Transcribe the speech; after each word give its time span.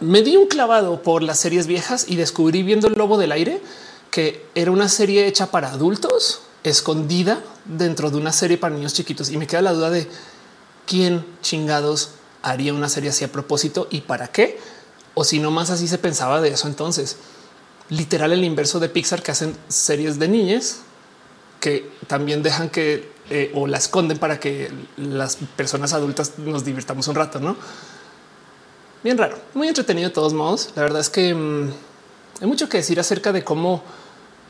Me 0.00 0.22
di 0.22 0.36
un 0.36 0.46
clavado 0.46 1.02
por 1.02 1.22
las 1.22 1.38
series 1.38 1.66
viejas 1.66 2.06
y 2.08 2.16
descubrí 2.16 2.62
viendo 2.62 2.88
el 2.88 2.94
Lobo 2.94 3.18
del 3.18 3.32
Aire 3.32 3.60
que 4.10 4.46
era 4.54 4.70
una 4.70 4.88
serie 4.88 5.26
hecha 5.26 5.50
para 5.50 5.72
adultos, 5.72 6.40
escondida 6.64 7.42
dentro 7.66 8.10
de 8.10 8.16
una 8.16 8.32
serie 8.32 8.56
para 8.56 8.74
niños 8.74 8.94
chiquitos. 8.94 9.30
Y 9.30 9.36
me 9.36 9.46
queda 9.46 9.60
la 9.62 9.72
duda 9.72 9.90
de 9.90 10.08
quién 10.86 11.24
chingados 11.42 12.10
haría 12.42 12.72
una 12.72 12.88
serie 12.88 13.10
así 13.10 13.24
a 13.24 13.32
propósito 13.32 13.88
y 13.90 14.02
para 14.02 14.28
qué, 14.28 14.58
o 15.14 15.24
si 15.24 15.38
no 15.38 15.50
más 15.50 15.70
así 15.70 15.86
se 15.88 15.98
pensaba 15.98 16.40
de 16.40 16.48
eso. 16.50 16.68
Entonces, 16.68 17.16
literal, 17.88 18.32
el 18.32 18.44
inverso 18.44 18.80
de 18.80 18.88
Pixar 18.88 19.22
que 19.22 19.32
hacen 19.32 19.56
series 19.68 20.18
de 20.18 20.28
niñas 20.28 20.78
que 21.60 21.90
también 22.06 22.42
dejan 22.42 22.70
que 22.70 23.10
eh, 23.28 23.50
o 23.54 23.66
la 23.66 23.78
esconden 23.78 24.18
para 24.18 24.38
que 24.38 24.70
las 24.96 25.36
personas 25.56 25.92
adultas 25.92 26.38
nos 26.38 26.64
divirtamos 26.64 27.08
un 27.08 27.16
rato, 27.16 27.40
no? 27.40 27.56
Bien 29.06 29.18
raro, 29.18 29.38
muy 29.54 29.68
entretenido 29.68 30.08
de 30.08 30.12
todos 30.16 30.34
modos. 30.34 30.70
La 30.74 30.82
verdad 30.82 31.00
es 31.00 31.08
que 31.08 31.32
mmm, 31.32 31.70
hay 32.40 32.48
mucho 32.48 32.68
que 32.68 32.78
decir 32.78 32.98
acerca 32.98 33.30
de 33.30 33.44
cómo 33.44 33.84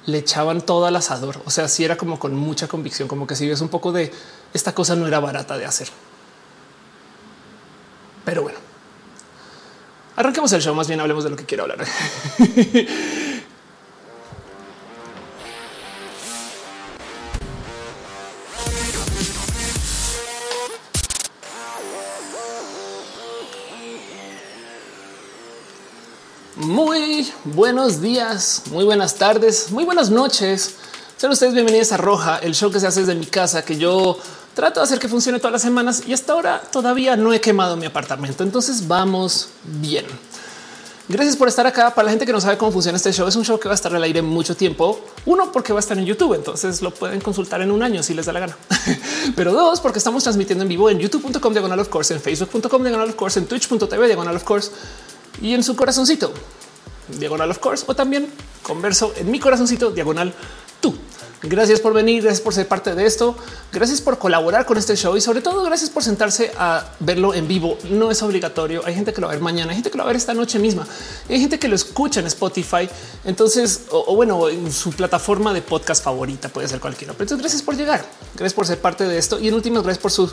le 0.06 0.16
echaban 0.16 0.62
todo 0.62 0.86
al 0.86 0.96
asador. 0.96 1.42
O 1.44 1.50
sea, 1.50 1.68
si 1.68 1.84
era 1.84 1.98
como 1.98 2.18
con 2.18 2.34
mucha 2.34 2.66
convicción, 2.66 3.06
como 3.06 3.26
que 3.26 3.36
si 3.36 3.46
ves 3.46 3.60
un 3.60 3.68
poco 3.68 3.92
de 3.92 4.10
esta 4.54 4.74
cosa 4.74 4.96
no 4.96 5.06
era 5.06 5.20
barata 5.20 5.58
de 5.58 5.66
hacer. 5.66 5.88
Pero 8.24 8.44
bueno, 8.44 8.58
arranquemos 10.16 10.50
el 10.54 10.62
show. 10.62 10.74
Más 10.74 10.88
bien 10.88 11.00
hablemos 11.00 11.22
de 11.24 11.28
lo 11.28 11.36
que 11.36 11.44
quiero 11.44 11.64
hablar. 11.64 11.84
Muy 26.76 27.26
buenos 27.44 28.02
días, 28.02 28.64
muy 28.70 28.84
buenas 28.84 29.14
tardes, 29.14 29.70
muy 29.70 29.86
buenas 29.86 30.10
noches. 30.10 30.74
Sean 31.16 31.32
ustedes 31.32 31.54
bienvenidos 31.54 31.90
a 31.92 31.96
Roja, 31.96 32.36
el 32.36 32.54
show 32.54 32.70
que 32.70 32.78
se 32.80 32.86
hace 32.86 33.00
desde 33.00 33.14
mi 33.14 33.24
casa, 33.24 33.64
que 33.64 33.78
yo 33.78 34.18
trato 34.52 34.80
de 34.80 34.84
hacer 34.84 34.98
que 34.98 35.08
funcione 35.08 35.38
todas 35.38 35.52
las 35.52 35.62
semanas 35.62 36.02
y 36.06 36.12
hasta 36.12 36.34
ahora 36.34 36.60
todavía 36.70 37.16
no 37.16 37.32
he 37.32 37.40
quemado 37.40 37.78
mi 37.78 37.86
apartamento. 37.86 38.42
Entonces 38.42 38.86
vamos 38.86 39.48
bien. 39.64 40.04
Gracias 41.08 41.34
por 41.34 41.48
estar 41.48 41.66
acá. 41.66 41.94
Para 41.94 42.04
la 42.04 42.10
gente 42.10 42.26
que 42.26 42.32
no 42.32 42.42
sabe 42.42 42.58
cómo 42.58 42.70
funciona 42.70 42.96
este 42.96 43.10
show, 43.10 43.26
es 43.26 43.36
un 43.36 43.44
show 43.46 43.58
que 43.58 43.68
va 43.68 43.72
a 43.72 43.74
estar 43.74 43.96
al 43.96 44.02
aire 44.02 44.20
mucho 44.20 44.54
tiempo. 44.54 45.00
Uno, 45.24 45.52
porque 45.52 45.72
va 45.72 45.78
a 45.78 45.80
estar 45.80 45.96
en 45.96 46.04
YouTube, 46.04 46.34
entonces 46.34 46.82
lo 46.82 46.92
pueden 46.92 47.22
consultar 47.22 47.62
en 47.62 47.70
un 47.70 47.82
año 47.82 48.02
si 48.02 48.12
les 48.12 48.26
da 48.26 48.34
la 48.34 48.40
gana. 48.40 48.56
Pero 49.34 49.54
dos, 49.54 49.80
porque 49.80 49.96
estamos 49.96 50.24
transmitiendo 50.24 50.60
en 50.60 50.68
vivo 50.68 50.90
en 50.90 50.98
youtube.com 50.98 51.54
diagonal 51.54 51.80
of 51.80 51.88
course, 51.88 52.12
en 52.12 52.20
facebook.com 52.20 52.82
diagonal 52.82 53.08
of 53.08 53.14
course, 53.14 53.38
en 53.38 53.46
twitch.tv 53.46 54.06
diagonal 54.08 54.36
of 54.36 54.44
course 54.44 54.72
y 55.40 55.54
en 55.54 55.62
su 55.62 55.76
corazoncito 55.76 56.32
diagonal 57.08 57.50
of 57.50 57.58
course 57.58 57.84
o 57.86 57.94
también 57.94 58.28
converso 58.62 59.12
en 59.16 59.30
mi 59.30 59.38
corazoncito 59.38 59.90
diagonal 59.90 60.34
tú. 60.80 60.94
Gracias 61.42 61.80
por 61.80 61.92
venir, 61.92 62.22
gracias 62.22 62.40
por 62.40 62.54
ser 62.54 62.66
parte 62.66 62.94
de 62.94 63.04
esto, 63.06 63.36
gracias 63.70 64.00
por 64.00 64.18
colaborar 64.18 64.64
con 64.64 64.78
este 64.78 64.96
show 64.96 65.16
y 65.16 65.20
sobre 65.20 65.42
todo 65.42 65.62
gracias 65.62 65.90
por 65.90 66.02
sentarse 66.02 66.50
a 66.58 66.92
verlo 66.98 67.34
en 67.34 67.46
vivo. 67.46 67.76
No 67.90 68.10
es 68.10 68.22
obligatorio. 68.22 68.82
Hay 68.86 68.94
gente 68.94 69.12
que 69.12 69.20
lo 69.20 69.26
va 69.26 69.34
a 69.34 69.36
ver 69.36 69.42
mañana, 69.42 69.70
hay 69.70 69.76
gente 69.76 69.90
que 69.90 69.98
lo 69.98 70.04
va 70.04 70.10
a 70.10 70.12
ver 70.12 70.16
esta 70.16 70.32
noche 70.32 70.58
misma, 70.58 70.86
hay 71.28 71.38
gente 71.38 71.58
que 71.58 71.68
lo 71.68 71.76
escucha 71.76 72.20
en 72.20 72.26
Spotify. 72.26 72.88
Entonces, 73.24 73.82
o, 73.90 74.16
bueno, 74.16 74.48
en 74.48 74.72
su 74.72 74.90
plataforma 74.92 75.52
de 75.52 75.60
podcast 75.60 76.02
favorita 76.02 76.48
puede 76.48 76.68
ser 76.68 76.80
cualquiera. 76.80 77.12
Pero 77.12 77.24
entonces, 77.24 77.42
gracias 77.42 77.62
por 77.62 77.76
llegar, 77.76 78.04
gracias 78.34 78.54
por 78.54 78.66
ser 78.66 78.80
parte 78.80 79.04
de 79.04 79.18
esto 79.18 79.38
y 79.38 79.48
en 79.48 79.54
últimas, 79.54 79.82
gracias 79.82 80.02
por 80.02 80.12
su 80.12 80.32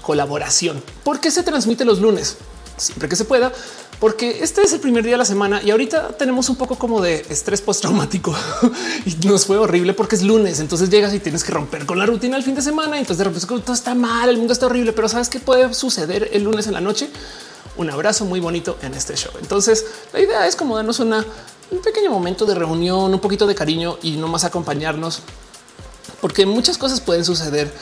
colaboración. 0.00 0.82
¿Por 1.02 1.18
qué 1.18 1.32
se 1.32 1.42
transmite 1.42 1.84
los 1.84 2.00
lunes? 2.00 2.36
Siempre 2.76 3.08
que 3.08 3.16
se 3.16 3.24
pueda, 3.24 3.52
porque 4.00 4.42
este 4.42 4.62
es 4.62 4.72
el 4.72 4.80
primer 4.80 5.02
día 5.04 5.12
de 5.12 5.18
la 5.18 5.24
semana 5.24 5.62
y 5.62 5.70
ahorita 5.70 6.08
tenemos 6.18 6.48
un 6.50 6.56
poco 6.56 6.76
como 6.76 7.00
de 7.00 7.24
estrés 7.30 7.62
postraumático 7.62 8.34
y 9.06 9.26
nos 9.26 9.46
fue 9.46 9.56
horrible 9.56 9.94
porque 9.94 10.16
es 10.16 10.22
lunes. 10.22 10.60
Entonces 10.60 10.90
llegas 10.90 11.14
y 11.14 11.20
tienes 11.20 11.44
que 11.44 11.52
romper 11.52 11.86
con 11.86 11.98
la 11.98 12.04
rutina 12.04 12.36
el 12.36 12.42
fin 12.42 12.54
de 12.54 12.62
semana. 12.62 12.98
Entonces 12.98 13.18
de 13.18 13.24
repente 13.24 13.46
todo 13.46 13.72
está 13.72 13.94
mal, 13.94 14.28
el 14.28 14.36
mundo 14.36 14.52
está 14.52 14.66
horrible, 14.66 14.92
pero 14.92 15.08
sabes 15.08 15.28
qué 15.28 15.40
puede 15.40 15.72
suceder 15.72 16.28
el 16.32 16.42
lunes 16.42 16.66
en 16.66 16.74
la 16.74 16.80
noche. 16.80 17.08
Un 17.78 17.90
abrazo 17.90 18.24
muy 18.26 18.40
bonito 18.40 18.78
en 18.82 18.92
este 18.94 19.16
show. 19.16 19.32
Entonces 19.40 19.86
la 20.12 20.20
idea 20.20 20.46
es 20.46 20.56
como 20.56 20.76
darnos 20.76 21.00
un 21.00 21.24
pequeño 21.82 22.10
momento 22.10 22.44
de 22.44 22.54
reunión, 22.54 23.14
un 23.14 23.20
poquito 23.20 23.46
de 23.46 23.54
cariño 23.54 23.98
y 24.02 24.12
no 24.12 24.28
más 24.28 24.44
acompañarnos, 24.44 25.20
porque 26.20 26.44
muchas 26.44 26.76
cosas 26.76 27.00
pueden 27.00 27.24
suceder 27.24 27.72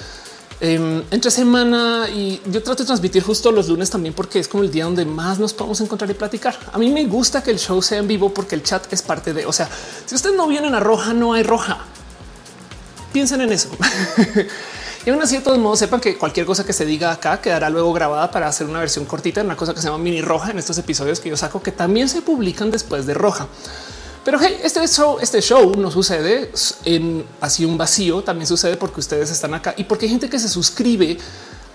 eh, 0.61 1.05
entre 1.11 1.31
semana 1.31 2.09
y 2.09 2.41
yo 2.47 2.63
trato 2.63 2.83
de 2.83 2.87
transmitir 2.87 3.23
justo 3.23 3.51
los 3.51 3.69
lunes 3.69 3.91
también 3.91 4.15
porque 4.15 4.39
es 4.39 4.49
como 4.49 4.63
el 4.63 4.71
día 4.71 4.85
donde 4.85 5.05
más 5.05 5.39
nos 5.39 5.53
podemos 5.53 5.81
encontrar 5.81 6.11
y 6.11 6.15
platicar. 6.15 6.57
A 6.73 6.79
mí 6.79 6.91
me 6.91 7.05
gusta 7.07 7.43
que 7.43 7.51
el 7.51 7.59
show 7.59 7.83
sea 7.83 7.99
en 7.99 8.07
vivo 8.07 8.33
porque 8.33 8.55
el 8.55 8.63
chat 8.63 8.93
es 8.93 9.03
parte 9.03 9.35
de, 9.35 9.47
o 9.47 9.53
sea, 9.53 9.69
si 10.07 10.15
ustedes 10.15 10.37
no 10.37 10.47
vienen 10.47 10.75
a 10.75 10.81
roja, 10.81 11.13
no 11.13 11.33
hay 11.33 11.43
roja. 11.43 11.79
Piensen 13.13 13.41
en 13.41 13.53
eso. 13.53 13.69
y 15.07 15.11
aún 15.11 15.23
así, 15.23 15.37
de 15.37 15.43
todos 15.43 15.59
modos, 15.59 15.79
sepan 15.79 16.01
que 16.01 16.17
cualquier 16.17 16.47
cosa 16.47 16.65
que 16.65 16.73
se 16.73 16.85
diga 16.85 17.13
acá 17.13 17.41
quedará 17.41 17.71
luego 17.71 17.93
grabada 17.93 18.31
para 18.31 18.49
hacer 18.49 18.67
una 18.67 18.81
versión 18.81 19.05
cortita, 19.05 19.43
una 19.43 19.57
cosa 19.57 19.75
que 19.75 19.81
se 19.81 19.87
llama 19.87 19.99
mini 19.99 20.21
roja 20.21 20.51
en 20.51 20.59
estos 20.59 20.79
episodios 20.79 21.21
que 21.21 21.29
yo 21.29 21.37
saco 21.37 21.63
que 21.63 21.73
también 21.73 22.09
se 22.09 22.23
publican 22.23 22.71
después 22.71 23.07
de 23.07 23.15
roja. 23.15 23.49
Pero 24.25 24.39
hey, 24.41 24.59
este 24.63 24.87
show, 24.89 25.19
este 25.21 25.43
show 25.43 25.75
no 25.77 25.91
sucede 25.91 26.51
en 26.87 27.27
así 27.43 27.65
un 27.67 27.77
vacío. 27.77 28.23
También 28.23 28.47
sucede 28.47 28.77
porque 28.77 29.01
ustedes 29.01 29.31
están 29.31 29.53
acá 29.53 29.75
y 29.77 29.85
porque 29.85 30.07
hay 30.07 30.11
gente 30.11 30.31
que 30.31 30.39
se 30.39 30.49
suscribe 30.49 31.19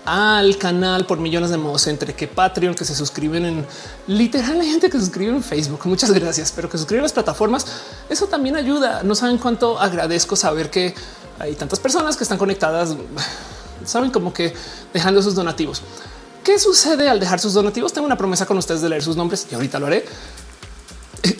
al 0.04 0.56
canal 0.58 1.06
por 1.06 1.20
millones 1.20 1.50
de 1.50 1.58
modos 1.58 1.86
entre 1.86 2.14
que 2.14 2.26
Patreon, 2.26 2.74
que 2.74 2.84
se 2.84 2.96
suscriben 2.96 3.44
en 3.44 3.66
literal, 4.08 4.60
hay 4.60 4.70
gente 4.70 4.88
que 4.88 4.98
se 4.98 5.04
suscribe 5.04 5.30
en 5.30 5.44
Facebook. 5.44 5.80
Muchas 5.84 6.10
gracias, 6.10 6.52
pero 6.54 6.68
que 6.68 6.76
suscriben 6.76 7.04
las 7.04 7.12
plataformas. 7.12 7.66
Eso 8.08 8.26
también 8.26 8.56
ayuda. 8.56 9.02
No 9.04 9.14
saben 9.14 9.38
cuánto 9.38 9.78
agradezco 9.78 10.34
saber 10.34 10.70
que 10.70 10.92
hay 11.38 11.54
tantas 11.54 11.78
personas 11.78 12.16
que 12.16 12.24
están 12.24 12.38
conectadas. 12.38 12.96
Saben 13.84 14.10
como 14.10 14.32
que 14.32 14.52
dejando 14.92 15.22
sus 15.22 15.36
donativos. 15.36 15.82
¿Qué 16.42 16.58
sucede 16.58 17.08
al 17.08 17.20
dejar 17.20 17.38
sus 17.38 17.52
donativos? 17.52 17.92
Tengo 17.92 18.06
una 18.06 18.16
promesa 18.16 18.44
con 18.44 18.58
ustedes 18.58 18.80
de 18.80 18.88
leer 18.88 19.02
sus 19.04 19.16
nombres 19.16 19.46
y 19.50 19.54
ahorita 19.54 19.78
lo 19.78 19.86
haré 19.86 20.04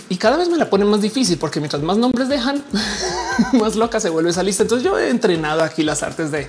y 0.09 0.17
cada 0.17 0.37
vez 0.37 0.49
me 0.49 0.57
la 0.57 0.69
ponen 0.69 0.89
más 0.89 1.01
difícil 1.01 1.39
porque 1.39 1.61
mientras 1.61 1.83
más 1.83 1.97
nombres 1.97 2.29
dejan, 2.29 2.63
más 3.53 3.77
loca 3.77 4.01
se 4.01 4.11
vuelve 4.11 4.31
esa 4.31 4.43
lista. 4.43 4.63
Entonces 4.63 4.85
yo 4.85 4.99
he 4.99 5.09
entrenado 5.09 5.63
aquí 5.63 5.83
las 5.83 6.03
artes 6.03 6.31
de 6.31 6.47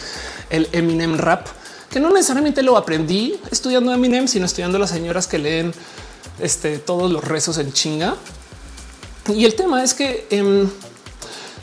el 0.50 0.68
Eminem 0.72 1.18
rap, 1.18 1.48
que 1.90 2.00
no 2.00 2.10
necesariamente 2.10 2.64
lo 2.64 2.78
aprendí 2.78 3.40
estudiando 3.52 3.94
Eminem, 3.94 4.28
sino 4.28 4.46
estudiando 4.46 4.80
las 4.80 4.90
señoras 4.90 5.28
que 5.28 5.38
leen 5.38 5.74
este, 6.40 6.80
todos 6.80 7.12
los 7.12 7.24
rezos 7.24 7.58
en 7.58 7.72
chinga. 7.72 8.16
Y 9.28 9.46
el 9.46 9.56
tema 9.56 9.84
es 9.84 9.94
que 9.94 10.28
eh, 10.30 10.68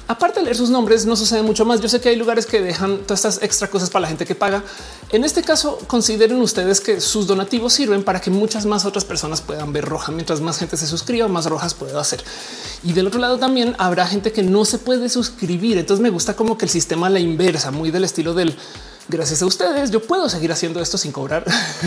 aparte 0.08 0.40
de 0.40 0.46
leer 0.46 0.56
sus 0.56 0.70
nombres, 0.70 1.06
no 1.06 1.14
sucede 1.14 1.42
mucho 1.42 1.64
más. 1.64 1.80
Yo 1.80 1.88
sé 1.88 2.00
que 2.00 2.08
hay 2.08 2.16
lugares 2.16 2.46
que 2.46 2.60
dejan 2.60 2.98
todas 2.98 3.24
estas 3.24 3.42
extra 3.42 3.68
cosas 3.68 3.90
para 3.90 4.02
la 4.02 4.08
gente 4.08 4.24
que 4.24 4.34
paga. 4.34 4.64
En 5.10 5.22
este 5.22 5.42
caso, 5.42 5.78
consideren 5.86 6.40
ustedes 6.40 6.80
que 6.80 7.00
sus 7.00 7.26
donativos 7.26 7.74
sirven 7.74 8.02
para 8.02 8.20
que 8.20 8.30
muchas 8.30 8.66
más 8.66 8.86
otras 8.86 9.04
personas 9.04 9.42
puedan 9.42 9.72
ver 9.72 9.84
roja. 9.84 10.10
Mientras 10.10 10.40
más 10.40 10.58
gente 10.58 10.76
se 10.76 10.86
suscriba, 10.86 11.28
más 11.28 11.46
rojas 11.46 11.74
puedo 11.74 12.00
hacer. 12.00 12.24
Y 12.82 12.94
del 12.94 13.06
otro 13.06 13.20
lado 13.20 13.38
también 13.38 13.76
habrá 13.78 14.06
gente 14.06 14.32
que 14.32 14.42
no 14.42 14.64
se 14.64 14.78
puede 14.78 15.08
suscribir. 15.10 15.76
Entonces 15.76 16.02
me 16.02 16.10
gusta 16.10 16.34
como 16.34 16.56
que 16.56 16.64
el 16.64 16.70
sistema 16.70 17.10
la 17.10 17.20
inversa, 17.20 17.70
muy 17.70 17.90
del 17.90 18.04
estilo 18.04 18.32
del 18.32 18.56
gracias 19.08 19.42
a 19.42 19.46
ustedes 19.46 19.90
yo 19.90 20.02
puedo 20.02 20.28
seguir 20.28 20.52
haciendo 20.52 20.80
esto 20.80 20.98
sin 20.98 21.12
cobrar. 21.12 21.44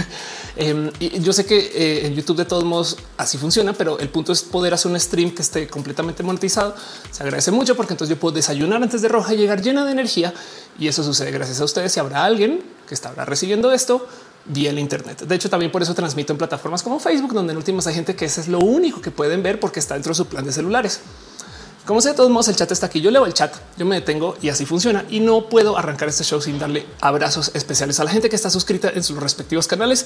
eh, 0.56 0.92
y 1.00 1.20
yo 1.20 1.34
sé 1.34 1.46
que 1.46 1.58
eh, 1.58 2.08
en 2.08 2.16
YouTube 2.16 2.38
de 2.38 2.46
todos 2.46 2.64
modos 2.64 2.98
así 3.18 3.38
funciona, 3.38 3.74
pero 3.74 4.00
el 4.00 4.10
punto 4.10 4.32
es 4.32 4.42
poder 4.42 4.74
hacer 4.74 4.92
un 4.92 5.00
stream 5.00 5.32
que 5.32 5.42
esté 5.42 5.68
completamente 5.68 6.24
monetizado. 6.24 6.76
Se 7.12 7.24
agradece 7.24 7.52
mucho 7.52 7.76
porque 7.76 7.94
entonces 7.94 8.16
yo 8.16 8.20
puedo 8.20 8.36
desayunar 8.36 8.82
antes 8.82 9.02
de 9.02 9.08
roja 9.08 9.34
y 9.34 9.38
llegar 9.38 9.62
llena 9.62 9.86
de 9.86 9.92
energía 9.92 10.34
y 10.80 10.88
eso 10.88 11.04
sucede 11.04 11.32
gracias 11.32 11.62
a 11.62 11.66
ustedes. 11.66 11.92
Si 11.92 12.00
habrá 12.00 12.26
alguien 12.26 12.64
que 12.88 12.94
estará 12.94 13.26
recibiendo 13.26 13.72
esto 13.72 14.08
vía 14.46 14.72
el 14.72 14.80
Internet. 14.80 15.22
De 15.22 15.36
hecho, 15.36 15.50
también 15.50 15.72
por 15.72 15.82
eso 15.82 15.94
transmito 15.94 16.34
en 16.34 16.38
plataformas 16.38 16.82
como 16.82 17.00
Facebook, 17.00 17.34
donde 17.34 17.54
en 17.54 17.58
últimas 17.58 17.86
hay 17.88 17.94
gente 17.94 18.16
que 18.16 18.26
ese 18.26 18.42
es 18.42 18.48
lo 18.48 18.60
único 18.60 19.02
que 19.02 19.12
pueden 19.12 19.44
ver 19.44 19.60
porque 19.60 19.80
está 19.80 19.94
dentro 19.94 20.12
de 20.12 20.16
su 20.16 20.26
plan 20.26 20.44
de 20.44 20.52
celulares. 20.52 21.02
Como 21.86 22.00
sea, 22.00 22.12
de 22.12 22.18
todos 22.18 22.30
modos, 22.30 22.48
el 22.48 22.56
chat 22.56 22.72
está 22.72 22.86
aquí. 22.86 23.02
Yo 23.02 23.10
leo 23.10 23.26
el 23.26 23.34
chat, 23.34 23.54
yo 23.76 23.86
me 23.86 23.96
detengo 23.96 24.38
y 24.42 24.50
así 24.50 24.66
funciona. 24.66 25.04
Y 25.10 25.20
no 25.20 25.50
puedo 25.50 25.78
arrancar 25.78 26.10
este 26.10 26.24
show 26.24 26.40
sin 26.40 26.60
darle 26.60 26.86
abrazos 27.02 27.52
especiales 27.56 28.00
a 28.00 28.04
la 28.04 28.12
gente 28.12 28.30
que 28.30 28.36
está 28.36 28.52
suscrita 28.52 28.92
en 28.94 29.04
sus 29.04 29.18
respectivos 29.18 29.68
canales. 29.68 30.06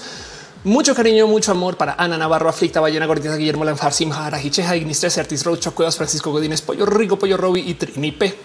Mucho 0.64 0.96
cariño, 0.96 1.28
mucho 1.28 1.52
amor 1.52 1.76
para 1.76 1.94
Ana 1.94 2.18
Navarro, 2.18 2.50
Aflicta, 2.50 2.80
Ballena 2.80 3.06
Gordita, 3.06 3.36
Guillermo 3.36 3.66
Lanfar, 3.66 3.94
Simhara, 3.94 4.42
Hicheja, 4.42 4.76
Ignistres, 4.76 5.18
Artis 5.18 5.44
Roach, 5.44 5.68
Cuevas, 5.68 5.98
Francisco 5.98 6.32
Godínez, 6.32 6.62
Pollo 6.62 6.86
Rico, 6.86 7.20
Pollo 7.20 7.36
Roby 7.38 7.60
y 7.60 7.74
Trini 7.74 8.14
P. 8.14 8.36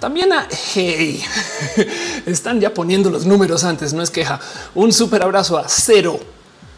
También 0.00 0.32
a 0.32 0.48
Hey, 0.74 1.22
están 2.26 2.60
ya 2.60 2.74
poniendo 2.74 3.08
los 3.08 3.24
números 3.24 3.62
antes, 3.62 3.94
no 3.94 4.02
es 4.02 4.10
queja. 4.10 4.40
Un 4.74 4.92
súper 4.92 5.22
abrazo 5.22 5.56
a 5.56 5.68
cero 5.68 6.18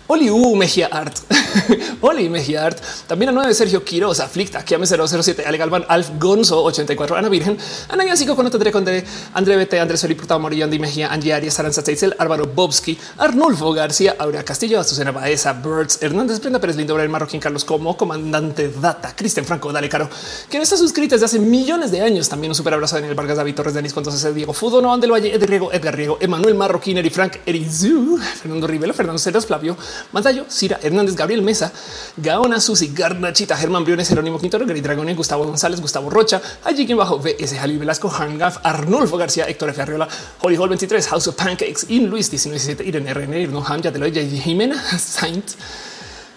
Oli 0.06 0.28
U 0.28 0.54
Mejía 0.54 0.88
Art, 0.88 1.16
Oli 2.02 2.28
Mejía 2.28 2.66
Art, 2.66 2.78
también 3.06 3.30
a 3.30 3.32
9 3.32 3.54
Sergio 3.54 3.82
Quiroz, 3.82 4.20
Aflicta, 4.20 4.62
Kiame 4.62 4.86
007, 4.86 5.44
Ale 5.46 5.56
Galván, 5.56 5.84
Alf 5.88 6.10
Gonzo 6.18 6.62
84, 6.62 7.16
Ana 7.16 7.30
Virgen, 7.30 7.56
Ana 7.88 8.04
Yasico 8.04 8.36
con 8.36 8.46
André 8.46 9.56
Bete, 9.56 9.80
Andrés 9.80 10.00
Soliputado 10.00 10.38
Morillo, 10.40 10.64
Andy 10.64 10.78
Mejía, 10.78 11.10
Angie 11.10 11.32
Arias, 11.32 11.58
Aranza 11.58 11.82
Teitzel, 11.82 12.14
Álvaro 12.18 12.44
Bobsky, 12.46 12.98
Arnulfo 13.16 13.72
García, 13.72 14.16
Aurea 14.18 14.44
Castillo, 14.44 14.78
Azucena 14.78 15.10
Baeza, 15.10 15.54
Birds, 15.54 16.02
Hernández, 16.02 16.38
Brenda 16.40 16.60
Pérez 16.60 16.76
Lindo, 16.76 17.00
el 17.00 17.08
Marroquín, 17.08 17.40
Carlos 17.40 17.64
Como, 17.64 17.96
Comandante 17.96 18.68
Data, 18.68 19.16
Cristian 19.16 19.46
Franco, 19.46 19.72
Dale 19.72 19.88
Caro, 19.88 20.10
quien 20.50 20.62
está 20.62 20.76
suscrito 20.76 21.14
desde 21.14 21.26
hace 21.26 21.38
millones 21.38 21.90
de 21.90 22.02
años. 22.02 22.28
También 22.28 22.50
un 22.50 22.54
super 22.54 22.74
abrazo 22.74 22.96
a 22.96 22.98
Daniel 23.00 23.14
Vargas, 23.14 23.38
David 23.38 23.54
Torres, 23.54 23.72
Denis 23.74 23.94
Contos, 23.94 24.34
Diego 24.34 24.52
Fudo, 24.52 24.82
Noan 24.82 25.00
del 25.00 25.12
Valle, 25.12 25.34
Edgar 25.34 25.48
Riego, 25.48 25.72
Edgar 25.72 25.96
Riego, 25.96 26.18
Emanuel 26.20 26.54
Marroquín, 26.54 26.98
Eri 26.98 27.10
Frank, 27.10 27.38
Erizu, 27.46 28.18
Fernando 28.18 28.66
Rivelo, 28.66 28.92
Fernando 28.92 29.18
Ceras, 29.18 29.46
Flavio, 29.46 29.76
Mandayo, 30.12 30.46
Cira 30.48 30.78
Hernández, 30.82 31.16
Gabriel 31.16 31.42
Mesa, 31.42 31.72
Gaona, 32.16 32.60
Susi, 32.60 32.92
Garnachita, 32.94 33.56
Germán 33.56 33.84
Briones, 33.84 34.08
Jerónimo 34.08 34.38
Quintero, 34.38 34.66
Gary 34.66 34.80
Dragón, 34.80 35.14
Gustavo 35.14 35.44
González, 35.44 35.80
Gustavo 35.80 36.10
Rocha, 36.10 36.40
allí 36.64 36.86
quien 36.86 36.98
bajo 36.98 37.18
VS 37.18 37.54
Jalil 37.58 37.78
Velasco, 37.78 38.08
Hangaf, 38.08 38.58
Arnulfo 38.62 39.16
García, 39.16 39.46
Héctor 39.48 39.70
F. 39.70 39.82
Arriola, 39.82 40.08
Holy 40.40 40.56
Hall 40.56 40.68
23, 40.68 41.08
House 41.08 41.28
of 41.28 41.36
Pancakes, 41.36 41.86
In 41.88 42.08
Luis 42.08 42.30
1917, 42.30 42.84
Irene 42.84 43.12
RN, 43.12 43.34
Irno 43.34 43.62
Ham, 43.68 43.82
Yateloya, 43.82 44.22
Jimena, 44.22 44.76
Saint, 44.98 45.44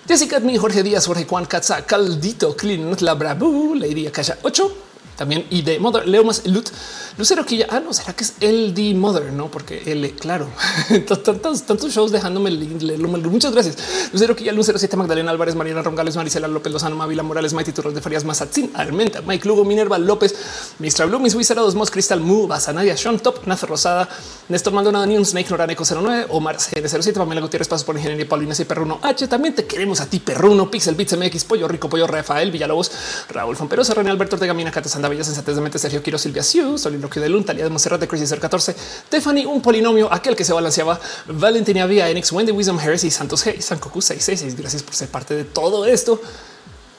Jessica 0.07 0.38
Admin, 0.38 0.57
Jorge 0.57 0.83
Díaz, 0.83 1.06
Jorge 1.06 1.25
Juan 1.25 1.45
Katza, 1.45 1.86
Caldito, 1.86 2.56
Clean, 2.56 2.95
La 3.01 3.13
Brabu, 3.15 3.75
Lady 3.75 4.07
Akasha 4.07 4.38
8, 4.42 4.87
también 5.18 5.46
y 5.50 5.64
de 5.64 5.80
Mother, 5.80 6.08
Leo 6.08 6.24
más 6.24 6.46
Lut, 6.46 6.69
Lucero 7.18 7.46
que 7.46 7.58
ya, 7.58 7.68
ah, 7.69 7.80
no, 7.80 7.94
será 7.94 8.14
que 8.14 8.24
es 8.24 8.36
el 8.40 8.75
de 8.75 8.94
Mother, 8.94 9.34
no? 9.34 9.50
Porque 9.50 9.81
él, 9.88 10.16
claro, 10.19 10.48
tantos, 11.24 11.64
tantos 11.64 11.92
shows 11.92 12.12
dejándome. 12.12 12.52
Muchas 12.52 13.52
gracias. 13.52 13.78
Lucero 14.14 14.36
que 14.36 14.44
ya, 14.44 14.52
Lucero 14.52 14.78
7, 14.78 14.96
Magdalena 14.96 15.31
Álvarez, 15.31 15.56
Mariana 15.56 15.81
Rongales, 15.81 16.16
Marisela 16.16 16.48
López 16.48 16.72
Lozano, 16.72 16.96
Mavila 16.96 17.24
Morales, 17.24 17.54
Maite 17.54 17.74
Turros 17.74 17.96
de 17.96 18.02
Farias, 18.02 18.24
Mazatzin, 18.24 18.69
Armenta, 18.75 19.22
Mike 19.22 19.48
Lugo, 19.48 19.66
Minerva 19.66 19.98
López, 19.98 20.36
Mistra 20.78 21.08
Blue, 21.08 21.19
Miss 21.19 21.34
Wizard, 21.34 21.58
Dos 21.58 21.74
Mos, 21.74 21.90
Cristal 21.90 22.22
Mu, 22.22 22.46
Basanadia, 22.46 22.96
Sean 22.96 23.18
Top, 23.19 23.48
Nazo 23.48 23.66
Rosada, 23.66 24.08
Néstor 24.50 24.74
Maldonado, 24.74 25.08
News, 25.08 25.30
Snake, 25.30 25.50
Noraneco 25.50 25.84
09, 25.84 26.28
Omar 26.30 26.58
CN07, 26.58 27.14
Pamela 27.14 27.42
Gutiérrez, 27.42 27.68
Pasos 27.68 27.84
por 27.84 27.96
Ingeniería, 27.96 28.30
Paulina 28.30 28.54
y 28.58 28.64
Perruno 28.66 29.00
H. 29.02 29.28
También 29.28 29.56
te 29.56 29.66
queremos 29.66 30.02
a 30.02 30.06
ti, 30.06 30.19
Perruno, 30.19 30.69
Pixel, 30.69 30.94
Bits 30.94 31.18
MX, 31.18 31.46
Pollo 31.46 31.68
Rico, 31.68 31.90
Pollo 31.90 32.06
Rafael, 32.06 32.52
Villalobos, 32.52 32.92
Raúl 33.30 33.56
Fomperosa, 33.56 33.96
René 33.96 34.12
Alberto 34.12 34.36
Ortega, 34.36 34.54
Mina, 34.54 34.69
Cata 34.69 34.88
De 35.09 35.62
Mente, 35.62 35.80
Sergio 35.80 36.04
Quiro, 36.04 36.18
Silvia 36.18 36.44
Siu, 36.44 36.77
Soliloquio 36.77 37.21
de 37.21 37.30
Lunta, 37.30 37.54
de 37.54 37.69
Monserrat 37.69 38.01
de 38.01 38.07
Crisis 38.09 38.33
14, 38.33 38.75
Tiffany, 39.09 39.45
un 39.45 39.62
polinomio, 39.62 40.12
aquel 40.12 40.36
que 40.36 40.44
se 40.44 40.51
balanceaba, 40.51 41.00
Valentina 41.27 41.86
Vía, 41.86 42.09
Enix, 42.09 42.31
Wendy 42.33 42.51
Wisdom 42.51 42.77
Harris 42.77 43.06
y 43.06 43.12
Santos 43.12 43.45
G, 43.45 43.62
Sankoku 43.62 44.01
666. 44.01 44.57
Gracias 44.57 44.83
por 44.83 44.94
ser 44.94 45.07
parte 45.07 45.33
de 45.33 45.45
todo 45.45 45.86
esto 45.86 46.21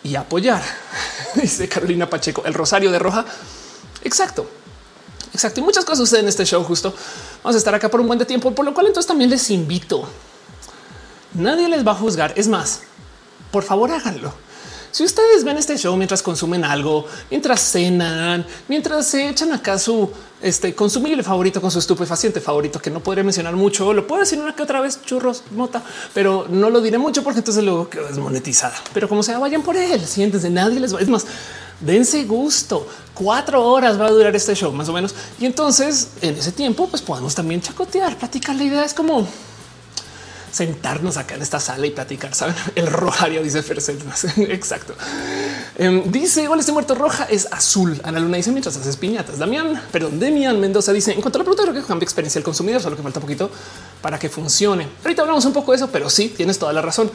y 0.03 0.15
apoyar. 0.15 0.63
Dice 1.35 1.69
Carolina 1.69 2.09
Pacheco, 2.09 2.43
el 2.47 2.55
Rosario 2.55 2.91
de 2.91 2.99
Roja. 2.99 3.27
Exacto. 4.03 4.49
Exacto. 5.35 5.61
Y 5.61 5.63
muchas 5.63 5.85
cosas 5.85 5.99
suceden 5.99 6.25
en 6.25 6.31
este 6.31 6.47
show. 6.47 6.65
Justo 6.65 6.95
vamos 7.43 7.57
a 7.57 7.59
estar 7.59 7.75
acá 7.75 7.91
por 7.91 8.01
un 8.01 8.07
buen 8.07 8.19
de 8.19 8.25
tiempo, 8.25 8.55
por 8.55 8.65
lo 8.65 8.73
cual 8.73 8.87
entonces 8.87 9.07
también 9.07 9.29
les 9.29 9.51
invito. 9.51 10.09
Nadie 11.35 11.69
les 11.69 11.87
va 11.87 11.93
a 11.93 11.97
juzgar. 11.97 12.33
Es 12.37 12.49
más, 12.49 12.81
por 13.51 13.65
favor, 13.65 13.91
háganlo 13.91 14.48
si 14.99 15.05
ustedes 15.05 15.45
ven 15.45 15.57
este 15.57 15.79
show 15.79 15.97
mientras 15.97 16.25
consumen 16.25 16.65
algo, 16.65 17.07
mientras 17.31 17.61
cenan, 17.61 18.45
mientras 18.67 19.07
se 19.07 19.29
echan 19.29 19.53
acá 19.53 19.79
su 19.79 20.11
este 20.43 20.75
consumible 20.75 21.23
favorito 21.23 21.61
con 21.61 21.71
su 21.71 21.79
estupefaciente 21.79 22.41
favorito, 22.41 22.81
que 22.81 22.91
no 22.91 22.99
podría 22.99 23.23
mencionar 23.23 23.55
mucho, 23.55 23.93
lo 23.93 24.09
puedo 24.09 24.23
decir 24.23 24.41
una 24.41 24.57
que 24.57 24.63
otra 24.65 24.81
vez 24.81 25.01
churros, 25.05 25.45
mota, 25.53 25.85
pero 26.13 26.47
no 26.51 26.69
lo 26.69 26.81
diré 26.81 26.99
mucho 26.99 27.23
porque 27.23 27.39
entonces 27.39 27.63
luego 27.63 27.89
quedó 27.89 28.09
desmonetizada. 28.09 28.75
Pero 28.93 29.09
como 29.09 29.23
sea, 29.23 29.39
vayan 29.39 29.63
por 29.63 29.77
él, 29.77 30.05
siéntense, 30.05 30.51
nadie 30.51 30.81
les 30.81 30.93
va. 30.93 31.01
Es 31.01 31.09
más, 31.09 31.25
dense 31.79 32.25
gusto. 32.25 32.85
Cuatro 33.15 33.65
horas 33.65 34.01
va 34.01 34.07
a 34.07 34.11
durar 34.11 34.35
este 34.35 34.57
show 34.57 34.73
más 34.73 34.89
o 34.89 34.93
menos. 34.93 35.15
Y 35.39 35.47
entonces 35.47 36.09
en 36.23 36.35
ese 36.35 36.51
tiempo, 36.51 36.89
pues 36.89 37.03
podemos 37.03 37.37
también 37.37 37.61
chacotear, 37.61 38.17
platicar. 38.19 38.57
La 38.57 38.65
idea 38.65 38.85
es 38.85 38.95
como 38.95 39.29
sentarnos 40.51 41.17
acá 41.17 41.35
en 41.35 41.43
esta 41.43 41.61
sala 41.61 41.87
y 41.87 41.91
platicar. 41.91 42.35
Saben 42.35 42.55
el 42.75 42.87
rojario 42.87 43.43
dice 43.43 43.63
Fercel. 43.63 43.99
Exacto. 44.49 44.95
Em, 45.77 46.11
dice 46.11 46.43
igual 46.43 46.61
este 46.61 46.73
muerto 46.73 46.95
roja 46.95 47.25
es 47.25 47.49
azul. 47.53 48.01
Ana 48.05 48.21
Luna 48.21 48.37
dice 48.37 48.51
mientras 48.51 48.77
haces 48.77 48.97
piñatas. 48.97 49.39
Damián, 49.39 49.81
perdón, 49.93 50.19
Demian 50.19 50.59
Mendoza 50.61 50.93
dice 50.93 51.13
en 51.13 51.21
cuanto 51.21 51.39
a 51.39 51.41
la 51.43 51.51
pregunta, 51.51 51.73
que 51.73 51.87
cambia 51.87 52.05
experiencia 52.05 52.39
del 52.39 52.45
consumidor, 52.45 52.81
solo 52.81 52.97
que 52.97 53.03
falta 53.03 53.21
poquito 53.21 53.51
para 54.01 54.19
que 54.19 54.29
funcione. 54.29 54.89
Ahorita 55.03 55.23
hablamos 55.23 55.45
un 55.45 55.53
poco 55.53 55.73
de 55.73 55.77
eso, 55.77 55.89
pero 55.91 56.11
sí 56.11 56.33
tienes 56.37 56.59
toda 56.59 56.73
la 56.73 56.83
razón. 56.83 57.11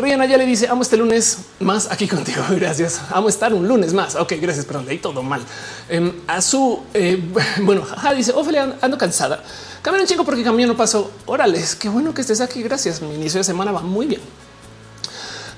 Rihanna 0.00 0.24
ya 0.24 0.38
le 0.38 0.46
dice 0.46 0.66
amo 0.68 0.82
este 0.82 0.96
lunes 0.96 1.38
más 1.60 1.90
aquí 1.90 2.08
contigo. 2.08 2.42
Gracias. 2.50 3.00
Amo 3.10 3.28
estar 3.28 3.52
un 3.52 3.68
lunes 3.68 3.92
más. 3.92 4.16
Ok, 4.16 4.34
gracias. 4.40 4.64
Perdón, 4.64 4.86
leí 4.86 4.98
todo 4.98 5.22
mal. 5.22 5.42
Em, 5.88 6.12
a 6.26 6.40
su 6.40 6.82
eh, 6.94 7.22
bueno, 7.62 7.86
dice 8.16 8.32
Ophelia 8.32 8.76
ando 8.80 8.96
cansada. 8.96 9.42
Camino 9.82 10.02
un 10.02 10.08
chico 10.08 10.24
porque 10.24 10.42
camino 10.44 10.68
no 10.68 10.76
pasó. 10.76 11.10
Órales, 11.26 11.74
qué 11.74 11.88
bueno 11.88 12.12
que 12.12 12.20
estés 12.20 12.40
aquí. 12.40 12.62
Gracias. 12.62 13.00
Mi 13.00 13.14
inicio 13.14 13.38
de 13.38 13.44
semana 13.44 13.72
va 13.72 13.80
muy 13.80 14.06
bien. 14.06 14.20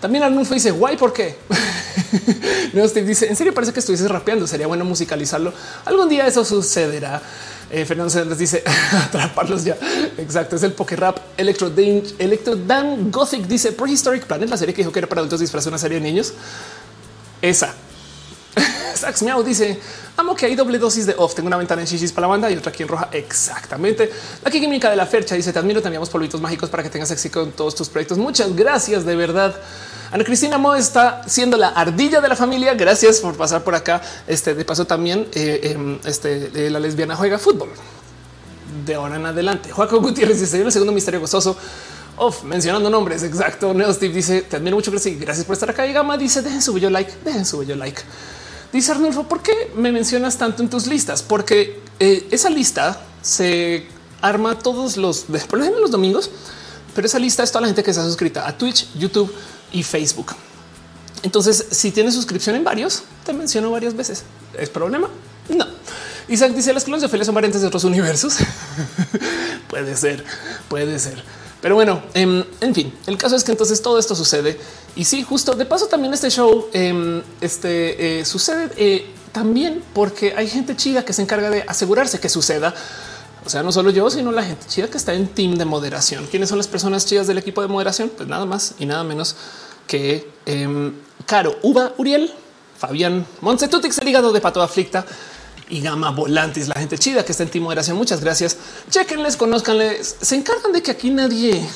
También 0.01 0.25
Arnulfo 0.25 0.55
dice 0.55 0.71
guay, 0.71 0.97
¿por 0.97 1.13
qué? 1.13 1.37
no, 2.73 2.87
Steve 2.87 3.07
dice 3.07 3.29
en 3.29 3.37
serio 3.37 3.55
parece 3.55 3.73
que 3.73 3.81
estuvieses 3.81 4.09
rapeando. 4.09 4.47
Sería 4.47 4.67
bueno 4.69 4.85
musicalizarlo. 4.85 5.53
Algún 5.85 6.09
día 6.09 6.27
eso 6.27 6.45
sucederá. 6.45 7.21
Eh, 7.71 7.85
Fernando 7.85 8.11
Sánchez 8.11 8.39
dice 8.39 8.65
atraparlos 8.93 9.65
ya. 9.65 9.77
Exacto. 10.19 10.55
Es 10.55 10.63
el 10.63 10.73
poker 10.73 11.01
rap 11.01 11.19
Electro, 11.37 11.71
Dan, 11.71 12.03
Electro 12.19 12.55
Dan 12.55 13.11
Gothic 13.11 13.47
dice 13.47 13.73
Prehistoric 13.73 14.25
Planet, 14.25 14.49
la 14.49 14.57
serie 14.57 14.75
que 14.75 14.83
dijo 14.83 14.93
que 14.93 15.01
era 15.01 15.09
para 15.09 15.21
adultos 15.21 15.41
disfrazar 15.41 15.73
una 15.73 15.79
serie 15.79 15.99
de 15.99 16.05
niños. 16.05 16.33
Esa. 17.41 17.75
Sax 18.95 19.23
Miau 19.23 19.43
dice 19.43 19.79
amo 20.17 20.37
que 20.37 20.47
hay 20.47 20.55
doble 20.55 20.79
dosis 20.79 21.07
de 21.07 21.15
off. 21.17 21.35
Tengo 21.35 21.47
una 21.47 21.57
ventana 21.57 21.83
en 21.83 21.89
chichis 21.89 22.13
para 22.13 22.27
la 22.27 22.31
banda 22.31 22.51
y 22.51 22.57
otra 22.57 22.71
aquí 22.71 22.83
en 22.83 22.89
roja. 22.89 23.09
Exactamente. 23.13 24.11
La 24.45 24.51
química 24.51 24.91
de 24.91 24.97
la 24.97 25.07
fercha 25.07 25.35
dice 25.35 25.53
te 25.53 25.59
admiro. 25.59 25.81
Te 25.81 25.89
enviamos 25.89 26.11
polvitos 26.11 26.41
mágicos 26.41 26.71
para 26.71 26.83
que 26.83 26.91
tengas 26.91 27.11
éxito 27.11 27.43
en 27.43 27.53
todos 27.53 27.75
tus 27.75 27.89
proyectos. 27.89 28.19
Muchas 28.19 28.55
gracias 28.55 29.05
de 29.05 29.17
verdad. 29.17 29.55
Ana 30.11 30.25
Cristina 30.25 30.59
Mo 30.59 30.75
está 30.75 31.23
siendo 31.27 31.57
la 31.57 31.69
ardilla 31.69 32.21
de 32.21 32.29
la 32.29 32.37
familia. 32.37 32.75
Gracias 32.75 33.21
por 33.21 33.35
pasar 33.35 33.65
por 33.65 33.75
acá. 33.75 34.03
Este 34.27 34.55
de 34.55 34.65
paso 34.65 34.85
también 34.85 35.27
eh, 35.33 35.73
em, 35.73 35.99
este, 36.05 36.71
la 36.71 36.79
lesbiana 36.79 37.17
juega 37.17 37.39
fútbol 37.39 37.71
de 38.85 38.95
ahora 38.95 39.17
en 39.17 39.27
adelante. 39.27 39.71
Joaquín 39.71 39.99
Gutiérrez 39.99 40.41
dice 40.41 40.61
el 40.61 40.73
segundo 40.73 40.93
misterio 40.93 41.21
gozoso. 41.21 41.57
Off 42.17 42.45
mencionando 42.45 42.91
nombres. 42.91 43.23
Exacto. 43.23 43.73
Neo 43.73 43.93
Steve 43.93 44.15
dice 44.15 44.43
te 44.43 44.57
admiro 44.57 44.77
mucho. 44.77 44.91
Gracias 44.91 45.45
por 45.47 45.55
estar 45.55 45.71
acá. 45.71 45.87
Y 45.87 45.93
Gama 45.93 46.17
dice 46.19 46.43
dejen 46.43 46.63
su 46.63 46.73
bello 46.75 46.91
like, 46.91 47.13
dejen 47.25 47.47
su 47.47 47.59
bello 47.59 47.77
like. 47.77 48.03
Dice 48.73 48.93
Arnulfo, 48.93 49.25
¿por 49.25 49.43
qué 49.43 49.71
me 49.77 49.93
mencionas 49.93 50.39
tanto 50.39 50.63
en 50.63 50.71
tus 50.71 50.87
listas? 50.87 51.23
Porque 51.23 51.81
eh, 52.01 52.27
esa 52.31 52.49
lista 52.49 53.01
se 53.21 53.87
arma 54.23 54.59
todos 54.59 54.97
los, 54.97 55.27
por 55.49 55.61
ejemplo, 55.61 55.81
los 55.81 55.91
domingos, 55.91 56.31
pero 56.95 57.07
esa 57.07 57.19
lista 57.19 57.43
es 57.43 57.51
toda 57.51 57.63
la 57.63 57.67
gente 57.69 57.83
que 57.83 57.91
está 57.91 58.05
suscrita 58.05 58.49
a 58.49 58.57
Twitch, 58.57 58.89
YouTube 58.95 59.33
y 59.73 59.83
Facebook. 59.83 60.35
Entonces, 61.23 61.67
si 61.71 61.91
tienes 61.91 62.15
suscripción 62.15 62.57
en 62.57 62.65
varios, 62.65 63.03
te 63.25 63.33
menciono 63.33 63.71
varias 63.71 63.95
veces. 63.95 64.25
¿Es 64.59 64.71
problema? 64.71 65.09
No. 65.49 65.67
Isaac 66.29 66.53
dice 66.53 66.73
las 66.73 66.85
clones 66.85 67.03
de 67.03 67.09
Ophelia 67.09 67.25
son 67.25 67.35
variantes 67.35 67.61
de 67.61 67.67
otros 67.67 67.85
universos. 67.85 68.39
puede 69.69 69.97
ser, 69.97 70.25
puede 70.69 70.99
ser. 70.99 71.23
Pero 71.63 71.77
bueno, 71.77 72.03
em, 72.13 72.45
en 72.61 72.75
fin, 72.75 72.93
el 73.07 73.17
caso 73.17 73.37
es 73.37 73.45
que 73.45 73.53
entonces 73.53 73.81
todo 73.81 73.99
esto 73.99 74.17
sucede. 74.17 74.59
Y 74.97 75.05
sí, 75.05 75.23
justo 75.23 75.55
de 75.55 75.65
paso 75.65 75.87
también 75.87 76.13
este 76.13 76.29
show 76.29 76.69
em, 76.73 77.23
este, 77.41 78.21
eh, 78.21 78.25
sucede 78.25 78.71
eh, 78.77 79.07
también 79.31 79.83
porque 79.95 80.35
hay 80.37 80.49
gente 80.49 80.77
chida 80.77 81.05
que 81.05 81.13
se 81.13 81.23
encarga 81.23 81.51
de 81.51 81.63
asegurarse 81.63 82.19
que 82.19 82.29
suceda. 82.29 82.75
O 83.47 83.49
sea, 83.49 83.63
no 83.63 83.71
solo 83.71 83.91
yo, 83.91 84.11
sino 84.11 84.33
la 84.33 84.43
gente 84.43 84.67
chida 84.67 84.89
que 84.89 84.99
está 84.99 85.15
en 85.15 85.29
team 85.29 85.55
de 85.55 85.65
moderación. 85.65 86.27
¿Quiénes 86.27 86.49
son 86.49 86.59
las 86.59 86.67
personas 86.67 87.07
chidas 87.07 87.29
del 87.29 87.39
equipo 87.39 87.63
de 87.63 87.69
moderación? 87.69 88.11
Pues 88.15 88.29
nada 88.29 88.45
más 88.45 88.75
y 88.81 88.87
nada 88.87 89.05
menos 89.05 89.37
que 89.87 90.29
em, 90.47 90.93
Caro, 91.27 91.57
Uva, 91.63 91.93
Uriel, 91.97 92.33
Fabián, 92.77 93.25
Montsetutix, 93.41 93.99
el 93.99 94.09
hígado 94.09 94.33
de 94.33 94.41
pato 94.41 94.61
aflicta 94.61 95.07
y 95.73 95.81
Gama 95.81 96.11
Volantis, 96.11 96.69
la 96.69 96.75
gente 96.75 96.99
chida 96.99 97.25
que 97.25 97.33
está 97.33 97.45
en 97.45 97.49
team 97.49 97.65
moderación. 97.65 97.97
Muchas 97.97 98.21
gracias. 98.21 98.59
Chequenles, 98.91 99.39
conozcanles. 99.39 100.17
Se 100.21 100.37
encargan 100.37 100.73
de 100.73 100.83
que 100.83 100.91
aquí 100.91 101.11
nadie 101.11 101.67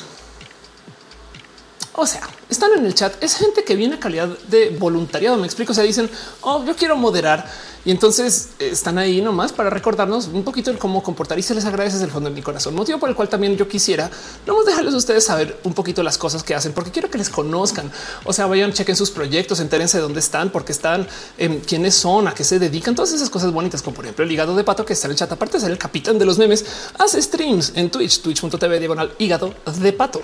o 1.99 2.05
sea, 2.05 2.21
están 2.47 2.71
en 2.77 2.85
el 2.85 2.93
chat. 2.93 3.21
Es 3.23 3.35
gente 3.35 3.63
que 3.63 3.75
viene 3.75 3.95
a 3.95 3.99
calidad 3.99 4.29
de 4.47 4.69
voluntariado. 4.69 5.35
Me 5.37 5.47
explico. 5.47 5.71
O 5.71 5.75
sea, 5.75 5.83
dicen, 5.83 6.07
oh, 6.41 6.63
yo 6.63 6.75
quiero 6.75 6.95
moderar 6.95 7.49
y 7.85 7.91
entonces 7.91 8.49
están 8.59 8.99
ahí 8.99 9.19
nomás 9.19 9.51
para 9.51 9.71
recordarnos 9.71 10.27
un 10.27 10.43
poquito 10.43 10.71
de 10.71 10.77
cómo 10.77 11.01
comportar 11.01 11.39
y 11.39 11.41
se 11.41 11.55
les 11.55 11.65
agradece 11.65 11.95
desde 11.95 12.05
el 12.05 12.11
fondo 12.11 12.29
de 12.29 12.35
mi 12.35 12.43
corazón. 12.43 12.75
Motivo 12.75 12.99
por 12.99 13.09
el 13.09 13.15
cual 13.15 13.29
también 13.29 13.57
yo 13.57 13.67
quisiera 13.67 14.11
no 14.45 14.63
dejarles 14.63 14.93
a 14.93 14.97
ustedes 14.97 15.23
saber 15.23 15.59
un 15.63 15.73
poquito 15.73 16.03
las 16.03 16.19
cosas 16.19 16.43
que 16.43 16.53
hacen, 16.53 16.71
porque 16.73 16.91
quiero 16.91 17.09
que 17.09 17.17
les 17.17 17.29
conozcan. 17.29 17.91
O 18.25 18.33
sea, 18.33 18.45
vayan, 18.45 18.73
chequen 18.73 18.95
sus 18.95 19.09
proyectos, 19.09 19.59
entérense 19.59 19.97
de 19.97 20.03
dónde 20.03 20.19
están, 20.19 20.51
por 20.51 20.65
qué 20.65 20.73
están, 20.73 21.07
em, 21.37 21.61
quiénes 21.61 21.95
son, 21.95 22.27
a 22.27 22.33
qué 22.33 22.43
se 22.43 22.59
dedican, 22.59 22.93
todas 22.93 23.13
esas 23.13 23.29
cosas 23.29 23.51
bonitas, 23.51 23.81
como 23.81 23.95
por 23.95 24.05
ejemplo 24.05 24.23
el 24.23 24.31
hígado 24.31 24.55
de 24.55 24.63
pato 24.63 24.85
que 24.85 24.93
está 24.93 25.07
en 25.07 25.11
el 25.11 25.17
chat. 25.17 25.31
Aparte 25.31 25.53
de 25.53 25.61
ser 25.61 25.71
el 25.71 25.79
capitán 25.79 26.19
de 26.19 26.25
los 26.25 26.37
memes, 26.37 26.63
hace 26.99 27.21
streams 27.21 27.71
en 27.73 27.89
Twitch, 27.89 28.21
twitch.tv 28.21 28.79
diagonal 28.79 29.15
hígado 29.17 29.53
de 29.79 29.93
pato. 29.93 30.21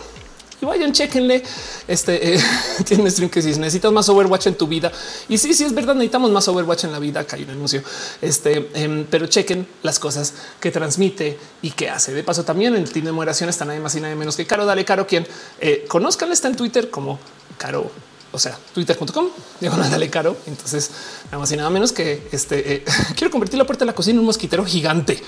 Y 0.62 0.66
vayan, 0.66 0.92
chequenle. 0.92 1.44
Este 1.88 2.36
eh, 2.36 2.40
tiene 2.86 3.10
stream 3.10 3.30
que 3.30 3.42
si 3.42 3.50
necesitas 3.50 3.92
más 3.92 4.08
Overwatch 4.10 4.48
en 4.48 4.56
tu 4.56 4.68
vida. 4.68 4.92
Y 5.30 5.38
sí, 5.38 5.54
sí, 5.54 5.64
es 5.64 5.74
verdad, 5.74 5.94
necesitamos 5.96 6.32
más 6.32 6.48
Overwatch 6.48 6.86
en 6.86 6.92
la 6.92 7.00
vida. 7.00 7.22
Acá 7.22 7.36
hay 7.36 7.44
un 7.44 7.52
anuncio. 7.52 7.84
Este, 8.22 8.70
em, 8.74 9.06
pero 9.10 9.28
chequen 9.28 9.68
las 9.82 10.00
cosas 10.00 10.34
que 10.60 10.72
transmite 10.72 11.38
y 11.62 11.72
que 11.72 11.90
hace. 11.90 12.14
De 12.14 12.24
paso, 12.24 12.44
también 12.44 12.76
en 12.76 12.84
el 12.84 12.92
team 12.92 13.06
de 13.06 13.12
moderación 13.12 13.50
está 13.50 13.66
nadie 13.66 13.80
más 13.80 13.96
y 13.96 14.02
nadie 14.02 14.16
menos 14.16 14.36
que 14.36 14.46
Caro. 14.46 14.66
Dale, 14.66 14.86
Caro, 14.86 15.06
quien 15.08 15.28
eh, 15.60 15.86
conozcan 15.88 16.32
está 16.32 16.48
en 16.48 16.56
Twitter 16.56 16.90
como 16.90 17.20
Caro 17.58 17.92
o 18.34 18.40
sea, 18.40 18.58
twitter.com, 18.74 19.28
diagonal 19.60 19.92
dale 19.92 20.10
caro. 20.10 20.36
Entonces, 20.48 20.90
nada 21.26 21.38
más 21.38 21.52
y 21.52 21.56
nada 21.56 21.70
menos 21.70 21.92
que 21.94 22.28
este 22.32 22.74
eh, 22.76 22.84
quiero 23.16 23.30
convertir 23.30 23.60
la 23.60 23.66
puerta 23.66 23.86
de 23.86 23.92
la 23.92 23.96
cocina 23.96 24.16
en 24.16 24.20
un 24.22 24.26
mosquitero 24.26 24.66
gigante. 24.66 25.22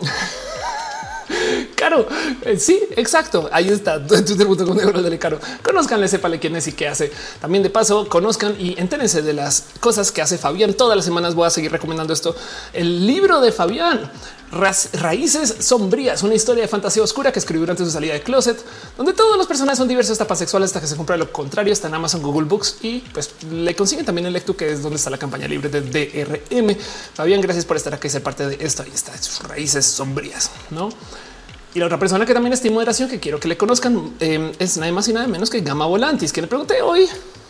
Caro. 1.74 2.06
Eh, 2.42 2.56
sí, 2.58 2.80
exacto. 2.96 3.48
Ahí 3.52 3.68
está. 3.68 4.04
Twitter.com 4.06 4.76
de 4.76 5.18
caro. 5.18 5.38
Conozcanle, 5.62 6.08
sépale 6.08 6.38
quién 6.38 6.56
es 6.56 6.66
y 6.68 6.72
qué 6.72 6.88
hace. 6.88 7.12
También 7.40 7.62
de 7.62 7.70
paso, 7.70 8.08
conozcan 8.08 8.56
y 8.58 8.78
entérense 8.78 9.22
de 9.22 9.32
las 9.32 9.66
cosas 9.80 10.10
que 10.12 10.22
hace 10.22 10.38
Fabián. 10.38 10.74
Todas 10.74 10.96
las 10.96 11.04
semanas 11.04 11.34
voy 11.34 11.46
a 11.46 11.50
seguir 11.50 11.70
recomendando 11.72 12.12
esto. 12.12 12.34
El 12.72 13.06
libro 13.06 13.40
de 13.40 13.52
Fabián. 13.52 14.10
Raíces 14.50 15.56
sombrías, 15.60 16.22
una 16.22 16.34
historia 16.34 16.62
de 16.62 16.68
fantasía 16.68 17.02
oscura 17.02 17.30
que 17.30 17.38
escribió 17.38 17.60
durante 17.60 17.84
su 17.84 17.90
salida 17.90 18.14
de 18.14 18.22
closet, 18.22 18.58
donde 18.96 19.12
todos 19.12 19.36
los 19.36 19.46
personajes 19.46 19.78
son 19.78 19.88
diversos, 19.88 20.16
tapas 20.16 20.38
sexuales 20.38 20.68
hasta 20.68 20.80
que 20.80 20.86
se 20.86 20.96
compra 20.96 21.16
lo 21.18 21.30
contrario. 21.30 21.72
Está 21.72 21.88
en 21.88 21.94
Amazon, 21.94 22.22
Google 22.22 22.46
Books 22.46 22.78
y 22.82 23.00
pues 23.12 23.30
le 23.50 23.76
consiguen 23.76 24.06
también 24.06 24.26
el 24.26 24.32
lecto 24.32 24.56
que 24.56 24.72
es 24.72 24.82
donde 24.82 24.96
está 24.96 25.10
la 25.10 25.18
campaña 25.18 25.46
libre 25.46 25.68
de 25.68 25.82
DRM. 25.82 26.76
Fabián, 27.14 27.40
gracias 27.42 27.66
por 27.66 27.76
estar 27.76 27.92
aquí 27.92 28.08
ser 28.08 28.22
parte 28.22 28.46
de 28.46 28.64
esto. 28.64 28.82
Ahí 28.82 28.92
está, 28.94 29.16
sus 29.20 29.40
raíces 29.40 29.84
sombrías, 29.84 30.50
no? 30.70 30.88
Y 31.74 31.78
la 31.78 31.86
otra 31.86 31.98
persona 31.98 32.24
que 32.24 32.32
también 32.32 32.54
está 32.54 32.68
en 32.68 32.74
moderación 32.74 33.10
que 33.10 33.20
quiero 33.20 33.38
que 33.38 33.48
le 33.48 33.58
conozcan 33.58 34.14
em, 34.20 34.52
es 34.58 34.78
nada 34.78 34.90
más 34.92 35.06
y 35.08 35.12
nada 35.12 35.26
menos 35.26 35.50
que 35.50 35.60
Gama 35.60 35.84
Volantis, 35.84 36.32
que 36.32 36.40
le 36.40 36.46
pregunté 36.46 36.80
hoy 36.80 37.06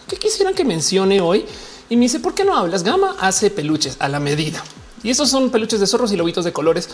qué 0.08 0.16
quisieran 0.16 0.54
que 0.54 0.64
mencione 0.64 1.20
hoy 1.20 1.46
y 1.88 1.96
me 1.96 2.02
dice 2.02 2.18
por 2.18 2.34
qué 2.34 2.44
no 2.44 2.56
hablas. 2.56 2.82
Gama 2.82 3.16
hace 3.20 3.50
peluches 3.50 3.96
a 4.00 4.08
la 4.08 4.18
medida. 4.18 4.64
Y 5.02 5.10
esos 5.10 5.30
son 5.30 5.50
peluches 5.50 5.80
de 5.80 5.86
zorros 5.86 6.12
y 6.12 6.16
lobitos 6.16 6.44
de 6.44 6.52
colores. 6.52 6.88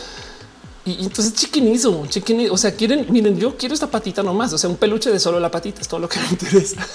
Y, 0.86 1.04
entonces 1.04 1.32
chiquinizo, 1.34 2.06
chiquinizo. 2.08 2.52
O 2.52 2.58
sea, 2.58 2.74
quieren, 2.74 3.06
miren, 3.08 3.38
yo 3.38 3.56
quiero 3.56 3.74
esta 3.74 3.90
patita 3.90 4.22
nomás. 4.22 4.52
O 4.52 4.58
sea, 4.58 4.68
un 4.68 4.76
peluche 4.76 5.10
de 5.10 5.18
solo 5.18 5.40
la 5.40 5.50
patita 5.50 5.80
es 5.80 5.88
todo 5.88 6.00
lo 6.00 6.08
que 6.08 6.18
me 6.20 6.28
interesa. 6.30 6.86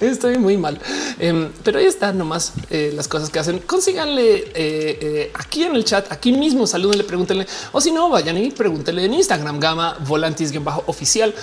Estoy 0.00 0.38
muy 0.38 0.56
mal, 0.56 0.80
em, 1.18 1.50
pero 1.62 1.78
ahí 1.78 1.86
están 1.86 2.16
nomás 2.16 2.52
eh, 2.70 2.92
las 2.94 3.08
cosas 3.08 3.30
que 3.30 3.38
hacen. 3.38 3.58
Consíganle 3.60 4.36
eh, 4.36 4.52
eh, 4.54 5.30
aquí 5.34 5.64
en 5.64 5.74
el 5.74 5.84
chat, 5.84 6.10
aquí 6.10 6.32
mismo, 6.32 6.66
salúdenle, 6.66 7.04
pregúntenle 7.04 7.46
o 7.72 7.80
si 7.80 7.90
no, 7.90 8.08
vayan 8.08 8.38
y 8.38 8.50
pregúntenle 8.50 9.04
en 9.04 9.14
Instagram, 9.14 9.60
gama 9.60 9.98
volantis 10.06 10.52
bajo 10.62 10.84
oficial, 10.86 11.34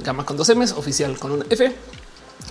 gama 0.00 0.24
con 0.24 0.36
dos 0.36 0.48
M's, 0.48 0.72
oficial 0.72 1.18
con 1.18 1.32
un 1.32 1.44
F 1.48 1.72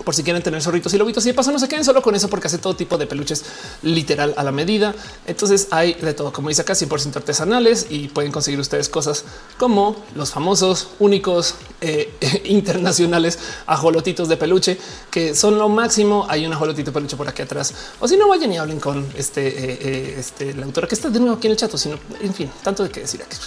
por 0.04 0.16
si 0.16 0.24
quieren 0.24 0.42
tener 0.42 0.62
zorritos 0.62 0.94
y 0.94 0.98
lobitos 0.98 1.26
y 1.26 1.30
de 1.30 1.34
paso 1.34 1.52
no 1.52 1.60
se 1.60 1.68
queden 1.68 1.86
solo 1.86 2.02
con 2.02 2.16
eso 2.16 2.30
porque 2.30 2.48
hace 2.48 2.58
todo 2.58 2.76
tipo 2.76 2.98
de 2.98 3.06
peluches 3.06 3.44
literal 3.84 4.34
a 4.38 4.44
la 4.44 4.52
medida. 4.52 4.96
Entonces 5.28 5.68
hay 5.72 5.94
de 5.94 6.14
todo, 6.14 6.34
como 6.34 6.50
dice 6.50 6.62
acá, 6.62 6.74
100% 6.74 7.16
artesanales 7.16 7.88
y 7.90 8.08
pueden 8.08 8.32
conseguir 8.32 8.60
ustedes 8.60 8.90
cosas 8.90 9.26
como 9.58 9.96
los 10.16 10.32
famosos, 10.32 10.90
únicos, 11.00 11.56
eh, 11.82 12.14
internacionales 12.46 13.40
ajolotitos 13.68 14.28
de 14.30 14.38
peluche 14.38 14.78
que 15.12 15.36
son 15.36 15.58
lo 15.58 15.70
máximo. 15.70 16.26
Hay 16.30 16.46
un 16.46 16.54
ajolotito 16.54 16.92
de 16.92 16.94
peluche 16.94 17.16
por 17.16 17.28
aquí 17.28 17.42
atrás 17.42 17.74
o 18.00 18.08
si 18.08 18.18
no 18.18 18.28
vayan 18.28 18.52
y 18.52 18.58
hablen 18.58 18.80
con 18.80 19.06
este, 19.16 19.48
eh, 19.48 19.80
eh, 19.82 20.16
este 20.18 20.54
la 20.54 20.66
autora 20.66 20.88
que 20.88 20.96
está 20.96 21.10
de 21.10 21.20
nuevo 21.20 21.36
aquí 21.36 21.48
en 21.48 21.52
el 21.52 21.58
chat, 21.58 21.76
sino 21.76 21.98
en 22.20 22.34
fin, 22.34 22.50
tanto 22.64 22.84
de 22.84 22.90
que 22.90 23.02
decir 23.02 23.22
aquí 23.22 23.38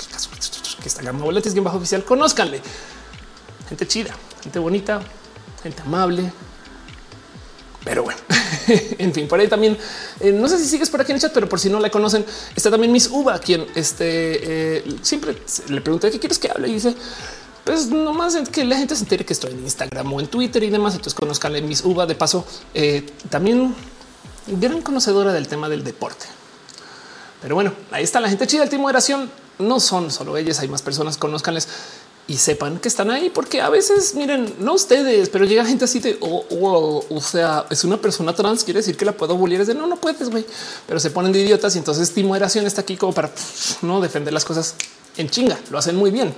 que 0.82 0.88
está 0.88 1.02
gama 1.02 1.24
boletes 1.24 1.52
bien 1.52 1.64
bajo 1.64 1.78
oficial. 1.78 2.04
Conózcanle 2.04 2.60
gente 3.68 3.86
chida, 3.86 4.14
gente 4.42 4.58
bonita, 4.58 5.00
gente 5.66 5.82
amable. 5.82 6.32
Pero 7.84 8.02
bueno, 8.02 8.18
en 8.98 9.12
fin, 9.12 9.28
por 9.28 9.38
ahí 9.38 9.48
también 9.48 9.78
eh, 10.18 10.32
no 10.32 10.48
sé 10.48 10.58
si 10.58 10.64
sigues 10.64 10.90
por 10.90 11.00
aquí 11.00 11.12
en 11.12 11.16
el 11.16 11.22
chat, 11.22 11.32
pero 11.32 11.48
por 11.48 11.60
si 11.60 11.70
no 11.70 11.78
la 11.78 11.88
conocen, 11.88 12.24
está 12.56 12.70
también 12.70 12.92
Miss 12.92 13.08
Uva, 13.12 13.38
quien 13.38 13.64
este 13.76 14.78
eh, 14.78 14.84
siempre 15.02 15.36
le 15.68 15.80
pregunté 15.80 16.10
qué 16.10 16.18
quieres 16.18 16.38
que 16.40 16.50
hable 16.50 16.68
y 16.68 16.72
dice, 16.72 16.96
pues 17.66 17.88
nomás 17.88 18.36
que 18.50 18.64
la 18.64 18.76
gente 18.76 18.94
se 18.94 19.02
entere 19.02 19.24
que 19.24 19.32
estoy 19.32 19.52
en 19.52 19.58
Instagram 19.58 20.12
o 20.12 20.20
en 20.20 20.28
Twitter 20.28 20.62
y 20.62 20.70
demás. 20.70 20.94
Entonces 20.94 21.14
conozcanle 21.14 21.60
Miss 21.62 21.84
Uva. 21.84 22.06
De 22.06 22.14
paso, 22.14 22.46
eh, 22.74 23.04
también 23.28 23.74
gran 24.46 24.82
conocedora 24.82 25.32
del 25.32 25.48
tema 25.48 25.68
del 25.68 25.82
deporte. 25.82 26.26
Pero 27.42 27.56
bueno, 27.56 27.72
ahí 27.90 28.04
está 28.04 28.20
la 28.20 28.28
gente 28.28 28.46
chida 28.46 28.60
del 28.60 28.70
team 28.70 28.82
moderación. 28.82 29.30
No 29.58 29.80
son 29.80 30.12
solo 30.12 30.36
ellas, 30.36 30.60
hay 30.60 30.68
más 30.68 30.82
personas. 30.82 31.16
Conozcanles 31.16 31.68
y 32.28 32.36
sepan 32.38 32.78
que 32.78 32.88
están 32.88 33.10
ahí, 33.10 33.30
porque 33.30 33.60
a 33.60 33.68
veces 33.68 34.14
miren, 34.14 34.52
no 34.58 34.74
ustedes, 34.74 35.28
pero 35.28 35.44
llega 35.44 35.64
gente 35.64 35.84
así 35.84 36.00
de 36.00 36.18
oh, 36.20 37.04
o 37.08 37.20
sea, 37.20 37.66
es 37.70 37.84
una 37.84 37.98
persona 37.98 38.34
trans, 38.34 38.64
quiere 38.64 38.80
decir 38.80 38.96
que 38.96 39.04
la 39.04 39.12
puedo 39.12 39.36
bullir. 39.36 39.60
Es 39.60 39.68
de 39.68 39.74
no, 39.74 39.86
no 39.86 39.96
puedes, 39.96 40.28
güey, 40.28 40.44
pero 40.86 40.98
se 40.98 41.10
ponen 41.10 41.32
de 41.32 41.40
idiotas 41.40 41.74
y 41.76 41.78
entonces 41.78 42.12
Timoeración 42.12 42.66
está 42.66 42.80
aquí 42.80 42.96
como 42.96 43.12
para 43.12 43.30
no 43.82 44.00
defender 44.00 44.32
las 44.32 44.44
cosas 44.44 44.74
en 45.16 45.30
chinga. 45.30 45.56
Lo 45.70 45.78
hacen 45.78 45.94
muy 45.96 46.10
bien. 46.10 46.34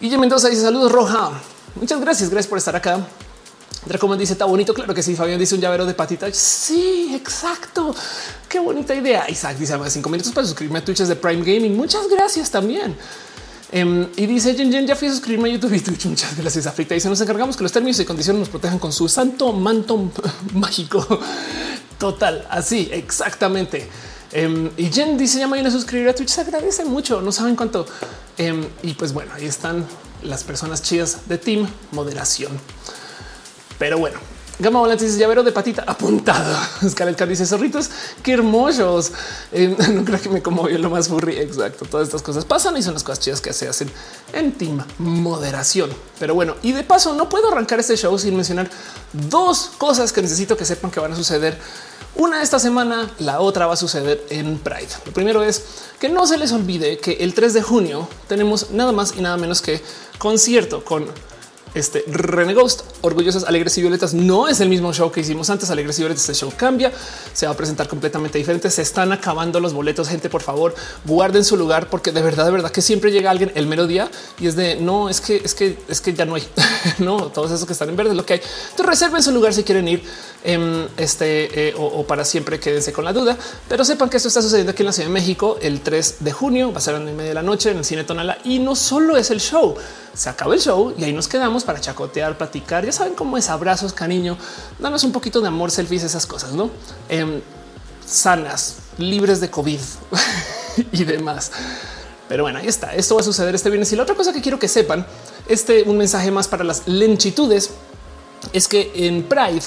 Y 0.00 0.16
Mendoza 0.16 0.48
dice 0.48 0.62
saludos, 0.62 0.92
Roja. 0.92 1.30
Muchas 1.74 2.00
gracias. 2.00 2.30
Gracias 2.30 2.48
por 2.48 2.58
estar 2.58 2.74
acá. 2.74 3.06
Draco 3.86 4.16
dice 4.16 4.32
está 4.32 4.44
bonito. 4.44 4.74
Claro 4.74 4.94
que 4.94 5.02
sí. 5.02 5.14
Fabián 5.14 5.38
dice 5.38 5.54
un 5.54 5.60
llavero 5.60 5.86
de 5.86 5.94
patita. 5.94 6.32
Sí, 6.32 7.12
exacto. 7.14 7.94
Qué 8.48 8.58
bonita 8.58 8.94
idea. 8.94 9.28
Isaac 9.28 9.56
dice 9.56 9.76
cinco 9.88 10.08
minutos 10.08 10.32
para 10.32 10.46
suscribirme 10.46 10.80
a 10.80 10.84
Twitch 10.84 10.98
de 10.98 11.16
Prime 11.16 11.42
Gaming. 11.42 11.76
Muchas 11.76 12.08
gracias 12.08 12.50
también. 12.50 12.96
Em, 13.70 14.08
y 14.16 14.26
dice 14.26 14.54
Jen, 14.54 14.72
Jen, 14.72 14.86
ya 14.86 14.96
fui 14.96 15.08
a 15.08 15.10
suscribirme 15.10 15.50
a 15.50 15.52
YouTube 15.52 15.74
y 15.74 15.80
Twitch. 15.80 16.06
Muchas 16.06 16.36
gracias. 16.36 16.66
Afrita 16.66 16.94
dice 16.94 17.08
nos 17.08 17.20
encargamos 17.20 17.56
que 17.56 17.62
los 17.62 17.72
términos 17.72 18.00
y 18.00 18.04
condiciones 18.04 18.40
nos 18.40 18.48
protejan 18.48 18.78
con 18.78 18.92
su 18.92 19.08
santo 19.08 19.52
manto 19.52 20.10
mágico. 20.54 21.06
Total, 21.98 22.46
así 22.50 22.88
exactamente. 22.92 23.88
Em, 24.32 24.70
y 24.76 24.90
Jen 24.90 25.18
dice 25.18 25.38
ya 25.38 25.46
mañana 25.46 25.70
suscribir 25.70 26.08
a 26.08 26.14
Twitch. 26.14 26.30
Se 26.30 26.40
agradece 26.40 26.84
mucho. 26.84 27.20
No 27.20 27.32
saben 27.32 27.56
cuánto. 27.56 27.86
Em, 28.38 28.66
y 28.82 28.94
pues 28.94 29.12
bueno, 29.12 29.32
ahí 29.34 29.44
están 29.44 29.84
las 30.22 30.44
personas 30.44 30.82
chidas 30.82 31.28
de 31.28 31.38
Team 31.38 31.68
Moderación. 31.92 32.58
Pero 33.78 33.98
bueno, 33.98 34.18
Gama 34.60 34.80
Volante 34.80 35.04
dice 35.04 35.18
llavero 35.18 35.44
de 35.44 35.52
patita 35.52 35.84
apuntado. 35.86 36.56
Scarlett 36.88 37.20
dice 37.28 37.46
zorritos, 37.46 37.90
qué 38.24 38.32
hermosos. 38.32 39.12
Eh, 39.52 39.68
no 39.92 40.04
creo 40.04 40.20
que 40.20 40.28
me 40.28 40.42
conmovió 40.42 40.78
lo 40.78 40.90
más 40.90 41.08
furry. 41.08 41.38
Exacto. 41.38 41.84
Todas 41.84 42.08
estas 42.08 42.22
cosas 42.22 42.44
pasan 42.44 42.76
y 42.76 42.82
son 42.82 42.94
las 42.94 43.04
cosas 43.04 43.20
chidas 43.20 43.40
que 43.40 43.52
se 43.52 43.68
hacen 43.68 43.88
en 44.32 44.52
team 44.52 44.84
moderación. 44.98 45.90
Pero 46.18 46.34
bueno, 46.34 46.56
y 46.62 46.72
de 46.72 46.82
paso, 46.82 47.14
no 47.14 47.28
puedo 47.28 47.52
arrancar 47.52 47.78
este 47.78 47.96
show 47.96 48.18
sin 48.18 48.34
mencionar 48.34 48.68
dos 49.12 49.70
cosas 49.78 50.12
que 50.12 50.22
necesito 50.22 50.56
que 50.56 50.64
sepan 50.64 50.90
que 50.90 50.98
van 50.98 51.12
a 51.12 51.16
suceder. 51.16 51.56
Una 52.16 52.42
esta 52.42 52.58
semana, 52.58 53.08
la 53.20 53.38
otra 53.38 53.66
va 53.66 53.74
a 53.74 53.76
suceder 53.76 54.26
en 54.30 54.58
Pride. 54.58 54.88
Lo 55.06 55.12
primero 55.12 55.44
es 55.44 55.62
que 56.00 56.08
no 56.08 56.26
se 56.26 56.36
les 56.36 56.50
olvide 56.50 56.98
que 56.98 57.12
el 57.20 57.32
3 57.32 57.54
de 57.54 57.62
junio 57.62 58.08
tenemos 58.26 58.72
nada 58.72 58.90
más 58.90 59.14
y 59.16 59.20
nada 59.20 59.36
menos 59.36 59.62
que 59.62 59.80
concierto 60.18 60.84
con 60.84 61.06
este 61.74 62.04
René 62.06 62.54
Ghost, 62.54 62.82
Orgullosas, 63.02 63.44
Alegres 63.44 63.76
y 63.78 63.82
Violetas 63.82 64.14
no 64.14 64.48
es 64.48 64.60
el 64.60 64.68
mismo 64.68 64.92
show 64.92 65.10
que 65.10 65.20
hicimos 65.20 65.50
antes. 65.50 65.70
Alegres 65.70 65.98
y 65.98 66.02
Violetas, 66.02 66.28
este 66.28 66.34
show 66.34 66.52
cambia, 66.56 66.92
se 67.32 67.46
va 67.46 67.52
a 67.52 67.56
presentar 67.56 67.88
completamente 67.88 68.38
diferente. 68.38 68.70
Se 68.70 68.82
están 68.82 69.12
acabando 69.12 69.60
los 69.60 69.72
boletos. 69.72 70.08
Gente, 70.08 70.28
por 70.28 70.42
favor, 70.42 70.74
guarden 71.04 71.44
su 71.44 71.56
lugar 71.56 71.88
porque 71.90 72.12
de 72.12 72.22
verdad, 72.22 72.44
de 72.46 72.52
verdad 72.52 72.70
que 72.70 72.82
siempre 72.82 73.12
llega 73.12 73.30
alguien 73.30 73.52
el 73.54 73.66
mero 73.66 73.86
día 73.86 74.10
y 74.38 74.46
es 74.46 74.56
de 74.56 74.76
no, 74.76 75.08
es 75.08 75.20
que 75.20 75.40
es 75.44 75.54
que 75.54 75.78
es 75.88 76.00
que 76.00 76.14
ya 76.14 76.24
no 76.24 76.34
hay, 76.34 76.46
no 76.98 77.28
todos 77.28 77.50
esos 77.50 77.66
que 77.66 77.72
están 77.72 77.88
en 77.88 77.96
verde, 77.96 78.14
lo 78.14 78.24
que 78.24 78.34
hay. 78.34 78.40
Entonces 78.70 78.86
reserven 78.86 79.22
su 79.22 79.30
lugar 79.30 79.52
si 79.54 79.62
quieren 79.62 79.88
ir 79.88 80.02
em, 80.44 80.86
este 80.96 81.68
eh, 81.68 81.74
o, 81.76 82.06
para 82.06 82.24
siempre 82.24 82.58
quédense 82.58 82.92
con 82.92 83.04
la 83.04 83.12
duda, 83.12 83.36
pero 83.68 83.84
sepan 83.84 84.08
que 84.08 84.16
esto 84.16 84.28
está 84.28 84.42
sucediendo 84.42 84.72
aquí 84.72 84.82
en 84.82 84.86
la 84.86 84.92
Ciudad 84.92 85.08
de 85.08 85.14
México 85.14 85.58
el 85.60 85.80
3 85.80 86.16
de 86.20 86.32
junio, 86.32 86.72
va 86.72 86.78
a 86.78 86.80
ser 86.80 86.94
a 86.94 86.98
las 86.98 87.12
media 87.12 87.28
de 87.28 87.34
la 87.34 87.42
noche 87.42 87.70
en 87.70 87.78
el 87.78 87.84
cine 87.84 88.04
Tonala 88.04 88.38
y 88.44 88.58
no 88.58 88.74
solo 88.74 89.16
es 89.16 89.30
el 89.30 89.40
show 89.40 89.76
se 90.18 90.28
acaba 90.28 90.54
el 90.54 90.60
show 90.60 90.92
y 90.98 91.04
ahí 91.04 91.12
nos 91.12 91.28
quedamos 91.28 91.57
para 91.64 91.80
chacotear, 91.80 92.36
platicar. 92.36 92.84
Ya 92.84 92.92
saben 92.92 93.14
cómo 93.14 93.36
es 93.36 93.48
abrazos, 93.48 93.92
cariño, 93.92 94.36
danos 94.78 95.04
un 95.04 95.12
poquito 95.12 95.40
de 95.40 95.48
amor, 95.48 95.70
selfies, 95.70 96.02
esas 96.02 96.26
cosas, 96.26 96.52
no 96.52 96.70
em, 97.08 97.40
sanas, 98.04 98.76
libres 98.98 99.40
de 99.40 99.50
COVID 99.50 99.80
y 100.92 101.04
demás. 101.04 101.52
Pero 102.28 102.42
bueno, 102.42 102.58
ahí 102.58 102.66
está. 102.66 102.94
Esto 102.94 103.14
va 103.14 103.22
a 103.22 103.24
suceder 103.24 103.54
este 103.54 103.70
viernes. 103.70 103.92
Y 103.92 103.96
la 103.96 104.02
otra 104.02 104.14
cosa 104.14 104.32
que 104.32 104.42
quiero 104.42 104.58
que 104.58 104.68
sepan, 104.68 105.06
este 105.48 105.82
un 105.84 105.96
mensaje 105.96 106.30
más 106.30 106.46
para 106.46 106.62
las 106.62 106.86
lenchitudes 106.86 107.70
es 108.52 108.68
que 108.68 108.92
en 108.94 109.22
Pride 109.24 109.62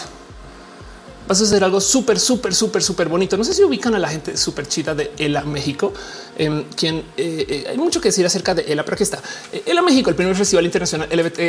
vas 1.27 1.41
a 1.41 1.43
hacer 1.43 1.63
algo 1.63 1.79
súper, 1.79 2.19
súper, 2.19 2.53
súper, 2.53 2.83
súper 2.83 3.07
bonito. 3.07 3.38
No 3.38 3.43
sé 3.43 3.53
si 3.53 3.63
ubican 3.63 3.95
a 3.95 4.00
la 4.00 4.10
gente 4.10 4.38
súper 4.38 4.67
chida 4.67 4.93
de 4.93 5.12
ELA 5.17 5.43
México, 5.43 5.93
em, 6.38 6.65
quien 6.75 6.98
eh, 7.17 7.45
eh, 7.48 7.65
hay 7.69 7.77
mucho 7.77 8.01
que 8.01 8.10
decir 8.10 8.25
acerca 8.25 8.53
de 8.53 8.63
ELA, 8.63 8.83
pero 8.83 8.95
aquí 8.95 9.03
está. 9.03 9.19
ELA 9.65 9.81
México, 9.81 10.10
el 10.10 10.15
primer 10.15 10.36
festival 10.36 10.65
internacional 10.65 11.07
LBT 11.12 11.39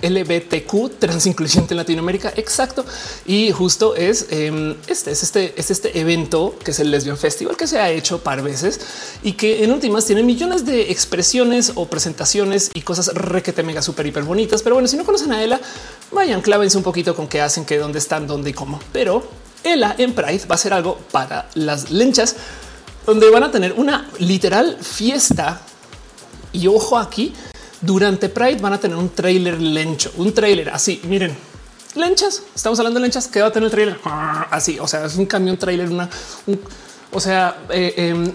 LBTQ 0.00 0.98
transincluyente 0.98 1.74
en 1.74 1.78
Latinoamérica. 1.78 2.32
Exacto. 2.36 2.84
Y 3.26 3.50
justo 3.52 3.94
es 3.94 4.26
em, 4.30 4.76
este, 4.86 5.10
es 5.10 5.22
este, 5.22 5.54
es 5.56 5.70
este 5.70 6.00
evento 6.00 6.56
que 6.64 6.70
es 6.70 6.80
el 6.80 6.90
Lesbian 6.90 7.18
Festival 7.18 7.56
que 7.56 7.66
se 7.66 7.78
ha 7.78 7.90
hecho 7.90 8.22
par 8.22 8.42
veces 8.42 8.80
y 9.22 9.32
que 9.32 9.64
en 9.64 9.72
últimas 9.72 10.04
tiene 10.04 10.22
millones 10.22 10.64
de 10.64 10.90
expresiones 10.90 11.72
o 11.74 11.86
presentaciones 11.86 12.70
y 12.74 12.82
cosas 12.82 13.14
requete 13.14 13.62
mega 13.62 13.82
súper 13.82 14.06
hiper 14.06 14.24
bonitas. 14.24 14.62
Pero 14.62 14.76
bueno, 14.76 14.88
si 14.88 14.96
no 14.96 15.04
conocen 15.04 15.32
a 15.32 15.42
ella, 15.42 15.60
vayan, 16.10 16.40
clávense 16.40 16.76
un 16.76 16.82
poquito 16.82 17.14
con 17.14 17.28
qué 17.28 17.40
hacen, 17.40 17.64
qué, 17.64 17.78
dónde 17.78 17.98
están, 17.98 18.26
dónde 18.26 18.50
y 18.50 18.52
cómo. 18.52 18.80
Pero 18.92 19.26
ella 19.64 19.94
en 19.98 20.12
Pride 20.12 20.46
va 20.46 20.54
a 20.54 20.58
ser 20.58 20.72
algo 20.72 20.98
para 21.10 21.48
las 21.54 21.90
lenchas 21.90 22.36
donde 23.06 23.30
van 23.30 23.42
a 23.42 23.50
tener 23.50 23.72
una 23.72 24.08
literal 24.18 24.78
fiesta 24.80 25.60
y 26.52 26.66
ojo 26.66 26.98
aquí 26.98 27.32
durante 27.82 28.28
Pride 28.28 28.56
van 28.56 28.72
a 28.72 28.80
tener 28.80 28.96
un 28.96 29.10
trailer 29.10 29.60
lencho, 29.60 30.12
un 30.16 30.32
trailer 30.32 30.70
así. 30.70 31.00
Miren, 31.04 31.36
lenchas. 31.94 32.42
Estamos 32.54 32.78
hablando 32.78 33.00
de 33.00 33.04
lenchas. 33.04 33.28
¿Qué 33.28 33.40
va 33.40 33.48
a 33.48 33.52
tener 33.52 33.66
el 33.66 33.70
trailer? 33.70 33.98
Así. 34.50 34.78
O 34.78 34.86
sea, 34.86 35.04
es 35.04 35.16
un 35.16 35.26
camión 35.26 35.56
trailer, 35.56 35.88
una, 35.88 36.08
o 37.14 37.20
sea, 37.20 37.58
eh, 37.68 37.92
em, 37.96 38.32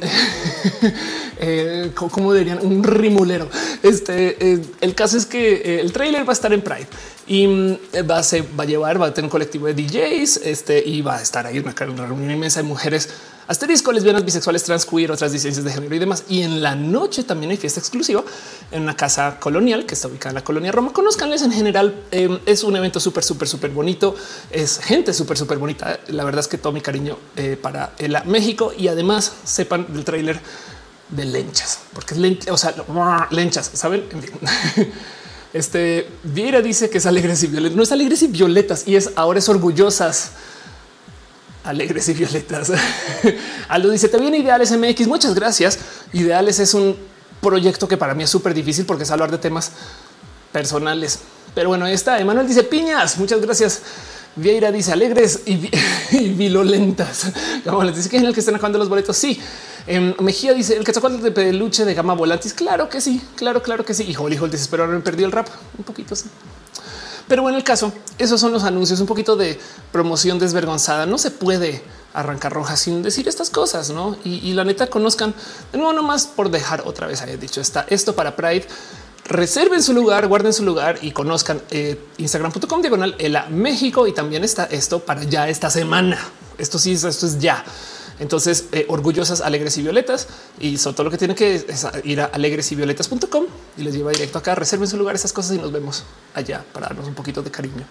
eh, 1.40 1.92
como 1.96 2.34
dirían, 2.34 2.60
un 2.62 2.84
rimulero. 2.84 3.50
Este 3.82 4.38
eh, 4.40 4.62
el 4.82 4.94
caso 4.94 5.18
es 5.18 5.26
que 5.26 5.80
el 5.80 5.92
trailer 5.92 6.26
va 6.26 6.30
a 6.30 6.34
estar 6.34 6.54
en 6.54 6.62
Pride 6.62 6.88
y 7.26 7.48
mm, 7.48 7.78
va 8.10 8.20
a, 8.20 8.24
se 8.24 8.42
va 8.42 8.64
a 8.64 8.68
llevar, 8.68 9.02
va 9.02 9.08
a 9.08 9.14
tener 9.14 9.26
un 9.26 9.32
colectivo 9.32 9.66
de 9.66 9.74
DJs 9.74 10.42
este, 10.44 10.88
y 10.88 11.02
va 11.02 11.18
a 11.18 11.22
estar 11.22 11.48
ahí 11.48 11.58
una, 11.58 11.74
una 11.88 12.06
reunión 12.06 12.32
inmensa 12.32 12.62
de 12.62 12.68
mujeres 12.68 13.10
asterisco, 13.48 13.92
lesbianas, 13.92 14.24
bisexuales, 14.24 14.64
trans, 14.64 14.86
queer, 14.86 15.12
otras 15.12 15.32
disidencias 15.32 15.66
de 15.66 15.72
género 15.72 15.96
y 15.96 16.00
demás. 16.00 16.24
Y 16.30 16.44
en 16.44 16.62
la 16.62 16.76
noche 16.76 17.24
también 17.24 17.52
hay 17.52 17.58
fiesta 17.58 17.80
exclusiva 17.80 18.24
en 18.72 18.84
una 18.84 18.96
casa 18.96 19.40
colonial 19.40 19.86
que 19.86 19.94
está 19.96 20.08
ubicada 20.08 20.32
en 20.32 20.36
la 20.36 20.44
colonia 20.44 20.72
Roma. 20.72 20.92
Conozcanles 20.94 21.42
en 21.42 21.52
general. 21.52 22.04
Em, 22.12 22.40
es 22.46 22.64
un 22.64 22.76
evento 22.76 23.00
súper, 23.00 23.24
súper, 23.24 23.48
súper 23.48 23.72
bonito. 23.72 24.16
Es 24.52 24.80
gente 24.80 25.14
súper, 25.14 25.38
súper 25.38 25.58
bonita. 25.58 26.00
La 26.08 26.24
verdad 26.24 26.42
es 26.42 26.48
que 26.48 26.58
todo 26.58 26.74
mi 26.74 26.82
cariño 26.82 27.18
eh, 27.36 27.58
para 27.62 27.94
el 27.98 28.18
México 28.26 28.74
y 28.78 28.88
además 28.88 29.34
sepan 29.44 29.88
del 29.94 30.04
tráiler 30.04 30.40
de 31.10 31.26
lenchas, 31.26 31.80
porque 31.94 32.16
es 32.16 32.20
lente, 32.20 32.52
o 32.52 32.58
sea, 32.58 32.76
lenchas, 33.32 33.72
saben? 33.74 34.04
Este 35.54 36.10
Viera 36.24 36.62
dice 36.62 36.90
que 36.90 36.98
es 36.98 37.06
alegres 37.06 37.42
y 37.42 37.48
violetas, 37.48 37.78
no 37.78 37.82
es 37.82 37.92
alegres 37.94 38.22
y 38.22 38.28
violetas 38.28 38.86
y 38.86 38.98
es 38.98 39.12
ahora 39.16 39.40
es 39.40 39.48
orgullosas 39.48 40.32
alegres 41.64 42.10
y 42.10 42.14
violetas. 42.14 42.72
Aldo 43.70 43.90
dice: 43.90 44.10
Te 44.10 44.18
viene 44.18 44.38
Ideales 44.40 44.72
MX. 44.72 45.08
Muchas 45.08 45.34
gracias. 45.34 45.80
Ideales 46.12 46.60
es 46.60 46.74
un 46.74 46.98
proyecto 47.42 47.88
que 47.88 47.98
para 47.98 48.14
mí 48.14 48.24
es 48.24 48.30
súper 48.30 48.54
difícil 48.54 48.86
porque 48.86 49.04
es 49.04 49.12
hablar 49.12 49.32
de 49.32 49.38
temas 49.38 49.72
personales. 50.52 51.20
Pero 51.54 51.70
bueno, 51.70 51.86
ahí 51.86 51.94
está. 51.94 52.20
Emanuel 52.20 52.48
dice 52.48 52.64
piñas. 52.64 53.18
Muchas 53.18 53.42
gracias. 53.42 53.82
Vieira 54.36 54.72
dice 54.72 54.94
alegres 54.94 55.42
y, 55.46 55.70
y 56.12 56.30
vilolentas. 56.30 57.32
Como 57.64 57.84
les 57.84 57.96
dice 57.96 58.10
que 58.10 58.18
en 58.18 58.26
el 58.26 58.34
que 58.34 58.40
están 58.40 58.56
acabando 58.56 58.78
los 58.78 58.90
boletos. 58.90 59.18
Sí. 59.18 59.40
Em, 59.88 60.14
Mejía 60.20 60.54
dice 60.54 60.76
el 60.76 60.84
cachacual 60.84 61.22
de 61.22 61.32
peluche 61.32 61.86
de 61.86 61.94
gama 61.94 62.14
volantis. 62.14 62.54
Claro 62.54 62.90
que 62.90 63.02
sí, 63.02 63.22
claro, 63.36 63.64
claro 63.64 63.86
que 63.86 63.94
sí. 63.94 64.04
Hijo, 64.04 64.30
hijo, 64.30 64.48
dice, 64.48 64.68
pero 64.70 64.84
ahora 64.84 64.96
me 64.96 65.02
perdió 65.02 65.26
el 65.26 65.32
rap 65.32 65.48
un 65.78 65.84
poquito. 65.84 66.14
así. 66.14 66.26
Pero 67.28 67.42
bueno, 67.42 67.58
el 67.58 67.64
caso, 67.64 67.92
esos 68.18 68.40
son 68.40 68.54
los 68.54 68.64
anuncios, 68.64 69.00
un 69.00 69.08
poquito 69.08 69.36
de 69.36 69.60
promoción 69.92 70.40
desvergonzada. 70.40 71.06
No 71.06 71.18
se 71.18 71.32
puede 71.32 71.82
arrancar 72.18 72.52
roja 72.52 72.76
sin 72.76 73.04
decir 73.04 73.28
estas 73.28 73.50
cosas, 73.50 73.92
¿no? 73.92 74.18
Y, 74.24 74.54
la 74.54 74.64
neta 74.64 74.88
conozcan, 74.88 75.34
de 75.72 75.78
nuevo, 75.78 75.94
nomás 75.94 76.26
por 76.26 76.50
dejar 76.50 76.82
otra 76.86 77.08
vez, 77.08 77.22
haya 77.22 77.38
dicho, 77.38 77.62
está 77.62 77.86
esto 77.90 78.16
para 78.16 78.36
Pride. 78.36 78.66
Reserven 79.26 79.84
su 79.84 79.94
lugar, 79.94 80.28
guarden 80.28 80.54
su 80.54 80.64
lugar 80.64 81.00
y 81.02 81.12
conozcan 81.12 81.62
eh, 81.70 82.00
instagram.com 82.18 82.82
diagonal 82.82 83.16
el 83.20 83.38
México 83.50 84.08
y 84.08 84.14
también 84.14 84.44
está 84.44 84.64
esto 84.66 85.00
para 85.00 85.24
ya 85.24 85.50
esta 85.50 85.70
semana. 85.70 86.18
Esto 86.58 86.80
sí, 86.80 86.94
esto 86.94 87.10
es 87.10 87.38
ya. 87.40 87.64
Entonces, 88.20 88.66
eh, 88.72 88.86
orgullosas, 88.90 89.42
alegres 89.42 89.78
y 89.78 89.84
violetas. 89.84 90.28
Y 90.60 90.78
sobre 90.78 90.96
todo 90.96 91.04
lo 91.04 91.12
que 91.12 91.18
tienen 91.18 91.36
que 91.36 91.66
ir 92.04 92.22
a 92.22 92.26
alegres 92.26 92.72
y 92.72 92.76
violetas.com 92.76 93.46
y 93.78 93.84
les 93.84 93.94
lleva 93.94 94.12
directo 94.12 94.40
acá. 94.40 94.56
Reserven 94.56 94.88
su 94.88 94.98
lugar, 94.98 95.16
esas 95.16 95.34
cosas 95.34 95.56
y 95.56 95.60
nos 95.60 95.72
vemos 95.72 96.04
allá 96.34 96.64
para 96.74 96.88
darnos 96.88 97.08
un 97.08 97.14
poquito 97.14 97.44
de 97.44 97.52
cariño 97.52 97.86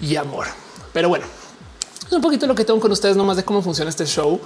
y 0.00 0.16
amor. 0.16 0.46
Pero 0.92 1.08
bueno, 1.08 1.26
un 2.16 2.22
poquito 2.22 2.46
lo 2.46 2.54
que 2.54 2.64
tengo 2.64 2.80
con 2.80 2.92
ustedes, 2.92 3.16
nomás 3.16 3.36
de 3.36 3.44
cómo 3.44 3.62
funciona 3.62 3.90
este 3.90 4.06
show. 4.06 4.40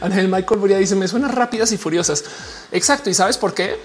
Ángel 0.00 0.28
Michael 0.28 0.60
Buria 0.60 0.78
dice: 0.78 0.94
Me 0.94 1.08
suenan 1.08 1.30
rápidas 1.30 1.72
y 1.72 1.78
furiosas. 1.78 2.24
Exacto. 2.70 3.10
Y 3.10 3.14
sabes 3.14 3.38
por 3.38 3.54
qué? 3.54 3.80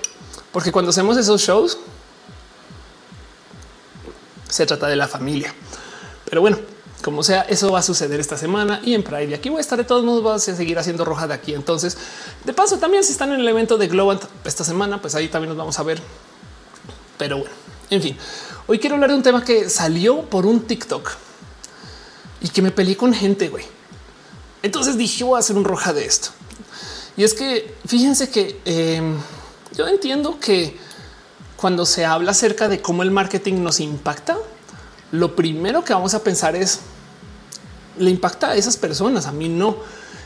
Porque 0.52 0.72
cuando 0.72 0.90
hacemos 0.90 1.18
esos 1.18 1.42
shows, 1.42 1.78
se 4.50 4.66
trata 4.66 4.88
de 4.88 4.96
la 4.96 5.08
familia. 5.08 5.54
Pero 6.30 6.42
bueno, 6.42 6.58
como 7.04 7.24
sea, 7.24 7.42
eso 7.44 7.72
va 7.72 7.80
a 7.80 7.84
suceder 7.84 8.20
esta 8.20 8.38
semana 8.38 8.82
y 8.84 8.94
en 8.94 9.04
Pride. 9.04 9.36
Aquí 9.36 9.50
voy 9.50 9.60
a 9.60 9.62
estar 9.62 9.78
de 9.78 9.84
todos 9.84 10.04
modos, 10.04 10.24
vas 10.24 10.48
a 10.50 10.56
seguir 10.56 10.80
haciendo 10.80 11.06
roja 11.06 11.28
de 11.28 11.34
aquí. 11.34 11.54
Entonces, 11.54 11.98
de 12.44 12.54
paso, 12.54 12.78
también 12.80 13.04
si 13.04 13.12
están 13.12 13.32
en 13.32 13.40
el 13.40 13.48
evento 13.48 13.78
de 13.78 13.88
Globant 13.88 14.24
esta 14.44 14.64
semana, 14.64 15.00
pues 15.02 15.16
ahí 15.16 15.28
también 15.28 15.50
nos 15.50 15.58
vamos 15.58 15.78
a 15.80 15.84
ver. 15.84 16.02
Pero 17.18 17.38
bueno, 17.38 17.54
en 17.90 18.02
fin, 18.02 18.18
hoy 18.68 18.80
quiero 18.80 18.96
hablar 18.96 19.12
de 19.12 19.16
un 19.16 19.24
tema 19.24 19.44
que 19.44 19.70
salió 19.70 20.24
por 20.24 20.46
un 20.46 20.62
TikTok 20.62 21.27
y 22.42 22.50
que 22.50 22.62
me 22.62 22.72
peleé 22.72 22.96
con 22.98 23.14
gente. 23.14 23.50
Güey. 23.50 23.66
Entonces 24.64 24.98
dije, 24.98 25.24
voy 25.24 25.38
a 25.38 25.40
hacer 25.40 25.56
un 25.56 25.64
roja 25.64 25.94
de 25.94 26.06
esto. 26.06 26.30
Y 27.16 27.24
es 27.24 27.34
que 27.34 27.76
fíjense 27.86 28.30
que 28.30 28.60
em, 28.66 29.18
yo 29.76 29.88
entiendo 29.88 30.40
que 30.40 30.78
cuando 31.56 31.86
se 31.86 32.06
habla 32.06 32.32
acerca 32.32 32.68
de 32.68 32.82
cómo 32.82 33.02
el 33.04 33.12
marketing 33.12 33.64
nos 33.64 33.80
impacta, 33.80 34.38
lo 35.12 35.36
primero 35.36 35.84
que 35.84 35.94
vamos 35.94 36.14
a 36.14 36.24
pensar 36.24 36.56
es 36.56 36.82
le 37.98 38.12
impacta 38.12 38.52
a 38.52 38.56
esas 38.56 38.78
personas, 38.78 39.26
a 39.26 39.32
mí 39.32 39.50
no. 39.50 39.78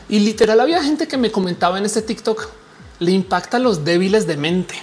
Y 0.08 0.18
literal 0.18 0.60
había 0.60 0.82
gente 0.82 1.08
que 1.08 1.16
me 1.16 1.32
comentaba 1.32 1.78
en 1.78 1.86
este 1.86 2.02
TikTok, 2.02 2.48
le 2.98 3.12
impacta 3.12 3.56
a 3.56 3.60
los 3.60 3.84
débiles 3.84 4.26
de 4.26 4.36
mente. 4.36 4.74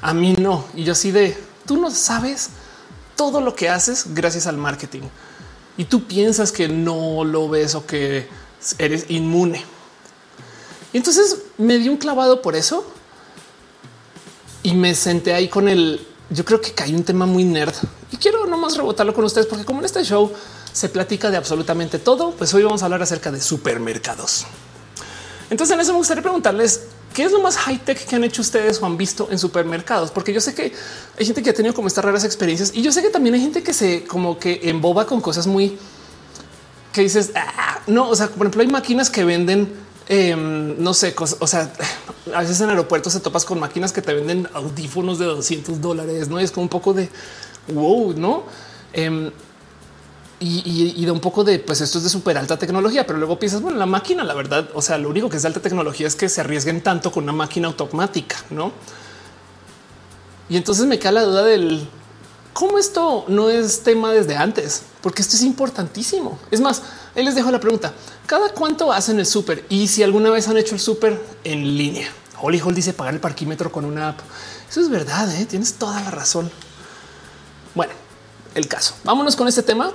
A 0.00 0.14
mí 0.14 0.34
no. 0.38 0.64
Y 0.74 0.84
yo 0.84 0.92
así 0.92 1.10
de, 1.10 1.36
tú 1.66 1.76
no 1.76 1.90
sabes 1.90 2.50
todo 3.16 3.40
lo 3.40 3.56
que 3.56 3.68
haces 3.68 4.14
gracias 4.14 4.46
al 4.46 4.56
marketing. 4.56 5.02
Y 5.78 5.86
tú 5.86 6.04
piensas 6.04 6.52
que 6.52 6.68
no 6.68 7.24
lo 7.24 7.48
ves 7.48 7.74
o 7.74 7.86
que 7.86 8.28
eres 8.76 9.06
inmune. 9.08 9.64
Y 10.92 10.98
entonces 10.98 11.38
me 11.56 11.78
di 11.78 11.88
un 11.88 11.96
clavado 11.96 12.42
por 12.42 12.56
eso 12.56 12.84
y 14.62 14.74
me 14.74 14.94
senté 14.94 15.32
ahí 15.32 15.48
con 15.48 15.68
el, 15.68 16.06
yo 16.30 16.44
creo 16.44 16.60
que 16.60 16.74
hay 16.82 16.94
un 16.94 17.04
tema 17.04 17.24
muy 17.24 17.44
nerd 17.44 17.74
y 18.10 18.16
quiero 18.16 18.46
nomás 18.46 18.76
rebotarlo 18.76 19.14
con 19.14 19.24
ustedes 19.24 19.46
porque 19.46 19.64
como 19.64 19.80
en 19.80 19.86
este 19.86 20.02
show 20.04 20.32
se 20.72 20.88
platica 20.88 21.30
de 21.30 21.36
absolutamente 21.36 21.98
todo, 21.98 22.32
pues 22.32 22.52
hoy 22.54 22.62
vamos 22.62 22.82
a 22.82 22.86
hablar 22.86 23.02
acerca 23.02 23.30
de 23.30 23.40
supermercados. 23.40 24.46
Entonces 25.50 25.74
en 25.74 25.80
eso 25.80 25.92
me 25.92 25.98
gustaría 25.98 26.22
preguntarles 26.22 26.82
qué 27.18 27.24
es 27.24 27.32
lo 27.32 27.40
más 27.40 27.56
high 27.56 27.78
tech 27.78 28.06
que 28.06 28.14
han 28.14 28.22
hecho 28.22 28.42
ustedes 28.42 28.80
o 28.80 28.86
han 28.86 28.96
visto 28.96 29.26
en 29.28 29.40
supermercados, 29.40 30.12
porque 30.12 30.32
yo 30.32 30.40
sé 30.40 30.54
que 30.54 30.72
hay 31.18 31.26
gente 31.26 31.42
que 31.42 31.50
ha 31.50 31.52
tenido 31.52 31.74
como 31.74 31.88
estas 31.88 32.04
raras 32.04 32.22
experiencias 32.22 32.70
y 32.72 32.80
yo 32.80 32.92
sé 32.92 33.02
que 33.02 33.10
también 33.10 33.34
hay 33.34 33.40
gente 33.40 33.60
que 33.60 33.72
se 33.72 34.04
como 34.04 34.38
que 34.38 34.60
emboba 34.62 35.04
con 35.04 35.20
cosas 35.20 35.48
muy 35.48 35.76
que 36.92 37.00
dices 37.00 37.32
ah, 37.34 37.80
no. 37.88 38.08
O 38.08 38.14
sea, 38.14 38.28
por 38.28 38.46
ejemplo, 38.46 38.62
hay 38.62 38.68
máquinas 38.68 39.10
que 39.10 39.24
venden 39.24 39.68
em, 40.08 40.80
no 40.80 40.94
sé, 40.94 41.12
o 41.18 41.46
sea, 41.48 41.72
a 42.32 42.40
veces 42.42 42.60
en 42.60 42.70
aeropuertos 42.70 43.12
se 43.12 43.18
topas 43.18 43.44
con 43.44 43.58
máquinas 43.58 43.92
que 43.92 44.00
te 44.00 44.14
venden 44.14 44.48
audífonos 44.54 45.18
de 45.18 45.24
200 45.24 45.80
dólares, 45.80 46.28
no 46.28 46.38
es 46.38 46.52
como 46.52 46.62
un 46.62 46.68
poco 46.68 46.94
de 46.94 47.08
wow, 47.74 48.14
no? 48.16 48.44
Em, 48.92 49.32
y, 50.40 51.04
da 51.04 51.12
un 51.12 51.20
poco 51.20 51.44
de 51.44 51.58
pues 51.58 51.80
esto 51.80 51.98
es 51.98 52.04
de 52.04 52.10
súper 52.10 52.38
alta 52.38 52.56
tecnología, 52.56 53.06
pero 53.06 53.18
luego 53.18 53.38
piensas, 53.38 53.60
bueno, 53.60 53.76
la 53.78 53.86
máquina, 53.86 54.22
la 54.24 54.34
verdad, 54.34 54.68
o 54.74 54.82
sea, 54.82 54.98
lo 54.98 55.08
único 55.08 55.28
que 55.28 55.36
es 55.36 55.42
de 55.42 55.48
alta 55.48 55.60
tecnología 55.60 56.06
es 56.06 56.14
que 56.14 56.28
se 56.28 56.40
arriesguen 56.40 56.82
tanto 56.82 57.10
con 57.10 57.24
una 57.24 57.32
máquina 57.32 57.68
automática, 57.68 58.36
no? 58.50 58.72
Y 60.48 60.56
entonces 60.56 60.86
me 60.86 60.98
queda 60.98 61.12
la 61.12 61.22
duda 61.22 61.44
del 61.44 61.88
cómo 62.52 62.78
esto 62.78 63.24
no 63.28 63.50
es 63.50 63.82
tema 63.82 64.12
desde 64.12 64.36
antes, 64.36 64.82
porque 65.02 65.22
esto 65.22 65.36
es 65.36 65.42
importantísimo. 65.42 66.38
Es 66.50 66.60
más, 66.60 66.82
ahí 67.14 67.24
les 67.24 67.34
dejo 67.34 67.50
la 67.50 67.60
pregunta: 67.60 67.92
cada 68.26 68.50
cuánto 68.50 68.92
hacen 68.92 69.18
el 69.18 69.26
súper 69.26 69.64
y 69.68 69.88
si 69.88 70.02
alguna 70.02 70.30
vez 70.30 70.48
han 70.48 70.56
hecho 70.56 70.74
el 70.74 70.80
súper 70.80 71.20
en 71.44 71.76
línea. 71.76 72.08
Holly 72.40 72.60
Hall 72.60 72.74
dice 72.74 72.92
pagar 72.92 73.14
el 73.14 73.20
parquímetro 73.20 73.70
con 73.72 73.84
una 73.84 74.10
app. 74.10 74.20
Eso 74.70 74.80
es 74.80 74.88
verdad. 74.88 75.28
¿eh? 75.34 75.46
Tienes 75.46 75.74
toda 75.74 76.00
la 76.00 76.10
razón. 76.10 76.50
Bueno, 77.74 77.92
el 78.54 78.68
caso. 78.68 78.94
Vámonos 79.04 79.34
con 79.34 79.48
este 79.48 79.62
tema. 79.62 79.92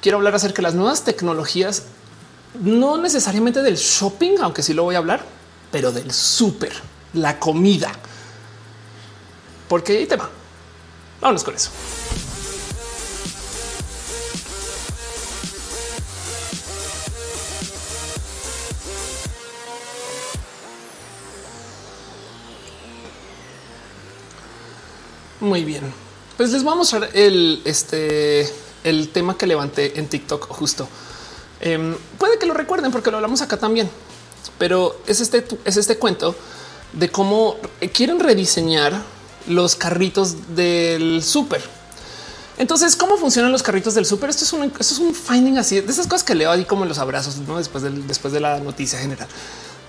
Quiero 0.00 0.18
hablar 0.18 0.34
acerca 0.34 0.56
de 0.56 0.62
las 0.62 0.74
nuevas 0.74 1.04
tecnologías, 1.04 1.84
no 2.60 2.98
necesariamente 2.98 3.62
del 3.62 3.76
shopping, 3.76 4.38
aunque 4.40 4.62
sí 4.62 4.72
lo 4.72 4.84
voy 4.84 4.94
a 4.94 4.98
hablar, 4.98 5.24
pero 5.72 5.90
del 5.90 6.12
súper, 6.12 6.72
la 7.14 7.38
comida. 7.40 7.92
Porque 9.68 9.98
hay 9.98 10.06
tema. 10.06 10.30
Vámonos 11.20 11.42
con 11.42 11.54
eso. 11.54 11.70
Muy 25.40 25.64
bien. 25.64 25.92
Pues 26.36 26.50
les 26.50 26.62
voy 26.62 26.72
a 26.72 26.76
mostrar 26.76 27.10
el, 27.14 27.62
este, 27.64 28.48
el 28.88 29.10
tema 29.10 29.36
que 29.36 29.46
levanté 29.46 29.98
en 29.98 30.08
TikTok 30.08 30.48
justo. 30.48 30.88
Em, 31.60 31.96
puede 32.18 32.38
que 32.38 32.46
lo 32.46 32.54
recuerden 32.54 32.92
porque 32.92 33.10
lo 33.10 33.16
hablamos 33.16 33.42
acá 33.42 33.56
también, 33.56 33.90
pero 34.58 35.00
es 35.06 35.20
este, 35.20 35.44
es 35.64 35.76
este 35.76 35.98
cuento 35.98 36.34
de 36.92 37.10
cómo 37.10 37.56
quieren 37.92 38.20
rediseñar 38.20 39.02
los 39.48 39.76
carritos 39.76 40.54
del 40.54 41.22
súper. 41.22 41.62
Entonces, 42.58 42.96
¿cómo 42.96 43.16
funcionan 43.16 43.52
los 43.52 43.62
carritos 43.62 43.94
del 43.94 44.04
súper? 44.04 44.30
Esto 44.30 44.44
es 44.44 44.52
un, 44.52 44.64
esto 44.64 44.94
es 44.94 44.98
un 44.98 45.14
finding 45.14 45.58
así 45.58 45.80
de 45.80 45.92
esas 45.92 46.06
cosas 46.06 46.24
que 46.24 46.34
leo 46.34 46.50
ahí 46.50 46.64
como 46.64 46.82
en 46.82 46.88
los 46.88 46.98
abrazos, 46.98 47.36
¿no? 47.36 47.56
después, 47.58 47.84
después 48.06 48.32
de 48.32 48.40
la 48.40 48.58
noticia 48.58 48.98
general, 48.98 49.28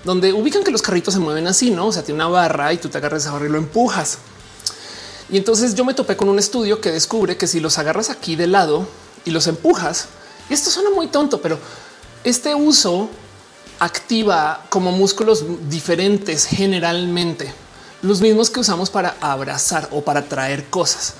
donde 0.04 0.32
ubican 0.32 0.62
que 0.62 0.70
los 0.70 0.80
carritos 0.80 1.14
se 1.14 1.20
mueven 1.20 1.48
así, 1.48 1.70
¿no? 1.70 1.86
O 1.86 1.92
sea, 1.92 2.04
tiene 2.04 2.16
una 2.16 2.28
barra 2.28 2.72
y 2.72 2.78
tú 2.78 2.88
te 2.88 2.98
agarras 2.98 3.22
esa 3.22 3.32
barra 3.32 3.46
y 3.46 3.48
lo 3.48 3.58
empujas. 3.58 4.18
Y 5.32 5.36
entonces 5.36 5.74
yo 5.74 5.84
me 5.84 5.94
topé 5.94 6.16
con 6.16 6.28
un 6.28 6.38
estudio 6.38 6.80
que 6.80 6.90
descubre 6.90 7.36
que 7.36 7.46
si 7.46 7.60
los 7.60 7.78
agarras 7.78 8.10
aquí 8.10 8.36
de 8.36 8.46
lado 8.46 8.86
y 9.24 9.30
los 9.30 9.46
empujas, 9.46 10.08
y 10.48 10.54
esto 10.54 10.70
suena 10.70 10.90
muy 10.90 11.06
tonto, 11.06 11.40
pero 11.40 11.58
este 12.24 12.54
uso 12.54 13.08
activa 13.78 14.66
como 14.68 14.92
músculos 14.92 15.44
diferentes 15.68 16.46
generalmente, 16.46 17.52
los 18.02 18.20
mismos 18.20 18.50
que 18.50 18.60
usamos 18.60 18.90
para 18.90 19.16
abrazar 19.20 19.88
o 19.92 20.02
para 20.02 20.22
traer 20.24 20.64
cosas, 20.68 21.14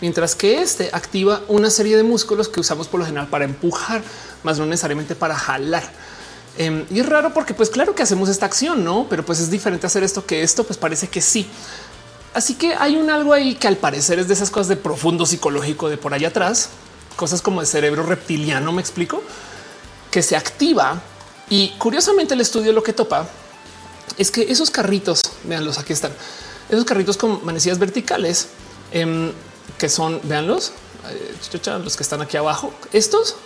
mientras 0.00 0.34
que 0.34 0.60
este 0.60 0.90
activa 0.92 1.42
una 1.48 1.68
serie 1.70 1.96
de 1.96 2.04
músculos 2.04 2.48
que 2.48 2.60
usamos 2.60 2.86
por 2.86 3.00
lo 3.00 3.06
general 3.06 3.28
para 3.28 3.44
empujar, 3.44 4.02
más 4.44 4.58
no 4.58 4.66
necesariamente 4.66 5.16
para 5.16 5.34
jalar. 5.34 5.82
Em, 6.58 6.86
y 6.90 7.00
es 7.00 7.06
raro 7.06 7.34
porque 7.34 7.52
pues 7.52 7.68
claro 7.68 7.94
que 7.94 8.02
hacemos 8.02 8.28
esta 8.28 8.46
acción, 8.46 8.82
no, 8.82 9.06
pero 9.10 9.24
pues 9.26 9.40
es 9.40 9.50
diferente 9.50 9.86
hacer 9.86 10.02
esto 10.02 10.24
que 10.24 10.42
esto, 10.42 10.64
pues 10.64 10.78
parece 10.78 11.08
que 11.08 11.20
sí. 11.20 11.46
Así 12.36 12.54
que 12.54 12.74
hay 12.74 12.96
un 12.96 13.08
algo 13.08 13.32
ahí 13.32 13.54
que 13.54 13.66
al 13.66 13.78
parecer 13.78 14.18
es 14.18 14.28
de 14.28 14.34
esas 14.34 14.50
cosas 14.50 14.68
de 14.68 14.76
profundo 14.76 15.24
psicológico 15.24 15.88
de 15.88 15.96
por 15.96 16.12
allá 16.12 16.28
atrás, 16.28 16.68
cosas 17.16 17.40
como 17.40 17.62
el 17.62 17.66
cerebro 17.66 18.02
reptiliano, 18.02 18.72
me 18.72 18.82
explico, 18.82 19.22
que 20.10 20.22
se 20.22 20.36
activa 20.36 21.00
y 21.48 21.70
curiosamente 21.78 22.34
el 22.34 22.42
estudio 22.42 22.74
lo 22.74 22.82
que 22.82 22.92
topa 22.92 23.26
es 24.18 24.30
que 24.30 24.42
esos 24.52 24.70
carritos, 24.70 25.22
veanlos, 25.44 25.78
aquí 25.78 25.94
están, 25.94 26.12
esos 26.68 26.84
carritos 26.84 27.16
con 27.16 27.42
manecillas 27.42 27.78
verticales 27.78 28.48
em, 28.92 29.32
que 29.78 29.88
son, 29.88 30.20
veanlos, 30.24 30.72
eh, 31.08 31.34
los 31.82 31.96
que 31.96 32.02
están 32.02 32.20
aquí 32.20 32.36
abajo, 32.36 32.70
estos 32.92 33.36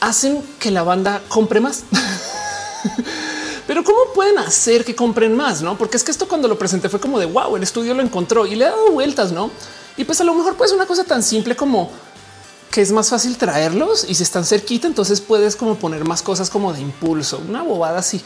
hacen 0.00 0.42
que 0.58 0.70
la 0.70 0.82
banda 0.82 1.22
compre 1.30 1.60
más. 1.60 1.84
Pero 3.66 3.82
cómo 3.82 4.12
pueden 4.14 4.38
hacer 4.38 4.84
que 4.84 4.94
compren 4.94 5.34
más? 5.34 5.62
No, 5.62 5.78
porque 5.78 5.96
es 5.96 6.04
que 6.04 6.10
esto 6.10 6.28
cuando 6.28 6.48
lo 6.48 6.58
presenté 6.58 6.88
fue 6.88 7.00
como 7.00 7.18
de 7.18 7.26
wow, 7.26 7.56
el 7.56 7.62
estudio 7.62 7.94
lo 7.94 8.02
encontró 8.02 8.46
y 8.46 8.54
le 8.54 8.66
ha 8.66 8.70
dado 8.70 8.92
vueltas, 8.92 9.32
no? 9.32 9.50
Y 9.96 10.04
pues 10.04 10.20
a 10.20 10.24
lo 10.24 10.34
mejor 10.34 10.56
pues 10.56 10.72
una 10.72 10.86
cosa 10.86 11.04
tan 11.04 11.22
simple 11.22 11.56
como 11.56 11.90
que 12.70 12.82
es 12.82 12.90
más 12.90 13.08
fácil 13.08 13.36
traerlos 13.36 14.04
y 14.08 14.16
si 14.16 14.24
están 14.24 14.44
cerquita, 14.44 14.88
entonces 14.88 15.20
puedes 15.20 15.54
como 15.54 15.76
poner 15.76 16.04
más 16.04 16.22
cosas 16.22 16.50
como 16.50 16.72
de 16.72 16.80
impulso, 16.80 17.40
una 17.48 17.62
bobada 17.62 18.00
así. 18.00 18.20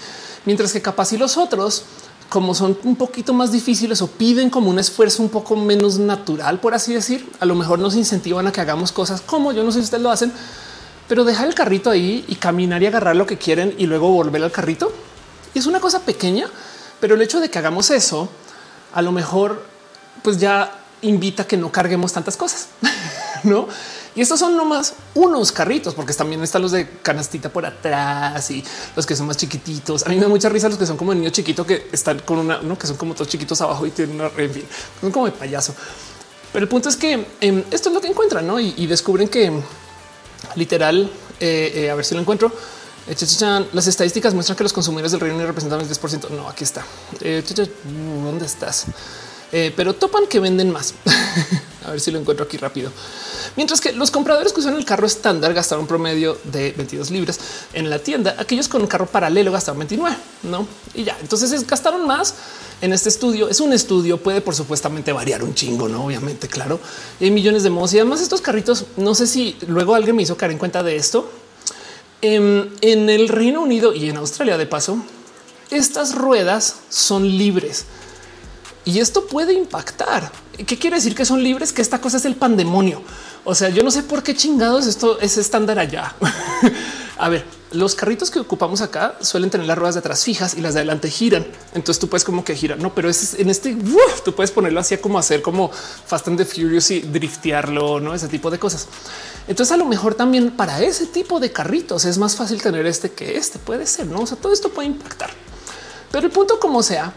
Mientras 0.46 0.72
que 0.72 0.80
capaz 0.80 1.12
y 1.12 1.18
los 1.18 1.36
otros, 1.36 1.84
como 2.30 2.54
son 2.54 2.78
un 2.84 2.96
poquito 2.96 3.34
más 3.34 3.52
difíciles 3.52 4.00
o 4.00 4.06
piden 4.06 4.48
como 4.48 4.70
un 4.70 4.78
esfuerzo 4.78 5.22
un 5.22 5.28
poco 5.28 5.54
menos 5.54 5.98
natural, 5.98 6.60
por 6.60 6.72
así 6.72 6.94
decir, 6.94 7.30
a 7.40 7.44
lo 7.44 7.54
mejor 7.54 7.78
nos 7.78 7.94
incentivan 7.94 8.46
a 8.46 8.52
que 8.52 8.62
hagamos 8.62 8.90
cosas 8.90 9.20
como 9.20 9.52
yo 9.52 9.62
no 9.62 9.70
sé 9.70 9.80
si 9.80 9.84
ustedes 9.84 10.02
lo 10.02 10.10
hacen, 10.10 10.32
pero 11.08 11.24
dejar 11.24 11.46
el 11.46 11.54
carrito 11.54 11.90
ahí 11.90 12.24
y 12.26 12.36
caminar 12.36 12.82
y 12.82 12.86
agarrar 12.86 13.16
lo 13.16 13.26
que 13.26 13.36
quieren 13.36 13.74
y 13.76 13.84
luego 13.84 14.08
volver 14.08 14.42
al 14.42 14.50
carrito. 14.50 14.90
Es 15.58 15.66
una 15.66 15.80
cosa 15.80 16.00
pequeña, 16.00 16.48
pero 17.00 17.16
el 17.16 17.22
hecho 17.22 17.40
de 17.40 17.50
que 17.50 17.58
hagamos 17.58 17.90
eso, 17.90 18.28
a 18.94 19.02
lo 19.02 19.10
mejor 19.10 19.64
pues 20.22 20.38
ya 20.38 20.72
invita 21.02 21.42
a 21.42 21.46
que 21.46 21.56
no 21.56 21.72
carguemos 21.72 22.12
tantas 22.12 22.36
cosas, 22.36 22.68
no? 23.42 23.68
Y 24.14 24.20
estos 24.20 24.40
son 24.40 24.56
nomás 24.56 24.94
unos 25.14 25.52
carritos, 25.52 25.94
porque 25.94 26.12
también 26.12 26.42
están 26.42 26.62
los 26.62 26.72
de 26.72 26.88
canastita 27.02 27.50
por 27.50 27.66
atrás 27.66 28.50
y 28.50 28.64
los 28.96 29.06
que 29.06 29.14
son 29.14 29.26
más 29.26 29.36
chiquititos. 29.36 30.06
A 30.06 30.08
mí 30.08 30.16
me 30.16 30.22
da 30.22 30.28
mucha 30.28 30.48
risa 30.48 30.68
los 30.68 30.78
que 30.78 30.86
son 30.86 30.96
como 30.96 31.12
el 31.12 31.18
niño 31.18 31.30
chiquito 31.30 31.64
que 31.66 31.88
están 31.92 32.20
con 32.20 32.38
una, 32.38 32.60
¿no? 32.62 32.76
que 32.76 32.86
son 32.86 32.96
como 32.96 33.14
todos 33.14 33.28
chiquitos 33.28 33.60
abajo 33.60 33.86
y 33.86 33.90
tienen 33.90 34.16
una, 34.16 34.30
en 34.36 34.64
son 35.00 35.12
como 35.12 35.26
de 35.26 35.32
payaso. 35.32 35.74
Pero 36.52 36.64
el 36.64 36.68
punto 36.68 36.88
es 36.88 36.96
que 36.96 37.26
em, 37.40 37.62
esto 37.70 37.90
es 37.90 37.94
lo 37.94 38.00
que 38.00 38.08
encuentran 38.08 38.46
¿no? 38.46 38.58
y, 38.58 38.86
descubren 38.86 39.28
que 39.28 39.52
literal, 40.56 41.10
eh, 41.38 41.72
eh, 41.74 41.90
a 41.90 41.94
ver 41.94 42.04
si 42.04 42.14
lo 42.14 42.20
encuentro. 42.20 42.52
Eh, 43.08 43.66
las 43.72 43.86
estadísticas 43.86 44.34
muestran 44.34 44.56
que 44.56 44.64
los 44.64 44.72
consumidores 44.72 45.12
del 45.12 45.20
Reino 45.20 45.36
Unido 45.36 45.48
representan 45.48 45.80
el 45.80 45.88
10%. 45.88 46.30
No, 46.30 46.48
aquí 46.48 46.64
está. 46.64 46.84
¿Dónde 48.24 48.44
estás? 48.44 48.86
Eh, 49.50 49.72
pero 49.74 49.94
topan 49.94 50.26
que 50.26 50.40
venden 50.40 50.70
más. 50.70 50.94
a 51.86 51.90
ver 51.90 52.00
si 52.00 52.10
lo 52.10 52.18
encuentro 52.18 52.44
aquí 52.44 52.58
rápido. 52.58 52.90
Mientras 53.56 53.80
que 53.80 53.92
los 53.92 54.10
compradores 54.10 54.52
que 54.52 54.60
usan 54.60 54.74
el 54.74 54.84
carro 54.84 55.06
estándar 55.06 55.54
gastaron 55.54 55.86
promedio 55.86 56.38
de 56.44 56.72
22 56.72 57.10
libras 57.10 57.40
en 57.72 57.88
la 57.88 57.98
tienda, 57.98 58.36
aquellos 58.38 58.68
con 58.68 58.82
un 58.82 58.86
carro 58.86 59.06
paralelo 59.06 59.50
gastaron 59.50 59.78
29, 59.78 60.16
no? 60.44 60.66
Y 60.94 61.04
ya 61.04 61.16
entonces 61.20 61.66
gastaron 61.66 62.06
más 62.06 62.34
en 62.82 62.92
este 62.92 63.08
estudio. 63.08 63.48
Es 63.48 63.60
un 63.60 63.72
estudio, 63.72 64.18
puede 64.18 64.42
por 64.42 64.54
supuestamente 64.54 65.12
variar 65.12 65.42
un 65.42 65.54
chingo, 65.54 65.88
no? 65.88 66.04
Obviamente, 66.04 66.46
claro. 66.46 66.78
Hay 67.20 67.30
millones 67.30 67.62
de 67.62 67.70
modos 67.70 67.94
y 67.94 67.98
además 67.98 68.20
estos 68.20 68.42
carritos. 68.42 68.84
No 68.98 69.14
sé 69.14 69.26
si 69.26 69.56
luego 69.66 69.94
alguien 69.94 70.14
me 70.14 70.22
hizo 70.22 70.36
caer 70.36 70.52
en 70.52 70.58
cuenta 70.58 70.82
de 70.82 70.96
esto 70.96 71.30
en, 72.22 72.72
en 72.80 73.08
el 73.10 73.28
Reino 73.28 73.62
Unido 73.62 73.92
y 73.94 74.08
en 74.08 74.16
Australia. 74.16 74.56
De 74.56 74.66
paso, 74.66 74.98
estas 75.70 76.14
ruedas 76.14 76.76
son 76.88 77.26
libres 77.26 77.86
y 78.84 79.00
esto 79.00 79.26
puede 79.26 79.52
impactar. 79.52 80.32
¿Qué 80.66 80.78
quiere 80.78 80.96
decir 80.96 81.14
que 81.14 81.26
son 81.26 81.42
libres? 81.42 81.74
Que 81.74 81.82
esta 81.82 82.00
cosa 82.00 82.16
es 82.16 82.24
el 82.24 82.36
pandemonio. 82.36 83.02
O 83.44 83.54
sea, 83.54 83.68
yo 83.68 83.82
no 83.82 83.90
sé 83.90 84.02
por 84.02 84.22
qué 84.22 84.34
chingados 84.34 84.86
esto 84.86 85.20
es 85.20 85.36
estándar 85.36 85.78
allá. 85.78 86.14
a 87.18 87.28
ver, 87.28 87.44
los 87.70 87.94
carritos 87.94 88.30
que 88.30 88.38
ocupamos 88.38 88.80
acá 88.80 89.16
suelen 89.20 89.50
tener 89.50 89.66
las 89.66 89.76
ruedas 89.76 89.94
de 89.94 90.00
atrás 90.00 90.24
fijas 90.24 90.54
y 90.54 90.60
las 90.60 90.74
de 90.74 90.80
adelante 90.80 91.10
giran. 91.10 91.46
Entonces 91.74 91.98
tú 91.98 92.08
puedes 92.08 92.24
como 92.24 92.44
que 92.44 92.54
girar, 92.54 92.78
no, 92.78 92.94
pero 92.94 93.08
es 93.08 93.34
en 93.34 93.50
este 93.50 93.76
tú 94.24 94.34
puedes 94.34 94.50
ponerlo 94.50 94.80
así 94.80 94.96
como 94.98 95.18
hacer 95.18 95.42
como 95.42 95.70
Fast 95.70 96.28
and 96.28 96.38
the 96.38 96.44
Furious 96.44 96.90
y 96.90 97.00
driftearlo, 97.00 98.00
no 98.00 98.14
ese 98.14 98.28
tipo 98.28 98.50
de 98.50 98.58
cosas. 98.58 98.86
Entonces, 99.46 99.72
a 99.72 99.78
lo 99.78 99.86
mejor 99.86 100.14
también 100.14 100.50
para 100.50 100.82
ese 100.82 101.06
tipo 101.06 101.40
de 101.40 101.50
carritos 101.50 102.04
es 102.04 102.18
más 102.18 102.36
fácil 102.36 102.60
tener 102.60 102.86
este 102.86 103.10
que 103.10 103.38
este 103.38 103.58
puede 103.58 103.86
ser, 103.86 104.06
no? 104.06 104.20
O 104.20 104.26
sea, 104.26 104.36
todo 104.36 104.52
esto 104.52 104.68
puede 104.68 104.88
impactar, 104.88 105.30
pero 106.10 106.26
el 106.26 106.32
punto 106.32 106.60
como 106.60 106.82
sea 106.82 107.12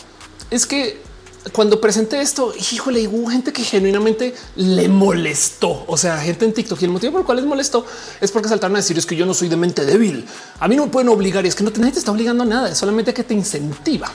es 0.49 0.65
que 0.65 1.01
cuando 1.53 1.81
presenté 1.81 2.21
esto, 2.21 2.53
híjole, 2.71 3.07
hubo 3.07 3.29
gente 3.29 3.51
que 3.51 3.63
genuinamente 3.63 4.35
le 4.55 4.87
molestó. 4.87 5.83
O 5.87 5.97
sea, 5.97 6.17
gente 6.19 6.45
en 6.45 6.53
TikTok 6.53 6.79
y 6.81 6.85
el 6.85 6.91
motivo 6.91 7.13
por 7.13 7.21
el 7.21 7.25
cual 7.25 7.37
les 7.37 7.45
molestó 7.45 7.85
es 8.19 8.31
porque 8.31 8.47
saltaron 8.47 8.75
a 8.75 8.79
decir 8.79 8.97
es 8.97 9.05
que 9.05 9.15
yo 9.15 9.25
no 9.25 9.33
soy 9.33 9.49
de 9.49 9.57
mente 9.57 9.85
débil. 9.85 10.25
A 10.59 10.67
mí 10.67 10.75
no 10.75 10.85
me 10.85 10.91
pueden 10.91 11.09
obligar 11.09 11.43
y 11.45 11.47
es 11.47 11.55
que 11.55 11.63
no 11.63 11.71
nadie 11.71 11.93
te 11.93 11.99
está 11.99 12.11
obligando 12.11 12.43
a 12.43 12.45
nada, 12.45 12.69
es 12.69 12.77
solamente 12.77 13.13
que 13.13 13.23
te 13.23 13.33
incentiva. 13.33 14.11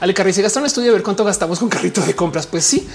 Ale 0.00 0.12
Carri, 0.12 0.32
si 0.32 0.42
gasta 0.42 0.60
un 0.60 0.66
estudio 0.66 0.90
a 0.90 0.94
ver 0.94 1.02
cuánto 1.02 1.24
gastamos 1.24 1.58
con 1.58 1.68
carritos 1.68 2.06
de 2.06 2.14
compras, 2.14 2.46
pues 2.46 2.64
sí. 2.64 2.86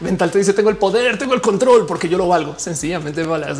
Mental 0.00 0.30
te 0.30 0.38
dice 0.38 0.52
tengo 0.54 0.70
el 0.70 0.76
poder, 0.76 1.18
tengo 1.18 1.34
el 1.34 1.40
control 1.40 1.86
porque 1.86 2.08
yo 2.08 2.18
lo 2.18 2.26
valgo. 2.26 2.54
Sencillamente 2.58 3.22
balas. 3.22 3.58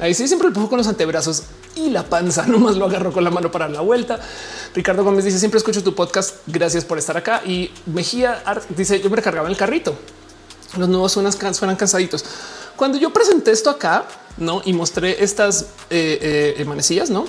Ahí 0.00 0.14
sí 0.14 0.28
siempre 0.28 0.50
pongo 0.50 0.68
con 0.68 0.78
los 0.78 0.86
antebrazos 0.86 1.44
y 1.74 1.90
la 1.90 2.04
panza. 2.04 2.46
Nomás 2.46 2.76
lo 2.76 2.86
agarro 2.86 3.12
con 3.12 3.24
la 3.24 3.30
mano 3.30 3.50
para 3.50 3.68
la 3.68 3.80
vuelta. 3.80 4.18
Ricardo 4.74 5.04
Gómez 5.04 5.24
dice 5.24 5.38
siempre 5.38 5.58
escucho 5.58 5.82
tu 5.82 5.94
podcast. 5.94 6.36
Gracias 6.46 6.84
por 6.84 6.98
estar 6.98 7.16
acá. 7.16 7.42
Y 7.44 7.70
Mejía 7.86 8.42
dice 8.70 9.00
yo 9.00 9.10
me 9.10 9.16
recargaba 9.16 9.48
el 9.48 9.56
carrito. 9.56 9.96
Los 10.76 10.88
nuevos 10.88 11.12
suenan, 11.12 11.32
suenan 11.54 11.76
cansaditos. 11.76 12.24
Cuando 12.76 12.98
yo 12.98 13.12
presenté 13.12 13.50
esto 13.50 13.68
acá, 13.68 14.06
no 14.38 14.62
y 14.64 14.72
mostré 14.72 15.22
estas 15.22 15.66
eh, 15.90 16.54
eh, 16.56 16.64
manecillas, 16.64 17.10
no 17.10 17.26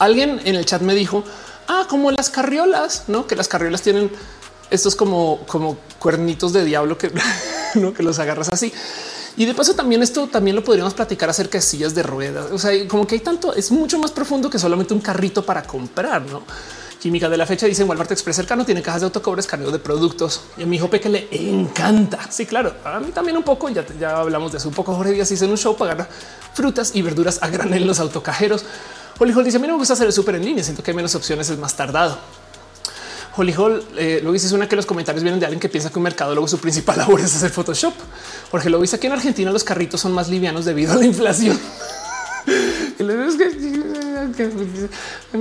alguien 0.00 0.40
en 0.44 0.56
el 0.56 0.64
chat 0.64 0.82
me 0.82 0.94
dijo, 0.94 1.22
ah, 1.68 1.86
como 1.88 2.10
las 2.10 2.30
carriolas, 2.30 3.04
no 3.06 3.28
que 3.28 3.36
las 3.36 3.46
carriolas 3.46 3.82
tienen 3.82 4.10
estos 4.70 4.96
como, 4.96 5.44
como 5.46 5.76
cuernitos 5.98 6.52
de 6.52 6.64
diablo 6.64 6.98
que 6.98 7.12
no 7.74 7.94
que 7.94 8.02
los 8.02 8.18
agarras 8.18 8.48
así. 8.48 8.72
Y 9.36 9.44
de 9.46 9.54
paso 9.54 9.74
también 9.74 10.02
esto 10.02 10.26
también 10.26 10.56
lo 10.56 10.64
podríamos 10.64 10.94
platicar 10.94 11.30
acerca 11.30 11.58
de 11.58 11.62
sillas 11.62 11.94
de 11.94 12.02
ruedas. 12.02 12.50
O 12.52 12.58
sea, 12.58 12.72
como 12.88 13.06
que 13.06 13.14
hay 13.14 13.20
tanto, 13.20 13.54
es 13.54 13.70
mucho 13.70 13.98
más 13.98 14.10
profundo 14.10 14.50
que 14.50 14.58
solamente 14.58 14.92
un 14.92 15.00
carrito 15.00 15.44
para 15.44 15.62
comprar, 15.62 16.22
¿no? 16.22 16.42
Química 17.00 17.30
de 17.30 17.38
la 17.38 17.46
fecha 17.46 17.64
dice 17.64 17.82
Walmart 17.82 18.10
Express 18.12 18.36
cercano 18.36 18.66
tiene 18.66 18.82
cajas 18.82 19.00
de 19.00 19.06
autocobre, 19.06 19.40
escaneo 19.40 19.70
de 19.70 19.78
productos 19.78 20.42
y 20.58 20.64
a 20.64 20.66
mi 20.66 20.76
hijo 20.76 20.90
que 20.90 21.08
le 21.08 21.28
encanta. 21.30 22.30
Sí, 22.30 22.44
claro, 22.44 22.74
a 22.84 23.00
mí 23.00 23.10
también 23.10 23.38
un 23.38 23.42
poco. 23.42 23.70
Ya, 23.70 23.86
ya 23.98 24.18
hablamos 24.18 24.52
de 24.52 24.58
eso 24.58 24.68
un 24.68 24.74
poco. 24.74 24.94
Jorge 24.94 25.12
Díaz 25.12 25.30
hizo 25.30 25.46
un 25.46 25.56
show 25.56 25.74
para 25.76 25.94
ganar 25.94 26.10
frutas 26.52 26.90
y 26.94 27.00
verduras 27.00 27.38
a 27.40 27.48
granel 27.48 27.82
en 27.82 27.88
los 27.88 28.00
autocajeros. 28.00 28.66
Holly 29.18 29.32
dice 29.44 29.56
a 29.56 29.60
mí 29.60 29.66
no 29.66 29.74
me 29.74 29.78
gusta 29.78 29.94
hacer 29.94 30.06
el 30.06 30.12
súper 30.12 30.34
en 30.34 30.44
línea. 30.44 30.62
Siento 30.62 30.82
que 30.82 30.90
hay 30.90 30.96
menos 30.96 31.14
opciones, 31.14 31.48
es 31.48 31.58
más 31.58 31.74
tardado. 31.74 32.18
Holly 33.36 33.54
Hall 33.54 33.84
eh, 33.96 34.20
lo 34.22 34.32
dice 34.32 34.54
una 34.54 34.68
que 34.68 34.76
los 34.76 34.86
comentarios 34.86 35.22
vienen 35.22 35.40
de 35.40 35.46
alguien 35.46 35.60
que 35.60 35.68
piensa 35.68 35.90
que 35.90 35.98
un 35.98 36.02
mercado 36.02 36.34
luego 36.34 36.48
su 36.48 36.58
principal 36.58 36.98
labor 36.98 37.20
es 37.20 37.34
hacer 37.34 37.50
Photoshop. 37.50 37.94
Jorge 38.50 38.70
dice 38.80 38.96
aquí 38.96 39.06
en 39.06 39.12
Argentina 39.12 39.50
los 39.50 39.64
carritos 39.64 40.00
son 40.00 40.12
más 40.12 40.28
livianos 40.28 40.64
debido 40.64 40.92
a 40.92 40.96
la 40.96 41.04
inflación. 41.04 41.58
me 42.98 43.24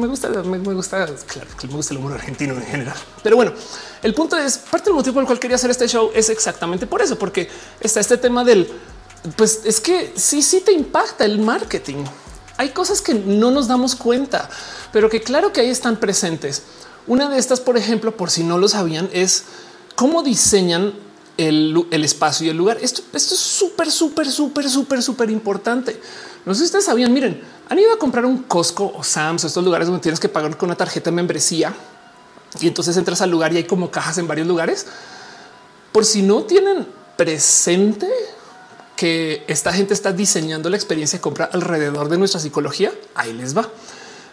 gusta, 0.07 0.29
me, 0.43 0.57
gusta, 0.73 1.05
claro, 1.27 1.47
me 1.63 1.73
gusta 1.73 1.93
el 1.93 1.99
humor 1.99 2.13
argentino 2.13 2.53
en 2.53 2.63
general. 2.63 2.95
Pero 3.23 3.35
bueno, 3.35 3.53
el 4.01 4.13
punto 4.13 4.37
es 4.37 4.57
parte 4.57 4.85
del 4.85 4.93
motivo 4.95 5.15
por 5.15 5.23
el 5.23 5.27
cual 5.27 5.39
quería 5.39 5.55
hacer 5.55 5.71
este 5.71 5.87
show 5.87 6.11
es 6.13 6.29
exactamente 6.29 6.87
por 6.87 7.01
eso, 7.01 7.17
porque 7.17 7.49
está 7.79 7.99
este 7.99 8.17
tema 8.17 8.43
del, 8.43 8.71
pues 9.35 9.61
es 9.65 9.79
que 9.79 10.13
sí, 10.15 10.41
sí 10.41 10.61
te 10.61 10.71
impacta 10.71 11.25
el 11.25 11.39
marketing. 11.39 12.05
Hay 12.57 12.69
cosas 12.69 13.01
que 13.01 13.13
no 13.13 13.51
nos 13.51 13.67
damos 13.67 13.95
cuenta, 13.95 14.49
pero 14.91 15.09
que 15.09 15.21
claro 15.21 15.53
que 15.53 15.61
ahí 15.61 15.69
están 15.69 15.97
presentes. 15.97 16.63
Una 17.07 17.29
de 17.29 17.39
estas, 17.39 17.59
por 17.59 17.77
ejemplo, 17.77 18.15
por 18.15 18.29
si 18.29 18.43
no 18.43 18.57
lo 18.57 18.67
sabían, 18.67 19.09
es 19.13 19.45
cómo 19.95 20.23
diseñan 20.23 20.93
el, 21.37 22.03
espacio 22.03 22.47
y 22.47 22.49
el 22.49 22.57
lugar. 22.57 22.77
Esto, 22.81 23.01
es 23.13 23.23
súper, 23.23 23.89
súper, 23.91 24.29
súper, 24.29 24.69
súper, 24.69 25.01
súper 25.01 25.29
importante. 25.29 25.99
No 26.45 26.53
sé 26.53 26.59
si 26.59 26.65
ustedes 26.65 26.85
sabían, 26.85 27.13
miren, 27.13 27.41
han 27.69 27.79
ido 27.79 27.93
a 27.93 27.97
comprar 27.97 28.25
un 28.25 28.43
Costco 28.43 28.93
o 28.95 29.03
Sam's 29.03 29.43
estos 29.43 29.63
lugares 29.63 29.87
donde 29.87 30.01
tienes 30.01 30.19
que 30.19 30.29
pagar 30.29 30.57
con 30.57 30.69
una 30.69 30.75
tarjeta 30.75 31.09
de 31.09 31.15
membresía 31.15 31.73
y 32.59 32.67
entonces 32.67 32.97
entras 32.97 33.21
al 33.21 33.29
lugar 33.29 33.53
y 33.53 33.57
hay 33.57 33.63
como 33.63 33.91
cajas 33.91 34.17
en 34.17 34.27
varios 34.27 34.47
lugares. 34.47 34.85
Por 35.91 36.05
si 36.05 36.21
no 36.21 36.43
tienen 36.43 36.87
presente 37.15 38.07
que 38.95 39.45
esta 39.47 39.71
gente 39.71 39.93
está 39.93 40.11
diseñando 40.11 40.69
la 40.69 40.75
experiencia 40.75 41.19
de 41.19 41.21
compra 41.21 41.49
alrededor 41.51 42.09
de 42.09 42.17
nuestra 42.17 42.39
psicología, 42.39 42.91
ahí 43.15 43.33
les 43.33 43.55
va. 43.55 43.69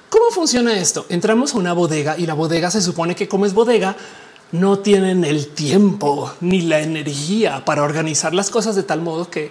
¿Cómo 0.09 0.31
funciona 0.31 0.79
esto? 0.79 1.07
Entramos 1.09 1.55
a 1.55 1.59
una 1.59 1.73
bodega 1.73 2.17
y 2.17 2.27
la 2.27 2.35
bodega 2.35 2.71
se 2.71 2.81
supone 2.81 3.15
que 3.15 3.29
como 3.29 3.47
es 3.47 3.55
bodega, 3.55 3.97
no 4.53 4.79
tienen 4.79 5.25
el 5.25 5.49
tiempo 5.49 6.33
ni 6.41 6.63
la 6.63 6.81
energía 6.81 7.65
para 7.65 7.83
organizar 7.83 8.33
las 8.33 8.51
cosas 8.51 8.77
de 8.77 8.85
tal 8.85 9.01
modo 9.01 9.29
que 9.29 9.51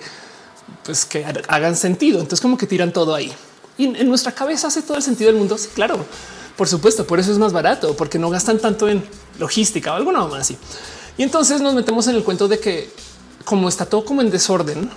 pues 0.84 1.06
que 1.06 1.26
hagan 1.48 1.76
sentido. 1.76 2.20
Entonces 2.20 2.42
como 2.42 2.58
que 2.58 2.68
tiran 2.68 2.94
todo 2.94 3.14
ahí 3.14 3.34
y 3.78 3.86
en 3.86 4.08
nuestra 4.08 4.32
cabeza 4.32 4.68
hace 4.68 4.82
todo 4.82 4.98
el 4.98 5.04
sentido 5.04 5.32
del 5.32 5.40
mundo. 5.40 5.58
Sí, 5.58 5.70
claro, 5.74 6.06
por 6.56 6.68
supuesto, 6.68 7.06
por 7.06 7.20
eso 7.20 7.32
es 7.32 7.38
más 7.38 7.52
barato, 7.52 7.96
porque 7.96 8.18
no 8.18 8.30
gastan 8.30 8.60
tanto 8.60 8.88
en 8.88 9.04
logística 9.38 9.92
o 9.92 9.96
alguna 9.96 10.24
más 10.26 10.42
así. 10.42 10.58
Y 11.18 11.24
entonces 11.24 11.62
nos 11.62 11.74
metemos 11.74 12.08
en 12.08 12.16
el 12.16 12.24
cuento 12.24 12.48
de 12.48 12.60
que 12.60 12.90
como 13.44 13.70
está 13.70 13.86
todo 13.86 14.06
como 14.06 14.22
en 14.22 14.32
desorden, 14.32 14.90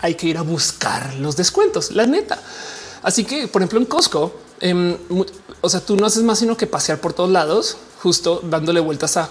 hay 0.00 0.14
que 0.14 0.26
ir 0.26 0.38
a 0.38 0.42
buscar 0.42 1.14
los 1.14 1.36
descuentos, 1.36 1.90
la 1.90 2.06
neta. 2.06 2.38
Así 3.02 3.24
que, 3.24 3.48
por 3.48 3.62
ejemplo, 3.62 3.78
en 3.78 3.86
Costco, 3.86 4.34
em, 4.60 4.96
o 5.60 5.68
sea, 5.68 5.80
tú 5.80 5.96
no 5.96 6.06
haces 6.06 6.22
más 6.22 6.38
sino 6.38 6.56
que 6.56 6.66
pasear 6.66 7.00
por 7.00 7.12
todos 7.12 7.30
lados, 7.30 7.76
justo 8.02 8.40
dándole 8.44 8.80
vueltas 8.80 9.16
a 9.16 9.30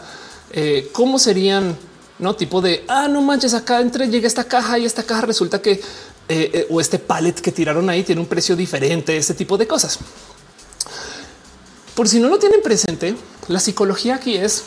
eh, 0.52 0.90
cómo 0.92 1.20
serían 1.20 1.78
no 2.18 2.36
tipo 2.36 2.62
de 2.62 2.86
ah, 2.88 3.08
no 3.08 3.22
manches, 3.22 3.54
acá 3.54 3.82
entre 3.82 4.08
llega 4.08 4.28
esta 4.28 4.46
caja 4.46 4.80
y 4.80 4.86
esta 4.86 5.04
caja 5.04 5.22
resulta 5.22 5.62
que 5.62 5.72
eh, 5.72 5.82
eh, 6.28 6.68
o 6.70 6.82
este 6.82 6.98
pallet 6.98 7.34
que 7.34 7.52
tiraron 7.52 7.90
ahí 7.90 8.04
tiene 8.04 8.22
un 8.22 8.28
precio 8.28 8.56
diferente, 8.56 9.16
este 9.16 9.34
tipo 9.34 9.58
de 9.58 9.68
cosas. 9.68 10.00
Por 11.94 12.10
si 12.10 12.20
no 12.20 12.28
lo 12.28 12.40
tienen 12.40 12.62
presente, 12.62 13.16
la 13.48 13.60
psicología 13.60 14.16
aquí 14.16 14.36
es 14.36 14.64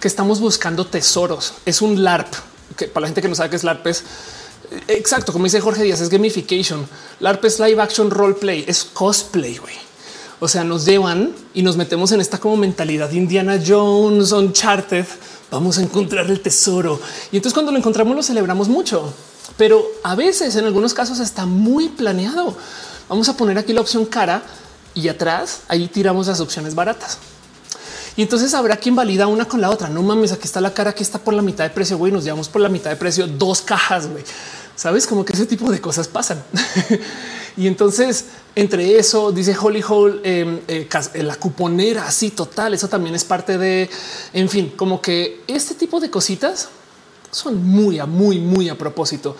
que 0.00 0.08
estamos 0.08 0.40
buscando 0.40 0.86
tesoros. 0.86 1.54
Es 1.64 1.80
un 1.80 2.02
LARP 2.02 2.26
que 2.76 2.88
para 2.88 3.02
la 3.02 3.08
gente 3.08 3.22
que 3.22 3.28
no 3.28 3.34
sabe 3.34 3.50
qué 3.50 3.56
es 3.56 3.64
LARP 3.64 3.86
es 3.86 4.04
exacto, 4.88 5.32
como 5.32 5.44
dice 5.44 5.60
Jorge 5.60 5.82
Díaz, 5.82 6.00
es 6.00 6.08
gamification. 6.08 6.86
LARP 7.20 7.44
es 7.44 7.60
live 7.60 7.80
action 7.80 8.10
role 8.10 8.34
play, 8.34 8.64
es 8.66 8.84
cosplay. 8.84 9.56
güey. 9.58 9.74
O 10.40 10.48
sea, 10.48 10.64
nos 10.64 10.84
llevan 10.84 11.34
y 11.54 11.62
nos 11.62 11.76
metemos 11.76 12.12
en 12.12 12.20
esta 12.20 12.38
como 12.38 12.56
mentalidad 12.56 13.10
Indiana 13.12 13.58
Jones, 13.64 14.32
Uncharted 14.32 15.06
vamos 15.54 15.78
a 15.78 15.82
encontrar 15.82 16.28
el 16.30 16.40
tesoro. 16.40 17.00
Y 17.30 17.36
entonces 17.36 17.54
cuando 17.54 17.72
lo 17.72 17.78
encontramos 17.78 18.16
lo 18.16 18.22
celebramos 18.22 18.68
mucho, 18.68 19.12
pero 19.56 19.86
a 20.02 20.14
veces 20.14 20.56
en 20.56 20.64
algunos 20.64 20.94
casos 20.94 21.20
está 21.20 21.46
muy 21.46 21.88
planeado. 21.88 22.56
Vamos 23.08 23.28
a 23.28 23.36
poner 23.36 23.56
aquí 23.58 23.72
la 23.72 23.80
opción 23.80 24.04
cara 24.04 24.42
y 24.94 25.08
atrás 25.08 25.60
ahí 25.68 25.86
tiramos 25.88 26.26
las 26.26 26.40
opciones 26.40 26.74
baratas. 26.74 27.18
Y 28.16 28.22
entonces 28.22 28.54
habrá 28.54 28.76
quien 28.76 28.94
valida 28.94 29.26
una 29.26 29.46
con 29.46 29.60
la 29.60 29.70
otra. 29.70 29.88
No 29.88 30.02
mames, 30.02 30.32
aquí 30.32 30.44
está 30.44 30.60
la 30.60 30.72
cara, 30.72 30.90
aquí 30.90 31.02
está 31.02 31.18
por 31.18 31.34
la 31.34 31.42
mitad 31.42 31.64
de 31.64 31.70
precio. 31.70 31.98
Güey, 31.98 32.12
nos 32.12 32.24
llevamos 32.24 32.48
por 32.48 32.60
la 32.60 32.68
mitad 32.68 32.90
de 32.90 32.96
precio 32.96 33.26
dos 33.26 33.60
cajas. 33.60 34.08
Güey, 34.08 34.22
sabes 34.76 35.06
como 35.06 35.24
que 35.24 35.32
ese 35.32 35.46
tipo 35.46 35.70
de 35.70 35.80
cosas 35.80 36.06
pasan. 36.06 36.42
y 37.56 37.66
entonces 37.66 38.26
entre 38.56 38.98
eso 38.98 39.32
dice 39.32 39.56
Holly 39.60 39.82
Hole, 39.86 40.20
em, 40.22 40.60
eh, 40.68 40.88
la 41.14 41.34
cuponera 41.36 42.06
así 42.06 42.30
total. 42.30 42.74
Eso 42.74 42.88
también 42.88 43.16
es 43.16 43.24
parte 43.24 43.58
de, 43.58 43.90
en 44.32 44.48
fin, 44.48 44.72
como 44.76 45.00
que 45.00 45.42
este 45.48 45.74
tipo 45.74 45.98
de 45.98 46.08
cositas 46.08 46.68
son 47.32 47.64
muy, 47.64 48.00
muy, 48.06 48.38
muy 48.38 48.68
a 48.68 48.78
propósito. 48.78 49.36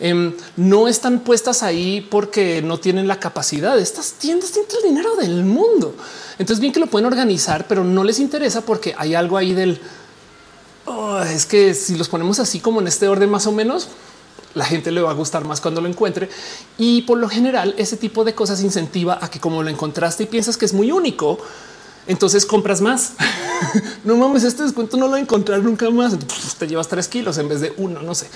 Em, 0.00 0.34
no 0.56 0.88
están 0.88 1.20
puestas 1.20 1.62
ahí 1.62 2.06
porque 2.10 2.62
no 2.62 2.78
tienen 2.78 3.06
la 3.06 3.20
capacidad. 3.20 3.78
Estas 3.78 4.12
tiendas 4.14 4.50
tienen 4.50 4.70
el 4.78 4.88
dinero 4.88 5.16
del 5.16 5.44
mundo. 5.44 5.94
Entonces, 6.38 6.60
bien 6.60 6.72
que 6.72 6.80
lo 6.80 6.86
pueden 6.86 7.06
organizar, 7.06 7.66
pero 7.68 7.84
no 7.84 8.02
les 8.02 8.18
interesa 8.18 8.62
porque 8.62 8.94
hay 8.96 9.14
algo 9.14 9.36
ahí 9.36 9.52
del 9.52 9.80
oh, 10.86 11.20
es 11.22 11.46
que 11.46 11.74
si 11.74 11.96
los 11.96 12.08
ponemos 12.08 12.38
así 12.38 12.60
como 12.60 12.80
en 12.80 12.86
este 12.86 13.08
orden, 13.08 13.30
más 13.30 13.46
o 13.46 13.52
menos, 13.52 13.88
la 14.54 14.64
gente 14.64 14.90
le 14.90 15.00
va 15.00 15.10
a 15.10 15.14
gustar 15.14 15.44
más 15.44 15.60
cuando 15.60 15.80
lo 15.80 15.88
encuentre. 15.88 16.28
Y 16.78 17.02
por 17.02 17.18
lo 17.18 17.28
general, 17.28 17.74
ese 17.78 17.96
tipo 17.96 18.24
de 18.24 18.34
cosas 18.34 18.62
incentiva 18.62 19.18
a 19.20 19.30
que 19.30 19.40
como 19.40 19.62
lo 19.62 19.70
encontraste 19.70 20.24
y 20.24 20.26
piensas 20.26 20.56
que 20.56 20.64
es 20.64 20.72
muy 20.72 20.90
único, 20.90 21.38
entonces 22.06 22.46
compras 22.46 22.80
más. 22.80 23.12
no 24.04 24.16
mames, 24.16 24.44
este 24.44 24.62
descuento 24.62 24.96
no 24.96 25.08
lo 25.08 25.16
encontrar 25.16 25.60
nunca 25.60 25.88
más. 25.90 26.14
te 26.58 26.66
llevas 26.66 26.88
tres 26.88 27.08
kilos 27.08 27.38
en 27.38 27.48
vez 27.48 27.60
de 27.60 27.72
uno, 27.76 28.02
no 28.02 28.14
sé. 28.14 28.26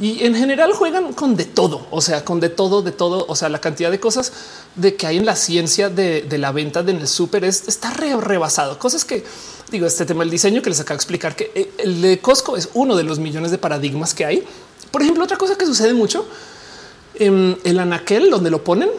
Y 0.00 0.24
en 0.24 0.34
general 0.34 0.72
juegan 0.72 1.12
con 1.12 1.36
de 1.36 1.44
todo, 1.44 1.86
o 1.90 2.00
sea, 2.00 2.24
con 2.24 2.40
de 2.40 2.48
todo, 2.48 2.82
de 2.82 2.92
todo. 2.92 3.26
O 3.28 3.36
sea, 3.36 3.48
la 3.48 3.60
cantidad 3.60 3.90
de 3.90 4.00
cosas 4.00 4.32
de 4.74 4.96
que 4.96 5.06
hay 5.06 5.18
en 5.18 5.26
la 5.26 5.36
ciencia 5.36 5.90
de, 5.90 6.26
la 6.38 6.52
venta 6.52 6.82
de 6.82 6.92
en 6.92 6.98
el 6.98 7.08
súper 7.08 7.44
está 7.44 7.90
re 7.90 8.16
rebasado. 8.16 8.78
Cosas 8.78 9.04
que 9.04 9.24
digo, 9.70 9.86
este 9.86 10.04
tema 10.04 10.20
del 10.20 10.30
diseño 10.30 10.60
que 10.60 10.70
les 10.70 10.80
acabo 10.80 10.96
de 10.96 11.02
explicar 11.02 11.34
que 11.34 11.50
eh, 11.54 11.72
el 11.78 12.02
de 12.02 12.18
Costco 12.20 12.56
es 12.56 12.68
uno 12.74 12.94
de 12.94 13.04
los 13.04 13.18
millones 13.18 13.50
de 13.50 13.58
paradigmas 13.58 14.12
que 14.12 14.26
hay 14.26 14.46
por 14.92 15.02
ejemplo, 15.02 15.24
otra 15.24 15.38
cosa 15.38 15.56
que 15.56 15.66
sucede 15.66 15.94
mucho 15.94 16.26
en 17.14 17.58
el 17.64 17.80
anaquel 17.80 18.30
donde 18.30 18.50
lo 18.50 18.62
ponen, 18.62 18.90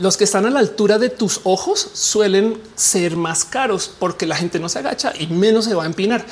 los 0.00 0.16
que 0.16 0.24
están 0.24 0.46
a 0.46 0.50
la 0.50 0.58
altura 0.58 0.98
de 0.98 1.10
tus 1.10 1.42
ojos 1.44 1.90
suelen 1.92 2.60
ser 2.74 3.16
más 3.16 3.44
caros 3.44 3.90
porque 3.98 4.26
la 4.26 4.34
gente 4.34 4.58
no 4.58 4.68
se 4.68 4.80
agacha 4.80 5.12
y 5.16 5.28
menos 5.28 5.66
se 5.66 5.74
va 5.74 5.84
a 5.84 5.86
empinar. 5.86 6.24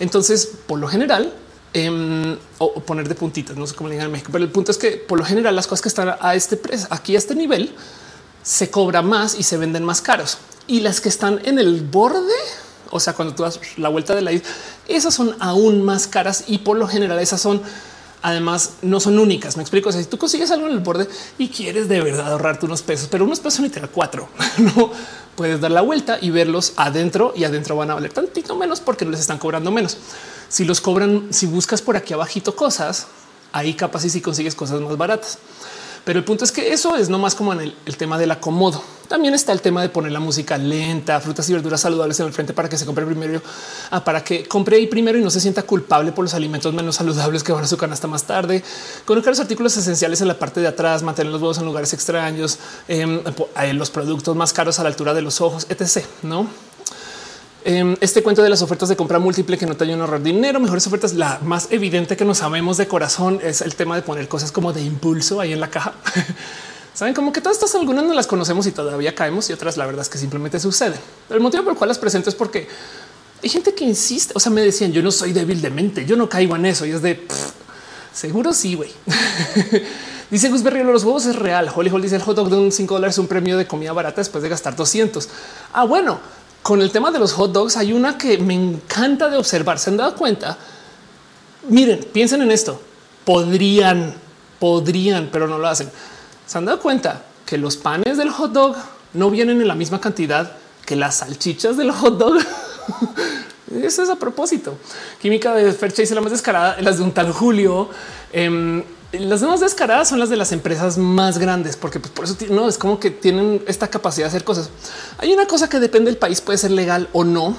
Entonces, 0.00 0.50
por 0.66 0.78
lo 0.80 0.88
general, 0.88 1.32
em, 1.72 2.36
o, 2.58 2.80
poner 2.80 3.08
de 3.08 3.14
puntitas, 3.14 3.56
no 3.56 3.66
sé 3.66 3.74
cómo 3.74 3.88
le 3.88 3.94
digan 3.94 4.06
en 4.06 4.12
México, 4.12 4.30
pero 4.32 4.44
el 4.44 4.50
punto 4.50 4.70
es 4.70 4.78
que 4.78 4.92
por 4.92 5.18
lo 5.18 5.24
general 5.24 5.54
las 5.54 5.66
cosas 5.66 5.82
que 5.82 5.88
están 5.88 6.14
a 6.20 6.34
este 6.34 6.56
precio, 6.56 6.86
aquí 6.90 7.14
a 7.14 7.18
este 7.18 7.34
nivel, 7.34 7.74
se 8.42 8.70
cobra 8.70 9.02
más 9.02 9.38
y 9.38 9.42
se 9.42 9.56
venden 9.56 9.84
más 9.84 10.00
caros. 10.00 10.38
Y 10.66 10.80
las 10.80 11.00
que 11.00 11.08
están 11.08 11.40
en 11.44 11.58
el 11.58 11.82
borde, 11.82 12.34
o 12.90 13.00
sea, 13.00 13.12
cuando 13.12 13.34
tú 13.34 13.42
das 13.42 13.60
la 13.76 13.88
vuelta 13.88 14.14
de 14.14 14.22
la 14.22 14.32
isla, 14.32 14.48
esas 14.86 15.14
son 15.14 15.36
aún 15.40 15.84
más 15.84 16.06
caras 16.06 16.44
y 16.46 16.58
por 16.58 16.76
lo 16.76 16.88
general 16.88 17.18
esas 17.18 17.40
son 17.40 17.62
además 18.22 18.74
no 18.82 19.00
son 19.00 19.18
únicas. 19.18 19.56
Me 19.56 19.62
explico. 19.62 19.92
si 19.92 20.04
tú 20.04 20.18
consigues 20.18 20.50
algo 20.50 20.66
en 20.66 20.72
el 20.72 20.80
borde 20.80 21.08
y 21.38 21.48
quieres 21.48 21.88
de 21.88 22.00
verdad 22.00 22.32
ahorrarte 22.32 22.66
unos 22.66 22.82
pesos, 22.82 23.08
pero 23.10 23.24
unos 23.24 23.40
pesos 23.40 23.60
literal 23.60 23.90
cuatro, 23.90 24.28
no 24.58 24.90
puedes 25.36 25.60
dar 25.60 25.70
la 25.70 25.82
vuelta 25.82 26.18
y 26.20 26.30
verlos 26.30 26.72
adentro 26.76 27.32
y 27.36 27.44
adentro 27.44 27.76
van 27.76 27.90
a 27.90 27.94
valer 27.94 28.12
tantito 28.12 28.56
menos 28.56 28.80
porque 28.80 29.04
no 29.04 29.10
les 29.10 29.20
están 29.20 29.38
cobrando 29.38 29.70
menos. 29.70 29.96
Si 30.48 30.64
los 30.64 30.80
cobran, 30.80 31.28
si 31.30 31.46
buscas 31.46 31.82
por 31.82 31.96
aquí 31.96 32.14
abajito 32.14 32.56
cosas, 32.56 33.06
ahí 33.52 33.74
capaz 33.74 34.04
y 34.04 34.10
si 34.10 34.20
consigues 34.20 34.54
cosas 34.54 34.80
más 34.80 34.96
baratas. 34.96 35.38
Pero 36.08 36.20
el 36.20 36.24
punto 36.24 36.42
es 36.42 36.52
que 36.52 36.72
eso 36.72 36.96
es 36.96 37.10
no 37.10 37.18
más 37.18 37.34
como 37.34 37.52
en 37.52 37.60
el, 37.60 37.96
tema 37.98 38.16
del 38.16 38.30
acomodo. 38.30 38.82
También 39.08 39.34
está 39.34 39.52
el 39.52 39.60
tema 39.60 39.82
de 39.82 39.90
poner 39.90 40.10
la 40.10 40.20
música 40.20 40.56
lenta, 40.56 41.20
frutas 41.20 41.46
y 41.50 41.52
verduras 41.52 41.82
saludables 41.82 42.18
en 42.20 42.26
el 42.26 42.32
frente 42.32 42.54
para 42.54 42.66
que 42.66 42.78
se 42.78 42.86
compre 42.86 43.04
primero, 43.04 43.42
ah, 43.90 44.02
para 44.02 44.24
que 44.24 44.46
compre 44.46 44.76
ahí 44.76 44.86
primero 44.86 45.18
y 45.18 45.22
no 45.22 45.28
se 45.28 45.38
sienta 45.38 45.64
culpable 45.64 46.12
por 46.12 46.24
los 46.24 46.32
alimentos 46.32 46.72
menos 46.72 46.96
saludables 46.96 47.42
que 47.42 47.52
van 47.52 47.64
a 47.64 47.66
su 47.66 47.76
canasta 47.76 48.06
más 48.06 48.24
tarde. 48.24 48.64
Colocar 49.04 49.32
los 49.32 49.40
artículos 49.40 49.76
esenciales 49.76 50.22
en 50.22 50.28
la 50.28 50.38
parte 50.38 50.60
de 50.62 50.68
atrás, 50.68 51.02
mantener 51.02 51.30
los 51.30 51.42
huevos 51.42 51.58
en 51.58 51.66
lugares 51.66 51.92
extraños, 51.92 52.58
em, 52.88 53.20
eh, 53.60 53.74
los 53.74 53.90
productos 53.90 54.34
más 54.34 54.54
caros 54.54 54.78
a 54.78 54.84
la 54.84 54.88
altura 54.88 55.12
de 55.12 55.20
los 55.20 55.42
ojos, 55.42 55.66
etc. 55.68 56.06
No 56.22 56.67
este 57.64 58.22
cuento 58.22 58.42
de 58.42 58.48
las 58.48 58.62
ofertas 58.62 58.88
de 58.88 58.96
compra 58.96 59.18
múltiple 59.18 59.58
que 59.58 59.66
no 59.66 59.76
te 59.76 59.84
ayudan 59.84 60.00
a 60.00 60.04
ahorrar 60.04 60.22
dinero, 60.22 60.60
mejores 60.60 60.86
ofertas. 60.86 61.14
La 61.14 61.38
más 61.42 61.68
evidente 61.70 62.16
que 62.16 62.24
nos 62.24 62.38
sabemos 62.38 62.76
de 62.76 62.86
corazón 62.86 63.40
es 63.42 63.60
el 63.60 63.74
tema 63.74 63.96
de 63.96 64.02
poner 64.02 64.28
cosas 64.28 64.52
como 64.52 64.72
de 64.72 64.82
impulso 64.82 65.40
ahí 65.40 65.52
en 65.52 65.60
la 65.60 65.70
caja. 65.70 65.94
Saben 66.94 67.14
como 67.14 67.32
que 67.32 67.40
todas 67.40 67.56
estas 67.56 67.74
algunas 67.74 68.04
no 68.04 68.14
las 68.14 68.26
conocemos 68.26 68.66
y 68.66 68.72
todavía 68.72 69.14
caemos 69.14 69.48
y 69.50 69.52
otras 69.52 69.76
la 69.76 69.86
verdad 69.86 70.02
es 70.02 70.08
que 70.08 70.18
simplemente 70.18 70.58
suceden. 70.58 70.98
el 71.30 71.40
motivo 71.40 71.62
por 71.62 71.72
el 71.74 71.78
cual 71.78 71.88
las 71.88 71.98
presento 71.98 72.28
es 72.28 72.34
porque 72.34 72.66
hay 73.42 73.48
gente 73.48 73.74
que 73.74 73.84
insiste. 73.84 74.32
O 74.34 74.40
sea, 74.40 74.50
me 74.50 74.62
decían 74.62 74.92
yo 74.92 75.02
no 75.02 75.10
soy 75.10 75.32
débil 75.32 75.60
de 75.60 75.70
mente, 75.70 76.06
yo 76.06 76.16
no 76.16 76.28
caigo 76.28 76.56
en 76.56 76.66
eso 76.66 76.86
y 76.86 76.90
es 76.90 77.02
de 77.02 77.24
seguro 78.12 78.52
sí, 78.52 78.74
güey. 78.74 78.90
Dice 80.30 80.50
Gus 80.50 80.62
Berrio, 80.62 80.84
los 80.84 81.04
huevos 81.04 81.24
es 81.24 81.36
real. 81.36 81.70
Holly 81.74 81.88
Holly 81.88 82.02
dice 82.02 82.16
el 82.16 82.22
hot 82.22 82.36
dog 82.36 82.50
de 82.50 82.56
un 82.56 82.70
5 82.70 82.94
dólares, 82.94 83.16
un 83.16 83.28
premio 83.28 83.56
de 83.56 83.66
comida 83.66 83.94
barata 83.94 84.20
después 84.20 84.42
de 84.42 84.50
gastar 84.50 84.76
200. 84.76 85.26
Ah, 85.72 85.84
bueno, 85.84 86.20
con 86.62 86.82
el 86.82 86.90
tema 86.90 87.10
de 87.10 87.18
los 87.18 87.32
hot 87.32 87.52
dogs 87.52 87.76
hay 87.76 87.92
una 87.92 88.18
que 88.18 88.38
me 88.38 88.54
encanta 88.54 89.28
de 89.28 89.36
observar. 89.36 89.78
Se 89.78 89.90
han 89.90 89.96
dado 89.96 90.14
cuenta. 90.14 90.58
Miren, 91.68 92.06
piensen 92.12 92.42
en 92.42 92.50
esto. 92.50 92.80
Podrían, 93.24 94.14
podrían, 94.58 95.28
pero 95.32 95.46
no 95.46 95.58
lo 95.58 95.68
hacen. 95.68 95.90
Se 96.46 96.58
han 96.58 96.64
dado 96.64 96.80
cuenta 96.80 97.22
que 97.46 97.58
los 97.58 97.76
panes 97.76 98.16
del 98.18 98.30
hot 98.30 98.52
dog 98.52 98.76
no 99.14 99.30
vienen 99.30 99.60
en 99.60 99.68
la 99.68 99.74
misma 99.74 100.00
cantidad 100.00 100.52
que 100.84 100.96
las 100.96 101.16
salchichas 101.16 101.76
del 101.76 101.90
hot 101.90 102.18
dog. 102.18 102.38
Eso 103.82 104.02
es 104.02 104.08
a 104.08 104.16
propósito. 104.16 104.78
Química 105.20 105.54
de 105.54 105.72
Fercha 105.72 106.02
dice 106.02 106.14
la 106.14 106.20
más 106.20 106.32
descarada, 106.32 106.80
las 106.80 106.98
de 106.98 107.04
un 107.04 107.12
tal 107.12 107.32
Julio. 107.32 107.90
Em, 108.32 108.82
las 109.12 109.42
más 109.42 109.60
descaradas 109.60 110.08
son 110.08 110.18
las 110.18 110.28
de 110.28 110.36
las 110.36 110.52
empresas 110.52 110.98
más 110.98 111.38
grandes, 111.38 111.76
porque 111.76 111.98
pues, 111.98 112.12
por 112.12 112.24
eso 112.26 112.36
no 112.50 112.68
es 112.68 112.76
como 112.76 113.00
que 113.00 113.10
tienen 113.10 113.62
esta 113.66 113.88
capacidad 113.88 114.26
de 114.26 114.28
hacer 114.28 114.44
cosas. 114.44 114.68
Hay 115.18 115.32
una 115.32 115.46
cosa 115.46 115.68
que 115.68 115.80
depende 115.80 116.10
del 116.10 116.18
país, 116.18 116.40
puede 116.40 116.58
ser 116.58 116.72
legal 116.72 117.08
o 117.12 117.24
no, 117.24 117.56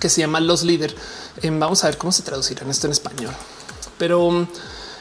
que 0.00 0.08
se 0.08 0.22
llama 0.22 0.40
los 0.40 0.62
líderes. 0.62 0.96
Em, 1.42 1.58
vamos 1.58 1.84
a 1.84 1.88
ver 1.88 1.98
cómo 1.98 2.12
se 2.12 2.22
traducirán 2.22 2.70
esto 2.70 2.86
en 2.86 2.92
español, 2.92 3.34
pero 3.98 4.24
um, 4.24 4.46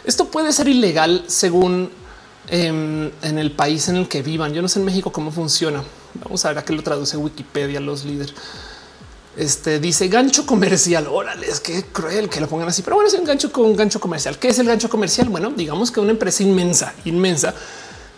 esto 0.04 0.26
puede 0.26 0.52
ser 0.52 0.68
ilegal 0.68 1.24
según 1.28 1.90
em, 2.48 3.12
en 3.22 3.40
el 3.40 3.52
país 3.52 3.88
en 3.88 3.96
el 3.96 4.10
que 4.10 4.22
vivan. 4.22 4.54
Yo 4.54 4.62
no 4.62 4.68
sé 4.68 4.80
en 4.80 4.86
México 4.86 5.14
cómo 5.14 5.32
funciona. 5.32 5.82
Vamos 6.26 6.44
a 6.44 6.50
ver 6.50 6.58
a 6.58 6.66
qué 6.66 6.74
lo 6.74 6.84
traduce 6.84 7.16
Wikipedia 7.16 7.80
los 7.80 8.04
líderes. 8.04 8.36
Este 9.36 9.80
dice 9.80 10.08
gancho 10.10 10.46
comercial. 10.46 11.08
Órale, 11.08 11.48
es 11.48 11.60
que 11.60 11.84
cruel 11.86 12.30
que 12.30 12.40
lo 12.40 12.48
pongan 12.48 12.68
así, 12.68 12.82
pero 12.84 12.96
bueno, 12.96 13.08
es 13.08 13.16
un 13.16 13.26
gancho 13.26 13.52
con 13.52 13.66
un 13.66 13.76
gancho 13.76 14.00
comercial. 14.00 14.38
¿Qué 14.38 14.50
es 14.50 14.60
el 14.60 14.68
gancho 14.68 14.90
comercial? 14.90 15.30
Bueno, 15.30 15.52
digamos 15.56 15.92
que 15.92 16.00
una 16.00 16.12
empresa 16.12 16.44
inmensa, 16.44 16.94
inmensa, 17.06 17.54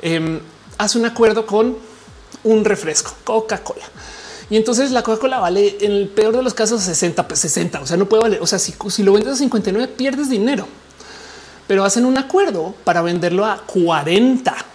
em, 0.01 0.39
hace 0.77 0.97
un 0.97 1.05
acuerdo 1.05 1.45
con 1.45 1.77
un 2.43 2.65
refresco, 2.65 3.13
Coca-Cola. 3.23 3.85
Y 4.49 4.57
entonces 4.57 4.91
la 4.91 5.03
Coca-Cola 5.03 5.39
vale 5.39 5.77
en 5.79 5.91
el 5.91 6.09
peor 6.09 6.35
de 6.35 6.43
los 6.43 6.53
casos 6.53 6.81
60, 6.81 7.27
60. 7.33 7.81
O 7.81 7.87
sea, 7.87 7.97
no 7.97 8.07
puede 8.07 8.23
valer. 8.23 8.41
O 8.41 8.47
sea, 8.47 8.59
si 8.59 9.03
lo 9.03 9.13
vendes 9.13 9.33
a 9.33 9.35
59, 9.37 9.93
pierdes 9.95 10.29
dinero, 10.29 10.67
pero 11.65 11.85
hacen 11.85 12.05
un 12.05 12.17
acuerdo 12.17 12.75
para 12.83 13.01
venderlo 13.01 13.45
a 13.45 13.63
40 13.65 14.74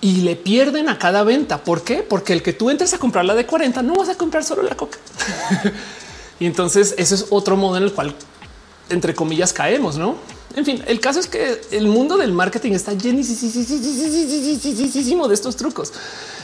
y 0.00 0.22
le 0.22 0.36
pierden 0.36 0.88
a 0.88 0.98
cada 0.98 1.24
venta. 1.24 1.62
¿Por 1.62 1.82
qué? 1.82 2.02
Porque 2.02 2.32
el 2.32 2.42
que 2.42 2.52
tú 2.52 2.70
entres 2.70 2.94
a 2.94 2.98
comprar 2.98 3.24
la 3.24 3.34
de 3.34 3.46
40 3.46 3.82
no 3.82 3.94
vas 3.94 4.08
a 4.08 4.16
comprar 4.16 4.44
solo 4.44 4.62
la 4.62 4.76
coca. 4.76 4.98
y 6.40 6.46
entonces 6.46 6.94
ese 6.96 7.14
es 7.14 7.26
otro 7.30 7.56
modo 7.56 7.76
en 7.76 7.84
el 7.84 7.92
cual, 7.92 8.14
entre 8.88 9.14
comillas, 9.14 9.52
caemos, 9.52 9.96
no? 9.96 10.16
En 10.56 10.64
fin, 10.64 10.82
el 10.86 10.98
caso 10.98 11.20
es 11.20 11.28
que 11.28 11.60
el 11.70 11.86
mundo 11.86 12.16
del 12.16 12.32
marketing 12.32 12.72
está 12.72 12.92
llenísimo 12.92 15.28
de 15.28 15.34
estos 15.34 15.54
trucos. 15.54 15.92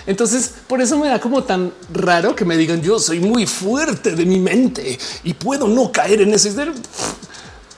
Entonces, 0.06 0.52
por 0.68 0.80
eso 0.80 0.96
me 0.96 1.08
da 1.08 1.20
como 1.20 1.42
tan 1.42 1.72
raro 1.92 2.36
que 2.36 2.44
me 2.44 2.56
digan 2.56 2.82
yo 2.82 3.00
soy 3.00 3.18
muy 3.18 3.46
fuerte 3.46 4.14
de 4.14 4.24
mi 4.24 4.38
mente 4.38 4.96
y 5.24 5.34
puedo 5.34 5.66
no 5.66 5.90
caer 5.90 6.20
en 6.20 6.34
ese. 6.34 6.52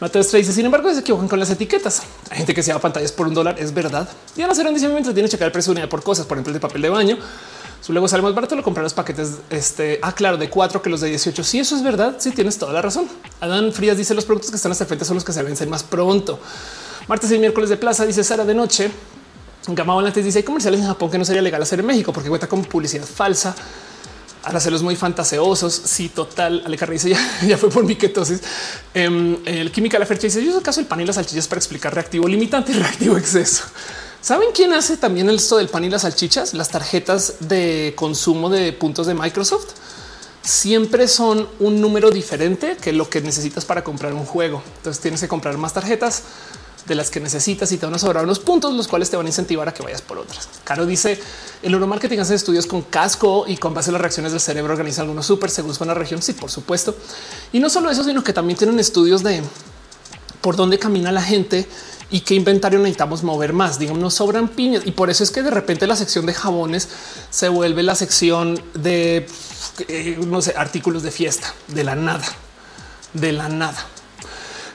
Mateo 0.00 0.22
dice, 0.22 0.52
sin 0.52 0.64
embargo, 0.64 0.92
se 0.94 1.00
equivocan 1.00 1.26
con 1.26 1.40
las 1.40 1.50
etiquetas. 1.50 2.02
Hay 2.30 2.38
gente 2.38 2.54
que 2.54 2.62
se 2.62 2.68
llama 2.68 2.80
pantallas 2.80 3.10
por 3.10 3.26
un 3.26 3.34
dólar, 3.34 3.56
es 3.58 3.74
verdad. 3.74 4.08
Y 4.36 4.42
a 4.42 4.46
hacer 4.46 4.66
un 4.66 4.74
diseño 4.74 4.92
mientras 4.92 5.12
tiene 5.12 5.28
que 5.28 5.32
checar 5.32 5.46
el 5.46 5.52
precio 5.52 5.72
de 5.72 5.80
unidad 5.80 5.88
por 5.88 6.04
cosas, 6.04 6.24
por 6.24 6.36
ejemplo, 6.36 6.50
el 6.52 6.54
de 6.54 6.60
papel 6.60 6.82
de 6.82 6.88
baño. 6.88 7.18
Su 7.80 7.92
luego 7.92 8.06
sale 8.06 8.22
más 8.22 8.34
barato 8.34 8.54
lo 8.54 8.62
comprar 8.62 8.84
los 8.84 8.94
paquetes. 8.94 9.38
Este, 9.50 9.98
ah, 10.02 10.12
claro, 10.12 10.36
de 10.36 10.50
cuatro 10.50 10.82
que 10.82 10.88
los 10.90 11.00
de 11.00 11.08
18. 11.08 11.42
Sí, 11.42 11.58
eso 11.58 11.74
es 11.74 11.82
verdad. 11.82 12.16
Sí, 12.18 12.30
tienes 12.30 12.58
toda 12.58 12.72
la 12.72 12.80
razón. 12.80 13.08
Adán 13.40 13.72
Frías 13.72 13.96
dice 13.96 14.14
los 14.14 14.24
productos 14.24 14.50
que 14.50 14.56
están 14.56 14.70
hasta 14.70 14.86
frente 14.86 15.04
son 15.04 15.16
los 15.16 15.24
que 15.24 15.32
se 15.32 15.42
vencen 15.42 15.68
más 15.68 15.82
pronto. 15.82 16.38
Martes 17.08 17.30
y 17.32 17.38
miércoles 17.38 17.68
de 17.70 17.76
plaza 17.76 18.06
dice 18.06 18.22
Sara 18.22 18.44
de 18.44 18.54
noche. 18.54 18.90
Gama 19.66 19.94
Volantes 19.94 20.24
dice 20.24 20.38
hay 20.38 20.44
comerciales 20.44 20.80
en 20.80 20.86
Japón 20.86 21.10
que 21.10 21.18
no 21.18 21.24
sería 21.24 21.42
legal 21.42 21.60
hacer 21.60 21.80
en 21.80 21.86
México 21.86 22.12
porque 22.12 22.28
cuenta 22.28 22.46
con 22.46 22.64
publicidad 22.64 23.04
falsa 23.04 23.54
hacerlos 24.42 24.82
muy 24.82 24.96
fantaseosos. 24.96 25.72
Sí, 25.84 26.08
total. 26.08 26.62
Ale 26.64 26.78
dice 26.90 27.10
ya, 27.10 27.40
ya 27.46 27.58
fue 27.58 27.70
por 27.70 27.84
mi 27.84 27.96
ketosis. 27.96 28.40
Em, 28.94 29.36
el 29.44 29.70
química 29.70 29.98
la 29.98 30.06
fecha 30.06 30.22
dice 30.22 30.44
yo 30.44 30.50
uso 30.50 30.62
caso 30.62 30.80
el 30.80 30.86
pan 30.86 31.00
y 31.00 31.04
las 31.04 31.16
salchichas 31.16 31.48
para 31.48 31.58
explicar 31.58 31.94
reactivo 31.94 32.28
limitante 32.28 32.72
y 32.72 32.74
reactivo 32.78 33.16
exceso. 33.16 33.64
¿Saben 34.20 34.48
quién 34.52 34.72
hace 34.72 34.96
también 34.96 35.30
esto 35.30 35.58
del 35.58 35.68
pan 35.68 35.84
y 35.84 35.90
las 35.90 36.02
salchichas? 36.02 36.52
Las 36.52 36.70
tarjetas 36.70 37.34
de 37.40 37.92
consumo 37.96 38.50
de 38.50 38.72
puntos 38.72 39.06
de 39.06 39.14
Microsoft 39.14 39.68
siempre 40.42 41.06
son 41.08 41.48
un 41.60 41.80
número 41.80 42.10
diferente 42.10 42.76
que 42.80 42.92
lo 42.92 43.08
que 43.08 43.20
necesitas 43.20 43.64
para 43.64 43.84
comprar 43.84 44.12
un 44.14 44.24
juego. 44.24 44.62
Entonces 44.78 45.00
tienes 45.00 45.20
que 45.20 45.28
comprar 45.28 45.56
más 45.56 45.72
tarjetas 45.72 46.22
de 46.88 46.94
las 46.94 47.10
que 47.10 47.20
necesitas 47.20 47.70
y 47.70 47.76
te 47.76 47.86
van 47.86 47.94
a 47.94 47.98
sobrar 47.98 48.24
unos 48.24 48.38
puntos, 48.38 48.74
los 48.74 48.88
cuales 48.88 49.10
te 49.10 49.16
van 49.16 49.26
a 49.26 49.28
incentivar 49.28 49.68
a 49.68 49.74
que 49.74 49.82
vayas 49.82 50.02
por 50.02 50.18
otras. 50.18 50.48
Caro 50.64 50.86
dice 50.86 51.20
el 51.62 51.70
neuromarketing 51.70 52.20
hace 52.20 52.34
estudios 52.34 52.66
con 52.66 52.82
casco 52.82 53.44
y 53.46 53.56
con 53.56 53.74
base 53.74 53.90
en 53.90 53.92
las 53.92 54.02
reacciones 54.02 54.32
del 54.32 54.40
cerebro 54.40 54.72
organiza 54.72 55.02
algunos 55.02 55.26
súper 55.26 55.50
seguros 55.50 55.78
con 55.78 55.88
la 55.88 55.94
región. 55.94 56.22
Sí, 56.22 56.32
por 56.32 56.50
supuesto. 56.50 56.96
Y 57.52 57.60
no 57.60 57.68
solo 57.68 57.90
eso, 57.90 58.02
sino 58.02 58.24
que 58.24 58.32
también 58.32 58.58
tienen 58.58 58.80
estudios 58.80 59.22
de 59.22 59.42
por 60.40 60.56
dónde 60.56 60.78
camina 60.78 61.12
la 61.12 61.22
gente 61.22 61.66
y 62.10 62.20
qué 62.20 62.34
inventario 62.34 62.78
necesitamos 62.78 63.22
mover 63.22 63.52
más. 63.52 63.78
Digamos, 63.78 64.00
nos 64.00 64.14
sobran 64.14 64.48
piñas 64.48 64.86
y 64.86 64.92
por 64.92 65.10
eso 65.10 65.22
es 65.22 65.30
que 65.30 65.42
de 65.42 65.50
repente 65.50 65.86
la 65.86 65.96
sección 65.96 66.26
de 66.26 66.34
jabones 66.34 66.88
se 67.30 67.48
vuelve 67.48 67.82
la 67.82 67.94
sección 67.94 68.62
de 68.74 69.26
eh, 69.88 70.18
no 70.26 70.40
sé, 70.40 70.54
artículos 70.56 71.02
de 71.02 71.10
fiesta 71.10 71.52
de 71.68 71.84
la 71.84 71.94
nada, 71.94 72.24
de 73.12 73.32
la 73.32 73.48
nada. 73.48 73.84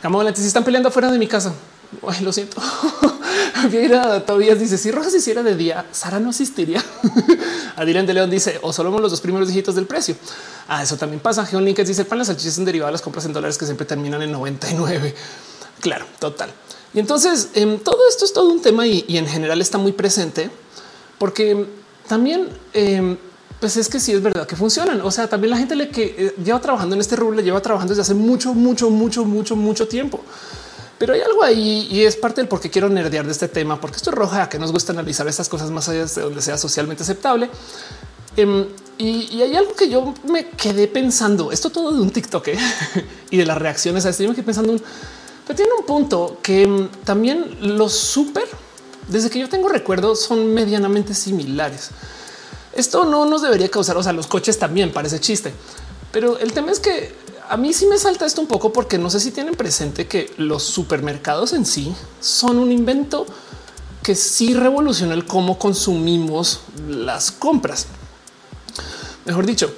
Camón, 0.01 0.27
si 0.35 0.45
están 0.45 0.63
peleando 0.63 0.91
fuera 0.91 1.11
de 1.11 1.17
mi 1.17 1.27
casa. 1.27 1.53
Ay, 2.07 2.23
lo 2.23 2.33
siento. 2.33 2.61
Viera 3.69 4.25
todavía 4.25 4.55
dice 4.55 4.77
si 4.77 4.91
Rojas 4.91 5.13
hiciera 5.13 5.43
de 5.43 5.55
día, 5.55 5.85
Sara 5.91 6.19
no 6.19 6.29
asistiría. 6.29 6.83
Adrián 7.75 8.05
de 8.05 8.13
León 8.13 8.29
dice 8.29 8.59
o 8.61 8.73
solo 8.73 8.97
los 8.99 9.11
dos 9.11 9.21
primeros 9.21 9.47
dígitos 9.47 9.75
del 9.75 9.85
precio. 9.85 10.15
Ah, 10.67 10.83
eso 10.83 10.97
también 10.97 11.19
pasa. 11.19 11.45
Geon 11.45 11.65
dice 11.65 12.01
el 12.01 12.07
pan 12.07 12.17
las 12.17 12.27
salchichas 12.27 12.55
son 12.55 12.65
derivadas 12.65 12.91
las 12.91 13.01
compras 13.01 13.25
en 13.25 13.33
dólares 13.33 13.57
que 13.57 13.65
siempre 13.65 13.85
terminan 13.85 14.21
en 14.21 14.31
99. 14.31 15.13
Claro, 15.79 16.05
total. 16.19 16.49
Y 16.93 16.99
entonces 16.99 17.49
em, 17.55 17.79
todo 17.79 17.99
esto 18.07 18.25
es 18.25 18.33
todo 18.33 18.49
un 18.49 18.61
tema 18.61 18.85
y, 18.85 19.05
en 19.09 19.27
general 19.27 19.61
está 19.61 19.77
muy 19.77 19.91
presente 19.91 20.49
porque 21.17 21.65
también 22.07 22.49
em, 22.73 23.17
pues 23.59 23.77
es 23.77 23.87
que 23.89 23.99
sí 23.99 24.11
es 24.11 24.21
verdad 24.21 24.45
que 24.45 24.55
funcionan. 24.55 25.01
O 25.01 25.11
sea, 25.11 25.27
también 25.27 25.51
la 25.51 25.57
gente 25.57 25.75
le 25.75 25.89
que 25.89 26.15
eh, 26.17 26.35
lleva 26.43 26.59
trabajando 26.59 26.95
en 26.95 27.01
este 27.01 27.15
rubro 27.15 27.35
le 27.35 27.43
lleva 27.43 27.61
trabajando 27.61 27.91
desde 27.91 28.01
hace 28.01 28.13
mucho, 28.13 28.53
mucho, 28.53 28.89
mucho, 28.89 29.25
mucho, 29.25 29.55
mucho 29.55 29.87
tiempo. 29.87 30.21
Pero 31.03 31.15
hay 31.15 31.19
algo 31.19 31.43
ahí 31.43 31.89
y 31.91 32.05
es 32.05 32.15
parte 32.15 32.39
del 32.39 32.47
por 32.47 32.61
qué 32.61 32.69
quiero 32.69 32.87
nerdear 32.87 33.25
de 33.25 33.33
este 33.33 33.49
tema, 33.49 33.81
porque 33.81 33.97
esto 33.97 34.09
es 34.09 34.15
roja, 34.15 34.47
que 34.47 34.57
nos 34.57 34.71
gusta 34.71 34.93
analizar 34.93 35.27
estas 35.27 35.49
cosas 35.49 35.69
más 35.69 35.89
allá 35.89 36.05
de 36.05 36.21
donde 36.21 36.41
sea 36.41 36.57
socialmente 36.57 37.03
aceptable. 37.03 37.49
Em, 38.37 38.67
y, 38.97 39.41
hay 39.41 39.53
algo 39.57 39.75
que 39.75 39.89
yo 39.89 40.13
me 40.23 40.47
quedé 40.51 40.87
pensando, 40.87 41.51
esto 41.51 41.71
todo 41.71 41.91
de 41.91 41.99
un 41.99 42.09
TikTok 42.09 42.47
¿eh? 42.47 42.57
y 43.31 43.35
de 43.35 43.45
las 43.45 43.57
reacciones 43.57 44.05
a 44.05 44.11
esto. 44.11 44.23
Yo 44.23 44.29
me 44.29 44.35
quedé 44.35 44.45
pensando, 44.45 44.77
pero 45.45 45.57
tiene 45.57 45.73
un 45.77 45.85
punto 45.85 46.37
que 46.41 46.63
em, 46.63 46.87
también 47.03 47.57
los 47.59 47.91
súper, 47.91 48.45
desde 49.09 49.29
que 49.29 49.39
yo 49.39 49.49
tengo 49.49 49.67
recuerdo, 49.67 50.15
son 50.15 50.53
medianamente 50.53 51.13
similares. 51.13 51.89
Esto 52.71 53.03
no 53.03 53.25
nos 53.25 53.41
debería 53.41 53.69
causar, 53.69 53.97
o 53.97 54.03
sea, 54.03 54.13
los 54.13 54.27
coches 54.27 54.57
también 54.57 54.93
parece 54.93 55.19
chiste, 55.19 55.51
pero 56.13 56.37
el 56.37 56.53
tema 56.53 56.71
es 56.71 56.79
que 56.79 57.22
a 57.53 57.57
mí 57.57 57.71
sí 57.71 57.85
me 57.85 57.99
salta 57.99 58.25
esto 58.25 58.41
un 58.41 58.47
poco 58.47 58.73
porque 58.73 58.97
no 58.97 59.11
sé 59.11 59.19
si 59.19 59.29
tienen 59.29 59.53
presente 59.53 60.07
que 60.07 60.33
los 60.37 60.63
supermercados 60.63 61.53
en 61.53 61.67
sí 61.67 61.93
son 62.19 62.57
un 62.57 62.71
invento 62.71 63.27
que 64.01 64.15
sí 64.15 64.55
revoluciona 64.55 65.13
el 65.13 65.27
cómo 65.27 65.59
consumimos 65.59 66.61
las 66.89 67.31
compras. 67.31 67.85
Mejor 69.25 69.45
dicho, 69.45 69.71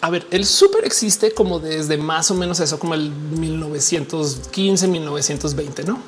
a 0.00 0.08
ver, 0.08 0.26
el 0.30 0.46
súper 0.46 0.86
existe 0.86 1.34
como 1.34 1.58
desde 1.58 1.98
más 1.98 2.30
o 2.30 2.34
menos 2.34 2.60
eso, 2.60 2.78
como 2.78 2.94
el 2.94 3.10
1915, 3.10 4.88
1920, 4.88 5.84
¿no? 5.84 5.98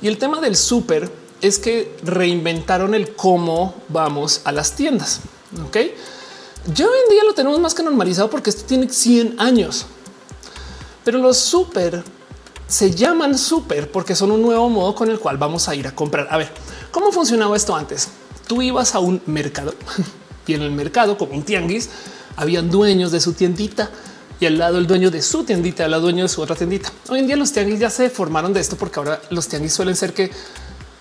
Y 0.00 0.08
el 0.08 0.16
tema 0.16 0.40
del 0.40 0.56
súper 0.56 1.12
es 1.42 1.58
que 1.58 1.94
reinventaron 2.04 2.94
el 2.94 3.14
cómo 3.14 3.74
vamos 3.90 4.40
a 4.44 4.52
las 4.52 4.76
tiendas, 4.76 5.20
¿ok? 5.66 5.76
Ya 6.74 6.86
hoy 6.86 6.98
en 7.04 7.10
día 7.10 7.24
lo 7.24 7.34
tenemos 7.34 7.60
más 7.60 7.74
que 7.74 7.82
normalizado 7.82 8.30
porque 8.30 8.48
esto 8.48 8.64
tiene 8.64 8.88
100 8.88 9.38
años. 9.38 9.84
Pero 11.04 11.18
los 11.18 11.36
súper 11.36 12.02
se 12.66 12.90
llaman 12.90 13.36
súper 13.36 13.90
porque 13.90 14.14
son 14.14 14.30
un 14.30 14.42
nuevo 14.42 14.68
modo 14.70 14.94
con 14.94 15.10
el 15.10 15.18
cual 15.18 15.36
vamos 15.36 15.68
a 15.68 15.74
ir 15.74 15.86
a 15.86 15.94
comprar. 15.94 16.28
A 16.30 16.38
ver, 16.38 16.50
¿cómo 16.90 17.12
funcionaba 17.12 17.56
esto 17.56 17.76
antes? 17.76 18.08
Tú 18.46 18.62
ibas 18.62 18.94
a 18.94 18.98
un 18.98 19.20
mercado 19.26 19.74
y 20.46 20.54
en 20.54 20.62
el 20.62 20.70
mercado, 20.70 21.18
como 21.18 21.34
un 21.34 21.42
tianguis, 21.42 21.90
habían 22.36 22.70
dueños 22.70 23.12
de 23.12 23.20
su 23.20 23.32
tiendita 23.34 23.90
y 24.40 24.46
al 24.46 24.58
lado 24.58 24.78
el 24.78 24.86
dueño 24.86 25.10
de 25.10 25.22
su 25.22 25.44
tiendita, 25.44 25.84
al 25.84 25.90
lado 25.92 26.04
dueño 26.04 26.24
de 26.24 26.28
su 26.28 26.40
otra 26.40 26.56
tiendita. 26.56 26.90
Hoy 27.08 27.20
en 27.20 27.26
día 27.26 27.36
los 27.36 27.52
tianguis 27.52 27.78
ya 27.78 27.90
se 27.90 28.10
formaron 28.10 28.52
de 28.52 28.60
esto 28.60 28.76
porque 28.76 28.98
ahora 28.98 29.20
los 29.30 29.48
tianguis 29.48 29.72
suelen 29.72 29.94
ser 29.94 30.14
que 30.14 30.30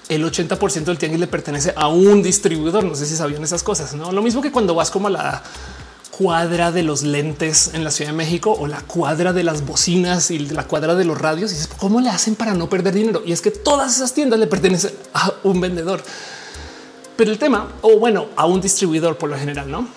el 0.09 0.25
80% 0.25 0.83
del 0.83 0.97
tianguis 0.97 1.19
le 1.19 1.27
pertenece 1.27 1.73
a 1.75 1.87
un 1.87 2.21
distribuidor. 2.21 2.83
No 2.83 2.95
sé 2.95 3.05
si 3.05 3.15
sabían 3.15 3.43
esas 3.43 3.63
cosas. 3.63 3.93
No 3.95 4.11
lo 4.11 4.21
mismo 4.21 4.41
que 4.41 4.51
cuando 4.51 4.75
vas 4.75 4.91
como 4.91 5.07
a 5.07 5.11
la 5.11 5.43
cuadra 6.21 6.71
de 6.71 6.83
los 6.83 7.01
lentes 7.01 7.71
en 7.73 7.83
la 7.83 7.89
Ciudad 7.89 8.11
de 8.11 8.17
México 8.17 8.55
o 8.57 8.67
la 8.67 8.81
cuadra 8.81 9.33
de 9.33 9.43
las 9.43 9.65
bocinas 9.65 10.29
y 10.29 10.37
la 10.37 10.67
cuadra 10.67 10.93
de 10.93 11.03
los 11.03 11.17
radios. 11.17 11.51
Y 11.51 11.55
dices, 11.55 11.69
¿cómo 11.79 11.99
le 11.99 12.09
hacen 12.09 12.35
para 12.35 12.53
no 12.53 12.69
perder 12.69 12.93
dinero? 12.93 13.23
Y 13.25 13.31
es 13.31 13.41
que 13.41 13.49
todas 13.49 13.95
esas 13.95 14.13
tiendas 14.13 14.39
le 14.39 14.45
pertenecen 14.45 14.91
a 15.15 15.33
un 15.43 15.59
vendedor. 15.59 16.03
Pero 17.15 17.31
el 17.31 17.39
tema, 17.39 17.71
o 17.81 17.97
bueno, 17.97 18.27
a 18.35 18.45
un 18.45 18.61
distribuidor 18.61 19.17
por 19.17 19.31
lo 19.31 19.37
general, 19.37 19.71
¿no? 19.71 19.87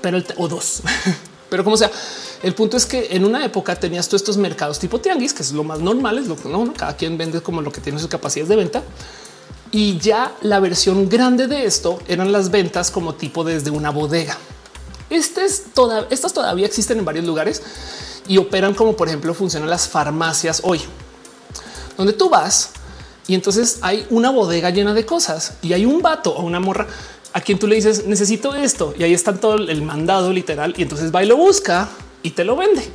Pero 0.00 0.16
el 0.16 0.26
o 0.36 0.46
dos. 0.46 0.82
Pero 1.50 1.64
como 1.64 1.76
sea, 1.76 1.90
el 2.44 2.54
punto 2.54 2.76
es 2.76 2.86
que 2.86 3.08
en 3.10 3.24
una 3.24 3.44
época 3.44 3.74
tenías 3.74 4.08
todos 4.08 4.22
estos 4.22 4.36
mercados 4.36 4.78
tipo 4.78 5.00
tianguis, 5.00 5.34
que 5.34 5.42
es 5.42 5.52
lo 5.52 5.64
más 5.64 5.80
normal, 5.80 6.18
es 6.18 6.28
lo 6.28 6.36
que 6.36 6.48
no, 6.48 6.72
cada 6.72 6.96
quien 6.96 7.18
vende 7.18 7.40
como 7.40 7.62
lo 7.62 7.72
que 7.72 7.80
tiene 7.80 7.98
sus 7.98 8.08
capacidades 8.08 8.48
de 8.48 8.56
venta. 8.56 8.82
Y 9.72 9.98
ya 9.98 10.36
la 10.42 10.60
versión 10.60 11.08
grande 11.08 11.48
de 11.48 11.64
esto 11.64 11.98
eran 12.06 12.30
las 12.30 12.50
ventas 12.50 12.92
como 12.92 13.14
tipo 13.16 13.42
desde 13.42 13.70
una 13.70 13.90
bodega. 13.90 14.38
Este 15.10 15.44
es 15.44 15.64
toda, 15.74 16.06
estas 16.10 16.32
todavía 16.32 16.66
existen 16.66 16.98
en 16.98 17.04
varios 17.04 17.24
lugares 17.24 17.62
y 18.26 18.38
operan 18.38 18.74
como 18.74 18.96
por 18.96 19.08
ejemplo 19.08 19.34
funcionan 19.34 19.68
las 19.68 19.88
farmacias 19.88 20.60
hoy, 20.64 20.80
donde 21.96 22.12
tú 22.12 22.28
vas 22.28 22.70
y 23.26 23.34
entonces 23.34 23.78
hay 23.82 24.06
una 24.10 24.30
bodega 24.30 24.70
llena 24.70 24.94
de 24.94 25.06
cosas 25.06 25.54
y 25.62 25.72
hay 25.72 25.84
un 25.84 26.02
vato 26.02 26.32
o 26.32 26.42
una 26.42 26.60
morra 26.60 26.86
a 27.32 27.40
quien 27.40 27.58
tú 27.58 27.66
le 27.66 27.76
dices 27.76 28.06
necesito 28.06 28.54
esto 28.54 28.94
y 28.98 29.04
ahí 29.04 29.14
está 29.14 29.34
todo 29.34 29.54
el 29.54 29.82
mandado 29.82 30.32
literal 30.32 30.74
y 30.76 30.82
entonces 30.82 31.14
va 31.14 31.22
y 31.22 31.26
lo 31.26 31.36
busca 31.36 31.88
y 32.22 32.30
te 32.30 32.44
lo 32.44 32.56
vende. 32.56 32.88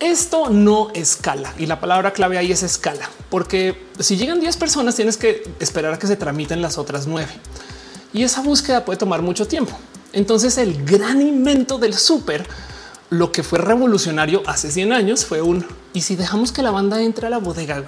Esto 0.00 0.50
no 0.50 0.90
escala 0.94 1.54
y 1.58 1.66
la 1.66 1.78
palabra 1.78 2.12
clave 2.12 2.36
ahí 2.36 2.50
es 2.50 2.64
escala, 2.64 3.08
porque 3.30 3.86
si 4.00 4.16
llegan 4.16 4.40
10 4.40 4.56
personas 4.56 4.96
tienes 4.96 5.16
que 5.16 5.44
esperar 5.60 5.94
a 5.94 5.98
que 5.98 6.08
se 6.08 6.16
tramiten 6.16 6.60
las 6.60 6.76
otras 6.76 7.06
nueve 7.06 7.30
y 8.12 8.24
esa 8.24 8.42
búsqueda 8.42 8.84
puede 8.84 8.98
tomar 8.98 9.22
mucho 9.22 9.46
tiempo. 9.46 9.78
Entonces 10.12 10.58
el 10.58 10.84
gran 10.84 11.20
invento 11.20 11.78
del 11.78 11.94
súper, 11.94 12.46
lo 13.10 13.32
que 13.32 13.42
fue 13.42 13.58
revolucionario 13.58 14.42
hace 14.46 14.70
100 14.70 14.92
años 14.92 15.24
fue 15.24 15.42
un 15.42 15.66
y 15.92 16.02
si 16.02 16.16
dejamos 16.16 16.52
que 16.52 16.62
la 16.62 16.70
banda 16.70 17.02
entre 17.02 17.26
a 17.26 17.30
la 17.30 17.38
bodega, 17.38 17.82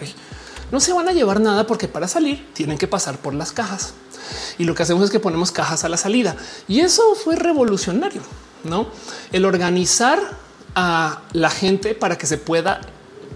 no 0.71 0.81
se 0.81 0.93
van 0.93 1.09
a 1.09 1.13
llevar 1.13 1.41
nada 1.41 1.67
porque 1.67 1.89
para 1.89 2.09
salir 2.09 2.47
tienen 2.53 2.79
que 2.79 2.87
pasar 2.89 3.19
por 3.19 3.35
las 3.35 3.53
cajas. 3.53 3.95
Y 4.59 4.65
lo 4.65 4.75
que 4.75 4.83
hacemos 4.83 5.05
es 5.05 5.11
que 5.11 5.21
ponemos 5.21 5.53
cajas 5.53 5.85
a 5.85 5.89
la 5.89 5.97
salida. 5.97 6.37
Y 6.69 6.81
eso 6.81 7.15
fue 7.15 7.37
revolucionario, 7.37 8.23
¿no? 8.65 8.89
El 9.33 9.45
organizar 9.45 10.19
a 10.75 11.23
la 11.33 11.51
gente 11.51 11.95
para 11.95 12.19
que 12.19 12.27
se 12.27 12.39
pueda 12.39 12.81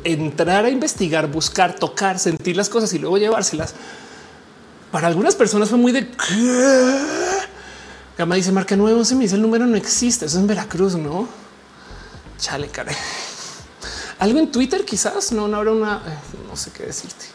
entrar 0.04 0.64
a 0.64 0.70
investigar, 0.70 1.28
buscar, 1.28 1.74
tocar, 1.74 2.18
sentir 2.18 2.56
las 2.56 2.68
cosas 2.68 2.92
y 2.92 2.98
luego 2.98 3.18
llevárselas. 3.18 3.74
Para 4.90 5.08
algunas 5.08 5.34
personas 5.34 5.68
fue 5.68 5.78
muy 5.78 5.92
de... 5.92 6.08
Gama 8.18 8.34
dice 8.34 8.50
marca 8.50 8.74
nuevo, 8.74 9.04
se 9.04 9.14
me 9.14 9.22
dice 9.22 9.36
el 9.36 9.42
número 9.42 9.64
no 9.64 9.76
existe, 9.76 10.26
eso 10.26 10.38
es 10.38 10.40
en 10.40 10.48
Veracruz, 10.48 10.96
¿no? 10.96 11.28
Chale, 12.36 12.66
caray. 12.66 12.96
Algo 14.18 14.40
en 14.40 14.50
Twitter 14.50 14.84
quizás, 14.84 15.30
no, 15.30 15.46
no 15.46 15.56
habrá 15.56 15.70
una, 15.70 16.02
eh, 16.04 16.18
no 16.48 16.56
sé 16.56 16.72
qué 16.72 16.82
decirte. 16.82 17.26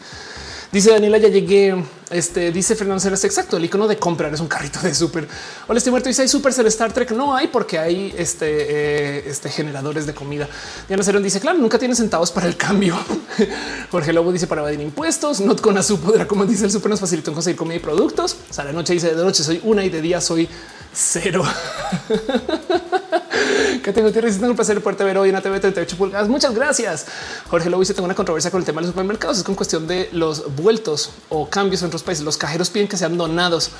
Dice 0.74 0.90
Daniela, 0.90 1.18
ya 1.18 1.28
llegué. 1.28 1.84
Este 2.10 2.50
dice 2.50 2.74
Fernando 2.74 2.98
Ceres, 2.98 3.22
exacto. 3.22 3.58
El 3.58 3.64
icono 3.64 3.86
de 3.86 3.96
comprar 3.96 4.34
es 4.34 4.40
un 4.40 4.48
carrito 4.48 4.80
de 4.80 4.92
súper. 4.92 5.28
Hola, 5.68 5.78
estoy 5.78 5.92
muerto. 5.92 6.08
Dice 6.08 6.22
hay 6.22 6.28
súper 6.28 6.52
Star 6.66 6.92
Trek. 6.92 7.12
No 7.12 7.32
hay 7.32 7.46
porque 7.46 7.78
hay 7.78 8.12
este, 8.18 8.46
eh, 8.48 9.24
este 9.24 9.50
generadores 9.50 10.04
de 10.04 10.14
comida. 10.14 10.48
Diana 10.88 11.04
Cerón 11.04 11.22
dice, 11.22 11.38
claro, 11.38 11.58
nunca 11.58 11.78
tiene 11.78 11.94
centavos 11.94 12.32
para 12.32 12.48
el 12.48 12.56
cambio. 12.56 12.98
Jorge 13.92 14.12
Lobo 14.12 14.32
dice 14.32 14.48
para 14.48 14.62
evadir 14.62 14.80
impuestos. 14.80 15.40
Not 15.40 15.60
con 15.60 15.78
azul 15.78 16.00
podrá, 16.00 16.26
como 16.26 16.44
dice 16.44 16.64
el 16.64 16.72
súper, 16.72 16.90
nos 16.90 16.98
facilitó 16.98 17.30
en 17.30 17.34
conseguir 17.34 17.56
comida 17.56 17.76
y 17.76 17.78
productos. 17.78 18.36
Sara 18.50 18.72
Noche 18.72 18.94
dice 18.94 19.14
de 19.14 19.22
noche 19.22 19.44
soy 19.44 19.60
una 19.62 19.84
y 19.84 19.90
de 19.90 20.00
día 20.00 20.20
soy 20.20 20.48
cero. 20.92 21.44
que 23.84 23.92
tengo 23.92 24.10
tierra 24.10 24.30
tengo 24.30 24.46
el 24.46 24.56
placer 24.56 24.76
de 24.76 24.80
poderte 24.80 25.04
ver 25.04 25.18
hoy 25.18 25.28
en 25.28 25.36
ATV 25.36 25.60
38 25.60 25.96
pulgadas. 25.96 26.28
Muchas 26.28 26.54
gracias. 26.54 27.06
Jorge 27.48 27.68
Lobo 27.68 27.80
dice 27.80 27.92
tengo 27.92 28.06
una 28.06 28.14
controversia 28.14 28.50
con 28.50 28.60
el 28.60 28.64
tema 28.64 28.80
de 28.80 28.86
los 28.86 28.92
supermercados. 28.92 29.38
Es 29.38 29.44
con 29.44 29.54
cuestión 29.54 29.86
de 29.86 30.08
los 30.12 30.56
vueltos 30.56 31.10
o 31.28 31.48
cambios 31.48 31.82
en 31.82 31.88
otros 31.88 32.02
países. 32.02 32.24
Los 32.24 32.38
cajeros 32.38 32.70
piden 32.70 32.88
que 32.88 32.96
sean 32.96 33.16
donados. 33.16 33.70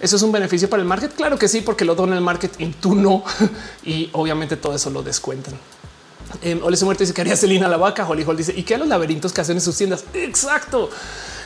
¿Eso 0.00 0.16
es 0.16 0.22
un 0.22 0.32
beneficio 0.32 0.68
para 0.68 0.82
el 0.82 0.88
market? 0.88 1.14
Claro 1.14 1.38
que 1.38 1.46
sí, 1.46 1.60
porque 1.60 1.84
lo 1.84 1.94
dona 1.94 2.16
el 2.16 2.22
market 2.22 2.52
y 2.58 2.66
tú 2.68 2.94
no. 2.94 3.22
Y 3.84 4.08
obviamente 4.12 4.56
todo 4.56 4.74
eso 4.74 4.90
lo 4.90 5.02
descuentan. 5.02 5.54
Eh, 6.40 6.58
Ole 6.62 6.76
se 6.76 6.86
muerte 6.86 7.04
dice 7.04 7.12
que 7.12 7.20
haría 7.20 7.36
Celina 7.36 7.68
la 7.68 7.76
vaca. 7.76 8.08
Holly 8.08 8.24
dice 8.36 8.54
y 8.56 8.62
que 8.62 8.74
a 8.74 8.78
los 8.78 8.88
laberintos 8.88 9.32
que 9.32 9.42
hacen 9.42 9.56
en 9.56 9.60
sus 9.60 9.76
tiendas. 9.76 10.04
Exacto. 10.14 10.88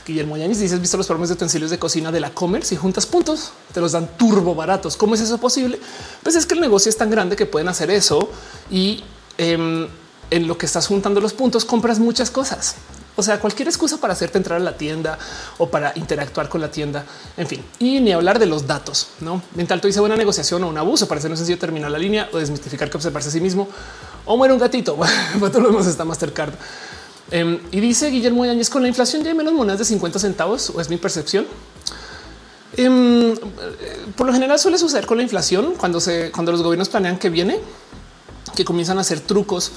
Guillermo 0.07 0.37
Yanis 0.37 0.59
dice: 0.59 0.75
¿Has 0.75 0.81
visto 0.81 0.95
los 0.95 1.05
programas 1.05 1.27
de 1.29 1.35
utensilios 1.35 1.69
de 1.69 1.77
cocina 1.77 2.11
de 2.11 2.21
la 2.21 2.29
Comer? 2.29 2.63
Si 2.63 2.77
juntas 2.77 3.05
puntos, 3.05 3.51
te 3.73 3.81
los 3.81 3.91
dan 3.91 4.07
turbo 4.17 4.55
baratos. 4.55 4.95
¿Cómo 4.95 5.15
es 5.15 5.21
eso 5.21 5.37
posible? 5.37 5.79
Pues 6.23 6.35
es 6.37 6.45
que 6.45 6.53
el 6.55 6.61
negocio 6.61 6.89
es 6.89 6.97
tan 6.97 7.09
grande 7.09 7.35
que 7.35 7.45
pueden 7.45 7.67
hacer 7.67 7.91
eso 7.91 8.29
y 8.71 9.03
em, 9.37 9.87
en 10.31 10.47
lo 10.47 10.57
que 10.57 10.65
estás 10.65 10.87
juntando 10.87 11.19
los 11.19 11.33
puntos 11.33 11.65
compras 11.65 11.99
muchas 11.99 12.31
cosas. 12.31 12.75
O 13.17 13.23
sea, 13.23 13.39
cualquier 13.39 13.67
excusa 13.67 13.97
para 13.97 14.13
hacerte 14.13 14.37
entrar 14.37 14.61
a 14.61 14.63
la 14.63 14.77
tienda 14.77 15.17
o 15.57 15.69
para 15.69 15.91
interactuar 15.95 16.47
con 16.49 16.61
la 16.61 16.69
tienda. 16.69 17.03
En 17.35 17.47
fin, 17.47 17.65
y 17.79 17.99
ni 17.99 18.13
hablar 18.13 18.37
de 18.37 18.45
los 18.45 18.65
datos. 18.65 19.07
No 19.19 19.41
mental, 19.55 19.81
tú 19.81 19.87
dice 19.87 19.99
buena 19.99 20.15
negociación 20.15 20.63
o 20.63 20.69
un 20.69 20.77
abuso. 20.77 21.07
Parece 21.07 21.27
no 21.27 21.35
sencillo 21.35 21.57
terminar 21.57 21.91
la 21.91 21.97
línea 21.97 22.29
o 22.31 22.37
desmitificar 22.37 22.89
que 22.89 22.95
observarse 22.95 23.29
a 23.29 23.31
sí 23.31 23.41
mismo 23.41 23.67
o 24.25 24.37
muere 24.37 24.53
un 24.53 24.59
gatito. 24.59 24.95
Bueno, 25.33 25.51
todo 25.51 25.63
lo 25.63 25.69
demás 25.69 25.87
está 25.87 26.05
Mastercard. 26.05 26.53
Em, 27.31 27.59
y 27.71 27.79
dice 27.81 28.09
Guillermo 28.09 28.45
Yáñez 28.45 28.69
con 28.69 28.81
la 28.81 28.87
inflación 28.87 29.21
ya 29.23 29.29
hay 29.29 29.35
menos 29.35 29.53
monedas 29.53 29.79
de 29.79 29.85
50 29.85 30.19
centavos 30.19 30.69
o 30.69 30.79
es 30.79 30.89
mi 30.89 30.97
percepción. 30.97 31.45
Em, 32.77 33.35
por 34.15 34.27
lo 34.27 34.33
general 34.33 34.59
suele 34.59 34.77
suceder 34.77 35.05
con 35.05 35.17
la 35.17 35.23
inflación 35.23 35.73
cuando 35.77 35.99
se 35.99 36.31
cuando 36.31 36.51
los 36.51 36.61
gobiernos 36.61 36.89
planean 36.89 37.17
que 37.17 37.29
viene, 37.29 37.59
que 38.55 38.63
comienzan 38.63 38.97
a 38.97 39.01
hacer 39.01 39.19
trucos 39.19 39.71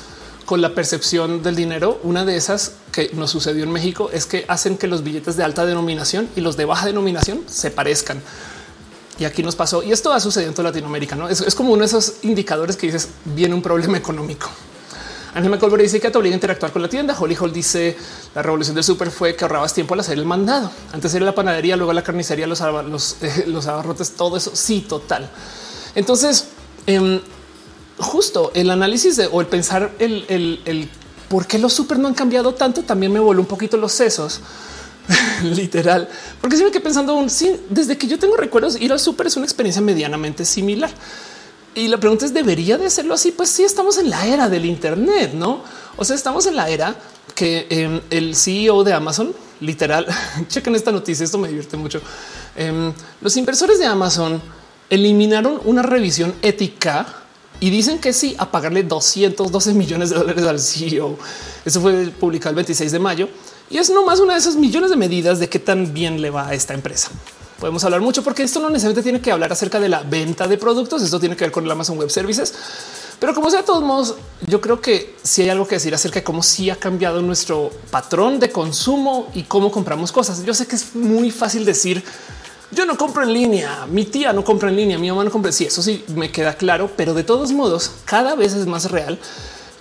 con 0.44 0.60
la 0.60 0.74
percepción 0.74 1.42
del 1.42 1.56
dinero. 1.56 2.00
Una 2.02 2.24
de 2.24 2.36
esas 2.36 2.72
que 2.92 3.10
nos 3.14 3.30
sucedió 3.30 3.64
en 3.64 3.72
México 3.72 4.10
es 4.12 4.26
que 4.26 4.44
hacen 4.48 4.76
que 4.76 4.86
los 4.86 5.02
billetes 5.02 5.36
de 5.36 5.44
alta 5.44 5.64
denominación 5.64 6.28
y 6.36 6.40
los 6.40 6.56
de 6.56 6.64
baja 6.64 6.86
denominación 6.86 7.42
se 7.46 7.70
parezcan. 7.70 8.22
Y 9.18 9.24
aquí 9.24 9.42
nos 9.42 9.54
pasó 9.54 9.82
y 9.82 9.92
esto 9.92 10.12
ha 10.12 10.20
sucedido 10.20 10.48
en 10.48 10.54
toda 10.54 10.70
Latinoamérica. 10.70 11.14
¿no? 11.14 11.28
Es 11.28 11.54
como 11.54 11.72
uno 11.72 11.80
de 11.80 11.86
esos 11.86 12.14
indicadores 12.22 12.76
que 12.76 12.86
dices 12.86 13.08
viene 13.24 13.54
un 13.54 13.62
problema 13.62 13.98
económico. 13.98 14.50
Ángel 15.34 15.58
Colbert 15.58 15.82
dice 15.82 16.00
que 16.00 16.10
te 16.10 16.18
obliga 16.18 16.34
a 16.34 16.36
interactuar 16.36 16.72
con 16.72 16.82
la 16.82 16.88
tienda. 16.88 17.16
Holly 17.18 17.36
Hall 17.36 17.52
dice 17.52 17.96
la 18.34 18.42
revolución 18.42 18.74
del 18.74 18.84
súper 18.84 19.10
fue 19.10 19.36
que 19.36 19.44
ahorrabas 19.44 19.72
tiempo 19.72 19.94
al 19.94 20.00
hacer 20.00 20.18
el 20.18 20.24
mandado. 20.24 20.70
Antes 20.92 21.14
era 21.14 21.24
la 21.24 21.34
panadería, 21.34 21.76
luego 21.76 21.92
la 21.92 22.02
carnicería, 22.02 22.46
los, 22.46 22.60
los, 22.60 23.16
eh, 23.22 23.44
los 23.46 23.66
abarrotes, 23.66 24.12
todo 24.12 24.36
eso. 24.36 24.50
Sí, 24.54 24.84
total. 24.88 25.30
Entonces, 25.94 26.48
em, 26.86 27.20
justo 27.98 28.50
el 28.54 28.70
análisis 28.70 29.16
de, 29.16 29.26
o 29.26 29.40
el 29.40 29.46
pensar 29.46 29.92
el, 29.98 30.24
el, 30.28 30.60
el 30.64 30.88
por 31.28 31.46
qué 31.46 31.58
los 31.58 31.72
súper 31.72 31.98
no 31.98 32.08
han 32.08 32.14
cambiado 32.14 32.54
tanto 32.54 32.82
también 32.82 33.12
me 33.12 33.20
voló 33.20 33.40
un 33.40 33.46
poquito 33.46 33.76
los 33.76 33.92
sesos. 33.92 34.40
literal, 35.42 36.08
porque 36.40 36.56
si 36.56 36.64
me 36.64 36.70
quedé 36.70 36.82
pensando 36.82 37.14
un 37.14 37.30
sí, 37.30 37.56
desde 37.68 37.98
que 37.98 38.06
yo 38.06 38.18
tengo 38.18 38.36
recuerdos, 38.36 38.80
ir 38.80 38.92
al 38.92 39.00
súper 39.00 39.26
es 39.26 39.36
una 39.36 39.46
experiencia 39.46 39.82
medianamente 39.82 40.44
similar. 40.44 40.90
Y 41.74 41.88
la 41.88 41.98
pregunta 41.98 42.26
es, 42.26 42.34
¿debería 42.34 42.78
de 42.78 42.86
hacerlo 42.86 43.14
así? 43.14 43.30
Pues 43.30 43.48
sí, 43.48 43.62
estamos 43.62 43.96
en 43.98 44.10
la 44.10 44.26
era 44.26 44.48
del 44.48 44.64
Internet, 44.64 45.32
¿no? 45.34 45.62
O 45.96 46.04
sea, 46.04 46.16
estamos 46.16 46.46
en 46.46 46.56
la 46.56 46.68
era 46.68 46.96
que 47.34 47.66
em, 47.70 48.00
el 48.10 48.34
CEO 48.34 48.82
de 48.82 48.92
Amazon, 48.92 49.32
literal, 49.60 50.06
chequen 50.48 50.74
esta 50.74 50.90
noticia, 50.90 51.24
esto 51.24 51.38
me 51.38 51.48
divierte 51.48 51.76
mucho. 51.76 52.00
Em, 52.56 52.92
los 53.20 53.36
inversores 53.36 53.78
de 53.78 53.86
Amazon 53.86 54.42
eliminaron 54.88 55.60
una 55.64 55.82
revisión 55.82 56.34
ética 56.42 57.06
y 57.60 57.70
dicen 57.70 58.00
que 58.00 58.12
sí 58.12 58.34
a 58.38 58.50
pagarle 58.50 58.82
212 58.82 59.72
millones 59.74 60.10
de 60.10 60.16
dólares 60.16 60.44
al 60.44 60.58
CEO. 60.58 61.16
Eso 61.64 61.80
fue 61.80 62.06
publicado 62.08 62.50
el 62.50 62.56
26 62.56 62.90
de 62.90 62.98
mayo 62.98 63.28
y 63.70 63.78
es 63.78 63.90
nomás 63.90 64.18
una 64.18 64.32
de 64.32 64.40
esas 64.40 64.56
millones 64.56 64.90
de 64.90 64.96
medidas 64.96 65.38
de 65.38 65.48
qué 65.48 65.60
tan 65.60 65.94
bien 65.94 66.20
le 66.20 66.30
va 66.30 66.48
a 66.48 66.54
esta 66.54 66.74
empresa 66.74 67.10
podemos 67.60 67.84
hablar 67.84 68.00
mucho 68.00 68.24
porque 68.24 68.42
esto 68.42 68.58
no 68.58 68.70
necesariamente 68.70 69.02
tiene 69.02 69.20
que 69.20 69.30
hablar 69.30 69.52
acerca 69.52 69.78
de 69.78 69.88
la 69.88 70.02
venta 70.02 70.48
de 70.48 70.58
productos. 70.58 71.02
Esto 71.02 71.20
tiene 71.20 71.36
que 71.36 71.44
ver 71.44 71.52
con 71.52 71.64
el 71.64 71.70
Amazon 71.70 71.98
Web 71.98 72.10
Services. 72.10 72.54
Pero 73.20 73.34
como 73.34 73.50
sea, 73.50 73.60
de 73.60 73.66
todos 73.66 73.84
modos, 73.84 74.14
yo 74.46 74.60
creo 74.60 74.80
que 74.80 75.14
si 75.22 75.42
hay 75.42 75.50
algo 75.50 75.68
que 75.68 75.74
decir 75.76 75.94
acerca 75.94 76.20
de 76.20 76.24
cómo 76.24 76.42
sí 76.42 76.70
ha 76.70 76.76
cambiado 76.76 77.20
nuestro 77.20 77.70
patrón 77.90 78.40
de 78.40 78.50
consumo 78.50 79.28
y 79.34 79.42
cómo 79.42 79.70
compramos 79.70 80.10
cosas. 80.10 80.42
Yo 80.44 80.54
sé 80.54 80.66
que 80.66 80.76
es 80.76 80.94
muy 80.94 81.30
fácil 81.30 81.64
decir 81.66 82.02
yo 82.72 82.86
no 82.86 82.96
compro 82.96 83.24
en 83.24 83.32
línea, 83.32 83.86
mi 83.90 84.04
tía 84.04 84.32
no 84.32 84.44
compra 84.44 84.68
en 84.68 84.76
línea, 84.76 84.96
mi 84.96 85.10
mamá 85.10 85.24
no 85.24 85.30
compra. 85.30 85.50
Sí, 85.50 85.64
eso 85.64 85.82
sí 85.82 86.04
me 86.14 86.30
queda 86.30 86.54
claro, 86.54 86.90
pero 86.96 87.14
de 87.14 87.24
todos 87.24 87.52
modos, 87.52 87.90
cada 88.04 88.36
vez 88.36 88.52
es 88.54 88.66
más 88.66 88.90
real 88.90 89.18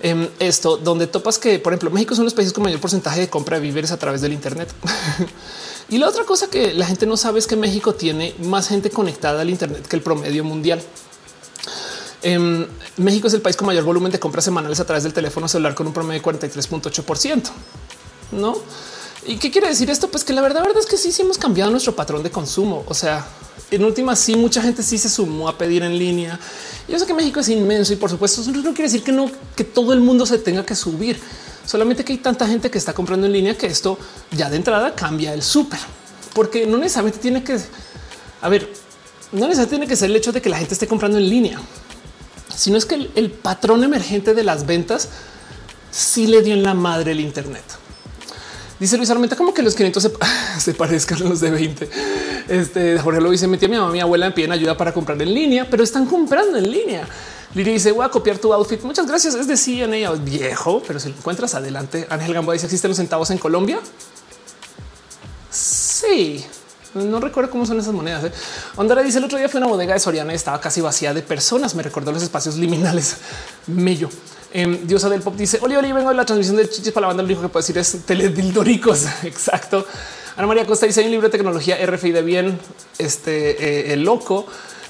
em, 0.00 0.28
esto, 0.40 0.76
donde 0.76 1.06
topas 1.06 1.38
que, 1.38 1.60
por 1.60 1.72
ejemplo, 1.72 1.90
México 1.90 2.16
son 2.16 2.24
los 2.24 2.34
países 2.34 2.52
con 2.52 2.64
mayor 2.64 2.80
porcentaje 2.80 3.20
de 3.20 3.28
compra 3.30 3.58
de 3.58 3.62
víveres 3.62 3.92
a 3.92 3.96
través 3.96 4.20
del 4.20 4.32
Internet. 4.32 4.72
Y 5.90 5.98
la 5.98 6.08
otra 6.08 6.24
cosa 6.24 6.48
que 6.48 6.72
la 6.72 6.86
gente 6.86 7.04
no 7.04 7.16
sabe 7.16 7.40
es 7.40 7.48
que 7.48 7.56
México 7.56 7.94
tiene 7.94 8.34
más 8.44 8.68
gente 8.68 8.90
conectada 8.90 9.40
al 9.40 9.50
Internet 9.50 9.86
que 9.88 9.96
el 9.96 10.02
promedio 10.02 10.44
mundial. 10.44 10.80
Em, 12.22 12.66
México 12.98 13.26
es 13.26 13.34
el 13.34 13.40
país 13.40 13.56
con 13.56 13.66
mayor 13.66 13.82
volumen 13.82 14.12
de 14.12 14.20
compras 14.20 14.44
semanales 14.44 14.78
a 14.78 14.84
través 14.84 15.02
del 15.02 15.12
teléfono 15.12 15.48
celular 15.48 15.74
con 15.74 15.86
un 15.88 15.92
promedio 15.92 16.20
de 16.20 16.24
43.8 16.24 17.02
por 17.02 17.18
ciento. 17.18 17.50
No? 18.30 18.56
¿Y 19.26 19.38
qué 19.38 19.50
quiere 19.50 19.68
decir 19.68 19.90
esto? 19.90 20.08
Pues 20.08 20.22
que 20.22 20.32
la 20.32 20.42
verdad, 20.42 20.62
verdad 20.62 20.78
es 20.78 20.86
que 20.86 20.96
sí, 20.96 21.10
sí 21.10 21.22
hemos 21.22 21.38
cambiado 21.38 21.70
nuestro 21.70 21.96
patrón 21.96 22.22
de 22.22 22.30
consumo. 22.30 22.84
O 22.86 22.94
sea, 22.94 23.26
en 23.70 23.84
última, 23.84 24.14
sí, 24.14 24.36
mucha 24.36 24.62
gente 24.62 24.82
sí 24.82 24.96
se 24.96 25.08
sumó 25.08 25.48
a 25.48 25.58
pedir 25.58 25.82
en 25.82 25.98
línea. 25.98 26.38
Yo 26.88 26.98
sé 26.98 27.06
que 27.06 27.14
México 27.14 27.40
es 27.40 27.48
inmenso 27.48 27.92
y 27.92 27.96
por 27.96 28.10
supuesto 28.10 28.42
eso 28.42 28.52
no 28.52 28.62
quiere 28.62 28.84
decir 28.84 29.02
que 29.02 29.12
no, 29.12 29.30
que 29.56 29.64
todo 29.64 29.92
el 29.92 30.00
mundo 30.00 30.24
se 30.24 30.38
tenga 30.38 30.64
que 30.64 30.74
subir. 30.74 31.20
Solamente 31.70 32.04
que 32.04 32.10
hay 32.14 32.18
tanta 32.18 32.48
gente 32.48 32.68
que 32.68 32.78
está 32.78 32.92
comprando 32.92 33.28
en 33.28 33.32
línea 33.32 33.56
que 33.56 33.68
esto 33.68 33.96
ya 34.32 34.50
de 34.50 34.56
entrada 34.56 34.92
cambia 34.96 35.32
el 35.32 35.40
súper, 35.40 35.78
porque 36.34 36.66
no 36.66 36.78
necesariamente 36.78 37.20
tiene 37.20 37.44
que, 37.44 37.60
a 38.40 38.48
ver, 38.48 38.68
no 39.30 39.46
necesariamente 39.46 39.70
tiene 39.70 39.86
que 39.86 39.94
ser 39.94 40.10
el 40.10 40.16
hecho 40.16 40.32
de 40.32 40.42
que 40.42 40.48
la 40.48 40.58
gente 40.58 40.74
esté 40.74 40.88
comprando 40.88 41.18
en 41.18 41.30
línea, 41.30 41.60
sino 42.52 42.76
es 42.76 42.86
que 42.86 43.08
el, 43.14 43.30
patrón 43.30 43.84
emergente 43.84 44.34
de 44.34 44.42
las 44.42 44.66
ventas 44.66 45.10
sí 45.92 46.26
le 46.26 46.42
dio 46.42 46.54
en 46.54 46.64
la 46.64 46.74
madre 46.74 47.12
el 47.12 47.20
Internet. 47.20 47.62
Dice 48.80 48.96
Luis 48.96 49.10
Armenta 49.10 49.36
como 49.36 49.54
que 49.54 49.62
los 49.62 49.76
500 49.76 50.10
se, 50.58 50.74
parezcan 50.74 51.22
a 51.22 51.28
los 51.28 51.38
de 51.38 51.52
20. 51.52 51.88
Este 52.48 52.98
Jorge 52.98 53.20
lo 53.20 53.30
dice, 53.30 53.46
metí 53.46 53.66
a 53.66 53.68
mi 53.68 53.76
mamá, 53.76 53.92
mi 53.92 54.00
abuela 54.00 54.26
me 54.26 54.32
piden 54.32 54.50
ayuda 54.50 54.76
para 54.76 54.92
comprar 54.92 55.22
en 55.22 55.32
línea, 55.32 55.70
pero 55.70 55.84
están 55.84 56.06
comprando 56.06 56.58
en 56.58 56.68
línea. 56.68 57.06
Lili 57.54 57.72
dice 57.72 57.92
voy 57.92 58.04
a 58.04 58.08
copiar 58.08 58.38
tu 58.38 58.52
outfit. 58.52 58.82
Muchas 58.82 59.06
gracias. 59.06 59.34
Es 59.34 59.46
de 59.46 59.56
CNA 59.56 60.10
viejo, 60.12 60.82
pero 60.86 61.00
si 61.00 61.08
lo 61.08 61.16
encuentras 61.16 61.54
adelante. 61.54 62.06
Ángel 62.08 62.34
Gamboa 62.34 62.54
dice 62.54 62.66
existen 62.66 62.90
los 62.90 62.96
centavos 62.98 63.30
en 63.30 63.38
Colombia. 63.38 63.80
Sí, 65.50 66.44
no 66.94 67.20
recuerdo 67.20 67.50
cómo 67.50 67.66
son 67.66 67.78
esas 67.78 67.92
monedas. 67.92 68.24
¿eh? 68.24 68.32
Ondara 68.76 69.02
dice 69.02 69.18
el 69.18 69.24
otro 69.24 69.38
día 69.38 69.48
fue 69.48 69.58
una 69.58 69.68
bodega 69.68 69.94
de 69.94 70.00
Soriana 70.00 70.32
y 70.32 70.36
estaba 70.36 70.60
casi 70.60 70.80
vacía 70.80 71.14
de 71.14 71.22
personas. 71.22 71.74
Me 71.74 71.82
recordó 71.82 72.12
los 72.12 72.22
espacios 72.22 72.56
liminales. 72.56 73.16
Mello. 73.66 74.08
Eh, 74.52 74.80
Diosa 74.84 75.08
del 75.08 75.22
pop 75.22 75.36
dice 75.36 75.60
Oli, 75.62 75.76
Oli, 75.76 75.92
vengo 75.92 76.08
de 76.08 76.16
la 76.16 76.24
transmisión 76.24 76.56
de 76.56 76.68
chichis 76.68 76.92
para 76.92 77.02
la 77.02 77.06
banda. 77.08 77.22
Lo 77.22 77.26
único 77.26 77.42
que 77.42 77.48
puedo 77.48 77.62
decir 77.62 77.78
es 77.78 78.04
teledildoricos. 78.04 79.06
Exacto. 79.22 79.86
Ana 80.36 80.46
María 80.46 80.66
Costa 80.66 80.86
dice 80.86 81.00
hay 81.00 81.06
un 81.06 81.12
libro 81.12 81.28
de 81.28 81.32
tecnología 81.32 81.78
RFI 81.84 82.10
de 82.12 82.22
bien. 82.22 82.58
Este 82.98 83.90
eh, 83.90 83.92
el 83.92 84.02
loco 84.02 84.46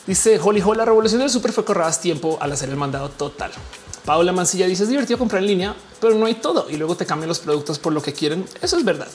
Dice 0.06 0.40
Holly 0.42 0.60
Hall, 0.62 0.78
la 0.78 0.84
revolución 0.84 1.20
del 1.20 1.30
super 1.30 1.52
fue 1.52 1.64
corradas 1.64 2.00
tiempo 2.00 2.38
al 2.40 2.52
hacer 2.52 2.68
el 2.68 2.76
mandado 2.76 3.10
total. 3.10 3.52
Paula 4.04 4.32
Mancilla 4.32 4.66
dice 4.66 4.84
es 4.84 4.88
divertido 4.88 5.18
comprar 5.18 5.42
en 5.42 5.48
línea, 5.48 5.76
pero 6.00 6.14
no 6.14 6.26
hay 6.26 6.34
todo 6.34 6.68
y 6.70 6.76
luego 6.76 6.96
te 6.96 7.06
cambian 7.06 7.28
los 7.28 7.38
productos 7.38 7.78
por 7.78 7.92
lo 7.92 8.02
que 8.02 8.12
quieren. 8.12 8.46
Eso 8.62 8.76
es 8.76 8.84
verdad. 8.84 9.08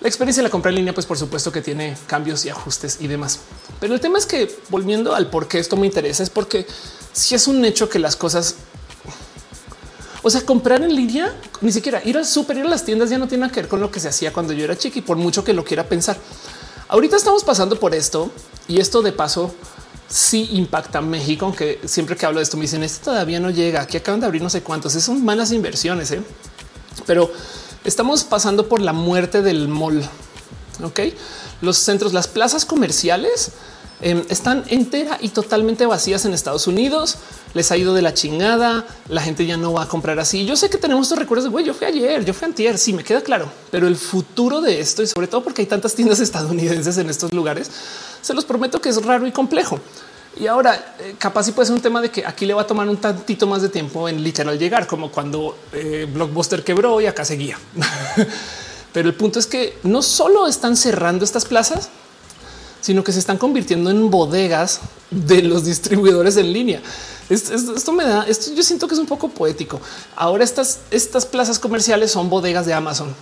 La 0.00 0.08
experiencia 0.08 0.42
de 0.42 0.48
la 0.48 0.50
compra 0.50 0.70
en 0.70 0.76
línea, 0.76 0.92
pues 0.92 1.06
por 1.06 1.16
supuesto 1.16 1.52
que 1.52 1.62
tiene 1.62 1.96
cambios 2.08 2.44
y 2.44 2.48
ajustes 2.48 2.98
y 3.00 3.06
demás. 3.06 3.38
Pero 3.78 3.94
el 3.94 4.00
tema 4.00 4.18
es 4.18 4.26
que 4.26 4.52
volviendo 4.68 5.14
al 5.14 5.30
por 5.30 5.46
qué 5.46 5.60
esto 5.60 5.76
me 5.76 5.86
interesa 5.86 6.24
es 6.24 6.30
porque 6.30 6.66
si 7.12 7.36
es 7.36 7.46
un 7.46 7.64
hecho 7.64 7.88
que 7.88 8.00
las 8.00 8.16
cosas, 8.16 8.56
o 10.24 10.28
sea, 10.28 10.44
comprar 10.44 10.82
en 10.82 10.96
línea, 10.96 11.32
ni 11.60 11.70
siquiera 11.70 12.02
ir 12.04 12.18
al 12.18 12.26
súper, 12.26 12.58
ir 12.58 12.66
a 12.66 12.68
las 12.68 12.84
tiendas 12.84 13.10
ya 13.10 13.18
no 13.18 13.28
tiene 13.28 13.48
que 13.48 13.60
ver 13.60 13.68
con 13.68 13.80
lo 13.80 13.92
que 13.92 14.00
se 14.00 14.08
hacía 14.08 14.32
cuando 14.32 14.52
yo 14.52 14.64
era 14.64 14.76
chiqui, 14.76 15.02
por 15.02 15.16
mucho 15.16 15.44
que 15.44 15.52
lo 15.52 15.62
quiera 15.62 15.88
pensar. 15.88 16.16
Ahorita 16.88 17.16
estamos 17.16 17.44
pasando 17.44 17.78
por 17.78 17.94
esto 17.94 18.32
y 18.66 18.80
esto 18.80 19.02
de 19.02 19.12
paso 19.12 19.54
sí 20.12 20.50
impacta 20.52 21.00
México, 21.00 21.46
aunque 21.46 21.80
siempre 21.86 22.16
que 22.16 22.26
hablo 22.26 22.38
de 22.38 22.44
esto 22.44 22.58
me 22.58 22.62
dicen 22.62 22.82
esto 22.82 23.10
todavía 23.10 23.40
no 23.40 23.48
llega. 23.48 23.80
Aquí 23.80 23.96
acaban 23.96 24.20
de 24.20 24.26
abrir 24.26 24.42
no 24.42 24.50
sé 24.50 24.62
cuántos. 24.62 24.92
Son 24.92 25.24
malas 25.24 25.52
inversiones, 25.52 26.10
¿eh? 26.10 26.22
pero 27.06 27.32
estamos 27.84 28.22
pasando 28.22 28.68
por 28.68 28.82
la 28.82 28.92
muerte 28.92 29.40
del 29.40 29.68
mall. 29.68 30.02
Ok, 30.82 31.00
los 31.62 31.78
centros, 31.78 32.12
las 32.12 32.28
plazas 32.28 32.66
comerciales 32.66 33.52
em, 34.02 34.22
están 34.28 34.64
entera 34.68 35.18
y 35.20 35.30
totalmente 35.30 35.86
vacías 35.86 36.24
en 36.24 36.34
Estados 36.34 36.66
Unidos. 36.66 37.16
Les 37.54 37.70
ha 37.72 37.76
ido 37.76 37.94
de 37.94 38.02
la 38.02 38.14
chingada. 38.14 38.86
La 39.08 39.22
gente 39.22 39.46
ya 39.46 39.56
no 39.56 39.72
va 39.72 39.84
a 39.84 39.88
comprar 39.88 40.18
así. 40.18 40.44
Yo 40.44 40.56
sé 40.56 40.68
que 40.68 40.78
tenemos 40.78 41.06
estos 41.06 41.18
recuerdos 41.18 41.44
de 41.44 41.50
güey. 41.50 41.64
Yo 41.64 41.74
fui 41.74 41.86
ayer, 41.86 42.24
yo 42.24 42.34
fui 42.34 42.46
antier. 42.46 42.78
Sí, 42.78 42.92
me 42.92 43.04
queda 43.04 43.20
claro, 43.20 43.50
pero 43.70 43.86
el 43.86 43.96
futuro 43.96 44.60
de 44.60 44.80
esto 44.80 45.02
y 45.02 45.06
sobre 45.06 45.26
todo 45.26 45.42
porque 45.42 45.62
hay 45.62 45.66
tantas 45.66 45.94
tiendas 45.94 46.20
estadounidenses 46.20 46.98
en 46.98 47.08
estos 47.08 47.32
lugares, 47.32 47.70
se 48.20 48.34
los 48.34 48.44
prometo 48.44 48.80
que 48.80 48.88
es 48.88 49.04
raro 49.04 49.26
y 49.26 49.32
complejo. 49.32 49.80
Y 50.40 50.46
ahora 50.46 50.94
eh, 50.98 51.14
capaz 51.18 51.44
si 51.44 51.52
puede 51.52 51.66
ser 51.66 51.76
un 51.76 51.82
tema 51.82 52.00
de 52.00 52.10
que 52.10 52.24
aquí 52.24 52.46
le 52.46 52.54
va 52.54 52.62
a 52.62 52.66
tomar 52.66 52.88
un 52.88 52.96
tantito 52.96 53.46
más 53.46 53.60
de 53.62 53.68
tiempo 53.68 54.08
en 54.08 54.22
literal 54.22 54.58
llegar, 54.58 54.86
como 54.86 55.10
cuando 55.10 55.58
eh, 55.72 56.08
Blockbuster 56.12 56.64
quebró 56.64 57.00
y 57.00 57.06
acá 57.06 57.24
seguía. 57.24 57.58
Pero 58.92 59.08
el 59.08 59.14
punto 59.14 59.38
es 59.38 59.46
que 59.46 59.78
no 59.82 60.02
solo 60.02 60.46
están 60.46 60.76
cerrando 60.76 61.24
estas 61.24 61.44
plazas, 61.44 61.90
sino 62.82 63.02
que 63.02 63.12
se 63.12 63.20
están 63.20 63.38
convirtiendo 63.38 63.90
en 63.90 64.10
bodegas 64.10 64.80
de 65.10 65.42
los 65.42 65.64
distribuidores 65.64 66.36
en 66.36 66.52
línea. 66.52 66.82
Esto, 67.30 67.92
me 67.92 68.04
da, 68.04 68.24
esto 68.24 68.52
yo 68.54 68.62
siento 68.62 68.86
que 68.86 68.94
es 68.94 69.00
un 69.00 69.06
poco 69.06 69.28
poético. 69.28 69.80
Ahora 70.16 70.44
estas, 70.44 70.80
estas 70.90 71.24
plazas 71.24 71.58
comerciales 71.58 72.10
son 72.10 72.28
bodegas 72.28 72.66
de 72.66 72.74
Amazon. 72.74 73.14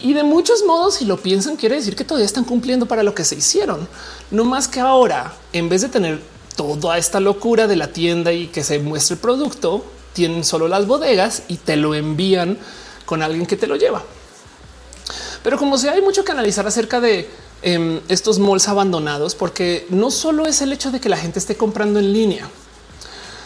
Y 0.00 0.12
de 0.12 0.24
muchos 0.24 0.64
modos, 0.64 0.94
si 0.96 1.04
lo 1.04 1.18
piensan, 1.18 1.56
quiere 1.56 1.76
decir 1.76 1.94
que 1.94 2.04
todavía 2.04 2.26
están 2.26 2.44
cumpliendo 2.44 2.86
para 2.86 3.02
lo 3.02 3.14
que 3.14 3.24
se 3.24 3.36
hicieron. 3.36 3.88
No 4.30 4.44
más 4.44 4.66
que 4.66 4.80
ahora, 4.80 5.34
en 5.52 5.68
vez 5.68 5.82
de 5.82 5.88
tener 5.88 6.20
toda 6.56 6.98
esta 6.98 7.20
locura 7.20 7.66
de 7.66 7.76
la 7.76 7.92
tienda 7.92 8.32
y 8.32 8.48
que 8.48 8.64
se 8.64 8.78
muestre 8.80 9.14
el 9.14 9.20
producto, 9.20 9.84
tienen 10.12 10.44
solo 10.44 10.68
las 10.68 10.86
bodegas 10.86 11.42
y 11.48 11.56
te 11.56 11.76
lo 11.76 11.94
envían 11.94 12.58
con 13.06 13.22
alguien 13.22 13.46
que 13.46 13.56
te 13.56 13.66
lo 13.66 13.76
lleva. 13.76 14.02
Pero 15.42 15.58
como 15.58 15.78
sea, 15.78 15.92
hay 15.92 16.02
mucho 16.02 16.24
que 16.24 16.32
analizar 16.32 16.66
acerca 16.66 17.00
de 17.00 17.28
em, 17.62 18.00
estos 18.08 18.38
malls 18.38 18.68
abandonados, 18.68 19.34
porque 19.34 19.86
no 19.90 20.10
solo 20.10 20.46
es 20.46 20.62
el 20.62 20.72
hecho 20.72 20.90
de 20.90 21.00
que 21.00 21.08
la 21.08 21.16
gente 21.16 21.38
esté 21.38 21.56
comprando 21.56 21.98
en 21.98 22.12
línea. 22.12 22.48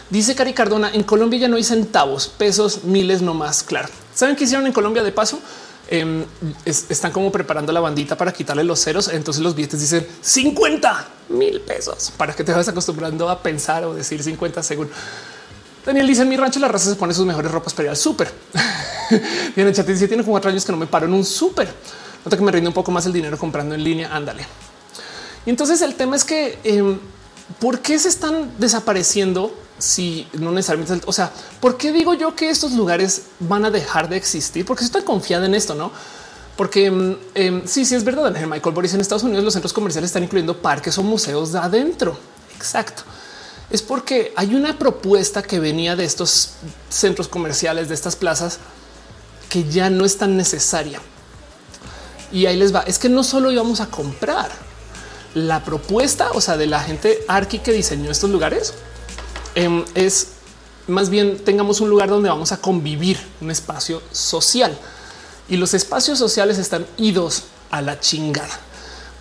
Dice 0.09 0.35
Cari 0.35 0.53
Cardona, 0.53 0.91
en 0.93 1.03
Colombia 1.03 1.39
ya 1.39 1.47
no 1.47 1.55
hay 1.55 1.63
centavos, 1.63 2.27
pesos, 2.27 2.83
miles 2.83 3.21
no 3.21 3.33
más. 3.33 3.63
Claro. 3.63 3.89
¿Saben 4.13 4.35
qué 4.35 4.43
hicieron 4.43 4.67
en 4.67 4.73
Colombia 4.73 5.03
de 5.03 5.11
paso? 5.11 5.39
Em, 5.87 6.25
están 6.65 7.11
como 7.11 7.31
preparando 7.31 7.71
la 7.71 7.79
bandita 7.79 8.17
para 8.17 8.31
quitarle 8.31 8.63
los 8.63 8.83
ceros. 8.83 9.07
Entonces 9.07 9.43
los 9.43 9.55
billetes 9.55 9.79
dicen 9.79 10.07
50 10.21 11.07
mil 11.29 11.61
pesos 11.61 12.11
para 12.15 12.33
que 12.33 12.43
te 12.43 12.51
vayas 12.51 12.67
acostumbrando 12.67 13.29
a 13.29 13.41
pensar 13.41 13.83
o 13.83 13.93
decir 13.93 14.21
50 14.21 14.63
según. 14.63 14.89
Daniel 15.85 16.07
dice 16.07 16.23
en 16.23 16.29
mi 16.29 16.37
rancho 16.37 16.59
la 16.59 16.67
raza 16.67 16.89
se 16.89 16.95
pone 16.95 17.13
sus 17.13 17.25
mejores 17.25 17.51
ropas 17.51 17.73
para 17.73 17.85
ir 17.85 17.89
al 17.91 17.97
súper. 17.97 18.31
Tiene 19.55 19.71
chat 19.71 19.85
dice 19.85 20.07
tiene 20.07 20.23
cuatro 20.23 20.49
años 20.49 20.65
que 20.65 20.71
no 20.71 20.77
me 20.77 20.87
paro 20.87 21.05
en 21.05 21.13
un 21.13 21.23
súper. 21.23 21.71
Nota 22.25 22.37
que 22.37 22.43
me 22.43 22.51
rinde 22.51 22.67
un 22.67 22.73
poco 22.73 22.91
más 22.91 23.05
el 23.05 23.13
dinero 23.13 23.37
comprando 23.37 23.75
en 23.75 23.83
línea. 23.83 24.13
Ándale. 24.13 24.45
Y 25.45 25.49
entonces 25.51 25.81
el 25.81 25.95
tema 25.95 26.15
es 26.15 26.23
que 26.23 26.57
em, 26.63 26.99
por 27.59 27.79
qué 27.79 27.99
se 27.99 28.09
están 28.09 28.51
desapareciendo 28.57 29.53
si 29.77 30.27
no 30.33 30.51
necesariamente, 30.51 31.05
o 31.05 31.13
sea, 31.13 31.31
¿por 31.59 31.77
qué 31.77 31.91
digo 31.91 32.13
yo 32.13 32.35
que 32.35 32.49
estos 32.49 32.71
lugares 32.71 33.23
van 33.39 33.65
a 33.65 33.71
dejar 33.71 34.09
de 34.09 34.17
existir? 34.17 34.65
Porque 34.65 34.85
estoy 34.85 35.03
confiada 35.03 35.45
en 35.45 35.53
esto, 35.53 35.75
no? 35.75 35.91
Porque 36.55 36.85
em, 37.35 37.67
sí, 37.67 37.85
sí 37.85 37.95
es 37.95 38.03
verdad. 38.03 38.31
Michael 38.31 38.73
Boris 38.73 38.93
en 38.93 39.01
Estados 39.01 39.23
Unidos 39.23 39.43
los 39.43 39.53
centros 39.53 39.73
comerciales 39.73 40.09
están 40.09 40.23
incluyendo 40.23 40.57
parques 40.57 40.97
o 40.97 41.03
museos 41.03 41.51
de 41.51 41.59
adentro. 41.59 42.17
Exacto. 42.55 43.03
Es 43.69 43.81
porque 43.81 44.31
hay 44.35 44.55
una 44.55 44.79
propuesta 44.79 45.43
que 45.43 45.59
venía 45.59 45.95
de 45.95 46.05
estos 46.05 46.51
centros 46.89 47.27
comerciales, 47.27 47.89
de 47.89 47.95
estas 47.95 48.15
plazas, 48.15 48.59
que 49.49 49.65
ya 49.65 49.89
no 49.89 50.05
es 50.05 50.17
tan 50.17 50.37
necesaria. 50.37 51.01
Y 52.31 52.45
ahí 52.45 52.57
les 52.57 52.73
va. 52.73 52.81
Es 52.81 52.99
que 52.99 53.09
no 53.09 53.23
solo 53.23 53.51
íbamos 53.51 53.81
a 53.81 53.87
comprar 53.87 54.49
la 55.33 55.63
propuesta, 55.63 56.31
o 56.33 56.41
sea, 56.41 56.57
de 56.57 56.67
la 56.67 56.79
gente 56.79 57.23
arqui 57.27 57.59
que 57.59 57.71
diseñó 57.73 58.09
estos 58.11 58.29
lugares, 58.29 58.73
Em, 59.55 59.85
es 59.95 60.27
más 60.87 61.09
bien 61.09 61.39
tengamos 61.39 61.79
un 61.79 61.89
lugar 61.89 62.09
donde 62.09 62.29
vamos 62.29 62.51
a 62.51 62.57
convivir, 62.57 63.17
un 63.39 63.49
espacio 63.49 64.01
social. 64.11 64.77
Y 65.47 65.55
los 65.57 65.73
espacios 65.73 66.19
sociales 66.19 66.57
están 66.57 66.85
idos 66.97 67.43
a 67.71 67.81
la 67.81 67.99
chingada, 67.99 68.59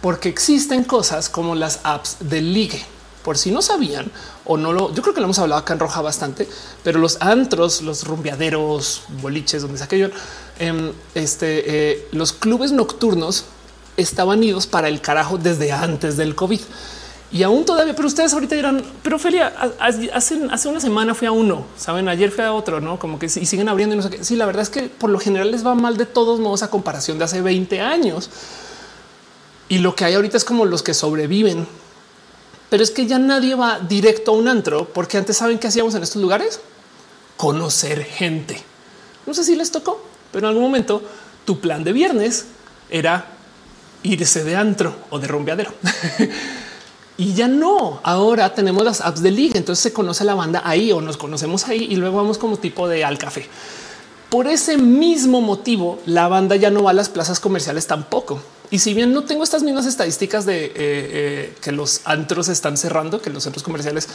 porque 0.02 0.28
existen 0.28 0.82
cosas 0.82 1.28
como 1.28 1.54
las 1.54 1.80
apps 1.84 2.16
de 2.20 2.42
ligue. 2.42 2.84
Por 3.22 3.38
si 3.38 3.50
no 3.50 3.62
sabían 3.62 4.10
o 4.44 4.58
no 4.58 4.72
lo, 4.72 4.92
yo 4.92 5.02
creo 5.02 5.14
que 5.14 5.20
lo 5.20 5.26
hemos 5.26 5.38
hablado 5.38 5.62
acá 5.62 5.72
en 5.72 5.78
Roja 5.78 6.02
bastante, 6.02 6.46
pero 6.82 6.98
los 6.98 7.16
antros, 7.20 7.80
los 7.80 8.04
rumbeaderos, 8.04 9.04
boliches, 9.22 9.62
donde 9.62 9.78
sea 9.78 9.86
aquello, 9.86 10.10
em, 10.58 10.92
este, 11.14 11.92
eh, 11.92 12.08
los 12.12 12.32
clubes 12.32 12.72
nocturnos 12.72 13.44
estaban 13.96 14.42
idos 14.42 14.66
para 14.66 14.88
el 14.88 15.00
carajo 15.00 15.38
desde 15.38 15.72
antes 15.72 16.16
del 16.16 16.34
COVID 16.34 16.60
y 17.34 17.42
aún 17.42 17.64
todavía, 17.64 17.96
pero 17.96 18.06
ustedes 18.06 18.32
ahorita 18.32 18.54
dirán, 18.54 18.80
pero 19.02 19.18
Felia, 19.18 19.52
hace, 19.80 20.08
hace 20.12 20.68
una 20.68 20.78
semana 20.78 21.16
fui 21.16 21.26
a 21.26 21.32
uno, 21.32 21.66
saben, 21.76 22.08
ayer 22.08 22.30
fui 22.30 22.44
a 22.44 22.52
otro, 22.52 22.80
no 22.80 22.96
como 23.00 23.18
que 23.18 23.26
y 23.26 23.28
siguen 23.28 23.68
abriendo 23.68 23.96
y 23.96 23.96
no 23.96 24.04
sé 24.04 24.10
qué. 24.10 24.24
Sí, 24.24 24.36
la 24.36 24.46
verdad 24.46 24.62
es 24.62 24.70
que 24.70 24.82
por 24.84 25.10
lo 25.10 25.18
general 25.18 25.50
les 25.50 25.66
va 25.66 25.74
mal 25.74 25.96
de 25.96 26.06
todos 26.06 26.38
modos 26.38 26.62
a 26.62 26.70
comparación 26.70 27.18
de 27.18 27.24
hace 27.24 27.42
20 27.42 27.80
años. 27.80 28.30
Y 29.68 29.78
lo 29.78 29.96
que 29.96 30.04
hay 30.04 30.14
ahorita 30.14 30.36
es 30.36 30.44
como 30.44 30.64
los 30.64 30.84
que 30.84 30.94
sobreviven, 30.94 31.66
pero 32.70 32.84
es 32.84 32.92
que 32.92 33.06
ya 33.06 33.18
nadie 33.18 33.56
va 33.56 33.80
directo 33.80 34.30
a 34.30 34.34
un 34.34 34.46
antro 34.46 34.84
porque 34.94 35.18
antes 35.18 35.36
saben 35.36 35.58
qué 35.58 35.66
hacíamos 35.66 35.96
en 35.96 36.04
estos 36.04 36.22
lugares, 36.22 36.60
conocer 37.36 38.04
gente. 38.04 38.62
No 39.26 39.34
sé 39.34 39.42
si 39.42 39.56
les 39.56 39.72
tocó, 39.72 40.00
pero 40.34 40.48
en 40.48 40.50
algún 40.50 40.64
momento 40.64 41.00
tu 41.44 41.60
plan 41.60 41.84
de 41.84 41.92
viernes 41.92 42.46
era 42.90 43.26
irse 44.02 44.42
de 44.42 44.56
antro 44.56 44.94
o 45.10 45.18
de 45.20 45.28
rumbeadero. 45.28 45.72
Y 47.16 47.34
ya 47.34 47.46
no. 47.46 48.00
Ahora 48.02 48.52
tenemos 48.54 48.84
las 48.84 49.00
apps 49.00 49.22
de 49.22 49.30
liga. 49.30 49.56
Entonces 49.56 49.80
se 49.82 49.92
conoce 49.92 50.24
la 50.24 50.34
banda 50.34 50.62
ahí 50.64 50.90
o 50.90 51.00
nos 51.00 51.16
conocemos 51.16 51.68
ahí 51.68 51.86
y 51.88 51.94
luego 51.94 52.16
vamos 52.16 52.38
como 52.38 52.56
tipo 52.56 52.88
de 52.88 53.04
al 53.04 53.18
café. 53.18 53.48
Por 54.30 54.48
ese 54.48 54.78
mismo 54.78 55.40
motivo, 55.40 56.00
la 56.06 56.26
banda 56.26 56.56
ya 56.56 56.70
no 56.70 56.82
va 56.82 56.90
a 56.90 56.94
las 56.94 57.08
plazas 57.08 57.38
comerciales 57.38 57.86
tampoco. 57.86 58.40
Y 58.70 58.80
si 58.80 58.94
bien 58.94 59.12
no 59.12 59.22
tengo 59.22 59.44
estas 59.44 59.62
mismas 59.62 59.86
estadísticas 59.86 60.44
de 60.44 60.64
eh, 60.64 60.72
eh, 60.74 61.54
que 61.60 61.70
los 61.70 62.00
antros 62.04 62.48
están 62.48 62.76
cerrando, 62.76 63.22
que 63.22 63.30
los 63.30 63.44
centros 63.44 63.62
comerciales, 63.62 64.08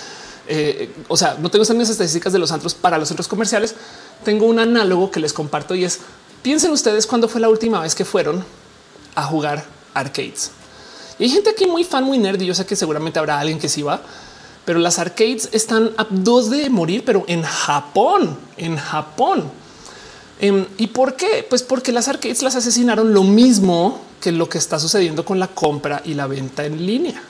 eh, 0.47 0.91
o 1.07 1.15
sea, 1.15 1.37
no 1.39 1.49
tengo 1.49 1.61
estas 1.61 1.77
mismas 1.77 1.91
estadísticas 1.91 2.33
de 2.33 2.39
los 2.39 2.51
antros 2.51 2.73
para 2.73 2.97
los 2.97 3.07
centros 3.07 3.29
comerciales, 3.29 3.75
tengo 4.23 4.45
un 4.45 4.59
análogo 4.59 5.11
que 5.11 5.19
les 5.19 5.33
comparto 5.33 5.75
y 5.75 5.83
es 5.83 5.99
piensen 6.41 6.71
ustedes 6.71 7.07
cuándo 7.07 7.27
fue 7.27 7.41
la 7.41 7.49
última 7.49 7.81
vez 7.81 7.95
que 7.95 8.05
fueron 8.05 8.43
a 9.15 9.23
jugar 9.23 9.65
arcades. 9.93 10.51
Y 11.17 11.23
hay 11.23 11.29
gente 11.29 11.49
aquí 11.49 11.67
muy 11.67 11.83
fan, 11.83 12.03
muy 12.03 12.17
nerd. 12.17 12.41
Y 12.41 12.45
yo 12.45 12.53
sé 12.53 12.65
que 12.65 12.75
seguramente 12.75 13.19
habrá 13.19 13.39
alguien 13.39 13.59
que 13.59 13.69
sí 13.69 13.81
va, 13.81 14.01
pero 14.65 14.79
las 14.79 14.99
arcades 14.99 15.49
están 15.51 15.91
a 15.97 16.07
dos 16.09 16.49
de 16.49 16.69
morir, 16.69 17.03
pero 17.05 17.25
en 17.27 17.43
Japón, 17.43 18.37
en 18.57 18.77
Japón. 18.77 19.51
Em, 20.39 20.65
¿Y 20.77 20.87
por 20.87 21.15
qué? 21.15 21.45
Pues 21.47 21.63
porque 21.63 21.91
las 21.91 22.07
arcades 22.07 22.41
las 22.41 22.55
asesinaron 22.55 23.13
lo 23.13 23.23
mismo 23.23 24.01
que 24.21 24.31
lo 24.31 24.47
que 24.47 24.57
está 24.57 24.79
sucediendo 24.79 25.25
con 25.25 25.39
la 25.39 25.47
compra 25.47 26.01
y 26.05 26.13
la 26.13 26.27
venta 26.27 26.65
en 26.65 26.85
línea. 26.85 27.21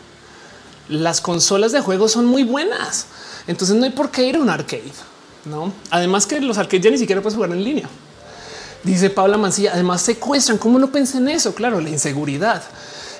Las 0.89 1.21
consolas 1.21 1.71
de 1.71 1.81
juegos 1.81 2.11
son 2.11 2.25
muy 2.25 2.43
buenas, 2.43 3.07
entonces 3.47 3.75
no 3.75 3.85
hay 3.85 3.91
por 3.91 4.11
qué 4.11 4.25
ir 4.25 4.35
a 4.35 4.39
un 4.39 4.49
arcade. 4.49 4.91
No, 5.45 5.71
además 5.89 6.25
que 6.25 6.41
los 6.41 6.57
arcades 6.57 6.83
ya 6.83 6.91
ni 6.91 6.97
siquiera 6.97 7.21
puedes 7.21 7.35
jugar 7.35 7.51
en 7.51 7.63
línea. 7.63 7.89
Dice 8.83 9.09
Paula 9.09 9.37
Mancilla. 9.37 9.71
Además, 9.73 10.01
secuestran. 10.01 10.57
¿Cómo 10.57 10.79
no 10.79 10.91
pensé 10.91 11.17
en 11.17 11.29
eso? 11.29 11.53
Claro, 11.53 11.81
la 11.81 11.89
inseguridad. 11.89 12.63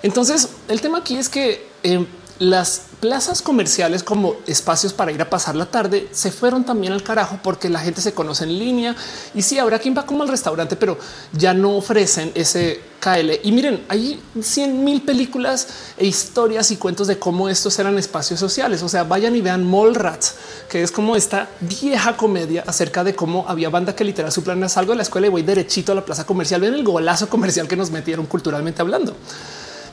Entonces, 0.03 0.49
el 0.67 0.79
tema 0.81 0.99
aquí 0.99 1.17
es 1.17 1.27
que 1.27 1.67
em, 1.83 2.05
las 2.39 2.83
plazas 3.01 3.41
comerciales 3.41 4.01
como 4.01 4.35
espacios 4.47 4.93
para 4.93 5.11
ir 5.11 5.21
a 5.21 5.29
pasar 5.29 5.55
la 5.55 5.65
tarde 5.65 6.07
se 6.11 6.31
fueron 6.31 6.63
también 6.63 6.93
al 6.93 7.03
carajo 7.03 7.39
porque 7.43 7.69
la 7.69 7.79
gente 7.79 8.01
se 8.01 8.13
conoce 8.13 8.45
en 8.45 8.57
línea 8.57 8.95
y 9.33 9.41
sí 9.41 9.59
habrá 9.59 9.79
quien 9.79 9.95
va 9.95 10.05
como 10.05 10.23
al 10.23 10.29
restaurante, 10.29 10.75
pero 10.75 10.97
ya 11.33 11.53
no 11.53 11.75
ofrecen 11.75 12.31
ese 12.35 12.81
KL. 12.99 13.31
Y 13.43 13.51
miren, 13.51 13.85
hay 13.87 14.21
100 14.41 14.83
mil 14.83 15.01
películas 15.01 15.67
e 15.97 16.05
historias 16.05 16.71
y 16.71 16.77
cuentos 16.77 17.07
de 17.07 17.19
cómo 17.19 17.49
estos 17.49 17.77
eran 17.79 17.97
espacios 17.97 18.39
sociales. 18.39 18.83
O 18.83 18.89
sea, 18.89 19.03
vayan 19.03 19.35
y 19.35 19.41
vean 19.41 19.69
Mallrats, 19.69 20.35
que 20.69 20.83
es 20.83 20.91
como 20.91 21.15
esta 21.15 21.49
vieja 21.59 22.17
comedia 22.17 22.63
acerca 22.67 23.03
de 23.03 23.15
cómo 23.15 23.45
había 23.47 23.69
banda 23.69 23.95
que 23.95 24.03
literal 24.03 24.31
su 24.31 24.43
plan 24.43 24.63
es 24.63 24.77
algo 24.77 24.91
de 24.93 24.97
la 24.97 25.03
escuela 25.03 25.27
y 25.27 25.29
voy 25.29 25.43
derechito 25.43 25.91
a 25.91 25.95
la 25.95 26.05
plaza 26.05 26.25
comercial. 26.25 26.61
Ven 26.61 26.73
el 26.73 26.83
golazo 26.83 27.29
comercial 27.29 27.67
que 27.67 27.75
nos 27.75 27.91
metieron 27.91 28.25
culturalmente 28.25 28.81
hablando. 28.81 29.15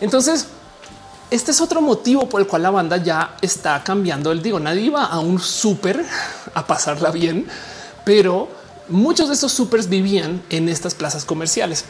Entonces, 0.01 0.47
este 1.31 1.51
es 1.51 1.61
otro 1.61 1.81
motivo 1.81 2.29
por 2.29 2.41
el 2.41 2.47
cual 2.47 2.63
la 2.63 2.71
banda 2.71 2.97
ya 2.99 3.37
está 3.41 3.83
cambiando 3.83 4.31
el 4.31 4.43
digo. 4.43 4.61
Nadie 4.61 4.83
iba 4.83 5.05
a 5.05 5.19
un 5.19 5.41
súper 5.41 6.05
a 6.55 6.67
pasarla 6.67 7.11
bien, 7.11 7.47
pero 8.05 8.49
muchos 8.89 9.29
de 9.29 9.35
estos 9.35 9.53
supers 9.53 9.89
vivían 9.89 10.43
en 10.51 10.69
estas 10.69 10.95
plazas 10.95 11.25
comerciales. 11.25 11.85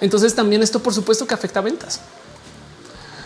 Entonces 0.00 0.34
también 0.34 0.62
esto 0.62 0.80
por 0.80 0.92
supuesto 0.92 1.26
que 1.26 1.34
afecta 1.34 1.60
a 1.60 1.62
ventas. 1.62 2.00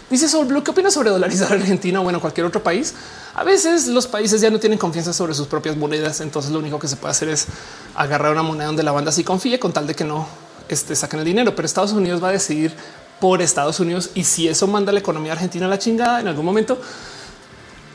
Dice 0.09 0.29
Sol 0.29 0.47
Blue, 0.47 0.65
¿qué 0.65 0.73
opinas 0.73 0.95
sobre 0.95 1.11
dolarizar 1.11 1.53
Argentina 1.53 2.01
o 2.01 2.03
bueno, 2.03 2.21
cualquier 2.21 2.47
otro 2.47 2.63
país? 2.63 2.95
A 3.35 3.45
veces 3.45 3.87
los 3.87 4.09
países 4.09 4.41
ya 4.41 4.51
no 4.51 4.59
tienen 4.59 4.79
confianza 4.79 5.13
sobre 5.13 5.35
sus 5.35 5.47
propias 5.47 5.77
monedas, 5.77 6.21
entonces 6.21 6.51
lo 6.51 6.59
único 6.59 6.81
que 6.81 6.89
se 6.89 6.97
puede 6.97 7.13
hacer 7.13 7.29
es 7.29 7.47
agarrar 7.95 8.33
una 8.33 8.43
moneda 8.43 8.67
donde 8.67 8.83
la 8.83 8.91
banda 8.91 9.13
sí 9.13 9.23
confíe 9.23 9.61
con 9.61 9.73
tal 9.73 9.87
de 9.87 9.95
que 9.95 10.03
no 10.03 10.27
este, 10.69 10.97
saquen 10.97 11.21
el 11.21 11.25
dinero, 11.25 11.55
pero 11.55 11.67
Estados 11.67 11.93
Unidos 11.93 12.23
va 12.23 12.29
a 12.29 12.33
decidir 12.33 12.75
por 13.21 13.43
Estados 13.43 13.79
Unidos. 13.81 14.11
Y 14.15 14.25
si 14.25 14.49
eso 14.49 14.67
manda 14.67 14.93
la 14.93 14.99
economía 14.99 15.33
argentina 15.33 15.67
a 15.67 15.69
la 15.69 15.79
chingada 15.79 16.21
en 16.21 16.29
algún 16.29 16.45
momento, 16.45 16.81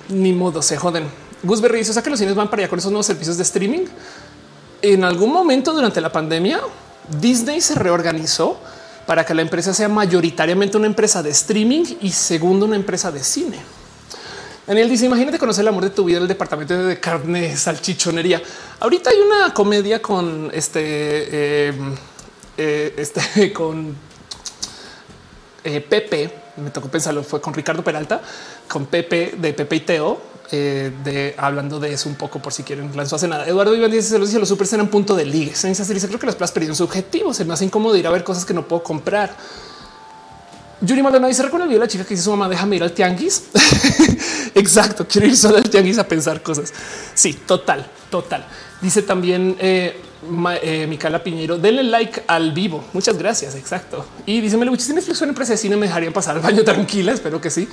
ni 0.09 0.33
modo 0.33 0.61
se 0.61 0.77
joden. 0.77 1.09
Gusberry 1.43 1.79
dice: 1.79 1.91
O 1.91 1.93
sea 1.93 2.03
que 2.03 2.09
los 2.09 2.19
cines 2.19 2.35
van 2.35 2.49
para 2.49 2.63
allá 2.63 2.69
con 2.69 2.79
esos 2.79 2.91
nuevos 2.91 3.05
servicios 3.05 3.37
de 3.37 3.43
streaming. 3.43 3.85
En 4.81 5.03
algún 5.03 5.31
momento 5.31 5.73
durante 5.73 5.99
la 5.99 6.11
pandemia, 6.11 6.59
Disney 7.19 7.61
se 7.61 7.75
reorganizó 7.75 8.59
para 9.05 9.25
que 9.25 9.33
la 9.33 9.41
empresa 9.41 9.73
sea 9.73 9.87
mayoritariamente 9.87 10.77
una 10.77 10.87
empresa 10.87 11.21
de 11.21 11.29
streaming 11.29 11.83
y 12.01 12.11
segundo, 12.11 12.65
una 12.65 12.75
empresa 12.75 13.11
de 13.11 13.23
cine. 13.23 13.59
Daniel 14.67 14.89
dice: 14.89 15.05
Imagínate 15.05 15.37
conocer 15.37 15.63
el 15.63 15.69
amor 15.69 15.83
de 15.83 15.91
tu 15.91 16.05
vida 16.05 16.17
en 16.17 16.23
el 16.23 16.27
departamento 16.27 16.75
de 16.85 16.99
carne, 16.99 17.55
salchichonería. 17.55 18.41
Ahorita 18.79 19.09
hay 19.09 19.17
una 19.19 19.53
comedia 19.53 20.01
con 20.01 20.49
este, 20.53 20.81
eh, 20.81 21.73
eh, 22.57 22.93
este, 22.97 23.53
con 23.53 23.95
eh, 25.65 25.81
Pepe, 25.81 26.31
me 26.57 26.69
tocó 26.69 26.89
pensarlo, 26.89 27.23
fue 27.23 27.41
con 27.41 27.53
Ricardo 27.53 27.83
Peralta, 27.83 28.21
con 28.67 28.85
Pepe 28.85 29.33
de 29.37 29.51
Pepe 29.53 29.75
y 29.77 29.79
Teo, 29.81 30.21
eh, 30.51 30.91
de 31.03 31.33
hablando 31.37 31.79
de 31.79 31.91
eso 31.91 32.07
un 32.07 32.13
poco 32.15 32.39
por 32.39 32.53
si 32.53 32.61
quieren 32.61 32.95
lanzó 32.95 33.15
hace 33.15 33.27
nada. 33.27 33.47
Eduardo 33.47 33.75
Iván 33.75 33.89
dice: 33.89 34.19
Los 34.19 34.47
supers 34.47 34.71
eran 34.73 34.89
punto 34.89 35.15
de 35.15 35.25
ligue. 35.25 35.55
Se 35.55 35.67
dice: 35.67 36.07
Creo 36.07 36.19
que 36.19 36.27
las 36.27 36.35
plazas 36.35 36.53
perdieron 36.53 36.75
su 36.75 36.83
objetivo. 36.83 37.33
Se 37.33 37.45
me 37.45 37.53
hace 37.53 37.65
incómodo 37.65 37.97
ir 37.97 38.05
a 38.05 38.11
ver 38.11 38.23
cosas 38.23 38.45
que 38.45 38.53
no 38.53 38.67
puedo 38.67 38.83
comprar. 38.83 39.35
Yuri 40.81 41.01
Maldonado 41.01 41.29
dice: 41.29 41.41
Recuerda 41.41 41.65
la 41.65 41.87
chica 41.87 42.03
que 42.03 42.11
dice 42.11 42.23
su 42.23 42.29
mamá, 42.29 42.47
déjame 42.47 42.75
ir 42.75 42.83
al 42.83 42.91
tianguis. 42.91 43.45
Exacto. 44.53 45.07
Quiero 45.09 45.27
ir 45.27 45.35
solo 45.35 45.57
al 45.57 45.67
tianguis 45.67 45.97
a 45.97 46.07
pensar 46.07 46.43
cosas. 46.43 46.71
Sí, 47.15 47.33
total, 47.33 47.89
total. 48.11 48.45
Dice 48.81 49.01
también 49.01 49.57
eh, 49.59 49.99
eh, 50.61 50.85
Micaela 50.87 51.23
Piñero, 51.23 51.57
denle 51.57 51.83
like 51.83 52.23
al 52.27 52.51
vivo. 52.51 52.83
Muchas 52.93 53.17
gracias. 53.17 53.55
Exacto. 53.55 54.05
Y 54.25 54.41
dice 54.41 54.57
Melo, 54.57 54.75
si 54.77 54.93
Netflix 54.93 55.21
una 55.21 55.29
empresa 55.29 55.53
de 55.53 55.57
cine, 55.57 55.75
me 55.75 55.87
dejarían 55.87 56.13
pasar 56.13 56.35
al 56.35 56.41
baño 56.41 56.63
tranquila. 56.65 57.13
Espero 57.13 57.39
que 57.41 57.49
sí. 57.49 57.67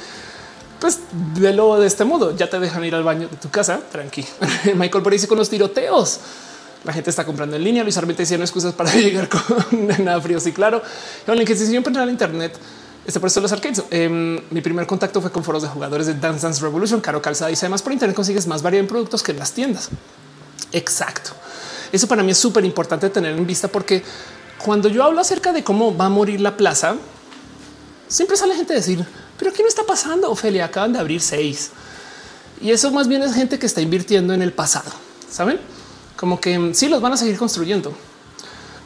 Pues 0.81 1.01
velo 1.37 1.79
de 1.79 1.87
este 1.87 2.05
modo. 2.05 2.37
Ya 2.37 2.51
te 2.51 2.59
dejan 2.59 2.85
ir 2.85 2.95
al 2.95 3.05
baño 3.05 3.29
de 3.29 3.37
tu 3.37 3.51
casa. 3.51 3.81
Tranqui. 3.91 4.25
Michael 4.75 5.03
por 5.03 5.13
dice 5.13 5.29
con 5.29 5.39
los 5.39 5.49
tiroteos. 5.49 6.21
La 6.85 6.93
gente 6.93 7.11
está 7.11 7.25
comprando 7.25 7.57
en 7.57 7.63
línea. 7.63 7.83
Luis 7.83 7.97
Armenta 7.97 8.23
no 8.37 8.45
excusas 8.45 8.75
para 8.75 8.93
llegar 8.95 9.29
con 9.29 9.87
nada 10.05 10.21
frío. 10.21 10.41
Sí, 10.41 10.53
claro. 10.53 10.83
En 11.27 11.47
si 11.47 11.73
yo 11.73 11.81
en 11.81 12.09
internet, 12.09 12.59
este 13.07 13.21
por 13.21 13.29
eso 13.29 13.41
los 13.41 13.53
arcades. 13.53 13.83
Em, 13.91 14.41
mi 14.51 14.61
primer 14.61 14.87
contacto 14.87 15.21
fue 15.21 15.31
con 15.31 15.45
foros 15.45 15.63
de 15.63 15.69
jugadores 15.69 16.07
de 16.07 16.15
Dance 16.15 16.43
Dance 16.47 16.61
Revolution, 16.63 17.01
caro 17.01 17.21
calzada 17.21 17.51
y 17.51 17.55
además 17.55 17.83
por 17.83 17.93
internet 17.93 18.15
consigues 18.15 18.47
más 18.47 18.63
variedad 18.63 18.83
en 18.83 18.89
productos 18.89 19.23
que 19.23 19.33
en 19.33 19.39
las 19.39 19.53
tiendas. 19.53 19.89
Exacto. 20.73 21.33
Eso 21.93 22.09
para 22.09 22.23
mí 22.23 22.33
es 22.33 22.39
súper 22.39 22.65
importante 22.65 23.11
tener 23.11 23.37
en 23.37 23.47
vista 23.47 23.69
porque 23.69 24.03
cuando 24.65 24.89
yo 24.89 25.05
hablo 25.05 25.21
acerca 25.21 25.53
de 25.53 25.63
cómo 25.63 25.97
va 25.97 26.07
a 26.07 26.09
morir 26.09 26.41
la 26.41 26.57
plaza, 26.57 26.97
siempre 28.09 28.37
sale 28.37 28.55
gente 28.55 28.73
a 28.73 28.77
decir, 28.77 29.05
pero 29.39 29.53
¿qué 29.53 29.63
no 29.63 29.69
está 29.69 29.85
pasando? 29.85 30.31
Ophelia, 30.31 30.65
acaban 30.65 30.93
de 30.93 30.99
abrir 30.99 31.21
seis. 31.21 31.71
Y 32.61 32.71
eso 32.71 32.91
más 32.91 33.09
bien 33.09 33.23
es 33.23 33.35
gente 33.35 33.59
que 33.59 33.67
está 33.67 33.81
invirtiendo 33.81 34.33
en 34.33 34.41
el 34.41 34.53
pasado. 34.53 34.91
Saben 35.31 35.61
como 36.17 36.41
que 36.41 36.71
sí 36.75 36.89
los 36.89 37.03
van 37.03 37.13
a 37.13 37.17
seguir 37.17 37.37
construyendo, 37.37 37.93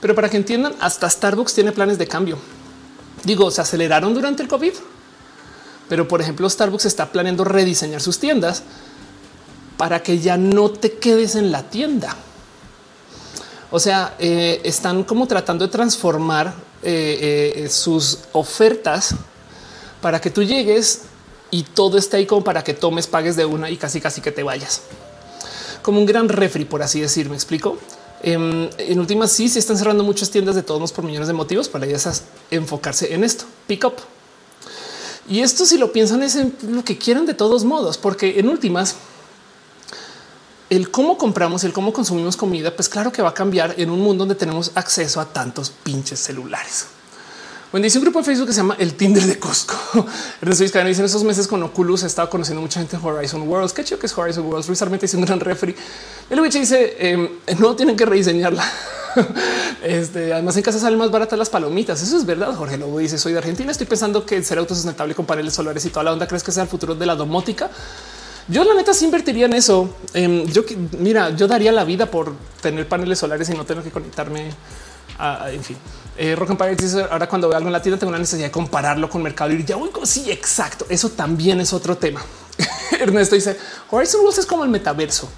pero 0.00 0.14
para 0.14 0.30
que 0.30 0.38
entiendan, 0.38 0.74
hasta 0.80 1.08
Starbucks 1.08 1.52
tiene 1.52 1.72
planes 1.72 1.98
de 1.98 2.08
cambio. 2.08 2.38
Digo, 3.24 3.50
se 3.50 3.60
aceleraron 3.60 4.14
durante 4.14 4.42
el 4.42 4.48
COVID, 4.48 4.72
pero 5.88 6.08
por 6.08 6.20
ejemplo, 6.22 6.48
Starbucks 6.48 6.86
está 6.86 7.12
planeando 7.12 7.44
rediseñar 7.44 8.00
sus 8.00 8.18
tiendas 8.18 8.62
para 9.76 10.02
que 10.02 10.18
ya 10.18 10.36
no 10.38 10.70
te 10.70 10.92
quedes 10.92 11.34
en 11.34 11.52
la 11.52 11.68
tienda. 11.68 12.16
O 13.70 13.80
sea, 13.80 14.14
eh, 14.18 14.60
están 14.64 15.04
como 15.04 15.26
tratando 15.26 15.66
de 15.66 15.72
transformar 15.72 16.54
eh, 16.82 17.52
eh, 17.56 17.68
sus 17.68 18.20
ofertas 18.32 19.14
para 20.00 20.20
que 20.20 20.30
tú 20.30 20.42
llegues 20.42 21.02
y 21.50 21.62
todo 21.62 21.98
esté 21.98 22.18
ahí 22.18 22.26
como 22.26 22.44
para 22.44 22.62
que 22.62 22.74
tomes, 22.74 23.06
pagues 23.06 23.34
de 23.36 23.44
una 23.44 23.70
y 23.70 23.76
casi 23.76 24.00
casi 24.00 24.20
que 24.20 24.30
te 24.30 24.42
vayas. 24.42 24.82
Como 25.82 25.98
un 25.98 26.06
gran 26.06 26.28
refri, 26.28 26.64
por 26.64 26.82
así 26.82 27.00
decir, 27.00 27.28
me 27.28 27.34
explico. 27.34 27.78
Em, 28.22 28.68
en 28.78 28.98
últimas, 28.98 29.30
sí, 29.32 29.48
se 29.48 29.58
están 29.58 29.76
cerrando 29.76 30.02
muchas 30.04 30.30
tiendas 30.30 30.54
de 30.54 30.62
todos 30.62 30.92
por 30.92 31.04
millones 31.04 31.28
de 31.28 31.34
motivos 31.34 31.68
para 31.68 31.86
ellas 31.86 32.22
enfocarse 32.50 33.14
en 33.14 33.24
esto. 33.24 33.44
Pick 33.66 33.84
up. 33.84 33.94
Y 35.28 35.40
esto, 35.40 35.66
si 35.66 35.76
lo 35.76 35.92
piensan, 35.92 36.22
es 36.22 36.38
lo 36.62 36.84
que 36.84 36.98
quieran 36.98 37.26
de 37.26 37.34
todos 37.34 37.64
modos, 37.64 37.98
porque 37.98 38.38
en 38.38 38.48
últimas, 38.48 38.96
el 40.68 40.90
cómo 40.90 41.16
compramos, 41.16 41.64
el 41.64 41.72
cómo 41.72 41.92
consumimos 41.92 42.36
comida, 42.36 42.74
pues 42.74 42.88
claro 42.88 43.12
que 43.12 43.22
va 43.22 43.30
a 43.30 43.34
cambiar 43.34 43.74
en 43.78 43.90
un 43.90 44.00
mundo 44.00 44.22
donde 44.22 44.34
tenemos 44.34 44.72
acceso 44.74 45.20
a 45.20 45.26
tantos 45.26 45.70
pinches 45.70 46.18
celulares. 46.20 46.86
Bueno, 47.72 47.84
dice 47.84 47.98
un 47.98 48.04
grupo 48.04 48.20
de 48.20 48.24
Facebook 48.24 48.46
que 48.46 48.52
se 48.52 48.60
llama 48.60 48.76
el 48.78 48.94
Tinder 48.94 49.24
de 49.24 49.38
Costco. 49.38 49.74
Ernesto 50.40 50.64
Vizcaíno 50.64 50.88
dice 50.88 51.00
en 51.00 51.06
esos 51.06 51.24
meses 51.24 51.48
con 51.48 51.62
Oculus 51.62 52.04
he 52.04 52.06
estado 52.06 52.30
conociendo 52.30 52.62
mucha 52.62 52.80
gente 52.80 52.96
en 52.96 53.04
Horizon 53.04 53.42
Worlds. 53.46 53.72
Qué 53.72 53.84
chido 53.84 53.98
que 53.98 54.06
es 54.06 54.16
Horizon 54.16 54.46
Worlds. 54.46 54.68
Luis 54.68 54.80
Armenta 54.82 55.02
dice 55.02 55.16
un 55.16 55.24
gran 55.24 55.40
refri. 55.40 55.74
El 56.30 56.42
dice 56.48 56.96
em, 56.98 57.28
no 57.58 57.74
tienen 57.74 57.96
que 57.96 58.06
rediseñarla. 58.06 58.64
este, 59.82 60.32
además, 60.32 60.56
en 60.56 60.62
casa 60.62 60.78
salen 60.78 60.98
más 60.98 61.10
baratas 61.10 61.38
las 61.38 61.50
palomitas. 61.50 62.00
Eso 62.00 62.16
es 62.16 62.24
verdad. 62.24 62.54
Jorge 62.54 62.76
Lobo 62.76 62.98
dice: 62.98 63.18
Soy 63.18 63.32
de 63.32 63.38
Argentina. 63.38 63.72
Estoy 63.72 63.86
pensando 63.86 64.24
que 64.24 64.42
ser 64.42 64.58
autosustentable 64.58 65.14
con 65.14 65.26
paneles 65.26 65.52
solares 65.52 65.84
y 65.84 65.90
toda 65.90 66.04
la 66.04 66.12
onda. 66.12 66.26
¿Crees 66.26 66.44
que 66.44 66.52
sea 66.52 66.62
el 66.62 66.68
futuro 66.68 66.94
de 66.94 67.04
la 67.04 67.16
domótica? 67.16 67.68
Yo 68.48 68.62
la 68.62 68.74
neta 68.74 68.94
sí 68.94 69.04
invertiría 69.04 69.46
en 69.46 69.54
eso. 69.54 69.96
Em, 70.14 70.46
yo 70.46 70.62
mira, 70.98 71.30
yo 71.30 71.48
daría 71.48 71.72
la 71.72 71.84
vida 71.84 72.06
por 72.06 72.32
tener 72.60 72.88
paneles 72.88 73.18
solares 73.18 73.48
y 73.50 73.54
no 73.54 73.64
tener 73.64 73.82
que 73.82 73.90
conectarme 73.90 74.50
a, 75.18 75.50
en 75.50 75.64
fin. 75.64 75.76
Eh, 76.18 76.34
Rock 76.34 76.50
and 76.50 76.80
dice 76.80 77.06
ahora 77.10 77.28
cuando 77.28 77.48
veo 77.48 77.58
algo 77.58 77.68
en 77.68 77.72
la 77.72 77.82
tienda 77.82 77.98
tengo 77.98 78.10
la 78.10 78.18
necesidad 78.18 78.46
de 78.46 78.50
compararlo 78.50 79.10
con 79.10 79.22
Mercado 79.22 79.52
y 79.52 79.64
ya 79.64 79.76
voy 79.76 79.90
sí, 80.04 80.30
exacto. 80.30 80.86
Eso 80.88 81.10
también 81.10 81.60
es 81.60 81.72
otro 81.72 81.96
tema. 81.96 82.22
Ernesto 83.00 83.34
dice 83.34 83.58
Horizon 83.90 84.20
Worlds 84.22 84.38
es 84.38 84.46
como 84.46 84.64
el 84.64 84.70
metaverso. 84.70 85.28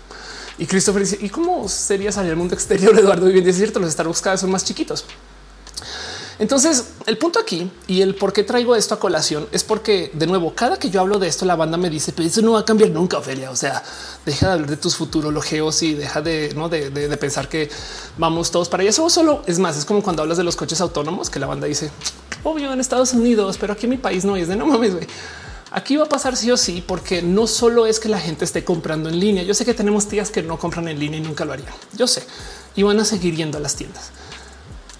Y 0.58 0.66
Christopher 0.66 1.02
dice 1.02 1.18
y 1.20 1.30
cómo 1.30 1.68
sería 1.68 2.12
salir 2.12 2.32
al 2.32 2.36
mundo 2.36 2.54
exterior. 2.54 2.96
Eduardo 2.98 3.26
bien 3.26 3.48
es 3.48 3.56
cierto, 3.56 3.80
los 3.80 3.92
Starbucks 3.92 4.20
cada 4.20 4.34
vez 4.34 4.40
son 4.40 4.50
más 4.50 4.64
chiquitos. 4.64 5.04
Entonces, 6.38 6.90
el 7.06 7.18
punto 7.18 7.40
aquí 7.40 7.68
y 7.88 8.00
el 8.00 8.14
por 8.14 8.32
qué 8.32 8.44
traigo 8.44 8.76
esto 8.76 8.94
a 8.94 9.00
colación 9.00 9.48
es 9.50 9.64
porque, 9.64 10.10
de 10.14 10.26
nuevo, 10.26 10.54
cada 10.54 10.78
que 10.78 10.88
yo 10.88 11.00
hablo 11.00 11.18
de 11.18 11.26
esto, 11.26 11.44
la 11.44 11.56
banda 11.56 11.76
me 11.76 11.90
dice, 11.90 12.12
pero 12.12 12.28
eso 12.28 12.42
no 12.42 12.52
va 12.52 12.60
a 12.60 12.64
cambiar 12.64 12.90
nunca, 12.90 13.18
Ophelia. 13.18 13.50
O 13.50 13.56
sea, 13.56 13.82
deja 14.24 14.46
de 14.46 14.52
hablar 14.52 14.70
de 14.70 14.76
tus 14.76 14.94
futurologeos 14.96 15.82
y 15.82 15.94
deja 15.94 16.22
de, 16.22 16.52
¿no? 16.54 16.68
de, 16.68 17.16
pensar 17.16 17.48
que 17.48 17.68
vamos 18.18 18.52
todos 18.52 18.68
para 18.68 18.82
allá. 18.82 18.90
Eso 18.90 19.08
solo 19.10 19.42
es 19.46 19.58
más, 19.58 19.76
es 19.76 19.84
como 19.84 20.02
cuando 20.02 20.22
hablas 20.22 20.38
de 20.38 20.44
los 20.44 20.54
coches 20.54 20.80
autónomos, 20.80 21.28
que 21.28 21.40
la 21.40 21.46
banda 21.46 21.66
dice, 21.66 21.90
obvio 22.44 22.72
en 22.72 22.80
Estados 22.80 23.12
Unidos, 23.14 23.58
pero 23.58 23.72
aquí 23.72 23.86
en 23.86 23.90
mi 23.90 23.98
país 23.98 24.24
no 24.24 24.36
es 24.36 24.46
de 24.46 24.54
no 24.54 24.66
mames. 24.66 24.94
Aquí 25.70 25.96
va 25.96 26.04
a 26.04 26.08
pasar 26.08 26.36
sí 26.36 26.50
o 26.50 26.56
sí, 26.56 26.82
porque 26.86 27.20
no 27.20 27.46
solo 27.46 27.84
es 27.84 28.00
que 28.00 28.08
la 28.08 28.18
gente 28.18 28.44
esté 28.44 28.64
comprando 28.64 29.08
en 29.08 29.18
línea. 29.18 29.42
Yo 29.42 29.54
sé 29.54 29.64
que 29.64 29.74
tenemos 29.74 30.06
tías 30.06 30.30
que 30.30 30.42
no 30.42 30.58
compran 30.58 30.88
en 30.88 30.98
línea 30.98 31.18
y 31.18 31.22
nunca 31.22 31.44
lo 31.44 31.52
harían. 31.52 31.74
Yo 31.94 32.06
sé 32.06 32.22
y 32.76 32.84
van 32.84 33.00
a 33.00 33.04
seguir 33.04 33.34
yendo 33.34 33.58
a 33.58 33.60
las 33.60 33.74
tiendas. 33.74 34.12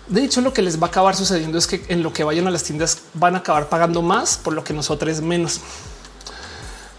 De 0.08 0.24
hecho, 0.24 0.40
lo 0.40 0.54
que 0.54 0.62
les 0.62 0.80
va 0.80 0.86
a 0.86 0.90
acabar 0.90 1.14
sucediendo 1.14 1.58
es 1.58 1.66
que 1.66 1.84
en 1.88 2.02
lo 2.02 2.12
que 2.12 2.24
vayan 2.24 2.46
a 2.46 2.50
las 2.50 2.62
tiendas 2.62 2.98
van 3.14 3.34
a 3.34 3.38
acabar 3.38 3.68
pagando 3.68 4.00
más 4.00 4.38
por 4.38 4.54
lo 4.54 4.64
que 4.64 4.72
nosotros 4.72 5.20
menos. 5.20 5.60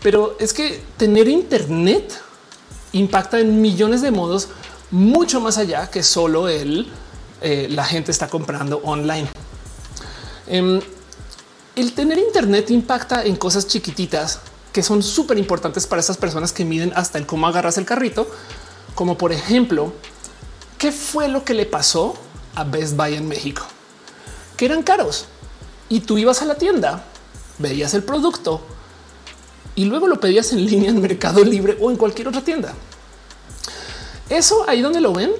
Pero 0.04 0.38
es 0.40 0.54
que 0.54 0.84
tener 0.98 1.28
internet 1.28 2.22
impacta 2.94 3.40
en 3.40 3.62
millones 3.62 4.02
de 4.02 4.12
modos 4.12 4.50
mucho 4.92 5.42
más 5.42 5.58
allá 5.58 5.90
que 5.90 6.04
solo 6.04 6.48
el 6.48 6.88
eh, 7.42 7.68
la 7.70 7.86
gente 7.86 8.12
está 8.12 8.28
comprando 8.28 8.82
online. 8.84 9.28
Em, 10.48 10.80
el 11.76 11.94
tener 11.94 12.18
internet 12.18 12.70
impacta 12.72 13.24
en 13.24 13.36
cosas 13.36 13.68
chiquititas 13.68 14.40
que 14.74 14.84
son 14.84 15.02
súper 15.02 15.38
importantes 15.38 15.88
para 15.88 16.02
esas 16.02 16.18
personas 16.18 16.52
que 16.52 16.66
miden 16.66 16.92
hasta 16.96 17.18
el 17.18 17.26
cómo 17.26 17.48
agarras 17.48 17.78
el 17.78 17.86
carrito, 17.86 18.30
como 18.94 19.18
por 19.18 19.32
ejemplo, 19.32 19.94
qué 20.78 20.92
fue 20.92 21.28
lo 21.28 21.44
que 21.44 21.54
le 21.54 21.66
pasó 21.66 22.16
a 22.56 22.64
Best 22.64 22.96
Buy 22.96 23.16
en 23.16 23.28
México, 23.28 23.64
que 24.58 24.66
eran 24.66 24.84
caros 24.84 25.26
y 25.88 26.02
tú 26.02 26.18
ibas 26.18 26.42
a 26.42 26.46
la 26.46 26.56
tienda, 26.56 27.04
veías 27.58 27.94
el 27.94 28.04
producto 28.04 28.62
y 29.76 29.86
luego 29.86 30.08
lo 30.08 30.20
pedías 30.20 30.52
en 30.52 30.66
línea 30.66 30.90
en 30.90 31.02
Mercado 31.02 31.44
Libre 31.44 31.78
o 31.80 31.90
en 31.90 31.98
cualquier 31.98 32.28
otra 32.28 32.42
tienda. 32.42 32.74
Eso 34.30 34.66
ahí 34.68 34.82
donde 34.82 35.02
lo 35.02 35.14
ven 35.14 35.32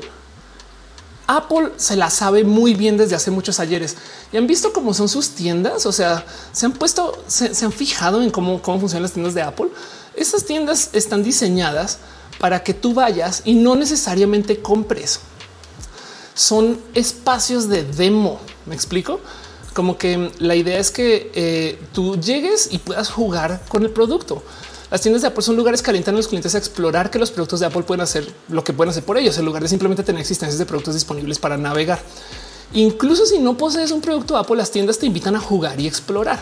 Apple 1.30 1.74
se 1.78 1.96
la 1.96 2.10
sabe 2.10 2.44
muy 2.44 2.74
bien 2.74 2.98
desde 2.98 3.16
hace 3.16 3.30
muchos 3.30 3.60
ayeres 3.60 3.96
y 4.32 4.38
han 4.38 4.48
visto 4.48 4.74
cómo 4.74 4.96
son 4.96 5.08
sus 5.08 5.30
tiendas. 5.30 5.86
O 5.86 5.92
sea, 5.92 6.26
se 6.52 6.66
han 6.66 6.72
puesto, 6.72 7.24
se, 7.28 7.64
han 7.64 7.72
fijado 7.72 8.24
en 8.24 8.32
cómo, 8.32 8.64
cómo 8.64 8.80
funcionan 8.80 9.04
las 9.04 9.14
tiendas 9.14 9.36
de 9.36 9.44
Apple. 9.44 9.68
Estas 10.16 10.44
tiendas 10.46 10.90
están 10.94 11.22
diseñadas 11.22 12.00
para 12.40 12.64
que 12.64 12.74
tú 12.74 12.96
vayas 12.96 13.44
y 13.46 13.54
no 13.54 13.76
necesariamente 13.76 14.60
compres. 14.60 15.20
Son 16.40 16.80
espacios 16.94 17.68
de 17.68 17.84
demo. 17.84 18.40
Me 18.66 18.74
explico 18.74 19.20
como 19.74 19.98
que 19.98 20.32
la 20.40 20.56
idea 20.56 20.80
es 20.80 20.90
que 20.90 21.30
eh, 21.36 21.78
tú 21.92 22.18
llegues 22.18 22.70
y 22.72 22.78
puedas 22.78 23.10
jugar 23.10 23.62
con 23.68 23.84
el 23.84 23.90
producto. 23.90 24.42
Las 24.90 25.02
tiendas 25.02 25.22
de 25.22 25.28
Apple 25.28 25.44
son 25.44 25.58
lugares 25.58 25.82
que 25.82 25.90
alientan 25.90 26.16
a 26.16 26.18
los 26.18 26.30
clientes 26.30 26.56
a 26.56 26.58
explorar 26.58 27.12
que 27.12 27.20
los 27.20 27.30
productos 27.30 27.60
de 27.60 27.66
Apple 27.66 27.84
pueden 27.84 28.00
hacer 28.00 28.26
lo 28.48 28.64
que 28.64 28.72
pueden 28.72 28.92
hacer 28.92 29.04
por 29.04 29.18
ellos, 29.18 29.38
en 29.38 29.44
lugar 29.44 29.62
de 29.64 29.68
simplemente 29.68 30.02
tener 30.02 30.22
existencias 30.22 30.58
de 30.58 30.66
productos 30.66 30.94
disponibles 30.94 31.40
para 31.40 31.58
navegar. 31.58 32.00
Incluso 32.72 33.26
si 33.26 33.40
no 33.40 33.58
posees 33.58 33.92
un 33.92 34.00
producto 34.00 34.38
Apple, 34.38 34.56
las 34.56 34.72
tiendas 34.72 34.98
te 34.98 35.08
invitan 35.08 35.36
a 35.36 35.42
jugar 35.42 35.78
y 35.78 35.88
explorar. 35.88 36.42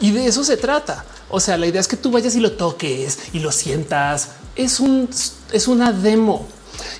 Y 0.00 0.10
de 0.10 0.26
eso 0.26 0.42
se 0.42 0.56
trata. 0.56 1.04
O 1.28 1.38
sea, 1.38 1.56
la 1.56 1.68
idea 1.68 1.80
es 1.80 1.86
que 1.86 1.96
tú 1.96 2.10
vayas 2.10 2.34
y 2.34 2.40
lo 2.40 2.50
toques 2.50 3.16
y 3.32 3.38
lo 3.38 3.52
sientas. 3.52 4.30
Es 4.56 4.80
un 4.80 5.08
es 5.52 5.68
una 5.68 5.92
demo. 5.92 6.48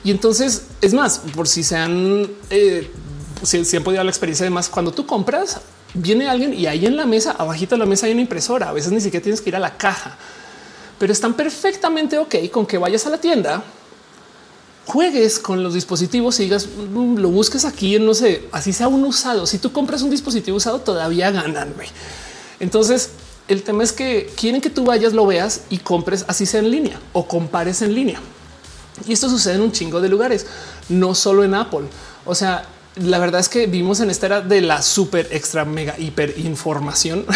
Y 0.05 0.11
entonces 0.11 0.63
es 0.81 0.95
más, 0.95 1.21
por 1.35 1.49
si 1.49 1.63
se 1.63 1.77
han, 1.77 2.29
eh, 2.51 2.91
si, 3.43 3.77
han 3.77 3.85
podido 3.85 4.03
la 4.03 4.11
experiencia, 4.11 4.45
además, 4.45 4.69
cuando 4.69 4.93
tú 4.93 5.07
compras, 5.07 5.61
viene 5.95 6.29
alguien 6.29 6.55
y 6.55 6.67
ahí 6.67 6.87
en 6.87 6.97
la 6.97 7.07
mesa, 7.07 7.33
abajito 7.33 7.75
de 7.75 7.81
la 7.81 7.87
mesa 7.87 8.07
hay 8.07 8.13
una 8.13 8.23
impresora. 8.23 8.69
A 8.69 8.73
veces 8.73 8.93
ni 8.93 9.01
siquiera 9.01 9.23
tienes 9.23 9.41
que 9.41 9.51
ir 9.51 9.57
a 9.57 9.61
la 9.61 9.77
caja, 9.77 10.17
pero 10.99 11.13
están 11.13 11.35
perfectamente 11.35 12.19
ok 12.19 12.37
con 12.51 12.67
que 12.67 12.79
vayas 12.79 13.07
a 13.07 13.11
la 13.11 13.19
tienda, 13.19 13.63
juegues 14.87 15.39
con 15.39 15.63
los 15.63 15.75
dispositivos 15.75 16.41
y 16.41 16.45
digas 16.45 16.67
mm, 16.67 17.19
lo 17.19 17.31
busques 17.31 17.65
aquí 17.65 17.97
en 17.97 18.07
no 18.07 18.15
sé, 18.15 18.49
así 18.53 18.73
sea 18.73 18.89
un 18.89 19.05
usado. 19.05 19.47
Si 19.47 19.59
tú 19.59 19.73
compras 19.73 20.03
un 20.03 20.11
dispositivo 20.11 20.57
usado, 20.57 20.81
todavía 20.81 21.31
ganan. 21.31 21.75
Entonces, 22.59 23.11
el 23.49 23.63
tema 23.63 23.83
es 23.83 23.93
que 23.93 24.31
quieren 24.37 24.61
que 24.61 24.71
tú 24.71 24.85
vayas, 24.85 25.13
lo 25.13 25.27
veas 25.27 25.63
y 25.71 25.79
compres 25.79 26.25
así 26.29 26.47
sea 26.47 26.61
en 26.61 26.71
línea 26.71 27.01
o 27.13 27.27
compares 27.27 27.83
en 27.83 27.95
línea. 27.95 28.21
Y 29.07 29.13
esto 29.13 29.29
sucede 29.29 29.55
en 29.55 29.63
un 29.63 29.73
chingo 29.73 30.01
de 30.01 30.09
lugares, 30.09 30.47
no 30.89 31.15
solo 31.15 31.45
en 31.45 31.55
Apple. 31.55 31.87
O 32.25 32.35
sea, 32.35 32.65
la 32.97 33.19
verdad 33.19 33.41
es 33.41 33.49
que 33.49 33.67
vimos 33.67 34.01
en 34.01 34.11
esta 34.11 34.27
era 34.27 34.41
de 34.41 34.61
la 34.61 34.83
super 34.83 35.29
extra 35.31 35.65
mega 35.65 35.99
hiper 35.99 36.39
información. 36.39 37.25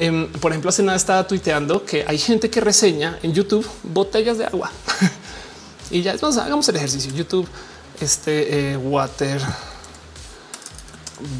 Em, 0.00 0.30
por 0.30 0.52
ejemplo, 0.52 0.68
hace 0.68 0.84
nada 0.84 0.96
estaba 0.96 1.26
tuiteando 1.26 1.84
que 1.84 2.04
hay 2.06 2.18
gente 2.18 2.48
que 2.50 2.60
reseña 2.60 3.18
en 3.20 3.34
YouTube 3.34 3.68
botellas 3.82 4.38
de 4.38 4.44
agua 4.44 4.70
y 5.90 6.02
ya 6.02 6.14
vamos, 6.20 6.36
hagamos 6.36 6.68
el 6.68 6.76
ejercicio. 6.76 7.12
YouTube, 7.12 7.48
este 8.00 8.74
eh, 8.74 8.76
water 8.76 9.42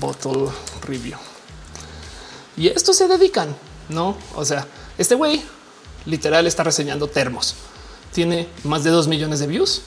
bottle 0.01 0.49
review 0.89 1.17
y 2.59 2.67
esto 2.67 2.93
se 2.93 3.07
dedican, 3.07 3.55
no? 3.89 4.17
O 4.35 4.45
sea, 4.45 4.67
este 4.99 5.15
güey 5.15 5.41
literal 6.07 6.47
está 6.47 6.65
reseñando 6.65 7.07
termos, 7.07 7.55
tiene 8.13 8.49
más 8.65 8.85
de 8.85 8.91
dos 8.91 9.09
millones 9.09 9.41
de 9.41 9.47
views 9.47 9.83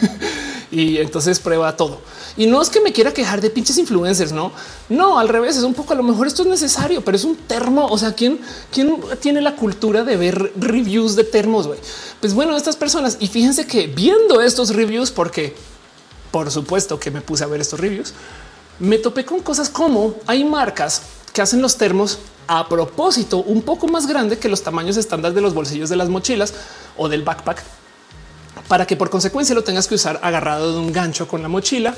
y 0.70 0.98
entonces 0.98 1.38
prueba 1.38 1.76
todo. 1.76 2.00
Y 2.36 2.46
no 2.46 2.62
es 2.62 2.70
que 2.70 2.80
me 2.80 2.92
quiera 2.92 3.12
quejar 3.12 3.40
de 3.40 3.50
pinches 3.50 3.76
influencers, 3.76 4.32
no, 4.32 4.52
no, 4.88 5.18
al 5.18 5.28
revés, 5.28 5.56
es 5.56 5.64
un 5.64 5.74
poco 5.74 5.92
a 5.92 5.96
lo 5.96 6.02
mejor 6.02 6.26
esto 6.26 6.42
es 6.42 6.48
necesario, 6.48 7.04
pero 7.04 7.16
es 7.16 7.24
un 7.24 7.36
termo. 7.36 7.86
O 7.86 7.98
sea, 7.98 8.14
quién, 8.14 8.40
quién 8.70 8.96
tiene 9.20 9.42
la 9.42 9.54
cultura 9.54 10.02
de 10.02 10.16
ver 10.16 10.52
reviews 10.56 11.14
de 11.14 11.24
termos? 11.24 11.68
Pues 12.20 12.32
bueno, 12.32 12.56
estas 12.56 12.76
personas 12.76 13.18
y 13.20 13.28
fíjense 13.28 13.66
que 13.66 13.86
viendo 13.86 14.40
estos 14.40 14.74
reviews, 14.74 15.10
porque 15.10 15.54
por 16.30 16.50
supuesto 16.50 16.98
que 16.98 17.10
me 17.10 17.20
puse 17.20 17.44
a 17.44 17.46
ver 17.46 17.60
estos 17.60 17.78
reviews, 17.78 18.14
me 18.78 18.98
topé 18.98 19.24
con 19.24 19.40
cosas 19.40 19.68
como 19.68 20.14
hay 20.26 20.42
marcas 20.44 21.02
que 21.32 21.42
hacen 21.42 21.60
los 21.62 21.76
termos 21.76 22.18
a 22.46 22.68
propósito 22.68 23.38
un 23.38 23.62
poco 23.62 23.88
más 23.88 24.06
grande 24.06 24.38
que 24.38 24.48
los 24.48 24.62
tamaños 24.62 24.96
estándar 24.96 25.32
de 25.32 25.40
los 25.40 25.54
bolsillos 25.54 25.88
de 25.88 25.96
las 25.96 26.08
mochilas 26.08 26.54
o 26.96 27.08
del 27.08 27.22
backpack 27.22 27.62
para 28.68 28.86
que 28.86 28.96
por 28.96 29.10
consecuencia 29.10 29.54
lo 29.54 29.64
tengas 29.64 29.88
que 29.88 29.94
usar 29.94 30.20
agarrado 30.22 30.72
de 30.72 30.78
un 30.78 30.92
gancho 30.92 31.28
con 31.28 31.42
la 31.42 31.48
mochila. 31.48 31.94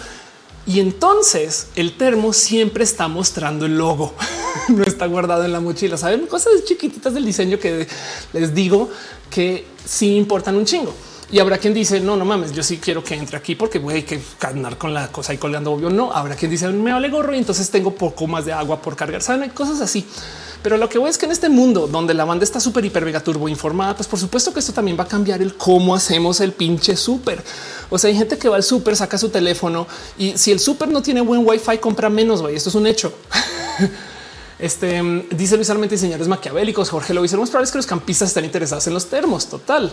Y 0.67 0.81
entonces 0.81 1.69
el 1.77 1.97
termo 1.97 2.33
siempre 2.33 2.85
está 2.85 3.07
mostrando 3.07 3.67
el 3.67 3.77
logo, 3.77 4.15
no 4.69 4.83
está 4.83 5.07
guardado 5.07 5.45
en 5.45 5.53
la 5.53 5.61
mochila. 5.61 5.97
Saben 5.97 6.27
cosas 6.27 6.65
chiquititas 6.65 7.13
del 7.13 7.25
diseño 7.25 7.59
que 7.59 7.87
les 8.33 8.55
digo 8.55 8.89
que 9.31 9.67
sí 9.85 10.17
importan 10.17 10.57
un 10.57 10.65
chingo. 10.65 10.95
Y 11.35 11.41
habrá 11.41 11.59
quien 11.59 11.75
dice 11.75 11.99
no, 11.99 12.17
no 12.17 12.25
mames, 12.25 12.53
yo 12.53 12.63
sí 12.63 12.79
quiero 12.81 13.03
que 13.03 13.17
entre 13.17 13.37
aquí 13.37 13.57
porque 13.57 13.81
voy 13.81 13.99
a 13.99 14.07
que 14.07 14.21
carnar 14.39 14.79
con 14.79 14.95
la 14.95 15.09
cosa 15.09 15.35
y 15.35 15.37
colgando 15.37 15.73
obvio. 15.73 15.91
No 15.91 16.13
habrá 16.13 16.37
quien 16.37 16.49
dice 16.49 16.69
me 16.69 16.93
vale 16.93 17.09
gorro 17.09 17.35
y 17.35 17.39
entonces 17.39 17.69
tengo 17.71 17.93
poco 17.93 18.29
más 18.29 18.45
de 18.45 18.53
agua 18.53 18.81
por 18.81 18.95
cargar. 18.95 19.21
Saben, 19.21 19.43
hay 19.43 19.49
cosas 19.49 19.81
así. 19.81 20.07
Pero 20.63 20.77
lo 20.77 20.89
que 20.89 20.97
voy 20.97 21.11
es 21.11 21.19
que 21.19 21.27
en 21.27 21.33
este 21.33 21.49
mundo 21.49 21.89
donde 21.89 22.15
la 22.15 22.25
banda 22.25 22.45
está 22.45 22.61
súper 22.61 22.85
hiper 22.85 23.05
mega 23.05 23.19
turbo 23.19 23.49
informada, 23.49 23.97
pues 23.97 24.07
por 24.07 24.21
supuesto 24.21 24.53
que 24.55 24.61
esto 24.61 24.73
también 24.73 24.97
va 24.97 25.03
a 25.03 25.09
cambiar 25.09 25.43
el 25.43 25.57
cómo 25.57 25.97
hacemos 25.97 26.41
el 26.41 26.53
pinche 26.53 26.97
súper. 26.97 27.43
O 27.91 27.99
sea, 27.99 28.11
hay 28.11 28.17
gente 28.17 28.39
que 28.39 28.49
va 28.49 28.55
al 28.55 28.63
súper, 28.63 28.95
saca 28.95 29.19
su 29.19 29.29
teléfono 29.31 29.89
y 30.17 30.39
si 30.39 30.53
el 30.53 30.61
súper 30.61 30.89
no 30.89 31.03
tiene 31.03 31.21
buen 31.21 31.45
wifi, 31.45 31.79
compra 31.79 32.09
menos. 32.09 32.43
Güey, 32.43 32.55
esto 32.55 32.69
es 32.69 32.77
un 32.77 32.87
hecho. 32.87 33.13
Este 34.57 35.03
dice 35.33 35.57
Luis 35.57 35.69
Armente, 35.69 35.99
señores 35.99 36.29
maquiavélicos. 36.29 36.89
Jorge 36.89 37.13
lo 37.13 37.23
dice. 37.23 37.37
Lo 37.37 37.43
es 37.43 37.73
que 37.73 37.79
los 37.79 37.87
campistas 37.87 38.29
están 38.29 38.45
interesados 38.45 38.87
en 38.87 38.95
los 38.95 39.07
termos. 39.07 39.49
Total. 39.49 39.93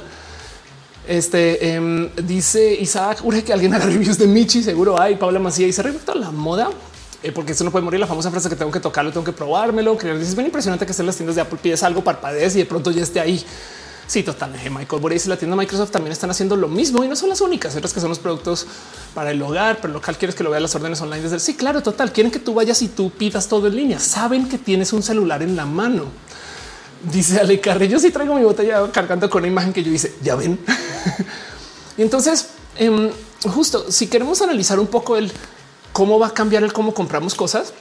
Este 1.08 1.74
em, 1.74 2.10
dice 2.16 2.74
Isaac 2.76 3.22
urge 3.24 3.44
que 3.44 3.54
alguien 3.54 3.74
haga 3.74 3.86
reviews 3.86 4.18
de 4.18 4.28
Michi. 4.28 4.64
Seguro 4.64 5.00
hay 5.00 5.16
Paula 5.16 5.40
Macía 5.40 5.72
se 5.72 5.82
respecto 5.82 6.12
a 6.12 6.16
la 6.16 6.32
moda. 6.32 6.70
Eh, 7.24 7.32
porque 7.32 7.52
eso 7.52 7.64
no 7.64 7.72
puede 7.72 7.84
morir. 7.86 8.00
La 8.00 8.08
famosa 8.08 8.32
frase 8.32 8.50
que 8.50 8.56
tengo 8.56 8.72
que 8.72 8.80
tocarlo, 8.80 9.12
tengo 9.12 9.24
que 9.24 9.32
probármelo. 9.32 9.98
Que 9.98 10.12
es 10.12 10.36
bien 10.36 10.48
impresionante 10.48 10.86
que 10.86 10.92
estén 10.92 11.06
las 11.06 11.16
tiendas 11.16 11.36
de 11.36 11.42
Apple 11.42 11.60
pides 11.62 11.84
algo, 11.84 12.04
parpadees 12.04 12.56
y 12.56 12.60
de 12.60 12.66
pronto 12.66 12.92
ya 12.92 13.04
esté 13.04 13.20
ahí. 13.20 13.44
Sí, 14.08 14.24
total. 14.24 14.54
Eh, 14.56 14.70
Michael 14.70 15.02
Boris 15.02 15.26
y 15.26 15.30
la 15.30 15.38
tienda 15.38 15.56
Microsoft 15.56 15.92
también 15.92 16.12
están 16.12 16.30
haciendo 16.30 16.58
lo 16.58 16.68
mismo 16.68 17.04
y 17.04 17.08
no 17.08 17.16
son 17.16 17.30
las 17.30 17.40
únicas. 17.40 17.76
Otras 17.76 17.94
que 17.94 18.02
son 18.02 18.10
los 18.10 18.20
productos 18.20 18.68
para 19.14 19.32
el 19.32 19.42
hogar, 19.42 19.80
pero 19.82 19.94
local 19.94 20.18
quieres 20.18 20.36
que 20.36 20.44
lo 20.44 20.50
veas 20.50 20.62
las 20.62 20.76
órdenes 20.76 21.00
online 21.02 21.22
desde 21.22 21.36
el 21.36 21.42
sí, 21.42 21.56
claro, 21.56 21.82
total. 21.82 22.12
Quieren 22.12 22.32
que 22.32 22.40
tú 22.40 22.54
vayas 22.54 22.82
y 22.82 22.90
tú 22.90 23.10
pidas 23.12 23.48
todo 23.48 23.68
en 23.68 23.76
línea. 23.76 24.00
Saben 24.00 24.50
que 24.50 24.58
tienes 24.58 24.92
un 24.92 25.02
celular 25.02 25.42
en 25.44 25.56
la 25.56 25.66
mano. 25.66 26.06
Dice 27.04 27.40
Ale 27.40 27.60
Carrillo. 27.60 27.94
Yo 27.94 28.00
sí 28.00 28.12
traigo 28.12 28.36
mi 28.36 28.44
botella 28.44 28.92
cargando 28.92 29.30
con 29.30 29.42
una 29.42 29.48
imagen 29.48 29.74
que 29.74 29.84
yo 29.84 29.92
hice. 29.92 30.14
Ya 30.22 30.36
ven. 30.36 30.60
y 31.98 32.02
entonces, 32.02 32.50
em, 32.76 33.10
justo 33.44 33.92
si 33.92 34.08
queremos 34.08 34.42
analizar 34.42 34.80
un 34.80 34.88
poco 34.88 35.18
el 35.18 35.32
cómo 35.94 36.20
va 36.20 36.28
a 36.28 36.34
cambiar 36.34 36.64
el 36.64 36.74
cómo 36.74 36.94
compramos 36.94 37.36
cosas. 37.36 37.74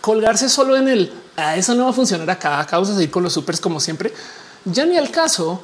Colgarse 0.00 0.48
solo 0.48 0.76
en 0.76 0.88
el 0.88 1.12
a 1.36 1.50
ah, 1.50 1.56
eso 1.56 1.74
no 1.74 1.84
va 1.84 1.90
a 1.90 1.92
funcionar 1.92 2.28
acá. 2.30 2.60
Acá 2.60 2.76
vamos 2.78 2.94
seguir 2.94 3.10
con 3.10 3.22
los 3.22 3.32
supers 3.32 3.60
como 3.60 3.80
siempre. 3.80 4.12
Ya 4.64 4.84
ni 4.84 4.96
al 4.98 5.10
caso, 5.10 5.62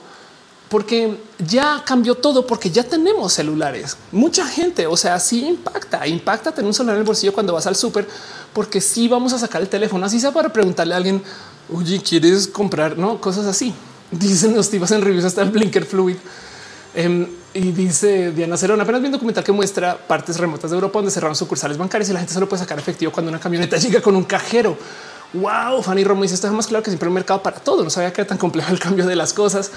porque 0.68 1.18
ya 1.38 1.82
cambió 1.84 2.14
todo, 2.14 2.46
porque 2.46 2.70
ya 2.70 2.82
tenemos 2.82 3.32
celulares. 3.32 3.96
Mucha 4.10 4.46
gente, 4.46 4.86
o 4.86 4.96
sea, 4.96 5.20
sí 5.20 5.46
impacta, 5.46 6.06
impacta 6.06 6.52
tener 6.52 6.66
un 6.66 6.74
celular 6.74 6.96
en 6.96 7.00
el 7.00 7.06
bolsillo 7.06 7.32
cuando 7.32 7.52
vas 7.52 7.66
al 7.66 7.76
súper, 7.76 8.08
porque 8.52 8.80
sí 8.80 9.06
vamos 9.06 9.32
a 9.32 9.38
sacar 9.38 9.62
el 9.62 9.68
teléfono, 9.68 10.06
así 10.06 10.18
sea 10.18 10.32
para 10.32 10.52
preguntarle 10.52 10.94
a 10.94 10.96
alguien, 10.96 11.22
oye, 11.72 12.00
¿quieres 12.00 12.48
comprar? 12.48 12.98
No, 12.98 13.20
cosas 13.20 13.46
así. 13.46 13.74
Dicen 14.10 14.54
los 14.54 14.70
tipos 14.70 14.90
en 14.90 15.02
reviews 15.02 15.24
hasta 15.24 15.42
el 15.42 15.50
blinker 15.50 15.84
fluid. 15.84 16.16
Em, 16.94 17.26
y 17.52 17.72
dice 17.72 18.32
Diana 18.32 18.56
Cerón, 18.56 18.80
apenas 18.80 19.00
vi 19.00 19.06
un 19.06 19.12
documental 19.12 19.44
que 19.44 19.52
muestra 19.52 19.98
partes 19.98 20.38
remotas 20.38 20.70
de 20.70 20.76
Europa 20.76 20.98
donde 20.98 21.10
cerraron 21.10 21.36
sucursales 21.36 21.76
bancarias 21.76 22.08
y 22.08 22.12
la 22.12 22.20
gente 22.20 22.32
solo 22.32 22.48
puede 22.48 22.62
sacar 22.62 22.78
efectivo 22.78 23.12
cuando 23.12 23.30
una 23.30 23.40
camioneta 23.40 23.76
llega 23.78 24.00
con 24.00 24.16
un 24.16 24.24
cajero. 24.24 24.76
Wow, 25.32 25.82
Fanny 25.82 26.04
Romo 26.04 26.22
dice 26.22 26.34
esto 26.34 26.46
es 26.46 26.52
más 26.52 26.66
claro 26.66 26.82
que 26.82 26.90
siempre 26.90 27.08
un 27.08 27.14
mercado 27.14 27.42
para 27.42 27.58
todo. 27.58 27.82
No 27.84 27.90
sabía 27.90 28.12
que 28.12 28.22
era 28.22 28.28
tan 28.28 28.38
complejo 28.38 28.72
el 28.72 28.78
cambio 28.78 29.06
de 29.06 29.16
las 29.16 29.32
cosas. 29.32 29.70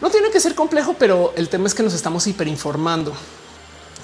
No 0.00 0.10
tiene 0.10 0.30
que 0.30 0.40
ser 0.40 0.54
complejo, 0.54 0.96
pero 0.98 1.32
el 1.36 1.48
tema 1.48 1.66
es 1.66 1.74
que 1.74 1.82
nos 1.82 1.94
estamos 1.94 2.26
hiperinformando. 2.26 3.12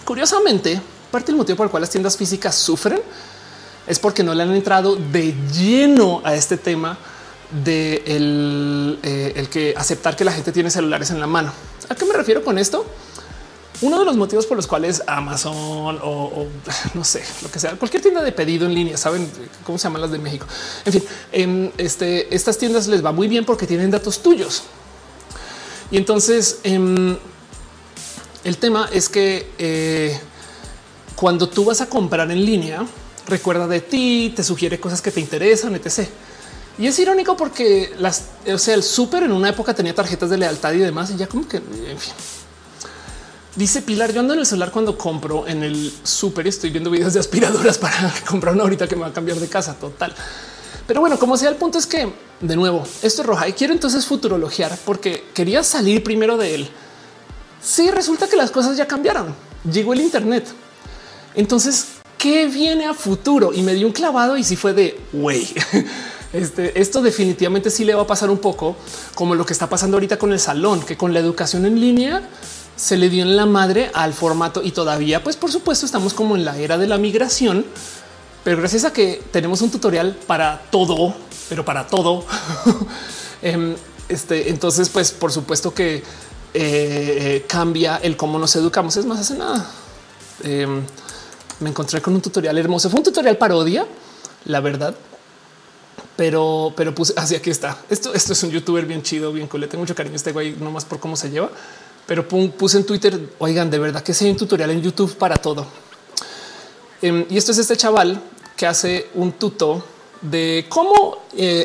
Curiosamente, 0.05 0.80
parte 1.11 1.26
del 1.28 1.36
motivo 1.36 1.57
por 1.57 1.66
el 1.66 1.70
cual 1.70 1.80
las 1.80 1.90
tiendas 1.90 2.16
físicas 2.16 2.55
sufren 2.55 3.01
es 3.91 3.99
porque 3.99 4.22
no 4.22 4.34
le 4.34 4.45
han 4.45 4.55
entrado 4.55 4.95
de 4.95 5.34
lleno 5.53 6.22
a 6.24 6.34
este 6.36 6.57
tema 6.57 6.97
de 7.64 8.03
el, 8.07 9.01
eh, 9.03 9.32
el 9.34 9.49
que 9.49 9.74
aceptar 9.76 10.14
que 10.14 10.24
la 10.24 10.32
gente 10.32 10.53
tiene 10.53 10.70
celulares 10.70 11.11
en 11.11 11.18
la 11.18 11.26
mano. 11.26 11.53
¿A 11.88 11.97
qué 11.97 12.05
me 12.05 12.14
refiero 12.14 12.45
con 12.45 12.57
esto? 12.57 12.86
Uno 13.80 13.99
de 13.99 14.05
los 14.05 14.16
motivos 14.16 14.47
por 14.47 14.57
los 14.57 14.68
cuales 14.68 15.03
Amazon 15.09 15.99
o, 16.03 16.47
no 16.95 17.03
sé, 17.03 17.24
lo 17.43 17.51
que 17.51 17.59
sea, 17.59 17.74
cualquier 17.76 18.01
tienda 18.01 18.22
de 18.22 18.30
pedido 18.30 18.66
en 18.66 18.74
línea, 18.74 18.97
saben 18.97 19.28
cómo 19.64 19.76
se 19.76 19.84
llaman 19.84 20.03
las 20.03 20.12
de 20.12 20.18
México. 20.18 20.47
En 20.84 20.93
fin, 20.93 21.05
en 21.32 21.72
este, 21.76 22.32
estas 22.32 22.59
tiendas 22.59 22.86
les 22.86 23.05
va 23.05 23.11
muy 23.11 23.26
bien 23.26 23.45
porque 23.45 23.66
tienen 23.66 23.91
datos 23.91 24.22
tuyos. 24.22 24.62
Y 25.91 25.97
entonces 25.97 26.61
em, 26.62 27.16
el 28.45 28.57
tema 28.59 28.88
es 28.93 29.09
que 29.09 29.51
eh, 29.59 30.20
cuando 31.16 31.49
tú 31.49 31.64
vas 31.64 31.80
a 31.80 31.86
comprar 31.86 32.30
en 32.30 32.45
línea, 32.45 32.86
recuerda 33.31 33.66
de 33.66 33.81
ti, 33.81 34.33
te 34.37 34.43
sugiere 34.43 34.78
cosas 34.78 35.01
que 35.01 35.11
te 35.11 35.20
interesan, 35.20 35.74
etc. 35.74 36.09
Y 36.78 36.87
es 36.87 36.99
irónico 36.99 37.37
porque 37.37 37.93
las, 37.99 38.24
o 38.47 38.59
sea, 38.59 38.74
el 38.74 38.83
súper 38.83 39.22
en 39.22 39.33
una 39.33 39.49
época 39.51 39.74
tenía 39.74 39.95
tarjetas 39.95 40.31
de 40.31 40.39
lealtad 40.39 40.72
y 40.72 40.78
demás, 40.78 41.11
y 41.11 41.16
ya 41.16 41.26
como 41.26 41.47
que, 41.49 41.59
en 41.59 41.99
fin. 41.99 42.12
Dice 43.57 43.83
Pilar, 43.83 44.12
yo 44.12 44.20
ando 44.20 44.35
en 44.35 44.41
el 44.41 44.47
celular 44.47 44.70
cuando 44.70 44.97
compro 44.97 45.47
en 45.47 45.62
el 45.62 45.93
súper 46.05 46.47
estoy 46.47 46.70
viendo 46.70 46.89
videos 46.89 47.14
de 47.14 47.20
aspiradoras 47.20 47.78
para 47.78 48.12
comprar 48.28 48.55
una 48.55 48.62
ahorita 48.62 48.87
que 48.87 48.95
me 48.95 49.03
va 49.03 49.09
a 49.09 49.12
cambiar 49.12 49.39
de 49.39 49.49
casa 49.49 49.74
total. 49.74 50.14
Pero 50.87 51.01
bueno, 51.01 51.18
como 51.18 51.37
sea, 51.37 51.49
el 51.49 51.57
punto 51.57 51.78
es 51.78 51.87
que 51.87 52.12
de 52.41 52.57
nuevo 52.57 52.85
esto 53.03 53.22
es 53.22 53.26
roja 53.26 53.49
y 53.49 53.53
quiero 53.53 53.72
entonces 53.72 54.07
futurologiar 54.07 54.78
porque 54.85 55.24
quería 55.35 55.62
salir 55.62 56.03
primero 56.03 56.37
de 56.37 56.55
él. 56.55 56.70
Sí, 57.62 57.91
resulta 57.91 58.28
que 58.28 58.37
las 58.37 58.51
cosas 58.51 58.76
ya 58.76 58.87
cambiaron. 58.87 59.35
Llegó 59.70 59.93
el 59.93 60.01
Internet. 60.01 60.47
Entonces, 61.35 61.87
¿qué 62.21 62.47
viene 62.49 62.87
a 62.87 62.95
futuro? 62.95 63.53
Y 63.53 63.62
me 63.62 63.75
dio 63.75 63.87
un 63.87 63.93
clavado 63.93 64.37
y 64.37 64.45
si 64.45 64.55
fue 64.55 64.73
de 64.73 65.01
güey. 65.12 65.49
Este, 66.33 66.81
esto 66.81 67.03
definitivamente 67.03 67.71
sí 67.71 67.85
le 67.85 67.93
va 67.93 68.03
a 68.03 68.07
pasar 68.07 68.31
un 68.31 68.39
poco 68.39 68.77
como 69.16 69.35
lo 69.35 69.45
que 69.45 69.53
está 69.53 69.68
pasando 69.68 69.97
ahorita 69.97 70.16
con 70.16 70.33
el 70.33 70.39
salón, 70.39 70.81
que 70.81 70.97
con 70.97 71.12
la 71.12 71.18
educación 71.18 71.66
en 71.66 71.81
línea 71.81 72.23
se 72.77 72.97
le 72.97 73.11
dio 73.11 73.25
en 73.25 73.37
la 73.37 73.47
madre 73.47 73.91
al 73.95 74.14
formato 74.14 74.62
y 74.62 74.71
todavía, 74.71 75.25
pues 75.25 75.35
por 75.35 75.51
supuesto, 75.51 75.87
estamos 75.87 76.14
como 76.14 76.37
en 76.37 76.45
la 76.45 76.57
era 76.57 76.79
de 76.79 76.87
la 76.87 76.99
migración, 76.99 77.66
pero 78.45 78.59
gracias 78.59 78.85
a 78.85 78.93
que 78.93 79.21
tenemos 79.33 79.61
un 79.61 79.73
tutorial 79.73 80.16
para 80.29 80.62
todo, 80.71 81.16
pero 81.49 81.64
para 81.64 81.89
todo. 81.89 82.25
Em, 83.43 83.75
este, 84.09 84.51
entonces, 84.51 84.89
pues 84.89 85.11
por 85.11 85.33
supuesto 85.33 85.75
que 85.75 86.05
eh, 86.55 87.45
cambia 87.49 87.97
el 87.97 88.16
cómo 88.16 88.39
nos 88.39 88.55
educamos. 88.55 88.97
Es 88.97 89.05
más, 89.05 89.18
hace 89.18 89.35
nada. 89.35 89.68
Em, 90.45 90.83
me 91.61 91.70
encontré 91.70 92.00
con 92.02 92.14
un 92.14 92.20
tutorial 92.20 92.58
hermoso. 92.58 92.90
Fue 92.90 92.98
un 92.98 93.04
tutorial 93.04 93.36
parodia, 93.36 93.86
la 94.46 94.61
verdad. 94.61 94.94
Pero, 96.16 96.72
pero 96.76 96.94
puse 96.94 97.14
así 97.16 97.34
aquí 97.34 97.50
está. 97.50 97.78
Esto, 97.88 98.12
esto 98.12 98.32
es 98.32 98.42
un 98.42 98.50
youtuber 98.50 98.84
bien 98.84 99.02
chido, 99.02 99.32
bien 99.32 99.46
cool. 99.46 99.66
Tengo 99.68 99.82
mucho 99.82 99.94
cariño 99.94 100.14
a 100.14 100.16
este 100.16 100.32
güey, 100.32 100.56
nomás 100.56 100.84
por 100.84 101.00
cómo 101.00 101.16
se 101.16 101.30
lleva 101.30 101.50
pero 102.11 102.26
puse 102.26 102.76
en 102.76 102.84
Twitter, 102.84 103.34
oigan, 103.38 103.70
de 103.70 103.78
verdad 103.78 104.02
que 104.02 104.12
sea 104.12 104.28
un 104.28 104.36
tutorial 104.36 104.68
en 104.72 104.82
YouTube 104.82 105.14
para 105.14 105.36
todo. 105.36 105.64
Em, 107.00 107.24
y 107.30 107.36
esto 107.36 107.52
es 107.52 107.58
este 107.58 107.76
chaval 107.76 108.20
que 108.56 108.66
hace 108.66 109.11
un 109.14 109.30
tuto 109.30 109.84
de 110.20 110.66
cómo 110.68 111.18
eh, 111.36 111.64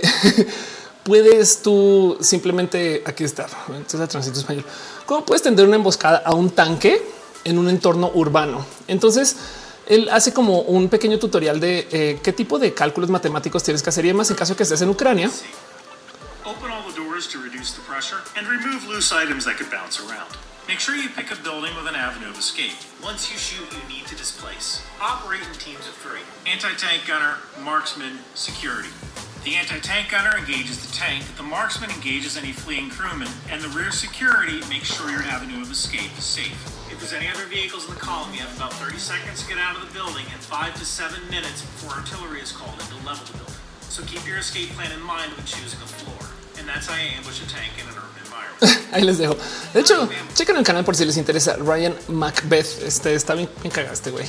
puedes 1.03 1.63
tú 1.63 2.15
simplemente 2.21 3.01
aquí 3.07 3.23
está. 3.23 3.47
Entonces 3.69 3.99
la 3.99 4.05
transito 4.05 4.37
español. 4.37 4.65
Cómo 5.07 5.25
puedes 5.25 5.41
tender 5.41 5.65
una 5.65 5.77
emboscada 5.77 6.21
a 6.23 6.35
un 6.35 6.51
tanque 6.51 7.01
en 7.43 7.57
un 7.57 7.67
entorno 7.67 8.11
urbano. 8.13 8.63
Entonces 8.87 9.37
él 9.87 10.09
hace 10.09 10.33
como 10.33 10.61
un 10.61 10.89
pequeño 10.89 11.19
tutorial 11.19 11.59
de 11.59 11.87
eh, 11.91 12.19
qué 12.23 12.33
tipo 12.33 12.59
de 12.59 12.73
cálculos 12.73 13.09
matemáticos 13.09 13.63
tienes 13.63 13.83
que 13.83 13.89
hacer 13.89 14.05
y 14.05 14.13
más 14.13 14.29
en 14.29 14.35
caso 14.35 14.55
que 14.55 14.63
estés 14.63 14.81
en 14.81 14.89
Ucrania. 14.89 15.29
doors 17.15 17.27
to 17.31 17.39
reduce 17.39 17.73
the 17.73 17.81
pressure, 17.81 18.19
and 18.35 18.45
remove 18.45 18.85
loose 18.87 19.13
items 19.13 19.45
that 19.45 19.55
could 19.55 19.71
bounce 19.71 20.01
around. 20.01 20.35
Make 20.67 20.79
sure 20.79 20.95
you 20.95 21.07
pick 21.07 21.31
a 21.31 21.41
building 21.43 21.73
with 21.75 21.87
an 21.87 21.95
avenue 21.95 22.29
of 22.29 22.37
escape. 22.37 22.75
Once 23.01 23.31
you 23.31 23.37
shoot, 23.37 23.71
you 23.71 23.79
need 23.87 24.05
to 24.07 24.15
displace. 24.15 24.83
Operate 24.99 25.39
in 25.47 25.53
teams 25.53 25.87
of 25.87 25.93
three. 25.95 26.19
Anti-tank 26.45 27.07
gunner, 27.07 27.37
marksman, 27.63 28.19
security. 28.33 28.89
The 29.45 29.55
anti-tank 29.55 30.11
gunner 30.11 30.37
engages 30.37 30.85
the 30.85 30.91
tank, 30.91 31.23
the 31.37 31.43
marksman 31.43 31.91
engages 31.91 32.35
any 32.35 32.51
fleeing 32.51 32.89
crewman, 32.89 33.29
and 33.49 33.61
the 33.61 33.69
rear 33.69 33.91
security 33.91 34.59
makes 34.67 34.93
sure 34.93 35.09
your 35.09 35.23
avenue 35.23 35.61
of 35.61 35.71
escape 35.71 36.11
is 36.17 36.25
safe. 36.25 36.59
There's 37.05 37.21
any 37.21 37.29
other 37.29 37.45
vehicles 37.45 37.87
in 37.87 37.93
the 37.93 37.99
column, 37.99 38.33
you 38.33 38.39
have 38.39 38.57
about 38.57 38.73
30 38.81 38.97
seconds 38.97 39.43
to 39.43 39.47
get 39.47 39.59
out 39.59 39.75
of 39.75 39.85
the 39.85 39.93
building 39.93 40.25
and 40.33 40.41
5 40.41 40.73
to 40.73 40.83
7 40.83 41.29
minutes 41.29 41.61
before 41.61 41.93
artillery 42.01 42.41
is 42.41 42.51
called 42.51 42.73
in 42.81 42.87
to 42.87 43.05
level 43.05 43.23
the 43.29 43.37
building. 43.37 43.61
So 43.93 44.01
keep 44.09 44.25
your 44.25 44.39
escape 44.39 44.69
plan 44.69 44.91
in 44.91 45.05
mind 45.05 45.29
when 45.37 45.45
choosing 45.45 45.77
a 45.83 45.85
floor. 45.85 46.17
Ahí 48.91 49.03
les 49.03 49.19
dejo. 49.19 49.37
De 49.73 49.81
hecho, 49.81 50.09
chequen 50.33 50.57
el 50.57 50.63
canal 50.63 50.83
por 50.83 50.95
si 50.95 51.05
les 51.05 51.17
interesa. 51.17 51.57
Ryan 51.57 51.93
Macbeth. 52.07 52.81
Este 52.83 53.13
está 53.13 53.35
bien, 53.35 53.49
bien 53.61 53.71
cagaste, 53.71 54.09
güey. 54.09 54.25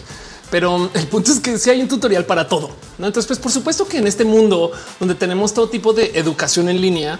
Pero 0.50 0.90
el 0.92 1.06
punto 1.08 1.32
es 1.32 1.40
que 1.40 1.56
si 1.58 1.70
hay 1.70 1.80
un 1.80 1.88
tutorial 1.88 2.26
para 2.26 2.46
todo. 2.46 2.76
¿no? 2.98 3.06
Entonces, 3.06 3.26
pues 3.26 3.38
por 3.38 3.52
supuesto 3.52 3.88
que 3.88 3.98
en 3.98 4.06
este 4.06 4.24
mundo 4.24 4.70
donde 5.00 5.14
tenemos 5.14 5.54
todo 5.54 5.70
tipo 5.70 5.94
de 5.94 6.12
educación 6.18 6.68
en 6.68 6.80
línea, 6.80 7.18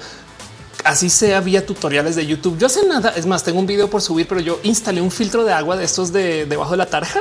así 0.87 1.11
sea 1.11 1.41
vía 1.41 1.67
tutoriales 1.67 2.17
de 2.17 2.27
YouTube. 2.27 2.57
Yo 2.59 2.67
hace 2.67 2.87
nada. 2.87 3.13
Es 3.17 3.27
más, 3.27 3.43
tengo 3.45 3.59
un 3.59 3.67
video 3.67 3.91
por 3.91 4.01
subir, 4.01 4.27
pero 4.27 4.41
yo 4.41 4.61
instalé 4.63 5.01
un 5.01 5.11
filtro 5.11 5.45
de 5.45 5.53
agua 5.53 5.77
de 5.77 5.85
estos 5.85 6.13
de 6.13 6.47
debajo 6.47 6.71
de 6.71 6.77
la 6.79 6.87
tarja 6.87 7.21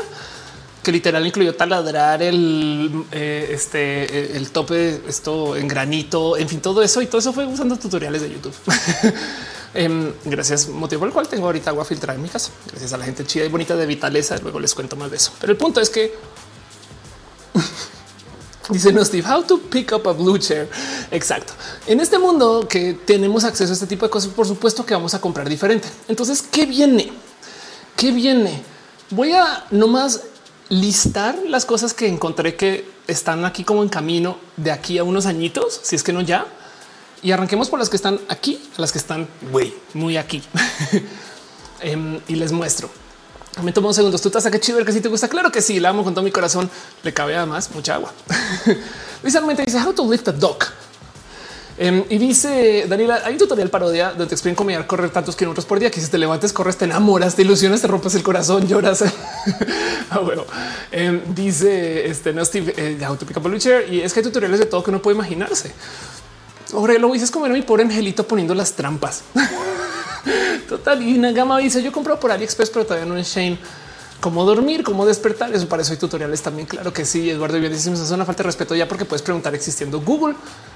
que 0.84 0.92
literal 0.92 1.26
incluyó 1.26 1.56
taladrar 1.56 2.22
el, 2.22 3.06
eh, 3.12 3.50
este, 3.50 4.04
eh, 4.04 4.38
el 4.38 4.52
tope, 4.52 5.02
esto 5.08 5.56
en 5.56 5.68
granito, 5.68 6.38
en 6.38 6.48
fin, 6.48 6.62
todo 6.62 6.84
eso 6.84 7.02
y 7.02 7.08
todo 7.08 7.18
eso 7.18 7.34
fue 7.34 7.44
usando 7.48 7.76
tutoriales 7.76 8.22
de 8.22 8.30
YouTube. 8.30 8.54
Em, 9.78 10.14
gracias, 10.24 10.70
motivo 10.70 11.00
por 11.00 11.10
el 11.10 11.14
cual 11.14 11.28
tengo 11.28 11.48
ahorita 11.48 11.70
agua 11.70 11.84
filtrada 11.84 12.16
en 12.16 12.24
mi 12.24 12.30
casa. 12.30 12.50
Gracias 12.68 12.94
a 12.94 12.98
la 12.98 13.04
gente 13.04 13.26
chida 13.26 13.44
y 13.44 13.50
bonita 13.50 13.76
de 13.76 13.86
Vitaleza. 13.86 14.38
Luego 14.42 14.58
les 14.58 14.74
cuento 14.74 14.96
más 14.96 15.12
de 15.12 15.18
eso. 15.18 15.34
Pero 15.42 15.52
el 15.52 15.58
punto 15.58 15.82
es 15.82 15.90
que 15.90 16.14
Dice 18.70 18.92
no 18.92 19.04
Steve, 19.06 19.28
how 19.28 19.44
to 19.44 19.60
pick 19.60 19.92
up 19.92 20.08
a 20.08 20.14
blue 20.14 20.38
chair. 20.40 20.68
Exacto. 21.12 21.54
En 21.86 22.00
este 22.00 22.18
mundo 22.18 22.68
que 22.68 22.94
tenemos 22.94 23.44
acceso 23.44 23.72
a 23.72 23.74
este 23.74 23.88
tipo 23.88 24.06
de 24.06 24.10
cosas, 24.10 24.32
por 24.32 24.48
supuesto 24.48 24.86
que 24.86 24.94
vamos 24.94 25.14
a 25.14 25.22
comprar 25.22 25.48
diferente. 25.48 25.88
Entonces, 26.08 26.42
¿qué 26.42 26.66
viene? 26.66 27.12
¿Qué 27.96 28.12
viene? 28.12 28.64
Voy 29.12 29.34
a 29.34 29.66
nomás 29.72 30.22
listar 30.70 31.38
las 31.48 31.66
cosas 31.66 31.94
que 31.94 32.08
encontré 32.08 32.56
que 32.56 32.90
están 33.08 33.46
aquí 33.46 33.64
como 33.64 33.84
en 33.84 33.90
camino 33.90 34.38
de 34.58 34.72
aquí 34.72 34.98
a 34.98 35.04
unos 35.04 35.28
añitos, 35.28 35.80
si 35.84 35.96
es 35.96 36.04
que 36.04 36.12
no 36.12 36.22
ya. 36.22 36.48
Y 37.22 37.32
arranquemos 37.32 37.70
por 37.70 37.80
las 37.80 37.90
que 37.90 37.96
están 37.96 38.20
aquí, 38.30 38.62
las 38.78 38.92
que 38.92 38.98
están 38.98 39.28
muy 39.94 40.18
aquí. 40.18 40.42
Em, 41.82 42.22
y 42.30 42.36
les 42.36 42.54
muestro. 42.54 42.90
Me 43.64 43.72
tomo 43.72 43.88
un 43.88 43.94
segundo. 43.94 44.18
Tú 44.20 44.28
estás 44.28 44.46
que 44.48 44.60
chido 44.60 44.84
que 44.84 44.92
si 44.92 45.02
te 45.02 45.10
gusta. 45.10 45.28
Claro 45.28 45.52
que 45.52 45.62
sí, 45.62 45.80
la 45.80 45.90
amo 45.90 46.04
con 46.04 46.14
todo 46.14 46.24
mi 46.24 46.32
corazón. 46.32 46.70
Le 47.04 47.14
cabe 47.14 47.36
además 47.36 47.70
mucha 47.74 47.96
agua. 47.96 48.12
Luis 49.24 49.36
dice 49.66 49.80
how 49.80 49.94
to 49.94 50.10
lift 50.10 50.28
a 50.28 50.32
dog. 50.32 50.66
Em, 51.78 52.06
y 52.10 52.18
dice 52.18 52.86
Daniela, 52.88 53.22
hay 53.26 53.34
un 53.34 53.40
tutorial 53.40 53.70
parodia 53.70 54.12
donde 54.12 54.28
te 54.28 54.36
explican 54.36 54.56
cómo 54.56 54.72
correr 54.88 55.10
tantos 55.10 55.36
kilómetros 55.36 55.66
por 55.66 55.78
día 55.78 55.92
que 55.92 56.00
si 56.00 56.08
te 56.10 56.18
levantes, 56.18 56.54
corres, 56.54 56.78
te 56.78 56.86
enamoras, 56.86 57.36
te 57.36 57.42
ilusionas, 57.42 57.82
te 57.82 57.88
rompes 57.88 58.16
el 58.16 58.24
corazón, 58.24 58.66
lloras. 58.66 59.04
ah, 60.10 60.20
bueno, 60.20 60.46
em, 60.92 61.22
dice 61.36 62.08
este 62.08 62.32
no 62.32 62.46
Steve 62.46 62.74
eh, 62.78 62.98
y 63.90 64.00
es 64.00 64.14
que 64.14 64.20
hay 64.22 64.24
tutoriales 64.24 64.60
de 64.60 64.68
todo 64.68 64.84
que 64.84 64.90
uno 64.90 65.02
puede 65.02 65.16
imaginarse. 65.16 65.74
Ahora 66.74 66.94
lo 66.94 67.12
dices 67.12 67.30
como 67.30 67.46
era 67.46 67.54
mi 67.54 67.62
pobre 67.62 67.84
angelito 67.84 68.26
poniendo 68.26 68.56
las 68.56 68.72
trampas. 68.74 69.24
Total. 70.70 71.02
Y 71.02 71.18
una 71.18 71.32
gama 71.32 71.60
dice 71.60 71.82
yo 71.82 71.92
compro 71.92 72.20
por 72.20 72.32
AliExpress, 72.32 72.70
pero 72.70 72.86
todavía 72.86 73.06
no 73.06 73.18
en 73.18 73.24
Shane 73.24 73.60
cómo 74.20 74.44
dormir, 74.46 74.84
cómo 74.84 75.06
despertar. 75.06 75.54
Eso 75.54 75.68
para 75.68 75.82
eso 75.82 75.92
hay 75.92 76.00
tutoriales 76.00 76.42
también. 76.42 76.68
Claro 76.68 76.92
que 76.92 77.06
sí. 77.06 77.30
Eduardo 77.30 77.60
bien 77.60 77.72
dice 77.72 77.92
es 77.92 78.12
una 78.12 78.26
falta 78.26 78.44
de 78.44 78.48
respeto 78.48 78.76
ya 78.76 78.88
porque 78.88 79.06
puedes 79.06 79.22
preguntar 79.22 79.54
existiendo 79.54 80.02
Google. 80.02 80.36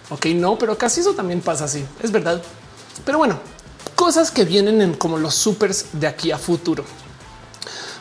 Ok, 0.09 0.27
no, 0.27 0.57
pero 0.57 0.77
casi 0.77 1.01
eso 1.01 1.13
también 1.13 1.41
pasa 1.41 1.65
así. 1.65 1.83
Es 2.01 2.11
verdad. 2.11 2.41
Pero 3.05 3.17
bueno, 3.17 3.39
cosas 3.95 4.31
que 4.31 4.45
vienen 4.45 4.81
en 4.81 4.93
como 4.93 5.17
los 5.17 5.35
supers 5.35 5.87
de 5.93 6.07
aquí 6.07 6.31
a 6.31 6.37
futuro. 6.37 6.83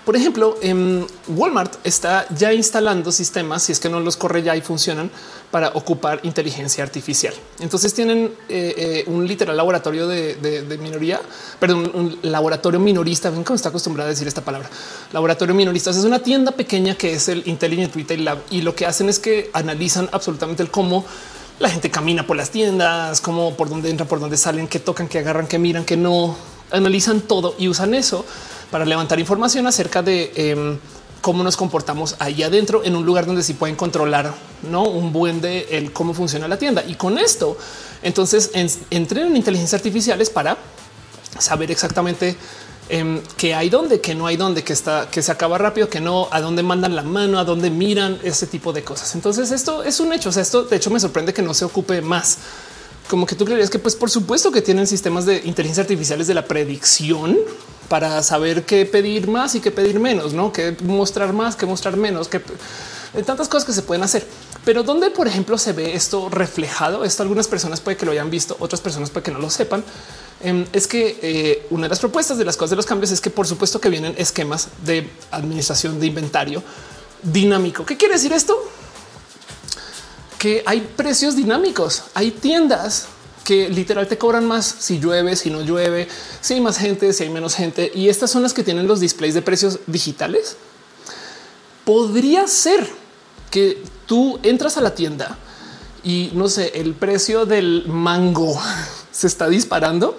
Por 0.08 0.16
ejemplo, 0.16 0.56
en 0.62 1.06
Walmart 1.28 1.84
está 1.84 2.26
ya 2.34 2.54
instalando 2.54 3.12
sistemas, 3.12 3.64
si 3.64 3.72
es 3.72 3.78
que 3.78 3.90
no 3.90 4.00
los 4.00 4.16
corre 4.16 4.42
ya 4.42 4.56
y 4.56 4.62
funcionan, 4.62 5.10
para 5.50 5.68
ocupar 5.74 6.20
inteligencia 6.22 6.82
artificial. 6.82 7.34
Entonces 7.60 7.92
tienen 7.92 8.32
eh, 8.48 8.74
eh, 8.78 9.04
un 9.06 9.28
literal 9.28 9.54
laboratorio 9.54 10.08
de, 10.08 10.78
minoría, 10.80 11.20
perdón, 11.60 11.90
un 11.92 12.18
laboratorio 12.22 12.80
minorista. 12.80 13.28
Ven 13.28 13.44
cómo 13.44 13.56
está 13.56 13.68
acostumbrado 13.68 14.06
a 14.06 14.10
decir 14.10 14.26
esta 14.26 14.40
palabra. 14.40 14.70
Laboratorio 15.12 15.54
minorista 15.54 15.90
es 15.90 15.98
una 15.98 16.20
tienda 16.20 16.52
pequeña 16.52 16.94
que 16.94 17.12
es 17.12 17.28
el 17.28 17.42
Intelligent 17.44 17.94
Retail 17.94 18.24
Lab 18.24 18.38
y 18.48 18.62
lo 18.62 18.74
que 18.74 18.86
hacen 18.86 19.10
es 19.10 19.18
que 19.18 19.50
analizan 19.52 20.08
absolutamente 20.12 20.62
el 20.62 20.70
cómo 20.70 21.04
la 21.58 21.68
gente 21.68 21.90
camina 21.90 22.26
por 22.26 22.38
las 22.38 22.48
tiendas, 22.48 23.20
como 23.20 23.54
por 23.58 23.68
dónde 23.68 23.90
entra, 23.90 24.06
por 24.06 24.20
dónde 24.20 24.38
salen, 24.38 24.68
qué 24.68 24.78
tocan, 24.78 25.06
qué 25.06 25.18
agarran, 25.18 25.46
qué 25.46 25.58
miran, 25.58 25.84
que 25.84 25.98
no 25.98 26.34
analizan 26.70 27.20
todo 27.20 27.54
y 27.58 27.68
usan 27.68 27.92
eso 27.92 28.24
para 28.70 28.84
levantar 28.84 29.18
información 29.18 29.66
acerca 29.66 30.02
de 30.02 30.32
em, 30.34 30.78
cómo 31.20 31.42
nos 31.42 31.56
comportamos 31.56 32.16
ahí 32.18 32.42
adentro 32.42 32.84
en 32.84 32.96
un 32.96 33.04
lugar 33.04 33.26
donde 33.26 33.42
sí 33.42 33.54
pueden 33.54 33.76
controlar 33.76 34.34
no 34.68 34.84
un 34.84 35.12
buen 35.12 35.40
de 35.40 35.66
el 35.70 35.92
cómo 35.92 36.14
funciona 36.14 36.48
la 36.48 36.58
tienda. 36.58 36.84
Y 36.86 36.94
con 36.94 37.18
esto, 37.18 37.56
entonces 38.02 38.50
entrenan 38.90 39.36
inteligencia 39.36 39.76
artificiales 39.76 40.30
para 40.30 40.56
saber 41.38 41.70
exactamente 41.70 42.36
eh, 42.90 43.22
que 43.36 43.54
hay 43.54 43.68
donde, 43.68 44.00
que 44.00 44.14
no 44.14 44.26
hay 44.26 44.36
donde, 44.36 44.64
que 44.64 44.72
está, 44.72 45.08
que 45.10 45.22
se 45.22 45.30
acaba 45.30 45.58
rápido, 45.58 45.88
que 45.88 46.00
no, 46.00 46.28
a 46.30 46.40
dónde 46.40 46.62
mandan 46.62 46.96
la 46.96 47.02
mano, 47.02 47.38
a 47.38 47.44
dónde 47.44 47.70
miran, 47.70 48.18
ese 48.22 48.46
tipo 48.46 48.72
de 48.72 48.82
cosas. 48.82 49.14
Entonces 49.14 49.50
esto 49.50 49.82
es 49.82 50.00
un 50.00 50.12
hecho. 50.12 50.30
O 50.30 50.32
sea, 50.32 50.42
esto 50.42 50.64
de 50.64 50.76
hecho 50.76 50.90
me 50.90 51.00
sorprende 51.00 51.34
que 51.34 51.42
no 51.42 51.52
se 51.52 51.64
ocupe 51.64 52.00
más. 52.00 52.38
Como 53.10 53.26
que 53.26 53.34
tú 53.34 53.44
creerías 53.44 53.70
que, 53.70 53.78
pues, 53.78 53.96
por 53.96 54.10
supuesto 54.10 54.50
que 54.50 54.60
tienen 54.60 54.86
sistemas 54.86 55.24
de 55.24 55.42
inteligencia 55.44 55.82
artificiales 55.82 56.26
de 56.26 56.34
la 56.34 56.44
predicción 56.44 57.38
para 57.88 58.22
saber 58.22 58.64
qué 58.64 58.84
pedir 58.86 59.28
más 59.28 59.54
y 59.54 59.60
qué 59.60 59.70
pedir 59.70 59.98
menos, 59.98 60.32
no 60.32 60.52
que 60.52 60.76
mostrar 60.82 61.32
más, 61.32 61.56
que 61.56 61.66
mostrar 61.66 61.96
menos, 61.96 62.28
que 62.28 62.40
tantas 63.24 63.48
cosas 63.48 63.64
que 63.64 63.72
se 63.72 63.82
pueden 63.82 64.04
hacer. 64.04 64.26
Pero 64.64 64.82
donde, 64.82 65.10
por 65.10 65.26
ejemplo, 65.26 65.56
se 65.56 65.72
ve 65.72 65.94
esto 65.94 66.28
reflejado, 66.28 67.04
esto 67.04 67.22
algunas 67.22 67.48
personas 67.48 67.80
puede 67.80 67.96
que 67.96 68.04
lo 68.04 68.12
hayan 68.12 68.30
visto, 68.30 68.56
otras 68.60 68.80
personas 68.80 69.08
puede 69.08 69.24
que 69.24 69.30
no 69.30 69.38
lo 69.38 69.48
sepan. 69.48 69.82
Em, 70.40 70.66
es 70.72 70.86
que 70.86 71.18
eh, 71.22 71.66
una 71.70 71.84
de 71.84 71.88
las 71.88 71.98
propuestas 71.98 72.38
de 72.38 72.44
las 72.44 72.56
cosas 72.56 72.70
de 72.70 72.76
los 72.76 72.86
cambios 72.86 73.10
es 73.10 73.20
que 73.20 73.30
por 73.30 73.46
supuesto 73.46 73.80
que 73.80 73.88
vienen 73.88 74.14
esquemas 74.18 74.68
de 74.84 75.10
administración 75.30 75.98
de 75.98 76.06
inventario 76.06 76.62
dinámico. 77.22 77.84
¿Qué 77.84 77.96
quiere 77.96 78.14
decir 78.14 78.32
esto? 78.32 78.56
Que 80.38 80.62
hay 80.64 80.80
precios 80.80 81.34
dinámicos, 81.34 82.04
hay 82.14 82.30
tiendas 82.30 83.06
que 83.48 83.70
literal 83.70 84.06
te 84.06 84.18
cobran 84.18 84.46
más 84.46 84.66
si 84.66 85.00
llueve, 85.00 85.34
si 85.34 85.48
no 85.48 85.62
llueve, 85.62 86.06
si 86.42 86.52
hay 86.52 86.60
más 86.60 86.76
gente, 86.76 87.14
si 87.14 87.22
hay 87.22 87.30
menos 87.30 87.54
gente. 87.54 87.90
Y 87.94 88.10
estas 88.10 88.30
son 88.30 88.42
las 88.42 88.52
que 88.52 88.62
tienen 88.62 88.86
los 88.86 89.00
displays 89.00 89.32
de 89.32 89.40
precios 89.40 89.78
digitales. 89.86 90.58
Podría 91.86 92.46
ser 92.46 92.86
que 93.50 93.82
tú 94.04 94.38
entras 94.42 94.76
a 94.76 94.82
la 94.82 94.94
tienda 94.94 95.38
y 96.04 96.30
no 96.34 96.50
sé, 96.50 96.72
el 96.74 96.92
precio 96.92 97.46
del 97.46 97.84
mango 97.88 98.60
se 99.12 99.26
está 99.26 99.48
disparando. 99.48 100.18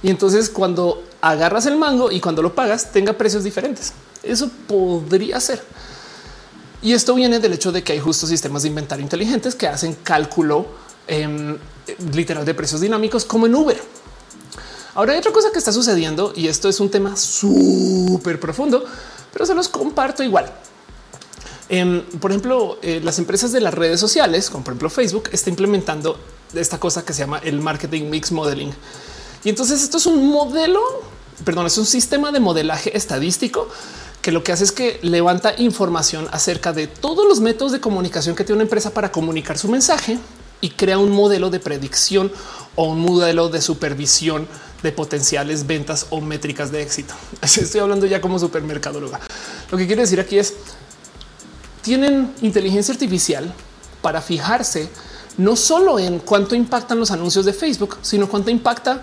Y 0.00 0.10
entonces 0.10 0.48
cuando 0.48 1.02
agarras 1.20 1.66
el 1.66 1.74
mango 1.74 2.12
y 2.12 2.20
cuando 2.20 2.40
lo 2.40 2.54
pagas 2.54 2.92
tenga 2.92 3.14
precios 3.14 3.42
diferentes. 3.42 3.94
Eso 4.22 4.48
podría 4.68 5.40
ser. 5.40 5.60
Y 6.82 6.92
esto 6.92 7.16
viene 7.16 7.40
del 7.40 7.52
hecho 7.52 7.72
de 7.72 7.82
que 7.82 7.94
hay 7.94 7.98
justo 7.98 8.28
sistemas 8.28 8.62
de 8.62 8.68
inventario 8.68 9.02
inteligentes 9.02 9.56
que 9.56 9.66
hacen 9.66 9.96
cálculo 10.04 10.79
em, 11.06 11.56
literal 12.12 12.44
de 12.44 12.54
precios 12.54 12.80
dinámicos 12.80 13.24
como 13.24 13.46
en 13.46 13.54
Uber. 13.54 13.80
Ahora 14.94 15.12
hay 15.12 15.18
otra 15.18 15.32
cosa 15.32 15.50
que 15.52 15.58
está 15.58 15.72
sucediendo 15.72 16.32
y 16.34 16.48
esto 16.48 16.68
es 16.68 16.80
un 16.80 16.90
tema 16.90 17.16
súper 17.16 18.40
profundo, 18.40 18.84
pero 19.32 19.46
se 19.46 19.54
los 19.54 19.68
comparto 19.68 20.22
igual. 20.22 20.52
Em, 21.68 22.02
por 22.18 22.32
ejemplo, 22.32 22.78
eh, 22.82 23.00
las 23.02 23.18
empresas 23.20 23.52
de 23.52 23.60
las 23.60 23.72
redes 23.72 24.00
sociales, 24.00 24.50
como 24.50 24.64
por 24.64 24.72
ejemplo 24.72 24.90
Facebook, 24.90 25.30
está 25.32 25.50
implementando 25.50 26.18
esta 26.52 26.80
cosa 26.80 27.04
que 27.04 27.12
se 27.12 27.20
llama 27.20 27.38
el 27.38 27.60
marketing 27.60 28.10
mix 28.10 28.32
modeling. 28.32 28.72
Y 29.44 29.48
entonces 29.48 29.82
esto 29.82 29.98
es 29.98 30.06
un 30.06 30.28
modelo, 30.28 30.80
perdón, 31.44 31.66
es 31.66 31.78
un 31.78 31.86
sistema 31.86 32.32
de 32.32 32.40
modelaje 32.40 32.96
estadístico 32.96 33.68
que 34.20 34.32
lo 34.32 34.42
que 34.42 34.52
hace 34.52 34.64
es 34.64 34.72
que 34.72 34.98
levanta 35.02 35.54
información 35.56 36.28
acerca 36.32 36.72
de 36.72 36.88
todos 36.88 37.26
los 37.26 37.40
métodos 37.40 37.72
de 37.72 37.80
comunicación 37.80 38.34
que 38.34 38.44
tiene 38.44 38.56
una 38.56 38.64
empresa 38.64 38.90
para 38.90 39.12
comunicar 39.12 39.56
su 39.56 39.68
mensaje 39.68 40.18
y 40.60 40.70
crea 40.70 40.98
un 40.98 41.10
modelo 41.10 41.50
de 41.50 41.60
predicción 41.60 42.32
o 42.76 42.84
un 42.84 43.00
modelo 43.00 43.48
de 43.48 43.60
supervisión 43.60 44.46
de 44.82 44.92
potenciales 44.92 45.66
ventas 45.66 46.06
o 46.10 46.20
métricas 46.20 46.72
de 46.72 46.82
éxito. 46.82 47.14
Estoy 47.42 47.80
hablando 47.80 48.06
ya 48.06 48.20
como 48.20 48.38
supermercadóloga. 48.38 49.20
Lo 49.70 49.78
que 49.78 49.86
quiero 49.86 50.02
decir 50.02 50.20
aquí 50.20 50.38
es 50.38 50.54
tienen 51.82 52.32
inteligencia 52.42 52.92
artificial 52.92 53.52
para 54.02 54.20
fijarse 54.20 54.88
no 55.38 55.56
solo 55.56 55.98
en 55.98 56.18
cuánto 56.18 56.54
impactan 56.54 56.98
los 56.98 57.10
anuncios 57.10 57.44
de 57.44 57.52
Facebook, 57.52 57.98
sino 58.02 58.28
cuánto 58.28 58.50
impacta 58.50 59.02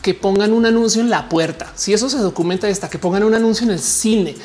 que 0.00 0.14
pongan 0.14 0.52
un 0.52 0.64
anuncio 0.64 1.02
en 1.02 1.10
la 1.10 1.28
puerta. 1.28 1.72
Si 1.74 1.92
eso 1.92 2.08
se 2.08 2.18
documenta 2.18 2.68
hasta 2.68 2.88
que 2.88 2.98
pongan 2.98 3.24
un 3.24 3.34
anuncio 3.34 3.64
en 3.64 3.72
el 3.72 3.80
cine, 3.80 4.36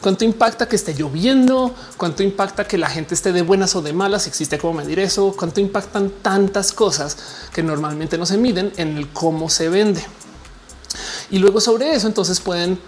cuánto 0.00 0.24
impacta 0.24 0.68
que 0.68 0.76
esté 0.76 0.94
lloviendo, 0.94 1.74
cuánto 1.96 2.22
impacta 2.22 2.66
que 2.66 2.78
la 2.78 2.88
gente 2.88 3.14
esté 3.14 3.32
de 3.32 3.42
buenas 3.42 3.74
o 3.76 3.82
de 3.82 3.92
malas, 3.92 4.26
existe 4.26 4.58
cómo 4.58 4.74
medir 4.74 4.98
eso, 4.98 5.34
cuánto 5.36 5.60
impactan 5.60 6.10
tantas 6.22 6.72
cosas 6.72 7.16
que 7.52 7.62
normalmente 7.62 8.18
no 8.18 8.26
se 8.26 8.36
miden 8.38 8.72
en 8.76 8.96
el 8.96 9.08
cómo 9.08 9.48
se 9.50 9.68
vende. 9.68 10.04
Y 11.30 11.38
luego 11.38 11.60
sobre 11.60 11.94
eso 11.94 12.06
entonces 12.06 12.40
pueden 12.40 12.78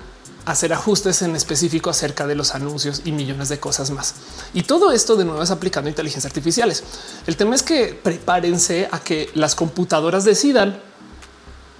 hacer 0.44 0.72
ajustes 0.72 1.22
en 1.22 1.36
específico 1.36 1.90
acerca 1.90 2.26
de 2.26 2.34
los 2.34 2.54
anuncios 2.54 3.02
y 3.04 3.12
millones 3.12 3.48
de 3.48 3.60
cosas 3.60 3.90
más. 3.90 4.14
Y 4.54 4.62
todo 4.62 4.90
esto 4.92 5.16
de 5.16 5.24
nuevo 5.24 5.42
es 5.42 5.50
aplicando 5.50 5.88
inteligencia 5.88 6.26
artificiales. 6.26 6.82
El 7.26 7.36
tema 7.36 7.54
es 7.54 7.62
que 7.62 7.94
prepárense 7.94 8.88
a 8.90 8.98
que 8.98 9.30
las 9.34 9.54
computadoras 9.54 10.24
decidan, 10.24 10.80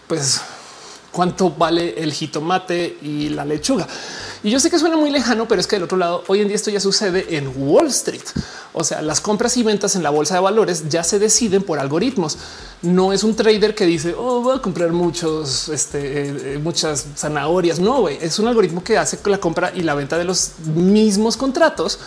pues, 0.07 0.41
cuánto 1.13 1.51
vale 1.51 2.03
el 2.03 2.13
jitomate 2.13 2.99
y 3.03 3.29
la 3.29 3.45
lechuga. 3.45 3.87
Y 4.43 4.51
yo 4.51 4.59
sé 4.59 4.71
que 4.71 4.79
suena 4.79 4.97
muy 4.97 5.11
lejano, 5.11 5.47
pero 5.47 5.61
es 5.61 5.69
que 5.69 5.77
del 5.77 5.85
otro 5.85 5.99
lado, 5.99 6.25
hoy 6.27 6.41
en 6.41 6.49
día 6.49 6.57
esto 6.57 6.71
ya 6.71 6.81
sucede 6.81 7.37
en 7.37 7.53
Wall 7.55 7.87
Street. 7.89 8.25
O 8.73 8.83
sea, 8.83 9.01
las 9.03 9.21
compras 9.21 9.57
y 9.57 9.63
ventas 9.63 9.95
en 9.95 10.03
la 10.03 10.11
bolsa 10.11 10.35
de 10.35 10.41
valores 10.41 10.89
ya 10.89 11.05
se 11.05 11.21
deciden 11.21 11.63
por 11.63 11.79
algoritmos. 11.79 12.39
No 12.81 13.13
es 13.13 13.23
un 13.23 13.37
trader 13.37 13.77
que 13.77 13.87
dice, 13.87 14.15
oh, 14.19 14.41
voy 14.41 14.57
a 14.57 14.63
comprar 14.63 14.91
muchos, 14.91 15.69
este, 15.69 16.55
eh, 16.55 16.59
muchas 16.59 17.07
zanahorias. 17.15 17.79
No, 17.79 18.09
es 18.09 18.39
un 18.41 18.49
algoritmo 18.49 18.83
que 18.83 18.99
hace 18.99 19.19
la 19.27 19.39
compra 19.39 19.71
y 19.75 19.83
la 19.83 19.95
venta 19.95 20.19
de 20.19 20.25
los 20.25 20.59
mismos 20.75 21.37
contratos. 21.37 22.01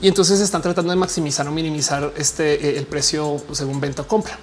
Y 0.00 0.08
entonces 0.08 0.40
están 0.40 0.62
tratando 0.62 0.90
de 0.90 0.96
maximizar 0.96 1.48
o 1.48 1.50
minimizar 1.50 2.12
este, 2.16 2.54
eh, 2.54 2.78
el 2.78 2.86
precio 2.86 3.42
según 3.52 3.80
venta 3.80 4.02
o 4.02 4.06
compra. 4.06 4.38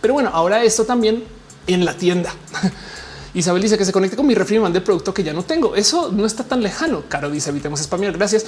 Pero 0.00 0.14
bueno, 0.14 0.30
ahora 0.32 0.64
esto 0.64 0.84
también 0.84 1.22
en 1.66 1.84
la 1.84 1.94
tienda. 1.94 2.34
Isabel 3.32 3.62
dice 3.62 3.78
que 3.78 3.84
se 3.84 3.92
conecte 3.92 4.16
con 4.16 4.26
mi 4.26 4.34
refri 4.34 4.58
de 4.58 4.80
producto 4.80 5.14
que 5.14 5.22
ya 5.22 5.32
no 5.32 5.44
tengo. 5.44 5.76
Eso 5.76 6.10
no 6.12 6.26
está 6.26 6.44
tan 6.44 6.62
lejano. 6.62 7.04
Caro 7.08 7.30
dice 7.30 7.50
evitemos 7.50 7.80
spamear. 7.80 8.12
Gracias. 8.12 8.44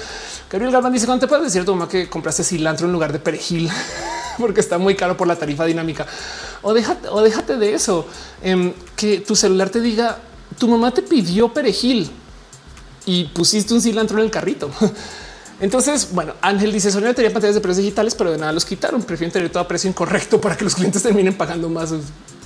Gabriel 0.51 0.72
Galván 0.72 0.93
dice 0.93 1.07
cuando 1.07 1.26
te 1.26 1.28
puedes 1.28 1.45
decir 1.45 1.64
tu 1.64 1.72
mamá 1.72 1.89
que 1.89 2.09
compraste 2.09 2.43
cilantro 2.43 2.87
en 2.87 2.93
lugar 2.93 3.12
de 3.12 3.18
perejil 3.18 3.70
porque 4.39 4.61
está 4.61 4.78
muy 4.78 4.97
caro 4.97 5.16
por 5.16 5.28
la 5.28 5.37
tarifa 5.37 5.64
dinámica 5.64 6.07
o 6.62 6.74
déjate, 6.74 7.09
o 7.09 7.20
déjate 7.20 7.57
de 7.57 7.74
eso. 7.74 8.07
Em, 8.43 8.72
que 8.97 9.20
tu 9.20 9.37
celular 9.37 9.70
te 9.70 9.80
diga 9.80 10.18
tu 10.59 10.68
mamá 10.68 10.93
te 10.93 11.03
pidió 11.03 11.53
perejil 11.53 12.11
y 13.07 13.24
pusiste 13.24 13.74
un 13.74 13.80
cilantro 13.80 14.18
en 14.18 14.24
el 14.24 14.30
carrito. 14.30 14.70
Entonces, 15.61 16.09
bueno, 16.12 16.35
Ángel 16.41 16.72
dice 16.72 16.91
son 16.91 17.03
tenía 17.14 17.33
pantallas 17.33 17.55
de 17.55 17.61
precios 17.61 17.85
digitales, 17.85 18.14
pero 18.16 18.33
de 18.33 18.39
nada 18.39 18.53
los 18.53 18.64
quitaron. 18.64 19.03
Prefieren 19.03 19.33
tener 19.33 19.51
todo 19.51 19.62
a 19.62 19.68
precio 19.68 19.89
incorrecto 19.89 20.41
para 20.41 20.57
que 20.57 20.64
los 20.64 20.74
clientes 20.74 21.03
terminen 21.03 21.35
pagando 21.35 21.68
más. 21.68 21.93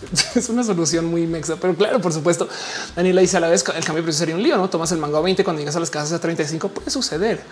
Es 0.34 0.49
una 0.49 0.62
solución 0.62 1.07
muy 1.07 1.26
mexa, 1.26 1.57
pero 1.57 1.74
claro, 1.74 2.01
por 2.01 2.12
supuesto. 2.12 2.49
Daniela 2.94 3.20
dice 3.20 3.36
a 3.36 3.40
la 3.40 3.49
vez 3.49 3.64
el 3.74 3.84
cambio 3.84 3.97
de 3.97 4.03
precio 4.03 4.20
sería 4.20 4.34
un 4.34 4.42
lío, 4.42 4.57
no 4.57 4.68
tomas 4.70 4.92
el 4.92 4.99
mango 4.99 5.16
a 5.16 5.20
20 5.20 5.44
cuando 5.44 5.61
llegas 5.61 5.76
a 5.76 5.80
las 5.80 5.90
casas 5.90 6.12
a 6.12 6.20
35 6.20 6.68
puede 6.68 6.90
suceder. 6.90 7.42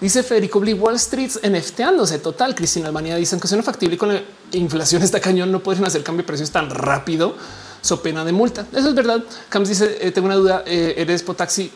Dice 0.00 0.22
Federico 0.22 0.60
Blee 0.60 0.74
Wall 0.74 0.94
Street 0.94 1.32
NFTándose 1.42 2.20
total. 2.20 2.54
Cristina 2.54 2.86
Almanía 2.86 3.16
dicen 3.16 3.40
que 3.40 3.48
suena 3.48 3.64
factible 3.64 3.98
con 3.98 4.12
la 4.12 4.22
inflación 4.52 5.02
está 5.02 5.20
cañón. 5.20 5.50
No 5.50 5.60
pueden 5.60 5.84
hacer 5.84 6.04
cambio 6.04 6.22
de 6.22 6.26
precios 6.28 6.52
tan 6.52 6.70
rápido. 6.70 7.34
So 7.80 8.00
pena 8.00 8.24
de 8.24 8.30
multa. 8.30 8.64
Eso 8.72 8.90
es 8.90 8.94
verdad. 8.94 9.24
Camps 9.48 9.68
dice 9.68 9.98
eh, 10.00 10.12
tengo 10.12 10.26
una 10.26 10.36
duda. 10.36 10.62
Eh, 10.66 10.94
eres 10.98 11.24
potaxi 11.24 11.72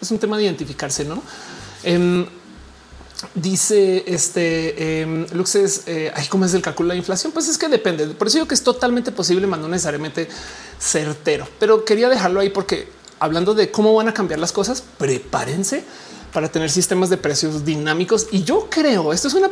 es 0.00 0.10
un 0.10 0.18
tema 0.18 0.36
de 0.36 0.44
identificarse, 0.44 1.04
no? 1.04 1.22
Em, 3.22 3.28
dice 3.34 4.04
este 4.06 5.02
eh, 5.02 5.26
Luxes, 5.32 5.82
eh, 5.86 6.12
¿cómo 6.28 6.44
es 6.44 6.54
el 6.54 6.62
cálculo 6.62 6.88
de 6.88 6.94
la 6.94 6.98
inflación? 6.98 7.32
Pues 7.32 7.48
es 7.48 7.58
que 7.58 7.68
depende. 7.68 8.06
Por 8.08 8.28
eso 8.28 8.38
digo 8.38 8.48
que 8.48 8.54
es 8.54 8.62
totalmente 8.62 9.12
posible, 9.12 9.46
más 9.46 9.60
no 9.60 9.68
necesariamente 9.68 10.28
certero, 10.78 11.48
pero 11.58 11.84
quería 11.84 12.08
dejarlo 12.08 12.40
ahí 12.40 12.50
porque 12.50 12.88
hablando 13.18 13.54
de 13.54 13.70
cómo 13.70 13.94
van 13.94 14.08
a 14.08 14.14
cambiar 14.14 14.38
las 14.38 14.52
cosas, 14.52 14.82
prepárense 14.98 15.84
para 16.32 16.50
tener 16.50 16.70
sistemas 16.70 17.10
de 17.10 17.16
precios 17.16 17.64
dinámicos. 17.64 18.28
Y 18.30 18.44
yo 18.44 18.68
creo 18.70 19.12
esto 19.12 19.28
es 19.28 19.34
una, 19.34 19.50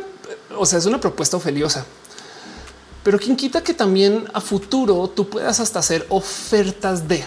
o 0.57 0.65
sea, 0.65 0.79
es 0.79 0.85
una 0.85 1.01
propuesta 1.01 1.37
ofeliosa, 1.37 1.85
pero 3.03 3.19
quien 3.19 3.35
quita 3.35 3.63
que 3.63 3.73
también 3.73 4.25
a 4.33 4.41
futuro 4.41 5.09
tú 5.09 5.29
puedas 5.29 5.59
hasta 5.59 5.79
hacer 5.79 6.05
ofertas 6.09 7.07
de 7.07 7.23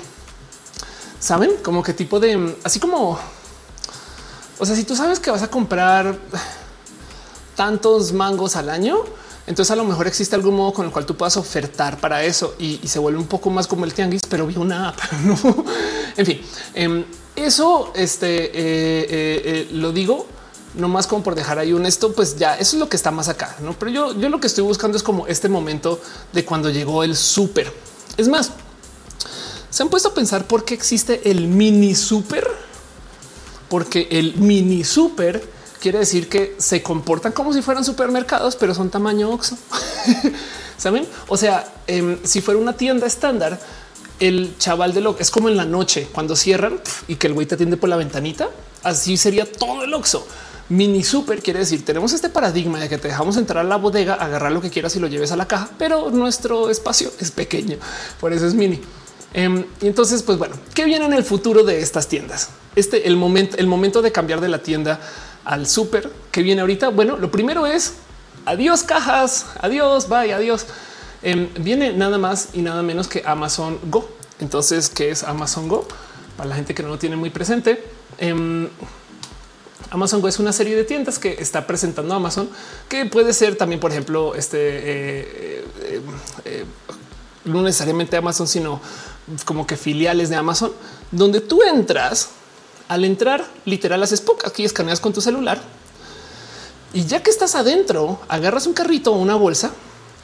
saben 1.19 1.51
como 1.63 1.83
qué 1.83 1.93
tipo 1.93 2.19
de 2.19 2.57
así 2.65 2.81
como 2.81 3.19
o 4.61 4.67
sea, 4.67 4.77
si 4.77 4.85
tú 4.85 4.95
sabes 4.95 5.19
que 5.19 5.31
vas 5.31 5.43
a 5.43 5.49
comprar 5.49 6.19
tantos 7.57 8.13
mangos 8.13 8.57
al 8.57 8.69
año, 8.69 8.99
entonces 9.47 9.71
a 9.71 9.77
lo 9.77 9.85
mejor 9.85 10.07
existe 10.07 10.37
algún 10.37 10.55
modo 10.55 10.73
con 10.75 10.87
el 10.87 10.93
cual 10.93 11.07
tú 11.07 11.17
puedas 11.17 11.37
ofertar 11.39 11.99
para 11.99 12.23
eso 12.23 12.55
y, 12.59 12.79
se 12.85 12.99
vuelve 12.99 13.19
un 13.19 13.27
poco 13.27 13.51
más 13.51 13.67
como 13.67 13.85
el 13.87 13.95
tianguis, 13.95 14.23
pero 14.29 14.47
vi 14.47 14.57
una 14.57 14.91
app. 14.91 14.99
¿no? 15.25 15.37
En 16.17 16.27
fin, 16.27 16.41
em, 16.75 17.05
eso 17.35 17.91
este, 17.95 18.45
eh, 18.45 18.51
eh, 18.53 19.43
eh, 19.45 19.69
lo 19.73 19.93
digo 19.93 20.27
no 20.75 20.89
más 20.89 21.07
como 21.07 21.25
por 21.25 21.35
dejar 21.35 21.59
ahí 21.59 21.73
un 21.73 21.85
esto, 21.85 22.13
pues 22.13 22.37
ya 22.37 22.55
eso 22.55 22.77
es 22.77 22.81
lo 22.81 22.89
que 22.89 22.97
está 22.97 23.11
más 23.11 23.29
acá, 23.29 23.57
no? 23.61 23.77
Pero 23.77 23.91
yo, 23.91 24.21
yo 24.21 24.29
lo 24.29 24.41
que 24.41 24.47
estoy 24.47 24.63
buscando 24.63 24.97
es 24.97 25.03
como 25.03 25.27
este 25.27 25.49
momento 25.49 26.01
de 26.33 26.45
cuando 26.45 26.71
llegó 26.71 27.03
el 27.03 27.17
súper. 27.17 27.73
Es 28.17 28.29
más, 28.29 28.53
se 29.69 29.83
han 29.83 29.89
puesto 29.89 30.11
a 30.11 30.15
pensar 30.15 30.47
por 30.47 30.65
qué 30.65 30.75
existe 30.75 31.29
el 31.29 31.49
mini 31.49 31.97
súper, 31.97 32.47
porque 33.71 34.09
el 34.11 34.35
mini 34.37 34.85
súper 34.85 35.43
quiere 35.81 36.01
decir 36.01 36.29
que 36.29 36.57
se 36.59 36.83
comportan 36.83 37.33
como 37.33 37.55
si 37.55 37.63
fueran 37.63 37.85
supermercados, 37.85 38.57
pero 38.57 38.75
son 38.75 38.91
tamaño 38.91 39.31
Oxxo. 39.31 39.57
Saben? 40.77 41.07
O 41.29 41.37
sea, 41.37 41.73
em, 41.87 42.19
si 42.25 42.41
fuera 42.43 42.61
una 42.61 42.75
tienda 42.75 43.07
estándar, 43.07 43.59
el 44.19 44.57
chaval 44.59 44.93
de 44.93 45.01
lo 45.01 45.17
es 45.19 45.31
como 45.31 45.49
en 45.49 45.57
la 45.57 45.65
noche 45.65 46.09
cuando 46.13 46.37
cierran 46.37 46.79
y 47.09 47.17
que 47.17 47.27
el 47.29 47.33
güey 47.33 47.47
te 47.47 47.55
atiende 47.55 47.77
por 47.77 47.89
la 47.89 47.97
ventanita. 47.97 48.51
Así 48.83 49.17
sería 49.17 49.51
todo 49.51 49.85
el 49.85 49.95
Oxxo. 49.95 50.27
Mini 50.69 51.03
super 51.03 51.43
quiere 51.43 51.61
decir 51.61 51.85
tenemos 51.85 52.13
este 52.13 52.29
paradigma 52.29 52.79
de 52.79 52.89
que 52.89 52.99
te 52.99 53.09
dejamos 53.09 53.37
entrar 53.37 53.65
a 53.65 53.69
la 53.69 53.77
bodega, 53.77 54.15
agarrar 54.15 54.53
lo 54.53 54.61
que 54.61 54.71
quieras 54.71 54.95
y 54.97 55.01
lo 55.01 55.09
lleves 55.09 55.33
a 55.33 55.37
la 55.37 55.49
caja, 55.49 55.71
pero 55.79 56.11
nuestro 56.11 56.71
espacio 56.71 57.11
es 57.19 57.31
pequeño. 57.31 57.77
Por 58.21 58.33
eso 58.33 58.47
es 58.47 58.55
mini. 58.55 58.81
Em, 59.33 59.65
y 59.81 59.87
entonces, 59.87 60.23
pues 60.23 60.39
bueno, 60.39 60.57
¿qué 60.75 60.85
viene 60.85 61.05
en 61.05 61.13
el 61.13 61.25
futuro 61.25 61.63
de 61.63 61.81
estas 61.81 62.09
tiendas? 62.09 62.51
Este 62.75 63.07
el 63.07 63.17
momento, 63.17 63.57
el 63.59 63.67
momento 63.67 64.03
de 64.03 64.13
cambiar 64.13 64.41
de 64.41 64.49
la 64.49 64.63
tienda 64.63 65.01
al 65.45 65.67
súper 65.67 66.11
que 66.31 66.43
viene 66.43 66.61
ahorita. 66.61 66.89
Bueno, 66.89 67.17
lo 67.17 67.31
primero 67.31 67.67
es 67.67 67.95
adiós 68.45 68.83
cajas, 68.83 69.47
adiós, 69.61 70.09
bye, 70.09 70.33
adiós. 70.33 70.67
Em, 71.23 71.49
viene 71.59 71.93
nada 71.93 72.19
más 72.19 72.49
y 72.55 72.63
nada 72.63 72.83
menos 72.83 73.09
que 73.09 73.23
Amazon 73.25 73.79
Go. 73.85 74.09
Entonces, 74.41 74.89
¿qué 74.89 75.11
es 75.11 75.23
Amazon 75.23 75.69
Go? 75.69 75.87
Para 76.37 76.49
la 76.49 76.55
gente 76.57 76.75
que 76.75 76.83
no 76.83 76.89
lo 76.89 76.99
tiene 76.99 77.17
muy 77.17 77.31
presente, 77.31 77.85
em, 78.19 78.69
Amazon 79.91 80.21
Go 80.21 80.29
es 80.29 80.39
una 80.39 80.53
serie 80.53 80.77
de 80.77 80.85
tiendas 80.85 81.19
que 81.19 81.37
está 81.41 81.67
presentando 81.67 82.15
Amazon, 82.15 82.49
que 82.89 83.07
puede 83.07 83.33
ser 83.33 83.57
también, 83.57 83.81
por 83.81 83.91
ejemplo, 83.91 84.35
este 84.35 84.59
eh, 84.59 85.65
eh, 85.83 86.01
eh, 86.45 86.65
no 87.45 87.63
necesariamente 87.63 88.17
Amazon, 88.17 88.47
sino 88.47 88.81
como 89.45 89.67
que 89.67 89.77
filiales 89.77 90.29
de 90.29 90.37
Amazon, 90.37 90.73
donde 91.11 91.41
tú 91.41 91.63
entras. 91.63 92.31
Al 92.89 93.05
entrar, 93.05 93.47
literal, 93.67 94.03
haces 94.03 94.21
POC, 94.21 94.49
aquí 94.49 94.65
escaneas 94.65 94.99
con 94.99 95.13
tu 95.13 95.21
celular 95.21 95.63
y 96.93 97.05
ya 97.05 97.23
que 97.23 97.31
estás 97.31 97.55
adentro, 97.55 98.21
agarras 98.29 98.67
un 98.67 98.75
carrito 98.75 99.13
o 99.13 99.19
una 99.19 99.37
bolsa 99.37 99.71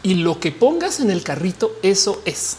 y 0.02 0.14
lo 0.14 0.40
que 0.40 0.52
pongas 0.52 1.00
en 1.00 1.10
el 1.10 1.22
carrito, 1.22 1.76
eso 1.82 2.20
es. 2.24 2.56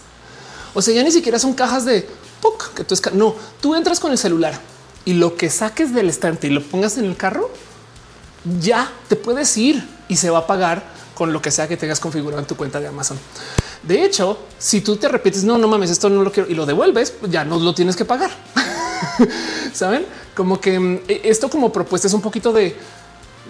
O 0.74 0.82
sea, 0.82 0.94
ya 0.94 1.04
ni 1.04 1.12
siquiera 1.12 1.40
son 1.40 1.54
cajas 1.54 1.86
de 1.86 2.08
POC 2.42 2.74
que 2.74 2.84
tú 2.84 2.96
no, 3.14 3.36
tú 3.62 3.76
entras 3.76 4.00
con 4.00 4.12
el 4.12 4.18
celular 4.18 4.60
y 5.06 5.14
lo 5.14 5.36
que 5.36 5.50
saques 5.50 5.94
del 5.94 6.10
estante 6.10 6.48
y 6.48 6.52
lo 6.52 6.64
pongas 6.64 6.98
en 6.98 7.06
el 7.06 7.18
carro, 7.18 7.50
ya 8.62 8.92
te 9.10 9.16
puedes 9.16 9.58
ir 9.58 9.86
y 10.08 10.16
se 10.16 10.30
va 10.30 10.40
a 10.40 10.48
pagar 10.48 10.84
con 11.16 11.34
lo 11.34 11.42
que 11.42 11.52
sea 11.52 11.68
que 11.68 11.76
tengas 11.76 12.00
configurado 12.00 12.42
en 12.42 12.48
tu 12.48 12.56
cuenta 12.56 12.80
de 12.80 12.88
Amazon. 12.88 13.18
De 13.84 14.04
hecho, 14.04 14.38
si 14.58 14.82
tú 14.82 14.96
te 14.98 15.08
repites, 15.08 15.44
no, 15.44 15.58
no 15.58 15.68
mames, 15.68 15.90
esto 15.90 16.10
no 16.10 16.24
lo 16.24 16.32
quiero 16.32 16.50
y 16.50 16.56
lo 16.56 16.66
devuelves, 16.66 17.14
ya 17.30 17.46
no 17.46 17.60
lo 17.60 17.74
tienes 17.74 17.96
que 17.96 18.06
pagar. 18.06 18.32
Saben 19.74 20.06
como 20.36 20.60
que 20.60 20.80
mm, 20.80 21.00
e, 21.08 21.22
esto 21.26 21.50
como 21.50 21.72
propuesta 21.72 22.08
es 22.08 22.14
un 22.14 22.22
poquito 22.22 22.52
de 22.54 22.76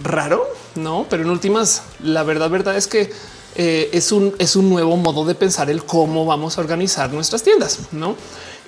raro, 0.04 0.48
no? 0.76 1.06
Pero 1.10 1.24
en 1.24 1.30
últimas, 1.30 1.84
la 2.02 2.24
verdad, 2.24 2.50
verdad 2.50 2.76
es 2.76 2.88
que 2.88 3.12
eh, 3.56 3.90
es 3.94 4.12
un 4.12 4.36
es 4.38 4.56
un 4.56 4.70
nuevo 4.70 4.96
modo 4.98 5.26
de 5.26 5.34
pensar 5.34 5.70
el 5.70 5.84
cómo 5.84 6.26
vamos 6.26 6.58
a 6.58 6.62
organizar 6.62 7.12
nuestras 7.12 7.44
tiendas, 7.44 7.80
no? 7.92 8.16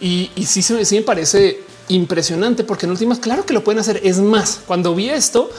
Y, 0.01 0.31
y 0.35 0.45
sí, 0.45 0.61
sí 0.61 0.95
me 0.95 1.01
parece 1.01 1.61
impresionante 1.89 2.63
porque 2.63 2.85
en 2.85 2.91
últimas, 2.91 3.19
claro 3.19 3.45
que 3.45 3.53
lo 3.53 3.63
pueden 3.63 3.79
hacer. 3.79 3.99
Es 4.03 4.19
más, 4.19 4.61
cuando 4.65 4.95
vi 4.95 5.09
esto, 5.09 5.49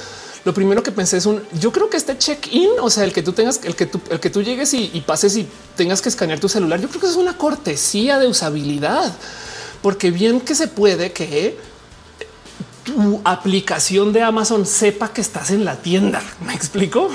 lo 0.44 0.54
primero 0.54 0.82
que 0.82 0.92
pensé 0.92 1.18
es 1.18 1.26
un 1.26 1.42
yo 1.60 1.72
creo 1.72 1.90
que 1.90 1.96
este 1.96 2.16
check 2.16 2.52
in, 2.52 2.70
o 2.80 2.90
sea, 2.90 3.04
el 3.04 3.12
que 3.12 3.22
tú 3.22 3.32
tengas, 3.32 3.60
el 3.64 3.76
que 3.76 3.86
tú, 3.86 4.00
el 4.10 4.20
que 4.20 4.30
tú 4.30 4.42
llegues 4.42 4.72
y, 4.74 4.90
y 4.94 5.00
pases 5.02 5.36
y 5.36 5.46
tengas 5.76 6.00
que 6.00 6.08
escanear 6.08 6.38
tu 6.38 6.48
celular. 6.48 6.80
Yo 6.80 6.88
creo 6.88 7.00
que 7.00 7.08
es 7.08 7.16
una 7.16 7.36
cortesía 7.36 8.18
de 8.18 8.26
usabilidad, 8.26 9.12
porque 9.82 10.10
bien 10.10 10.40
que 10.40 10.54
se 10.54 10.68
puede 10.68 11.12
que 11.12 11.58
tu 12.84 13.20
aplicación 13.24 14.12
de 14.12 14.22
Amazon 14.22 14.66
sepa 14.66 15.12
que 15.12 15.20
estás 15.20 15.50
en 15.50 15.64
la 15.64 15.76
tienda. 15.76 16.22
Me 16.46 16.54
explico. 16.54 17.10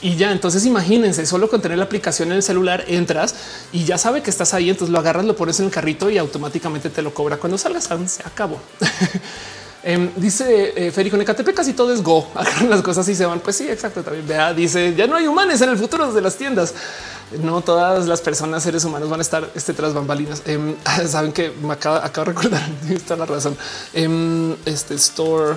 Y 0.00 0.14
ya, 0.14 0.30
entonces 0.30 0.64
imagínense, 0.64 1.26
solo 1.26 1.48
con 1.48 1.60
tener 1.60 1.76
la 1.76 1.84
aplicación 1.84 2.30
en 2.30 2.36
el 2.36 2.42
celular 2.44 2.84
entras 2.86 3.34
y 3.72 3.84
ya 3.84 3.98
sabe 3.98 4.22
que 4.22 4.30
estás 4.30 4.54
ahí, 4.54 4.70
entonces 4.70 4.92
lo 4.92 4.98
agarras, 5.00 5.24
lo 5.24 5.34
pones 5.34 5.58
en 5.58 5.66
el 5.66 5.72
carrito 5.72 6.08
y 6.08 6.18
automáticamente 6.18 6.88
te 6.88 7.02
lo 7.02 7.12
cobra 7.12 7.36
cuando 7.36 7.58
salgas. 7.58 7.88
Se 8.06 8.22
acabó. 8.22 8.60
Em, 9.82 10.10
dice 10.16 10.72
eh, 10.76 10.90
Férico 10.90 11.14
en 11.14 11.22
Ecatepec 11.22 11.54
casi 11.54 11.72
todo 11.72 11.92
es 11.92 12.02
go. 12.02 12.26
Agarran 12.34 12.70
las 12.70 12.82
cosas 12.82 13.08
y 13.08 13.14
se 13.14 13.26
van. 13.26 13.40
Pues 13.40 13.56
sí, 13.56 13.68
exacto. 13.68 14.02
También 14.02 14.26
vea, 14.26 14.52
dice 14.52 14.94
ya 14.96 15.06
no 15.06 15.16
hay 15.16 15.26
humanos 15.26 15.60
en 15.60 15.70
el 15.70 15.78
futuro 15.78 16.12
de 16.12 16.20
las 16.20 16.36
tiendas. 16.36 16.74
No 17.42 17.60
todas 17.60 18.06
las 18.06 18.20
personas, 18.22 18.62
seres 18.62 18.84
humanos 18.84 19.10
van 19.10 19.20
a 19.20 19.22
estar 19.22 19.48
este, 19.54 19.74
tras 19.74 19.94
bambalinas. 19.94 20.42
Em, 20.46 20.74
saben 21.06 21.32
que 21.32 21.50
me 21.50 21.74
acabo 21.74 22.00
de 22.00 22.24
recordar. 22.24 22.68
Está 22.90 23.16
la 23.16 23.26
razón. 23.26 23.56
Em, 23.92 24.56
este 24.64 24.94
store 24.94 25.56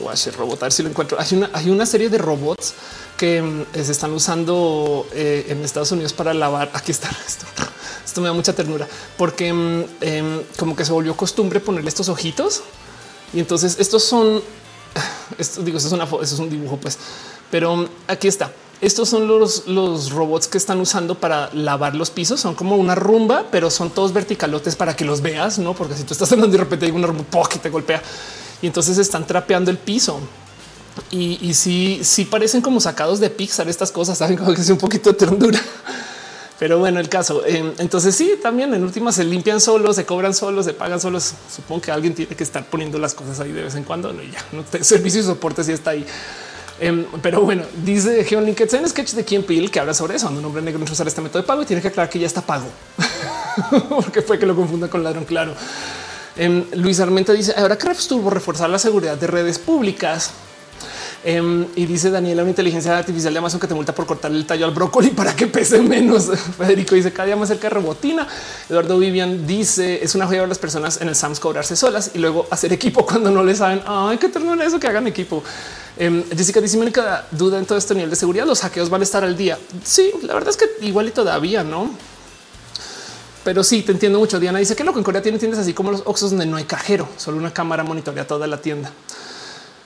Wash 0.00 0.28
robot, 0.36 0.62
a 0.62 0.66
ver 0.66 0.72
si 0.72 0.82
lo 0.82 0.90
encuentro. 0.90 1.18
Hay 1.18 1.26
una, 1.32 1.50
hay 1.52 1.70
una 1.70 1.86
serie 1.86 2.08
de 2.08 2.18
robots 2.18 2.74
que 3.16 3.64
se 3.74 3.90
están 3.90 4.12
usando 4.12 5.08
eh, 5.12 5.46
en 5.48 5.64
Estados 5.64 5.90
Unidos 5.92 6.12
para 6.12 6.32
lavar. 6.34 6.70
Aquí 6.74 6.92
está 6.92 7.10
esto. 7.26 7.46
Esto 8.04 8.20
me 8.20 8.28
da 8.28 8.32
mucha 8.32 8.52
ternura 8.52 8.86
porque 9.16 9.48
como 10.56 10.76
que 10.76 10.84
se 10.84 10.92
volvió 10.92 11.16
costumbre 11.16 11.60
ponerle 11.60 11.88
estos 11.88 12.08
ojitos 12.08 12.62
y 13.32 13.40
entonces 13.40 13.76
estos 13.78 14.04
son, 14.04 14.42
digo, 15.64 15.78
esto 15.78 15.88
es 15.88 15.92
una 15.92 16.08
es 16.22 16.32
un 16.32 16.50
dibujo, 16.50 16.76
pues, 16.76 16.98
pero 17.50 17.88
aquí 18.06 18.28
está. 18.28 18.52
Estos 18.80 19.08
son 19.08 19.26
los, 19.26 19.66
los 19.66 20.12
robots 20.12 20.46
que 20.46 20.56
están 20.56 20.78
usando 20.80 21.16
para 21.16 21.50
lavar 21.52 21.96
los 21.96 22.10
pisos. 22.10 22.40
Son 22.40 22.54
como 22.54 22.76
una 22.76 22.94
rumba, 22.94 23.46
pero 23.50 23.70
son 23.70 23.90
todos 23.90 24.12
verticalotes 24.12 24.76
para 24.76 24.94
que 24.94 25.04
los 25.04 25.20
veas, 25.20 25.58
no? 25.58 25.74
Porque 25.74 25.96
si 25.96 26.04
tú 26.04 26.12
estás 26.12 26.30
andando 26.30 26.52
de 26.52 26.62
repente 26.62 26.86
hay 26.86 26.92
una 26.92 27.08
rumba 27.08 27.48
que 27.50 27.58
te 27.58 27.70
golpea 27.70 28.00
y 28.62 28.68
entonces 28.68 28.96
están 28.98 29.26
trapeando 29.26 29.72
el 29.72 29.78
piso. 29.78 30.20
Y, 31.10 31.38
y 31.42 31.54
sí, 31.54 32.00
sí 32.02 32.24
parecen 32.24 32.60
como 32.60 32.80
sacados 32.80 33.18
de 33.18 33.30
Pixar 33.30 33.68
estas 33.68 33.90
cosas, 33.90 34.18
saben 34.18 34.36
como 34.38 34.54
que 34.54 34.60
es 34.60 34.70
un 34.70 34.78
poquito 34.78 35.10
de 35.10 35.16
ternura. 35.16 35.60
Pero 36.58 36.78
bueno, 36.78 36.98
el 36.98 37.08
caso. 37.08 37.44
Eh, 37.46 37.74
entonces 37.78 38.14
sí, 38.14 38.32
también 38.42 38.74
en 38.74 38.82
últimas 38.82 39.14
se 39.14 39.24
limpian 39.24 39.60
solos, 39.60 39.96
se 39.96 40.04
cobran 40.04 40.34
solos, 40.34 40.64
se 40.64 40.74
pagan 40.74 41.00
solos. 41.00 41.34
Supongo 41.54 41.82
que 41.82 41.92
alguien 41.92 42.14
tiene 42.14 42.34
que 42.34 42.42
estar 42.42 42.64
poniendo 42.64 42.98
las 42.98 43.14
cosas 43.14 43.38
ahí 43.40 43.52
de 43.52 43.62
vez 43.62 43.74
en 43.76 43.84
cuando. 43.84 44.12
No, 44.12 44.22
ya 44.22 44.44
no 44.52 44.62
te 44.64 44.82
servicio 44.82 45.20
y 45.20 45.24
soporte 45.24 45.62
si 45.62 45.72
está 45.72 45.90
ahí. 45.90 46.04
Em, 46.80 47.06
pero 47.22 47.42
bueno, 47.42 47.64
dice 47.84 48.24
Geon 48.24 48.44
Linked 48.44 48.72
en 48.74 48.88
sketch 48.88 49.12
de 49.12 49.24
Kim 49.24 49.42
Peel 49.42 49.70
que 49.70 49.80
habla 49.80 49.94
sobre 49.94 50.16
eso. 50.16 50.28
un 50.28 50.44
hombre 50.44 50.62
negro 50.62 50.78
no 50.78 50.84
usar 50.90 51.08
este 51.08 51.20
método 51.20 51.42
de 51.42 51.46
pago 51.46 51.62
y 51.62 51.66
tiene 51.66 51.82
que 51.82 51.88
aclarar 51.88 52.08
que 52.08 52.20
ya 52.20 52.26
está 52.26 52.40
pago 52.40 52.66
porque 53.88 54.22
fue 54.22 54.38
que 54.38 54.46
lo 54.46 54.54
confunda 54.54 54.88
con 54.88 55.02
ladrón. 55.02 55.24
Claro. 55.24 55.54
Em, 56.36 56.64
Luis 56.74 57.00
Armenta 57.00 57.32
dice 57.32 57.52
ahora 57.56 57.76
que 57.76 57.90
estuvo 57.90 58.30
reforzar 58.30 58.70
la 58.70 58.78
seguridad 58.78 59.16
de 59.16 59.26
redes 59.26 59.58
públicas. 59.58 60.30
Em, 61.24 61.66
y 61.74 61.86
dice 61.86 62.10
Daniela, 62.10 62.42
una 62.42 62.50
inteligencia 62.50 62.96
artificial 62.96 63.32
de 63.32 63.38
Amazon 63.40 63.58
que 63.58 63.66
te 63.66 63.74
multa 63.74 63.92
por 63.92 64.06
cortarle 64.06 64.38
el 64.38 64.46
tallo 64.46 64.66
al 64.66 64.70
brócoli 64.70 65.10
para 65.10 65.34
que 65.34 65.48
pese 65.48 65.80
menos. 65.80 66.30
Federico 66.58 66.94
dice 66.94 67.12
cada 67.12 67.26
día 67.26 67.36
más 67.36 67.48
cerca 67.48 67.68
de 67.68 67.74
robotina. 67.74 68.26
Eduardo 68.68 68.98
Vivian 68.98 69.46
dice 69.46 70.02
es 70.02 70.14
una 70.14 70.26
joya 70.26 70.40
ver 70.40 70.48
las 70.48 70.58
personas 70.58 71.00
en 71.00 71.08
el 71.08 71.16
Sams 71.16 71.40
cobrarse 71.40 71.74
solas 71.74 72.12
y 72.14 72.18
luego 72.18 72.46
hacer 72.50 72.72
equipo 72.72 73.04
cuando 73.04 73.30
no 73.30 73.42
le 73.42 73.56
saben. 73.56 73.82
Ay, 73.84 74.18
qué 74.18 74.28
ternura 74.28 74.64
eso 74.64 74.78
que 74.78 74.86
hagan 74.86 75.08
equipo. 75.08 75.42
Em, 75.96 76.22
Jessica 76.30 76.60
dice 76.60 76.78
única 76.78 77.26
duda 77.32 77.58
en 77.58 77.66
todo 77.66 77.76
este 77.76 77.94
nivel 77.94 78.10
de 78.10 78.16
seguridad. 78.16 78.46
Los 78.46 78.60
hackeos 78.60 78.88
van 78.88 79.00
a 79.00 79.04
estar 79.04 79.24
al 79.24 79.36
día. 79.36 79.58
Sí, 79.82 80.12
la 80.22 80.34
verdad 80.34 80.50
es 80.50 80.56
que 80.56 80.66
igual 80.86 81.08
y 81.08 81.10
todavía 81.10 81.64
no. 81.64 81.90
Pero 83.42 83.64
sí, 83.64 83.82
te 83.82 83.90
entiendo 83.90 84.20
mucho. 84.20 84.38
Diana 84.38 84.60
dice 84.60 84.76
que 84.76 84.84
lo 84.84 84.92
que 84.92 84.98
en 84.98 85.04
Corea 85.04 85.22
tiene 85.22 85.38
tiendas 85.38 85.58
así 85.58 85.72
como 85.72 85.90
los 85.90 86.02
Oxos 86.04 86.30
donde 86.30 86.46
no 86.46 86.56
hay 86.56 86.64
cajero, 86.64 87.08
solo 87.16 87.38
una 87.38 87.52
cámara 87.52 87.82
monitorea 87.82 88.26
toda 88.26 88.46
la 88.46 88.60
tienda. 88.60 88.92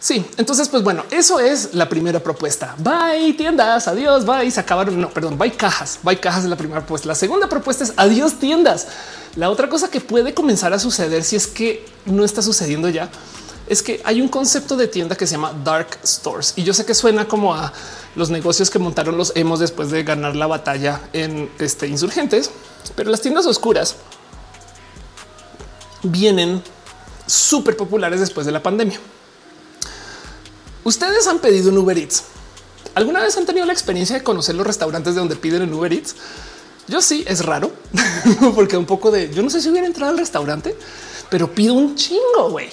Sí, 0.02 0.26
entonces, 0.36 0.68
pues 0.68 0.82
bueno, 0.82 1.04
eso 1.12 1.38
es 1.38 1.74
la 1.74 1.88
primera 1.88 2.18
propuesta. 2.18 2.74
Bye 2.76 3.34
tiendas, 3.34 3.86
adiós, 3.86 4.26
bye. 4.26 4.50
Se 4.50 4.58
acabaron. 4.58 5.00
No, 5.00 5.08
perdón, 5.10 5.38
bye 5.38 5.52
cajas, 5.52 6.00
bye 6.02 6.18
cajas 6.18 6.42
de 6.42 6.48
la 6.48 6.56
primera 6.56 6.80
propuesta. 6.80 7.06
La 7.06 7.14
segunda 7.14 7.48
propuesta 7.48 7.84
es 7.84 7.92
adiós 7.96 8.40
tiendas. 8.40 8.88
La 9.36 9.48
otra 9.48 9.68
cosa 9.68 9.92
que 9.92 10.00
puede 10.00 10.34
comenzar 10.34 10.72
a 10.72 10.80
suceder 10.80 11.22
si 11.22 11.36
es 11.36 11.46
que 11.46 11.86
no 12.04 12.24
está 12.24 12.42
sucediendo 12.42 12.88
ya 12.88 13.10
es 13.68 13.80
que 13.80 14.02
hay 14.04 14.20
un 14.20 14.26
concepto 14.26 14.76
de 14.76 14.88
tienda 14.88 15.14
que 15.14 15.24
se 15.24 15.36
llama 15.36 15.54
dark 15.64 15.96
stores 16.04 16.54
y 16.56 16.64
yo 16.64 16.74
sé 16.74 16.84
que 16.84 16.94
suena 16.94 17.28
como 17.28 17.54
a 17.54 17.72
los 18.16 18.28
negocios 18.28 18.70
que 18.70 18.80
montaron 18.80 19.16
los 19.16 19.30
hemos 19.36 19.60
después 19.60 19.92
de 19.92 20.02
ganar 20.02 20.34
la 20.34 20.48
batalla 20.48 21.00
en 21.12 21.48
este 21.60 21.86
insurgentes, 21.86 22.50
pero 22.96 23.08
las 23.08 23.20
tiendas 23.20 23.46
oscuras 23.46 23.94
vienen 26.02 26.60
súper 27.24 27.76
populares 27.76 28.18
después 28.18 28.44
de 28.44 28.52
la 28.52 28.64
pandemia. 28.64 28.98
Ustedes 30.84 31.26
han 31.26 31.38
pedido 31.38 31.70
un 31.70 31.78
Uber 31.78 31.96
Eats. 31.96 32.24
¿Alguna 32.94 33.20
vez 33.20 33.36
han 33.36 33.46
tenido 33.46 33.64
la 33.66 33.72
experiencia 33.72 34.16
de 34.16 34.22
conocer 34.22 34.54
los 34.54 34.66
restaurantes 34.66 35.14
de 35.14 35.20
donde 35.20 35.36
piden 35.36 35.62
en 35.62 35.72
Uber 35.72 35.92
Eats? 35.92 36.16
Yo 36.88 37.00
sí, 37.00 37.24
es 37.26 37.44
raro, 37.44 37.72
porque 38.54 38.76
un 38.76 38.86
poco 38.86 39.10
de, 39.10 39.32
yo 39.32 39.42
no 39.42 39.50
sé 39.50 39.60
si 39.60 39.70
hubiera 39.70 39.86
entrado 39.86 40.12
al 40.12 40.18
restaurante, 40.18 40.76
pero 41.30 41.52
pido 41.54 41.74
un 41.74 41.94
chingo, 41.94 42.50
güey. 42.50 42.68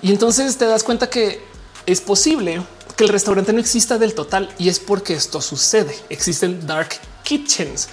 Y 0.00 0.10
entonces 0.10 0.56
te 0.56 0.64
das 0.64 0.82
cuenta 0.82 1.10
que 1.10 1.40
es 1.86 2.00
posible 2.00 2.62
que 2.96 3.04
el 3.04 3.10
restaurante 3.10 3.52
no 3.52 3.60
exista 3.60 3.98
del 3.98 4.14
total 4.14 4.52
y 4.58 4.68
es 4.68 4.80
porque 4.80 5.14
esto 5.14 5.40
sucede. 5.40 5.96
Existen 6.08 6.66
dark 6.66 6.88
kitchens. 7.22 7.88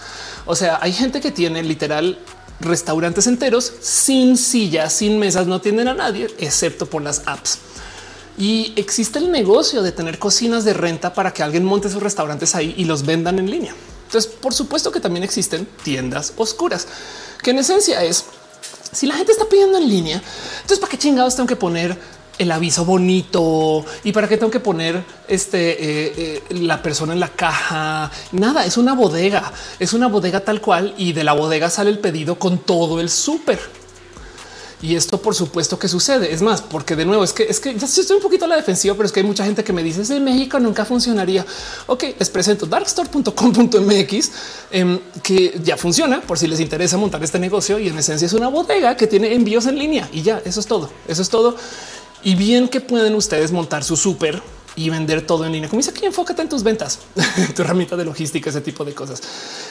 O 0.46 0.56
sea, 0.56 0.80
hay 0.82 0.94
gente 0.94 1.22
que 1.22 1.32
tiene 1.32 1.62
literal 1.62 2.18
restaurantes 2.60 3.28
enteros 3.28 3.72
sin 3.82 4.38
sillas, 4.38 4.94
sin 4.94 5.20
mesas, 5.20 5.48
no 5.48 5.62
tienen 5.62 5.88
a 5.88 5.94
nadie 5.94 6.28
excepto 6.40 6.86
por 6.86 7.02
las 7.02 7.24
apps. 7.26 7.60
Y 8.40 8.74
existe 8.78 9.20
el 9.20 9.32
negocio 9.32 9.84
de 9.84 9.92
tener 9.92 10.18
cocinas 10.18 10.64
de 10.64 10.74
renta 10.74 11.14
para 11.14 11.34
que 11.34 11.44
alguien 11.44 11.66
monte 11.66 11.90
sus 11.90 12.02
restaurantes 12.02 12.56
ahí 12.56 12.74
y 12.78 12.86
los 12.86 13.06
vendan 13.06 13.38
en 13.38 13.52
línea. 13.52 13.76
Entonces, 14.06 14.32
por 14.32 14.54
supuesto 14.54 14.92
que 14.92 15.02
también 15.02 15.24
existen 15.24 15.68
tiendas 15.84 16.34
oscuras, 16.38 16.88
que 17.44 17.52
en 17.52 17.60
esencia 17.60 18.02
es 18.02 18.26
si 18.92 19.06
la 19.06 19.16
gente 19.16 19.34
está 19.34 19.46
pidiendo 19.46 19.78
en 19.78 19.88
línea, 19.88 20.22
entonces 20.56 20.80
para 20.80 20.90
qué 20.90 20.98
chingados 20.98 21.36
tengo 21.36 21.48
que 21.48 21.56
poner 21.56 21.96
el 22.40 22.52
aviso 22.52 22.86
bonito 22.86 23.86
y 24.04 24.14
para 24.14 24.28
qué 24.28 24.38
tengo 24.38 24.50
que 24.50 24.62
poner 24.62 25.04
este 25.28 25.72
eh, 25.72 26.42
eh, 26.50 26.54
la 26.62 26.82
persona 26.82 27.14
en 27.14 27.20
la 27.20 27.28
caja. 27.28 28.10
Nada, 28.32 28.66
es 28.66 28.78
una 28.78 28.94
bodega, 28.94 29.52
es 29.78 29.94
una 29.94 30.08
bodega 30.08 30.40
tal 30.40 30.62
cual 30.62 30.96
y 30.98 31.12
de 31.12 31.26
la 31.26 31.34
bodega 31.34 31.70
sale 31.70 31.90
el 31.90 32.00
pedido 32.00 32.40
con 32.40 32.60
todo 32.60 33.02
el 33.02 33.10
súper. 33.10 33.60
Y 34.82 34.96
esto 34.96 35.22
por 35.22 35.36
supuesto 35.36 35.78
que 35.78 35.90
sucede. 35.90 36.34
Es 36.34 36.42
más, 36.42 36.62
porque 36.62 36.96
de 36.96 37.06
nuevo 37.06 37.24
es 37.24 37.34
que 37.34 37.44
es 37.44 37.60
que 37.60 37.76
ya 37.76 37.86
estoy 37.86 38.16
un 38.16 38.22
poquito 38.22 38.46
a 38.46 38.48
la 38.48 38.56
defensiva, 38.56 38.96
pero 38.96 39.06
es 39.06 39.12
que 39.12 39.20
hay 39.20 39.26
mucha 39.26 39.44
gente 39.44 39.64
que 39.64 39.74
me 39.74 39.84
dice 39.84 40.02
en 40.16 40.24
México 40.24 40.60
nunca 40.60 40.86
funcionaría. 40.86 41.46
Ok, 41.88 42.06
les 42.18 42.30
presento 42.30 42.66
darkstore.com.mx 42.66 44.32
em, 44.72 45.00
que 45.22 45.60
ya 45.64 45.76
funciona 45.76 46.22
por 46.22 46.40
si 46.40 46.48
les 46.48 46.62
interesa 46.62 46.98
montar 46.98 47.22
este 47.24 47.40
negocio 47.40 47.78
y 47.78 47.90
en 47.90 47.98
esencia 47.98 48.26
es 48.26 48.34
una 48.34 48.48
bodega 48.48 48.96
que 48.96 49.08
tiene 49.08 49.34
envíos 49.34 49.66
en 49.66 49.78
línea 49.78 50.10
y 50.14 50.22
ya 50.22 50.42
eso 50.46 50.62
es 50.62 50.66
todo. 50.66 50.90
Eso 51.08 51.22
es 51.22 51.30
todo. 51.30 51.58
Y 52.24 52.36
bien 52.36 52.70
que 52.70 52.80
pueden 52.80 53.16
ustedes 53.16 53.52
montar 53.52 53.84
su 53.84 53.98
súper 53.98 54.42
y 54.78 54.90
vender 54.90 55.26
todo 55.26 55.46
en 55.46 55.52
línea. 55.52 55.68
Como 55.68 55.80
dice 55.80 55.92
aquí, 55.92 56.06
enfócate 56.06 56.42
en 56.42 56.48
tus 56.48 56.64
ventas, 56.64 57.00
tu 57.56 57.64
herramienta 57.64 57.98
de 57.98 58.06
logística, 58.06 58.50
ese 58.50 58.62
tipo 58.62 58.86
de 58.86 58.94
cosas. 58.94 59.22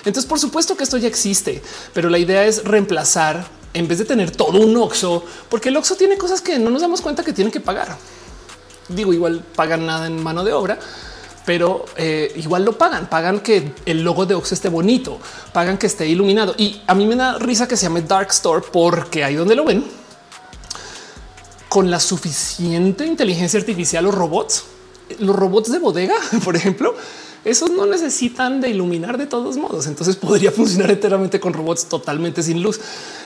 Entonces, 0.04 0.26
por 0.26 0.38
supuesto 0.38 0.76
que 0.76 0.84
esto 0.84 0.98
ya 0.98 1.08
existe, 1.08 1.62
pero 1.94 2.10
la 2.10 2.18
idea 2.18 2.44
es 2.44 2.64
reemplazar 2.64 3.46
en 3.74 3.88
vez 3.88 3.98
de 3.98 4.04
tener 4.04 4.30
todo 4.30 4.58
un 4.58 4.76
Oxo, 4.76 5.24
porque 5.48 5.68
el 5.68 5.76
Oxo 5.76 5.96
tiene 5.96 6.16
cosas 6.16 6.40
que 6.40 6.58
no 6.58 6.70
nos 6.70 6.82
damos 6.82 7.00
cuenta 7.00 7.22
que 7.22 7.32
tienen 7.32 7.52
que 7.52 7.60
pagar. 7.60 7.96
Digo, 8.88 9.12
igual 9.12 9.42
pagan 9.54 9.86
nada 9.86 10.06
en 10.06 10.22
mano 10.22 10.44
de 10.44 10.52
obra, 10.52 10.78
pero 11.44 11.84
eh, 11.96 12.32
igual 12.36 12.64
lo 12.64 12.76
pagan, 12.76 13.08
pagan 13.08 13.40
que 13.40 13.72
el 13.86 14.02
logo 14.02 14.26
de 14.26 14.34
Oxo 14.34 14.54
esté 14.54 14.68
bonito, 14.68 15.18
pagan 15.52 15.78
que 15.78 15.86
esté 15.86 16.06
iluminado. 16.06 16.54
Y 16.56 16.82
a 16.86 16.94
mí 16.94 17.06
me 17.06 17.16
da 17.16 17.38
risa 17.38 17.68
que 17.68 17.76
se 17.76 17.84
llame 17.84 18.02
Dark 18.02 18.28
Store 18.30 18.64
porque 18.72 19.24
ahí 19.24 19.34
donde 19.34 19.54
lo 19.54 19.64
ven 19.64 19.84
con 21.68 21.90
la 21.90 22.00
suficiente 22.00 23.06
inteligencia 23.06 23.60
artificial 23.60 24.06
o 24.06 24.10
robots, 24.10 24.64
los 25.18 25.36
robots 25.36 25.70
de 25.70 25.78
bodega, 25.78 26.14
por 26.44 26.56
ejemplo, 26.56 26.94
esos 27.50 27.70
no 27.70 27.86
necesitan 27.86 28.60
de 28.60 28.70
iluminar 28.70 29.18
de 29.18 29.26
todos 29.26 29.56
modos. 29.56 29.86
Entonces 29.86 30.16
podría 30.16 30.52
funcionar 30.52 30.90
enteramente 30.90 31.40
con 31.40 31.52
robots 31.52 31.86
totalmente 31.86 32.42
sin 32.42 32.62
luz. 32.62 32.80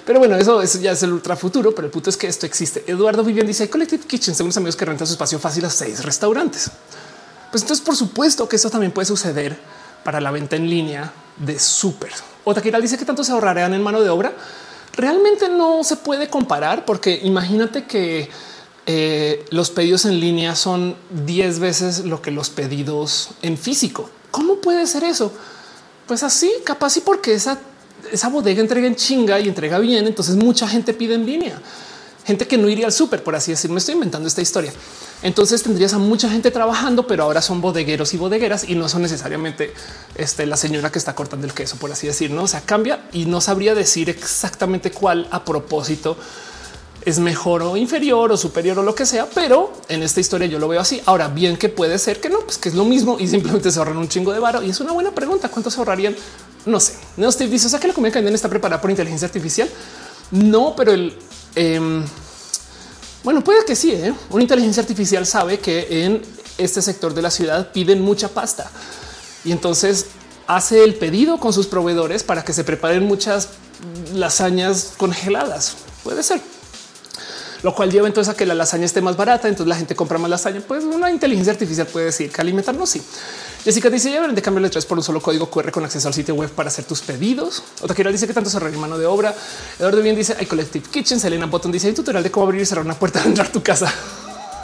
Pero 0.04 0.18
bueno, 0.18 0.36
eso, 0.36 0.62
ya 0.80 0.92
es 0.92 1.02
el 1.02 1.12
ultra 1.12 1.36
futuro. 1.36 1.74
Pero 1.74 1.86
el 1.86 1.92
punto 1.92 2.10
es 2.10 2.16
que 2.16 2.26
esto 2.26 2.46
existe. 2.46 2.84
Eduardo 2.86 3.24
Vivian 3.24 3.46
dice 3.46 3.68
Collective 3.68 4.04
Kitchen, 4.06 4.34
según 4.34 4.48
los 4.48 4.56
amigos 4.56 4.76
que 4.76 4.84
rentan 4.84 5.06
su 5.06 5.14
espacio 5.14 5.38
fácil 5.38 5.64
a 5.64 5.70
seis 5.70 6.04
restaurantes. 6.04 6.70
Pues 7.50 7.62
entonces, 7.62 7.84
por 7.84 7.96
supuesto 7.96 8.48
que 8.48 8.56
eso 8.56 8.70
también 8.70 8.92
puede 8.92 9.06
suceder 9.06 9.58
para 10.04 10.20
la 10.20 10.30
venta 10.30 10.56
en 10.56 10.68
línea 10.68 11.12
de 11.38 11.58
súper. 11.58 12.12
Otakiral 12.44 12.82
dice 12.82 12.98
que 12.98 13.04
tanto 13.04 13.24
se 13.24 13.32
ahorrarán 13.32 13.74
en 13.74 13.82
mano 13.82 14.00
de 14.00 14.10
obra 14.10 14.34
realmente 14.96 15.48
no 15.48 15.84
se 15.84 15.96
puede 15.96 16.28
comparar 16.28 16.84
porque 16.84 17.20
imagínate 17.22 17.84
que 17.84 18.28
eh, 18.86 19.44
los 19.50 19.70
pedidos 19.70 20.04
en 20.04 20.20
línea 20.20 20.54
son 20.54 20.96
10 21.26 21.58
veces 21.58 22.04
lo 22.04 22.20
que 22.22 22.30
los 22.30 22.50
pedidos 22.50 23.30
en 23.42 23.56
físico. 23.56 24.10
¿Cómo 24.30 24.56
puede 24.56 24.86
ser 24.86 25.04
eso? 25.04 25.32
Pues 26.06 26.22
así, 26.22 26.52
capaz 26.64 26.96
y 26.96 27.00
porque 27.00 27.34
esa, 27.34 27.58
esa 28.10 28.28
bodega 28.28 28.60
entrega 28.60 28.86
en 28.86 28.96
chinga 28.96 29.38
y 29.40 29.48
entrega 29.48 29.78
bien, 29.78 30.06
entonces 30.06 30.36
mucha 30.36 30.66
gente 30.66 30.94
pide 30.94 31.14
en 31.14 31.26
línea 31.26 31.60
gente 32.24 32.46
que 32.46 32.56
no 32.56 32.68
iría 32.68 32.86
al 32.86 32.92
súper, 32.92 33.22
por 33.22 33.34
así 33.34 33.50
decirlo. 33.50 33.74
Me 33.74 33.78
estoy 33.78 33.94
inventando 33.94 34.28
esta 34.28 34.42
historia. 34.42 34.72
Entonces 35.22 35.62
tendrías 35.62 35.92
a 35.94 35.98
mucha 35.98 36.28
gente 36.28 36.50
trabajando, 36.50 37.06
pero 37.06 37.24
ahora 37.24 37.42
son 37.42 37.60
bodegueros 37.60 38.14
y 38.14 38.16
bodegueras 38.16 38.68
y 38.68 38.74
no 38.74 38.88
son 38.88 39.02
necesariamente 39.02 39.72
este, 40.14 40.46
la 40.46 40.56
señora 40.56 40.90
que 40.90 40.98
está 40.98 41.14
cortando 41.14 41.46
el 41.46 41.52
queso, 41.52 41.76
por 41.76 41.90
así 41.92 42.06
decirlo. 42.06 42.42
O 42.42 42.48
sea, 42.48 42.60
cambia 42.60 43.04
y 43.12 43.26
no 43.26 43.40
sabría 43.40 43.74
decir 43.74 44.10
exactamente 44.10 44.90
cuál 44.90 45.28
a 45.30 45.44
propósito 45.44 46.16
es 47.04 47.18
mejor 47.18 47.62
o 47.62 47.76
inferior 47.76 48.32
o 48.32 48.36
superior 48.36 48.78
o 48.78 48.82
lo 48.82 48.94
que 48.94 49.06
sea, 49.06 49.26
pero 49.34 49.72
en 49.88 50.02
esta 50.02 50.20
historia 50.20 50.46
yo 50.46 50.58
lo 50.58 50.68
veo 50.68 50.80
así. 50.80 51.00
Ahora 51.06 51.28
bien, 51.28 51.56
que 51.56 51.68
puede 51.68 51.98
ser 51.98 52.20
que 52.20 52.28
no, 52.28 52.40
pues 52.40 52.58
que 52.58 52.68
es 52.68 52.74
lo 52.74 52.84
mismo 52.84 53.16
y 53.18 53.28
simplemente 53.28 53.70
se 53.70 53.78
ahorran 53.78 53.96
un 53.96 54.08
chingo 54.08 54.32
de 54.32 54.38
varo. 54.38 54.62
Y 54.62 54.70
es 54.70 54.80
una 54.80 54.92
buena 54.92 55.12
pregunta. 55.12 55.48
¿Cuánto 55.48 55.70
se 55.70 55.78
ahorrarían? 55.78 56.16
No 56.66 56.78
sé. 56.80 56.94
No 57.16 57.30
Steve 57.30 57.50
dice, 57.50 57.74
o 57.74 57.80
que 57.80 57.88
la 57.88 57.94
comida 57.94 58.12
candena 58.12 58.36
está 58.36 58.48
preparada 58.48 58.80
por 58.80 58.90
inteligencia 58.90 59.26
artificial. 59.26 59.68
No, 60.30 60.74
pero 60.76 60.92
el 60.92 61.16
Em, 61.54 62.04
bueno, 63.24 63.42
puede 63.44 63.64
que 63.64 63.76
sí. 63.76 63.92
¿eh? 63.92 64.14
Una 64.30 64.42
inteligencia 64.42 64.82
artificial 64.82 65.26
sabe 65.26 65.58
que 65.58 66.04
en 66.04 66.22
este 66.58 66.82
sector 66.82 67.14
de 67.14 67.22
la 67.22 67.30
ciudad 67.30 67.72
piden 67.72 68.00
mucha 68.00 68.28
pasta 68.28 68.70
y 69.44 69.52
entonces 69.52 70.06
hace 70.46 70.84
el 70.84 70.94
pedido 70.94 71.38
con 71.38 71.52
sus 71.52 71.66
proveedores 71.66 72.22
para 72.22 72.44
que 72.44 72.52
se 72.52 72.64
preparen 72.64 73.04
muchas 73.04 73.48
lasañas 74.14 74.92
congeladas. 74.96 75.76
Puede 76.04 76.22
ser 76.22 76.40
lo 77.62 77.74
cual 77.74 77.90
lleva 77.90 78.08
entonces 78.08 78.32
a 78.32 78.36
que 78.36 78.44
la 78.44 78.54
lasaña 78.54 78.84
esté 78.84 79.00
más 79.00 79.16
barata. 79.16 79.48
Entonces 79.48 79.68
la 79.68 79.76
gente 79.76 79.94
compra 79.94 80.18
más 80.18 80.30
lasaña. 80.30 80.60
Pues 80.66 80.84
una 80.84 81.10
inteligencia 81.10 81.52
artificial 81.52 81.86
puede 81.86 82.06
decir 82.06 82.30
que 82.30 82.40
alimentarnos. 82.40 82.90
Sí. 82.90 83.02
Jessica 83.64 83.88
dice 83.90 84.10
ya 84.10 84.26
de 84.26 84.42
cambio 84.42 84.62
de 84.62 84.70
tres 84.70 84.84
por 84.86 84.98
un 84.98 85.04
solo 85.04 85.20
código 85.20 85.48
QR 85.48 85.70
con 85.70 85.84
acceso 85.84 86.08
al 86.08 86.14
sitio 86.14 86.34
web 86.34 86.50
para 86.50 86.68
hacer 86.68 86.84
tus 86.84 87.00
pedidos. 87.00 87.62
Otra 87.80 87.94
quiera 87.94 88.10
dice 88.10 88.26
que 88.26 88.34
tanto 88.34 88.50
se 88.50 88.58
en 88.58 88.80
mano 88.80 88.98
de 88.98 89.06
obra. 89.06 89.34
Eduardo 89.78 90.02
bien 90.02 90.16
dice 90.16 90.34
hay 90.38 90.46
collective 90.46 90.88
kitchen. 90.90 91.20
Selena 91.20 91.46
Botton 91.46 91.70
dice 91.70 91.86
hay 91.86 91.94
tutorial 91.94 92.22
de 92.22 92.30
cómo 92.30 92.46
abrir 92.46 92.62
y 92.62 92.66
cerrar 92.66 92.84
una 92.84 92.94
puerta 92.94 93.20
de 93.22 93.28
entrar 93.28 93.46
a 93.46 93.52
tu 93.52 93.62
casa. 93.62 93.92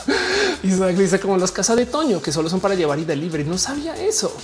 y 0.63 0.67
dice 0.67 1.19
como 1.19 1.37
las 1.37 1.51
casas 1.51 1.77
de 1.77 1.85
Toño 1.85 2.21
que 2.21 2.31
solo 2.31 2.49
son 2.49 2.59
para 2.59 2.75
llevar 2.75 2.99
y 2.99 3.05
delivery. 3.05 3.45
No 3.45 3.57
sabía 3.57 3.95
eso. 3.95 4.35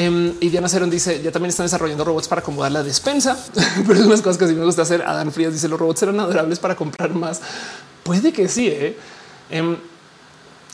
Em, 0.00 0.32
y 0.40 0.48
Diana 0.48 0.66
Cerón 0.66 0.88
dice 0.88 1.20
ya 1.22 1.30
también 1.30 1.50
están 1.50 1.66
desarrollando 1.66 2.06
robots 2.06 2.26
para 2.26 2.40
acomodar 2.40 2.72
la 2.72 2.82
despensa, 2.82 3.36
pero 3.86 4.00
es 4.00 4.06
unas 4.06 4.22
cosas 4.22 4.38
que 4.38 4.46
sí 4.46 4.54
me 4.54 4.64
gusta 4.64 4.80
hacer. 4.80 5.02
Adán 5.02 5.30
Frías 5.30 5.52
dice 5.52 5.68
los 5.68 5.78
robots 5.78 6.00
serán 6.00 6.18
adorables 6.18 6.58
para 6.58 6.74
comprar 6.74 7.12
más. 7.12 7.42
Puede 8.02 8.32
que 8.32 8.48
sí. 8.48 8.68
¿eh? 8.68 8.96
Em, 9.50 9.76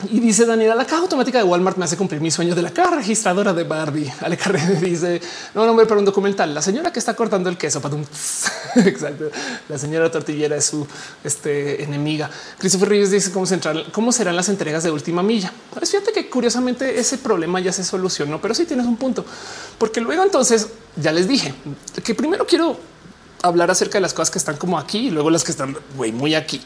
y 0.05 0.21
dice 0.21 0.45
Daniela, 0.45 0.75
la 0.75 0.85
caja 0.85 1.03
automática 1.03 1.39
de 1.39 1.45
Walmart 1.45 1.79
me 1.79 1.87
hace 1.87 1.97
cumplir 1.97 2.21
mi 2.21 2.31
sueño 2.31 2.55
de 2.55 2.61
la 2.61 2.71
caja 2.71 2.97
registradora 2.97 3.55
de 3.55 3.65
Barbie. 3.65 4.13
Ale 4.21 4.39
dice, 4.79 5.23
no, 5.55 5.65
no, 5.65 5.75
para 5.87 5.99
un 5.99 6.05
documental. 6.05 6.55
La 6.55 6.61
señora 6.61 6.93
que 6.93 6.99
está 6.99 7.15
cortando 7.15 7.49
el 7.49 7.57
queso. 7.57 7.81
Exacto. 8.77 9.31
La 9.71 9.79
señora 9.79 10.11
tortillera 10.11 10.55
es 10.57 10.67
su 10.67 10.87
este, 11.25 11.83
enemiga. 11.83 12.31
Christopher 12.59 12.91
Reyes 12.91 13.11
dice 13.11 13.33
cómo, 13.33 13.47
central, 13.47 13.87
cómo 13.91 14.13
serán 14.13 14.37
las 14.37 14.51
entregas 14.51 14.83
de 14.83 14.91
última 14.91 15.23
milla. 15.23 15.51
Pues 15.73 15.91
fíjate 15.91 16.13
que 16.13 16.29
curiosamente 16.29 16.99
ese 16.99 17.17
problema 17.17 17.59
ya 17.61 17.73
se 17.73 17.83
solucionó, 17.83 18.39
pero 18.39 18.55
sí 18.55 18.67
tienes 18.67 18.85
un 18.85 18.99
punto, 18.99 19.25
porque 19.79 20.03
luego 20.03 20.23
entonces 20.23 20.69
ya 20.97 21.11
les 21.11 21.27
dije 21.27 21.55
que 22.05 22.15
primero 22.15 22.47
quiero 22.47 22.79
hablar 23.43 23.71
acerca 23.71 23.97
de 23.97 24.03
las 24.03 24.13
cosas 24.13 24.31
que 24.31 24.39
están 24.39 24.57
como 24.57 24.79
aquí 24.79 25.07
y 25.07 25.11
luego 25.11 25.31
las 25.31 25.43
que 25.43 25.53
están 25.53 25.75
muy 25.97 26.35
aquí. 26.35 26.61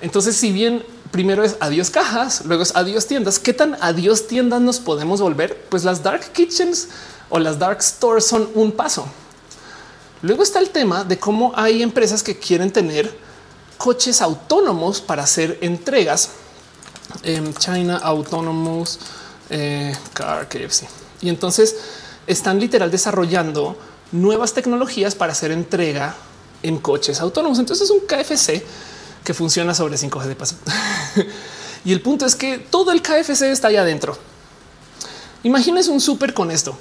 Entonces, 0.00 0.36
si 0.36 0.52
bien 0.52 0.84
primero 1.16 1.42
es 1.42 1.56
adiós 1.60 1.88
cajas, 1.88 2.42
luego 2.44 2.62
es 2.62 2.76
adiós 2.76 3.06
tiendas, 3.06 3.38
¿qué 3.38 3.54
tan 3.54 3.78
adiós 3.80 4.26
tiendas 4.26 4.60
nos 4.60 4.78
podemos 4.78 5.18
volver? 5.18 5.56
Pues 5.70 5.82
las 5.82 6.02
dark 6.02 6.30
kitchens 6.34 6.88
o 7.30 7.38
las 7.38 7.58
dark 7.58 7.82
stores 7.82 8.26
son 8.26 8.50
un 8.54 8.70
paso. 8.70 9.06
Luego 10.20 10.42
está 10.42 10.58
el 10.58 10.68
tema 10.68 11.04
de 11.04 11.18
cómo 11.18 11.54
hay 11.56 11.82
empresas 11.82 12.22
que 12.22 12.38
quieren 12.38 12.70
tener 12.70 13.10
coches 13.78 14.20
autónomos 14.20 15.00
para 15.00 15.22
hacer 15.22 15.56
entregas. 15.62 16.28
en 17.22 17.54
China 17.54 17.96
Autonomous 17.96 18.98
eh, 19.48 19.96
Car 20.12 20.46
KFC. 20.50 20.86
Y 21.22 21.30
entonces 21.30 21.76
están 22.26 22.60
literal 22.60 22.90
desarrollando 22.90 23.78
nuevas 24.12 24.52
tecnologías 24.52 25.14
para 25.14 25.32
hacer 25.32 25.50
entrega 25.50 26.14
en 26.62 26.76
coches 26.76 27.22
autónomos. 27.22 27.58
Entonces 27.58 27.88
es 27.88 27.90
un 27.90 28.00
KFC 28.00 28.62
que 29.26 29.34
funciona 29.34 29.74
sobre 29.74 29.96
5G 29.96 30.24
de 30.24 30.36
paso. 30.36 30.54
y 31.84 31.92
el 31.92 32.00
punto 32.00 32.24
es 32.24 32.36
que 32.36 32.58
todo 32.58 32.92
el 32.92 33.02
KFC 33.02 33.42
está 33.42 33.68
allá 33.68 33.82
adentro. 33.82 34.16
Imagínense 35.42 35.90
un 35.90 36.00
súper 36.00 36.32
con 36.32 36.52
esto. 36.52 36.78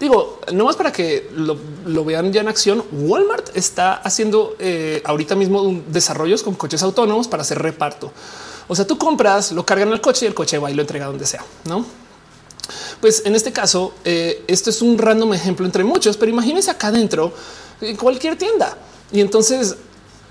Digo, 0.00 0.40
no 0.52 0.64
más 0.64 0.76
para 0.76 0.92
que 0.92 1.30
lo, 1.32 2.04
vean 2.04 2.32
ya 2.32 2.40
en 2.40 2.48
acción. 2.48 2.84
Walmart 2.90 3.56
está 3.56 3.94
haciendo 3.94 4.56
eh, 4.58 5.00
ahorita 5.04 5.36
mismo 5.36 5.80
desarrollos 5.86 6.42
con 6.42 6.54
coches 6.56 6.82
autónomos 6.82 7.28
para 7.28 7.42
hacer 7.42 7.62
reparto. 7.62 8.12
O 8.66 8.74
sea, 8.74 8.84
tú 8.84 8.98
compras, 8.98 9.52
lo 9.52 9.64
cargan 9.64 9.92
al 9.92 10.00
coche 10.00 10.26
y 10.26 10.28
el 10.28 10.34
coche 10.34 10.58
va 10.58 10.70
y 10.70 10.74
lo 10.74 10.82
entrega 10.82 11.06
donde 11.06 11.24
sea, 11.24 11.44
no? 11.66 11.86
Pues 13.00 13.22
en 13.24 13.36
este 13.36 13.52
caso, 13.52 13.94
eh, 14.04 14.42
esto 14.48 14.70
es 14.70 14.82
un 14.82 14.98
random 14.98 15.34
ejemplo 15.34 15.64
entre 15.64 15.84
muchos, 15.84 16.16
pero 16.16 16.32
imagínense 16.32 16.68
acá 16.68 16.88
adentro 16.88 17.32
en 17.80 17.96
cualquier 17.96 18.36
tienda. 18.36 18.76
Y 19.12 19.20
entonces 19.20 19.76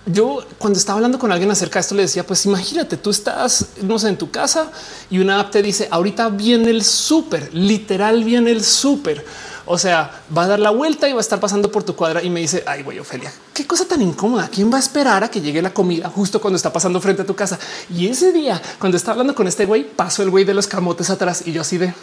yo 0.06 0.45
cuando 0.57 0.77
estaba 0.77 0.98
hablando 0.98 1.18
con 1.18 1.32
alguien 1.32 1.49
acerca 1.49 1.80
de 1.80 1.82
esto 1.82 1.95
le 1.95 2.03
decía, 2.03 2.26
pues 2.26 2.45
imagínate, 2.45 2.98
tú 2.98 3.10
estás, 3.10 3.68
no 3.82 3.98
sé, 3.98 4.10
en 4.10 4.18
tu 4.18 4.30
casa 4.30 4.72
y 5.10 5.19
una 5.19 5.40
app 5.40 5.52
te 5.52 5.61
dice, 5.61 5.88
ahorita 5.90 6.30
viene 6.30 6.69
el 6.69 6.84
súper, 6.84 7.53
literal 7.53 8.23
viene 8.23 8.52
el 8.52 8.64
súper. 8.64 9.26
O 9.68 9.80
sea, 9.80 10.22
va 10.36 10.44
a 10.44 10.48
dar 10.48 10.60
la 10.60 10.69
vuelta 10.69 11.10
y 11.10 11.14
va 11.14 11.18
a 11.18 11.22
estar 11.22 11.40
pasando 11.40 11.72
por 11.72 11.82
tu 11.82 11.95
cuadra 11.95 12.22
y 12.22 12.30
me 12.30 12.40
dice, 12.40 12.64
ay, 12.68 12.84
güey, 12.84 12.99
Ofelia, 12.99 13.34
qué 13.52 13.65
cosa 13.65 13.86
tan 13.86 13.99
incómoda. 13.99 14.48
¿Quién 14.53 14.72
va 14.72 14.77
a 14.77 14.80
esperar 14.80 15.23
a 15.23 15.32
que 15.32 15.41
llegue 15.41 15.60
la 15.60 15.73
comida 15.73 16.07
justo 16.07 16.40
cuando 16.40 16.56
está 16.56 16.72
pasando 16.72 17.02
frente 17.02 17.23
a 17.23 17.26
tu 17.26 17.36
casa? 17.36 17.57
Y 17.90 18.06
ese 18.07 18.32
día, 18.32 18.61
cuando 18.77 18.95
estaba 18.95 19.14
hablando 19.14 19.34
con 19.34 19.48
este 19.48 19.65
güey, 19.65 19.84
pasó 19.84 20.22
el 20.22 20.30
güey 20.30 20.45
de 20.45 20.53
los 20.53 20.68
camotes 20.68 21.10
atrás 21.10 21.41
y 21.48 21.52
yo 21.52 21.61
así 21.61 21.80
de, 21.80 21.95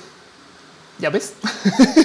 ya 0.98 1.10
ves. 1.10 1.34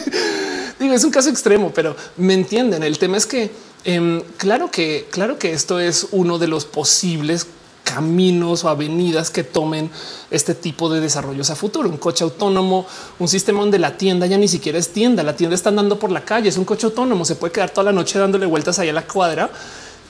Digo, 0.79 0.93
es 0.93 1.03
un 1.03 1.09
caso 1.09 1.29
extremo, 1.29 1.71
pero 1.73 1.95
me 2.17 2.35
entienden. 2.35 2.83
El 2.83 2.99
tema 2.99 3.17
es 3.17 3.25
que 3.25 3.49
em, 3.87 4.21
claro 4.37 4.69
que, 4.69 5.07
claro 5.09 5.39
que 5.39 5.53
esto 5.53 5.79
es 5.79 6.09
uno 6.11 6.37
de 6.37 6.47
los 6.47 6.65
posibles 6.65 7.47
caminos 7.83 8.63
o 8.63 8.69
avenidas 8.69 9.31
que 9.31 9.43
tomen 9.43 9.89
este 10.29 10.53
tipo 10.53 10.89
de 10.89 10.99
desarrollos 10.99 11.49
a 11.49 11.55
futuro. 11.55 11.89
Un 11.89 11.97
coche 11.97 12.23
autónomo, 12.23 12.85
un 13.17 13.27
sistema 13.27 13.61
donde 13.61 13.79
la 13.79 13.97
tienda 13.97 14.27
ya 14.27 14.37
ni 14.37 14.47
siquiera 14.47 14.77
es 14.77 14.89
tienda, 14.89 15.23
la 15.23 15.35
tienda 15.35 15.55
está 15.55 15.69
andando 15.69 15.97
por 15.97 16.11
la 16.11 16.23
calle, 16.23 16.49
es 16.49 16.57
un 16.57 16.65
coche 16.65 16.85
autónomo, 16.85 17.23
se 17.23 17.35
puede 17.35 17.53
quedar 17.53 17.69
toda 17.69 17.85
la 17.85 17.93
noche 17.93 18.19
dándole 18.19 18.45
vueltas 18.45 18.77
ahí 18.79 18.89
a 18.89 18.93
la 18.93 19.07
cuadra 19.07 19.49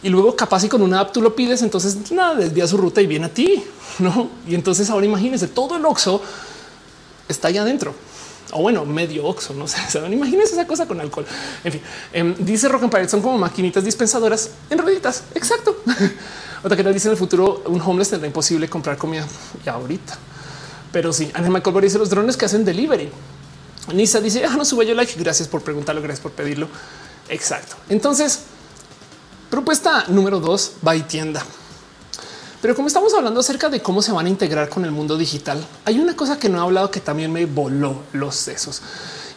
y 0.02 0.10
luego 0.10 0.36
capaz 0.36 0.64
y 0.64 0.70
con 0.70 0.82
una 0.82 1.00
app 1.00 1.12
tú 1.12 1.22
lo 1.22 1.36
pides, 1.36 1.62
entonces 1.62 2.12
nada, 2.12 2.36
desvía 2.36 2.68
su 2.68 2.78
ruta 2.78 3.02
y 3.02 3.08
viene 3.08 3.28
a 3.28 3.30
ti, 3.30 3.64
¿no? 4.00 4.30
Y 4.48 4.56
entonces 4.56 4.90
ahora 4.90 5.06
imagínense, 5.06 5.48
todo 5.48 5.76
el 5.76 5.86
Oxxo 5.86 6.22
está 7.30 7.50
allá 7.50 7.62
adentro 7.62 7.94
o 8.52 8.62
bueno, 8.62 8.86
medio 8.86 9.26
oxo, 9.26 9.54
no 9.54 9.68
sé, 9.68 9.78
¿saben? 9.90 10.14
Imagínense 10.14 10.54
esa 10.54 10.68
cosa 10.68 10.88
con 10.88 11.00
alcohol. 11.02 11.26
En 11.64 11.72
fin, 11.72 11.82
em, 12.14 12.36
dice 12.40 12.68
Rock 12.68 12.84
Empire, 12.84 13.10
son 13.10 13.22
como 13.22 13.38
maquinitas 13.38 13.84
dispensadoras 13.84 14.52
en 14.70 14.78
rueditas. 14.78 15.24
Exacto. 15.36 15.78
Otra 16.64 16.76
que 16.76 16.84
nos 16.84 16.94
dice 16.94 17.08
en 17.08 17.14
el 17.14 17.18
futuro 17.18 17.64
un 17.68 17.82
homeless 17.82 18.10
tendrá 18.10 18.28
imposible 18.28 18.70
comprar 18.70 18.98
comida 18.98 19.26
ya 19.64 19.74
ahorita. 19.74 20.18
Pero 20.92 21.14
sí, 21.14 21.30
Ángel 21.34 21.52
Michael 21.52 21.82
dice 21.82 21.98
los 21.98 22.10
drones 22.10 22.38
que 22.38 22.46
hacen 22.46 22.66
delivery. 22.66 23.12
Nisa 23.94 24.20
dice, 24.20 24.44
ah, 24.46 24.56
no 24.58 24.66
sube 24.66 24.86
yo 24.86 24.94
like. 24.94 25.14
Gracias 25.18 25.48
por 25.48 25.62
preguntarlo, 25.62 26.02
gracias 26.02 26.22
por 26.22 26.32
pedirlo. 26.32 26.68
Exacto. 27.30 27.76
Entonces, 27.90 28.42
propuesta 29.50 30.06
número 30.08 30.40
dos, 30.40 30.74
va 30.86 30.96
y 30.96 31.02
tienda. 31.04 31.44
Pero 32.62 32.76
como 32.76 32.88
estamos 32.88 33.14
hablando 33.14 33.40
acerca 33.40 33.70
de 33.70 33.82
cómo 33.82 34.02
se 34.02 34.12
van 34.12 34.26
a 34.26 34.30
integrar 34.30 34.70
con 34.70 34.84
el 34.84 34.92
mundo 34.92 35.18
digital, 35.18 35.64
hay 35.86 36.00
una 36.00 36.16
cosa 36.16 36.40
que 36.40 36.50
no 36.50 36.58
he 36.58 36.62
hablado 36.62 36.90
que 36.90 37.00
también 37.00 37.32
me 37.32 37.46
voló 37.46 38.02
los 38.14 38.36
sesos. 38.36 38.82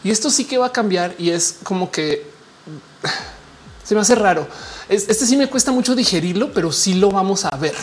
Y 0.03 0.09
esto 0.09 0.31
sí 0.31 0.45
que 0.45 0.57
va 0.57 0.67
a 0.67 0.71
cambiar 0.71 1.13
y 1.19 1.29
es 1.29 1.57
como 1.63 1.91
que 1.91 2.25
se 3.83 3.93
me 3.93 4.01
hace 4.01 4.15
raro. 4.15 4.47
Este 4.89 5.13
sí 5.13 5.37
me 5.37 5.47
cuesta 5.47 5.71
mucho 5.71 5.95
digerirlo, 5.95 6.51
pero 6.51 6.71
sí 6.71 6.95
lo 6.95 7.11
vamos 7.11 7.45
a 7.45 7.55
ver. 7.57 7.75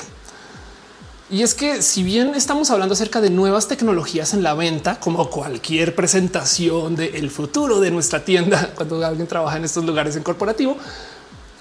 Y 1.30 1.42
es 1.42 1.54
que 1.54 1.82
si 1.82 2.02
bien 2.02 2.34
estamos 2.34 2.70
hablando 2.70 2.94
acerca 2.94 3.20
de 3.20 3.30
nuevas 3.30 3.68
tecnologías 3.68 4.32
en 4.32 4.42
la 4.42 4.54
venta, 4.54 4.98
como 4.98 5.28
cualquier 5.28 5.94
presentación 5.94 6.96
del 6.96 7.30
futuro 7.30 7.80
de 7.80 7.90
nuestra 7.90 8.24
tienda, 8.24 8.72
cuando 8.74 9.04
alguien 9.04 9.28
trabaja 9.28 9.58
en 9.58 9.64
estos 9.64 9.84
lugares 9.84 10.16
en 10.16 10.22
corporativo, 10.22 10.76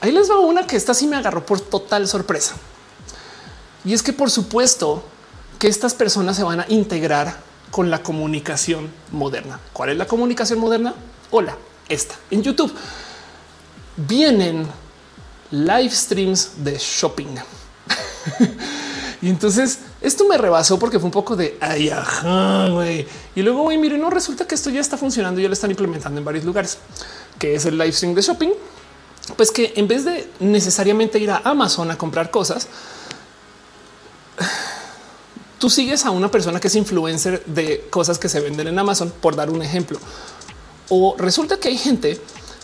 ahí 0.02 0.12
les 0.12 0.32
va 0.32 0.40
una 0.40 0.66
que 0.66 0.78
esta 0.78 0.94
sí 0.94 1.06
me 1.06 1.18
agarró 1.18 1.46
por 1.46 1.60
total 1.60 2.08
sorpresa. 2.08 2.56
Y 3.88 3.94
es 3.94 4.04
que 4.04 4.12
por 4.12 4.30
supuesto 4.30 5.02
que 5.58 5.70
estas 5.70 5.94
personas 5.94 6.36
se 6.36 6.44
van 6.44 6.60
a 6.60 6.66
integrar 6.68 7.38
con 7.72 7.90
la 7.90 8.04
comunicación 8.04 8.92
moderna. 9.14 9.62
¿Cuál 9.72 9.92
es 9.92 9.98
la 9.98 10.06
comunicación 10.06 10.60
moderna? 10.60 10.94
Hola, 11.32 11.56
esta 11.88 12.16
en 12.30 12.44
YouTube. 12.44 12.74
Vienen 13.96 14.68
live 15.52 15.90
streams 15.90 16.66
de 16.66 16.78
shopping. 16.78 17.38
y 19.22 19.30
entonces 19.30 19.80
esto 20.02 20.28
me 20.28 20.38
rebasó 20.38 20.78
porque 20.78 21.00
fue 21.00 21.06
un 21.06 21.12
poco 21.12 21.38
de 21.38 21.58
ay, 21.62 21.90
ajá, 21.90 22.68
güey. 22.68 23.08
Y 23.38 23.42
luego, 23.42 23.62
güey, 23.62 23.78
miren, 23.78 24.02
no 24.02 24.10
resulta 24.10 24.46
que 24.46 24.56
esto 24.56 24.70
ya 24.70 24.82
está 24.82 24.98
funcionando 24.98 25.40
y 25.40 25.44
ya 25.44 25.48
lo 25.48 25.54
están 25.54 25.72
implementando 25.72 26.20
en 26.20 26.26
varios 26.26 26.44
lugares, 26.44 26.78
que 27.40 27.56
es 27.56 27.66
el 27.66 27.78
live 27.78 27.94
stream 27.94 28.14
de 28.16 28.22
shopping. 28.22 28.50
Pues 29.38 29.50
que 29.50 29.72
en 29.78 29.88
vez 29.88 30.04
de 30.04 30.30
necesariamente 30.42 31.20
ir 31.20 31.32
a 31.32 31.42
Amazon 31.46 31.90
a 31.90 31.98
comprar 31.98 32.32
cosas, 32.32 32.68
tú 35.60 35.70
sigues 35.70 36.06
a 36.06 36.12
una 36.12 36.30
persona 36.30 36.60
que 36.60 36.68
es 36.68 36.76
influencer 36.76 37.44
de 37.46 37.88
cosas 37.90 38.20
que 38.20 38.30
se 38.30 38.40
venden 38.40 38.68
en 38.68 38.80
Amazon, 38.80 39.14
por 39.22 39.36
dar 39.36 39.50
un 39.50 39.62
ejemplo. 39.62 40.00
O 40.90 41.16
resulta 41.18 41.58
que 41.58 41.70
hay 41.70 41.78
gente 41.78 42.20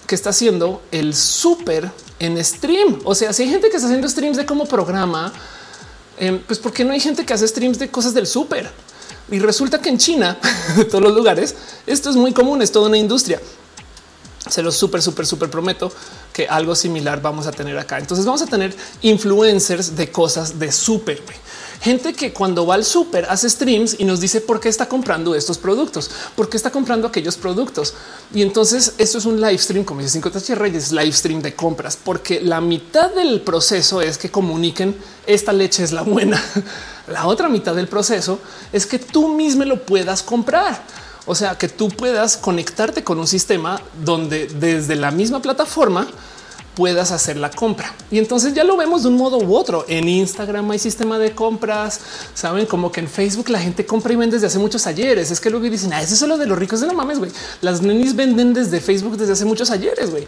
que 0.08 0.16
está 0.16 0.30
haciendo 0.30 0.82
el 0.92 1.16
súper 1.16 1.92
en 2.20 2.44
stream. 2.44 3.02
O 3.04 3.16
sea, 3.16 3.34
si 3.34 3.44
hay 3.44 3.50
gente 3.50 3.70
que 3.70 3.78
está 3.78 3.88
haciendo 3.88 4.08
streams 4.08 4.38
de 4.38 4.46
cómo 4.46 4.66
programa, 4.66 5.34
em, 6.18 6.40
pues 6.40 6.60
porque 6.60 6.84
no 6.84 6.94
hay 6.94 7.00
gente 7.00 7.26
que 7.26 7.34
hace 7.34 7.48
streams 7.48 7.80
de 7.80 7.90
cosas 7.90 8.14
del 8.14 8.28
súper. 8.28 8.70
Y 9.30 9.40
resulta 9.40 9.82
que 9.82 9.90
en 9.90 9.98
China, 9.98 10.38
de 10.76 10.86
todos 10.86 11.04
los 11.04 11.14
lugares, 11.14 11.56
esto 11.88 12.10
es 12.10 12.16
muy 12.16 12.34
común, 12.34 12.62
es 12.62 12.72
toda 12.72 12.88
una 12.88 12.98
industria. 12.98 13.42
Se 14.50 14.62
lo 14.62 14.72
súper, 14.72 15.02
súper, 15.02 15.26
súper 15.26 15.50
prometo 15.50 15.92
que 16.34 16.48
algo 16.48 16.76
similar 16.76 17.22
vamos 17.22 17.48
a 17.48 17.52
tener 17.52 17.78
acá. 17.78 17.98
Entonces 17.98 18.26
vamos 18.26 18.42
a 18.42 18.46
tener 18.46 18.76
influencers 19.02 19.96
de 19.96 20.12
cosas 20.12 20.60
de 20.60 20.72
súper 20.72 21.22
gente 21.84 22.14
que 22.14 22.32
cuando 22.32 22.66
va 22.66 22.76
al 22.76 22.86
súper 22.86 23.26
hace 23.30 23.50
streams 23.50 23.98
y 24.00 24.06
nos 24.06 24.22
dice 24.22 24.40
por 24.40 24.62
qué 24.62 24.70
está 24.70 24.88
comprando 24.88 25.36
estos 25.36 25.58
productos, 25.58 26.10
por 26.34 26.48
qué 26.48 26.56
está 26.56 26.72
comprando 26.72 27.08
aquellos 27.08 27.36
productos. 27.36 27.94
Y 28.34 28.42
entonces 28.42 28.94
esto 28.98 29.18
es 29.18 29.26
un 29.26 29.42
live 29.42 29.58
stream, 29.58 29.84
como 29.84 30.00
dice 30.00 30.22
5 30.22 30.32
Reyes, 30.56 30.94
live 30.94 31.12
stream 31.12 31.42
de 31.42 31.54
compras, 31.54 32.00
porque 32.02 32.40
la 32.40 32.62
mitad 32.62 33.12
del 33.12 33.42
proceso 33.42 34.02
es 34.02 34.18
que 34.18 34.32
comuniquen 34.32 34.96
esta 35.28 35.52
leche 35.52 35.84
es 35.84 35.92
la 35.92 36.04
buena. 36.04 36.42
La 37.08 37.28
otra 37.28 37.50
mitad 37.50 37.76
del 37.76 37.90
proceso 37.90 38.40
es 38.72 38.86
que 38.86 38.98
tú 38.98 39.36
mismo 39.36 39.66
lo 39.66 39.86
puedas 39.86 40.24
comprar. 40.24 40.82
O 41.26 41.36
sea, 41.36 41.58
que 41.58 41.68
tú 41.68 41.90
puedas 41.90 42.38
conectarte 42.38 43.04
con 43.04 43.20
un 43.20 43.28
sistema 43.28 43.82
donde 44.06 44.48
desde 44.48 44.96
la 44.96 45.12
misma 45.12 45.42
plataforma 45.42 46.08
puedas 46.76 47.12
hacer 47.12 47.38
la 47.38 47.50
compra. 47.50 47.94
Y 48.12 48.18
entonces 48.18 48.54
ya 48.54 48.64
lo 48.64 48.78
vemos 48.78 49.04
de 49.04 49.10
un 49.10 49.18
modo 49.18 49.38
u 49.38 49.56
otro. 49.56 49.86
En 49.88 50.08
Instagram 50.08 50.72
hay 50.72 50.80
sistema 50.80 51.20
de 51.20 51.34
compras. 51.34 52.00
Saben 52.34 52.66
como 52.66 52.92
que 52.92 53.02
en 53.02 53.08
Facebook 53.08 53.50
la 53.50 53.60
gente 53.60 53.86
compra 53.86 54.14
y 54.14 54.16
vende 54.16 54.36
desde 54.36 54.48
hace 54.48 54.60
muchos 54.60 54.88
ayeres. 54.88 55.32
Es 55.32 55.40
que 55.40 55.50
luego 55.50 55.70
dicen, 55.70 55.94
ah, 55.94 56.02
eso 56.02 56.14
es 56.14 56.20
solo 56.20 56.38
de 56.38 56.46
los 56.46 56.58
ricos 56.58 56.82
de 56.82 56.88
la 56.88 56.94
mames, 56.94 57.20
güey. 57.20 57.32
Las 57.62 57.82
nenis 57.82 58.16
venden 58.16 58.54
desde 58.54 58.80
Facebook 58.80 59.18
desde 59.18 59.34
hace 59.34 59.46
muchos 59.46 59.70
ayeres, 59.72 60.10
güey. 60.12 60.28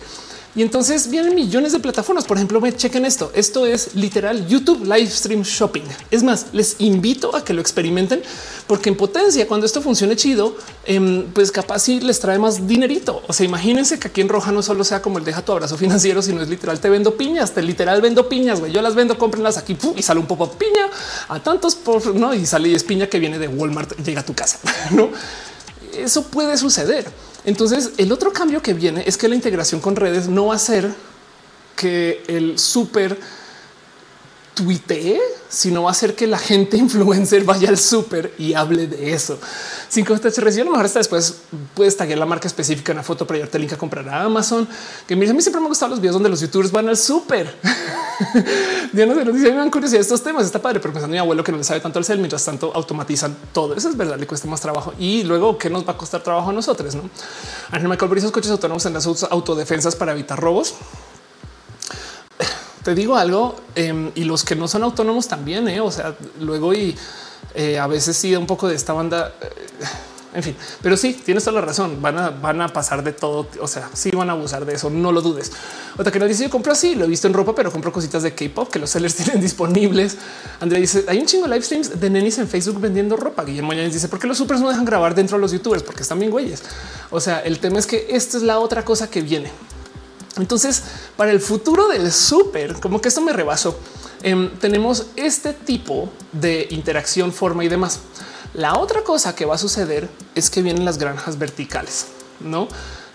Y 0.55 0.61
entonces 0.61 1.09
vienen 1.09 1.35
millones 1.35 1.73
de 1.73 1.79
plataformas. 1.79 2.23
Por 2.23 2.37
ejemplo, 2.37 2.61
me 2.61 2.73
chequen 2.73 3.05
esto. 3.05 3.29
Esto 3.35 3.65
es 3.65 3.93
literal 3.95 4.47
YouTube 4.47 4.83
Live 4.85 5.09
Stream 5.09 5.41
Shopping. 5.41 5.83
Es 6.11 6.23
más, 6.23 6.47
les 6.53 6.77
invito 6.79 7.35
a 7.35 7.43
que 7.43 7.53
lo 7.53 7.59
experimenten 7.59 8.21
porque 8.65 8.89
en 8.89 8.95
potencia, 8.95 9.47
cuando 9.47 9.65
esto 9.65 9.81
funcione 9.81 10.15
chido, 10.15 10.55
em, 10.85 11.25
pues 11.33 11.51
capaz 11.51 11.79
si 11.79 11.99
les 11.99 12.19
trae 12.21 12.39
más 12.39 12.67
dinerito. 12.67 13.21
O 13.27 13.33
sea, 13.33 13.45
imagínense 13.45 13.99
que 13.99 14.07
aquí 14.07 14.21
en 14.21 14.29
Roja 14.29 14.53
no 14.53 14.63
solo 14.63 14.85
sea 14.85 15.01
como 15.01 15.17
el 15.17 15.25
deja 15.25 15.43
tu 15.43 15.51
abrazo 15.51 15.77
financiero, 15.77 16.21
sino 16.21 16.41
es 16.41 16.47
literal 16.47 16.79
te 16.79 16.89
vendo 16.89 17.15
piñas, 17.15 17.53
te 17.53 17.61
literal 17.61 18.01
vendo 18.01 18.29
piñas. 18.29 18.61
Yo 18.71 18.81
las 18.81 18.95
vendo, 18.95 19.17
cómprenlas 19.17 19.57
aquí 19.57 19.77
y 19.95 20.01
sale 20.01 20.21
un 20.21 20.27
poco 20.27 20.51
piña 20.53 20.89
a 21.27 21.39
tantos 21.41 21.75
por 21.75 22.15
no 22.15 22.33
y 22.33 22.45
sale 22.45 22.69
y 22.69 22.75
es 22.75 22.83
piña 22.83 23.07
que 23.07 23.19
viene 23.19 23.39
de 23.39 23.47
Walmart, 23.47 23.97
llega 24.03 24.21
a 24.21 24.25
tu 24.25 24.33
casa. 24.33 24.59
No, 24.91 25.09
eso 25.97 26.23
puede 26.23 26.57
suceder. 26.57 27.05
Entonces, 27.45 27.91
el 27.97 28.11
otro 28.11 28.33
cambio 28.33 28.61
que 28.61 28.73
viene 28.73 29.03
es 29.05 29.17
que 29.17 29.27
la 29.27 29.35
integración 29.35 29.79
con 29.79 29.95
redes 29.95 30.27
no 30.27 30.47
va 30.47 30.55
a 30.55 30.59
ser 30.59 30.93
que 31.75 32.23
el 32.27 32.57
súper 32.57 33.19
tuitee, 34.55 35.19
sino 35.49 35.83
va 35.83 35.91
a 35.91 35.93
ser 35.93 36.15
que 36.15 36.25
la 36.25 36.39
gente 36.39 36.77
influencer 36.77 37.43
vaya 37.43 37.69
al 37.69 37.77
súper 37.77 38.33
y 38.37 38.53
hable 38.53 38.87
de 38.87 39.13
eso. 39.13 39.37
Que 39.93 40.03
te 40.03 40.41
reciba, 40.41 40.63
a 40.63 40.65
lo 40.65 40.71
mejor 40.71 40.85
hasta 40.85 40.99
después 40.99 41.35
puedes 41.73 41.95
taggear 41.95 42.19
la 42.19 42.25
marca 42.25 42.47
específica 42.47 42.91
en 42.91 42.97
la 42.97 43.03
foto 43.03 43.25
para 43.25 43.37
llevarte 43.37 43.57
el 43.57 43.61
link 43.61 43.73
a 43.73 43.77
comprar 43.77 44.07
a 44.09 44.23
Amazon. 44.23 44.67
Que 45.07 45.15
mira, 45.15 45.31
a 45.31 45.33
mí 45.33 45.41
siempre 45.41 45.59
me 45.61 45.65
han 45.65 45.69
gustado 45.69 45.91
los 45.91 45.99
videos 45.99 46.15
donde 46.15 46.29
los 46.29 46.41
youtubers 46.41 46.71
van 46.71 46.89
al 46.89 46.97
súper. 46.97 47.55
Diana 48.91 49.15
se 49.15 49.25
nos 49.25 49.33
dice, 49.35 49.51
me 49.51 49.57
dan 49.57 49.71
curiosidad 49.71 50.01
estos 50.01 50.21
temas. 50.21 50.45
Está 50.45 50.61
padre, 50.61 50.79
pero 50.79 50.93
pensando 50.93 51.13
mi 51.13 51.19
abuelo 51.19 51.43
que 51.43 51.51
no 51.51 51.57
le 51.57 51.63
sabe 51.63 51.79
tanto 51.79 51.99
al 51.99 52.05
cel, 52.05 52.17
mientras 52.19 52.43
tanto 52.43 52.71
automatizan 52.75 53.35
todo. 53.53 53.73
Eso 53.75 53.89
es 53.89 53.97
verdad, 53.97 54.17
le 54.17 54.27
cuesta 54.27 54.47
más 54.47 54.61
trabajo. 54.61 54.93
Y 54.99 55.23
luego, 55.23 55.57
¿qué 55.57 55.69
nos 55.69 55.87
va 55.87 55.93
a 55.93 55.97
costar 55.97 56.21
trabajo 56.21 56.49
a 56.49 56.53
nosotros? 56.53 56.95
No? 56.95 57.09
Ángel 57.71 57.89
Michael 57.89 58.17
esos 58.17 58.31
coches 58.31 58.51
autónomos 58.51 58.85
en 58.85 58.93
las 58.93 59.05
autodefensas 59.05 59.95
para 59.95 60.11
evitar 60.11 60.39
robos. 60.39 60.75
Te 62.83 62.93
digo 62.93 63.15
algo 63.15 63.55
em, 63.73 64.11
y 64.13 64.25
los 64.25 64.43
que 64.43 64.55
no 64.55 64.67
son 64.67 64.83
autónomos 64.83 65.27
también, 65.27 65.67
eh? 65.67 65.81
o 65.81 65.89
sea, 65.89 66.15
luego 66.39 66.71
y 66.71 66.95
eh, 67.55 67.79
a 67.79 67.87
veces 67.87 68.17
sí 68.17 68.31
da 68.31 68.39
un 68.39 68.47
poco 68.47 68.67
de 68.67 68.75
esta 68.75 68.93
banda. 68.93 69.33
Eh, 69.41 69.85
en 70.35 70.43
fin, 70.43 70.55
pero 70.81 70.97
sí 70.97 71.13
tienes 71.13 71.45
toda 71.45 71.61
la 71.61 71.65
razón. 71.65 72.01
Van 72.01 72.17
a, 72.17 72.29
van 72.29 72.59
a 72.59 72.67
pasar 72.67 73.01
de 73.03 73.13
todo. 73.13 73.47
O 73.61 73.67
sea, 73.67 73.89
sí 73.93 74.11
van 74.11 74.29
a 74.29 74.33
abusar 74.33 74.65
de 74.65 74.73
eso. 74.73 74.89
No 74.89 75.13
lo 75.13 75.21
dudes. 75.21 75.51
Otra 75.97 76.11
que 76.11 76.19
nos 76.19 76.27
dice: 76.27 76.43
Yo 76.43 76.49
compro 76.49 76.73
así, 76.73 76.93
lo 76.93 77.05
he 77.05 77.07
visto 77.07 77.27
en 77.27 77.33
ropa, 77.33 77.55
pero 77.55 77.71
compro 77.71 77.93
cositas 77.93 78.21
de 78.21 78.33
K-pop 78.33 78.69
que 78.69 78.79
los 78.79 78.89
sellers 78.89 79.15
tienen 79.23 79.41
disponibles. 79.41 80.17
Andrea 80.59 80.81
dice: 80.81 81.05
Hay 81.07 81.19
un 81.19 81.25
chingo 81.25 81.47
de 81.47 81.53
live 81.53 81.63
streams 81.63 81.99
de 81.99 82.09
nenis 82.09 82.37
en 82.37 82.49
Facebook 82.49 82.81
vendiendo 82.81 83.15
ropa. 83.15 83.45
Guillermo 83.45 83.73
Yáñez 83.73 83.93
dice: 83.93 84.09
¿Por 84.09 84.19
qué 84.19 84.27
los 84.27 84.37
supers 84.37 84.59
no 84.59 84.67
dejan 84.67 84.83
grabar 84.83 85.15
dentro 85.15 85.37
de 85.37 85.41
los 85.41 85.53
youtubers? 85.53 85.83
Porque 85.83 86.01
están 86.01 86.19
bien 86.19 86.31
güeyes. 86.31 86.63
O 87.11 87.21
sea, 87.21 87.39
el 87.39 87.59
tema 87.59 87.79
es 87.79 87.87
que 87.87 88.07
esta 88.09 88.35
es 88.35 88.43
la 88.43 88.59
otra 88.59 88.83
cosa 88.83 89.09
que 89.09 89.21
viene. 89.21 89.51
Entonces, 90.37 90.83
para 91.15 91.31
el 91.31 91.39
futuro 91.39 91.87
del 91.87 92.11
súper, 92.11 92.73
como 92.81 92.99
que 92.99 93.07
esto 93.07 93.21
me 93.21 93.31
rebasó. 93.31 93.79
Em, 94.25 94.49
tenemos 94.57 95.05
este 95.15 95.53
tipo 95.53 96.09
de 96.31 96.67
interacción, 96.71 97.31
forma 97.31 97.63
y 97.63 97.67
demás. 97.67 97.99
La 98.55 98.79
otra 98.79 99.03
cosa 99.03 99.35
que 99.35 99.45
va 99.45 99.55
a 99.55 99.57
suceder 99.57 100.09
es 100.33 100.49
que 100.49 100.61
vienen 100.61 100.83
las 100.83 100.97
granjas 100.97 101.37
verticales, 101.37 102.07
no? 102.39 102.67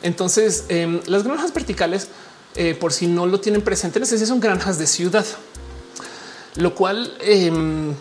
Entonces, 0.03 0.65
em, 0.69 1.01
las 1.07 1.25
granjas 1.25 1.53
verticales, 1.53 2.09
eh, 2.55 2.77
por 2.79 2.93
si 2.93 3.07
no 3.07 3.27
lo 3.27 3.41
tienen 3.41 3.63
presente, 3.63 4.05
son 4.05 4.39
granjas 4.41 4.79
de 4.79 4.87
ciudad, 4.87 5.27
lo 6.57 6.75
cual, 6.75 7.15
em, 7.21 7.95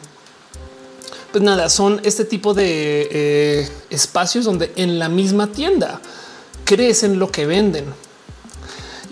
pues 1.31 1.43
nada, 1.43 1.69
son 1.69 2.01
este 2.03 2.25
tipo 2.25 2.53
de 2.53 3.07
eh, 3.11 3.69
espacios 3.89 4.45
donde 4.45 4.71
en 4.75 4.99
la 4.99 5.09
misma 5.09 5.47
tienda 5.47 6.01
crecen 6.65 7.19
lo 7.19 7.31
que 7.31 7.45
venden. 7.45 7.85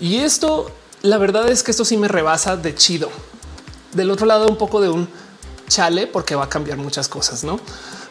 Y 0.00 0.18
esto, 0.18 0.70
la 1.02 1.18
verdad 1.18 1.48
es 1.50 1.62
que 1.62 1.70
esto 1.70 1.84
sí 1.84 1.96
me 1.96 2.08
rebasa 2.08 2.56
de 2.56 2.74
chido. 2.74 3.10
Del 3.92 4.10
otro 4.10 4.26
lado, 4.26 4.48
un 4.48 4.56
poco 4.56 4.80
de 4.80 4.88
un 4.88 5.08
chale, 5.68 6.06
porque 6.06 6.34
va 6.34 6.44
a 6.44 6.48
cambiar 6.48 6.78
muchas 6.78 7.08
cosas, 7.08 7.44
no? 7.44 7.60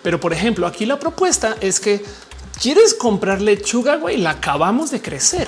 Pero 0.03 0.19
por 0.19 0.33
ejemplo, 0.33 0.67
aquí 0.67 0.85
la 0.85 0.99
propuesta 0.99 1.55
es 1.59 1.79
que 1.79 2.03
quieres 2.61 2.93
comprar 2.93 3.41
lechuga, 3.41 3.97
güey, 3.97 4.17
la 4.17 4.31
acabamos 4.31 4.91
de 4.91 5.01
crecer. 5.01 5.47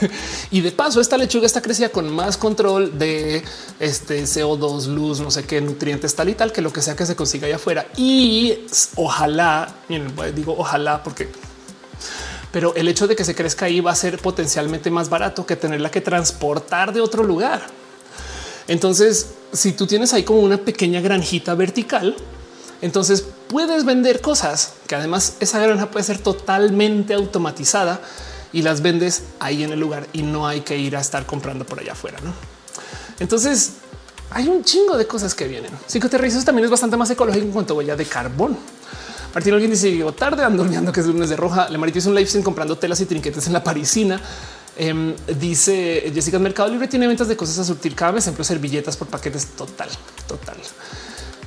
y 0.50 0.60
de 0.60 0.72
paso, 0.72 1.00
esta 1.00 1.16
lechuga 1.16 1.46
está 1.46 1.62
crecida 1.62 1.88
con 1.88 2.10
más 2.12 2.36
control 2.36 2.98
de 2.98 3.42
este 3.80 4.22
CO2, 4.24 4.86
luz, 4.86 5.20
no 5.20 5.30
sé 5.30 5.44
qué 5.44 5.60
nutrientes 5.60 6.14
tal 6.14 6.28
y 6.28 6.34
tal 6.34 6.52
que 6.52 6.62
lo 6.62 6.72
que 6.72 6.82
sea 6.82 6.96
que 6.96 7.06
se 7.06 7.16
consiga 7.16 7.46
allá 7.46 7.56
afuera. 7.56 7.86
Y 7.96 8.66
ojalá, 8.96 9.74
digo 10.34 10.54
ojalá 10.58 11.02
porque 11.02 11.30
pero 12.52 12.72
el 12.76 12.86
hecho 12.86 13.08
de 13.08 13.16
que 13.16 13.24
se 13.24 13.34
crezca 13.34 13.66
ahí 13.66 13.80
va 13.80 13.90
a 13.90 13.96
ser 13.96 14.18
potencialmente 14.18 14.88
más 14.88 15.08
barato 15.08 15.44
que 15.44 15.56
tenerla 15.56 15.90
que 15.90 16.00
transportar 16.00 16.92
de 16.92 17.00
otro 17.00 17.24
lugar. 17.24 17.62
Entonces, 18.68 19.28
si 19.52 19.72
tú 19.72 19.86
tienes 19.86 20.12
ahí 20.12 20.22
como 20.22 20.40
una 20.40 20.58
pequeña 20.58 21.00
granjita 21.00 21.54
vertical, 21.54 22.16
entonces 22.80 23.24
puedes 23.48 23.84
vender 23.84 24.20
cosas 24.20 24.74
que 24.86 24.94
además 24.94 25.36
esa 25.40 25.58
granja 25.60 25.90
puede 25.90 26.04
ser 26.04 26.18
totalmente 26.18 27.14
automatizada 27.14 28.00
y 28.52 28.62
las 28.62 28.82
vendes 28.82 29.24
ahí 29.40 29.64
en 29.64 29.72
el 29.72 29.80
lugar 29.80 30.06
y 30.12 30.22
no 30.22 30.46
hay 30.46 30.60
que 30.60 30.76
ir 30.78 30.96
a 30.96 31.00
estar 31.00 31.26
comprando 31.26 31.66
por 31.66 31.80
allá 31.80 31.92
afuera. 31.92 32.18
¿no? 32.22 32.32
Entonces 33.18 33.74
hay 34.30 34.48
un 34.48 34.64
chingo 34.64 34.96
de 34.96 35.06
cosas 35.06 35.34
que 35.34 35.46
vienen. 35.46 35.70
Psicoterrizos 35.86 36.44
también 36.44 36.64
es 36.64 36.70
bastante 36.70 36.96
más 36.96 37.10
ecológico 37.10 37.44
en 37.44 37.52
cuanto 37.52 37.74
a 37.74 37.76
huella 37.76 37.96
de 37.96 38.06
carbón. 38.06 38.56
Martín 39.34 39.52
alguien 39.52 39.70
dice 39.70 39.90
llegó 39.90 40.12
tarde 40.12 40.44
andando 40.44 40.92
que 40.92 41.00
es 41.00 41.06
lunes 41.06 41.28
de 41.28 41.36
roja. 41.36 41.68
Le 41.68 41.76
marito 41.76 41.98
hizo 41.98 42.08
un 42.08 42.14
live 42.14 42.28
sin 42.28 42.42
comprando 42.42 42.78
telas 42.78 43.00
y 43.00 43.06
trinquetes 43.06 43.46
en 43.48 43.52
la 43.52 43.64
parisina. 43.64 44.20
Em, 44.76 45.14
dice 45.38 46.10
Jessica, 46.12 46.38
Mercado 46.38 46.68
Libre 46.68 46.88
tiene 46.88 47.06
ventas 47.06 47.28
de 47.28 47.36
cosas 47.36 47.58
a 47.58 47.64
surtir 47.64 47.94
cada 47.94 48.12
mes, 48.12 48.24
ejemplo, 48.24 48.44
servilletas 48.44 48.96
por 48.96 49.08
paquetes 49.08 49.46
total, 49.56 49.88
total. 50.26 50.56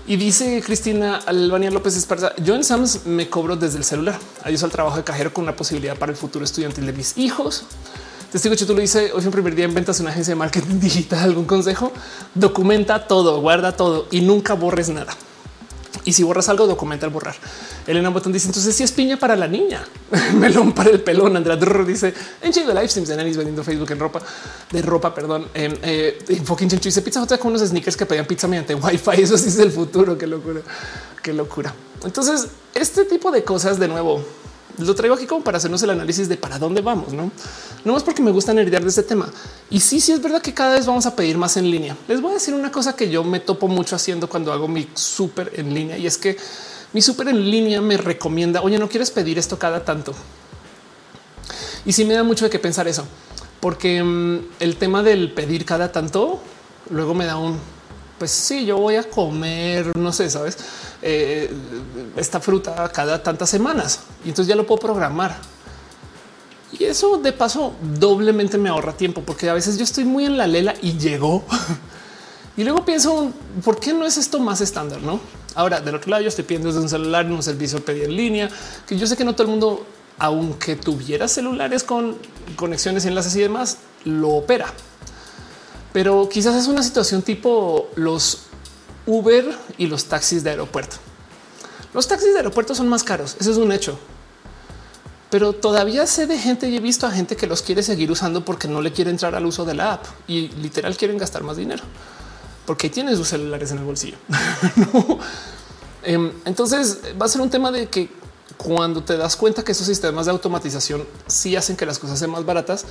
Y 0.08 0.16
dice 0.16 0.64
Cristina 0.66 1.18
Albania 1.26 1.70
López 1.70 1.98
Esparza, 1.98 2.34
yo 2.38 2.56
en 2.56 2.64
Sams 2.64 3.06
me 3.06 3.30
cobro 3.30 3.58
desde 3.58 3.78
el 3.78 3.84
celular. 3.84 4.18
Adiós 4.44 4.64
al 4.64 4.72
trabajo 4.72 4.96
de 4.96 5.04
cajero 5.04 5.34
con 5.34 5.44
una 5.44 5.56
posibilidad 5.56 5.98
para 5.98 6.14
el 6.14 6.18
futuro 6.18 6.46
estudiantil 6.46 6.86
de 6.86 6.94
mis 6.94 7.18
hijos. 7.18 7.66
Testigo 8.32 8.56
tú 8.56 8.74
lo 8.74 8.80
dice 8.80 9.12
hoy 9.14 9.26
un 9.26 9.32
primer 9.32 9.56
día 9.56 9.66
en 9.66 9.74
ventas 9.74 10.00
una 10.00 10.12
agencia 10.12 10.32
de 10.32 10.36
marketing 10.36 10.80
digital. 10.80 11.20
¿Algún 11.20 11.46
consejo? 11.46 11.92
Documenta 12.34 13.06
todo, 13.08 13.42
guarda 13.42 13.76
todo 13.76 14.08
y 14.10 14.22
nunca 14.22 14.54
borres 14.54 14.88
nada. 14.88 15.14
Y 16.08 16.14
si 16.14 16.24
borras 16.24 16.48
algo, 16.48 16.66
documenta 16.68 17.06
al 17.06 17.12
borrar. 17.12 17.36
Elena 17.86 18.08
Botón 18.08 18.32
dice 18.32 18.48
entonces 18.48 18.74
si 18.74 18.82
es 18.82 18.94
piña 18.94 19.18
para 19.18 19.36
la 19.36 19.46
niña, 19.46 19.86
melón 20.40 20.72
para 20.72 20.90
el 20.90 21.02
pelón. 21.02 21.36
Andrea 21.36 21.58
dice 21.58 22.14
en 22.42 22.54
chido 22.54 22.74
live 22.74 22.88
streams 22.88 23.10
de 23.10 23.18
nanis 23.18 23.36
vendiendo 23.36 23.62
Facebook 23.62 23.92
en 23.92 24.00
ropa 24.00 24.22
de 24.72 24.82
ropa. 24.82 25.14
Perdón. 25.14 25.50
En 25.54 25.78
eh, 25.82 26.18
fucking 26.46 26.70
Chencho 26.70 26.88
dice 26.88 27.02
pizza 27.02 27.38
con 27.38 27.52
unos 27.52 27.62
sneakers 27.62 27.98
que 27.98 28.06
pedían 28.06 28.26
pizza 28.26 28.48
mediante 28.48 28.74
Wi-Fi. 28.74 29.12
Eso 29.22 29.38
sí 29.38 29.50
es 29.50 29.60
el 29.60 29.70
futuro. 29.70 30.18
Qué 30.18 30.28
locura, 30.28 30.62
qué 31.22 31.34
locura. 31.34 31.76
Entonces, 32.06 32.48
este 32.74 33.04
tipo 33.04 33.30
de 33.30 33.44
cosas 33.44 33.78
de 33.78 33.90
nuevo 33.90 34.24
lo 34.78 34.96
traigo 34.96 35.16
aquí 35.16 35.26
como 35.26 35.44
para 35.44 35.58
hacernos 35.58 35.82
el 35.84 35.90
análisis 35.90 36.30
de 36.30 36.38
para 36.38 36.60
dónde 36.60 36.82
vamos, 36.82 37.14
no? 37.14 37.32
No 37.84 37.94
más 37.94 38.04
porque 38.04 38.22
me 38.22 38.32
gusta 38.32 38.54
nerdear 38.54 38.84
de 38.84 38.90
este 38.90 39.04
tema. 39.04 39.28
Y 39.70 39.80
sí, 39.80 40.00
sí 40.00 40.12
es 40.12 40.22
verdad 40.22 40.42
que 40.42 40.54
cada 40.54 40.76
vez 40.76 40.86
vamos 40.86 41.06
a 41.06 41.16
pedir 41.16 41.38
más 41.38 41.58
en 41.58 41.70
línea. 41.72 41.98
Les 42.08 42.22
voy 42.22 42.32
a 42.32 42.34
decir 42.36 42.54
una 42.54 42.72
cosa 42.72 42.96
que 42.96 43.10
yo 43.10 43.24
me 43.24 43.40
topo 43.40 43.68
mucho 43.68 43.96
haciendo 43.96 44.30
cuando 44.30 44.54
hago 44.54 44.68
mi 44.68 44.88
súper 44.94 45.52
en 45.56 45.74
línea 45.74 45.98
y 45.98 46.06
es 46.06 46.18
que 46.18 46.38
mi 46.94 47.02
súper 47.02 47.30
en 47.30 47.50
línea 47.50 47.82
me 47.82 47.98
recomienda, 47.98 48.62
oye, 48.62 48.78
no 48.78 48.88
quieres 48.88 49.12
pedir 49.12 49.38
esto 49.38 49.58
cada 49.58 49.84
tanto. 49.84 50.14
Y 51.86 51.94
sí 51.94 52.06
me 52.06 52.14
da 52.14 52.24
mucho 52.24 52.46
de 52.46 52.52
qué 52.52 52.60
pensar 52.60 52.88
eso, 52.88 53.06
porque 53.60 54.04
mm, 54.04 54.40
el 54.60 54.76
tema 54.78 55.04
del 55.04 55.32
pedir 55.32 55.66
cada 55.66 55.92
tanto 55.92 56.40
luego 56.90 57.14
me 57.14 57.26
da 57.26 57.38
un 57.38 57.60
pues 58.18 58.32
sí, 58.32 58.66
yo 58.66 58.78
voy 58.78 58.96
a 58.96 59.04
comer, 59.04 59.96
no 59.96 60.12
sé, 60.12 60.30
sabes, 60.30 60.58
eh, 61.02 61.54
esta 62.16 62.40
fruta 62.40 62.90
cada 62.90 63.22
tantas 63.22 63.50
semanas 63.50 64.02
y 64.26 64.30
entonces 64.30 64.48
ya 64.48 64.56
lo 64.56 64.66
puedo 64.66 64.80
programar. 64.80 65.36
Y 66.78 66.84
eso 66.84 67.18
de 67.18 67.32
paso 67.32 67.74
doblemente 67.82 68.58
me 68.58 68.70
ahorra 68.70 68.94
tiempo 68.94 69.22
porque 69.22 69.50
a 69.50 69.54
veces 69.54 69.78
yo 69.78 69.84
estoy 69.84 70.04
muy 70.06 70.26
en 70.26 70.38
la 70.38 70.48
lela 70.48 70.74
y 70.82 70.98
llegó. 70.98 71.44
y 72.58 72.64
luego 72.64 72.84
pienso, 72.84 73.32
¿por 73.64 73.80
qué 73.80 73.94
no 73.94 74.06
es 74.06 74.18
esto 74.18 74.40
más 74.40 74.62
estándar? 74.62 75.02
No? 75.02 75.20
Ahora, 75.56 75.80
del 75.80 75.96
otro 75.96 76.12
lado, 76.12 76.24
yo 76.24 76.30
estoy 76.30 76.44
pidiendo 76.44 76.68
desde 76.68 76.82
un 76.82 76.90
celular 76.90 77.26
un 77.26 77.42
servicio 77.42 77.84
pedir 77.84 78.06
en 78.06 78.16
línea, 78.16 78.50
que 78.86 78.98
yo 78.98 79.08
sé 79.08 79.16
que 79.16 79.24
no 79.24 79.34
todo 79.34 79.44
el 79.44 79.50
mundo, 79.50 79.86
aunque 80.20 80.76
tuviera 80.76 81.28
celulares 81.28 81.84
con 81.84 82.18
conexiones 82.56 83.06
enlaces 83.06 83.36
y 83.36 83.42
demás, 83.42 83.78
lo 84.04 84.30
opera 84.30 84.68
pero 85.94 86.30
quizás 86.30 86.56
es 86.56 86.68
una 86.68 86.84
situación 86.84 87.22
tipo 87.22 87.90
los 87.96 88.40
Uber 89.06 89.58
y 89.78 89.88
los 89.88 90.06
taxis 90.06 90.44
de 90.44 90.52
aeropuerto. 90.52 90.98
Los 91.94 92.08
taxis 92.08 92.34
de 92.34 92.38
aeropuerto 92.38 92.76
son 92.76 92.88
más 92.90 93.04
caros, 93.04 93.38
eso 93.40 93.52
es 93.52 93.58
un 93.58 93.72
hecho. 93.72 93.98
Pero 95.30 95.54
todavía 95.54 96.08
sé 96.08 96.26
de 96.26 96.38
gente 96.38 96.70
y 96.70 96.78
he 96.78 96.80
visto 96.80 97.06
a 97.06 97.12
gente 97.12 97.36
que 97.36 97.48
los 97.48 97.62
quiere 97.62 97.84
seguir 97.84 98.10
usando 98.12 98.46
porque 98.46 98.68
no 98.68 98.82
le 98.82 98.94
quiere 98.94 99.12
entrar 99.12 99.36
al 99.36 99.46
uso 99.46 99.66
de 99.66 99.74
la 99.74 99.94
app 99.94 100.06
y 100.28 100.48
literal 100.50 100.96
quieren 100.96 101.18
gastar 101.18 101.44
más 101.44 101.58
dinero 101.58 101.84
porque 102.68 102.90
tienen 102.90 103.16
sus 103.16 103.30
celulares 103.30 103.72
en 103.72 103.80
el 103.80 103.86
bolsillo. 103.86 104.18
Em, 106.04 106.32
entonces 106.46 107.00
va 107.20 107.26
a 107.26 107.28
ser 107.28 107.42
un 107.42 107.50
tema 107.50 107.70
de 107.70 107.90
que 107.90 108.10
cuando 108.56 109.04
te 109.04 109.18
das 109.18 109.36
cuenta 109.36 109.64
que 109.64 109.74
esos 109.74 109.88
sistemas 109.88 110.26
de 110.28 110.32
automatización 110.32 111.06
sí 111.26 111.58
hacen 111.58 111.76
que 111.76 111.86
las 111.86 112.00
cosas 112.00 112.18
sean 112.18 112.32
más 112.32 112.46
baratas, 112.46 112.86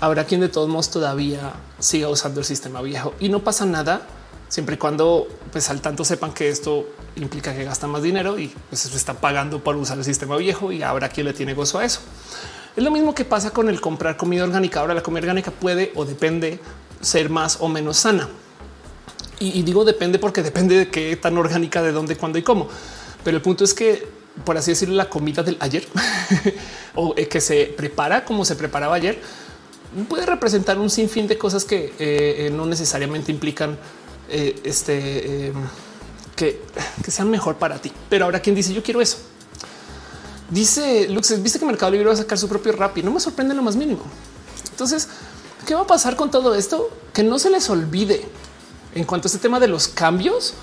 habrá 0.00 0.24
quien 0.24 0.40
de 0.40 0.48
todos 0.48 0.68
modos 0.68 0.90
todavía 0.90 1.54
siga 1.78 2.08
usando 2.08 2.40
el 2.40 2.46
sistema 2.46 2.82
viejo 2.82 3.14
y 3.20 3.28
no 3.28 3.40
pasa 3.40 3.66
nada 3.66 4.02
siempre 4.48 4.76
y 4.76 4.78
cuando 4.78 5.28
pues 5.52 5.68
al 5.70 5.80
tanto 5.80 6.04
sepan 6.04 6.32
que 6.32 6.48
esto 6.48 6.86
implica 7.16 7.54
que 7.54 7.64
gasta 7.64 7.86
más 7.86 8.02
dinero 8.02 8.38
y 8.38 8.48
pues 8.68 8.82
se 8.82 8.96
están 8.96 9.16
pagando 9.16 9.62
por 9.62 9.76
usar 9.76 9.98
el 9.98 10.04
sistema 10.04 10.36
viejo 10.36 10.72
y 10.72 10.82
habrá 10.82 11.08
quien 11.08 11.26
le 11.26 11.32
tiene 11.32 11.54
gozo 11.54 11.78
a 11.78 11.84
eso. 11.84 12.00
Es 12.76 12.84
lo 12.84 12.90
mismo 12.90 13.14
que 13.14 13.24
pasa 13.24 13.50
con 13.50 13.68
el 13.68 13.80
comprar 13.80 14.16
comida 14.16 14.44
orgánica. 14.44 14.80
Ahora 14.80 14.94
la 14.94 15.02
comida 15.02 15.22
orgánica 15.22 15.50
puede 15.50 15.92
o 15.96 16.04
depende 16.04 16.60
ser 17.00 17.28
más 17.28 17.58
o 17.60 17.68
menos 17.68 17.96
sana. 17.96 18.28
Y, 19.40 19.62
digo 19.62 19.84
depende 19.84 20.18
porque 20.18 20.42
depende 20.42 20.76
de 20.76 20.88
qué 20.88 21.16
tan 21.16 21.38
orgánica, 21.38 21.80
de 21.80 21.92
dónde, 21.92 22.16
cuándo 22.16 22.38
y 22.38 22.42
cómo. 22.42 22.68
Pero 23.22 23.36
el 23.36 23.42
punto 23.42 23.64
es 23.64 23.72
que, 23.72 24.06
por 24.44 24.56
así 24.56 24.72
decirlo, 24.72 24.96
la 24.96 25.08
comida 25.08 25.42
del 25.44 25.56
ayer 25.60 25.86
o 26.96 27.14
eh, 27.16 27.28
que 27.28 27.40
se 27.40 27.66
prepara 27.76 28.24
como 28.24 28.44
se 28.44 28.56
preparaba 28.56 28.96
ayer, 28.96 29.20
puede 30.04 30.26
representar 30.26 30.78
un 30.78 30.90
sinfín 30.90 31.26
de 31.26 31.38
cosas 31.38 31.64
que 31.64 31.86
eh, 31.86 32.46
eh, 32.46 32.50
no 32.52 32.66
necesariamente 32.66 33.32
implican 33.32 33.78
eh, 34.28 34.60
este 34.64 35.52
que, 36.36 36.60
sean 37.08 37.30
mejor 37.30 37.56
para 37.56 37.78
ti. 37.78 37.92
Pero 38.08 38.26
ahora 38.26 38.40
quien 38.40 38.54
dice 38.54 38.72
yo 38.72 38.82
quiero 38.82 39.00
eso. 39.00 39.18
Dice 40.50 41.08
Lux, 41.08 41.42
viste 41.42 41.58
que 41.58 41.66
Mercado 41.66 41.92
Libre 41.92 42.06
va 42.06 42.14
a 42.14 42.16
sacar 42.16 42.38
su 42.38 42.48
propio 42.48 42.72
rap 42.72 42.96
y 42.98 43.02
no 43.02 43.10
me 43.10 43.20
sorprende 43.20 43.54
lo 43.54 43.62
más 43.62 43.76
mínimo. 43.76 44.02
Entonces, 44.70 45.08
¿qué 45.66 45.74
va 45.74 45.82
a 45.82 45.86
pasar 45.86 46.16
con 46.16 46.30
todo 46.30 46.54
esto? 46.54 46.90
Que 47.12 47.22
no 47.22 47.38
se 47.38 47.50
les 47.50 47.68
olvide 47.68 48.24
en 48.94 49.04
cuanto 49.04 49.26
a 49.26 49.28
este 49.28 49.38
tema 49.38 49.60
de 49.60 49.68
los 49.68 49.88
cambios, 49.88 50.54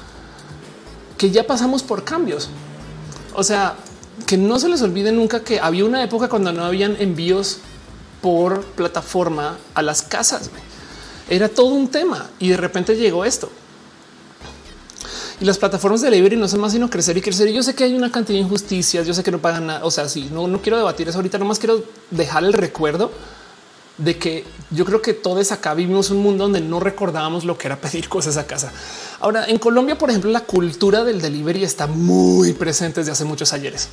que 1.17 1.29
ya 1.29 1.45
pasamos 1.45 1.83
por 1.83 2.03
cambios. 2.03 2.49
O 3.35 3.43
sea, 3.43 3.75
que 4.25 4.37
no 4.37 4.59
se 4.59 4.69
les 4.69 4.81
olvide 4.81 5.11
nunca 5.11 5.41
que 5.41 5.59
había 5.59 5.85
una 5.85 6.01
época 6.03 6.29
cuando 6.29 6.51
no 6.51 6.63
habían 6.63 6.95
envíos 6.99 7.59
por 8.25 8.63
plataforma 8.63 9.55
a 9.75 9.83
las 9.83 10.01
casas. 10.01 10.49
Era 11.29 11.47
todo 11.47 11.67
un 11.67 11.89
tema 11.89 12.27
y 12.39 12.49
de 12.49 12.57
repente 12.57 12.95
llegó 12.95 13.23
esto. 13.23 13.51
Y 15.39 15.45
las 15.45 15.59
plataformas 15.59 16.01
de 16.01 16.09
delivery 16.09 16.35
no 16.35 16.47
son 16.47 16.59
más 16.59 16.71
sino 16.71 16.89
crecer 16.89 17.15
y 17.17 17.21
crecer. 17.21 17.49
Y 17.49 17.53
yo 17.53 17.61
sé 17.61 17.75
que 17.75 17.83
hay 17.83 17.93
una 17.93 18.11
cantidad 18.11 18.39
de 18.39 18.45
injusticias. 18.45 19.05
Yo 19.05 19.13
sé 19.13 19.21
que 19.21 19.29
no 19.29 19.37
pagan 19.37 19.67
nada. 19.67 19.85
O 19.85 19.91
sea, 19.91 20.09
sí, 20.09 20.27
no, 20.33 20.47
no 20.47 20.59
quiero 20.59 20.75
debatir 20.75 21.07
eso 21.07 21.19
ahorita. 21.19 21.37
Nomás 21.37 21.59
quiero 21.59 21.83
dejar 22.09 22.43
el 22.43 22.53
recuerdo 22.53 23.11
de 23.99 24.17
que 24.17 24.43
yo 24.71 24.85
creo 24.85 25.03
que 25.03 25.13
todos 25.13 25.51
acá 25.51 25.75
vivimos 25.75 26.09
un 26.09 26.17
mundo 26.17 26.45
donde 26.45 26.61
no 26.61 26.79
recordábamos 26.79 27.45
lo 27.45 27.59
que 27.59 27.67
era 27.67 27.79
pedir 27.79 28.09
cosas 28.09 28.37
a 28.37 28.47
casa. 28.47 28.73
Ahora 29.19 29.45
en 29.45 29.59
Colombia, 29.59 29.99
por 29.99 30.09
ejemplo, 30.09 30.31
la 30.31 30.41
cultura 30.41 31.03
del 31.03 31.21
delivery 31.21 31.63
está 31.63 31.85
muy 31.85 32.53
presente 32.53 33.01
desde 33.01 33.11
hace 33.11 33.23
muchos 33.23 33.53
ayeres. 33.53 33.87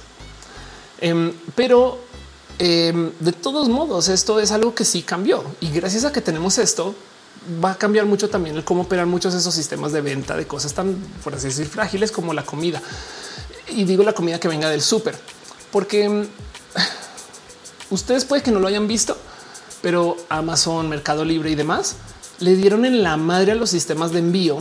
Em, 1.03 1.35
pero 1.55 2.12
Em, 2.59 3.11
de 3.19 3.33
todos 3.33 3.69
modos, 3.69 4.09
esto 4.09 4.39
es 4.41 4.53
algo 4.53 4.74
que 4.74 4.85
sí 4.85 5.03
cambió 5.03 5.45
y 5.61 5.70
gracias 5.70 6.05
a 6.05 6.12
que 6.12 6.20
tenemos 6.20 6.59
esto, 6.59 6.95
va 7.62 7.73
a 7.73 7.74
cambiar 7.77 8.07
mucho 8.07 8.29
también 8.29 8.57
el 8.57 8.65
cómo 8.65 8.83
operan 8.83 9.09
muchos 9.09 9.33
de 9.33 9.41
esos 9.41 9.55
sistemas 9.55 9.93
de 9.93 10.01
venta 10.01 10.37
de 10.37 10.47
cosas 10.47 10.73
tan, 10.74 10.95
por 11.24 11.35
así 11.35 11.49
decir, 11.49 11.66
frágiles 11.66 12.12
como 12.12 12.35
la 12.35 12.45
comida. 12.45 12.81
Y 13.69 13.85
digo 13.85 14.03
la 14.03 14.12
comida 14.12 14.39
que 14.39 14.49
venga 14.49 14.69
del 14.69 14.83
súper, 14.83 15.16
porque 15.70 16.09
mm, 16.09 16.27
ustedes 17.91 18.24
puede 18.24 18.43
que 18.43 18.51
no 18.51 18.61
lo 18.61 18.69
hayan 18.69 18.87
visto, 18.87 19.16
pero 19.81 20.16
Amazon, 20.29 20.89
Mercado 20.89 21.24
Libre 21.24 21.51
y 21.51 21.55
demás 21.55 21.97
le 22.39 22.57
dieron 22.57 22.85
en 22.85 23.03
la 23.03 23.16
madre 23.16 23.53
a 23.53 23.55
los 23.55 23.70
sistemas 23.70 24.12
de 24.12 24.19
envío 24.19 24.59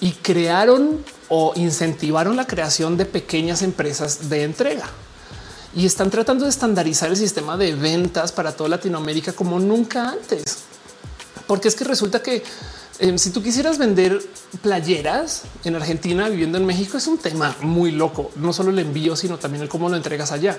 y 0.00 0.12
crearon 0.12 1.04
o 1.28 1.52
incentivaron 1.56 2.36
la 2.36 2.46
creación 2.46 2.96
de 2.96 3.06
pequeñas 3.06 3.62
empresas 3.62 4.28
de 4.28 4.42
entrega 4.42 4.86
y 5.76 5.86
están 5.86 6.10
tratando 6.10 6.44
de 6.44 6.50
estandarizar 6.50 7.10
el 7.10 7.16
sistema 7.16 7.56
de 7.56 7.74
ventas 7.74 8.32
para 8.32 8.52
toda 8.52 8.70
Latinoamérica 8.70 9.32
como 9.32 9.58
nunca 9.58 10.08
antes. 10.08 10.58
Porque 11.46 11.68
es 11.68 11.74
que 11.74 11.84
resulta 11.84 12.22
que 12.22 12.42
eh, 13.00 13.18
si 13.18 13.30
tú 13.30 13.42
quisieras 13.42 13.76
vender 13.76 14.22
playeras 14.62 15.42
en 15.64 15.74
Argentina 15.74 16.28
viviendo 16.28 16.58
en 16.58 16.64
México 16.64 16.96
es 16.96 17.06
un 17.06 17.18
tema 17.18 17.56
muy 17.60 17.90
loco, 17.90 18.30
no 18.36 18.52
solo 18.52 18.70
el 18.70 18.78
envío, 18.78 19.16
sino 19.16 19.38
también 19.38 19.62
el 19.62 19.68
cómo 19.68 19.88
lo 19.88 19.96
entregas 19.96 20.30
allá. 20.30 20.56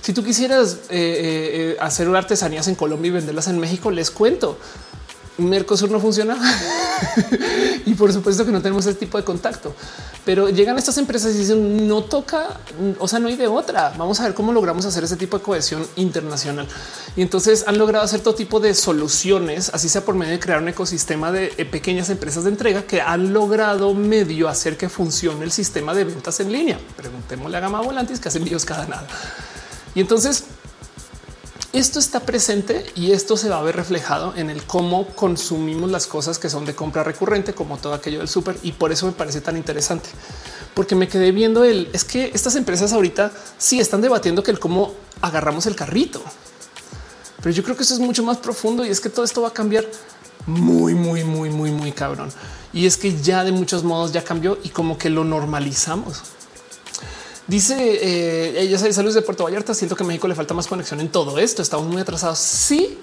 Si 0.00 0.12
tú 0.12 0.24
quisieras 0.24 0.78
eh, 0.88 1.74
eh, 1.74 1.76
hacer 1.80 2.08
artesanías 2.14 2.68
en 2.68 2.74
Colombia 2.74 3.08
y 3.08 3.12
venderlas 3.12 3.48
en 3.48 3.58
México, 3.58 3.90
les 3.90 4.10
cuento. 4.10 4.58
Mercosur 5.38 5.90
no 5.90 6.00
funciona 6.00 6.36
y 7.86 7.94
por 7.94 8.12
supuesto 8.12 8.44
que 8.44 8.50
no 8.50 8.60
tenemos 8.60 8.86
ese 8.86 8.98
tipo 8.98 9.18
de 9.18 9.24
contacto, 9.24 9.74
pero 10.24 10.48
llegan 10.48 10.76
estas 10.78 10.98
empresas 10.98 11.34
y 11.34 11.38
dicen 11.38 11.86
no 11.86 12.02
toca, 12.02 12.60
o 12.98 13.08
sea, 13.08 13.18
no 13.18 13.28
hay 13.28 13.36
de 13.36 13.46
otra. 13.46 13.94
Vamos 13.96 14.20
a 14.20 14.24
ver 14.24 14.34
cómo 14.34 14.52
logramos 14.52 14.84
hacer 14.84 15.04
ese 15.04 15.16
tipo 15.16 15.38
de 15.38 15.44
cohesión 15.44 15.86
internacional. 15.96 16.66
Y 17.16 17.22
entonces 17.22 17.64
han 17.66 17.78
logrado 17.78 18.04
hacer 18.04 18.20
todo 18.20 18.34
tipo 18.34 18.60
de 18.60 18.74
soluciones, 18.74 19.70
así 19.72 19.88
sea 19.88 20.04
por 20.04 20.14
medio 20.14 20.32
de 20.32 20.40
crear 20.40 20.60
un 20.60 20.68
ecosistema 20.68 21.32
de 21.32 21.52
eh, 21.56 21.64
pequeñas 21.64 22.10
empresas 22.10 22.44
de 22.44 22.50
entrega 22.50 22.82
que 22.82 23.00
han 23.00 23.32
logrado 23.32 23.94
medio 23.94 24.48
hacer 24.48 24.76
que 24.76 24.88
funcione 24.88 25.44
el 25.44 25.52
sistema 25.52 25.94
de 25.94 26.04
ventas 26.04 26.40
en 26.40 26.52
línea. 26.52 26.78
Preguntémosle 26.96 27.56
a 27.56 27.60
Gama 27.60 27.80
Volantis 27.80 28.20
que 28.20 28.28
hacen 28.28 28.42
envíos 28.42 28.64
cada 28.64 28.86
nada. 28.86 29.06
Y 29.94 30.00
entonces 30.00 30.44
esto 31.72 31.98
está 31.98 32.20
presente 32.20 32.86
y 32.94 33.12
esto 33.12 33.36
se 33.36 33.50
va 33.50 33.58
a 33.58 33.62
ver 33.62 33.76
reflejado 33.76 34.34
en 34.36 34.48
el 34.48 34.62
cómo 34.64 35.06
consumimos 35.08 35.90
las 35.90 36.06
cosas 36.06 36.38
que 36.38 36.48
son 36.48 36.64
de 36.64 36.74
compra 36.74 37.04
recurrente, 37.04 37.52
como 37.52 37.76
todo 37.76 37.92
aquello 37.92 38.18
del 38.18 38.28
súper. 38.28 38.56
Y 38.62 38.72
por 38.72 38.90
eso 38.90 39.06
me 39.06 39.12
parece 39.12 39.40
tan 39.40 39.56
interesante, 39.56 40.08
porque 40.74 40.94
me 40.94 41.08
quedé 41.08 41.30
viendo 41.30 41.64
el 41.64 41.90
es 41.92 42.04
que 42.04 42.30
estas 42.32 42.56
empresas 42.56 42.92
ahorita 42.92 43.32
sí 43.58 43.80
están 43.80 44.00
debatiendo 44.00 44.42
que 44.42 44.50
el 44.50 44.58
cómo 44.58 44.94
agarramos 45.20 45.66
el 45.66 45.76
carrito. 45.76 46.22
Pero 47.42 47.54
yo 47.54 47.62
creo 47.62 47.76
que 47.76 47.82
eso 47.82 47.94
es 47.94 48.00
mucho 48.00 48.22
más 48.22 48.38
profundo 48.38 48.84
y 48.84 48.88
es 48.88 49.00
que 49.00 49.10
todo 49.10 49.24
esto 49.24 49.42
va 49.42 49.48
a 49.48 49.52
cambiar 49.52 49.84
muy, 50.46 50.94
muy, 50.94 51.22
muy, 51.22 51.50
muy, 51.50 51.70
muy 51.70 51.92
cabrón. 51.92 52.32
Y 52.72 52.86
es 52.86 52.96
que 52.96 53.20
ya 53.20 53.44
de 53.44 53.52
muchos 53.52 53.84
modos 53.84 54.12
ya 54.12 54.24
cambió 54.24 54.58
y 54.64 54.70
como 54.70 54.98
que 54.98 55.10
lo 55.10 55.22
normalizamos. 55.22 56.22
Dice 57.48 57.74
eh, 57.78 58.60
ella 58.60 58.78
saludos 58.78 59.14
de 59.14 59.22
Puerto 59.22 59.44
Vallarta. 59.44 59.72
Siento 59.72 59.96
que 59.96 60.02
a 60.02 60.06
México 60.06 60.28
le 60.28 60.34
falta 60.34 60.52
más 60.52 60.66
conexión 60.66 61.00
en 61.00 61.08
todo 61.08 61.38
esto. 61.38 61.62
Estamos 61.62 61.86
muy 61.86 62.02
atrasados. 62.02 62.38
Sí, 62.38 62.98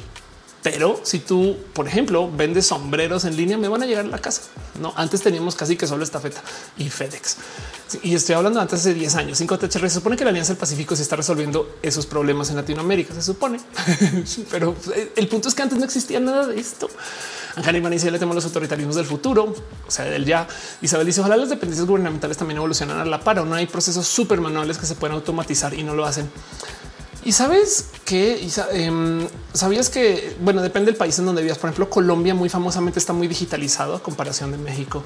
pero 0.66 1.00
si 1.04 1.20
tú, 1.20 1.56
por 1.74 1.88
ejemplo, 1.88 2.28
vendes 2.36 2.66
sombreros 2.66 3.24
en 3.26 3.38
línea, 3.38 3.56
me 3.56 3.68
van 3.68 3.84
a 3.84 3.86
llegar 3.86 4.04
a 4.04 4.08
la 4.08 4.18
casa. 4.18 4.42
No, 4.82 4.94
antes 4.96 5.22
teníamos 5.22 5.54
casi 5.54 5.78
que 5.78 5.86
solo 5.86 6.04
esta 6.04 6.20
feta 6.20 6.42
y 6.76 6.90
FedEx. 6.90 7.38
Y 8.02 8.16
estoy 8.16 8.34
hablando 8.34 8.60
antes 8.60 8.84
de 8.84 8.96
10 8.96 9.14
años. 9.14 9.38
5 9.38 9.60
THR 9.60 9.68
se 9.70 9.90
supone 9.92 10.18
que 10.18 10.24
la 10.24 10.32
Alianza 10.32 10.54
del 10.54 10.60
Pacífico 10.60 10.96
se 10.96 11.04
está 11.04 11.18
resolviendo 11.18 11.78
esos 11.84 12.08
problemas 12.08 12.50
en 12.50 12.56
Latinoamérica, 12.56 13.14
se 13.14 13.22
supone. 13.22 13.60
pero 14.50 14.76
eh, 14.96 15.14
el 15.16 15.28
punto 15.28 15.50
es 15.50 15.54
que 15.54 15.62
antes 15.62 15.78
no 15.78 15.86
existía 15.86 16.20
nada 16.20 16.48
de 16.48 16.60
esto. 16.60 16.90
Ángel 17.58 17.88
dice 17.92 18.10
le 18.10 18.18
tenemos 18.18 18.34
los 18.34 18.46
autoritarismos 18.46 18.96
del 18.96 19.06
futuro, 19.06 19.54
o 19.88 19.92
sea, 19.92 20.06
del 20.06 20.26
ya. 20.26 20.48
Isabel 20.82 21.06
dice 21.06 21.22
ojalá 21.22 21.38
las 21.38 21.50
dependencias 21.50 21.88
gubernamentales 21.88 22.38
también 22.38 22.58
evolucionan 22.58 22.98
a 22.98 23.06
la 23.06 23.20
par. 23.20 23.38
O 23.38 23.46
no 23.46 23.54
hay 23.54 23.68
procesos 23.68 24.08
súper 24.08 24.42
manuales 24.42 24.80
que 24.80 24.88
se 24.88 24.96
pueden 24.96 25.16
automatizar 25.16 25.76
y 25.76 25.84
no 25.84 25.94
lo 25.94 26.08
hacen. 26.08 26.28
Y 27.26 27.32
sabes 27.32 27.88
que 28.06 28.48
em, 28.72 29.28
sabías 29.52 29.90
que, 29.90 30.36
bueno, 30.42 30.62
depende 30.62 30.92
del 30.92 30.96
país 30.96 31.18
en 31.18 31.26
donde 31.26 31.42
vivas. 31.42 31.58
Por 31.58 31.72
ejemplo, 31.72 31.90
Colombia 31.90 32.36
muy 32.36 32.50
famosamente 32.50 33.00
está 33.00 33.14
muy 33.14 33.28
digitalizado 33.28 33.96
a 33.96 34.04
comparación 34.04 34.52
de 34.52 34.60
México. 34.60 35.04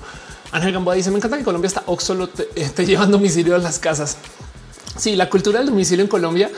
Ángel 0.51 0.73
Gamboa 0.73 0.95
dice: 0.95 1.11
Me 1.11 1.17
encanta 1.17 1.37
que 1.37 1.45
Colombia 1.45 1.67
está 1.67 1.83
Oxolo 1.85 2.27
te, 2.27 2.49
eh, 2.55 2.69
te 2.75 2.85
llevan 2.85 3.09
domicilio 3.09 3.55
a 3.55 3.57
las 3.57 3.79
casas. 3.79 4.17
Sí, 4.97 5.15
la 5.15 5.29
cultura 5.29 5.59
del 5.59 5.69
domicilio 5.69 6.03
en 6.03 6.09
Colombia. 6.09 6.51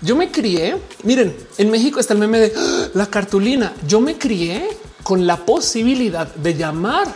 Yo 0.00 0.16
me 0.16 0.32
crié. 0.32 0.76
Miren, 1.04 1.36
en 1.56 1.70
México 1.70 2.00
está 2.00 2.12
el 2.12 2.18
meme 2.18 2.40
de 2.40 2.52
¡Ah! 2.56 2.88
la 2.94 3.06
cartulina. 3.06 3.74
Yo 3.86 4.00
me 4.00 4.18
crié 4.18 4.68
con 5.04 5.24
la 5.24 5.36
posibilidad 5.36 6.26
de 6.34 6.54
llamar 6.56 7.06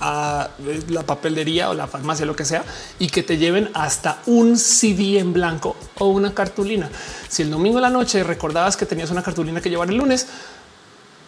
a 0.00 0.50
la 0.88 1.02
papelería 1.02 1.70
o 1.70 1.74
la 1.74 1.86
farmacia, 1.86 2.26
lo 2.26 2.36
que 2.36 2.44
sea, 2.44 2.64
y 2.98 3.08
que 3.08 3.22
te 3.22 3.36
lleven 3.36 3.70
hasta 3.74 4.22
un 4.26 4.56
CD 4.56 5.18
en 5.18 5.32
blanco 5.32 5.76
o 5.98 6.08
una 6.08 6.34
cartulina. 6.34 6.90
Si 7.28 7.42
el 7.42 7.50
domingo 7.50 7.78
en 7.78 7.82
la 7.82 7.90
noche 7.90 8.22
recordabas 8.24 8.76
que 8.76 8.86
tenías 8.86 9.10
una 9.10 9.22
cartulina 9.22 9.60
que 9.60 9.70
llevar 9.70 9.90
el 9.90 9.96
lunes, 9.96 10.26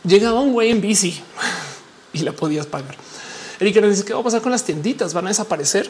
llegaba 0.05 0.41
un 0.41 0.53
güey 0.53 0.71
en 0.71 0.81
bici 0.81 1.23
y 2.13 2.19
la 2.21 2.33
podías 2.33 2.67
pagar. 2.67 2.97
Erika 3.61 3.81
nos 3.81 3.91
dice 3.91 4.05
qué 4.05 4.15
va 4.15 4.21
a 4.21 4.25
pasar 4.25 4.41
con 4.41 4.53
las 4.53 4.65
tienditas, 4.65 5.15
van 5.15 5.27
a 5.27 5.29
desaparecer. 5.29 5.89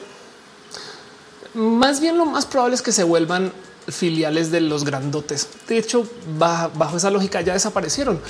Más 1.55 2.01
bien 2.01 2.19
lo 2.19 2.27
más 2.27 2.47
probable 2.47 2.75
es 2.75 2.83
que 2.83 2.93
se 2.93 3.05
vuelvan 3.05 3.53
filiales 3.89 4.51
de 4.51 4.61
los 4.61 4.85
grandotes. 4.85 5.49
De 5.69 5.79
hecho, 5.79 6.07
bajo 6.39 6.97
esa 6.97 7.11
lógica 7.11 7.41
ya 7.41 7.53
desaparecieron 7.53 8.21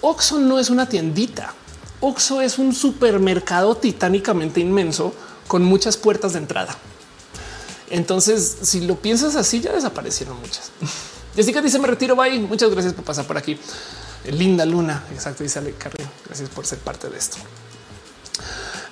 Oxxo 0.00 0.38
no 0.38 0.58
es 0.58 0.70
una 0.70 0.88
tiendita. 0.88 1.54
Oxxo 2.06 2.40
es 2.40 2.58
un 2.58 2.72
supermercado 2.72 3.76
titánicamente 3.76 4.60
inmenso 4.60 5.12
con 5.48 5.64
muchas 5.64 5.96
puertas 5.96 6.34
de 6.34 6.38
entrada. 6.38 6.76
Entonces, 7.90 8.58
si 8.62 8.80
lo 8.86 8.96
piensas 8.96 9.34
así, 9.34 9.60
ya 9.60 9.72
desaparecieron 9.72 10.38
muchas. 10.38 10.70
Jessica 11.34 11.60
dice: 11.60 11.78
Me 11.78 11.88
retiro. 11.88 12.14
Bye. 12.14 12.38
Muchas 12.40 12.70
gracias 12.70 12.94
por 12.94 13.04
pasar 13.04 13.26
por 13.26 13.36
aquí. 13.36 13.58
Linda 14.30 14.64
Luna. 14.64 15.04
Exacto. 15.12 15.42
Dice 15.42 15.58
Ale 15.58 15.72
Carrillo. 15.72 16.08
Gracias 16.26 16.48
por 16.48 16.64
ser 16.64 16.78
parte 16.78 17.08
de 17.08 17.18
esto. 17.18 17.38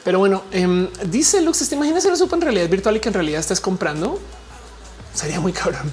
Pero 0.03 0.19
bueno, 0.19 0.45
em, 0.51 0.89
dice 1.07 1.41
Lux: 1.41 1.69
¿Te 1.69 1.77
imaginas 1.77 2.05
lo 2.05 2.17
supo 2.17 2.35
en 2.35 2.43
realidad 2.43 2.69
virtual 2.69 2.97
y 2.97 3.01
que 3.01 3.09
en 3.09 3.15
realidad 3.15 3.41
estés 3.41 3.61
comprando? 3.61 4.21
Sería 5.15 5.39
muy 5.39 5.53
cabrón. 5.53 5.93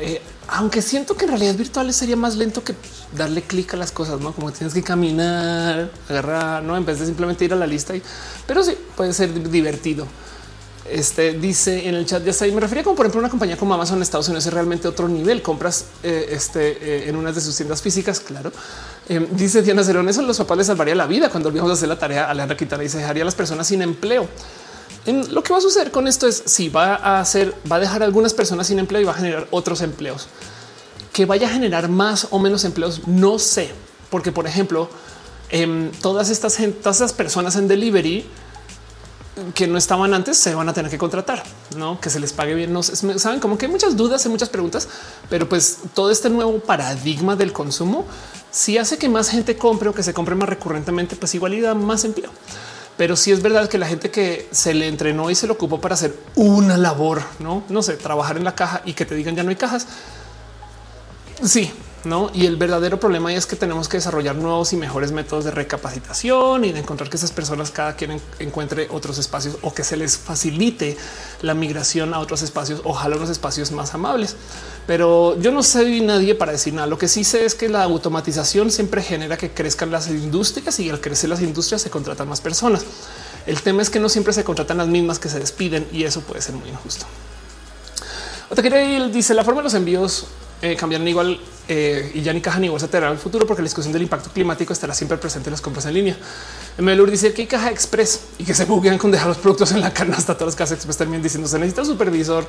Eh, 0.00 0.20
aunque 0.48 0.82
siento 0.82 1.16
que 1.16 1.26
en 1.26 1.30
realidad 1.30 1.54
virtuales 1.54 1.94
sería 1.94 2.16
más 2.16 2.36
lento 2.36 2.64
que 2.64 2.74
darle 3.16 3.42
clic 3.42 3.74
a 3.74 3.76
las 3.76 3.92
cosas, 3.92 4.20
no 4.20 4.32
como 4.32 4.50
tienes 4.50 4.74
que 4.74 4.82
caminar, 4.82 5.90
agarrar, 6.08 6.62
no 6.62 6.76
en 6.76 6.84
vez 6.84 6.98
de 6.98 7.06
simplemente 7.06 7.44
ir 7.44 7.52
a 7.52 7.56
la 7.56 7.66
lista. 7.66 7.94
Y, 7.94 8.02
pero 8.46 8.64
sí 8.64 8.76
puede 8.96 9.12
ser 9.12 9.32
divertido. 9.50 10.06
Este 10.90 11.34
dice 11.34 11.88
en 11.88 11.94
el 11.94 12.04
chat 12.06 12.24
ya 12.24 12.30
está. 12.30 12.46
Y 12.46 12.52
me 12.52 12.60
refería 12.60 12.82
como 12.82 12.96
por 12.96 13.06
ejemplo 13.06 13.20
una 13.20 13.28
compañía 13.28 13.56
como 13.56 13.74
Amazon 13.74 14.02
Estados 14.02 14.26
Unidos 14.28 14.46
es 14.46 14.52
realmente 14.52 14.88
otro 14.88 15.06
nivel. 15.08 15.40
Compras 15.42 15.84
eh, 16.02 16.28
este 16.30 17.04
eh, 17.04 17.08
en 17.08 17.14
una 17.14 17.30
de 17.30 17.40
sus 17.40 17.54
tiendas 17.54 17.80
físicas. 17.80 18.18
Claro, 18.18 18.50
em, 19.08 19.28
dice 19.36 19.62
Diana 19.62 19.84
Cerón. 19.84 20.08
Eso 20.08 20.22
los 20.22 20.38
papás 20.38 20.58
les 20.58 20.66
salvaría 20.66 20.94
la 20.96 21.06
vida 21.06 21.28
cuando 21.28 21.48
olvidamos 21.48 21.72
hacer 21.72 21.88
la 21.88 21.98
tarea. 21.98 22.28
Alejandra 22.28 22.56
Quintana 22.56 22.88
se 22.88 22.98
dejaría 22.98 23.22
a 23.22 23.26
las 23.26 23.36
personas 23.36 23.68
sin 23.68 23.82
empleo. 23.82 24.28
En 25.06 25.34
lo 25.34 25.42
que 25.42 25.52
va 25.52 25.58
a 25.58 25.62
suceder 25.62 25.90
con 25.90 26.06
esto 26.06 26.26
es 26.26 26.42
si 26.46 26.68
va 26.68 26.94
a 26.94 27.20
hacer, 27.20 27.54
va 27.70 27.76
a 27.76 27.80
dejar 27.80 28.02
a 28.02 28.04
algunas 28.04 28.34
personas 28.34 28.66
sin 28.66 28.78
empleo 28.78 29.00
y 29.00 29.04
va 29.04 29.12
a 29.12 29.16
generar 29.16 29.48
otros 29.50 29.80
empleos 29.80 30.28
que 31.12 31.26
vaya 31.26 31.48
a 31.48 31.50
generar 31.50 31.88
más 31.88 32.28
o 32.30 32.38
menos 32.38 32.64
empleos. 32.64 33.06
No 33.06 33.38
sé, 33.38 33.70
porque 34.10 34.32
por 34.32 34.46
ejemplo, 34.46 34.88
em, 35.50 35.90
todas 36.02 36.30
estas 36.30 36.56
todas 36.82 36.96
esas 36.96 37.12
personas 37.12 37.56
en 37.56 37.66
delivery 37.66 38.26
que 39.54 39.66
no 39.66 39.78
estaban 39.78 40.12
antes 40.12 40.36
se 40.36 40.54
van 40.54 40.68
a 40.68 40.74
tener 40.74 40.90
que 40.90 40.98
contratar, 40.98 41.42
no 41.76 42.00
que 42.00 42.10
se 42.10 42.20
les 42.20 42.32
pague 42.32 42.54
bien. 42.54 42.72
No 42.72 42.82
saben 42.82 43.40
como 43.40 43.56
que 43.56 43.66
hay 43.66 43.72
muchas 43.72 43.96
dudas, 43.96 44.24
hay 44.24 44.30
muchas 44.30 44.50
preguntas, 44.50 44.88
pero 45.28 45.48
pues 45.48 45.78
todo 45.94 46.10
este 46.10 46.28
nuevo 46.28 46.58
paradigma 46.60 47.36
del 47.36 47.52
consumo 47.52 48.06
si 48.50 48.78
hace 48.78 48.98
que 48.98 49.08
más 49.08 49.30
gente 49.30 49.56
compre 49.56 49.88
o 49.88 49.94
que 49.94 50.02
se 50.02 50.12
compre 50.12 50.34
más 50.34 50.48
recurrentemente, 50.48 51.16
pues 51.16 51.34
igual 51.34 51.54
y 51.54 51.60
da 51.60 51.74
más 51.74 52.04
empleo. 52.04 52.30
Pero 53.00 53.16
sí 53.16 53.32
es 53.32 53.40
verdad 53.40 53.66
que 53.66 53.78
la 53.78 53.86
gente 53.86 54.10
que 54.10 54.46
se 54.50 54.74
le 54.74 54.86
entrenó 54.86 55.30
y 55.30 55.34
se 55.34 55.46
lo 55.46 55.54
ocupó 55.54 55.80
para 55.80 55.94
hacer 55.94 56.14
una 56.34 56.76
labor, 56.76 57.22
no, 57.38 57.64
no 57.70 57.82
sé, 57.82 57.94
trabajar 57.94 58.36
en 58.36 58.44
la 58.44 58.54
caja 58.54 58.82
y 58.84 58.92
que 58.92 59.06
te 59.06 59.14
digan 59.14 59.34
ya 59.34 59.42
no 59.42 59.48
hay 59.48 59.56
cajas. 59.56 59.86
Sí, 61.42 61.72
no. 62.04 62.30
Y 62.34 62.46
el 62.46 62.56
verdadero 62.56 62.98
problema 62.98 63.32
es 63.34 63.46
que 63.46 63.56
tenemos 63.56 63.88
que 63.88 63.96
desarrollar 63.96 64.36
nuevos 64.36 64.72
y 64.72 64.76
mejores 64.76 65.12
métodos 65.12 65.44
de 65.44 65.50
recapacitación 65.50 66.64
y 66.64 66.72
de 66.72 66.80
encontrar 66.80 67.10
que 67.10 67.16
esas 67.16 67.32
personas 67.32 67.70
cada 67.70 67.96
quien 67.96 68.20
encuentre 68.38 68.88
otros 68.90 69.18
espacios 69.18 69.56
o 69.62 69.74
que 69.74 69.84
se 69.84 69.96
les 69.96 70.16
facilite 70.16 70.96
la 71.42 71.54
migración 71.54 72.14
a 72.14 72.18
otros 72.20 72.42
espacios, 72.42 72.80
ojalá 72.84 73.16
unos 73.16 73.30
espacios 73.30 73.72
más 73.72 73.94
amables. 73.94 74.36
Pero 74.86 75.38
yo 75.40 75.52
no 75.52 75.62
soy 75.62 76.00
nadie 76.00 76.34
para 76.34 76.52
decir 76.52 76.74
nada. 76.74 76.86
Lo 76.86 76.98
que 76.98 77.08
sí 77.08 77.24
sé 77.24 77.44
es 77.44 77.54
que 77.54 77.68
la 77.68 77.82
automatización 77.84 78.70
siempre 78.70 79.02
genera 79.02 79.36
que 79.36 79.50
crezcan 79.50 79.90
las 79.90 80.08
industrias 80.08 80.80
y 80.80 80.90
al 80.90 81.00
crecer 81.00 81.30
las 81.30 81.42
industrias 81.42 81.82
se 81.82 81.90
contratan 81.90 82.28
más 82.28 82.40
personas. 82.40 82.84
El 83.46 83.60
tema 83.62 83.82
es 83.82 83.90
que 83.90 84.00
no 84.00 84.08
siempre 84.08 84.32
se 84.32 84.44
contratan 84.44 84.78
las 84.78 84.88
mismas 84.88 85.18
que 85.18 85.28
se 85.28 85.38
despiden 85.38 85.86
y 85.92 86.04
eso 86.04 86.20
puede 86.22 86.42
ser 86.42 86.54
muy 86.54 86.68
injusto. 86.68 87.06
Otra 88.50 88.68
dice 89.08 89.32
la 89.32 89.44
forma 89.44 89.60
de 89.60 89.64
los 89.64 89.74
envíos 89.74 90.26
eh, 90.62 90.76
cambiarán 90.76 91.08
igual 91.08 91.40
eh, 91.68 92.10
y 92.14 92.22
ya 92.22 92.32
ni 92.32 92.40
caja 92.40 92.58
ni 92.58 92.68
bolsa 92.68 92.88
tendrán 92.88 93.12
el 93.12 93.18
futuro 93.18 93.46
porque 93.46 93.62
la 93.62 93.66
discusión 93.66 93.92
del 93.92 94.02
impacto 94.02 94.30
climático 94.30 94.72
estará 94.72 94.92
siempre 94.92 95.16
presente 95.16 95.48
en 95.48 95.52
las 95.52 95.60
compras 95.60 95.86
en 95.86 95.94
línea. 95.94 96.16
Melur 96.78 97.10
dice 97.10 97.32
que 97.32 97.46
caja 97.46 97.70
express 97.70 98.20
y 98.38 98.44
que 98.44 98.54
se 98.54 98.64
buguean 98.64 98.98
con 98.98 99.10
dejar 99.10 99.28
los 99.28 99.38
productos 99.38 99.72
en 99.72 99.80
la 99.80 99.92
canasta. 99.92 100.34
Todas 100.34 100.48
las 100.48 100.56
casas 100.56 100.76
express 100.76 100.96
también 100.98 101.22
diciendo 101.22 101.48
se 101.48 101.58
necesita 101.58 101.82
un 101.82 101.88
supervisor. 101.88 102.46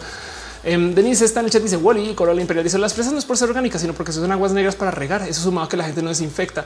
Um, 0.64 0.94
Denise 0.94 1.26
está 1.26 1.40
en 1.40 1.48
el 1.48 1.52
chat, 1.52 1.62
dice 1.62 1.78
Wally, 1.78 2.14
Corolla 2.14 2.42
Imperial 2.42 2.64
dice 2.64 2.78
las 2.78 2.94
fresas 2.94 3.14
no 3.14 3.20
es 3.20 3.26
por 3.26 3.38
ser 3.38 3.50
orgánicas, 3.50 3.82
sino 3.82 3.94
porque 3.94 4.12
son 4.12 4.32
aguas 4.32 4.52
negras 4.52 4.76
para 4.76 4.92
regar. 4.92 5.22
Eso 5.28 5.42
sumado 5.42 5.70
que 5.70 5.78
la 5.78 5.86
gente 5.86 6.02
no 6.02 6.10
desinfecta. 6.10 6.66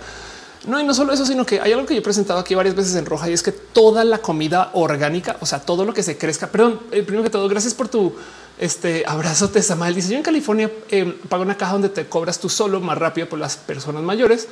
No, 0.68 0.80
y 0.80 0.84
no 0.84 0.94
solo 0.94 1.14
eso, 1.14 1.26
sino 1.26 1.46
que 1.46 1.60
hay 1.60 1.74
algo 1.74 1.86
que 1.86 1.94
yo 1.94 2.00
he 2.00 2.04
presentado 2.04 2.40
aquí 2.40 2.56
varias 2.56 2.76
veces 2.76 2.96
en 2.96 3.06
roja 3.06 3.30
y 3.30 3.34
es 3.34 3.44
que 3.44 3.52
toda 3.52 4.04
la 4.04 4.18
comida 4.18 4.72
orgánica, 4.74 5.38
o 5.40 5.46
sea, 5.46 5.60
todo 5.60 5.86
lo 5.86 5.94
que 5.94 6.02
se 6.02 6.18
crezca, 6.18 6.48
perdón, 6.48 6.80
eh, 6.92 7.04
primero 7.04 7.24
que 7.24 7.30
todo, 7.30 7.48
gracias 7.48 7.76
por 7.76 7.88
tu 7.88 8.16
este 8.58 9.04
abrazo. 9.08 9.50
Te 9.50 9.62
Samuel 9.62 9.96
dice 9.96 10.12
yo 10.12 10.18
en 10.18 10.24
California 10.24 10.72
eh, 10.90 11.20
pago 11.30 11.44
una 11.44 11.58
caja 11.58 11.74
donde 11.74 11.90
te 11.90 12.08
cobras 12.08 12.40
tú 12.40 12.50
solo 12.50 12.80
más 12.80 12.98
rápido 12.98 13.28
por 13.28 13.40
las 13.40 13.58
personas 13.58 14.04
mayores. 14.04 14.48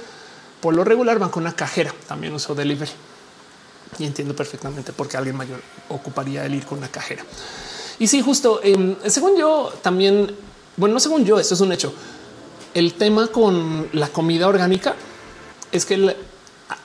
Por 0.62 0.74
lo 0.76 0.84
regular 0.84 1.20
van 1.20 1.30
con 1.30 1.44
una 1.44 1.56
cajera. 1.56 1.94
También 2.08 2.34
uso 2.34 2.56
delivery 2.56 2.92
y 4.00 4.06
entiendo 4.06 4.36
perfectamente 4.36 4.92
por 4.94 5.08
qué 5.08 5.18
alguien 5.18 5.36
mayor 5.36 5.62
ocuparía 5.90 6.46
el 6.46 6.56
ir 6.56 6.66
con 6.66 6.78
una 6.80 6.88
cajera. 6.88 7.24
Y 8.00 8.08
sí, 8.08 8.22
justo 8.22 8.60
em, 8.64 8.96
según 9.06 9.38
yo 9.38 9.72
también, 9.82 10.36
bueno, 10.78 10.94
no 10.94 11.00
según 11.00 11.26
yo, 11.26 11.40
esto 11.40 11.54
es 11.54 11.62
un 11.62 11.72
hecho. 11.72 11.94
El 12.74 12.94
tema 12.96 13.28
con 13.28 13.88
la 13.94 14.08
comida 14.08 14.48
orgánica 14.48 14.96
es 15.72 15.86
que 15.86 16.16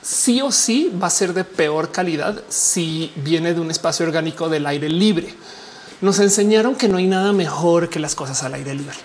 sí 0.01 0.41
o 0.41 0.51
sí 0.51 0.91
va 1.01 1.07
a 1.07 1.11
ser 1.11 1.33
de 1.33 1.43
peor 1.43 1.91
calidad 1.91 2.43
si 2.47 3.11
viene 3.15 3.53
de 3.53 3.59
un 3.59 3.71
espacio 3.71 4.05
orgánico 4.05 4.49
del 4.49 4.67
aire 4.67 4.89
libre. 4.89 5.33
Nos 6.01 6.19
enseñaron 6.19 6.75
que 6.75 6.87
no 6.87 6.97
hay 6.97 7.07
nada 7.07 7.33
mejor 7.33 7.89
que 7.89 7.99
las 7.99 8.15
cosas 8.15 8.43
al 8.43 8.53
aire 8.53 8.73
libre. 8.73 8.95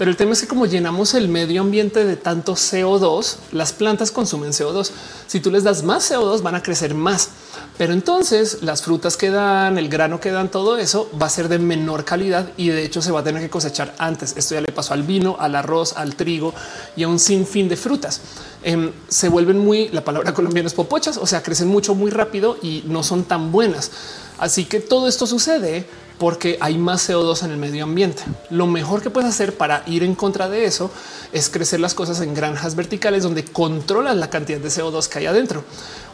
Pero 0.00 0.10
el 0.10 0.16
tema 0.16 0.32
es 0.32 0.40
que 0.40 0.46
como 0.46 0.64
llenamos 0.64 1.12
el 1.12 1.28
medio 1.28 1.60
ambiente 1.60 2.06
de 2.06 2.16
tanto 2.16 2.54
CO2, 2.54 3.36
las 3.52 3.74
plantas 3.74 4.10
consumen 4.10 4.52
CO2. 4.52 4.92
Si 5.26 5.40
tú 5.40 5.50
les 5.50 5.62
das 5.62 5.82
más 5.82 6.10
CO2 6.10 6.40
van 6.40 6.54
a 6.54 6.62
crecer 6.62 6.94
más. 6.94 7.28
Pero 7.76 7.92
entonces 7.92 8.62
las 8.62 8.80
frutas 8.80 9.18
que 9.18 9.28
dan, 9.28 9.76
el 9.76 9.90
grano 9.90 10.18
que 10.18 10.30
dan, 10.30 10.50
todo 10.50 10.78
eso 10.78 11.10
va 11.20 11.26
a 11.26 11.28
ser 11.28 11.48
de 11.48 11.58
menor 11.58 12.06
calidad 12.06 12.48
y 12.56 12.68
de 12.68 12.82
hecho 12.82 13.02
se 13.02 13.10
va 13.10 13.20
a 13.20 13.24
tener 13.24 13.42
que 13.42 13.50
cosechar 13.50 13.94
antes. 13.98 14.36
Esto 14.38 14.54
ya 14.54 14.62
le 14.62 14.72
pasó 14.72 14.94
al 14.94 15.02
vino, 15.02 15.36
al 15.38 15.54
arroz, 15.54 15.94
al 15.94 16.14
trigo 16.14 16.54
y 16.96 17.02
a 17.02 17.08
un 17.08 17.18
sinfín 17.18 17.68
de 17.68 17.76
frutas. 17.76 18.22
Em, 18.62 18.92
se 19.08 19.28
vuelven 19.28 19.58
muy, 19.58 19.88
la 19.88 20.02
palabra 20.02 20.32
colombiana 20.32 20.68
es 20.68 20.74
popochas, 20.74 21.18
o 21.18 21.26
sea, 21.26 21.42
crecen 21.42 21.68
mucho, 21.68 21.94
muy 21.94 22.10
rápido 22.10 22.56
y 22.62 22.84
no 22.86 23.02
son 23.02 23.24
tan 23.24 23.52
buenas. 23.52 23.90
Así 24.38 24.64
que 24.64 24.80
todo 24.80 25.08
esto 25.08 25.26
sucede 25.26 25.86
porque 26.20 26.58
hay 26.60 26.76
más 26.76 27.08
CO2 27.08 27.44
en 27.44 27.52
el 27.52 27.56
medio 27.56 27.84
ambiente. 27.84 28.22
Lo 28.50 28.66
mejor 28.66 29.00
que 29.00 29.08
puedes 29.08 29.30
hacer 29.30 29.56
para 29.56 29.82
ir 29.86 30.02
en 30.02 30.14
contra 30.14 30.50
de 30.50 30.66
eso 30.66 30.90
es 31.32 31.48
crecer 31.48 31.80
las 31.80 31.94
cosas 31.94 32.20
en 32.20 32.34
granjas 32.34 32.74
verticales 32.74 33.22
donde 33.22 33.42
controlas 33.42 34.18
la 34.18 34.28
cantidad 34.28 34.58
de 34.58 34.68
CO2 34.68 35.08
que 35.08 35.20
hay 35.20 35.26
adentro. 35.26 35.64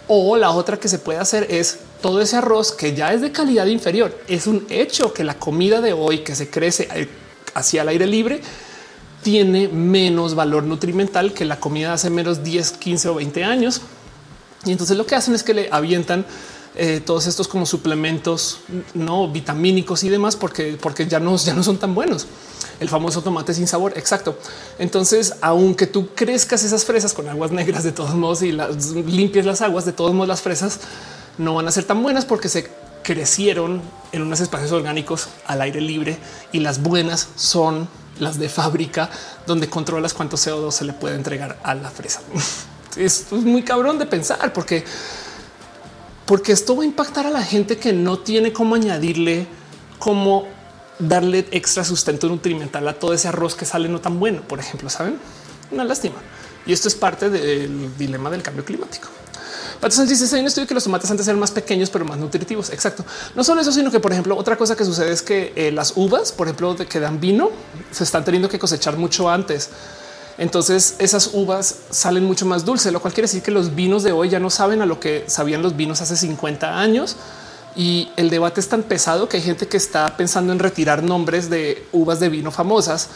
O 0.07 0.37
la 0.37 0.53
otra 0.53 0.77
que 0.77 0.87
se 0.87 1.01
puede 1.01 1.19
hacer 1.19 1.49
es 1.51 1.81
todo 2.01 2.21
ese 2.21 2.37
arroz 2.37 2.71
que 2.71 2.95
ya 2.95 3.13
es 3.13 3.21
de 3.21 3.33
calidad 3.33 3.67
inferior. 3.67 4.17
Es 4.29 4.47
un 4.47 4.65
hecho 4.71 5.13
que 5.13 5.25
la 5.25 5.41
comida 5.41 5.81
de 5.81 5.93
hoy 5.93 6.19
que 6.19 6.37
se 6.37 6.49
crece 6.51 6.89
hacia 7.55 7.83
el 7.83 7.89
aire 7.89 8.07
libre 8.07 8.41
tiene 9.25 9.67
menos 9.67 10.37
valor 10.37 10.63
nutrimental 10.63 11.35
que 11.35 11.45
la 11.45 11.59
comida 11.59 11.93
hace 11.93 12.11
menos 12.11 12.45
10, 12.45 12.71
15 12.71 13.09
o 13.09 13.15
20 13.17 13.43
años. 13.43 13.81
Y 14.65 14.71
entonces 14.71 14.97
lo 14.97 15.05
que 15.05 15.17
hacen 15.17 15.35
es 15.35 15.43
que 15.43 15.53
le 15.53 15.69
avientan 15.73 16.25
eh, 16.79 17.01
todos 17.01 17.27
estos 17.27 17.49
como 17.49 17.65
suplementos 17.65 18.59
no 18.93 19.29
vitamínicos 19.29 20.05
y 20.05 20.11
demás, 20.11 20.37
porque, 20.37 20.77
porque 20.79 21.07
ya 21.07 21.19
no, 21.19 21.35
ya 21.37 21.55
no 21.55 21.63
son 21.63 21.79
tan 21.79 21.95
buenos. 21.95 22.27
El 22.81 22.91
famoso 22.91 23.23
tomate 23.23 23.55
sin 23.55 23.67
sabor. 23.67 23.95
Exacto. 23.97 24.39
Entonces, 24.79 25.37
aunque 25.41 25.87
tú 25.87 26.11
crezcas 26.15 26.65
esas 26.65 26.85
fresas 26.85 27.15
con 27.15 27.29
aguas 27.29 27.51
negras 27.51 27.83
de 27.83 27.93
todos 27.93 28.15
modos 28.15 28.43
y 28.43 28.53
las 28.53 28.91
limpies 28.91 29.47
las 29.47 29.63
aguas, 29.63 29.87
de 29.87 29.93
todos 29.93 30.13
modos 30.13 30.29
las 30.29 30.43
fresas 30.43 30.81
no 31.39 31.55
van 31.55 31.67
a 31.67 31.71
ser 31.71 31.85
tan 31.85 32.03
buenas 32.03 32.27
porque 32.27 32.51
se 32.51 32.71
crecieron 33.03 33.81
en 34.13 34.21
unos 34.21 34.41
espacios 34.41 34.73
orgánicos 34.73 35.29
al 35.47 35.63
aire 35.63 35.81
libre 35.81 36.19
y 36.53 36.61
las 36.61 36.83
buenas 36.83 37.29
son 37.37 37.89
las 38.19 38.39
de 38.39 38.51
fábrica 38.51 39.09
donde 39.47 39.71
controlas 39.71 40.13
cuánto 40.13 40.37
CO2 40.37 40.73
se 40.73 40.85
le 40.85 40.93
puede 40.93 41.15
entregar 41.15 41.59
a 41.63 41.75
la 41.75 41.91
fresa. 41.91 42.21
es 42.97 43.33
muy 43.33 43.63
cabrón 43.63 43.99
de 43.99 44.05
pensar 44.05 44.53
porque 44.53 44.85
porque 46.27 46.53
esto 46.53 46.77
va 46.77 46.83
a 46.83 46.87
impactar 46.87 47.27
a 47.27 47.31
la 47.31 47.43
gente 47.43 47.79
que 47.79 47.93
no 47.93 48.19
tiene 48.19 48.53
cómo 48.53 48.75
añadirle, 48.75 49.47
cómo 49.99 50.47
darle 50.99 51.47
extra 51.51 51.85
sustento 51.85 52.29
nutrimental 52.29 52.87
a 52.89 52.95
todo 52.95 53.15
ese 53.15 53.29
arroz 53.29 53.55
que 53.55 53.65
sale 53.65 53.89
no 53.89 54.01
tan 54.01 54.19
bueno. 54.19 54.43
Por 54.43 54.59
ejemplo, 54.59 54.91
saben 54.91 55.19
una 55.71 55.85
lástima. 55.85 56.17
Y 56.67 56.73
esto 56.73 56.89
es 56.89 56.95
parte 56.95 57.31
del 57.31 57.97
dilema 57.97 58.29
del 58.29 58.43
cambio 58.43 58.65
climático. 58.65 59.09
Entonces 59.75 60.09
dice 60.09 60.35
hay 60.35 60.41
un 60.41 60.47
estudio 60.49 60.67
que 60.67 60.75
los 60.75 60.85
tomates 60.85 61.11
antes 61.11 61.29
eran 61.29 61.39
más 61.39 61.51
pequeños, 61.51 61.91
pero 61.91 62.05
más 62.05 62.19
nutritivos. 62.19 62.71
Exacto. 62.71 63.05
No 63.35 63.45
solo 63.45 63.61
eso, 63.61 63.71
sino 63.71 63.91
que, 63.91 64.01
por 64.01 64.11
ejemplo, 64.11 64.37
otra 64.37 64.57
cosa 64.57 64.75
que 64.75 64.85
sucede 64.85 65.13
es 65.13 65.23
que 65.23 65.53
eh, 65.55 65.71
las 65.71 65.93
uvas, 65.97 66.33
por 66.33 66.49
ejemplo, 66.49 66.75
que 66.77 66.99
dan 66.99 67.21
vino, 67.21 67.51
se 67.93 68.03
están 68.03 68.25
teniendo 68.25 68.49
que 68.49 68.59
cosechar 68.59 68.97
mucho 68.97 69.31
antes. 69.31 69.71
Entonces 70.39 70.97
esas 70.99 71.31
uvas 71.33 71.77
salen 71.91 72.25
mucho 72.25 72.47
más 72.47 72.65
dulces, 72.65 72.93
lo 72.93 73.01
cual 73.01 73.15
quiere 73.15 73.27
decir 73.27 73.43
que 73.43 73.51
los 73.51 73.75
vinos 73.75 74.03
de 74.03 74.13
hoy 74.13 74.29
ya 74.29 74.39
no 74.39 74.51
saben 74.51 74.83
a 74.83 74.87
lo 74.87 75.01
que 75.01 75.25
sabían 75.29 75.63
los 75.63 75.77
vinos 75.77 76.01
hace 76.01 76.17
50 76.17 76.79
años. 76.79 77.17
Y 77.75 78.09
el 78.17 78.31
debate 78.31 78.61
es 78.61 78.69
tan 78.69 78.83
pesado 78.83 79.29
que 79.29 79.37
hay 79.37 79.43
gente 79.43 79.69
que 79.69 79.77
está 79.77 80.17
pensando 80.17 80.53
en 80.53 80.59
retirar 80.59 81.03
nombres 81.03 81.51
de 81.51 81.87
uvas 81.93 82.21
de 82.21 82.29
vino 82.29 82.51
famosas 82.51 83.09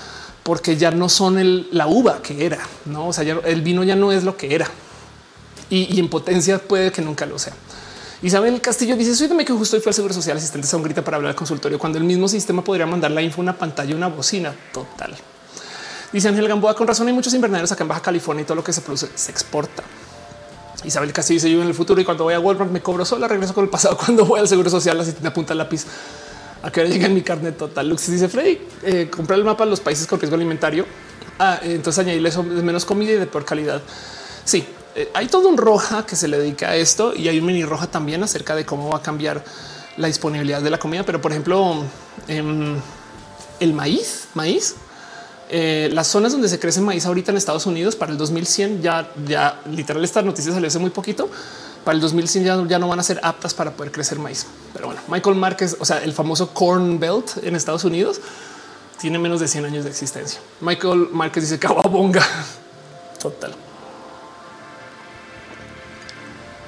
porque 0.43 0.77
ya 0.77 0.91
no 0.91 1.09
son 1.09 1.67
la 1.73 1.87
uva 1.87 2.21
que 2.23 2.45
era, 2.45 2.59
no? 2.85 3.09
O 3.09 3.13
sea, 3.13 3.25
el 3.25 3.63
vino 3.63 3.85
ya 3.85 3.97
no 3.97 4.13
es 4.13 4.25
lo 4.25 4.37
que 4.37 4.55
era 4.55 4.71
y, 5.71 5.99
en 5.99 6.09
potencia 6.09 6.59
puede 6.59 6.91
que 6.93 7.01
nunca 7.01 7.25
lo 7.25 7.39
sea. 7.39 7.55
Isabel 8.23 8.61
Castillo 8.61 8.97
dice: 8.97 9.15
Soy 9.15 9.29
México, 9.29 9.57
justo 9.57 9.81
fue 9.81 9.91
al 9.91 9.95
Seguro 9.95 10.13
Social 10.13 10.37
asistente 10.37 10.69
a 10.71 10.77
un 10.77 10.83
grita 10.83 11.03
para 11.03 11.17
hablar 11.17 11.31
al 11.31 11.37
consultorio 11.37 11.79
cuando 11.79 11.99
el 11.99 12.05
mismo 12.05 12.29
sistema 12.29 12.63
podría 12.63 12.87
mandar 12.87 13.13
la 13.13 13.23
info, 13.23 13.41
una 13.41 13.57
pantalla, 13.57 13.95
una 13.95 14.09
bocina 14.09 14.55
total. 14.73 15.17
Dice 16.13 16.29
Ángel 16.29 16.49
Gamboa, 16.49 16.75
con 16.75 16.89
razón 16.89 17.07
hay 17.07 17.15
muchos 17.15 17.33
invernaderos 17.35 17.71
acá 17.71 17.85
en 17.85 17.89
Baja 17.89 18.03
California 18.03 18.43
y 18.43 18.45
todo 18.45 18.57
lo 18.57 18.65
que 18.65 18.73
se 18.73 18.81
produce 18.81 19.09
se 19.15 19.31
exporta. 19.31 19.85
Isabel 20.85 21.13
Castillo 21.13 21.37
dice 21.37 21.51
yo 21.51 21.63
en 21.63 21.69
el 21.69 21.75
futuro 21.75 22.01
y 22.01 22.05
cuando 22.05 22.25
voy 22.25 22.35
a 22.35 22.41
Walmart 22.41 22.71
me 22.71 22.81
cobro 22.81 23.05
sola, 23.05 23.29
regreso 23.29 23.55
con 23.55 23.65
el 23.65 23.71
pasado 23.71 23.97
cuando 24.05 24.25
voy 24.25 24.41
al 24.41 24.49
seguro 24.49 24.71
social, 24.71 24.99
así 25.01 25.13
te 25.13 25.27
apunta 25.27 25.53
el 25.53 25.59
lápiz 25.59 25.87
a 26.63 26.71
que 26.71 26.85
llega 26.85 27.07
en 27.07 27.15
mi 27.15 27.23
carnet 27.23 27.57
total. 27.57 27.89
Lux 27.89 28.11
dice 28.11 28.29
Freddy, 28.29 28.61
eh, 28.83 29.09
comprar 29.11 29.39
el 29.39 29.45
mapa 29.45 29.65
de 29.65 29.71
los 29.71 29.81
países 29.81 30.07
con 30.07 30.19
riesgo 30.19 30.35
alimentario. 30.35 30.85
Ah, 31.39 31.59
entonces 31.63 32.01
añadirle 32.05 32.29
eso 32.29 32.43
de 32.43 32.63
menos 32.63 32.85
comida 32.85 33.13
y 33.13 33.17
de 33.17 33.27
peor 33.27 33.45
calidad. 33.45 33.81
Sí, 34.45 34.67
eh, 34.95 35.11
hay 35.15 35.29
todo 35.29 35.49
un 35.49 35.57
roja 35.57 36.05
que 36.05 36.17
se 36.17 36.29
le 36.29 36.39
dedica 36.39 36.71
a 36.71 36.77
esto 36.77 37.15
y 37.15 37.29
hay 37.29 37.39
un 37.39 37.47
mini 37.47 37.65
roja 37.65 37.87
también 37.87 38.23
acerca 38.23 38.55
de 38.55 38.67
cómo 38.67 38.91
va 38.91 38.99
a 38.99 39.03
cambiar 39.03 39.43
la 39.97 40.09
disponibilidad 40.09 40.61
de 40.61 40.71
la 40.71 40.79
comida. 40.79 41.05
Pero 41.05 41.21
por 41.21 41.31
ejemplo, 41.31 41.85
em, 42.29 42.77
el 43.61 43.73
maíz, 43.73 44.29
maíz 44.35 44.75
eh, 45.51 45.91
las 45.93 46.07
zonas 46.07 46.33
donde 46.33 46.49
se 46.49 46.59
crece 46.59 46.81
maíz 46.81 47.07
ahorita 47.07 47.33
en 47.33 47.37
Estados 47.37 47.67
Unidos 47.67 47.97
para 47.97 48.13
el 48.13 48.19
2100 48.19 48.83
ya, 48.83 49.13
ya 49.27 49.61
literal 49.71 50.05
esta 50.05 50.23
noticia 50.23 50.53
salió 50.53 50.69
hace 50.69 50.79
muy 50.79 50.91
poquito. 50.91 51.29
Para 51.85 51.95
el 51.95 52.01
2100 52.01 52.45
ya, 52.45 52.63
ya 52.69 52.79
no 52.79 52.89
van 52.89 53.01
a 53.01 53.03
ser 53.03 53.21
aptas 53.23 53.55
para 53.55 53.73
poder 53.73 53.91
crecer 53.91 54.19
maíz. 54.19 54.47
Pero 54.73 54.87
bueno, 54.87 55.01
Michael 55.09 55.37
Márquez, 55.37 55.77
o 55.81 55.85
sea, 55.85 56.03
el 56.05 56.13
famoso 56.13 56.51
Corn 56.53 57.01
Belt 57.01 57.43
en 57.43 57.57
Estados 57.57 57.85
Unidos 57.85 58.21
tiene 59.01 59.19
menos 59.19 59.41
de 59.41 59.49
100 59.49 59.65
años 59.65 59.85
de 59.85 59.91
existencia. 59.91 60.41
Michael 60.61 61.09
Márquez 61.11 61.45
dice 61.45 61.59
cababonga. 61.59 62.23
Total. 63.21 63.55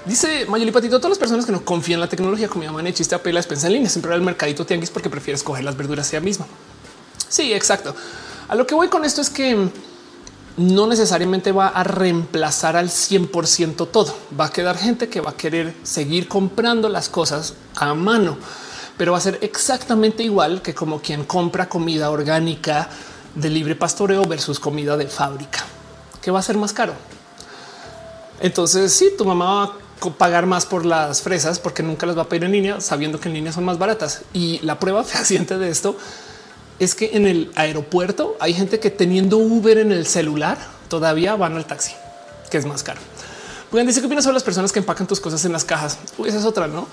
Dice 0.05 0.47
Mayoli 0.49 0.73
Patito, 0.73 0.99
todas 0.99 1.11
las 1.11 1.19
personas 1.19 1.47
que 1.47 1.53
no 1.53 1.65
confían 1.65 1.99
en 1.99 2.01
la 2.01 2.09
tecnología, 2.09 2.49
como 2.49 2.65
llaman 2.65 2.93
chiste 2.93 3.15
a 3.15 3.23
pelas, 3.23 3.47
en 3.65 3.73
línea, 3.73 3.89
siempre 3.89 4.13
el 4.15 4.23
mercadito 4.23 4.67
tianguis 4.67 4.91
porque 4.91 5.09
prefieres 5.09 5.45
coger 5.45 5.63
las 5.63 5.77
verduras 5.77 6.13
ella 6.13 6.21
misma. 6.21 6.47
Sí, 7.29 7.53
exacto. 7.53 7.95
A 8.49 8.55
lo 8.55 8.67
que 8.67 8.75
voy 8.75 8.89
con 8.89 9.05
esto 9.05 9.21
es 9.21 9.31
que 9.31 9.71
no 10.57 10.87
necesariamente 10.87 11.53
va 11.53 11.69
a 11.69 11.83
reemplazar 11.83 12.77
al 12.77 12.89
100% 12.89 13.89
todo. 13.91 14.15
Va 14.39 14.47
a 14.47 14.53
quedar 14.53 14.77
gente 14.77 15.09
que 15.09 15.21
va 15.21 15.31
a 15.31 15.37
querer 15.37 15.75
seguir 15.83 16.29
comprando 16.29 16.89
las 16.89 17.09
cosas 17.09 17.55
a 17.77 17.95
mano, 17.95 18.37
pero 18.97 19.13
va 19.13 19.19
a 19.19 19.23
ser 19.23 19.39
exactamente 19.43 20.23
igual 20.23 20.61
que 20.63 20.75
como 20.75 21.01
quien 21.01 21.25
compra 21.25 21.69
comida 21.69 22.11
orgánica 22.11 22.89
de 23.35 23.49
libre 23.49 23.77
pastoreo 23.77 24.25
versus 24.27 24.61
comida 24.61 24.97
de 24.97 25.07
fábrica, 25.07 25.65
que 26.21 26.31
va 26.31 26.41
a 26.41 26.43
ser 26.43 26.59
más 26.59 26.73
caro. 26.73 26.93
Entonces, 28.41 28.93
si 28.93 29.07
sí, 29.07 29.15
tu 29.17 29.25
mamá 29.25 29.67
va 29.67 29.75
a 30.01 30.11
pagar 30.19 30.47
más 30.47 30.67
por 30.67 30.85
las 30.85 31.23
fresas 31.23 31.61
porque 31.61 31.83
nunca 31.83 32.07
las 32.07 32.19
va 32.19 32.23
a 32.23 32.29
pedir 32.29 32.45
en 32.45 32.53
línea, 32.53 32.81
sabiendo 32.81 33.21
que 33.21 33.29
en 33.29 33.35
línea 33.35 33.53
son 33.53 33.65
más 33.65 33.79
baratas. 33.79 34.23
Y 34.35 34.59
la 34.59 34.79
prueba 34.79 35.05
fehaciente 35.05 35.57
de 35.57 35.71
esto 35.71 35.97
es 36.85 36.95
que 36.95 37.11
en 37.15 37.27
el 37.27 37.51
aeropuerto 37.55 38.37
hay 38.41 38.55
gente 38.55 38.81
que 38.81 38.91
teniendo 38.91 39.39
Uber 39.39 39.79
en 39.79 39.93
el 39.93 40.07
celular 40.07 40.59
todavía 40.89 41.37
van 41.37 41.57
al 41.57 41.67
taxi, 41.67 41.93
que 42.51 42.59
es 42.59 42.67
más 42.67 42.83
caro. 42.83 43.01
Pueden 43.71 43.87
decir 43.87 44.03
qué 44.03 44.07
opinas 44.07 44.25
sobre 44.25 44.35
las 44.35 44.43
personas 44.43 44.73
que 44.73 44.81
empacan 44.81 45.07
tus 45.07 45.21
cosas 45.21 45.45
en 45.45 45.53
las 45.53 45.65
cajas. 45.65 45.99
Uy, 46.19 46.29
esa 46.29 46.39
es 46.39 46.45
otra, 46.45 46.67
no? 46.67 46.87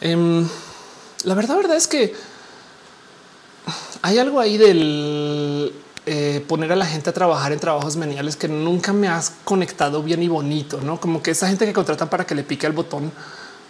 Em, 0.00 0.46
la 1.24 1.34
verdad, 1.34 1.56
verdad 1.56 1.76
es 1.76 1.88
que 1.88 2.14
hay 4.02 4.18
algo 4.18 4.40
ahí 4.40 4.56
del 4.56 5.72
eh, 6.06 6.44
poner 6.48 6.72
a 6.72 6.76
la 6.76 6.86
gente 6.86 7.10
a 7.10 7.12
trabajar 7.12 7.52
en 7.52 7.60
trabajos 7.60 7.96
meniales 7.96 8.36
que 8.36 8.48
nunca 8.48 8.92
me 8.92 9.08
has 9.08 9.32
conectado 9.44 10.02
bien 10.02 10.22
y 10.22 10.28
bonito, 10.28 10.80
no 10.80 11.00
como 11.00 11.22
que 11.22 11.32
esa 11.32 11.48
gente 11.48 11.66
que 11.66 11.72
contratan 11.72 12.08
para 12.08 12.26
que 12.26 12.34
le 12.34 12.42
pique 12.42 12.66
el 12.66 12.72
botón 12.72 13.12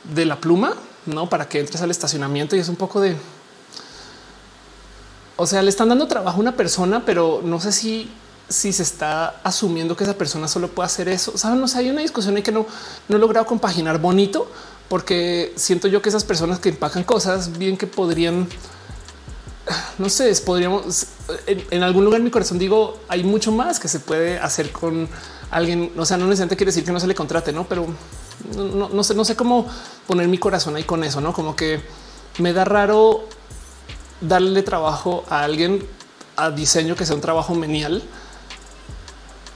de 0.05 0.25
la 0.27 0.41
pluma, 0.41 0.75
no 1.07 1.29
para 1.29 1.49
que 1.49 1.61
entres 1.61 1.81
al 1.83 1.91
estacionamiento 1.91 2.57
y 2.57 2.61
es 2.61 2.69
un 2.69 2.77
poco 2.77 3.01
de. 3.01 3.17
O 5.41 5.47
sea, 5.47 5.63
le 5.63 5.71
están 5.71 5.89
dando 5.89 6.07
trabajo 6.07 6.37
a 6.37 6.41
una 6.41 6.55
persona, 6.55 7.05
pero 7.07 7.41
no 7.43 7.61
sé 7.61 7.73
si 7.73 8.11
si 8.51 8.73
se 8.73 8.83
está 8.83 9.41
asumiendo 9.45 9.97
que 9.97 10.03
esa 10.05 10.15
persona 10.15 10.49
solo 10.49 10.69
puede 10.69 10.87
hacer 10.87 11.09
eso. 11.09 11.39
Saben, 11.39 11.61
no 11.61 11.69
sé, 11.69 11.79
hay 11.79 11.89
una 11.89 12.03
discusión 12.03 12.37
y 12.37 12.43
que 12.43 12.53
no, 12.53 12.67
no 13.09 13.17
he 13.17 13.21
logrado 13.21 13.47
compaginar 13.47 14.01
bonito, 14.01 14.51
porque 14.89 15.53
siento 15.57 15.87
yo 15.89 16.03
que 16.03 16.09
esas 16.09 16.25
personas 16.25 16.59
que 16.59 16.69
empacan 16.69 17.05
cosas 17.05 17.57
bien 17.57 17.79
que 17.79 17.87
podrían 17.87 18.49
no 19.99 20.11
sé, 20.11 20.35
podríamos 20.45 21.07
en, 21.47 21.83
algún 21.85 22.05
lugar 22.05 22.19
en 22.19 22.25
mi 22.25 22.31
corazón 22.31 22.59
digo 22.59 22.99
hay 23.09 23.23
mucho 23.23 23.53
más 23.53 23.79
que 23.79 23.89
se 23.89 24.01
puede 24.01 24.39
hacer 24.39 24.73
con 24.73 25.09
alguien. 25.51 25.91
O 25.97 26.05
sea, 26.05 26.19
no 26.19 26.27
necesariamente 26.27 26.57
quiere 26.57 26.71
decir 26.71 26.85
que 26.85 26.93
no 26.93 27.01
se 27.01 27.07
le 27.07 27.15
contrate, 27.15 27.53
no, 27.53 27.67
pero 27.67 27.87
no, 28.57 29.05
sé, 29.05 29.15
no 29.15 29.25
sé 29.25 29.37
cómo 29.37 29.67
poner 30.07 30.29
mi 30.29 30.37
corazón 30.37 30.77
ahí 30.77 30.85
con 30.85 31.03
eso, 31.03 31.23
no 31.23 31.33
como 31.33 31.57
que 31.57 31.81
me 32.39 32.53
da 32.53 32.67
raro 32.67 33.27
darle 34.21 34.63
trabajo 34.63 35.25
a 35.29 35.45
alguien 35.45 35.87
a 36.37 36.51
diseño 36.51 36.97
que 36.97 37.07
sea 37.07 37.15
un 37.15 37.21
trabajo 37.21 37.55
menial. 37.55 38.03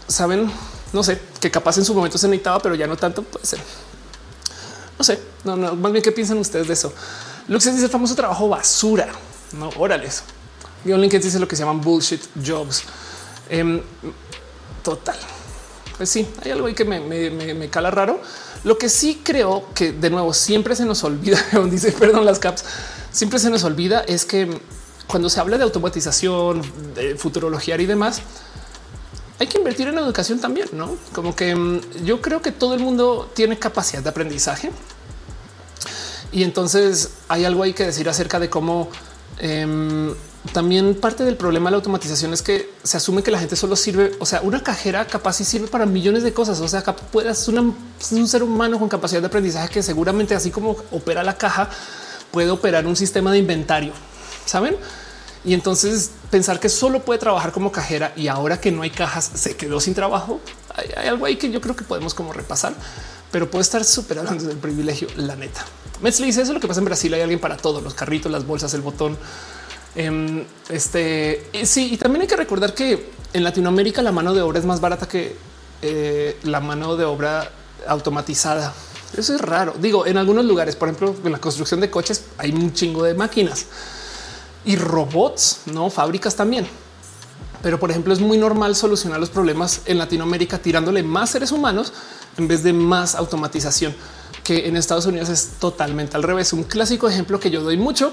Saben, 0.08 0.50
no 0.92 1.02
sé, 1.02 1.20
que 1.40 1.50
capaz 1.50 1.78
en 1.78 1.84
su 1.84 1.94
momento 1.94 2.18
se 2.18 2.28
necesitaba, 2.28 2.58
pero 2.60 2.74
ya 2.74 2.86
no 2.86 2.96
tanto 2.96 3.22
puede 3.22 3.46
ser. 3.46 3.60
No 4.98 5.04
sé, 5.04 5.20
no, 5.44 5.56
no, 5.56 5.74
más 5.74 5.92
bien 5.92 6.02
qué 6.02 6.12
piensan 6.12 6.38
ustedes 6.38 6.68
de 6.68 6.74
eso. 6.74 6.92
Lux 7.48 7.64
dice 7.64 7.84
el 7.84 7.90
famoso 7.90 8.14
trabajo 8.14 8.48
basura. 8.48 9.08
No, 9.52 9.70
órales. 9.76 10.22
John 10.86 11.00
Lincoln 11.00 11.22
dice 11.22 11.38
lo 11.38 11.48
que 11.48 11.56
se 11.56 11.62
llaman 11.62 11.80
bullshit 11.80 12.22
jobs. 12.44 12.82
Em, 13.48 13.80
total. 14.82 15.16
Pues 15.96 16.08
sí, 16.08 16.26
hay 16.42 16.50
algo 16.50 16.66
ahí 16.66 16.74
que 16.74 16.84
me, 16.84 17.68
cala 17.70 17.90
raro. 17.90 18.20
Lo 18.64 18.78
que 18.78 18.88
sí 18.88 19.20
creo 19.22 19.66
que 19.74 19.92
de 19.92 20.10
nuevo 20.10 20.32
siempre 20.32 20.74
se 20.74 20.84
nos 20.84 21.04
olvida, 21.04 21.38
dice, 21.70 21.92
perdón, 21.92 22.24
las 22.24 22.38
caps, 22.38 22.64
siempre 23.14 23.38
se 23.38 23.48
nos 23.48 23.64
olvida 23.64 24.00
es 24.00 24.26
que 24.26 24.60
cuando 25.06 25.30
se 25.30 25.40
habla 25.40 25.56
de 25.56 25.64
automatización, 25.64 26.62
de 26.94 27.16
futurología 27.16 27.80
y 27.80 27.86
demás, 27.86 28.20
hay 29.38 29.46
que 29.46 29.56
invertir 29.56 29.88
en 29.88 29.96
educación 29.96 30.38
también, 30.38 30.68
¿no? 30.72 30.96
Como 31.14 31.34
que 31.34 31.50
em, 31.50 31.80
yo 32.04 32.20
creo 32.20 32.42
que 32.42 32.52
todo 32.52 32.74
el 32.74 32.80
mundo 32.80 33.30
tiene 33.34 33.58
capacidad 33.58 34.02
de 34.02 34.10
aprendizaje. 34.10 34.70
Y 36.32 36.42
entonces 36.42 37.10
hay 37.28 37.46
algo 37.46 37.62
ahí 37.62 37.72
que 37.72 37.84
decir 37.84 38.08
acerca 38.08 38.38
de 38.38 38.50
cómo 38.50 38.90
Em, 39.38 40.14
también 40.52 40.94
parte 40.94 41.24
del 41.24 41.36
problema 41.36 41.68
de 41.68 41.72
la 41.72 41.76
automatización 41.78 42.32
es 42.34 42.42
que 42.42 42.70
se 42.82 42.98
asume 42.98 43.22
que 43.22 43.30
la 43.30 43.38
gente 43.38 43.56
solo 43.56 43.76
sirve, 43.76 44.12
o 44.20 44.26
sea, 44.26 44.42
una 44.42 44.62
cajera 44.62 45.06
capaz 45.06 45.40
y 45.40 45.44
sirve 45.44 45.68
para 45.68 45.86
millones 45.86 46.22
de 46.22 46.32
cosas. 46.32 46.60
O 46.60 46.68
sea, 46.68 46.82
puedes 46.82 47.48
un 47.48 48.28
ser 48.28 48.42
humano 48.42 48.78
con 48.78 48.88
capacidad 48.88 49.20
de 49.20 49.26
aprendizaje 49.26 49.70
que 49.70 49.82
seguramente 49.82 50.34
así 50.34 50.50
como 50.50 50.76
opera 50.92 51.22
la 51.22 51.38
caja, 51.38 51.70
puede 52.34 52.50
operar 52.50 52.84
un 52.84 52.96
sistema 52.96 53.30
de 53.30 53.38
inventario, 53.38 53.92
saben? 54.44 54.76
Y 55.44 55.54
entonces 55.54 56.10
pensar 56.30 56.58
que 56.58 56.68
solo 56.68 57.04
puede 57.04 57.20
trabajar 57.20 57.52
como 57.52 57.70
cajera 57.70 58.12
y 58.16 58.26
ahora 58.26 58.60
que 58.60 58.72
no 58.72 58.82
hay 58.82 58.90
cajas 58.90 59.30
se 59.34 59.56
quedó 59.56 59.78
sin 59.78 59.94
trabajo. 59.94 60.40
Hay, 60.74 61.06
algo 61.06 61.26
ahí 61.26 61.36
que 61.36 61.48
yo 61.52 61.60
creo 61.60 61.76
que 61.76 61.84
podemos 61.84 62.12
como 62.12 62.32
repasar, 62.32 62.74
pero 63.30 63.48
puede 63.48 63.62
estar 63.62 63.84
súper 63.84 64.18
hablando 64.18 64.42
del 64.46 64.56
privilegio, 64.56 65.06
la 65.16 65.36
neta. 65.36 65.64
Metzli 66.02 66.26
dice 66.26 66.42
eso 66.42 66.50
es 66.50 66.54
lo 66.54 66.60
que 66.60 66.66
pasa 66.66 66.80
en 66.80 66.86
Brasil. 66.86 67.14
Hay 67.14 67.20
alguien 67.20 67.38
para 67.38 67.56
todo, 67.56 67.80
los 67.80 67.94
carritos, 67.94 68.32
las 68.32 68.44
bolsas, 68.44 68.74
el 68.74 68.80
botón. 68.80 69.16
Em, 69.94 70.44
este 70.70 71.48
sí, 71.62 71.90
y 71.92 71.96
también 71.98 72.22
hay 72.22 72.26
que 72.26 72.36
recordar 72.36 72.74
que 72.74 73.10
en 73.32 73.44
Latinoamérica 73.44 74.02
la 74.02 74.10
mano 74.10 74.34
de 74.34 74.42
obra 74.42 74.58
es 74.58 74.64
más 74.64 74.80
barata 74.80 75.06
que 75.06 75.36
eh, 75.82 76.36
la 76.42 76.58
mano 76.58 76.96
de 76.96 77.04
obra 77.04 77.48
automatizada. 77.86 78.74
Eso 79.16 79.34
es 79.34 79.40
raro. 79.40 79.74
Digo, 79.78 80.06
en 80.06 80.16
algunos 80.18 80.44
lugares, 80.44 80.76
por 80.76 80.88
ejemplo, 80.88 81.14
en 81.24 81.32
la 81.32 81.40
construcción 81.40 81.80
de 81.80 81.90
coches 81.90 82.24
hay 82.38 82.52
un 82.52 82.72
chingo 82.72 83.04
de 83.04 83.14
máquinas 83.14 83.66
y 84.64 84.76
robots, 84.76 85.60
no 85.66 85.90
fábricas 85.90 86.34
también. 86.36 86.66
Pero, 87.62 87.80
por 87.80 87.90
ejemplo, 87.90 88.12
es 88.12 88.20
muy 88.20 88.36
normal 88.36 88.76
solucionar 88.76 89.20
los 89.20 89.30
problemas 89.30 89.82
en 89.86 89.98
Latinoamérica 89.98 90.58
tirándole 90.58 91.02
más 91.02 91.30
seres 91.30 91.50
humanos 91.50 91.92
en 92.36 92.48
vez 92.48 92.62
de 92.62 92.72
más 92.72 93.14
automatización 93.14 93.94
que 94.42 94.68
en 94.68 94.76
Estados 94.76 95.06
Unidos 95.06 95.30
es 95.30 95.52
totalmente 95.58 96.16
al 96.16 96.22
revés. 96.22 96.52
Un 96.52 96.64
clásico 96.64 97.08
ejemplo 97.08 97.40
que 97.40 97.50
yo 97.50 97.62
doy 97.62 97.78
mucho 97.78 98.12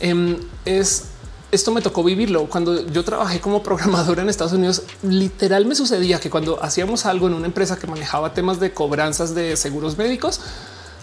em, 0.00 0.38
es 0.64 1.04
esto 1.52 1.70
me 1.70 1.80
tocó 1.80 2.02
vivirlo 2.02 2.46
cuando 2.46 2.86
yo 2.86 3.04
trabajé 3.04 3.40
como 3.40 3.62
programador 3.62 4.18
en 4.18 4.28
Estados 4.28 4.52
Unidos. 4.52 4.82
Literal 5.02 5.66
me 5.66 5.74
sucedía 5.74 6.20
que 6.20 6.30
cuando 6.30 6.62
hacíamos 6.62 7.06
algo 7.06 7.28
en 7.28 7.34
una 7.34 7.46
empresa 7.46 7.78
que 7.78 7.86
manejaba 7.86 8.34
temas 8.34 8.60
de 8.60 8.72
cobranzas 8.72 9.34
de 9.34 9.56
seguros 9.56 9.96
médicos, 9.96 10.40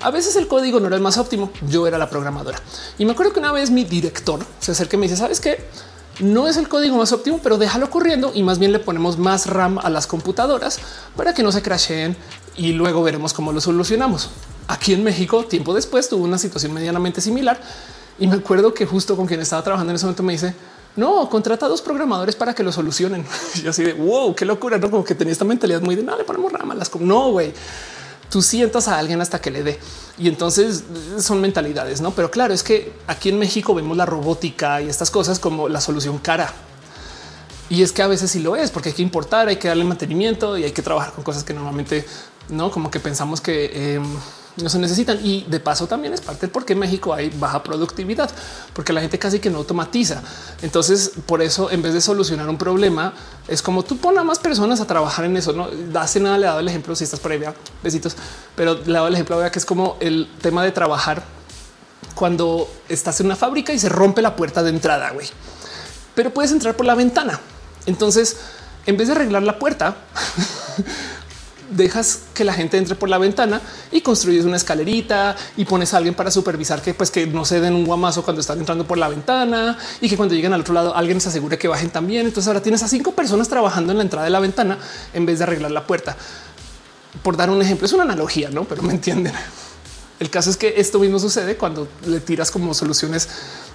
a 0.02 0.12
veces 0.12 0.36
el 0.36 0.48
código 0.48 0.80
no 0.80 0.88
era 0.88 0.98
el 0.98 1.02
más 1.02 1.18
óptimo. 1.18 1.52
Yo 1.70 1.88
era 1.88 1.98
la 1.98 2.10
programadora 2.10 2.60
y 2.98 3.06
me 3.06 3.14
acuerdo 3.14 3.34
que 3.34 3.40
una 3.40 3.52
vez 3.52 3.72
mi 3.72 3.86
director 3.86 4.46
se 4.60 4.74
acerca 4.74 4.98
y 4.98 5.00
me 5.00 5.06
dice: 5.06 5.18
Sabes 5.18 5.40
qué? 5.40 5.66
No 6.20 6.48
es 6.48 6.58
el 6.58 6.68
código 6.68 6.98
más 6.98 7.12
óptimo, 7.12 7.40
pero 7.42 7.58
déjalo 7.58 7.90
corriendo 7.90 8.32
y 8.36 8.44
más 8.44 8.60
bien 8.60 8.72
le 8.72 8.80
ponemos 8.80 9.18
más 9.18 9.48
RAM 9.48 9.80
a 9.80 9.90
las 9.90 10.06
computadoras 10.06 10.80
para 11.16 11.34
que 11.34 11.42
no 11.42 11.52
se 11.52 11.64
crasheen 11.64 12.16
y 12.56 12.74
luego 12.74 13.02
veremos 13.02 13.34
cómo 13.34 13.52
lo 13.52 13.62
solucionamos. 13.62 14.30
Aquí 14.68 14.94
en 14.94 15.04
México, 15.04 15.46
tiempo 15.46 15.74
después, 15.74 16.10
tuvo 16.10 16.24
una 16.24 16.38
situación 16.38 16.72
medianamente 16.74 17.20
similar 17.20 17.60
y 18.20 18.28
me 18.28 18.36
acuerdo 18.36 18.74
que 18.74 18.86
justo 18.86 19.16
con 19.16 19.26
quien 19.26 19.40
estaba 19.40 19.64
trabajando 19.64 19.92
en 19.92 19.96
ese 19.96 20.06
momento 20.06 20.24
me 20.24 20.34
dice, 20.34 20.54
no, 20.96 21.28
contrata 21.30 21.66
a 21.66 21.70
dos 21.70 21.82
programadores 21.82 22.36
para 22.36 22.54
que 22.54 22.64
lo 22.64 22.72
solucionen. 22.72 23.26
Y 23.64 23.68
así 23.68 23.84
de 23.84 23.94
wow, 23.94 24.36
qué 24.36 24.46
locura, 24.46 24.78
no 24.78 24.90
como 24.92 25.04
que 25.04 25.16
tenía 25.16 25.32
esta 25.32 25.46
mentalidad 25.46 25.82
muy 25.82 25.96
de 25.96 26.04
no 26.04 26.16
le 26.16 26.24
ponemos 26.24 26.52
ramas. 26.52 26.90
Como 26.90 27.06
no, 27.06 27.32
güey, 27.32 27.54
tú 28.30 28.42
sientas 28.42 28.88
a 28.88 28.98
alguien 28.98 29.22
hasta 29.22 29.42
que 29.42 29.52
le 29.52 29.64
dé. 29.64 29.80
Y 30.18 30.28
entonces 30.28 30.84
son 31.20 31.42
mentalidades, 31.42 32.02
no? 32.02 32.12
Pero 32.12 32.30
claro, 32.30 32.54
es 32.54 32.64
que 32.64 32.92
aquí 33.08 33.30
en 33.30 33.40
México 33.40 33.74
vemos 33.74 33.98
la 33.98 34.06
robótica 34.06 34.82
y 34.82 34.90
estas 34.90 35.10
cosas 35.10 35.40
como 35.40 35.68
la 35.68 35.82
solución 35.82 36.20
cara. 36.20 36.54
Y 37.70 37.82
es 37.82 37.92
que 37.92 38.04
a 38.04 38.08
veces 38.08 38.30
sí 38.30 38.40
lo 38.40 38.56
es, 38.56 38.70
porque 38.70 38.90
hay 38.90 38.96
que 38.96 39.02
importar, 39.02 39.48
hay 39.48 39.56
que 39.56 39.68
darle 39.68 39.84
mantenimiento 39.84 40.58
y 40.58 40.64
hay 40.64 40.72
que 40.72 40.84
trabajar 40.84 41.14
con 41.14 41.24
cosas 41.24 41.44
que 41.44 41.54
normalmente 41.54 42.06
no 42.50 42.70
como 42.70 42.92
que 42.92 43.00
pensamos 43.00 43.42
que 43.42 43.96
em, 43.96 44.04
no 44.58 44.70
se 44.70 44.80
necesitan. 44.80 45.20
Y 45.24 45.44
de 45.44 45.60
paso 45.60 45.88
también 45.88 46.14
es 46.14 46.22
parte 46.22 46.42
del 46.42 46.50
por 46.50 46.66
qué 46.66 46.74
en 46.74 46.80
México 46.80 47.14
hay 47.14 47.30
baja 47.30 47.64
productividad, 47.64 48.30
porque 48.74 48.94
la 48.94 49.02
gente 49.02 49.20
casi 49.20 49.40
que 49.40 49.50
no 49.50 49.60
automatiza. 49.60 50.22
Entonces, 50.62 51.12
por 51.26 51.42
eso, 51.42 51.72
en 51.72 51.82
vez 51.82 51.94
de 51.94 52.02
solucionar 52.02 52.50
un 52.50 52.58
problema, 52.58 53.14
es 53.48 53.62
como 53.62 53.84
tú 53.84 53.98
pones 53.98 54.20
a 54.20 54.24
más 54.24 54.40
personas 54.40 54.82
a 54.82 54.86
trabajar 54.86 55.26
en 55.26 55.38
eso. 55.38 55.54
No 55.54 55.70
hace 56.00 56.20
nada, 56.20 56.38
le 56.38 56.46
he 56.46 56.48
dado 56.48 56.60
el 56.60 56.68
ejemplo. 56.68 56.96
Si 56.96 57.04
estás 57.04 57.20
por 57.20 57.32
ahí, 57.32 57.42
besitos, 57.84 58.16
pero 58.56 58.76
le 58.76 58.90
he 58.92 58.94
dado 58.94 59.08
el 59.08 59.14
ejemplo 59.14 59.38
vea, 59.38 59.52
que 59.52 59.60
es 59.60 59.66
como 59.66 59.98
el 60.00 60.30
tema 60.42 60.64
de 60.64 60.72
trabajar 60.72 61.24
cuando 62.16 62.70
estás 62.90 63.20
en 63.20 63.28
una 63.28 63.36
fábrica 63.36 63.74
y 63.74 63.80
se 63.80 63.90
rompe 63.90 64.22
la 64.22 64.36
puerta 64.36 64.64
de 64.64 64.70
entrada, 64.70 65.12
güey, 65.12 65.28
pero 66.16 66.34
puedes 66.34 66.52
entrar 66.52 66.76
por 66.76 66.86
la 66.86 66.96
ventana. 66.96 67.40
Entonces, 67.86 68.38
en 68.86 68.98
vez 68.98 69.08
de 69.08 69.14
arreglar 69.14 69.44
la 69.44 69.60
puerta, 69.60 69.96
dejas 71.72 72.22
que 72.34 72.44
la 72.44 72.54
gente 72.54 72.78
entre 72.78 72.96
por 72.96 73.10
la 73.10 73.18
ventana 73.18 73.62
y 73.92 74.02
construyes 74.02 74.46
una 74.46 74.58
escalerita 74.58 75.36
y 75.58 75.66
pones 75.66 75.94
a 75.94 75.98
alguien 75.98 76.14
para 76.14 76.32
supervisar 76.32 76.82
que 76.82 76.94
pues 76.94 77.12
que 77.12 77.28
no 77.28 77.46
se 77.46 77.60
den 77.60 77.74
un 77.74 77.86
guamazo 77.86 78.24
cuando 78.24 78.42
están 78.42 78.60
entrando 78.60 78.86
por 78.86 78.98
la 78.98 79.10
ventana 79.10 79.78
y 80.02 80.10
que 80.10 80.18
cuando 80.18 80.36
lleguen 80.36 80.54
al 80.54 80.62
otro 80.62 80.74
lado 80.74 80.96
alguien 80.96 81.20
se 81.22 81.30
asegure 81.30 81.58
que 81.58 81.68
bajen 81.68 81.90
también. 81.90 82.26
Entonces 82.26 82.48
ahora 82.48 82.62
tienes 82.62 82.84
a 82.84 82.88
cinco 82.88 83.14
personas 83.14 83.48
trabajando 83.50 83.92
en 83.92 83.98
la 83.98 84.04
entrada 84.04 84.26
de 84.26 84.32
la 84.32 84.40
ventana 84.40 84.78
en 85.14 85.26
vez 85.26 85.40
de 85.40 85.46
arreglar 85.46 85.72
la 85.72 85.86
puerta. 85.88 86.16
Por 87.22 87.38
dar 87.38 87.50
un 87.50 87.62
ejemplo, 87.62 87.86
es 87.86 87.94
una 87.94 88.04
analogía, 88.04 88.50
no? 88.50 88.64
Pero 88.64 88.82
me 88.82 88.94
entienden. 88.94 89.34
El 90.20 90.30
caso 90.30 90.50
es 90.50 90.58
que 90.58 90.76
esto 90.78 91.00
mismo 91.00 91.20
sucede 91.20 91.58
cuando 91.58 91.88
le 92.06 92.20
tiras 92.20 92.50
como 92.50 92.74
soluciones 92.74 93.28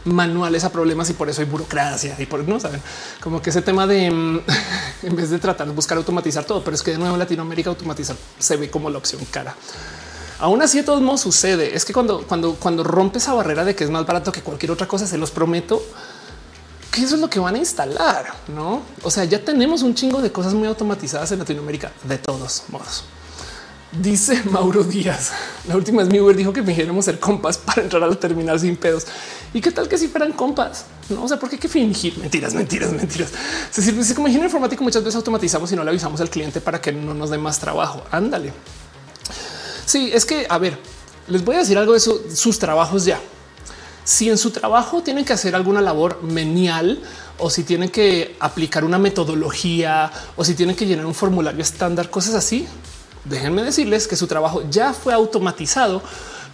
manuales 0.08 0.64
a 0.64 0.72
problemas 0.72 1.08
y 1.10 1.12
por 1.12 1.28
eso 1.28 1.40
hay 1.40 1.46
burocracia 1.46 2.16
y 2.18 2.26
por 2.26 2.46
no 2.46 2.58
saben 2.58 2.80
como 3.20 3.40
que 3.42 3.50
ese 3.50 3.62
tema 3.62 3.86
de 3.86 4.10
mm, 4.10 4.40
en 5.04 5.16
vez 5.16 5.30
de 5.30 5.38
tratar 5.38 5.66
de 5.66 5.72
buscar 5.72 5.98
automatizar 5.98 6.44
todo, 6.44 6.62
pero 6.64 6.74
es 6.74 6.82
que 6.82 6.92
de 6.92 6.98
nuevo 6.98 7.14
en 7.14 7.18
Latinoamérica 7.18 7.70
automatizar 7.70 8.16
se 8.38 8.56
ve 8.56 8.70
como 8.70 8.90
la 8.90 8.98
opción 8.98 9.24
cara. 9.30 9.54
Aún 10.40 10.62
así, 10.62 10.78
de 10.78 10.84
todos 10.84 11.02
modos 11.02 11.20
sucede. 11.20 11.74
Es 11.74 11.84
que 11.84 11.92
cuando, 11.92 12.22
cuando, 12.22 12.54
cuando 12.54 12.84
rompe 12.84 13.18
esa 13.18 13.34
barrera 13.34 13.64
de 13.64 13.74
que 13.74 13.82
es 13.82 13.90
más 13.90 14.06
barato 14.06 14.30
que 14.30 14.40
cualquier 14.40 14.70
otra 14.70 14.86
cosa, 14.86 15.06
se 15.06 15.18
los 15.18 15.32
prometo 15.32 15.82
que 16.92 17.02
eso 17.02 17.16
es 17.16 17.20
lo 17.20 17.28
que 17.28 17.40
van 17.40 17.56
a 17.56 17.58
instalar. 17.58 18.26
No, 18.48 18.82
o 19.02 19.10
sea, 19.10 19.24
ya 19.24 19.44
tenemos 19.44 19.82
un 19.82 19.94
chingo 19.94 20.22
de 20.22 20.30
cosas 20.30 20.54
muy 20.54 20.68
automatizadas 20.68 21.32
en 21.32 21.40
Latinoamérica 21.40 21.92
de 22.04 22.18
todos 22.18 22.64
modos. 22.68 23.04
Dice 23.90 24.42
Mauro 24.50 24.84
Díaz. 24.84 25.32
La 25.66 25.76
última 25.76 26.02
vez 26.02 26.12
mi 26.12 26.20
Uber 26.20 26.36
dijo 26.36 26.52
que 26.52 26.62
fingiéramos 26.62 27.04
ser 27.04 27.18
compas 27.18 27.58
para 27.58 27.82
entrar 27.82 28.02
a 28.02 28.06
la 28.06 28.14
terminal 28.14 28.60
sin 28.60 28.76
pedos. 28.76 29.06
¿Y 29.54 29.60
qué 29.60 29.70
tal 29.70 29.88
que 29.88 29.96
si 29.96 30.08
fueran 30.08 30.32
compas? 30.32 30.84
No, 31.08 31.24
o 31.24 31.28
sea, 31.28 31.38
¿por 31.38 31.48
qué 31.48 31.56
hay 31.56 31.60
que 31.60 31.68
fingir? 31.68 32.18
Mentiras, 32.18 32.52
mentiras, 32.52 32.92
mentiras. 32.92 33.30
Se 33.70 33.80
sirve 33.80 34.02
como 34.14 34.28
ingeniero 34.28 34.46
informático 34.46 34.84
muchas 34.84 35.02
veces 35.02 35.16
automatizamos 35.16 35.72
y 35.72 35.76
no 35.76 35.84
le 35.84 35.90
avisamos 35.90 36.20
al 36.20 36.28
cliente 36.28 36.60
para 36.60 36.80
que 36.80 36.92
no 36.92 37.14
nos 37.14 37.30
dé 37.30 37.38
más 37.38 37.58
trabajo. 37.58 38.02
Ándale. 38.10 38.52
Sí, 39.86 40.10
es 40.12 40.26
que, 40.26 40.46
a 40.50 40.58
ver, 40.58 40.78
les 41.28 41.42
voy 41.44 41.56
a 41.56 41.60
decir 41.60 41.78
algo 41.78 41.94
de 41.94 42.00
sus 42.00 42.58
trabajos 42.58 43.06
ya. 43.06 43.18
si 44.08 44.30
en 44.30 44.38
su 44.38 44.50
trabajo 44.50 45.02
tienen 45.02 45.26
que 45.26 45.34
hacer 45.34 45.54
alguna 45.54 45.82
labor 45.82 46.22
menial 46.22 46.98
o 47.36 47.50
si 47.50 47.62
tienen 47.62 47.90
que 47.90 48.36
aplicar 48.40 48.82
una 48.82 48.98
metodología 48.98 50.10
o 50.34 50.44
si 50.46 50.54
tienen 50.54 50.74
que 50.74 50.86
llenar 50.86 51.04
un 51.04 51.14
formulario 51.14 51.60
estándar, 51.60 52.08
cosas 52.08 52.34
así, 52.34 52.66
déjenme 53.26 53.62
decirles 53.62 54.08
que 54.08 54.16
su 54.16 54.26
trabajo 54.26 54.62
ya 54.70 54.94
fue 54.94 55.12
automatizado, 55.12 56.02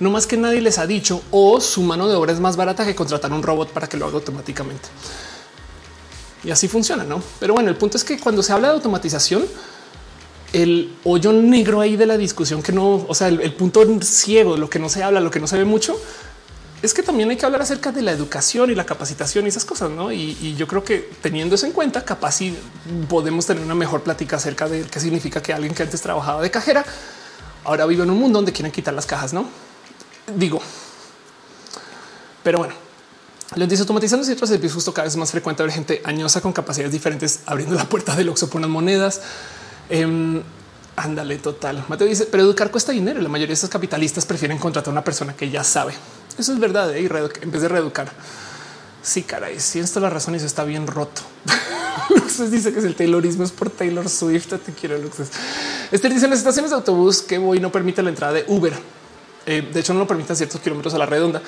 no 0.00 0.10
más 0.10 0.26
que 0.26 0.36
nadie 0.36 0.60
les 0.60 0.78
ha 0.78 0.86
dicho 0.86 1.22
o 1.30 1.60
su 1.60 1.82
mano 1.82 2.08
de 2.08 2.14
obra 2.14 2.32
es 2.32 2.40
más 2.40 2.56
barata 2.56 2.84
que 2.84 2.94
contratar 2.94 3.32
un 3.32 3.42
robot 3.42 3.70
para 3.70 3.88
que 3.88 3.96
lo 3.96 4.06
haga 4.06 4.16
automáticamente. 4.16 4.88
Y 6.42 6.50
así 6.50 6.68
funciona, 6.68 7.04
¿no? 7.04 7.22
Pero 7.40 7.54
bueno, 7.54 7.70
el 7.70 7.76
punto 7.76 7.96
es 7.96 8.04
que 8.04 8.18
cuando 8.18 8.42
se 8.42 8.52
habla 8.52 8.68
de 8.68 8.74
automatización, 8.74 9.46
el 10.52 10.94
hoyo 11.04 11.32
negro 11.32 11.80
ahí 11.80 11.96
de 11.96 12.06
la 12.06 12.16
discusión 12.16 12.62
que 12.62 12.72
no, 12.72 13.06
o 13.08 13.14
sea, 13.14 13.28
el, 13.28 13.40
el 13.40 13.54
punto 13.54 13.82
ciego, 14.02 14.56
lo 14.56 14.68
que 14.68 14.78
no 14.78 14.88
se 14.88 15.02
habla, 15.02 15.20
lo 15.20 15.30
que 15.30 15.40
no 15.40 15.46
se 15.46 15.56
ve 15.56 15.64
mucho, 15.64 15.98
es 16.84 16.92
que 16.92 17.02
también 17.02 17.30
hay 17.30 17.36
que 17.36 17.46
hablar 17.46 17.62
acerca 17.62 17.92
de 17.92 18.02
la 18.02 18.12
educación 18.12 18.70
y 18.70 18.74
la 18.74 18.84
capacitación 18.84 19.46
y 19.46 19.48
esas 19.48 19.64
cosas, 19.64 19.90
¿no? 19.90 20.12
Y, 20.12 20.54
yo 20.54 20.66
creo 20.66 20.84
que 20.84 21.08
teniendo 21.22 21.54
eso 21.54 21.64
en 21.64 21.72
cuenta, 21.72 22.04
capaz 22.04 22.32
si 22.32 22.54
podemos 23.08 23.46
tener 23.46 23.64
una 23.64 23.74
mejor 23.74 24.02
plática 24.02 24.36
acerca 24.36 24.68
de 24.68 24.82
qué 24.82 25.00
significa 25.00 25.42
que 25.42 25.54
alguien 25.54 25.74
que 25.74 25.82
antes 25.82 26.02
trabajaba 26.02 26.42
de 26.42 26.50
cajera 26.50 26.84
ahora 27.64 27.86
vive 27.86 28.02
en 28.02 28.10
un 28.10 28.18
mundo 28.18 28.38
donde 28.38 28.52
quieren 28.52 28.70
quitar 28.70 28.92
las 28.92 29.06
cajas, 29.06 29.32
¿no? 29.32 29.48
Digo, 30.26 30.60
pero 32.42 32.58
bueno, 32.58 32.74
les 33.56 33.68
dice 33.68 33.82
automatizando 33.82 34.24
ciertos 34.24 34.48
servicios 34.48 34.74
justo 34.74 34.94
cada 34.94 35.06
vez 35.06 35.16
más 35.16 35.30
frecuente 35.30 35.62
ver 35.62 35.72
gente 35.72 36.02
añosa 36.04 36.40
con 36.40 36.52
capacidades 36.52 36.92
diferentes 36.92 37.40
abriendo 37.46 37.74
la 37.74 37.88
puerta 37.88 38.16
del 38.16 38.28
Oxxo 38.28 38.48
por 38.48 38.58
unas 38.58 38.70
monedas. 38.70 39.20
Em, 39.88 40.42
ándale, 40.96 41.36
total. 41.38 41.84
Mateo 41.88 42.06
dice, 42.06 42.26
pero 42.26 42.42
educar 42.42 42.70
cuesta 42.70 42.92
dinero. 42.92 43.20
La 43.20 43.28
mayoría 43.28 43.50
de 43.50 43.54
estos 43.54 43.70
capitalistas 43.70 44.26
prefieren 44.26 44.58
contratar 44.58 44.88
a 44.88 44.92
una 44.92 45.04
persona 45.04 45.34
que 45.34 45.50
ya 45.50 45.62
sabe. 45.62 45.94
Eso 46.38 46.52
es 46.52 46.58
verdad. 46.58 46.94
¿eh? 46.94 47.08
en 47.42 47.50
vez 47.50 47.62
de 47.62 47.68
reeducar. 47.68 48.10
Sí, 49.02 49.22
caray, 49.22 49.60
si 49.60 49.80
esto 49.80 49.98
es 49.98 50.02
la 50.02 50.10
razón 50.10 50.34
y 50.34 50.38
eso 50.38 50.46
está 50.46 50.64
bien 50.64 50.86
roto. 50.86 51.20
Luxes 52.10 52.50
dice 52.50 52.72
que 52.72 52.78
es 52.78 52.84
el 52.84 52.96
Taylorismo 52.96 53.44
es 53.44 53.52
por 53.52 53.70
Taylor 53.70 54.08
Swift. 54.08 54.48
Te 54.48 54.72
quiero, 54.72 54.98
Luxes. 54.98 55.28
Este 55.92 56.08
dice 56.08 56.24
en 56.24 56.30
las 56.30 56.38
estaciones 56.40 56.70
de 56.70 56.76
autobús 56.76 57.20
que 57.20 57.38
voy 57.38 57.60
no 57.60 57.70
permite 57.70 58.02
la 58.02 58.08
entrada 58.08 58.32
de 58.32 58.44
Uber. 58.48 58.72
Eh, 59.46 59.68
de 59.72 59.80
hecho, 59.80 59.92
no 59.92 60.00
lo 60.00 60.06
permiten 60.06 60.36
ciertos 60.36 60.60
kilómetros 60.60 60.94
a 60.94 60.98
la 60.98 61.06
redonda. 61.06 61.42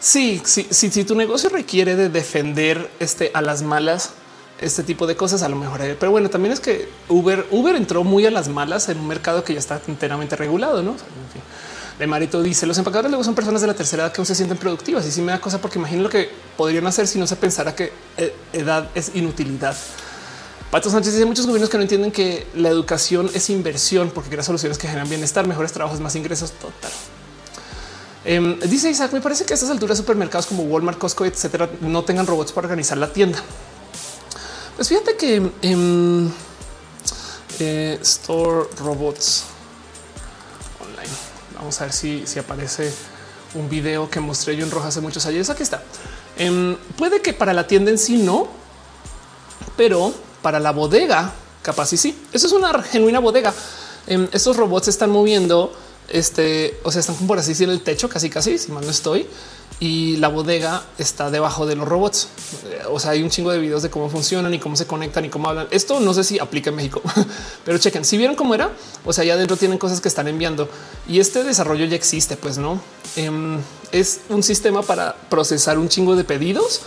Sí, 0.00 0.42
sí, 0.44 0.66
sí, 0.70 0.90
si 0.90 1.04
tu 1.04 1.14
negocio 1.14 1.48
requiere 1.48 1.94
de 1.94 2.08
defender 2.08 2.90
este 2.98 3.30
a 3.34 3.40
las 3.40 3.62
malas, 3.62 4.10
este 4.60 4.82
tipo 4.82 5.06
de 5.06 5.16
cosas, 5.16 5.42
a 5.42 5.48
lo 5.48 5.56
mejor. 5.56 5.80
Pero 5.98 6.10
bueno, 6.10 6.28
también 6.28 6.52
es 6.52 6.60
que 6.60 6.88
Uber, 7.08 7.46
Uber 7.50 7.76
entró 7.76 8.02
muy 8.04 8.26
a 8.26 8.30
las 8.30 8.48
malas 8.48 8.88
en 8.88 8.98
un 8.98 9.06
mercado 9.06 9.44
que 9.44 9.52
ya 9.52 9.60
está 9.60 9.80
enteramente 9.86 10.36
regulado, 10.36 10.82
no? 10.82 10.92
En 10.92 10.96
fin. 11.32 11.42
De 11.98 12.06
Marito 12.06 12.42
dice 12.42 12.66
los 12.66 12.78
empacadores 12.78 13.10
luego 13.10 13.22
son 13.22 13.34
personas 13.34 13.60
de 13.60 13.66
la 13.66 13.74
tercera 13.74 14.04
edad 14.04 14.12
que 14.12 14.20
aún 14.20 14.26
se 14.26 14.34
sienten 14.34 14.56
productivas 14.56 15.06
y 15.06 15.12
sí 15.12 15.20
me 15.20 15.30
da 15.30 15.40
cosa 15.40 15.60
porque 15.60 15.78
imagino 15.78 16.02
lo 16.02 16.08
que 16.08 16.30
podrían 16.56 16.86
hacer 16.86 17.06
si 17.06 17.18
no 17.18 17.26
se 17.26 17.36
pensara 17.36 17.76
que 17.76 17.92
eh, 18.16 18.34
edad 18.52 18.88
es 18.94 19.12
inutilidad. 19.14 19.76
Pato 20.70 20.88
Sánchez 20.90 21.12
dice 21.12 21.26
muchos 21.26 21.46
gobiernos 21.46 21.68
que 21.68 21.76
no 21.76 21.82
entienden 21.82 22.10
que 22.10 22.46
la 22.54 22.70
educación 22.70 23.30
es 23.34 23.50
inversión 23.50 24.10
porque 24.10 24.30
crea 24.30 24.42
soluciones 24.42 24.78
que 24.78 24.88
generan 24.88 25.08
bienestar, 25.08 25.46
mejores 25.46 25.70
trabajos, 25.72 26.00
más 26.00 26.16
ingresos. 26.16 26.52
Total. 26.52 26.90
Em, 28.24 28.58
dice 28.60 28.90
Isaac, 28.90 29.12
me 29.12 29.20
parece 29.20 29.44
que 29.44 29.52
a 29.52 29.54
estas 29.54 29.70
alturas 29.70 29.98
supermercados 29.98 30.46
como 30.46 30.62
Walmart, 30.64 30.98
Costco, 30.98 31.24
etcétera, 31.24 31.68
no 31.80 32.04
tengan 32.04 32.26
robots 32.26 32.52
para 32.52 32.66
organizar 32.66 32.98
la 32.98 33.12
tienda. 33.12 33.42
Pues 34.76 34.88
fíjate 34.88 35.16
que 35.16 35.50
en 35.62 36.32
eh, 37.58 37.98
Store 38.00 38.68
Robots 38.78 39.44
Vamos 41.62 41.80
a 41.80 41.84
ver 41.84 41.92
si, 41.92 42.24
aparece 42.40 42.92
un 43.54 43.68
video 43.68 44.10
que 44.10 44.18
mostré 44.18 44.56
yo 44.56 44.64
en 44.64 44.70
roja 44.72 44.88
hace 44.88 45.00
muchos 45.00 45.24
años. 45.26 45.48
Aquí 45.48 45.62
está. 45.62 45.80
Em, 46.36 46.76
puede 46.98 47.22
que 47.22 47.32
para 47.32 47.52
la 47.52 47.68
tienda 47.68 47.92
en 47.92 47.98
sí 47.98 48.16
no, 48.16 48.48
pero 49.76 50.12
para 50.42 50.58
la 50.58 50.72
bodega 50.72 51.32
capaz 51.62 51.92
y 51.92 51.98
sí. 51.98 52.20
Eso 52.32 52.48
es 52.48 52.52
una 52.52 52.82
genuina 52.82 53.20
bodega. 53.20 53.54
Em, 54.08 54.26
estos 54.32 54.56
robots 54.56 54.88
están 54.88 55.10
moviendo, 55.10 55.72
este, 56.08 56.78
o 56.82 56.90
sea, 56.90 57.00
están 57.00 57.16
por 57.26 57.38
así 57.38 57.50
decir 57.50 57.68
el 57.68 57.80
techo, 57.82 58.08
casi 58.08 58.30
casi, 58.30 58.58
si 58.58 58.72
mal 58.72 58.84
no 58.84 58.90
estoy 58.90 59.26
y 59.82 60.16
la 60.18 60.28
bodega 60.28 60.84
está 60.96 61.28
debajo 61.28 61.66
de 61.66 61.74
los 61.74 61.88
robots. 61.88 62.28
O 62.88 63.00
sea, 63.00 63.10
hay 63.10 63.22
un 63.24 63.30
chingo 63.30 63.50
de 63.50 63.58
videos 63.58 63.82
de 63.82 63.90
cómo 63.90 64.08
funcionan 64.08 64.54
y 64.54 64.60
cómo 64.60 64.76
se 64.76 64.86
conectan 64.86 65.24
y 65.24 65.28
cómo 65.28 65.48
hablan. 65.48 65.66
Esto 65.72 65.98
no 65.98 66.14
sé 66.14 66.22
si 66.22 66.38
aplica 66.38 66.70
en 66.70 66.76
México, 66.76 67.02
pero 67.64 67.78
chequen 67.78 68.04
si 68.04 68.16
vieron 68.16 68.36
cómo 68.36 68.54
era. 68.54 68.70
O 69.04 69.12
sea, 69.12 69.24
ya 69.24 69.34
adentro 69.34 69.56
tienen 69.56 69.78
cosas 69.78 70.00
que 70.00 70.06
están 70.06 70.28
enviando 70.28 70.68
y 71.08 71.18
este 71.18 71.42
desarrollo 71.42 71.84
ya 71.86 71.96
existe. 71.96 72.36
Pues 72.36 72.58
no 72.58 72.80
em, 73.16 73.58
es 73.90 74.20
un 74.28 74.44
sistema 74.44 74.82
para 74.82 75.16
procesar 75.28 75.78
un 75.78 75.88
chingo 75.88 76.14
de 76.14 76.22
pedidos 76.22 76.82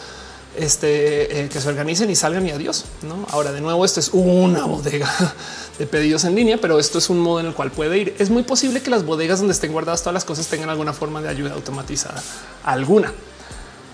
este, 0.58 1.42
eh, 1.42 1.50
que 1.50 1.60
se 1.60 1.70
organicen 1.70 2.10
y 2.10 2.16
salgan 2.16 2.48
y 2.48 2.52
adiós. 2.52 2.86
¿no? 3.02 3.26
Ahora, 3.32 3.52
de 3.52 3.62
nuevo, 3.62 3.86
esto 3.86 4.00
es 4.00 4.10
una 4.14 4.66
bodega 4.66 5.12
de 5.80 5.88
pedidos 5.88 6.24
en 6.26 6.36
línea, 6.36 6.58
pero 6.60 6.80
esto 6.80 6.98
es 6.98 7.10
un 7.10 7.20
modo 7.20 7.40
en 7.40 7.48
el 7.48 7.54
cual 7.54 7.72
puede 7.72 7.98
ir. 7.98 8.16
Es 8.20 8.30
muy 8.30 8.44
posible 8.44 8.82
que 8.82 8.90
las 8.90 9.06
bodegas 9.06 9.40
donde 9.40 9.54
estén 9.54 9.72
guardadas 9.72 10.02
todas 10.02 10.14
las 10.14 10.26
cosas 10.26 10.48
tengan 10.48 10.70
alguna 10.70 10.94
forma 10.94 11.22
de 11.22 11.30
ayuda 11.30 11.54
automatizada, 11.54 12.22
alguna. 12.64 13.14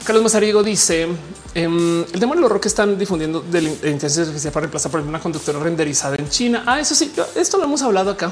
Carlos 0.04 0.24
Mazariego 0.24 0.64
dice 0.64 1.08
em, 1.54 2.02
el 2.02 2.20
tema 2.20 2.34
del 2.34 2.44
horror 2.44 2.60
que 2.60 2.68
están 2.68 2.98
difundiendo 2.98 3.42
de 3.42 3.62
la 3.62 3.70
inteligencia 3.70 4.24
artificial 4.24 4.52
para 4.52 4.62
reemplazar 4.64 4.92
por 4.92 5.02
una 5.02 5.20
conductora 5.20 5.60
renderizada 5.60 6.16
en 6.16 6.28
China. 6.28 6.64
Ah, 6.66 6.80
eso 6.80 6.96
sí, 6.96 7.12
esto 7.36 7.58
lo 7.58 7.66
hemos 7.66 7.84
hablado 7.84 8.10
acá, 8.10 8.32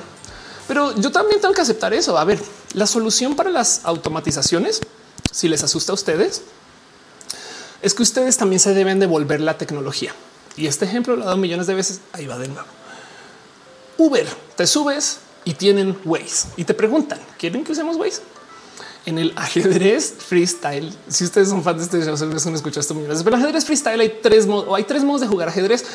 pero 0.68 0.96
yo 0.96 1.12
también 1.12 1.40
tengo 1.40 1.54
que 1.54 1.62
aceptar 1.62 1.94
eso. 1.94 2.18
A 2.18 2.24
ver, 2.24 2.40
la 2.74 2.88
solución 2.88 3.36
para 3.36 3.52
las 3.52 3.82
automatizaciones, 3.84 4.82
si 5.32 5.48
les 5.48 5.64
asusta 5.64 5.92
a 5.92 5.96
ustedes, 5.96 6.42
es 7.82 7.94
que 7.94 8.04
ustedes 8.04 8.38
también 8.38 8.60
se 8.60 8.74
deben 8.74 9.00
devolver 9.00 9.42
la 9.42 9.58
tecnología. 9.58 10.14
Y 10.58 10.68
este 10.68 10.86
ejemplo 10.86 11.16
lo 11.16 11.24
he 11.24 11.26
dado 11.26 11.38
millones 11.38 11.68
de 11.68 11.76
veces. 11.76 12.02
Ahí 12.12 12.28
va 12.28 12.38
de 12.38 12.48
nuevo. 12.48 12.68
Uber, 13.98 14.28
te 14.56 14.68
subes 14.68 15.20
y 15.46 15.54
tienen 15.54 15.98
Waze 16.06 16.48
y 16.58 16.64
te 16.64 16.74
preguntan, 16.74 17.20
¿quieren 17.38 17.64
que 17.64 17.72
usemos 17.72 17.98
Waze? 17.98 18.22
En 19.06 19.18
el 19.18 19.34
ajedrez 19.36 20.14
freestyle, 20.18 20.94
si 21.08 21.24
ustedes 21.24 21.50
son 21.50 21.64
fans 21.64 21.80
de 21.80 21.84
este 22.00 22.06
show, 22.06 22.18
se 22.18 22.50
han 22.50 22.56
escuchado 22.56 22.82
esto 22.82 22.94
millones, 22.94 23.24
pero 23.24 23.36
el 23.36 23.42
ajedrez 23.42 23.66
freestyle 23.66 24.00
hay 24.00 24.20
tres 24.22 24.46
modos, 24.46 24.76
hay 24.76 24.84
tres 24.84 25.04
modos 25.04 25.22
de 25.22 25.28
jugar 25.28 25.50
ajedrez 25.50 25.86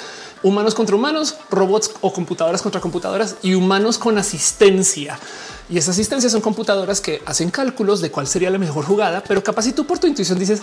humanos 0.42 0.74
contra 0.74 0.96
humanos, 0.96 1.36
robots 1.50 1.90
o 2.00 2.12
computadoras 2.12 2.62
contra 2.62 2.80
computadoras 2.80 3.36
y 3.42 3.54
humanos 3.54 3.98
con 3.98 4.18
asistencia. 4.18 5.18
Y 5.70 5.78
esa 5.78 5.92
asistencia 5.92 6.28
son 6.28 6.40
computadoras 6.40 7.00
que 7.00 7.22
hacen 7.24 7.50
cálculos 7.50 8.00
de 8.00 8.10
cuál 8.10 8.26
sería 8.26 8.50
la 8.50 8.58
mejor 8.58 8.84
jugada, 8.84 9.22
pero 9.26 9.42
capaz 9.42 9.62
si 9.62 9.72
tú 9.72 9.86
por 9.86 9.98
tu 9.98 10.06
intuición 10.06 10.38
dices 10.38 10.62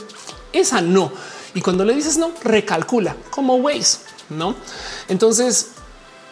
esa 0.54 0.82
no. 0.82 1.12
Y 1.54 1.62
cuando 1.62 1.84
le 1.84 1.94
dices 1.94 2.18
no, 2.18 2.32
recalcula 2.44 3.16
como 3.30 3.56
Waze, 3.56 4.00
no? 4.30 4.56
Entonces, 5.08 5.72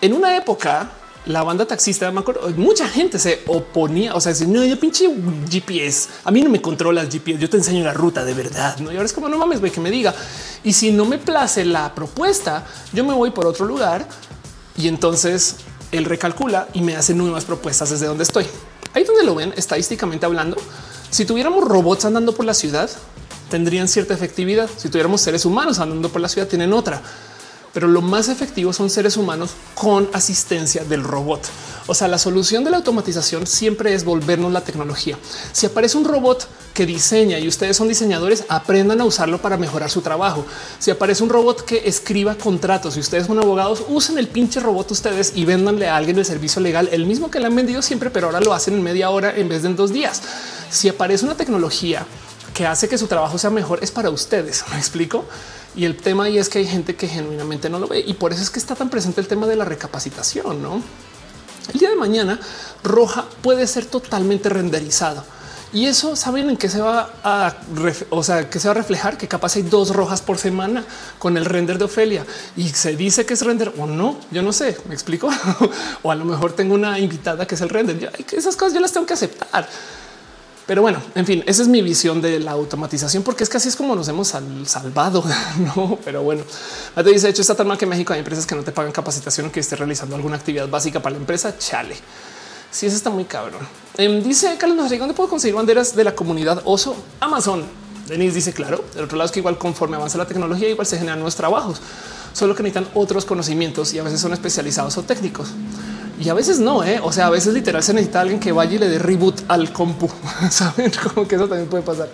en 0.01 0.13
una 0.13 0.37
época, 0.37 0.89
la 1.25 1.43
banda 1.43 1.65
taxista, 1.65 2.09
me 2.11 2.21
acuerdo, 2.21 2.49
mucha 2.55 2.87
gente 2.87 3.19
se 3.19 3.43
oponía, 3.47 4.15
o 4.15 4.21
sea, 4.21 4.33
si 4.33 4.47
no, 4.47 4.63
yo 4.63 4.79
pinche 4.79 5.07
GPS, 5.49 6.09
a 6.23 6.31
mí 6.31 6.41
no 6.41 6.49
me 6.49 6.61
controlas 6.61 7.09
GPS, 7.09 7.39
yo 7.39 7.49
te 7.49 7.57
enseño 7.57 7.83
la 7.83 7.93
ruta 7.93 8.23
de 8.23 8.33
verdad, 8.33 8.77
¿no? 8.79 8.91
Y 8.91 8.95
ahora 8.95 9.05
es 9.05 9.13
como, 9.13 9.27
no 9.27 9.37
mames, 9.37 9.59
güey, 9.59 9.71
que 9.71 9.81
me 9.81 9.91
diga. 9.91 10.13
Y 10.63 10.73
si 10.73 10.91
no 10.91 11.05
me 11.05 11.17
place 11.17 11.65
la 11.65 11.93
propuesta, 11.93 12.65
yo 12.93 13.03
me 13.03 13.13
voy 13.13 13.31
por 13.31 13.45
otro 13.45 13.65
lugar 13.65 14.07
y 14.77 14.87
entonces 14.87 15.57
él 15.91 16.05
recalcula 16.05 16.67
y 16.73 16.81
me 16.81 16.95
hace 16.95 17.13
nuevas 17.13 17.45
propuestas 17.45 17.89
desde 17.89 18.05
donde 18.05 18.23
estoy. 18.23 18.45
Ahí 18.93 19.03
donde 19.03 19.23
lo 19.23 19.35
ven 19.35 19.53
estadísticamente 19.55 20.25
hablando, 20.25 20.57
si 21.09 21.25
tuviéramos 21.25 21.63
robots 21.63 22.05
andando 22.05 22.33
por 22.33 22.45
la 22.45 22.53
ciudad, 22.53 22.89
tendrían 23.49 23.87
cierta 23.87 24.13
efectividad. 24.13 24.69
Si 24.77 24.89
tuviéramos 24.89 25.21
seres 25.21 25.45
humanos 25.45 25.79
andando 25.79 26.09
por 26.09 26.21
la 26.21 26.29
ciudad, 26.29 26.47
tienen 26.47 26.73
otra 26.73 27.01
pero 27.73 27.87
lo 27.87 28.01
más 28.01 28.29
efectivo 28.29 28.73
son 28.73 28.89
seres 28.89 29.17
humanos 29.17 29.51
con 29.75 30.09
asistencia 30.13 30.83
del 30.83 31.03
robot. 31.03 31.41
O 31.87 31.95
sea, 31.95 32.07
la 32.07 32.17
solución 32.17 32.63
de 32.63 32.71
la 32.71 32.77
automatización 32.77 33.47
siempre 33.47 33.93
es 33.93 34.03
volvernos 34.03 34.51
la 34.51 34.61
tecnología. 34.61 35.17
Si 35.51 35.65
aparece 35.65 35.97
un 35.97 36.05
robot 36.05 36.47
que 36.73 36.85
diseña 36.85 37.39
y 37.39 37.47
ustedes 37.47 37.77
son 37.77 37.87
diseñadores, 37.87 38.45
aprendan 38.47 39.01
a 39.01 39.05
usarlo 39.05 39.41
para 39.41 39.57
mejorar 39.57 39.89
su 39.89 40.01
trabajo. 40.01 40.45
Si 40.77 40.91
aparece 40.91 41.23
un 41.23 41.29
robot 41.29 41.65
que 41.65 41.81
escriba 41.85 42.35
contratos 42.35 42.95
y 42.97 42.99
ustedes 42.99 43.27
son 43.27 43.39
abogados, 43.39 43.83
usen 43.87 44.17
el 44.17 44.27
pinche 44.27 44.59
robot 44.59 44.91
ustedes 44.91 45.33
y 45.35 45.45
véndanle 45.45 45.89
a 45.89 45.95
alguien 45.95 46.17
el 46.17 46.25
servicio 46.25 46.61
legal, 46.61 46.89
el 46.91 47.05
mismo 47.05 47.31
que 47.31 47.39
le 47.39 47.47
han 47.47 47.55
vendido 47.55 47.81
siempre, 47.81 48.09
pero 48.09 48.27
ahora 48.27 48.39
lo 48.39 48.53
hacen 48.53 48.75
en 48.75 48.83
media 48.83 49.09
hora 49.09 49.35
en 49.35 49.49
vez 49.49 49.63
de 49.63 49.69
en 49.69 49.75
dos 49.75 49.91
días. 49.91 50.21
Si 50.69 50.87
aparece 50.89 51.25
una 51.25 51.35
tecnología 51.35 52.05
que 52.59 52.67
hace 52.67 52.89
que 52.89 52.97
su 52.97 53.07
trabajo 53.07 53.37
sea 53.37 53.51
mejor, 53.51 53.79
es 53.81 53.89
para 53.89 54.09
ustedes. 54.09 54.65
Me 54.69 54.77
explico. 54.77 55.23
Y 55.77 55.85
el 55.85 55.95
tema 55.95 56.25
ahí 56.25 56.37
es 56.37 56.49
que 56.49 56.59
hay 56.59 56.67
gente 56.67 56.93
que 56.93 57.07
genuinamente 57.07 57.69
no 57.69 57.79
lo 57.79 57.87
ve 57.87 58.03
y 58.05 58.15
por 58.15 58.33
eso 58.33 58.41
es 58.41 58.49
que 58.49 58.59
está 58.59 58.75
tan 58.75 58.89
presente 58.89 59.21
el 59.21 59.29
tema 59.29 59.47
de 59.47 59.55
la 59.55 59.63
recapacitación. 59.63 60.61
No 60.61 60.83
el 61.73 61.79
día 61.79 61.89
de 61.89 61.95
mañana 61.95 62.37
roja 62.83 63.23
puede 63.41 63.65
ser 63.65 63.85
totalmente 63.85 64.49
renderizado. 64.49 65.23
Y 65.71 65.85
eso 65.85 66.17
saben 66.17 66.49
en 66.49 66.57
qué 66.57 66.67
se 66.67 66.81
va 66.81 67.13
a, 67.23 67.55
o 68.09 68.23
sea, 68.23 68.49
que 68.49 68.59
se 68.59 68.67
va 68.67 68.71
a 68.71 68.75
reflejar 68.75 69.17
que 69.17 69.29
capaz 69.29 69.55
hay 69.55 69.61
dos 69.61 69.95
rojas 69.95 70.21
por 70.21 70.37
semana 70.37 70.83
con 71.17 71.37
el 71.37 71.45
render 71.45 71.77
de 71.77 71.85
Ofelia 71.85 72.25
y 72.57 72.67
se 72.67 72.97
dice 72.97 73.25
que 73.25 73.35
es 73.35 73.41
render 73.45 73.71
o 73.77 73.85
no. 73.85 74.17
Yo 74.31 74.41
no 74.41 74.51
sé, 74.51 74.75
me 74.89 74.95
explico. 74.95 75.29
o 76.01 76.11
a 76.11 76.15
lo 76.15 76.25
mejor 76.25 76.51
tengo 76.51 76.73
una 76.75 76.99
invitada 76.99 77.47
que 77.47 77.55
es 77.55 77.61
el 77.61 77.69
render. 77.69 78.11
esas 78.33 78.57
cosas 78.57 78.73
yo 78.73 78.81
las 78.81 78.91
tengo 78.91 79.05
que 79.05 79.13
aceptar. 79.13 79.69
Pero 80.69 80.83
bueno, 80.83 81.01
en 81.15 81.25
fin, 81.25 81.43
esa 81.47 81.63
es 81.63 81.67
mi 81.67 81.81
visión 81.81 82.21
de 82.21 82.39
la 82.39 82.51
automatización, 82.51 83.23
porque 83.23 83.43
es 83.43 83.49
que 83.49 83.57
así 83.57 83.69
es 83.69 83.75
como 83.75 83.95
nos 83.95 84.07
hemos 84.07 84.27
salvado. 84.65 85.23
No, 85.75 85.97
pero 86.05 86.21
bueno, 86.21 86.43
te 86.93 87.09
dice, 87.09 87.27
hecho, 87.27 87.41
está 87.41 87.55
tan 87.55 87.67
mal 87.67 87.75
que 87.75 87.85
en 87.85 87.89
México 87.89 88.13
hay 88.13 88.19
empresas 88.19 88.45
que 88.45 88.53
no 88.53 88.61
te 88.61 88.71
pagan 88.71 88.91
capacitación 88.91 89.47
o 89.47 89.51
que 89.51 89.61
esté 89.61 89.75
realizando 89.75 90.15
alguna 90.15 90.35
actividad 90.35 90.69
básica 90.69 91.01
para 91.01 91.13
la 91.13 91.21
empresa. 91.21 91.57
Chale. 91.57 91.95
Si 91.95 92.01
sí, 92.81 92.85
eso 92.85 92.97
está 92.97 93.09
muy 93.09 93.25
cabrón. 93.25 93.61
Em, 93.97 94.21
dice 94.21 94.57
Carlos 94.59 94.77
¿dónde 94.77 95.15
puedo 95.15 95.27
conseguir 95.27 95.55
banderas 95.55 95.95
de 95.95 96.03
la 96.03 96.13
comunidad 96.13 96.61
oso? 96.65 96.95
Amazon. 97.19 97.63
Denise 98.07 98.35
dice, 98.35 98.53
claro. 98.53 98.85
Del 98.93 99.05
otro 99.05 99.17
lado 99.17 99.25
es 99.25 99.31
que 99.31 99.39
igual 99.39 99.57
conforme 99.57 99.95
avanza 99.95 100.19
la 100.19 100.27
tecnología, 100.27 100.69
igual 100.69 100.85
se 100.85 100.99
generan 100.99 101.17
nuevos 101.17 101.35
trabajos, 101.35 101.81
solo 102.31 102.53
que 102.53 102.61
necesitan 102.61 102.91
otros 102.93 103.25
conocimientos 103.25 103.91
y 103.95 103.97
a 103.97 104.03
veces 104.03 104.21
son 104.21 104.33
especializados 104.33 104.95
o 104.99 105.01
técnicos. 105.01 105.49
Y 106.19 106.27
a 106.27 106.33
veces 106.33 106.59
no, 106.59 106.83
¿eh? 106.83 106.99
o 107.01 107.13
sea, 107.13 107.27
a 107.27 107.29
veces 107.29 107.53
literal 107.53 107.81
se 107.81 107.93
necesita 107.93 108.19
alguien 108.19 108.41
que 108.41 108.51
vaya 108.51 108.73
y 108.73 108.77
le 108.77 108.89
dé 108.89 108.99
reboot 108.99 109.43
al 109.47 109.71
compu. 109.71 110.09
Saben 110.51 110.91
como 111.13 111.25
que 111.25 111.35
eso 111.35 111.47
también 111.47 111.69
puede 111.69 111.83
pasar. 111.83 112.09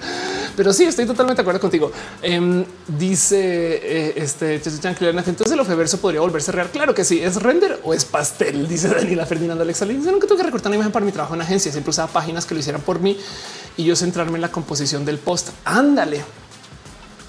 Pero 0.56 0.72
sí, 0.72 0.84
estoy 0.84 1.08
totalmente 1.08 1.42
de 1.42 1.42
acuerdo 1.42 1.60
contigo. 1.60 1.92
Em, 2.22 2.64
dice 2.88 3.40
eh, 3.84 4.14
este 4.16 4.56
entonces 4.56 5.52
el 5.52 5.60
ofeverso 5.60 5.98
podría 5.98 6.22
volverse 6.22 6.52
real. 6.52 6.70
Claro 6.72 6.94
que 6.94 7.04
sí, 7.04 7.20
es 7.20 7.42
render 7.42 7.80
o 7.84 7.96
es 7.96 8.06
pastel, 8.06 8.68
dice 8.70 8.90
Daniela 8.90 9.26
Ferdinando 9.26 9.64
Alexa. 9.64 9.86
Dice 9.86 10.12
nunca 10.12 10.28
tengo 10.28 10.38
que 10.38 10.44
recortar 10.44 10.70
una 10.70 10.76
imagen 10.76 10.92
para 10.92 11.06
mi 11.06 11.12
trabajo 11.12 11.34
en 11.34 11.42
agencia. 11.42 11.72
Siempre 11.72 11.90
usaba 11.90 12.12
páginas 12.12 12.46
que 12.46 12.54
lo 12.54 12.60
hicieran 12.60 12.82
por 12.82 13.00
mí 13.00 13.18
y 13.76 13.86
yo 13.86 13.96
centrarme 13.96 14.36
en 14.36 14.42
la 14.42 14.52
composición 14.52 15.04
del 15.04 15.18
post. 15.18 15.50
Ándale. 15.66 16.24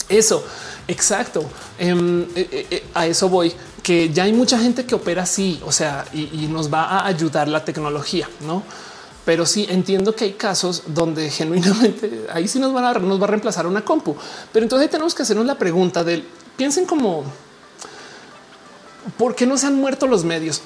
Eso, 0.08 0.44
exacto. 0.88 1.44
Em, 1.78 2.22
eh, 2.34 2.66
eh, 2.70 2.84
a 2.94 3.06
eso 3.06 3.28
voy 3.28 3.52
que 3.82 4.12
ya 4.12 4.24
hay 4.24 4.32
mucha 4.32 4.58
gente 4.58 4.84
que 4.84 4.96
opera 4.96 5.22
así, 5.22 5.60
o 5.64 5.70
sea, 5.70 6.04
y, 6.12 6.48
nos 6.48 6.72
va 6.72 6.84
a 6.84 7.06
ayudar 7.06 7.46
la 7.46 7.64
tecnología, 7.64 8.28
no? 8.40 8.64
Pero 9.24 9.46
sí 9.46 9.66
entiendo 9.70 10.14
que 10.14 10.24
hay 10.24 10.32
casos 10.32 10.82
donde 10.88 11.30
genuinamente 11.40 12.26
ahí 12.32 12.48
sí 12.48 12.58
nos 12.58 12.72
van 12.72 12.84
a 12.84 12.92
nos 12.94 13.20
va 13.20 13.24
a 13.24 13.28
reemplazar 13.28 13.66
una 13.66 13.84
compu. 13.84 14.16
Pero 14.52 14.64
entonces 14.64 14.90
tenemos 14.90 15.14
que 15.14 15.22
hacernos 15.22 15.46
la 15.46 15.56
pregunta 15.56 16.02
del 16.02 16.24
piensen 16.56 16.84
como 16.84 17.24
por 19.16 19.36
qué 19.36 19.46
no 19.46 19.56
se 19.56 19.66
han 19.66 19.76
muerto 19.76 20.06
los 20.06 20.24
medios 20.24 20.62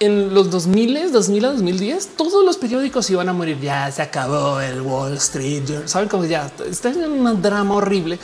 en 0.00 0.32
los 0.34 0.50
2000, 0.50 1.12
2000 1.12 1.44
a 1.44 1.48
2010, 1.52 2.08
todos 2.16 2.44
los 2.44 2.56
periódicos 2.56 3.08
iban 3.10 3.28
a 3.28 3.34
morir. 3.34 3.60
Ya 3.60 3.90
se 3.92 4.00
acabó 4.00 4.58
el 4.60 4.80
Wall 4.80 5.14
Street. 5.18 5.62
Saben 5.84 6.08
cómo 6.08 6.24
ya 6.24 6.50
está 6.68 6.88
en 6.88 7.04
un 7.04 7.42
drama 7.42 7.74
horrible. 7.74 8.18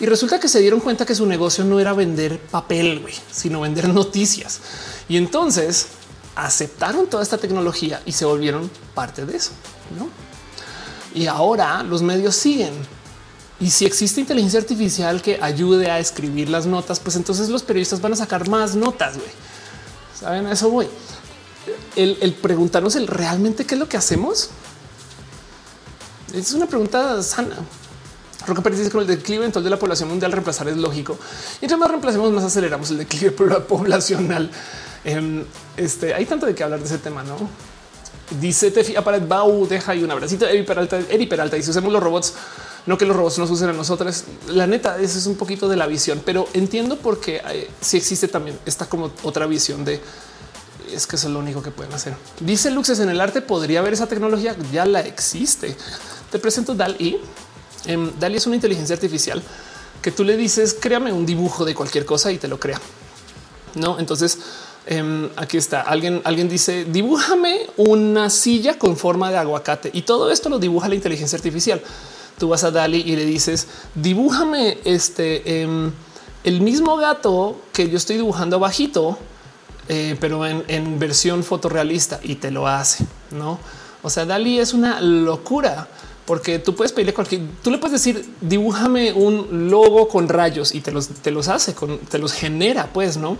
Y 0.00 0.06
resulta 0.06 0.40
que 0.40 0.48
se 0.48 0.60
dieron 0.60 0.80
cuenta 0.80 1.06
que 1.06 1.14
su 1.14 1.26
negocio 1.26 1.64
no 1.64 1.78
era 1.78 1.92
vender 1.92 2.40
papel, 2.40 3.04
sino 3.30 3.60
vender 3.60 3.88
noticias. 3.88 4.60
Y 5.08 5.16
entonces 5.16 5.88
aceptaron 6.34 7.06
toda 7.06 7.22
esta 7.22 7.38
tecnología 7.38 8.02
y 8.06 8.12
se 8.12 8.24
volvieron 8.24 8.70
parte 8.94 9.24
de 9.24 9.36
eso. 9.36 9.52
Y 11.14 11.26
ahora 11.26 11.82
los 11.82 12.02
medios 12.02 12.34
siguen. 12.34 12.72
Y 13.60 13.70
si 13.70 13.84
existe 13.84 14.20
inteligencia 14.20 14.58
artificial 14.58 15.22
que 15.22 15.38
ayude 15.40 15.90
a 15.90 15.98
escribir 16.00 16.48
las 16.48 16.66
notas, 16.66 16.98
pues 16.98 17.14
entonces 17.14 17.48
los 17.48 17.62
periodistas 17.62 18.00
van 18.00 18.14
a 18.14 18.16
sacar 18.16 18.48
más 18.48 18.74
notas. 18.74 19.14
Saben, 20.18 20.46
eso 20.48 20.68
voy. 20.68 20.88
El, 21.94 22.18
el, 22.20 22.32
preguntarnos 22.32 22.96
el 22.96 23.06
realmente 23.06 23.64
qué 23.64 23.74
es 23.74 23.78
lo 23.78 23.88
que 23.88 23.96
hacemos 23.96 24.50
es 26.32 26.52
una 26.54 26.66
pregunta 26.66 27.22
sana. 27.22 27.56
Roca 28.46 28.62
Pérez 28.62 28.78
dice 28.78 28.90
que 28.90 28.98
el 28.98 29.06
declive 29.06 29.44
entonces 29.44 29.64
de 29.64 29.70
la 29.70 29.78
población 29.78 30.08
mundial 30.08 30.32
reemplazar 30.32 30.68
es 30.68 30.76
lógico. 30.76 31.18
Y 31.60 31.64
entre 31.64 31.76
más 31.76 31.88
reemplacemos, 31.88 32.30
más 32.32 32.44
aceleramos 32.44 32.90
el 32.90 32.98
declive 32.98 33.30
poblacional. 33.68 34.50
Em, 35.04 35.44
este 35.76 36.14
hay 36.14 36.26
tanto 36.26 36.46
de 36.46 36.54
qué 36.54 36.64
hablar 36.64 36.80
de 36.80 36.86
ese 36.86 36.98
tema, 36.98 37.22
no? 37.22 37.36
Dice 38.40 38.70
Tefi 38.70 38.96
Aparat 38.96 39.26
Bau, 39.26 39.66
deja 39.66 39.94
y 39.94 40.02
un 40.02 40.10
abracito. 40.10 40.46
Eri 40.46 40.62
Peralta, 40.62 40.98
Eri 41.10 41.26
Peralta 41.26 41.56
dice 41.56 41.70
usemos 41.70 41.92
los 41.92 42.02
robots, 42.02 42.34
no 42.86 42.96
que 42.96 43.04
los 43.04 43.16
robots 43.16 43.38
nos 43.38 43.50
usen 43.50 43.68
a 43.68 43.72
nosotros. 43.72 44.24
La 44.48 44.66
neta, 44.66 44.98
ese 44.98 45.18
es 45.18 45.26
un 45.26 45.36
poquito 45.36 45.68
de 45.68 45.76
la 45.76 45.86
visión, 45.86 46.22
pero 46.24 46.48
entiendo 46.54 46.96
por 46.96 47.20
qué 47.20 47.42
eh, 47.50 47.70
si 47.80 47.96
existe 47.96 48.28
también 48.28 48.58
esta 48.64 48.86
como 48.86 49.10
otra 49.22 49.46
visión 49.46 49.84
de 49.84 50.00
es 50.92 51.06
que 51.06 51.16
eso 51.16 51.28
es 51.28 51.32
lo 51.32 51.40
único 51.40 51.62
que 51.62 51.70
pueden 51.70 51.92
hacer. 51.92 52.14
Dice 52.40 52.70
Luxes 52.70 53.00
en 53.00 53.08
el 53.08 53.20
arte 53.20 53.40
podría 53.40 53.80
haber 53.80 53.92
esa 53.94 54.06
tecnología, 54.06 54.56
ya 54.72 54.84
la 54.84 55.00
existe. 55.00 55.74
Te 56.30 56.38
presento 56.38 56.74
Dal 56.74 56.96
y 56.98 57.18
Em, 57.86 58.12
Dali 58.18 58.36
es 58.36 58.46
una 58.46 58.56
inteligencia 58.56 58.94
artificial 58.94 59.42
que 60.00 60.10
tú 60.10 60.24
le 60.24 60.36
dices, 60.36 60.74
créame 60.74 61.12
un 61.12 61.24
dibujo 61.24 61.64
de 61.64 61.74
cualquier 61.74 62.04
cosa 62.04 62.32
y 62.32 62.38
te 62.38 62.48
lo 62.48 62.58
crea. 62.58 62.80
No, 63.74 63.98
entonces 63.98 64.38
em, 64.86 65.28
aquí 65.36 65.56
está. 65.56 65.80
Alguien, 65.82 66.20
alguien 66.24 66.48
dice 66.48 66.84
dibújame 66.84 67.60
una 67.76 68.28
silla 68.30 68.78
con 68.78 68.96
forma 68.96 69.30
de 69.30 69.38
aguacate 69.38 69.90
y 69.92 70.02
todo 70.02 70.30
esto 70.30 70.48
lo 70.48 70.58
dibuja 70.58 70.88
la 70.88 70.96
inteligencia 70.96 71.36
artificial. 71.36 71.80
Tú 72.38 72.48
vas 72.48 72.64
a 72.64 72.70
Dali 72.70 73.02
y 73.06 73.16
le 73.16 73.24
dices 73.24 73.68
dibújame 73.94 74.78
este 74.84 75.62
em, 75.62 75.92
el 76.44 76.60
mismo 76.60 76.96
gato 76.96 77.60
que 77.72 77.88
yo 77.88 77.96
estoy 77.96 78.16
dibujando 78.16 78.58
bajito, 78.58 79.16
eh, 79.88 80.16
pero 80.20 80.44
en, 80.44 80.64
en 80.66 80.98
versión 80.98 81.44
fotorrealista 81.44 82.18
y 82.22 82.34
te 82.34 82.50
lo 82.50 82.66
hace. 82.66 83.06
No, 83.30 83.60
o 84.02 84.10
sea, 84.10 84.26
Dali 84.26 84.58
es 84.58 84.74
una 84.74 85.00
locura 85.00 85.88
porque 86.32 86.58
tú 86.58 86.74
puedes 86.74 86.92
pedirle 86.92 87.12
cualquier, 87.12 87.42
tú 87.62 87.70
le 87.70 87.76
puedes 87.76 87.92
decir, 87.92 88.26
dibújame 88.40 89.12
un 89.12 89.68
logo 89.68 90.08
con 90.08 90.30
rayos 90.30 90.74
y 90.74 90.80
te 90.80 90.90
los, 90.90 91.08
te 91.08 91.30
los 91.30 91.46
hace, 91.48 91.74
con, 91.74 91.98
te 91.98 92.16
los 92.16 92.32
genera, 92.32 92.88
pues, 92.90 93.18
¿no? 93.18 93.36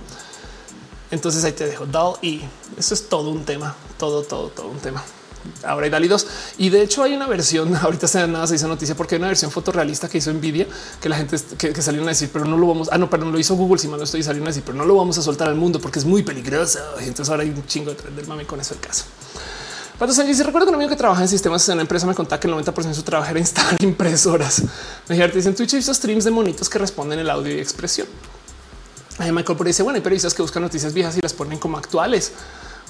Entonces 1.11 1.43
ahí 1.45 1.53
te 1.53 1.65
dejo 1.65 1.87
DAL 1.87 2.17
y 2.21 2.43
eso 2.77 2.93
es 2.93 3.09
todo 3.09 3.31
un 3.31 3.47
tema, 3.47 3.75
todo, 3.97 4.25
todo, 4.25 4.49
todo 4.49 4.69
un 4.69 4.77
tema. 4.77 5.03
Ahora 5.65 5.85
hay 5.85 5.91
DALI 5.91 6.07
2 6.07 6.27
y 6.59 6.69
de 6.69 6.83
hecho 6.83 7.03
hay 7.03 7.15
una 7.15 7.27
versión, 7.27 7.75
ahorita 7.83 8.07
se 8.07 8.27
nada 8.27 8.47
se 8.47 8.57
hizo 8.57 8.69
noticia 8.69 8.95
porque 8.95 9.15
hay 9.15 9.21
una 9.21 9.29
versión 9.29 9.51
fotorrealista 9.51 10.11
que 10.11 10.19
hizo 10.19 10.31
Nvidia 10.31 10.67
que 11.01 11.09
la 11.09 11.17
gente 11.17 11.39
que, 11.57 11.73
que 11.73 11.81
salieron 11.81 12.09
a 12.09 12.11
decir, 12.11 12.29
pero 12.31 12.45
no 12.45 12.59
lo 12.59 12.67
vamos, 12.67 12.91
ah 12.93 12.99
no, 12.99 13.09
pero 13.09 13.25
no 13.25 13.31
lo 13.31 13.39
hizo 13.39 13.55
Google, 13.55 13.79
si 13.79 13.89
mal 13.89 14.01
no 14.01 14.05
estoy 14.05 14.23
saliendo 14.23 14.49
a 14.49 14.51
decir, 14.51 14.65
pero 14.67 14.77
no 14.77 14.85
lo 14.85 14.97
vamos 14.97 15.17
a 15.17 15.23
soltar 15.23 15.49
al 15.49 15.55
mundo 15.55 15.81
porque 15.81 15.99
es 15.99 16.05
muy 16.05 16.23
peligroso. 16.25 16.79
Y 17.01 17.05
entonces 17.05 17.31
ahora 17.31 17.45
hay 17.45 17.49
un 17.49 17.67
chingo 17.67 17.95
de 17.95 18.11
del 18.11 18.27
mame 18.27 18.45
con 18.45 18.61
eso 18.61 18.75
el 18.75 18.81
caso. 18.81 19.07
Pato 20.03 20.15
Sánchez 20.15 20.37
dice: 20.37 20.43
Recuerdo 20.43 20.67
que 20.67 20.71
un 20.71 20.75
amigo 20.75 20.91
que 20.91 20.97
trabaja 20.97 21.23
en 21.23 21.29
sistemas 21.29 21.69
en 21.69 21.75
una 21.75 21.83
empresa 21.83 22.09
me 22.09 22.15
contaba 22.17 22.41
que 22.41 22.49
el 22.49 22.55
90% 22.55 22.89
de 22.89 22.95
su 22.95 23.05
trabajo 23.05 23.31
era 23.31 23.39
instalar 23.39 23.77
impresoras. 23.85 24.61
Me 25.09 25.29
dice 25.29 25.49
en 25.49 25.55
Twitch 25.55 25.75
he 25.75 25.81
streams 25.81 26.25
de 26.25 26.33
monitos 26.33 26.69
que 26.69 26.77
responden 26.81 27.21
el 27.21 27.31
audio 27.31 27.55
y 27.55 27.61
expresión. 27.61 28.09
Michael 29.21 29.57
por 29.57 29.65
dice: 29.65 29.85
Bueno, 29.85 29.99
hay 29.99 30.03
periodistas 30.03 30.35
que 30.35 30.43
buscan 30.43 30.61
noticias 30.61 30.93
viejas 30.93 31.17
y 31.19 31.21
las 31.21 31.33
ponen 31.33 31.61
como 31.61 31.79
actuales, 31.79 32.33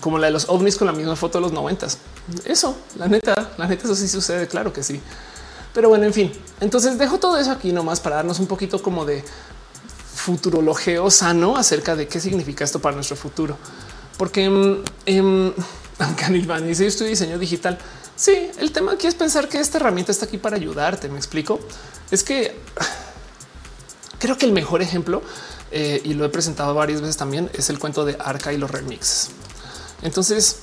como 0.01 0.17
la 0.17 0.29
de 0.29 0.33
los 0.33 0.49
ovnis 0.49 0.79
con 0.79 0.87
la 0.87 0.95
misma 0.95 1.15
foto 1.15 1.37
de 1.37 1.43
los 1.43 1.53
noventas. 1.53 1.99
Eso, 2.47 2.79
la 2.97 3.09
neta, 3.09 3.51
la 3.59 3.67
neta, 3.67 3.85
eso 3.85 3.95
sí 3.95 4.09
sucede. 4.09 4.49
Claro 4.49 4.73
que 4.73 4.83
sí. 4.83 4.99
Pero 5.75 5.91
bueno, 5.91 6.07
en 6.07 6.15
fin, 6.15 6.33
entonces 6.63 6.97
dejo 6.97 7.19
todo 7.19 7.37
eso 7.37 7.51
aquí 7.51 7.73
nomás 7.73 8.01
para 8.01 8.17
darnos 8.17 8.39
un 8.39 8.47
poquito 8.47 8.81
como 8.81 9.05
de 9.05 9.23
futurologeo 10.15 11.11
sano 11.11 11.59
acerca 11.59 11.95
de 11.95 12.09
qué 12.09 12.21
significa 12.21 12.65
esto 12.65 12.79
para 12.79 12.95
nuestro 12.95 13.17
futuro, 13.17 13.59
porque 14.17 14.81
eh, 15.05 15.53
Van 16.47 16.67
dice: 16.67 16.85
Yo 16.85 16.89
estoy 16.89 17.09
diseño 17.09 17.39
digital. 17.39 17.79
Sí, 18.17 18.51
el 18.59 18.73
tema 18.73 18.93
aquí 18.93 19.07
es 19.07 19.15
pensar 19.15 19.49
que 19.49 19.59
esta 19.59 19.79
herramienta 19.79 20.13
está 20.13 20.27
aquí 20.27 20.39
para 20.39 20.57
ayudarte. 20.57 21.09
Me 21.09 21.17
explico. 21.17 21.61
Es 22.11 22.23
que 22.23 22.55
creo 24.19 24.39
que 24.39 24.47
el 24.47 24.53
mejor 24.53 24.83
ejemplo, 24.83 25.23
eh, 25.71 26.01
y 26.05 26.15
lo 26.15 26.25
he 26.25 26.29
presentado 26.29 26.75
varias 26.75 27.01
veces 27.01 27.17
también, 27.17 27.51
es 27.55 27.71
el 27.71 27.79
cuento 27.79 28.05
de 28.05 28.17
Arca 28.21 28.53
y 28.53 28.59
los 28.59 28.71
remixes. 28.71 29.31
Entonces, 30.03 30.59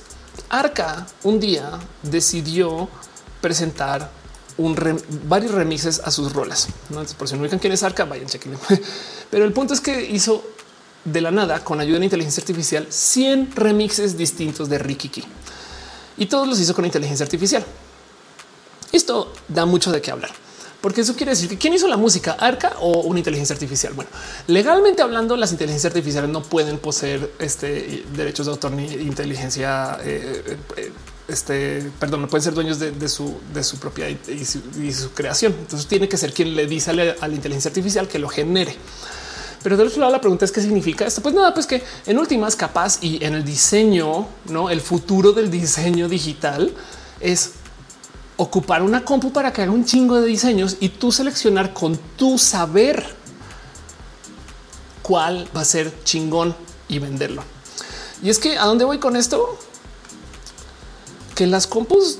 Arca 0.48 1.06
un 1.24 1.40
día 1.40 1.78
decidió 2.02 2.88
presentar 3.40 4.10
un 4.56 4.76
varios 5.24 5.52
remixes 5.52 6.00
a 6.04 6.10
sus 6.10 6.32
rolas. 6.32 6.68
¿no? 6.90 7.02
por 7.18 7.28
si 7.28 7.34
no 7.34 7.42
ubican 7.42 7.58
quién 7.58 7.72
es 7.72 7.82
Arca, 7.82 8.04
vayan 8.04 8.26
chequen. 8.26 8.58
Pero 9.30 9.44
el 9.44 9.52
punto 9.52 9.74
es 9.74 9.80
que 9.80 10.02
hizo 10.02 10.44
de 11.04 11.20
la 11.20 11.30
nada, 11.30 11.64
con 11.64 11.80
ayuda 11.80 11.98
de 11.98 12.04
inteligencia 12.04 12.40
artificial, 12.40 12.86
100 12.88 13.52
remixes 13.54 14.16
distintos 14.16 14.68
de 14.68 14.78
Rikiki 14.78 15.24
y 16.18 16.26
todos 16.26 16.46
los 16.46 16.60
hizo 16.60 16.74
con 16.74 16.84
inteligencia 16.84 17.24
artificial. 17.24 17.64
Esto 18.92 19.32
da 19.48 19.64
mucho 19.64 19.92
de 19.92 20.02
qué 20.02 20.10
hablar, 20.10 20.30
porque 20.80 21.00
eso 21.00 21.14
quiere 21.14 21.30
decir 21.30 21.48
que 21.48 21.56
quién 21.56 21.72
hizo 21.72 21.88
la 21.88 21.96
música, 21.96 22.32
Arca 22.32 22.74
o 22.80 23.00
una 23.02 23.20
inteligencia 23.20 23.54
artificial. 23.54 23.94
Bueno, 23.94 24.10
legalmente 24.46 25.00
hablando, 25.00 25.36
las 25.36 25.52
inteligencias 25.52 25.90
artificiales 25.90 26.30
no 26.30 26.42
pueden 26.42 26.78
poseer 26.78 27.32
este 27.38 28.04
derechos 28.14 28.46
de 28.46 28.52
autor 28.52 28.72
ni 28.72 28.84
inteligencia. 28.86 29.98
Eh, 30.02 30.58
eh, 30.76 30.92
este, 31.28 31.88
perdón, 32.00 32.22
no 32.22 32.28
pueden 32.28 32.42
ser 32.42 32.54
dueños 32.54 32.80
de, 32.80 33.08
su, 33.08 33.38
de 33.54 33.62
su 33.62 33.78
propiedad 33.78 34.10
y 34.28 34.44
su, 34.92 35.12
creación. 35.12 35.54
Entonces 35.60 35.86
tiene 35.86 36.08
que 36.08 36.16
ser 36.16 36.32
quien 36.32 36.56
le 36.56 36.66
dice 36.66 36.90
a 36.90 36.94
la 36.94 37.34
inteligencia 37.34 37.68
artificial 37.68 38.08
que 38.08 38.18
lo 38.18 38.28
genere. 38.28 38.76
Pero 39.62 39.76
del 39.76 39.88
otro 39.88 40.00
lado, 40.00 40.12
la 40.12 40.20
pregunta 40.20 40.44
es 40.44 40.52
qué 40.52 40.60
significa 40.60 41.06
esto. 41.06 41.20
Pues 41.20 41.34
nada, 41.34 41.52
pues 41.52 41.66
que 41.66 41.82
en 42.06 42.18
últimas 42.18 42.56
capaz 42.56 42.98
y 43.02 43.22
en 43.24 43.34
el 43.34 43.44
diseño, 43.44 44.26
no 44.46 44.70
el 44.70 44.80
futuro 44.80 45.32
del 45.32 45.50
diseño 45.50 46.08
digital 46.08 46.72
es 47.20 47.52
ocupar 48.36 48.82
una 48.82 49.04
compu 49.04 49.32
para 49.32 49.48
haga 49.48 49.70
un 49.70 49.84
chingo 49.84 50.18
de 50.18 50.26
diseños 50.26 50.78
y 50.80 50.88
tú 50.88 51.12
seleccionar 51.12 51.74
con 51.74 51.98
tu 52.16 52.38
saber 52.38 53.14
cuál 55.02 55.46
va 55.54 55.60
a 55.60 55.64
ser 55.64 55.92
chingón 56.04 56.56
y 56.88 56.98
venderlo. 56.98 57.42
Y 58.22 58.30
es 58.30 58.38
que 58.38 58.56
a 58.56 58.64
dónde 58.64 58.84
voy 58.84 58.98
con 58.98 59.14
esto? 59.14 59.58
Que 61.34 61.46
las 61.46 61.66
compus 61.66 62.18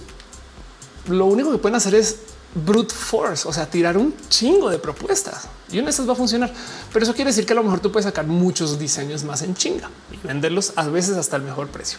lo 1.07 1.25
único 1.27 1.51
que 1.51 1.59
pueden 1.59 1.77
hacer 1.77 1.95
es 1.95 2.17
brute 2.55 2.95
force, 2.95 3.47
o 3.47 3.53
sea, 3.53 3.67
tirar 3.67 3.97
un 3.97 4.15
chingo 4.29 4.71
de 4.71 4.79
propuestas 4.79 5.49
y 5.71 5.79
una 5.79 5.87
de 5.87 5.91
esas 5.91 6.09
va 6.09 6.13
a 6.13 6.17
funcionar. 6.17 6.53
Pero 6.93 7.05
eso 7.05 7.15
quiere 7.15 7.31
decir 7.31 7.47
que 7.47 7.53
a 7.53 7.57
lo 7.57 7.63
mejor 7.63 7.81
tú 7.81 7.93
puedes 7.93 8.05
sacar 8.05 8.27
muchos 8.27 8.79
diseños 8.79 9.25
más 9.25 9.43
en 9.43 9.55
chinga 9.55 9.91
y 10.13 10.27
venderlos 10.27 10.73
a 10.77 10.89
veces 10.89 11.17
hasta 11.17 11.37
el 11.37 11.43
mejor 11.43 11.69
precio. 11.69 11.99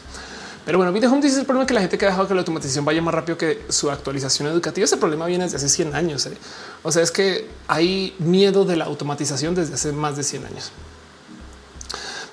Pero 0.66 0.78
bueno, 0.78 0.94
Video 0.94 1.12
Home 1.12 1.22
dice 1.22 1.40
el 1.40 1.46
problema 1.46 1.66
que 1.66 1.74
la 1.74 1.82
gente 1.82 1.98
que 1.98 2.06
ha 2.06 2.10
dejado 2.10 2.28
que 2.28 2.36
la 2.36 2.42
automatización 2.42 2.86
vaya 2.86 3.02
más 3.02 3.14
rápido 3.14 3.38
que 3.38 3.66
su 3.70 3.90
actualización 3.90 4.48
educativa. 4.48 4.86
Ese 4.86 4.98
problema 4.98 5.26
viene 5.26 5.46
desde 5.46 5.58
hace 5.58 5.70
100 5.70 5.96
años. 5.96 6.26
¿eh? 6.28 6.38
O 6.84 6.92
sea, 6.92 7.02
es 7.02 7.10
que 7.10 7.48
hay 7.68 8.16
miedo 8.20 8.64
de 8.64 8.76
la 8.76 8.86
automatización 8.86 9.56
desde 9.56 9.74
hace 9.74 9.92
más 9.92 10.18
de 10.18 10.24
100 10.24 10.46
años. 10.46 10.72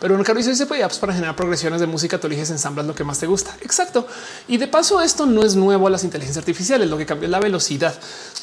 Pero 0.00 0.14
en 0.14 0.22
caso 0.22 0.38
dice 0.38 0.66
puede 0.66 0.84
apps 0.84 0.98
para 0.98 1.12
generar 1.12 1.34
progresiones 1.34 1.80
de 1.80 1.86
música, 1.86 2.18
tú 2.20 2.28
eliges 2.28 2.50
ensamblas 2.50 2.86
lo 2.86 2.94
que 2.94 3.02
más 3.02 3.18
te 3.18 3.26
gusta. 3.26 3.56
Exacto. 3.62 4.06
Y 4.46 4.56
de 4.56 4.68
paso, 4.68 5.00
esto 5.00 5.26
no 5.26 5.44
es 5.44 5.56
nuevo 5.56 5.88
a 5.88 5.90
las 5.90 6.04
inteligencias 6.04 6.42
artificiales. 6.42 6.88
Lo 6.88 6.96
que 6.96 7.06
cambió 7.06 7.26
es 7.26 7.30
la 7.30 7.40
velocidad. 7.40 7.98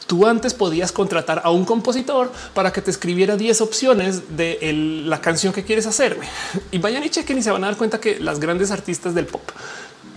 Tú 0.07 0.27
antes 0.27 0.53
podías 0.53 0.91
contratar 0.91 1.41
a 1.45 1.51
un 1.51 1.63
compositor 1.63 2.31
para 2.53 2.73
que 2.73 2.81
te 2.81 2.91
escribiera 2.91 3.37
10 3.37 3.61
opciones 3.61 4.35
de 4.35 4.59
la 5.05 5.21
canción 5.21 5.53
que 5.53 5.63
quieres 5.63 5.85
hacer. 5.85 6.17
Y 6.71 6.77
vayan 6.79 7.03
y 7.03 7.09
chequen 7.09 7.37
y 7.37 7.41
se 7.41 7.51
van 7.51 7.63
a 7.63 7.67
dar 7.67 7.77
cuenta 7.77 7.99
que 7.99 8.19
las 8.19 8.39
grandes 8.39 8.71
artistas 8.71 9.13
del 9.15 9.27
pop 9.27 9.41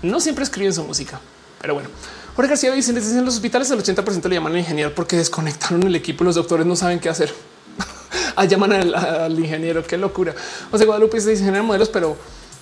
no 0.03 0.19
siempre 0.19 0.45
escriben 0.45 0.73
su 0.73 0.83
música. 0.83 1.21
Pero 1.61 1.75
bueno, 1.75 1.89
Jorge 2.35 2.51
García 2.51 2.73
dice 2.73 2.91
en 2.91 3.25
los 3.25 3.35
hospitales 3.35 3.71
el 3.71 3.79
80% 3.79 4.29
le 4.29 4.37
llaman 4.37 4.57
ingeniero 4.57 4.95
porque 4.95 5.17
desconectaron 5.17 5.83
el 5.85 5.95
equipo 5.95 6.25
y 6.25 6.27
los 6.27 6.37
doctores 6.37 6.67
no 6.67 6.75
saben 6.77 7.01
qué 7.01 7.09
hacer. 7.09 7.33
Ah, 8.37 8.45
llaman 8.45 8.73
al, 8.73 9.39
ingeniero. 9.39 9.85
Qué 9.85 9.99
locura. 9.99 10.35
O 10.71 10.79
sea, 10.79 10.87
Guadalupe 10.87 11.17
dice 11.17 11.37
generar 11.37 11.63
modelos, 11.63 11.89
pero 11.89 12.17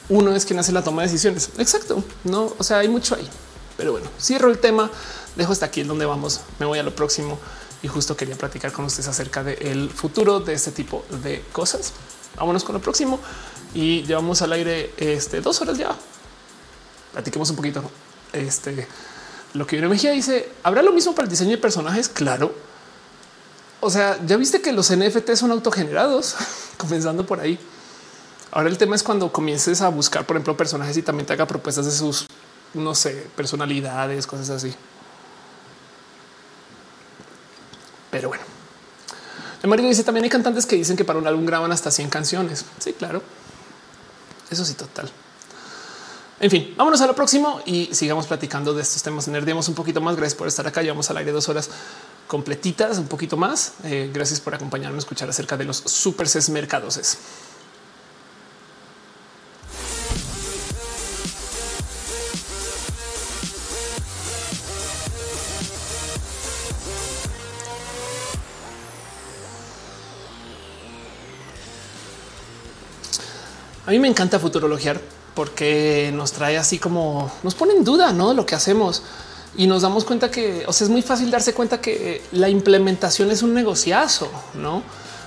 uno 0.09 0.35
es 0.35 0.47
quien 0.47 0.59
hace 0.59 0.73
la 0.73 0.83
toma 0.83 1.03
de 1.03 1.09
decisiones. 1.09 1.51
Exacto. 1.59 2.03
No, 2.25 2.55
o 2.57 2.65
sea, 2.65 2.79
hay 2.79 2.89
mucho 2.89 3.15
ahí. 3.15 3.29
Pero 3.77 3.93
bueno, 3.93 4.09
cierro 4.21 4.51
el 4.51 4.59
tema. 4.59 4.91
Dejo 5.37 5.53
hasta 5.53 5.67
aquí 5.67 5.83
en 5.83 5.89
donde 5.89 6.07
vamos. 6.07 6.41
Me 6.59 6.67
voy 6.67 6.79
a 6.79 6.83
lo 6.83 6.95
próximo 6.95 7.39
y 7.83 7.89
justo 7.89 8.17
quería 8.17 8.37
platicar 8.37 8.73
con 8.73 8.87
ustedes 8.87 9.09
acerca 9.09 9.45
del 9.45 9.91
futuro 9.91 10.41
de 10.41 10.55
este 10.55 10.71
tipo 10.71 11.05
de 11.23 11.45
cosas. 11.53 11.93
Vámonos 12.37 12.65
con 12.65 12.75
lo 12.75 12.81
próximo 12.81 13.21
y 13.75 14.03
llevamos 14.05 14.41
al 14.41 14.53
aire 14.53 14.93
este, 14.97 15.43
dos 15.43 15.61
horas 15.61 15.77
ya. 15.77 15.95
Platiquemos 17.13 17.51
un 17.51 17.57
poquito. 17.57 17.83
Este 18.33 18.89
lo 19.53 19.67
que 19.67 19.77
viene 19.77 19.89
Mejía 19.89 20.13
dice: 20.13 20.49
¿Habrá 20.63 20.83
lo 20.83 20.93
mismo 20.93 21.15
para 21.15 21.25
el 21.25 21.31
diseño 21.31 21.51
de 21.51 21.59
personajes? 21.59 22.09
Claro 22.09 22.55
o 23.81 23.91
sea, 23.91 24.19
ya 24.27 24.37
viste 24.37 24.61
que 24.61 24.73
los 24.73 24.95
NFT 24.95 25.35
son 25.35 25.51
autogenerados, 25.51 26.37
comenzando 26.77 27.27
por 27.27 27.41
ahí. 27.41 27.59
Ahora 28.51 28.69
el 28.69 28.79
tema 28.79 28.97
es 28.97 29.03
cuando 29.03 29.33
comiences 29.33 29.83
a 29.83 29.89
buscar, 29.89 30.27
por 30.27 30.37
ejemplo, 30.37 30.57
personajes 30.57 30.97
y 30.97 31.03
también 31.03 31.27
te 31.27 31.33
haga 31.33 31.47
propuestas 31.47 31.85
de 31.87 31.93
sus, 31.93 32.27
no 32.75 32.95
sé, 32.95 33.27
personalidades, 33.37 34.27
cosas 34.27 34.51
así. 34.51 34.75
Pero 38.11 38.29
bueno. 38.29 38.45
Marido 39.67 39.89
dice 39.89 40.05
también 40.05 40.25
hay 40.25 40.31
cantantes 40.31 40.65
que 40.65 40.77
dicen 40.77 40.97
que 40.97 41.05
para 41.05 41.19
un 41.19 41.27
álbum 41.27 41.45
graban 41.45 41.73
hasta 41.73 41.91
100 41.91 42.09
canciones. 42.09 42.65
Sí, 42.79 42.93
claro. 42.93 43.23
Eso 44.51 44.65
sí, 44.65 44.75
total. 44.75 45.11
En 46.39 46.51
fin, 46.51 46.75
vámonos 46.77 47.01
a 47.01 47.07
lo 47.07 47.15
próximo 47.15 47.61
y 47.65 47.89
sigamos 47.93 48.27
platicando 48.27 48.75
de 48.75 48.83
estos 48.83 49.03
temas. 49.03 49.27
Nerdemos 49.29 49.69
un 49.69 49.75
poquito 49.75 50.01
más. 50.01 50.17
Gracias 50.17 50.37
por 50.39 50.47
estar 50.47 50.67
acá. 50.67 50.83
Llevamos 50.83 51.11
al 51.11 51.17
aire 51.17 51.33
dos 51.33 51.49
horas 51.49 51.71
completitas, 52.27 52.99
un 52.99 53.07
poquito 53.07 53.37
más. 53.37 53.75
Eh, 53.85 54.11
gracias 54.13 54.41
por 54.41 54.55
acompañarme 54.55 54.97
a 54.97 54.99
escuchar 54.99 55.29
acerca 55.29 55.57
de 55.57 55.65
los 55.65 55.79
super 55.79 56.27
mercados. 56.51 57.19
A 73.87 73.91
mí 73.91 74.01
me 74.01 74.09
encanta 74.09 74.41
futurologiar 74.41 75.01
porque 75.37 76.11
nos 76.13 76.33
trae 76.33 76.57
así 76.57 76.79
como 76.79 77.31
nos 77.45 77.55
pone 77.55 77.75
en 77.75 77.85
duda 77.85 78.13
¿no? 78.13 78.35
lo 78.35 78.45
que 78.45 78.57
hacemos 78.57 79.05
y 79.57 79.67
nos 79.67 79.83
damos 79.83 80.05
cuenta 80.05 80.31
que 80.31 80.65
o 80.67 80.73
sea, 80.73 80.85
es 80.85 80.91
muy 80.91 81.03
fácil 81.03 81.31
darse 81.31 81.55
cuenta 81.55 81.81
que 81.81 82.23
la 82.33 82.49
implementación 82.49 83.31
es 83.31 83.43
un 83.43 83.55
negociazo, 83.55 84.31
no? 84.55 84.83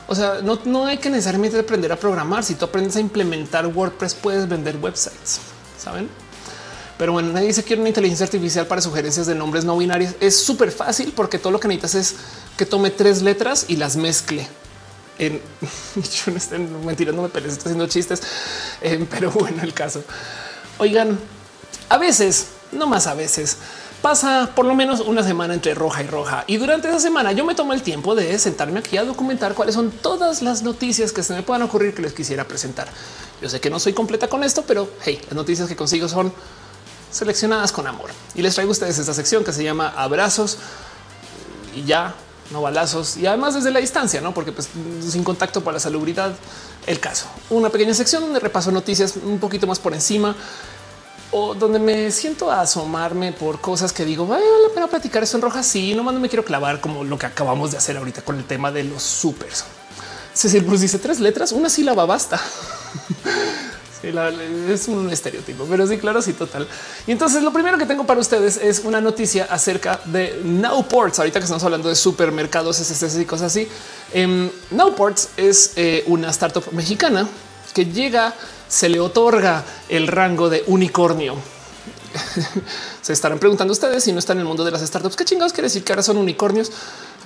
O 0.07 0.15
sea, 0.15 0.39
no, 0.41 0.59
no 0.65 0.87
hay 0.87 0.97
que 0.97 1.09
necesariamente 1.09 1.59
aprender 1.59 1.91
a 1.91 1.95
programar. 1.95 2.43
Si 2.43 2.55
tú 2.55 2.65
aprendes 2.65 2.95
a 2.95 2.99
implementar 2.99 3.67
WordPress, 3.67 4.15
puedes 4.15 4.49
vender 4.49 4.77
websites, 4.77 5.39
saben? 5.77 6.09
Pero 6.97 7.13
bueno, 7.13 7.31
nadie 7.31 7.47
dice 7.47 7.63
quiere 7.63 7.81
una 7.81 7.89
inteligencia 7.89 8.25
artificial 8.25 8.67
para 8.67 8.81
sugerencias 8.81 9.25
de 9.25 9.33
nombres 9.33 9.65
no 9.65 9.77
binarios. 9.77 10.15
Es 10.19 10.37
súper 10.37 10.71
fácil 10.71 11.13
porque 11.15 11.39
todo 11.39 11.51
lo 11.51 11.59
que 11.59 11.67
necesitas 11.67 11.95
es 11.95 12.15
que 12.57 12.65
tome 12.65 12.89
tres 12.89 13.21
letras 13.21 13.65
y 13.69 13.77
las 13.77 13.95
mezcle. 13.95 14.47
En 15.17 15.39
yo 15.95 16.31
no 16.31 16.37
estoy 16.37 16.59
mentira, 16.59 17.11
no 17.11 17.21
me 17.21 17.27
estoy 17.27 17.51
haciendo 17.51 17.87
chistes, 17.87 18.21
eh, 18.81 19.05
pero 19.09 19.31
bueno, 19.31 19.63
el 19.63 19.73
caso. 19.73 20.03
Oigan, 20.77 21.17
a 21.87 21.97
veces, 21.97 22.47
no 22.71 22.85
más 22.85 23.07
a 23.07 23.13
veces, 23.13 23.57
pasa 24.01 24.51
por 24.55 24.65
lo 24.65 24.75
menos 24.75 25.01
una 25.01 25.23
semana 25.23 25.53
entre 25.53 25.73
roja 25.73 26.03
y 26.03 26.07
roja. 26.07 26.43
Y 26.47 26.57
durante 26.57 26.87
esa 26.89 26.99
semana 26.99 27.31
yo 27.31 27.45
me 27.45 27.55
tomo 27.55 27.73
el 27.73 27.81
tiempo 27.81 28.15
de 28.15 28.37
sentarme 28.39 28.79
aquí 28.79 28.97
a 28.97 29.03
documentar 29.03 29.53
cuáles 29.53 29.75
son 29.75 29.91
todas 29.91 30.41
las 30.41 30.63
noticias 30.63 31.11
que 31.11 31.23
se 31.23 31.33
me 31.33 31.43
puedan 31.43 31.63
ocurrir 31.63 31.93
que 31.93 32.01
les 32.01 32.13
quisiera 32.13 32.45
presentar. 32.45 32.87
Yo 33.41 33.49
sé 33.49 33.59
que 33.59 33.69
no 33.69 33.79
soy 33.79 33.93
completa 33.93 34.27
con 34.27 34.43
esto, 34.43 34.63
pero 34.65 34.89
hey, 35.03 35.19
las 35.25 35.33
noticias 35.33 35.67
que 35.67 35.75
consigo 35.75 36.07
son 36.07 36.33
seleccionadas 37.11 37.71
con 37.71 37.87
amor. 37.87 38.11
Y 38.35 38.41
les 38.41 38.53
traigo 38.53 38.71
a 38.71 38.73
ustedes 38.73 38.97
esta 38.97 39.13
sección 39.13 39.43
que 39.43 39.53
se 39.53 39.63
llama 39.63 39.93
abrazos 39.95 40.57
y 41.75 41.83
ya 41.83 42.15
no 42.51 42.61
balazos 42.61 43.17
y 43.17 43.27
además 43.27 43.53
desde 43.53 43.69
la 43.71 43.79
distancia, 43.79 44.21
no 44.21 44.33
porque 44.33 44.51
pues 44.51 44.69
sin 45.07 45.23
contacto 45.23 45.63
para 45.63 45.75
la 45.75 45.79
salubridad. 45.79 46.33
El 46.87 46.99
caso, 46.99 47.27
una 47.49 47.69
pequeña 47.69 47.93
sección 47.93 48.23
donde 48.23 48.39
repaso 48.39 48.71
noticias 48.71 49.15
un 49.23 49.39
poquito 49.39 49.67
más 49.67 49.77
por 49.77 49.93
encima 49.93 50.35
o 51.31 51.53
donde 51.53 51.79
me 51.79 52.11
siento 52.11 52.51
a 52.51 52.61
asomarme 52.61 53.31
por 53.33 53.61
cosas 53.61 53.93
que 53.93 54.05
digo, 54.05 54.25
vale 54.25 54.43
la 54.67 54.73
pena 54.73 54.87
platicar 54.87 55.23
eso 55.23 55.37
en 55.37 55.43
roja. 55.43 55.63
Sí, 55.63 55.93
nomás 55.93 56.13
no 56.13 56.19
me 56.19 56.29
quiero 56.29 56.43
clavar 56.43 56.81
como 56.81 57.03
lo 57.03 57.17
que 57.17 57.25
acabamos 57.25 57.71
de 57.71 57.77
hacer 57.77 57.97
ahorita 57.97 58.21
con 58.21 58.37
el 58.37 58.45
tema 58.45 58.71
de 58.71 58.83
los 58.83 59.03
supers. 59.03 59.65
Cecil 60.33 60.63
Bruce 60.63 60.83
dice 60.83 60.99
tres 60.99 61.19
letras, 61.19 61.51
una 61.51 61.69
sílaba 61.69 62.05
basta. 62.05 62.39
es 64.69 64.87
un 64.87 65.09
estereotipo, 65.09 65.65
pero 65.69 65.85
sí, 65.85 65.97
claro, 65.97 66.21
sí, 66.21 66.33
total. 66.33 66.67
Y 67.05 67.11
entonces 67.11 67.43
lo 67.43 67.51
primero 67.51 67.77
que 67.77 67.85
tengo 67.85 68.05
para 68.05 68.19
ustedes 68.19 68.57
es 68.57 68.79
una 68.79 69.01
noticia 69.01 69.47
acerca 69.49 69.99
de 70.05 70.39
Nowports. 70.43 71.19
Ahorita 71.19 71.39
que 71.39 71.43
estamos 71.43 71.63
hablando 71.63 71.89
de 71.89 71.95
supermercados, 71.95 72.77
SSS 72.77 73.19
y 73.19 73.25
cosas 73.25 73.47
así. 73.47 73.67
Um, 74.15 74.49
Nowports 74.71 75.29
es 75.37 75.73
eh, 75.75 76.03
una 76.07 76.29
startup 76.29 76.71
mexicana 76.71 77.27
que 77.73 77.85
llega 77.85 78.33
se 78.69 78.87
le 78.87 79.01
otorga 79.01 79.65
el 79.89 80.07
rango 80.07 80.49
de 80.49 80.63
unicornio. 80.67 81.35
se 83.01 83.13
estarán 83.13 83.39
preguntando 83.39 83.73
ustedes 83.73 84.03
si 84.03 84.13
no 84.13 84.19
están 84.19 84.37
en 84.37 84.41
el 84.41 84.47
mundo 84.47 84.63
de 84.63 84.71
las 84.71 84.81
startups. 84.81 85.15
¿Qué 85.15 85.25
chingados 85.25 85.51
quiere 85.51 85.65
decir 85.65 85.83
que 85.83 85.91
ahora 85.91 86.03
son 86.03 86.17
unicornios? 86.17 86.71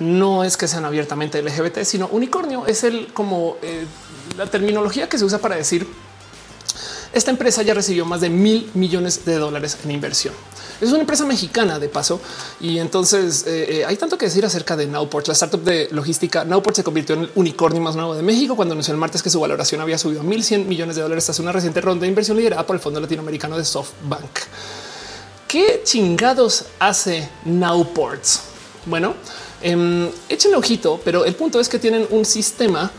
No 0.00 0.42
es 0.42 0.56
que 0.56 0.66
sean 0.66 0.84
abiertamente 0.84 1.40
LGBT, 1.40 1.84
sino 1.84 2.08
unicornio 2.08 2.66
es 2.66 2.82
el 2.82 3.12
como 3.12 3.56
eh, 3.62 3.86
la 4.36 4.46
terminología 4.46 5.08
que 5.08 5.18
se 5.18 5.24
usa 5.24 5.38
para 5.38 5.54
decir 5.56 5.86
esta 7.14 7.30
empresa 7.30 7.62
ya 7.62 7.74
recibió 7.74 8.04
más 8.04 8.20
de 8.20 8.28
mil 8.28 8.70
millones 8.74 9.24
de 9.24 9.36
dólares 9.36 9.78
en 9.84 9.90
inversión. 9.90 10.34
Es 10.80 10.90
una 10.90 11.00
empresa 11.00 11.24
mexicana 11.24 11.78
de 11.78 11.88
paso 11.88 12.20
y 12.60 12.78
entonces 12.78 13.44
eh, 13.46 13.78
eh, 13.78 13.84
hay 13.84 13.96
tanto 13.96 14.18
que 14.18 14.26
decir 14.26 14.44
acerca 14.44 14.76
de 14.76 14.86
Nowport. 14.86 15.28
La 15.28 15.32
startup 15.32 15.62
de 15.62 15.88
logística 15.92 16.44
Nowport 16.44 16.76
se 16.76 16.82
convirtió 16.82 17.14
en 17.14 17.22
el 17.22 17.30
unicornio 17.36 17.80
más 17.80 17.94
nuevo 17.94 18.14
de 18.14 18.22
México 18.22 18.56
cuando 18.56 18.72
anunció 18.72 18.92
el 18.92 18.98
martes 18.98 19.22
que 19.22 19.30
su 19.30 19.40
valoración 19.40 19.80
había 19.80 19.96
subido 19.96 20.20
a 20.20 20.24
1100 20.24 20.68
millones 20.68 20.96
de 20.96 21.02
dólares 21.02 21.24
tras 21.24 21.38
una 21.38 21.52
reciente 21.52 21.80
ronda 21.80 22.02
de 22.02 22.08
inversión 22.08 22.36
liderada 22.36 22.66
por 22.66 22.74
el 22.74 22.82
Fondo 22.82 23.00
Latinoamericano 23.00 23.56
de 23.56 23.64
SoftBank. 23.64 24.40
¿Qué 25.46 25.82
chingados 25.84 26.64
hace 26.80 27.28
Nowports? 27.44 28.40
Bueno, 28.86 29.14
eh, 29.62 30.10
échenle 30.28 30.56
ojito, 30.56 31.00
pero 31.04 31.24
el 31.24 31.36
punto 31.36 31.60
es 31.60 31.68
que 31.68 31.78
tienen 31.78 32.06
un 32.10 32.24
sistema 32.24 32.90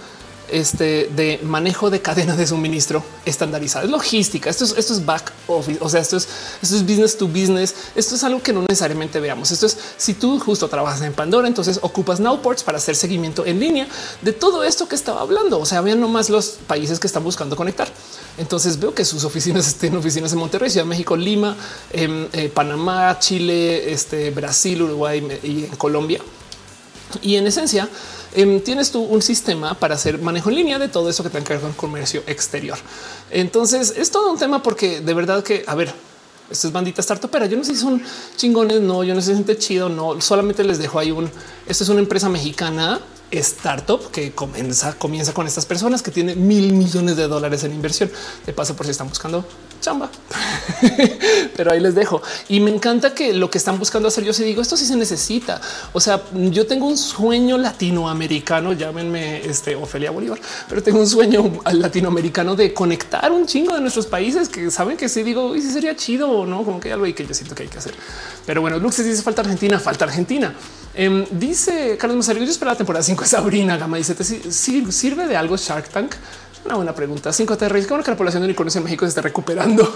este, 0.50 1.10
de 1.16 1.40
manejo 1.44 1.90
de 1.90 2.02
cadena 2.02 2.36
de 2.36 2.48
suministro 2.48 3.04
estandarizada. 3.26 3.86
Es 3.86 3.92
logística. 3.92 4.50
Esto 4.50 4.66
es, 4.66 4.76
esto 4.78 4.94
es 4.94 5.06
back 5.06 5.32
office. 5.48 5.80
O 5.82 5.90
sea, 5.90 6.02
esto 6.02 6.18
es, 6.18 6.28
esto 6.62 6.76
es 6.76 6.84
business 6.84 7.18
to 7.18 7.28
business. 7.28 7.76
Esto 7.96 8.16
es 8.16 8.24
algo 8.24 8.42
que 8.42 8.54
no 8.54 8.62
necesariamente 8.62 9.20
veamos. 9.20 9.52
Esto 9.52 9.66
es 9.66 9.78
si 9.98 10.14
tú 10.14 10.40
justo 10.40 10.68
trabajas 10.68 11.02
en 11.02 11.14
Pandora, 11.14 11.48
entonces 11.48 11.80
ocupas 11.82 12.20
Nowports 12.20 12.64
para 12.64 12.78
hacer 12.78 12.96
seguimiento 12.96 13.46
en 13.46 13.60
línea 13.60 13.88
de 14.22 14.34
todo 14.34 14.64
esto 14.64 14.88
que 14.88 14.96
estaba 14.96 15.22
hablando. 15.22 15.60
O 15.60 15.66
sea, 15.66 15.82
vean 15.82 16.00
nomás 16.00 16.30
los 16.30 16.58
países 16.68 17.00
que 17.00 17.08
están 17.08 17.24
buscando 17.24 17.56
conectar. 17.56 17.88
Entonces 18.38 18.80
veo 18.80 18.94
que 18.94 19.06
sus 19.06 19.24
oficinas 19.24 19.68
estén 19.68 19.96
oficinas 19.96 20.32
en 20.34 20.40
Monterrey, 20.40 20.70
Ciudad 20.70 20.86
de 20.86 20.90
México, 20.90 21.16
Lima, 21.16 21.56
em, 21.92 22.28
eh, 22.34 22.50
Panamá, 22.54 23.18
Chile, 23.20 23.92
este, 23.92 24.32
Brasil, 24.32 24.82
Uruguay 24.82 25.40
y 25.44 25.64
Colombia. 25.78 26.20
Y 27.22 27.36
en 27.36 27.48
esencia, 27.48 27.88
Em, 28.36 28.60
tienes 28.60 28.92
tú 28.92 29.02
un 29.02 29.22
sistema 29.22 29.74
para 29.74 29.96
hacer 29.96 30.20
manejo 30.20 30.50
en 30.50 30.56
línea 30.56 30.78
de 30.78 30.90
todo 30.90 31.10
eso 31.10 31.24
que 31.24 31.30
tenga 31.30 31.46
que 31.46 31.54
ver 31.54 31.62
con 31.62 31.74
comercio 31.74 32.22
exterior. 32.28 32.78
Entonces 33.32 33.94
es 33.96 34.12
todo 34.12 34.32
un 34.32 34.38
tema 34.38 34.62
porque 34.62 35.00
de 35.00 35.14
verdad 35.14 35.44
que, 35.44 35.64
a 35.66 35.76
ver, 35.76 35.94
Esto 36.48 36.68
es 36.68 36.74
bandita 36.74 37.02
startupera. 37.02 37.48
Yo 37.48 37.58
no 37.58 37.64
sé 37.64 37.74
si 37.74 37.82
son 37.82 38.00
chingones, 38.36 38.80
no, 38.80 39.04
yo 39.04 39.16
no 39.16 39.22
sé 39.22 39.32
si 39.32 39.38
gente 39.38 39.58
chido, 39.58 39.90
no. 39.90 40.22
Solamente 40.22 40.64
les 40.64 40.78
dejo 40.78 41.00
ahí 41.00 41.10
un. 41.10 41.28
Esto 41.66 41.84
es 41.84 41.90
una 41.90 42.02
empresa 42.02 42.30
mexicana 42.30 43.00
startup 43.32 44.12
que 44.12 44.32
comienza, 44.32 44.94
comienza 44.94 45.34
con 45.34 45.48
estas 45.48 45.66
personas 45.66 46.04
que 46.04 46.12
tienen 46.12 46.48
mil 46.48 46.74
millones 46.74 47.16
de 47.18 47.28
dólares 47.28 47.64
en 47.64 47.74
inversión. 47.74 48.12
De 48.46 48.54
paso, 48.54 48.76
por 48.76 48.86
si 48.86 48.92
están 48.92 49.10
buscando 49.10 49.44
chamba, 49.86 50.10
pero 51.56 51.72
ahí 51.72 51.80
les 51.80 51.94
dejo. 51.94 52.20
Y 52.50 52.60
me 52.60 52.72
encanta 52.72 53.14
que 53.14 53.34
lo 53.34 53.52
que 53.52 53.60
están 53.60 53.78
buscando 53.78 54.08
hacer, 54.08 54.24
yo 54.24 54.34
sí 54.34 54.44
digo 54.44 54.64
esto 54.64 54.76
sí 54.76 54.86
se 54.86 54.96
necesita. 54.96 55.62
O 55.94 56.00
sea, 56.00 56.24
yo 56.34 56.66
tengo 56.66 56.88
un 56.88 56.98
sueño 56.98 57.60
latinoamericano, 57.60 58.74
llámenme 58.74 59.46
este 59.46 59.76
Ofelia 59.76 60.10
Bolívar, 60.10 60.40
pero 60.68 60.82
tengo 60.82 61.00
un 61.00 61.08
sueño 61.08 61.62
latinoamericano 61.72 62.56
de 62.56 62.74
conectar 62.74 63.32
un 63.32 63.46
chingo 63.46 63.76
de 63.76 63.82
nuestros 63.82 64.08
países 64.08 64.50
que 64.50 64.72
saben 64.72 64.98
que 64.98 65.08
sí 65.08 65.22
digo 65.22 65.56
y 65.56 65.62
si 65.62 65.70
sería 65.70 65.96
chido 65.96 66.32
o 66.32 66.46
no, 66.48 66.64
como 66.64 66.80
que 66.80 66.92
algo 66.92 67.06
ahí 67.06 67.14
que 67.14 67.28
yo 67.28 67.36
siento 67.36 67.54
que 67.54 67.64
hay 67.64 67.70
que 67.70 67.78
hacer. 67.78 67.94
Pero 68.48 68.62
bueno, 68.62 68.80
Luxes 68.80 69.06
dice 69.06 69.22
falta 69.22 69.44
Argentina, 69.44 69.80
falta 69.80 70.06
Argentina. 70.06 70.56
Em, 70.96 71.26
dice 71.30 71.96
Carlos 72.00 72.18
Mazario, 72.18 72.44
yo 72.44 72.50
espero 72.50 72.72
la 72.72 72.78
temporada 72.78 73.04
5 73.04 73.26
Sabrina 73.26 73.78
Gama 73.78 73.98
dice, 73.98 74.16
¿sirve 74.52 75.28
de 75.28 75.36
algo 75.38 75.58
Shark 75.58 75.90
Tank? 75.90 76.16
Una 76.66 76.76
buena 76.76 76.96
pregunta. 76.96 77.32
5 77.32 77.58
T. 77.58 77.86
¿Cómo 77.88 78.02
que 78.02 78.10
la 78.10 78.18
población 78.18 78.42
de 78.42 78.48
unicornios 78.48 78.76
en 78.76 78.84
México 78.84 79.06
se 79.06 79.10
está 79.10 79.22
recuperando? 79.22 79.88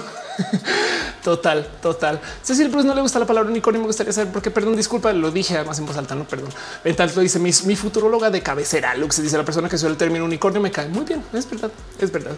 total, 1.24 1.68
total. 1.82 2.22
Cecil 2.44 2.70
Bruce 2.70 2.88
no 2.88 2.94
le 2.94 3.02
gusta 3.02 3.18
la 3.18 3.26
palabra 3.26 3.50
unicornio. 3.50 3.82
Me 3.82 3.88
gustaría 3.88 4.14
saber 4.14 4.32
por 4.32 4.44
qué. 4.44 4.52
Perdón, 4.52 4.76
disculpa, 4.76 5.12
lo 5.12 5.32
dije 5.32 5.56
además 5.56 5.80
en 5.80 5.88
voz 5.88 5.98
alta. 5.98 6.14
No, 6.14 6.26
perdón. 6.26 6.50
Vental 6.84 7.12
lo 7.16 7.24
dice 7.24 7.40
mi, 7.40 7.50
mi 7.66 7.76
futuróloga 7.76 8.30
de 8.30 8.44
cabecera. 8.44 8.96
Lux 8.96 9.20
dice 9.20 9.36
la 9.36 9.44
persona 9.44 9.68
que 9.68 9.80
suele 9.80 9.94
el 9.94 9.98
término 9.98 10.26
unicornio 10.26 10.62
me 10.62 10.70
cae 10.70 10.88
muy 10.90 11.06
bien. 11.06 11.24
Es 11.34 11.50
verdad, 11.50 11.72
es 12.00 12.12
verdad. 12.12 12.36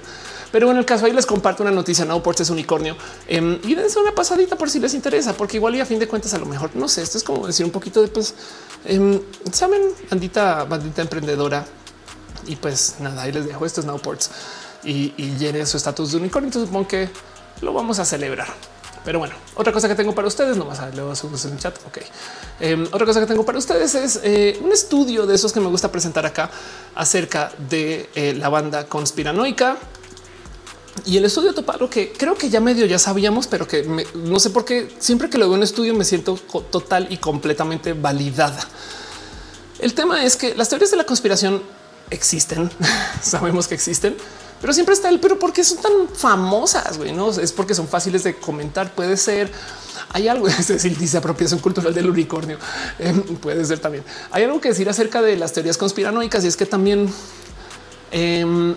Pero 0.50 0.68
bueno, 0.68 0.80
el 0.80 0.86
caso 0.86 1.06
ahí 1.06 1.12
les 1.12 1.26
comparto 1.26 1.64
una 1.64 1.72
noticia. 1.72 2.06
No 2.06 2.24
por 2.24 2.40
es 2.40 2.50
unicornio 2.50 2.96
em, 3.28 3.60
y 3.64 3.76
dense 3.76 4.00
una 4.00 4.16
pasadita 4.16 4.56
por 4.56 4.70
si 4.70 4.80
les 4.80 4.94
interesa, 4.94 5.34
porque 5.34 5.58
igual 5.58 5.76
y 5.76 5.82
a 5.82 5.86
fin 5.86 6.00
de 6.00 6.08
cuentas, 6.08 6.34
a 6.34 6.38
lo 6.38 6.46
mejor 6.46 6.70
no 6.74 6.88
sé. 6.88 7.02
Esto 7.02 7.18
es 7.18 7.24
como 7.26 7.46
decir 7.46 7.66
un 7.66 7.72
poquito 7.74 8.02
de 8.02 8.08
pues, 8.08 8.34
em, 8.86 9.20
saben, 9.52 9.82
bandita, 10.10 10.64
bandita 10.64 11.02
emprendedora 11.02 11.66
y 12.48 12.56
pues 12.56 12.96
nada, 13.00 13.24
ahí 13.24 13.32
les 13.32 13.46
dejo 13.46 13.66
estos 13.66 13.86
Nowports 13.86 14.32
y, 14.84 15.14
y 15.18 15.36
llenen 15.38 15.66
su 15.68 15.78
estatus 15.78 16.12
de 16.12 16.18
unicornio. 16.18 16.52
Supongo 16.52 16.88
que 16.88 17.10
lo 17.62 17.74
vamos 17.74 18.00
a 18.00 18.06
celebrar. 18.06 18.48
Pero 19.04 19.18
bueno, 19.18 19.34
otra 19.56 19.74
cosa 19.74 19.88
que 19.88 19.96
tengo 19.96 20.14
para 20.14 20.28
ustedes, 20.28 20.58
no 20.58 20.66
más 20.66 20.80
a 20.80 20.90
luego 20.92 21.12
en 21.12 21.58
chat. 21.58 21.76
Ok. 21.88 21.98
Em, 22.60 22.88
otra 22.92 23.06
cosa 23.06 23.20
que 23.20 23.26
tengo 23.26 23.44
para 23.44 23.58
ustedes 23.58 23.96
es 23.96 24.20
eh, 24.24 24.60
un 24.62 24.72
estudio 24.72 25.26
de 25.26 25.34
esos 25.34 25.52
que 25.52 25.60
me 25.60 25.68
gusta 25.68 25.92
presentar 25.92 26.26
acá 26.26 26.52
acerca 26.94 27.52
de 27.70 28.10
eh, 28.14 28.36
la 28.38 28.50
banda 28.50 28.86
conspiranoica. 28.86 29.78
Y 31.06 31.18
el 31.18 31.26
estudio 31.26 31.54
topa 31.54 31.78
lo 31.78 31.90
que 31.90 32.12
creo 32.12 32.36
que 32.36 32.50
ya 32.50 32.60
medio 32.60 32.86
ya 32.86 33.00
sabíamos, 33.00 33.48
pero 33.48 33.68
que 33.68 34.06
no 34.14 34.40
sé 34.40 34.52
por 34.52 34.66
qué 34.66 34.94
siempre 35.00 35.30
que 35.30 35.40
lo 35.40 35.48
veo 35.48 35.58
en 35.58 35.64
estudio 35.64 35.96
me 35.96 36.04
siento 36.04 36.36
total 36.70 37.08
y 37.10 37.18
completamente 37.18 37.94
validada. 37.94 38.60
El 39.80 39.96
tema 39.96 40.24
es 40.24 40.36
que 40.36 40.54
las 40.54 40.70
teorías 40.70 40.92
de 40.92 40.98
la 40.98 41.06
conspiración 41.06 41.64
existen, 42.12 42.70
sabemos 43.24 43.68
que 43.68 43.76
existen, 43.76 44.16
pero 44.62 44.74
siempre 44.74 44.94
está 44.94 45.10
el 45.10 45.20
pero 45.20 45.40
¿por 45.40 45.52
qué 45.52 45.64
son 45.64 45.80
tan 45.80 46.08
famosas? 46.14 46.98
Güey? 47.00 47.12
No 47.12 47.32
es 47.32 47.52
porque 47.52 47.74
son 47.74 47.88
fáciles 47.88 48.24
de 48.24 48.36
comentar. 48.36 48.94
Puede 48.94 49.18
ser. 49.18 49.52
Hay 50.14 50.28
algo, 50.28 50.48
es 50.60 50.68
decir, 50.68 50.96
dice 50.98 51.18
apropiación 51.18 51.60
cultural 51.60 51.94
del 51.94 52.10
unicornio. 52.10 52.60
Em, 53.00 53.22
puede 53.38 53.66
ser 53.66 53.80
también. 53.80 54.04
Hay 54.30 54.44
algo 54.44 54.62
que 54.62 54.70
decir 54.70 54.88
acerca 54.88 55.22
de 55.22 55.36
las 55.36 55.52
teorías 55.54 55.78
conspiranoicas 55.78 56.44
y 56.44 56.48
es 56.48 56.56
que 56.56 56.68
también 56.68 57.12
em, 58.12 58.76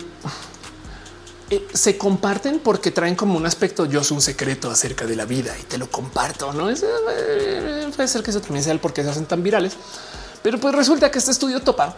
eh, 1.51 1.67
se 1.71 1.99
comparten 1.99 2.59
porque 2.59 2.89
traen 2.89 3.15
como 3.15 3.37
un 3.37 3.45
aspecto. 3.45 3.85
Yo 3.85 4.03
soy 4.03 4.15
un 4.15 4.21
secreto 4.23 4.71
acerca 4.71 5.05
de 5.05 5.15
la 5.15 5.25
vida 5.25 5.55
y 5.59 5.63
te 5.63 5.77
lo 5.77 5.91
comparto. 5.91 6.51
No 6.51 6.67
es 6.67 6.83
eh, 6.83 7.91
puede 7.95 8.07
ser 8.07 8.23
que 8.23 8.31
eso 8.31 8.41
también 8.41 8.63
sea 8.63 8.73
el 8.73 8.79
por 8.79 8.91
qué 8.91 9.03
se 9.03 9.11
hacen 9.11 9.27
tan 9.27 9.43
virales, 9.43 9.73
pero 10.41 10.59
pues 10.59 10.73
resulta 10.73 11.11
que 11.11 11.19
este 11.19 11.29
estudio 11.29 11.61
topa 11.61 11.95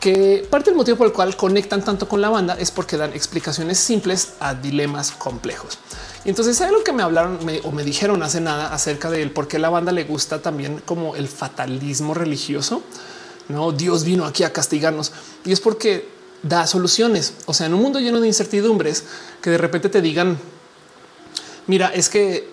que 0.00 0.46
parte 0.48 0.70
del 0.70 0.76
motivo 0.76 0.96
por 0.96 1.06
el 1.06 1.12
cual 1.12 1.36
conectan 1.36 1.84
tanto 1.84 2.08
con 2.08 2.22
la 2.22 2.30
banda 2.30 2.56
es 2.58 2.70
porque 2.70 2.96
dan 2.96 3.12
explicaciones 3.12 3.78
simples 3.78 4.32
a 4.40 4.54
dilemas 4.54 5.10
complejos. 5.12 5.78
Y 6.24 6.30
entonces 6.30 6.58
hay 6.60 6.68
algo 6.68 6.82
que 6.82 6.92
me 6.92 7.02
hablaron 7.02 7.38
o 7.64 7.70
me 7.70 7.84
dijeron 7.84 8.22
hace 8.22 8.40
nada 8.40 8.72
acerca 8.72 9.10
del 9.10 9.30
por 9.30 9.46
qué 9.46 9.58
la 9.58 9.68
banda 9.68 9.92
le 9.92 10.04
gusta 10.04 10.40
también 10.40 10.82
como 10.86 11.16
el 11.16 11.28
fatalismo 11.28 12.14
religioso. 12.14 12.82
No, 13.48 13.72
Dios 13.72 14.04
vino 14.04 14.24
aquí 14.24 14.42
a 14.42 14.52
castigarnos 14.52 15.12
y 15.44 15.52
es 15.52 15.60
porque 15.60 16.08
da 16.42 16.66
soluciones. 16.66 17.34
O 17.44 17.52
sea, 17.52 17.66
en 17.66 17.74
un 17.74 17.82
mundo 17.82 18.00
lleno 18.00 18.20
de 18.20 18.28
incertidumbres 18.28 19.04
que 19.42 19.50
de 19.50 19.58
repente 19.58 19.90
te 19.90 20.00
digan, 20.00 20.38
mira, 21.66 21.88
es 21.88 22.08
que 22.08 22.48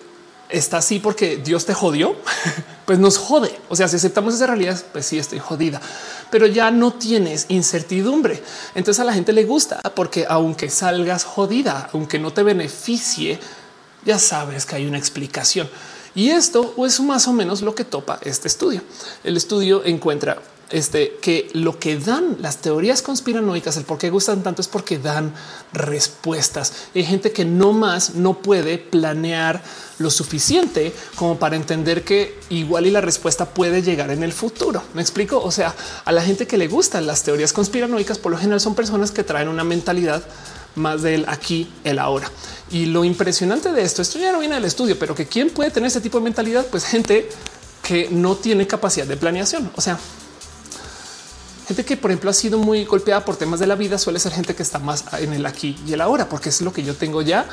está 0.48 0.78
así 0.78 0.98
porque 0.98 1.36
Dios 1.36 1.66
te 1.66 1.74
jodió, 1.74 2.16
pues 2.86 2.98
nos 2.98 3.18
jode. 3.18 3.58
O 3.68 3.76
sea, 3.76 3.88
si 3.88 3.96
aceptamos 3.96 4.34
esa 4.34 4.46
realidad, 4.46 4.82
pues 4.92 5.06
sí 5.06 5.18
estoy 5.18 5.38
jodida, 5.38 5.80
pero 6.30 6.46
ya 6.46 6.70
no 6.70 6.92
tienes 6.92 7.46
incertidumbre. 7.48 8.42
Entonces 8.74 9.00
a 9.00 9.04
la 9.04 9.12
gente 9.12 9.32
le 9.32 9.44
gusta 9.44 9.80
porque 9.94 10.26
aunque 10.28 10.70
salgas 10.70 11.24
jodida, 11.24 11.90
aunque 11.92 12.18
no 12.18 12.32
te 12.32 12.42
beneficie, 12.42 13.38
ya 14.04 14.18
sabes 14.18 14.66
que 14.66 14.76
hay 14.76 14.86
una 14.86 14.98
explicación. 14.98 15.68
Y 16.14 16.30
esto 16.30 16.74
es 16.84 17.00
más 17.00 17.28
o 17.28 17.32
menos 17.32 17.62
lo 17.62 17.74
que 17.74 17.84
topa 17.84 18.18
este 18.22 18.48
estudio. 18.48 18.80
El 19.22 19.36
estudio 19.36 19.84
encuentra 19.84 20.38
este, 20.70 21.16
que 21.22 21.48
lo 21.54 21.78
que 21.78 21.98
dan 21.98 22.36
las 22.40 22.58
teorías 22.58 23.00
conspiranoicas, 23.02 23.76
el 23.76 23.84
por 23.84 23.98
qué 23.98 24.10
gustan 24.10 24.42
tanto 24.42 24.60
es 24.60 24.68
porque 24.68 24.98
dan 24.98 25.32
respuestas. 25.72 26.72
Hay 26.94 27.04
gente 27.04 27.32
que 27.32 27.44
no 27.44 27.72
más 27.72 28.14
no 28.14 28.34
puede 28.34 28.78
planear 28.78 29.62
lo 29.98 30.10
suficiente 30.10 30.92
como 31.16 31.38
para 31.38 31.56
entender 31.56 32.04
que 32.04 32.38
igual 32.50 32.86
y 32.86 32.90
la 32.90 33.00
respuesta 33.00 33.46
puede 33.46 33.82
llegar 33.82 34.10
en 34.10 34.22
el 34.22 34.32
futuro. 34.32 34.82
Me 34.94 35.02
explico. 35.02 35.40
O 35.42 35.50
sea, 35.50 35.74
a 36.04 36.12
la 36.12 36.22
gente 36.22 36.46
que 36.46 36.58
le 36.58 36.68
gustan 36.68 37.06
las 37.06 37.22
teorías 37.22 37.52
conspiranoicas, 37.52 38.18
por 38.18 38.32
lo 38.32 38.38
general 38.38 38.60
son 38.60 38.74
personas 38.74 39.10
que 39.10 39.24
traen 39.24 39.48
una 39.48 39.64
mentalidad 39.64 40.22
más 40.74 41.02
del 41.02 41.24
aquí, 41.28 41.70
el 41.84 41.98
ahora. 41.98 42.30
Y 42.70 42.86
lo 42.86 43.04
impresionante 43.04 43.72
de 43.72 43.82
esto, 43.82 44.02
esto 44.02 44.18
ya 44.18 44.32
no 44.32 44.38
viene 44.38 44.54
del 44.54 44.64
estudio, 44.66 44.98
pero 44.98 45.14
que 45.14 45.26
quién 45.26 45.50
puede 45.50 45.70
tener 45.70 45.88
ese 45.88 46.00
tipo 46.00 46.18
de 46.18 46.24
mentalidad, 46.24 46.66
pues 46.66 46.84
gente 46.84 47.28
que 47.82 48.08
no 48.10 48.36
tiene 48.36 48.66
capacidad 48.66 49.06
de 49.06 49.16
planeación. 49.16 49.70
O 49.74 49.80
sea, 49.80 49.98
Gente 51.68 51.84
que, 51.84 51.98
por 51.98 52.10
ejemplo, 52.10 52.30
ha 52.30 52.32
sido 52.32 52.56
muy 52.56 52.86
golpeada 52.86 53.26
por 53.26 53.36
temas 53.36 53.60
de 53.60 53.66
la 53.66 53.74
vida 53.74 53.98
suele 53.98 54.18
ser 54.18 54.32
gente 54.32 54.54
que 54.54 54.62
está 54.62 54.78
más 54.78 55.04
en 55.18 55.34
el 55.34 55.44
aquí 55.44 55.78
y 55.86 55.92
el 55.92 56.00
ahora, 56.00 56.26
porque 56.26 56.48
es 56.48 56.62
lo 56.62 56.72
que 56.72 56.82
yo 56.82 56.94
tengo 56.94 57.20
ya. 57.20 57.46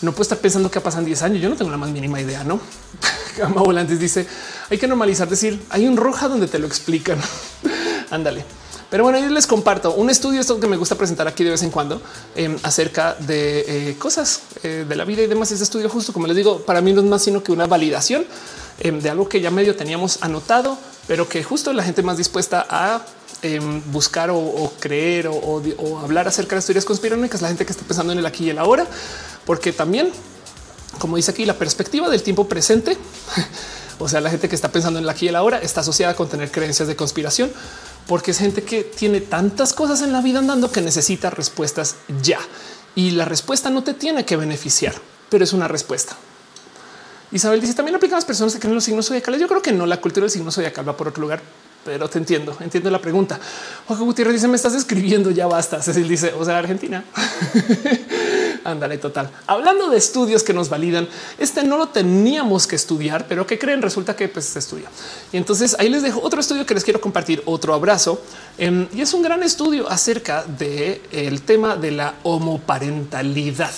No 0.00 0.10
puedo 0.10 0.22
estar 0.22 0.38
pensando 0.38 0.72
que 0.72 0.80
pasan 0.80 1.04
10 1.04 1.22
años. 1.22 1.40
Yo 1.40 1.48
no 1.48 1.54
tengo 1.54 1.70
la 1.70 1.76
más 1.76 1.90
mínima 1.90 2.20
idea, 2.20 2.42
no? 2.42 2.60
Gama 3.38 3.62
Volantes 3.62 4.00
dice 4.00 4.26
hay 4.70 4.76
que 4.76 4.88
normalizar 4.88 5.28
decir 5.28 5.62
hay 5.70 5.86
un 5.86 5.96
roja 5.96 6.26
donde 6.26 6.48
te 6.48 6.58
lo 6.58 6.66
explican. 6.66 7.20
Ándale. 8.10 8.44
Pero 8.90 9.04
bueno, 9.04 9.20
yo 9.20 9.28
les 9.28 9.46
comparto 9.46 9.94
un 9.94 10.10
estudio, 10.10 10.40
esto 10.40 10.58
que 10.58 10.66
me 10.66 10.76
gusta 10.76 10.96
presentar 10.96 11.28
aquí 11.28 11.44
de 11.44 11.50
vez 11.50 11.62
en 11.62 11.70
cuando 11.70 12.02
em, 12.34 12.58
acerca 12.64 13.14
de 13.20 13.90
eh, 13.90 13.96
cosas 14.00 14.40
eh, 14.64 14.84
de 14.88 14.96
la 14.96 15.04
vida 15.04 15.22
y 15.22 15.28
demás. 15.28 15.52
Este 15.52 15.62
estudio, 15.62 15.88
justo 15.88 16.12
como 16.12 16.26
les 16.26 16.34
digo, 16.34 16.58
para 16.62 16.80
mí 16.80 16.92
no 16.92 17.02
es 17.02 17.06
más 17.06 17.22
sino 17.22 17.40
que 17.40 17.52
una 17.52 17.68
validación 17.68 18.24
em, 18.80 19.00
de 19.00 19.10
algo 19.10 19.28
que 19.28 19.40
ya 19.40 19.52
medio 19.52 19.76
teníamos 19.76 20.20
anotado, 20.22 20.76
pero 21.06 21.28
que 21.28 21.44
justo 21.44 21.72
la 21.72 21.84
gente 21.84 22.02
más 22.02 22.16
dispuesta 22.16 22.66
a 22.68 23.02
Em, 23.42 23.82
buscar 23.90 24.28
o, 24.30 24.70
creer 24.80 25.26
o, 25.26 25.98
hablar 26.02 26.28
acerca 26.28 26.50
de 26.50 26.56
las 26.56 26.66
teorías 26.66 26.84
conspiranoicas, 26.84 27.40
la 27.40 27.48
gente 27.48 27.64
que 27.64 27.72
está 27.72 27.84
pensando 27.84 28.12
en 28.12 28.18
el 28.18 28.26
aquí 28.26 28.44
y 28.44 28.50
el 28.50 28.58
ahora, 28.58 28.86
porque 29.46 29.72
también, 29.72 30.10
como 30.98 31.16
dice 31.16 31.30
aquí, 31.30 31.46
la 31.46 31.54
perspectiva 31.54 32.10
del 32.10 32.22
tiempo 32.22 32.48
presente, 32.48 32.98
o 33.98 34.10
sea, 34.10 34.20
la 34.20 34.28
gente 34.28 34.50
que 34.50 34.54
está 34.54 34.70
pensando 34.70 34.98
en 34.98 35.04
el 35.04 35.08
aquí 35.08 35.24
y 35.24 35.28
el 35.28 35.36
ahora 35.36 35.58
está 35.58 35.80
asociada 35.80 36.14
con 36.16 36.28
tener 36.28 36.50
creencias 36.50 36.86
de 36.86 36.96
conspiración, 36.96 37.50
porque 38.06 38.32
es 38.32 38.38
gente 38.38 38.62
que 38.62 38.84
tiene 38.84 39.22
tantas 39.22 39.72
cosas 39.72 40.02
en 40.02 40.12
la 40.12 40.20
vida 40.20 40.40
andando 40.40 40.70
que 40.70 40.82
necesita 40.82 41.30
respuestas 41.30 41.96
ya. 42.22 42.40
Y 42.94 43.12
la 43.12 43.24
respuesta 43.24 43.70
no 43.70 43.82
te 43.82 43.94
tiene 43.94 44.26
que 44.26 44.36
beneficiar, 44.36 44.94
pero 45.30 45.44
es 45.44 45.54
una 45.54 45.66
respuesta. 45.66 46.14
Isabel 47.32 47.62
dice 47.62 47.72
también 47.72 47.94
aplica 47.94 48.16
a 48.16 48.18
las 48.18 48.26
personas 48.26 48.52
que 48.52 48.58
creen 48.58 48.74
los 48.74 48.84
signos 48.84 49.06
zodiacales. 49.06 49.40
Yo 49.40 49.48
creo 49.48 49.62
que 49.62 49.72
no, 49.72 49.86
la 49.86 49.98
cultura 49.98 50.24
del 50.24 50.30
signo 50.30 50.50
zodiacal 50.50 50.86
va 50.86 50.96
por 50.96 51.08
otro 51.08 51.22
lugar, 51.22 51.40
pero 51.84 52.08
te 52.08 52.18
entiendo, 52.18 52.56
entiendo 52.60 52.90
la 52.90 53.00
pregunta. 53.00 53.38
Jorge 53.88 54.02
Gutiérrez 54.02 54.34
dice: 54.34 54.48
Me 54.48 54.56
estás 54.56 54.74
escribiendo, 54.74 55.30
ya 55.30 55.46
basta. 55.46 55.82
Cecil 55.82 56.08
dice: 56.08 56.32
O 56.38 56.44
sea, 56.44 56.58
Argentina. 56.58 57.04
Ándale, 58.64 58.98
total. 58.98 59.30
Hablando 59.46 59.88
de 59.88 59.96
estudios 59.96 60.42
que 60.42 60.52
nos 60.52 60.68
validan, 60.68 61.08
este 61.38 61.62
no 61.64 61.78
lo 61.78 61.88
teníamos 61.88 62.66
que 62.66 62.76
estudiar, 62.76 63.26
pero 63.26 63.46
que 63.46 63.58
creen, 63.58 63.80
resulta 63.80 64.14
que 64.14 64.28
pues, 64.28 64.44
se 64.44 64.58
estudia. 64.58 64.90
Y 65.32 65.38
entonces 65.38 65.74
ahí 65.78 65.88
les 65.88 66.02
dejo 66.02 66.20
otro 66.20 66.40
estudio 66.40 66.66
que 66.66 66.74
les 66.74 66.84
quiero 66.84 67.00
compartir, 67.00 67.42
otro 67.46 67.72
abrazo. 67.72 68.20
Em, 68.58 68.86
y 68.92 69.00
es 69.00 69.14
un 69.14 69.22
gran 69.22 69.42
estudio 69.42 69.88
acerca 69.88 70.44
del 70.44 71.00
el 71.12 71.42
tema 71.42 71.76
de 71.76 71.92
la 71.92 72.14
homoparentalidad. 72.22 73.72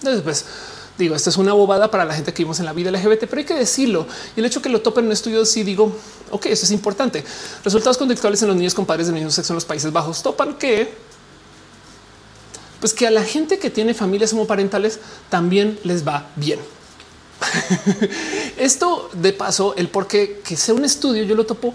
Entonces, 0.00 0.22
pues, 0.22 0.44
Digo, 0.98 1.14
esto 1.14 1.30
es 1.30 1.36
una 1.38 1.54
bobada 1.54 1.90
para 1.90 2.04
la 2.04 2.14
gente 2.14 2.34
que 2.34 2.42
vimos 2.42 2.60
en 2.60 2.66
la 2.66 2.72
vida 2.72 2.90
LGBT, 2.90 3.20
pero 3.20 3.38
hay 3.38 3.44
que 3.44 3.54
decirlo. 3.54 4.06
Y 4.36 4.40
el 4.40 4.46
hecho 4.46 4.60
que 4.60 4.68
lo 4.68 4.82
topen 4.82 5.04
en 5.04 5.06
un 5.06 5.12
estudio, 5.12 5.44
sí 5.46 5.62
digo, 5.62 5.96
ok, 6.30 6.46
eso 6.46 6.64
es 6.64 6.70
importante. 6.70 7.24
Resultados 7.64 7.96
conductuales 7.96 8.42
en 8.42 8.48
los 8.48 8.56
niños 8.56 8.74
con 8.74 8.84
padres 8.84 9.06
del 9.06 9.14
mismo 9.14 9.30
sexo 9.30 9.52
en 9.52 9.56
los 9.56 9.64
Países 9.64 9.92
Bajos 9.92 10.22
topan 10.22 10.54
que 10.54 11.12
pues 12.82 12.92
que 12.92 13.06
a 13.06 13.12
la 13.12 13.22
gente 13.22 13.60
que 13.60 13.70
tiene 13.70 13.94
familias 13.94 14.32
homoparentales 14.32 14.98
también 15.30 15.78
les 15.84 16.06
va 16.06 16.26
bien. 16.34 16.58
Esto 18.56 19.08
de 19.12 19.32
paso, 19.32 19.74
el 19.76 19.88
por 19.88 20.08
qué 20.08 20.40
que 20.44 20.56
sea 20.56 20.74
un 20.74 20.84
estudio, 20.84 21.22
yo 21.22 21.36
lo 21.36 21.46
topo 21.46 21.74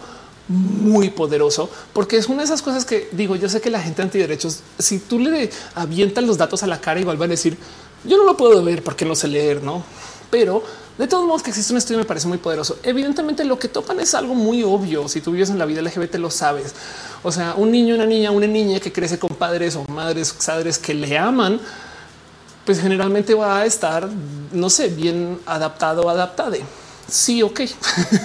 muy 0.50 1.10
poderoso, 1.10 1.70
porque 1.94 2.18
es 2.18 2.28
una 2.28 2.40
de 2.40 2.46
esas 2.46 2.62
cosas 2.62 2.84
que 2.84 3.10
digo, 3.14 3.38
yo 3.38 3.48
sé 3.48 3.62
que 3.62 3.70
la 3.70 3.82
gente 3.82 4.02
antiderechos, 4.02 4.60
si 4.80 5.00
tú 5.00 5.20
le 5.20 5.50
avientas 5.76 6.26
los 6.26 6.38
datos 6.38 6.64
a 6.64 6.68
la 6.68 6.82
cara, 6.82 7.00
igual 7.00 7.16
van 7.16 7.30
a 7.30 7.32
decir, 7.32 7.58
yo 8.04 8.18
no 8.18 8.24
lo 8.24 8.38
puedo 8.38 8.64
ver 8.64 8.84
porque 8.84 9.06
no 9.06 9.16
sé 9.16 9.28
leer, 9.28 9.64
¿no? 9.64 9.84
Pero 10.30 10.64
de 10.98 11.08
todos 11.08 11.26
modos 11.26 11.44
que 11.44 11.52
existe 11.52 11.72
un 11.74 11.78
estudio 11.78 12.00
me 12.00 12.06
parece 12.06 12.28
muy 12.28 12.40
poderoso. 12.40 12.80
Evidentemente 12.84 13.46
lo 13.46 13.60
que 13.60 13.68
topan 13.68 14.00
es 14.00 14.16
algo 14.16 14.34
muy 14.34 14.64
obvio. 14.64 15.08
Si 15.08 15.22
tú 15.22 15.32
vives 15.32 15.50
en 15.50 15.60
la 15.60 15.66
vida 15.66 15.82
LGBT 15.82 16.16
lo 16.16 16.32
sabes. 16.32 16.74
O 17.24 17.32
sea, 17.32 17.54
un 17.56 17.72
niño, 17.72 17.96
una 17.96 18.06
niña, 18.06 18.32
una 18.32 18.48
niña 18.48 18.80
que 18.80 18.92
crece 18.92 19.20
con 19.20 19.30
padres 19.36 19.76
o 19.76 19.84
madres, 19.92 20.34
padres 20.34 20.80
que 20.80 20.94
le 20.94 21.18
aman, 21.18 21.60
pues 22.66 22.82
generalmente 22.82 23.34
va 23.36 23.60
a 23.60 23.66
estar, 23.66 24.10
no 24.52 24.70
sé, 24.70 24.90
bien 24.90 25.40
adaptado 25.46 26.02
o 26.04 26.10
adaptada. 26.10 26.58
Sí, 27.10 27.42
ok. 27.42 27.62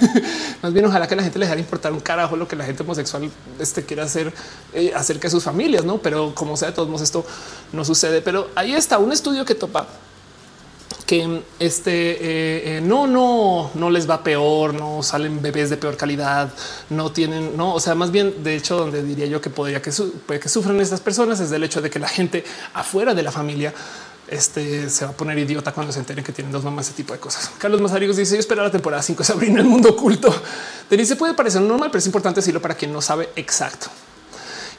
Más 0.61 0.73
bien, 0.73 0.85
ojalá 0.85 1.07
que 1.07 1.15
la 1.15 1.23
gente 1.23 1.39
le 1.39 1.45
dejara 1.45 1.59
importar 1.59 1.93
un 1.93 2.01
carajo 2.01 2.35
lo 2.35 2.47
que 2.47 2.55
la 2.55 2.65
gente 2.65 2.83
homosexual 2.83 3.29
este, 3.59 3.83
quiera 3.83 4.03
hacer 4.03 4.33
eh, 4.73 4.91
acerca 4.93 5.27
de 5.27 5.31
sus 5.31 5.43
familias, 5.43 5.85
no? 5.85 5.99
Pero 5.99 6.35
como 6.35 6.57
sea, 6.57 6.69
de 6.69 6.75
todos 6.75 6.89
modos, 6.89 7.01
esto 7.01 7.25
no 7.71 7.85
sucede. 7.85 8.21
Pero 8.21 8.49
ahí 8.55 8.73
está 8.73 8.97
un 8.97 9.11
estudio 9.11 9.45
que 9.45 9.55
topa 9.55 9.87
que 11.05 11.41
este 11.59 12.11
eh, 12.11 12.77
eh, 12.77 12.81
no, 12.81 13.07
no, 13.07 13.71
no 13.73 13.89
les 13.89 14.09
va 14.09 14.23
peor, 14.23 14.73
no 14.73 15.03
salen 15.03 15.41
bebés 15.41 15.69
de 15.69 15.77
peor 15.77 15.97
calidad, 15.97 16.51
no 16.89 17.11
tienen, 17.11 17.57
no, 17.57 17.73
o 17.73 17.79
sea, 17.79 17.93
más 17.93 18.11
bien, 18.11 18.43
de 18.43 18.55
hecho, 18.55 18.77
donde 18.77 19.03
diría 19.03 19.25
yo 19.25 19.41
que 19.41 19.49
podría 19.49 19.81
que, 19.81 19.91
puede 20.25 20.39
que 20.39 20.49
sufran 20.49 20.79
estas 20.79 21.01
personas 21.01 21.39
es 21.39 21.49
del 21.49 21.63
hecho 21.63 21.81
de 21.81 21.89
que 21.89 21.99
la 21.99 22.07
gente 22.07 22.43
afuera 22.73 23.13
de 23.13 23.23
la 23.23 23.31
familia 23.31 23.73
este 24.33 24.89
se 24.89 25.05
va 25.05 25.11
a 25.11 25.13
poner 25.13 25.37
idiota 25.37 25.71
cuando 25.71 25.93
se 25.93 25.99
enteren 25.99 26.23
que 26.23 26.31
tienen 26.31 26.51
dos 26.51 26.63
mamás, 26.63 26.87
ese 26.87 26.95
tipo 26.95 27.13
de 27.13 27.19
cosas. 27.19 27.51
Carlos 27.57 27.81
Mazarigos 27.81 28.17
dice: 28.17 28.35
Yo 28.35 28.39
espero 28.39 28.63
la 28.63 28.71
temporada 28.71 29.01
5 29.01 29.19
de 29.19 29.25
Sabrina, 29.25 29.61
el 29.61 29.67
mundo 29.67 29.89
oculto. 29.89 30.33
Denise 30.89 31.15
puede 31.15 31.33
parecer 31.33 31.61
normal, 31.61 31.89
pero 31.89 31.99
es 31.99 32.05
importante 32.05 32.41
decirlo 32.41 32.61
para 32.61 32.75
quien 32.75 32.91
no 32.91 33.01
sabe 33.01 33.29
exacto. 33.35 33.87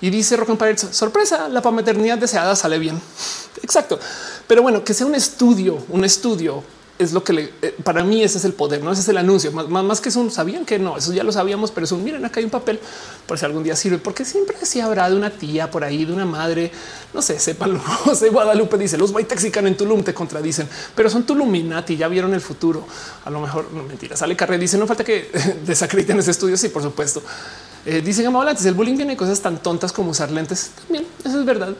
Y 0.00 0.10
dice 0.10 0.36
Rock 0.36 0.50
and 0.50 0.92
sorpresa, 0.92 1.48
la 1.48 1.62
pamaternidad 1.62 2.18
deseada 2.18 2.54
sale 2.56 2.78
bien. 2.78 3.00
Exacto. 3.62 3.98
Pero 4.46 4.60
bueno, 4.60 4.84
que 4.84 4.92
sea 4.92 5.06
un 5.06 5.14
estudio, 5.14 5.82
un 5.88 6.04
estudio 6.04 6.62
es 6.98 7.12
lo 7.12 7.24
que 7.24 7.32
le, 7.32 7.52
eh, 7.60 7.74
para 7.82 8.04
mí 8.04 8.22
ese 8.22 8.38
es 8.38 8.44
el 8.44 8.52
poder, 8.52 8.82
no 8.82 8.92
ese 8.92 9.00
es 9.00 9.08
el 9.08 9.18
anuncio 9.18 9.50
más, 9.50 9.68
más, 9.68 10.00
que 10.00 10.10
son 10.12 10.30
sabían 10.30 10.64
que 10.64 10.78
no, 10.78 10.96
eso 10.96 11.12
ya 11.12 11.24
lo 11.24 11.32
sabíamos, 11.32 11.72
pero 11.72 11.84
es 11.84 11.92
un 11.92 12.04
miren 12.04 12.24
acá 12.24 12.38
hay 12.38 12.44
un 12.44 12.50
papel 12.50 12.78
por 13.26 13.38
si 13.38 13.44
algún 13.44 13.64
día 13.64 13.74
sirve, 13.74 13.98
porque 13.98 14.24
siempre 14.24 14.56
así 14.62 14.80
habrá 14.80 15.10
de 15.10 15.16
una 15.16 15.30
tía 15.30 15.70
por 15.70 15.82
ahí, 15.82 16.04
de 16.04 16.12
una 16.12 16.24
madre, 16.24 16.70
no 17.12 17.20
sé, 17.20 17.38
sepan. 17.38 17.78
José 18.04 18.28
Guadalupe 18.28 18.78
dice 18.78 18.96
los 18.96 19.12
texican 19.26 19.66
en 19.66 19.76
Tulum 19.76 20.02
te 20.04 20.14
contradicen, 20.14 20.68
pero 20.94 21.10
son 21.10 21.24
Tuluminati, 21.24 21.96
ya 21.96 22.08
vieron 22.08 22.32
el 22.34 22.40
futuro. 22.40 22.86
A 23.24 23.30
lo 23.30 23.40
mejor 23.40 23.72
no 23.72 23.82
mentira. 23.82 24.16
Sale 24.16 24.36
Carrera 24.36 24.60
dice 24.60 24.78
no 24.78 24.86
falta 24.86 25.04
que 25.04 25.30
desacrediten 25.66 26.18
ese 26.18 26.30
estudio. 26.30 26.56
Sí, 26.56 26.68
por 26.68 26.82
supuesto. 26.82 27.22
Eh, 27.86 28.02
dice 28.04 28.22
Gama 28.22 28.50
el 28.50 28.74
bullying 28.74 28.96
tiene 28.96 29.16
cosas 29.16 29.40
tan 29.40 29.62
tontas 29.62 29.92
como 29.92 30.10
usar 30.10 30.30
lentes. 30.30 30.70
También 30.76 31.06
eso 31.24 31.40
es 31.40 31.44
verdad. 31.44 31.74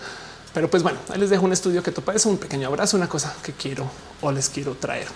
Pero 0.53 0.71
pues 0.71 0.83
bueno, 0.83 0.99
ahí 1.11 1.19
les 1.19 1.31
dejo 1.31 1.45
un 1.45 1.53
estudio 1.53 1.83
que 1.83 1.91
topa 1.91 2.15
eso, 2.15 2.29
un 2.29 2.39
pequeño 2.39 2.69
abrazo, 2.69 2.97
una 2.97 3.09
cosa 3.09 3.35
que 3.43 3.53
quiero 3.53 3.91
o 4.27 4.33
les 4.33 4.49
quiero 4.49 4.75
traer. 4.75 5.09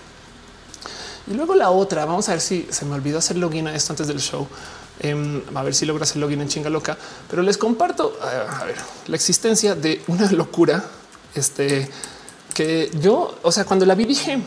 Y 1.27 1.35
luego 1.35 1.55
la 1.55 1.71
otra, 1.71 2.05
vamos 2.05 2.29
a 2.29 2.33
ver 2.33 2.41
si 2.41 2.67
se 2.71 2.85
me 2.85 2.95
olvidó 2.95 3.19
hacer 3.19 3.37
login 3.37 3.69
a 3.69 3.75
esto 3.75 3.93
antes 3.93 4.07
del 4.07 4.21
show. 4.21 4.47
Em, 5.01 5.43
a 5.55 5.63
ver 5.63 5.75
si 5.75 5.87
logro 5.87 6.03
hacer 6.03 6.17
login 6.17 6.41
en 6.41 6.49
chinga 6.49 6.71
loca, 6.71 6.97
pero 7.31 7.43
les 7.43 7.57
comparto 7.57 8.19
ver, 8.67 8.77
la 9.07 9.17
existencia 9.17 9.75
de 9.75 10.03
una 10.09 10.31
locura. 10.33 10.85
Este 11.35 11.89
que 12.55 12.91
yo, 13.01 13.39
o 13.43 13.53
sea, 13.53 13.65
cuando 13.65 13.87
la 13.87 13.95
vi 13.95 14.05
dije, 14.05 14.41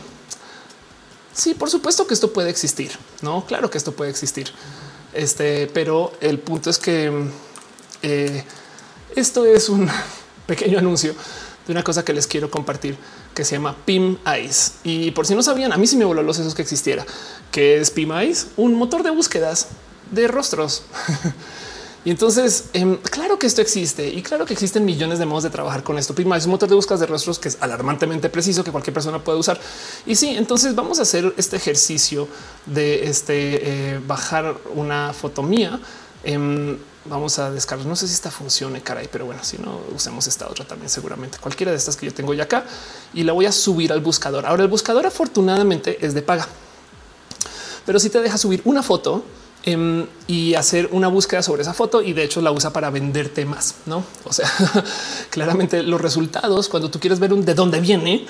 sí, 1.34 1.54
por 1.54 1.70
supuesto 1.70 2.06
que 2.06 2.14
esto 2.14 2.34
puede 2.34 2.50
existir. 2.50 2.92
No, 3.22 3.46
claro 3.46 3.70
que 3.70 3.78
esto 3.78 3.94
puede 3.94 4.12
existir. 4.12 4.52
Este, 5.14 5.68
pero 5.68 6.12
el 6.20 6.40
punto 6.40 6.70
es 6.70 6.78
que 6.78 7.10
eh, 8.02 8.44
esto 9.16 9.46
es 9.46 9.70
un 9.70 9.90
pequeño 10.46 10.80
anuncio 10.80 11.16
de 11.66 11.72
una 11.72 11.84
cosa 11.84 12.04
que 12.04 12.12
les 12.12 12.28
quiero 12.28 12.52
compartir 12.52 12.98
que 13.42 13.46
se 13.46 13.56
llama 13.56 13.76
PIM 13.86 14.20
Eyes. 14.24 14.74
Y 14.84 15.10
por 15.12 15.26
si 15.26 15.34
no 15.34 15.42
sabían, 15.42 15.74
a 15.74 15.78
mí 15.78 15.88
sí 15.88 15.98
me 15.98 16.06
voló 16.06 16.22
los 16.22 16.38
sesos 16.38 16.54
que 16.54 16.62
existiera, 16.62 17.04
que 17.50 17.78
es 17.78 17.90
PIM 17.90 18.12
Eyes, 18.12 18.50
un 18.56 18.76
motor 18.76 19.02
de 19.02 19.10
búsquedas 19.10 19.70
de 20.12 20.28
rostros. 20.28 20.84
y 22.06 22.12
entonces, 22.12 22.66
em, 22.74 22.98
claro 22.98 23.40
que 23.40 23.48
esto 23.48 23.60
existe 23.64 24.08
y 24.08 24.22
claro 24.22 24.46
que 24.46 24.54
existen 24.54 24.86
millones 24.86 25.18
de 25.18 25.26
modos 25.26 25.42
de 25.42 25.50
trabajar 25.50 25.82
con 25.82 25.98
esto. 25.98 26.14
PIM 26.14 26.28
Eyes 26.28 26.44
es 26.44 26.46
un 26.46 26.52
motor 26.52 26.70
de 26.70 26.76
búsquedas 26.76 27.00
de 27.00 27.08
rostros 27.08 27.40
que 27.40 27.48
es 27.48 27.58
alarmantemente 27.62 28.30
preciso 28.30 28.64
que 28.64 28.70
cualquier 28.70 28.94
persona 28.94 29.24
puede 29.24 29.40
usar. 29.40 29.60
Y 30.06 30.14
sí, 30.14 30.36
entonces 30.38 30.76
vamos 30.76 31.00
a 31.00 31.02
hacer 31.02 31.34
este 31.36 31.56
ejercicio 31.56 32.28
de 32.68 33.10
este 33.10 33.96
eh, 33.96 34.00
bajar 34.06 34.56
una 34.76 35.14
foto 35.14 35.42
mía. 35.42 35.80
Em, 36.24 36.78
Vamos 37.06 37.40
a 37.40 37.50
descargar. 37.50 37.88
No 37.88 37.96
sé 37.96 38.08
si 38.08 38.14
esta 38.14 38.30
funcione, 38.30 38.82
caray, 38.82 39.10
pero 39.12 39.26
bueno, 39.26 39.44
si 39.44 39.58
no 39.58 39.82
usemos 39.96 40.28
esta 40.28 40.48
otra 40.48 40.66
también, 40.66 40.90
seguramente 40.90 41.40
cualquiera 41.40 41.72
de 41.72 41.78
estas 41.78 41.98
que 41.98 42.06
yo 42.06 42.14
tengo 42.14 42.34
ya 42.34 42.44
acá 42.44 42.64
y 43.14 43.24
la 43.24 43.34
voy 43.34 43.48
a 43.48 43.52
subir 43.52 43.92
al 43.92 44.02
buscador. 44.02 44.46
Ahora, 44.46 44.64
el 44.64 44.70
buscador 44.70 45.08
afortunadamente 45.08 46.06
es 46.06 46.14
de 46.14 46.22
paga, 46.22 46.48
pero 47.88 48.00
si 48.00 48.12
te 48.12 48.22
deja 48.22 48.38
subir 48.38 48.62
una 48.66 48.84
foto 48.84 49.24
em, 49.64 50.06
y 50.28 50.54
hacer 50.54 50.90
una 50.92 51.08
búsqueda 51.08 51.42
sobre 51.42 51.64
esa 51.64 51.74
foto 51.74 52.04
y 52.04 52.14
de 52.14 52.24
hecho 52.24 52.40
la 52.40 52.52
usa 52.52 52.72
para 52.72 52.92
venderte 52.92 53.46
más, 53.46 53.76
no? 53.88 54.04
O 54.26 54.34
sea, 54.34 54.52
claramente 55.32 55.82
los 55.82 56.00
resultados 56.00 56.70
cuando 56.70 56.92
tú 56.92 57.00
quieres 57.00 57.20
ver 57.20 57.34
un 57.34 57.44
de 57.44 57.56
dónde 57.56 57.80
viene, 57.80 58.28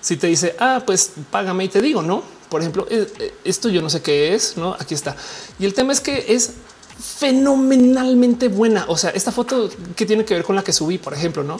si 0.00 0.16
te 0.16 0.28
dice, 0.28 0.56
ah, 0.58 0.82
pues 0.84 1.12
págame 1.30 1.64
y 1.64 1.68
te 1.68 1.82
digo, 1.82 2.00
no? 2.00 2.22
Por 2.48 2.62
ejemplo, 2.62 2.86
eh, 2.90 3.06
eh, 3.18 3.34
esto 3.44 3.68
yo 3.68 3.82
no 3.82 3.90
sé 3.90 4.00
qué 4.00 4.34
es, 4.34 4.56
no? 4.56 4.74
Aquí 4.78 4.94
está. 4.94 5.14
Y 5.58 5.66
el 5.66 5.74
tema 5.74 5.92
es 5.92 6.00
que 6.00 6.26
es 6.28 6.54
fenomenalmente 6.98 8.48
buena. 8.48 8.84
O 8.88 8.96
sea, 8.96 9.10
esta 9.10 9.32
foto 9.32 9.70
que 9.96 10.06
tiene 10.06 10.24
que 10.24 10.34
ver 10.34 10.44
con 10.44 10.56
la 10.56 10.62
que 10.62 10.72
subí, 10.72 10.98
por 10.98 11.14
ejemplo, 11.14 11.42
no? 11.42 11.58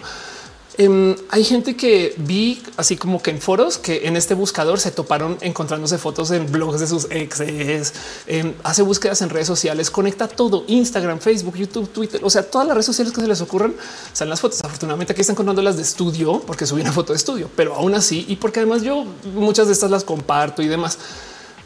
Em, 0.77 1.15
hay 1.31 1.45
gente 1.45 1.77
que 1.77 2.15
vi 2.17 2.61
así 2.77 2.97
como 2.97 3.23
que 3.23 3.31
en 3.31 3.41
foros 3.41 3.79
que 3.79 4.09
en 4.09 4.17
este 4.17 4.35
buscador 4.35 4.81
se 4.81 4.91
toparon 4.91 5.39
encontrándose 5.41 5.99
fotos 5.99 6.33
en 6.33 6.51
blogs 6.51 6.81
de 6.81 6.89
sus 6.89 7.07
exes, 7.11 7.95
em, 8.27 8.55
hace 8.65 8.83
búsquedas 8.83 9.23
en 9.23 9.31
redes 9.31 9.47
sociales, 9.47 9.89
conecta 9.89 10.27
todo 10.27 10.65
Instagram, 10.67 11.21
Facebook, 11.21 11.55
YouTube, 11.55 11.89
Twitter, 11.91 12.21
o 12.25 12.31
sea, 12.31 12.51
todas 12.51 12.67
las 12.67 12.75
redes 12.75 12.87
sociales 12.87 13.15
que 13.15 13.21
se 13.21 13.29
les 13.29 13.41
ocurran 13.41 13.73
salen 14.13 14.31
las 14.31 14.41
fotos. 14.41 14.65
Afortunadamente 14.65 15.13
aquí 15.13 15.21
están 15.21 15.37
contando 15.37 15.63
las 15.63 15.77
de 15.77 15.83
estudio 15.83 16.41
porque 16.41 16.67
subí 16.67 16.81
una 16.81 16.93
foto 16.93 17.13
de 17.13 17.19
estudio, 17.19 17.49
pero 17.55 17.75
aún 17.77 17.95
así 17.95 18.25
y 18.27 18.35
porque 18.37 18.59
además 18.59 18.83
yo 18.83 19.05
muchas 19.33 19.69
de 19.69 19.75
estas 19.75 19.93
las 19.93 20.03
comparto 20.03 20.61
y 20.61 20.67
demás. 20.67 20.99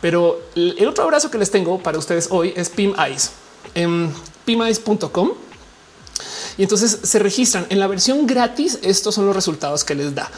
Pero 0.03 0.39
el 0.55 0.86
otro 0.86 1.05
abrazo 1.05 1.31
que 1.31 1.39
les 1.39 1.51
tengo 1.51 1.82
para 1.82 1.99
ustedes 1.99 2.28
hoy 2.31 2.53
es 2.55 2.69
Pim 2.69 2.93
Eyes 2.99 3.31
en 3.74 4.12
pimais.com 4.45 5.32
y 6.57 6.62
entonces 6.62 6.99
se 7.03 7.19
registran 7.19 7.66
en 7.70 7.78
la 7.78 7.86
versión 7.86 8.27
gratis. 8.27 8.78
Estos 8.82 9.15
son 9.15 9.27
los 9.27 9.35
resultados 9.35 9.85
que 9.85 9.95
les 9.95 10.15
da. 10.15 10.31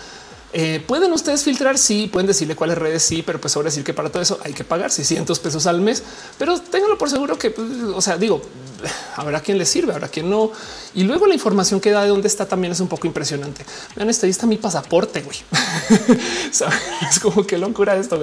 Eh, 0.52 0.82
pueden 0.86 1.12
ustedes 1.12 1.44
filtrar, 1.44 1.78
sí, 1.78 2.08
pueden 2.12 2.26
decirle 2.26 2.56
cuáles 2.56 2.76
redes, 2.76 3.04
sí, 3.04 3.22
pero 3.22 3.40
pues 3.40 3.52
sobre 3.52 3.66
decir 3.66 3.84
que 3.84 3.94
para 3.94 4.10
todo 4.10 4.20
eso 4.20 4.38
hay 4.42 4.52
que 4.52 4.64
pagar 4.64 4.90
600 4.90 5.38
pesos 5.38 5.66
al 5.66 5.80
mes, 5.80 6.02
pero 6.38 6.58
ténganlo 6.58 6.98
por 6.98 7.08
seguro 7.08 7.38
que, 7.38 7.52
pues, 7.52 7.68
o 7.94 8.00
sea, 8.00 8.18
digo, 8.18 8.42
habrá 9.14 9.40
quien 9.40 9.58
le 9.58 9.64
sirve, 9.64 9.92
habrá 9.92 10.08
quien 10.08 10.28
no. 10.28 10.50
Y 10.94 11.04
luego 11.04 11.26
la 11.26 11.34
información 11.34 11.80
que 11.80 11.90
da 11.90 12.02
de 12.02 12.08
dónde 12.08 12.28
está 12.28 12.46
también 12.46 12.72
es 12.72 12.80
un 12.80 12.88
poco 12.88 13.06
impresionante. 13.06 13.64
Vean, 13.96 14.10
este 14.10 14.26
ahí 14.26 14.30
está 14.30 14.46
mi 14.46 14.56
pasaporte, 14.56 15.22
güey. 15.22 15.38
es 17.10 17.20
como 17.20 17.46
que 17.46 17.58
locura 17.58 17.96
esto. 17.96 18.20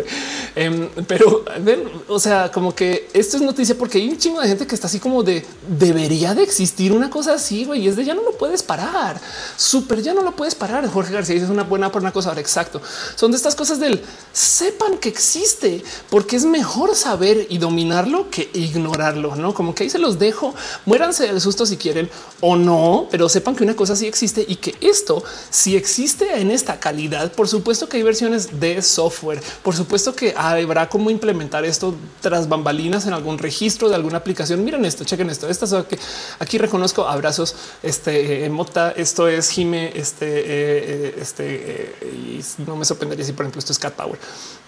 Em, 0.55 0.89
pero 1.07 1.45
ven, 1.61 1.83
o 2.07 2.19
sea, 2.19 2.51
como 2.51 2.75
que 2.75 3.09
esto 3.13 3.37
es 3.37 3.43
noticia 3.43 3.77
porque 3.77 3.99
hay 3.99 4.09
un 4.09 4.17
chingo 4.17 4.41
de 4.41 4.47
gente 4.47 4.67
que 4.67 4.75
está 4.75 4.87
así 4.87 4.99
como 4.99 5.23
de 5.23 5.45
debería 5.67 6.35
de 6.35 6.43
existir 6.43 6.91
una 6.91 7.09
cosa 7.09 7.33
así, 7.33 7.65
güey, 7.65 7.83
y 7.83 7.87
es 7.87 7.95
de 7.95 8.03
ya 8.03 8.13
no 8.13 8.23
lo 8.23 8.31
puedes 8.33 8.63
parar. 8.63 9.19
Súper 9.55 10.01
ya 10.01 10.13
no 10.13 10.21
lo 10.21 10.35
puedes 10.35 10.55
parar. 10.55 10.85
Jorge 10.87 11.13
García 11.13 11.35
dice 11.35 11.51
una 11.51 11.63
buena 11.63 11.91
por 11.91 12.01
una 12.01 12.11
cosa. 12.11 12.29
Ahora 12.29 12.41
exacto. 12.41 12.81
Son 13.15 13.31
de 13.31 13.37
estas 13.37 13.55
cosas 13.55 13.79
del 13.79 14.01
sepan 14.33 14.97
que 14.97 15.09
existe 15.09 15.83
porque 16.09 16.35
es 16.35 16.45
mejor 16.45 16.95
saber 16.95 17.47
y 17.49 17.57
dominarlo 17.57 18.29
que 18.29 18.49
ignorarlo, 18.53 19.35
no 19.35 19.53
como 19.53 19.73
que 19.73 19.83
ahí 19.83 19.89
se 19.89 19.99
los 19.99 20.19
dejo 20.19 20.53
muéranse 20.85 21.27
del 21.27 21.41
susto 21.41 21.65
si 21.65 21.77
quieren 21.77 22.09
o 22.41 22.56
no, 22.57 23.07
pero 23.09 23.29
sepan 23.29 23.55
que 23.55 23.63
una 23.63 23.75
cosa 23.75 23.95
sí 23.95 24.07
existe 24.07 24.45
y 24.47 24.57
que 24.57 24.75
esto 24.81 25.23
si 25.49 25.75
existe 25.75 26.39
en 26.39 26.51
esta 26.51 26.79
calidad. 26.79 27.31
Por 27.31 27.47
supuesto 27.47 27.87
que 27.87 27.97
hay 27.97 28.03
versiones 28.03 28.59
de 28.59 28.81
software, 28.81 29.41
por 29.63 29.75
supuesto 29.75 30.15
que 30.15 30.33
habrá 30.35 30.89
cómo 30.89 31.09
implementar 31.09 31.65
esto 31.65 31.95
tras 32.21 32.47
bambalinas 32.49 33.05
en 33.05 33.13
algún 33.13 33.37
registro 33.37 33.89
de 33.89 33.95
alguna 33.95 34.17
aplicación. 34.17 34.63
Miren 34.63 34.85
esto, 34.85 35.03
chequen 35.03 35.29
esto. 35.29 35.49
Estas 35.49 35.73
que 35.85 35.97
aquí 36.39 36.57
reconozco 36.57 37.07
abrazos. 37.07 37.55
Este 37.83 38.45
eh, 38.45 38.49
Mota, 38.49 38.91
esto 38.91 39.27
es 39.27 39.49
Jime, 39.49 39.91
este, 39.95 40.25
eh, 40.27 40.45
eh, 40.47 41.15
este, 41.19 41.95
y 42.03 42.41
no 42.65 42.75
me 42.75 42.85
sorprendería 42.85 43.25
si, 43.25 43.33
por 43.33 43.45
ejemplo, 43.45 43.59
esto 43.59 43.71
es 43.71 43.79
Cat 43.79 43.93
Power. 43.93 44.19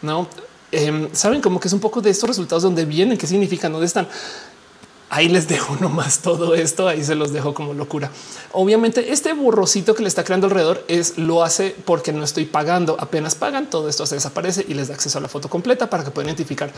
No 0.02 0.28
em, 0.72 1.10
saben 1.14 1.42
como 1.42 1.60
que 1.60 1.68
es 1.68 1.74
un 1.74 1.80
poco 1.80 2.02
de 2.02 2.10
estos 2.10 2.30
resultados 2.30 2.64
donde 2.64 2.86
vienen, 2.86 3.18
qué 3.18 3.28
significan, 3.28 3.72
dónde 3.72 3.88
están 3.88 4.08
ahí 5.10 5.28
les 5.28 5.48
dejo 5.48 5.76
nomás 5.80 6.20
todo 6.20 6.56
esto. 6.56 6.88
Ahí 6.88 7.04
se 7.04 7.16
los 7.16 7.34
dejo 7.34 7.54
como 7.54 7.74
locura. 7.74 8.12
Obviamente, 8.52 9.12
este 9.12 9.34
borrosito 9.34 9.94
que 9.96 10.04
le 10.04 10.08
está 10.08 10.24
creando 10.24 10.48
alrededor 10.48 10.84
es 10.88 11.18
lo 11.18 11.44
hace 11.44 11.76
porque 11.86 12.14
no 12.14 12.24
estoy 12.24 12.46
pagando. 12.46 12.96
Apenas 13.00 13.36
pagan, 13.36 13.70
todo 13.70 13.90
esto 13.90 14.06
se 14.06 14.16
desaparece 14.16 14.66
y 14.68 14.74
les 14.74 14.88
da 14.88 14.96
acceso 14.96 15.18
a 15.18 15.22
la 15.22 15.28
foto 15.28 15.50
completa 15.50 15.90
para 15.90 16.04
que 16.04 16.12
puedan 16.12 16.30
identificar 16.30 16.72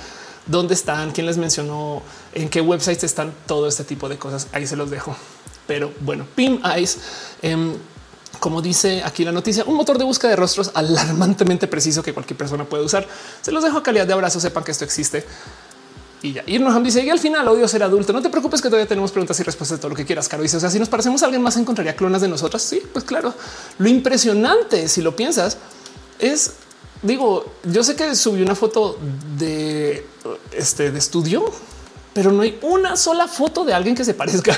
dónde 0.45 0.73
están, 0.73 1.11
quién 1.11 1.27
les 1.27 1.37
mencionó, 1.37 2.01
en 2.33 2.49
qué 2.49 2.61
websites 2.61 3.03
están, 3.03 3.33
todo 3.45 3.67
este 3.67 3.83
tipo 3.83 4.09
de 4.09 4.17
cosas. 4.17 4.47
Ahí 4.51 4.65
se 4.65 4.75
los 4.75 4.89
dejo. 4.89 5.15
Pero 5.67 5.91
bueno, 6.01 6.25
Pim 6.35 6.59
Eyes. 6.65 6.97
Em, 7.41 7.75
como 8.39 8.61
dice 8.61 9.03
aquí 9.03 9.23
la 9.23 9.31
noticia, 9.31 9.63
un 9.65 9.75
motor 9.75 9.97
de 9.99 10.03
búsqueda 10.03 10.31
de 10.31 10.35
rostros 10.35 10.71
alarmantemente 10.73 11.67
preciso 11.67 12.01
que 12.01 12.13
cualquier 12.13 12.37
persona 12.37 12.65
puede 12.65 12.83
usar. 12.83 13.07
Se 13.41 13.51
los 13.51 13.63
dejo 13.63 13.77
a 13.77 13.83
calidad 13.83 14.07
de 14.07 14.13
abrazo, 14.13 14.39
sepan 14.39 14.63
que 14.63 14.71
esto 14.71 14.83
existe. 14.83 15.25
Y 16.23 16.33
ya 16.33 16.43
Irnoham 16.45 16.83
dice 16.83 17.03
y 17.03 17.09
al 17.09 17.19
final 17.19 17.47
odio 17.47 17.67
ser 17.67 17.81
adulto. 17.83 18.13
No 18.13 18.21
te 18.21 18.29
preocupes 18.29 18.61
que 18.61 18.69
todavía 18.69 18.87
tenemos 18.87 19.11
preguntas 19.11 19.39
y 19.39 19.43
respuestas 19.43 19.77
de 19.77 19.81
todo 19.81 19.89
lo 19.89 19.95
que 19.95 20.05
quieras. 20.05 20.27
Caro 20.27 20.43
dice, 20.43 20.57
o 20.57 20.59
sea, 20.59 20.69
si 20.69 20.77
nos 20.77 20.87
parecemos 20.87 21.23
a 21.23 21.25
alguien 21.25 21.41
más, 21.41 21.57
encontraría 21.57 21.95
clonas 21.95 22.21
de 22.21 22.27
nosotras. 22.27 22.61
Sí, 22.61 22.81
pues 22.93 23.03
claro. 23.05 23.33
Lo 23.79 23.89
impresionante, 23.89 24.87
si 24.87 25.01
lo 25.01 25.15
piensas, 25.15 25.57
es 26.19 26.53
digo, 27.01 27.45
yo 27.63 27.83
sé 27.83 27.95
que 27.95 28.15
subí 28.15 28.41
una 28.41 28.55
foto 28.55 28.97
de 29.37 30.05
este 30.51 30.91
de 30.91 30.99
estudio, 30.99 31.45
pero 32.13 32.31
no 32.31 32.41
hay 32.43 32.57
una 32.61 32.95
sola 32.95 33.27
foto 33.27 33.63
de 33.63 33.73
alguien 33.73 33.95
que 33.95 34.05
se 34.05 34.13
parezca. 34.13 34.57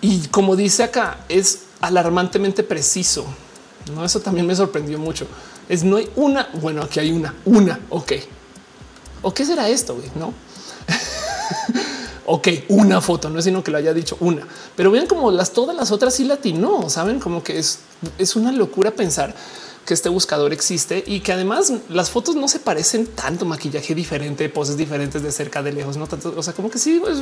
Y 0.00 0.28
como 0.28 0.56
dice 0.56 0.82
acá, 0.82 1.24
es 1.28 1.60
alarmantemente 1.80 2.62
preciso. 2.62 3.24
No, 3.94 4.04
eso 4.04 4.20
también 4.20 4.46
me 4.46 4.54
sorprendió 4.54 4.98
mucho. 4.98 5.26
Es 5.68 5.84
no 5.84 5.96
hay 5.96 6.08
una. 6.16 6.48
Bueno, 6.60 6.82
aquí 6.82 7.00
hay 7.00 7.12
una, 7.12 7.34
una. 7.44 7.80
Ok. 7.88 8.12
¿O 9.22 9.32
qué 9.32 9.44
será 9.44 9.68
esto? 9.68 9.96
No. 10.14 10.34
ok, 12.26 12.48
una 12.68 13.00
foto, 13.00 13.30
no 13.30 13.38
es 13.38 13.44
sino 13.44 13.62
que 13.62 13.70
lo 13.70 13.78
haya 13.78 13.94
dicho 13.94 14.16
una, 14.20 14.46
pero 14.74 14.90
vean 14.90 15.06
como 15.06 15.30
las 15.30 15.52
todas 15.52 15.76
las 15.76 15.90
otras 15.90 16.14
sí 16.14 16.24
latino, 16.24 16.88
saben 16.88 17.20
como 17.20 17.42
que 17.42 17.58
es, 17.58 17.80
es 18.18 18.36
una 18.36 18.52
locura 18.52 18.90
pensar 18.90 19.34
que 19.86 19.94
este 19.94 20.08
buscador 20.08 20.52
existe 20.52 21.02
y 21.06 21.20
que 21.20 21.32
además 21.32 21.72
las 21.88 22.10
fotos 22.10 22.34
no 22.34 22.48
se 22.48 22.58
parecen 22.58 23.06
tanto, 23.06 23.46
maquillaje 23.46 23.94
diferente, 23.94 24.48
poses 24.48 24.76
diferentes 24.76 25.22
de 25.22 25.30
cerca, 25.30 25.62
de 25.62 25.72
lejos, 25.72 25.96
no 25.96 26.06
tanto. 26.08 26.34
O 26.36 26.42
sea, 26.42 26.52
como 26.52 26.68
que 26.68 26.78
sí, 26.78 27.00
pues, 27.00 27.18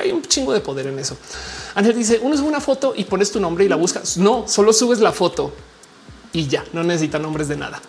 hay 0.00 0.12
un 0.12 0.22
chingo 0.22 0.52
de 0.52 0.60
poder 0.60 0.86
en 0.86 0.98
eso. 0.98 1.16
Ángel 1.74 1.96
dice: 1.96 2.20
uno 2.22 2.34
es 2.34 2.40
una 2.40 2.60
foto 2.60 2.94
y 2.96 3.04
pones 3.04 3.32
tu 3.32 3.40
nombre 3.40 3.64
y 3.64 3.68
la 3.68 3.76
buscas. 3.76 4.16
No, 4.16 4.46
solo 4.46 4.72
subes 4.72 5.00
la 5.00 5.12
foto 5.12 5.52
y 6.32 6.46
ya 6.46 6.64
no 6.72 6.84
necesita 6.84 7.18
nombres 7.18 7.48
de 7.48 7.56
nada. 7.56 7.82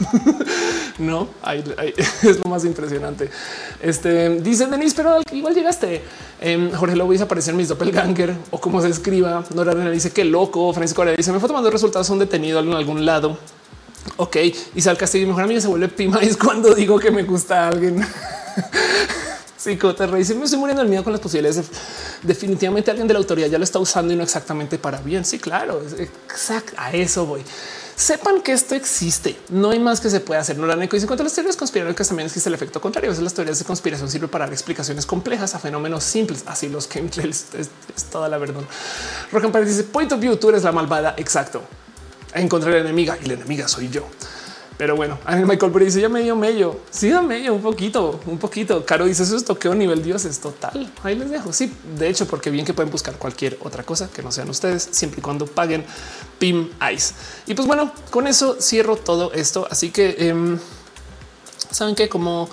no 0.98 1.28
es 2.22 2.38
lo 2.38 2.50
más 2.50 2.64
impresionante. 2.64 3.30
Este 3.82 4.30
dice 4.40 4.66
Denis, 4.66 4.94
pero 4.94 5.20
igual 5.32 5.54
llegaste. 5.54 6.02
Eh, 6.40 6.70
Jorge 6.76 6.96
Lobo 6.96 7.12
dice 7.12 7.24
aparecer 7.24 7.54
mis 7.54 7.68
doppelganger 7.68 8.34
o 8.50 8.60
como 8.60 8.80
se 8.80 8.88
escriba. 8.88 9.44
Nora 9.54 9.74
dice 9.90 10.10
que 10.10 10.24
loco. 10.24 10.72
Francisco 10.72 11.04
dice 11.04 11.32
me 11.32 11.40
fue 11.40 11.48
tomando 11.48 11.70
resultados 11.70 12.06
son 12.06 12.18
detenido 12.18 12.60
en 12.60 12.72
algún 12.72 13.04
lado. 13.04 13.38
Ok, 14.18 14.36
y 14.74 14.80
Sal 14.80 14.96
Castillo, 14.96 15.26
mejor 15.26 15.42
amiga 15.42 15.60
se 15.60 15.66
vuelve 15.66 15.90
es 16.22 16.36
cuando 16.36 16.74
digo 16.74 16.98
que 16.98 17.10
me 17.10 17.24
gusta 17.24 17.64
a 17.64 17.68
alguien. 17.68 18.00
Psicoterra 19.58 20.16
dice 20.16 20.34
me 20.34 20.44
estoy 20.44 20.60
muriendo 20.60 20.82
el 20.82 20.88
miedo 20.88 21.02
con 21.02 21.12
las 21.12 21.20
posibilidades. 21.20 21.66
definitivamente 22.22 22.90
alguien 22.90 23.08
de 23.08 23.14
la 23.14 23.18
autoridad 23.18 23.48
ya 23.48 23.58
lo 23.58 23.64
está 23.64 23.80
usando 23.80 24.12
y 24.12 24.16
no 24.16 24.22
exactamente 24.22 24.78
para 24.78 25.00
bien. 25.00 25.24
Sí, 25.24 25.38
claro, 25.38 25.82
exacto. 25.98 26.72
A 26.76 26.92
eso 26.92 27.26
voy 27.26 27.42
sepan 27.96 28.42
que 28.42 28.52
esto 28.52 28.74
existe. 28.74 29.36
No 29.48 29.70
hay 29.70 29.80
más 29.80 30.00
que 30.00 30.10
se 30.10 30.20
puede 30.20 30.38
hacer. 30.38 30.58
No 30.58 30.66
la 30.66 30.76
neco 30.76 30.96
dice 30.96 31.06
cuanto 31.06 31.22
a 31.22 31.24
las 31.24 31.32
teorías 31.32 31.56
conspiranoicas 31.56 32.06
también 32.06 32.26
existe 32.26 32.48
el 32.48 32.54
efecto 32.54 32.80
contrario. 32.80 33.10
A 33.10 33.12
veces 33.12 33.24
las 33.24 33.34
teorías 33.34 33.58
de 33.58 33.64
conspiración 33.64 34.10
sirven 34.10 34.28
para 34.28 34.44
dar 34.44 34.52
explicaciones 34.52 35.06
complejas 35.06 35.54
a 35.54 35.58
fenómenos 35.58 36.04
simples. 36.04 36.44
Así 36.46 36.68
los 36.68 36.88
chemtrails 36.88 37.46
es, 37.58 37.70
es 37.96 38.04
toda 38.04 38.28
la 38.28 38.38
verdad. 38.38 38.62
Rock 39.32 39.56
dice 39.64 39.82
point 39.84 40.12
of 40.12 40.20
view. 40.20 40.36
Tú 40.36 40.50
eres 40.50 40.62
la 40.62 40.72
malvada. 40.72 41.14
Exacto. 41.16 41.62
Encontrar 42.34 42.74
la 42.74 42.80
enemiga 42.80 43.18
y 43.20 43.26
la 43.26 43.34
enemiga 43.34 43.66
soy 43.66 43.88
yo. 43.88 44.06
Pero 44.78 44.94
bueno, 44.94 45.18
Michael 45.26 45.72
Burry 45.72 45.86
dice 45.86 46.00
ya 46.00 46.08
medio 46.08 46.36
medio. 46.36 46.80
Sí, 46.90 47.08
da 47.08 47.22
medio 47.22 47.54
un 47.54 47.62
poquito, 47.62 48.20
un 48.26 48.38
poquito. 48.38 48.84
Caro 48.84 49.06
dice 49.06 49.22
eso 49.22 49.36
es 49.36 49.44
toqueo 49.44 49.74
nivel 49.74 50.02
Dios 50.02 50.24
es 50.24 50.38
total. 50.38 50.92
Ahí 51.02 51.16
les 51.16 51.30
dejo. 51.30 51.52
Sí, 51.52 51.72
de 51.98 52.08
hecho, 52.08 52.26
porque 52.26 52.50
bien 52.50 52.66
que 52.66 52.74
pueden 52.74 52.90
buscar 52.90 53.16
cualquier 53.16 53.58
otra 53.62 53.82
cosa 53.84 54.10
que 54.10 54.22
no 54.22 54.30
sean 54.30 54.50
ustedes, 54.50 54.88
siempre 54.90 55.20
y 55.20 55.22
cuando 55.22 55.46
paguen 55.46 55.84
Pim 56.38 56.68
Ice. 56.92 57.14
Y 57.46 57.54
pues 57.54 57.66
bueno, 57.66 57.92
con 58.10 58.26
eso 58.26 58.56
cierro 58.60 58.96
todo 58.96 59.32
esto. 59.32 59.66
Así 59.70 59.90
que 59.90 60.16
em, 60.18 60.58
saben 61.70 61.94
que 61.94 62.08
como 62.08 62.48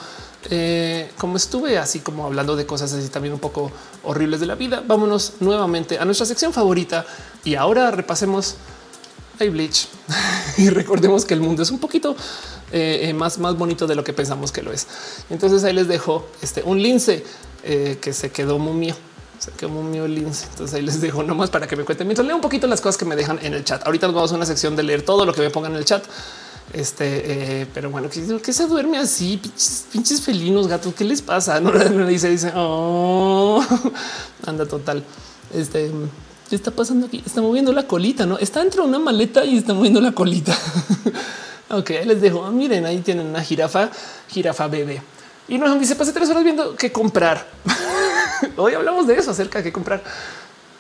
eh, 0.50 1.10
como 1.18 1.38
estuve 1.38 1.78
así 1.78 2.00
como 2.00 2.26
hablando 2.26 2.58
de 2.58 2.66
cosas 2.66 2.92
así 2.92 3.08
también 3.08 3.34
un 3.34 3.40
poco 3.40 3.72
horribles 4.04 4.40
de 4.40 4.46
la 4.46 4.56
vida, 4.56 4.84
vámonos 4.86 5.36
nuevamente 5.40 6.00
a 6.00 6.06
nuestra 6.06 6.26
sección 6.26 6.52
favorita 6.52 7.06
y 7.46 7.56
ahora 7.56 7.92
repasemos 7.92 8.56
hay 9.40 9.50
Bleach 9.50 9.88
y 10.58 10.70
recordemos 10.70 11.26
que 11.26 11.34
el 11.34 11.42
mundo 11.42 11.64
es 11.64 11.72
un 11.72 11.80
poquito 11.80 12.16
eh, 12.72 13.10
eh, 13.10 13.14
más, 13.14 13.38
más 13.38 13.56
bonito 13.56 13.86
de 13.86 13.94
lo 13.94 14.04
que 14.04 14.14
pensamos 14.14 14.52
que 14.52 14.64
lo 14.64 14.74
es. 14.74 14.88
Entonces 15.30 15.64
ahí 15.64 15.74
les 15.74 15.88
dejo 15.88 16.28
este 16.42 16.64
un 16.64 16.82
lince 16.82 17.24
eh, 17.64 18.00
que 18.02 18.14
se 18.14 18.32
quedó 18.32 18.58
muy. 18.58 18.94
Se 19.38 19.52
quedó 19.52 19.70
muy 19.70 20.08
lince. 20.08 20.48
Entonces 20.50 20.76
ahí 20.76 20.82
les 20.82 21.00
dejo 21.00 21.22
nomás 21.22 21.52
para 21.52 21.68
que 21.68 21.76
me 21.76 21.84
cuenten 21.84 22.08
mientras 22.08 22.26
leo 22.26 22.36
un 22.36 22.42
poquito 22.42 22.66
las 22.66 22.82
cosas 22.82 22.98
que 22.98 23.06
me 23.06 23.16
dejan 23.16 23.38
en 23.44 23.54
el 23.54 23.64
chat. 23.64 23.86
Ahorita 23.86 24.08
vamos 24.08 24.32
a 24.32 24.36
una 24.36 24.48
sección 24.48 24.76
de 24.76 24.82
leer 24.82 25.04
todo 25.04 25.24
lo 25.24 25.34
que 25.34 25.42
me 25.42 25.52
pongan 25.52 25.74
en 25.74 25.78
el 25.78 25.86
chat. 25.86 26.04
Este, 26.72 27.68
pero 27.76 27.92
bueno, 27.92 28.10
que, 28.10 28.54
se 28.54 28.68
duerme 28.68 28.98
así, 28.98 29.40
pinches, 29.92 30.22
felinos, 30.22 30.68
gatos. 30.68 30.96
¿Qué 30.96 31.04
les 31.04 31.22
pasa? 31.22 31.60
No 31.62 31.72
le 31.72 32.08
dice, 32.08 32.30
dice, 32.30 32.52
oh, 32.56 33.64
anda 34.48 34.66
total. 34.66 35.04
Este, 35.54 35.92
¿Qué 36.54 36.58
está 36.58 36.70
pasando 36.70 37.08
aquí? 37.08 37.24
Está 37.26 37.42
moviendo 37.42 37.74
la 37.74 37.88
colita, 37.88 38.28
no 38.28 38.38
está 38.38 38.60
dentro 38.60 38.84
de 38.84 38.90
una 38.90 39.00
maleta 39.00 39.44
y 39.44 39.58
está 39.58 39.74
moviendo 39.74 40.00
la 40.00 40.12
colita. 40.12 40.56
ok, 41.72 41.90
les 42.06 42.22
dejo. 42.22 42.46
Ah, 42.46 42.52
miren, 42.52 42.86
ahí 42.86 43.00
tienen 43.00 43.26
una 43.26 43.42
jirafa, 43.42 43.90
jirafa 44.30 44.68
bebé. 44.68 45.02
Y 45.48 45.58
nos 45.58 45.80
dice 45.80 45.96
pasé 45.96 46.14
tres 46.14 46.30
horas 46.30 46.44
viendo 46.44 46.76
qué 46.76 46.92
comprar. 46.92 47.48
Hoy 48.58 48.76
hablamos 48.76 49.08
de 49.08 49.16
eso 49.16 49.32
acerca 49.32 49.58
de 49.58 49.64
qué 49.64 49.74
comprar. 49.74 50.04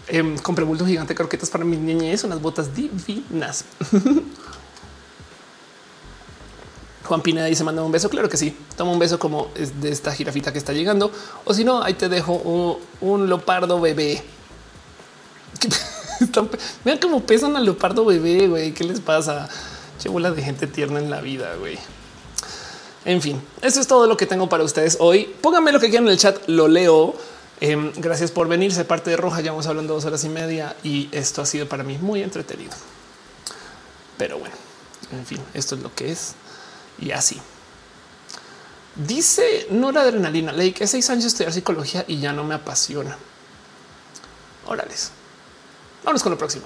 Eh, 0.09 0.35
compré 0.43 0.63
bulto 0.63 0.85
gigante 0.85 1.15
croquetas 1.15 1.49
para 1.49 1.65
mis 1.65 1.79
niñez, 1.79 2.23
unas 2.23 2.39
botas 2.39 2.75
divinas. 2.75 3.65
Juan 7.05 7.21
Pineda 7.21 7.47
dice 7.47 7.63
manda 7.63 7.81
un 7.81 7.91
beso. 7.91 8.11
Claro 8.11 8.29
que 8.29 8.37
sí. 8.37 8.55
Toma 8.77 8.91
un 8.91 8.99
beso 8.99 9.17
como 9.17 9.47
de 9.55 9.89
esta 9.89 10.11
jirafita 10.13 10.53
que 10.53 10.59
está 10.59 10.71
llegando. 10.71 11.11
O 11.45 11.53
si 11.55 11.63
no, 11.63 11.81
ahí 11.81 11.95
te 11.95 12.09
dejo 12.09 12.33
un, 12.33 12.77
un 13.01 13.27
lopardo 13.27 13.81
bebé. 13.81 14.23
Vean 16.83 16.97
cómo 17.01 17.21
pesan 17.21 17.55
al 17.55 17.65
leopardo 17.65 18.05
bebé, 18.05 18.47
güey. 18.47 18.73
¿Qué 18.73 18.83
les 18.83 18.99
pasa? 18.99 19.49
Che 19.99 20.09
bola 20.09 20.31
de 20.31 20.41
gente 20.41 20.67
tierna 20.67 20.99
en 20.99 21.09
la 21.09 21.21
vida, 21.21 21.55
güey. 21.55 21.77
En 23.05 23.21
fin, 23.21 23.41
eso 23.61 23.81
es 23.81 23.87
todo 23.87 24.07
lo 24.07 24.15
que 24.15 24.25
tengo 24.25 24.47
para 24.47 24.63
ustedes 24.63 24.97
hoy. 24.99 25.33
Pónganme 25.41 25.71
lo 25.71 25.79
que 25.79 25.89
quieran 25.89 26.07
en 26.07 26.13
el 26.13 26.17
chat, 26.17 26.37
lo 26.47 26.67
leo. 26.67 27.15
Em, 27.59 27.91
gracias 27.97 28.31
por 28.31 28.47
venirse 28.47 28.85
parte 28.85 29.09
de 29.09 29.17
Roja. 29.17 29.41
Ya 29.41 29.51
vamos 29.51 29.67
hablando 29.67 29.93
dos 29.93 30.05
horas 30.05 30.23
y 30.23 30.29
media 30.29 30.75
y 30.83 31.09
esto 31.11 31.41
ha 31.41 31.45
sido 31.45 31.67
para 31.67 31.83
mí 31.83 31.97
muy 31.97 32.23
entretenido. 32.23 32.71
Pero 34.17 34.37
bueno, 34.39 34.55
en 35.11 35.25
fin, 35.25 35.39
esto 35.53 35.75
es 35.75 35.81
lo 35.81 35.93
que 35.93 36.11
es 36.11 36.35
y 36.99 37.11
así. 37.11 37.41
Dice 38.95 39.67
Nora 39.71 40.01
Adrenalina, 40.01 40.51
leí 40.51 40.71
que 40.71 40.85
seis 40.87 41.09
años 41.09 41.25
estudiar 41.25 41.51
psicología 41.51 42.05
y 42.07 42.19
ya 42.19 42.31
no 42.31 42.43
me 42.43 42.55
apasiona. 42.55 43.17
Órales. 44.65 45.11
Vamos 46.03 46.21
con 46.21 46.31
lo 46.31 46.37
próximo. 46.37 46.65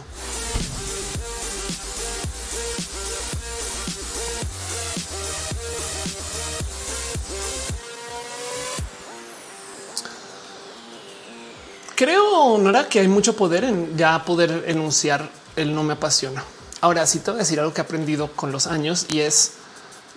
Creo, 11.95 12.59
Nora, 12.59 12.87
que 12.87 12.99
hay 12.99 13.07
mucho 13.07 13.35
poder 13.35 13.63
en 13.63 13.97
ya 13.97 14.23
poder 14.23 14.65
enunciar 14.67 15.31
el 15.55 15.73
no 15.73 15.81
me 15.81 15.93
apasiona. 15.93 16.43
Ahora 16.79 17.07
sí 17.07 17.17
te 17.19 17.31
voy 17.31 17.39
a 17.39 17.43
decir 17.43 17.59
algo 17.59 17.73
que 17.73 17.81
he 17.81 17.83
aprendido 17.83 18.31
con 18.33 18.51
los 18.51 18.67
años 18.67 19.07
y 19.09 19.21
es 19.21 19.53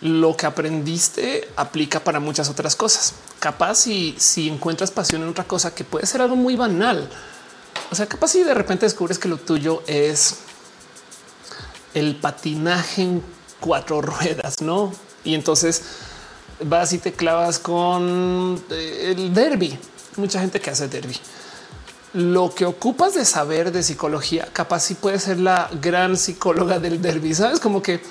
lo 0.03 0.37
que 0.37 0.45
aprendiste 0.45 1.49
aplica 1.57 2.01
para 2.01 2.21
muchas 2.21 2.51
otras 2.51 2.77
cosas. 2.77 3.15
Capaz 3.39 3.77
si, 3.77 4.15
si 4.19 4.49
encuentras 4.49 4.91
pasión 4.91 5.23
en 5.23 5.29
otra 5.29 5.45
cosa 5.45 5.75
que 5.75 5.85
puede 5.85 6.07
ser 6.07 6.21
algo 6.21 6.37
muy 6.37 6.55
banal, 6.55 7.09
o 7.91 7.95
sea, 7.95 8.07
capaz 8.07 8.29
si 8.29 8.43
de 8.43 8.55
repente 8.55 8.87
descubres 8.87 9.19
que 9.19 9.29
lo 9.29 9.37
tuyo 9.37 9.83
es 9.87 10.37
el 11.95 12.17
patinaje 12.17 13.03
en 13.03 13.23
cuatro 13.59 14.01
ruedas, 14.03 14.61
no? 14.61 14.93
Y 15.25 15.35
entonces 15.35 15.83
vas 16.65 16.93
y 16.93 16.99
te 16.99 17.13
clavas 17.13 17.59
con 17.59 18.63
eh, 18.71 19.15
el 19.17 19.35
derby. 19.35 19.79
Mucha 20.17 20.41
gente 20.41 20.61
que 20.61 20.71
hace 20.71 20.89
derby. 20.89 21.17
Lo 22.13 22.53
que 22.55 22.65
ocupas 22.65 23.15
de 23.15 23.25
saber 23.25 23.71
de 23.71 23.83
psicología, 23.83 24.49
capaz 24.53 24.81
si 24.81 24.95
puede 24.95 25.19
ser 25.19 25.39
la 25.39 25.71
gran 25.81 26.17
psicóloga 26.17 26.79
del 26.79 27.01
derby. 27.01 27.35
Sabes 27.35 27.61
como 27.61 27.83
que 27.83 28.03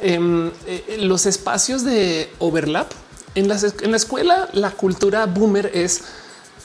em, 0.00 0.50
eh, 0.66 0.98
los 1.00 1.24
espacios 1.26 1.82
de 1.82 2.30
overlap 2.38 2.90
en, 3.34 3.50
en 3.50 3.90
la 3.90 3.96
escuela, 3.96 4.48
la 4.52 4.70
cultura 4.70 5.26
boomer 5.26 5.70
es 5.72 6.02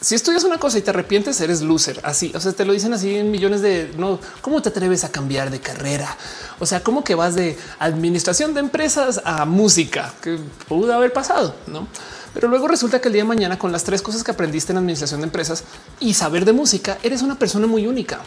si 0.02 0.15
estudias 0.15 0.44
una 0.44 0.57
cosa 0.57 0.80
y 0.80 0.82
te 0.82 0.90
arrepientes, 0.90 1.40
eres 1.41 1.61
loser. 1.61 1.99
Así, 2.03 2.32
o 2.36 2.40
sea, 2.40 2.52
te 2.53 2.65
lo 2.65 2.73
dicen 2.73 2.94
así 2.94 3.15
en 3.15 3.30
millones 3.30 3.61
de 3.61 3.94
no. 3.98 4.19
¿Cómo 4.41 4.61
te 4.61 4.69
atreves 4.69 5.03
a 5.03 5.11
cambiar 5.11 5.52
de 5.52 5.60
carrera? 5.60 6.18
O 6.60 6.65
sea, 6.65 6.82
¿cómo 6.82 7.03
que 7.03 7.14
vas 7.14 7.36
de 7.36 7.57
administración 7.78 8.56
de 8.56 8.61
empresas 8.61 9.22
a 9.23 9.45
música 9.45 10.14
que 10.22 10.40
pudo 10.68 10.91
haber 10.94 11.14
pasado? 11.14 11.56
No, 11.68 11.88
pero 12.34 12.48
luego 12.48 12.68
resulta 12.68 12.99
que 12.99 13.10
el 13.10 13.14
día 13.14 13.22
de 13.23 13.28
mañana, 13.28 13.60
con 13.60 13.72
las 13.72 13.84
tres 13.84 14.02
cosas 14.02 14.23
que 14.23 14.32
aprendiste 14.32 14.72
en 14.72 14.80
administración 14.80 15.22
de 15.22 15.28
empresas 15.28 15.64
y 15.99 16.15
saber 16.15 16.45
de 16.45 16.53
música, 16.53 16.98
eres 17.03 17.22
una 17.22 17.38
persona 17.38 17.68
muy 17.68 17.86
única. 17.86 18.19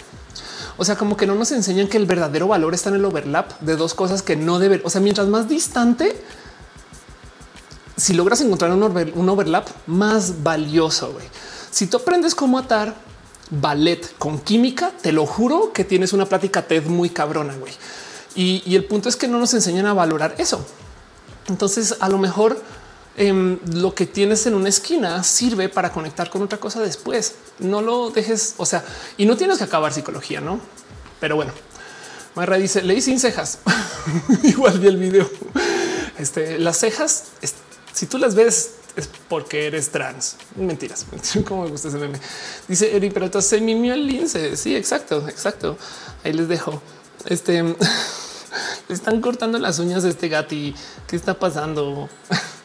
O 0.77 0.85
sea, 0.85 0.97
como 0.97 1.17
que 1.17 1.27
no 1.27 1.35
nos 1.35 1.53
enseñan 1.53 1.89
que 1.89 1.97
el 1.97 2.07
verdadero 2.07 2.49
valor 2.49 2.75
está 2.75 2.91
en 2.91 2.97
el 2.97 3.05
overlap 3.05 3.59
de 3.61 3.77
dos 3.77 3.95
cosas 3.95 4.23
que 4.23 4.37
no 4.37 4.59
deben. 4.59 4.81
O 4.85 4.91
sea, 4.91 5.01
mientras 5.01 5.29
más 5.29 5.49
distante, 5.49 6.17
si 7.97 8.13
logras 8.13 8.41
encontrar 8.41 8.73
un, 8.73 9.29
overlap 9.29 9.69
más 9.87 10.43
valioso, 10.43 11.13
güey. 11.13 11.25
Si 11.75 11.89
tú 11.89 11.97
aprendes 11.97 12.37
cómo 12.37 12.57
atar 12.57 12.95
ballet 13.51 14.17
con 14.19 14.39
química, 14.39 14.93
te 15.03 15.11
lo 15.11 15.27
juro 15.27 15.73
que 15.73 15.83
tienes 15.83 16.13
una 16.13 16.25
plática 16.25 16.63
TED 16.63 16.85
muy 16.85 17.11
cabrona, 17.11 17.53
güey. 17.57 17.73
Y, 18.37 18.77
el 18.77 18.85
punto 18.85 19.09
es 19.09 19.17
que 19.17 19.27
no 19.27 19.41
nos 19.41 19.55
enseñan 19.55 19.87
a 19.87 19.93
valorar 19.93 20.37
eso. 20.39 20.65
Entonces, 21.49 21.97
a 21.99 22.09
lo 22.09 22.19
mejor 22.19 22.63
em, 23.17 23.59
lo 23.73 23.93
que 23.93 24.07
tienes 24.07 24.47
en 24.47 24.55
una 24.55 24.69
esquina 24.69 25.25
sirve 25.25 25.69
para 25.69 25.91
conectar 25.91 26.31
con 26.31 26.43
otra 26.43 26.59
cosa 26.59 26.81
después. 26.81 27.35
No 27.59 27.83
lo 27.83 28.11
dejes, 28.11 28.55
o 28.59 28.67
sea, 28.67 28.85
y 29.17 29.27
no 29.27 29.37
tienes 29.37 29.59
que 29.59 29.65
acabar 29.65 29.93
psicología, 29.93 30.41
no? 30.41 30.61
Pero 31.19 31.35
bueno, 31.35 31.51
Marra 32.37 32.57
dice: 32.57 32.83
Leí 32.83 33.01
sin 33.01 33.19
cejas. 33.19 33.59
Igual 34.45 34.79
vi 34.79 34.87
el 34.87 34.97
video. 34.97 35.29
Este, 36.21 36.57
las 36.61 36.79
cejas, 36.79 37.33
si 37.93 38.07
tú 38.07 38.19
las 38.19 38.37
ves 38.37 38.75
es 38.97 39.09
porque 39.29 39.66
eres 39.66 39.91
trans. 39.91 40.37
Mentiras. 40.57 41.07
Cómo 41.47 41.65
me 41.65 41.71
gusta 41.71 41.89
ese 41.89 41.99
meme. 41.99 42.19
Dice 42.69 42.97
Eri, 42.97 43.11
pero 43.11 43.27
entonces 43.27 43.61
mi 43.61 43.75
mimió 43.75 43.95
el 43.95 44.07
lince. 44.07 44.57
Sí, 44.57 44.75
exacto, 44.77 45.29
exacto. 45.29 45.77
Ahí 46.23 46.33
les 46.33 46.49
dejo. 46.49 46.81
Este 47.27 47.65
están 48.89 49.21
cortando 49.21 49.59
las 49.59 49.79
uñas 49.79 50.03
de 50.03 50.11
este 50.11 50.29
gati. 50.29 50.75
¿Qué 51.07 51.16
está 51.16 51.39
pasando? 51.39 52.09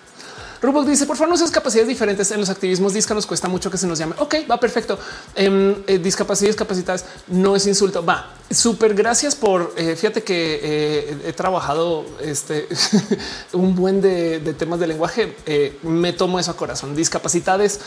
Rubok 0.61 0.85
dice, 0.85 1.05
por 1.05 1.15
favor, 1.15 1.29
no 1.29 1.37
seas 1.37 1.51
capacidades 1.51 1.87
diferentes 1.87 2.31
en 2.31 2.39
los 2.39 2.49
activismos 2.49 2.93
disca 2.93 3.13
nos 3.13 3.25
cuesta 3.25 3.47
mucho 3.47 3.71
que 3.71 3.77
se 3.77 3.87
nos 3.87 3.97
llame. 3.97 4.15
Ok, 4.19 4.35
va 4.49 4.59
perfecto. 4.59 4.99
Em, 5.35 5.75
eh, 5.87 5.99
discapacidades, 5.99 6.55
capacidades 6.55 7.05
no 7.27 7.55
es 7.55 7.65
insulto. 7.65 8.03
Va 8.03 8.33
súper. 8.49 8.93
Gracias 8.93 9.35
por 9.35 9.73
eh, 9.77 9.95
fíjate 9.95 10.23
que 10.23 10.59
eh, 10.61 11.17
he 11.27 11.33
trabajado 11.33 12.05
este 12.21 12.67
un 13.53 13.75
buen 13.75 14.01
de, 14.01 14.39
temas 14.57 14.79
de 14.79 14.87
lenguaje. 14.87 15.35
me 15.83 16.11
tomo 16.13 16.39
eso 16.39 16.51
a 16.51 16.57
corazón. 16.57 16.95
Discapacidades. 16.95 17.79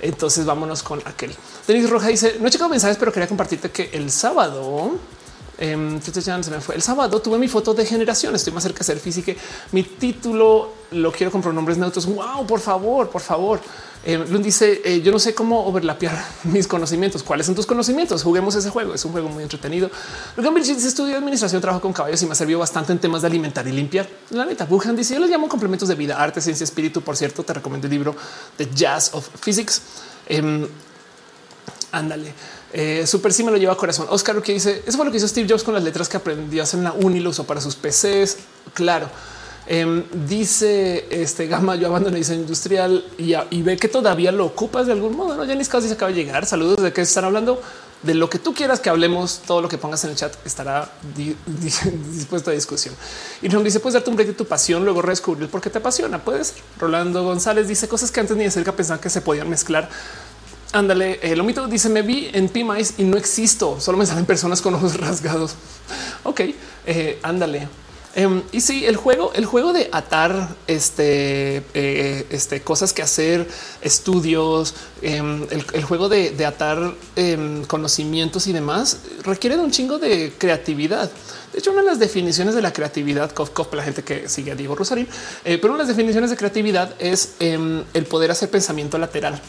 Entonces 0.00 0.44
vámonos 0.44 0.82
con 0.82 1.00
aquel. 1.06 1.34
Denis 1.66 1.88
Roja 1.88 2.08
dice 2.08 2.36
no 2.40 2.48
he 2.48 2.50
checado 2.50 2.70
mensajes, 2.70 2.96
pero 2.96 3.12
quería 3.12 3.28
compartirte 3.28 3.70
que 3.70 3.90
el 3.92 4.10
sábado 4.10 4.98
se 5.58 6.50
me 6.50 6.60
fue 6.60 6.74
el 6.74 6.82
sábado. 6.82 7.20
Tuve 7.20 7.38
mi 7.38 7.48
foto 7.48 7.72
de 7.72 7.86
generación. 7.86 8.34
Estoy 8.34 8.52
más 8.52 8.62
cerca 8.62 8.78
de 8.78 8.84
ser 8.84 8.98
física. 8.98 9.32
Mi 9.72 9.82
título 9.82 10.70
lo 10.90 11.10
quiero 11.12 11.32
con 11.32 11.40
pronombres 11.40 11.78
neutros. 11.78 12.06
Wow, 12.06 12.46
por 12.46 12.60
favor, 12.60 13.08
por 13.08 13.22
favor. 13.22 13.60
Eh, 14.04 14.22
dice: 14.40 14.82
eh, 14.84 15.00
Yo 15.00 15.10
no 15.10 15.18
sé 15.18 15.34
cómo 15.34 15.66
overlapear 15.66 16.22
mis 16.44 16.66
conocimientos. 16.66 17.22
¿Cuáles 17.22 17.46
son 17.46 17.54
tus 17.54 17.66
conocimientos? 17.66 18.22
Juguemos 18.22 18.54
ese 18.54 18.70
juego. 18.70 18.94
Es 18.94 19.04
un 19.04 19.12
juego 19.12 19.28
muy 19.28 19.42
entretenido. 19.42 19.90
Dice: 20.54 20.72
Estudio 20.86 21.16
administración, 21.16 21.60
trabajo 21.60 21.80
con 21.80 21.92
caballos 21.92 22.22
y 22.22 22.26
me 22.26 22.32
ha 22.32 22.36
servido 22.36 22.58
bastante 22.58 22.92
en 22.92 22.98
temas 22.98 23.22
de 23.22 23.28
alimentar 23.28 23.66
y 23.66 23.72
limpiar. 23.72 24.08
La 24.30 24.44
neta, 24.44 24.66
Buchan 24.66 24.94
dice: 24.94 25.14
Yo 25.14 25.20
les 25.20 25.30
llamo 25.30 25.48
complementos 25.48 25.88
de 25.88 25.94
vida, 25.94 26.22
arte, 26.22 26.40
ciencia, 26.42 26.64
espíritu. 26.64 27.00
Por 27.00 27.16
cierto, 27.16 27.42
te 27.42 27.54
recomiendo 27.54 27.86
el 27.86 27.92
libro 27.92 28.14
The 28.58 28.68
Jazz 28.74 29.14
of 29.14 29.26
Physics. 29.40 29.80
Em, 30.26 30.68
ándale. 31.92 32.34
Eh, 32.72 33.06
Super 33.06 33.32
sí 33.32 33.44
me 33.44 33.50
lo 33.50 33.56
lleva 33.56 33.72
a 33.72 33.76
corazón. 33.76 34.06
Oscar 34.10 34.40
que 34.42 34.52
dice 34.52 34.82
eso 34.86 34.96
fue 34.96 35.06
lo 35.06 35.10
que 35.10 35.18
hizo 35.18 35.28
Steve 35.28 35.48
Jobs 35.48 35.62
con 35.62 35.74
las 35.74 35.82
letras 35.82 36.08
que 36.08 36.16
aprendió 36.16 36.62
a 36.62 36.66
en 36.72 36.84
la 36.84 36.92
uni, 36.92 37.20
lo 37.20 37.30
usó 37.30 37.44
para 37.44 37.60
sus 37.60 37.76
PCs. 37.76 38.38
Claro. 38.74 39.08
Em, 39.68 40.04
dice 40.28 41.06
este 41.10 41.48
Gama, 41.48 41.74
yo 41.74 41.88
abandoné 41.88 42.18
diseño 42.18 42.42
industrial 42.42 43.04
y, 43.18 43.62
ve 43.62 43.76
que 43.76 43.88
todavía 43.88 44.30
lo 44.30 44.46
ocupas 44.46 44.86
de 44.86 44.92
algún 44.92 45.16
modo. 45.16 45.36
No, 45.36 45.44
ya 45.44 45.54
ni 45.56 45.64
casi 45.64 45.88
se 45.88 45.94
acaba 45.94 46.12
de 46.12 46.16
llegar. 46.16 46.46
Saludos 46.46 46.80
de 46.82 46.92
que 46.92 47.00
están 47.00 47.24
hablando 47.24 47.60
de 48.02 48.14
lo 48.14 48.30
que 48.30 48.38
tú 48.38 48.54
quieras 48.54 48.78
que 48.78 48.90
hablemos. 48.90 49.40
Todo 49.44 49.60
lo 49.60 49.68
que 49.68 49.76
pongas 49.76 50.04
en 50.04 50.10
el 50.10 50.16
chat 50.16 50.34
estará 50.46 50.92
dispuesto 52.12 52.50
a 52.50 52.54
discusión. 52.54 52.94
Y 53.42 53.48
nos 53.48 53.64
dice: 53.64 53.80
Puedes 53.80 53.94
darte 53.94 54.08
un 54.08 54.14
break 54.14 54.28
de 54.28 54.34
tu 54.34 54.46
pasión, 54.46 54.84
luego 54.84 55.02
redescubrir 55.02 55.48
por 55.48 55.60
qué 55.60 55.68
te 55.68 55.78
apasiona. 55.78 56.22
Puedes. 56.22 56.54
Rolando 56.78 57.24
González 57.24 57.66
dice 57.66 57.88
cosas 57.88 58.12
que 58.12 58.20
antes 58.20 58.36
ni 58.36 58.44
de 58.44 58.52
cerca 58.52 58.70
pensaban 58.70 59.00
que 59.00 59.10
se 59.10 59.20
podían 59.20 59.50
mezclar 59.50 59.88
Ándale, 60.72 61.20
el 61.22 61.40
omito 61.40 61.66
dice 61.68 61.88
me 61.88 62.02
vi 62.02 62.28
en 62.32 62.48
Pimais 62.48 62.94
y 62.98 63.04
no 63.04 63.16
existo, 63.16 63.80
solo 63.80 63.98
me 63.98 64.06
salen 64.06 64.26
personas 64.26 64.60
con 64.60 64.74
ojos 64.74 64.96
rasgados. 65.00 65.54
Ok, 66.24 66.40
eh, 66.86 67.18
ándale. 67.22 67.68
Em, 68.14 68.42
y 68.50 68.62
sí, 68.62 68.86
el 68.86 68.96
juego, 68.96 69.30
el 69.34 69.44
juego 69.44 69.74
de 69.74 69.90
atar 69.92 70.48
este, 70.66 71.62
eh, 71.74 72.26
este 72.30 72.62
cosas 72.62 72.94
que 72.94 73.02
hacer, 73.02 73.46
estudios, 73.82 74.74
em, 75.02 75.46
el, 75.50 75.84
juego 75.84 76.08
de, 76.08 76.46
atar 76.46 76.94
em, 77.14 77.62
conocimientos 77.66 78.46
y 78.46 78.54
demás 78.54 79.00
requiere 79.22 79.56
de 79.56 79.62
un 79.62 79.70
chingo 79.70 79.98
de 79.98 80.32
creatividad. 80.38 81.10
De 81.52 81.58
hecho, 81.58 81.72
una 81.72 81.82
de 81.82 81.88
las 81.88 81.98
definiciones 81.98 82.54
de 82.54 82.62
la 82.62 82.72
creatividad, 82.72 83.32
la 83.72 83.82
gente 83.82 84.02
que 84.02 84.30
sigue 84.30 84.52
a 84.52 84.54
Diego 84.54 84.74
Rosarín, 84.74 85.06
eh, 85.44 85.58
pero 85.58 85.74
una 85.74 85.82
de 85.82 85.88
las 85.88 85.94
definiciones 85.94 86.30
de 86.30 86.38
creatividad 86.38 86.94
es 86.98 87.34
el 87.38 88.06
poder 88.08 88.30
hacer 88.30 88.48
pensamiento 88.48 88.96
lateral. 88.96 89.42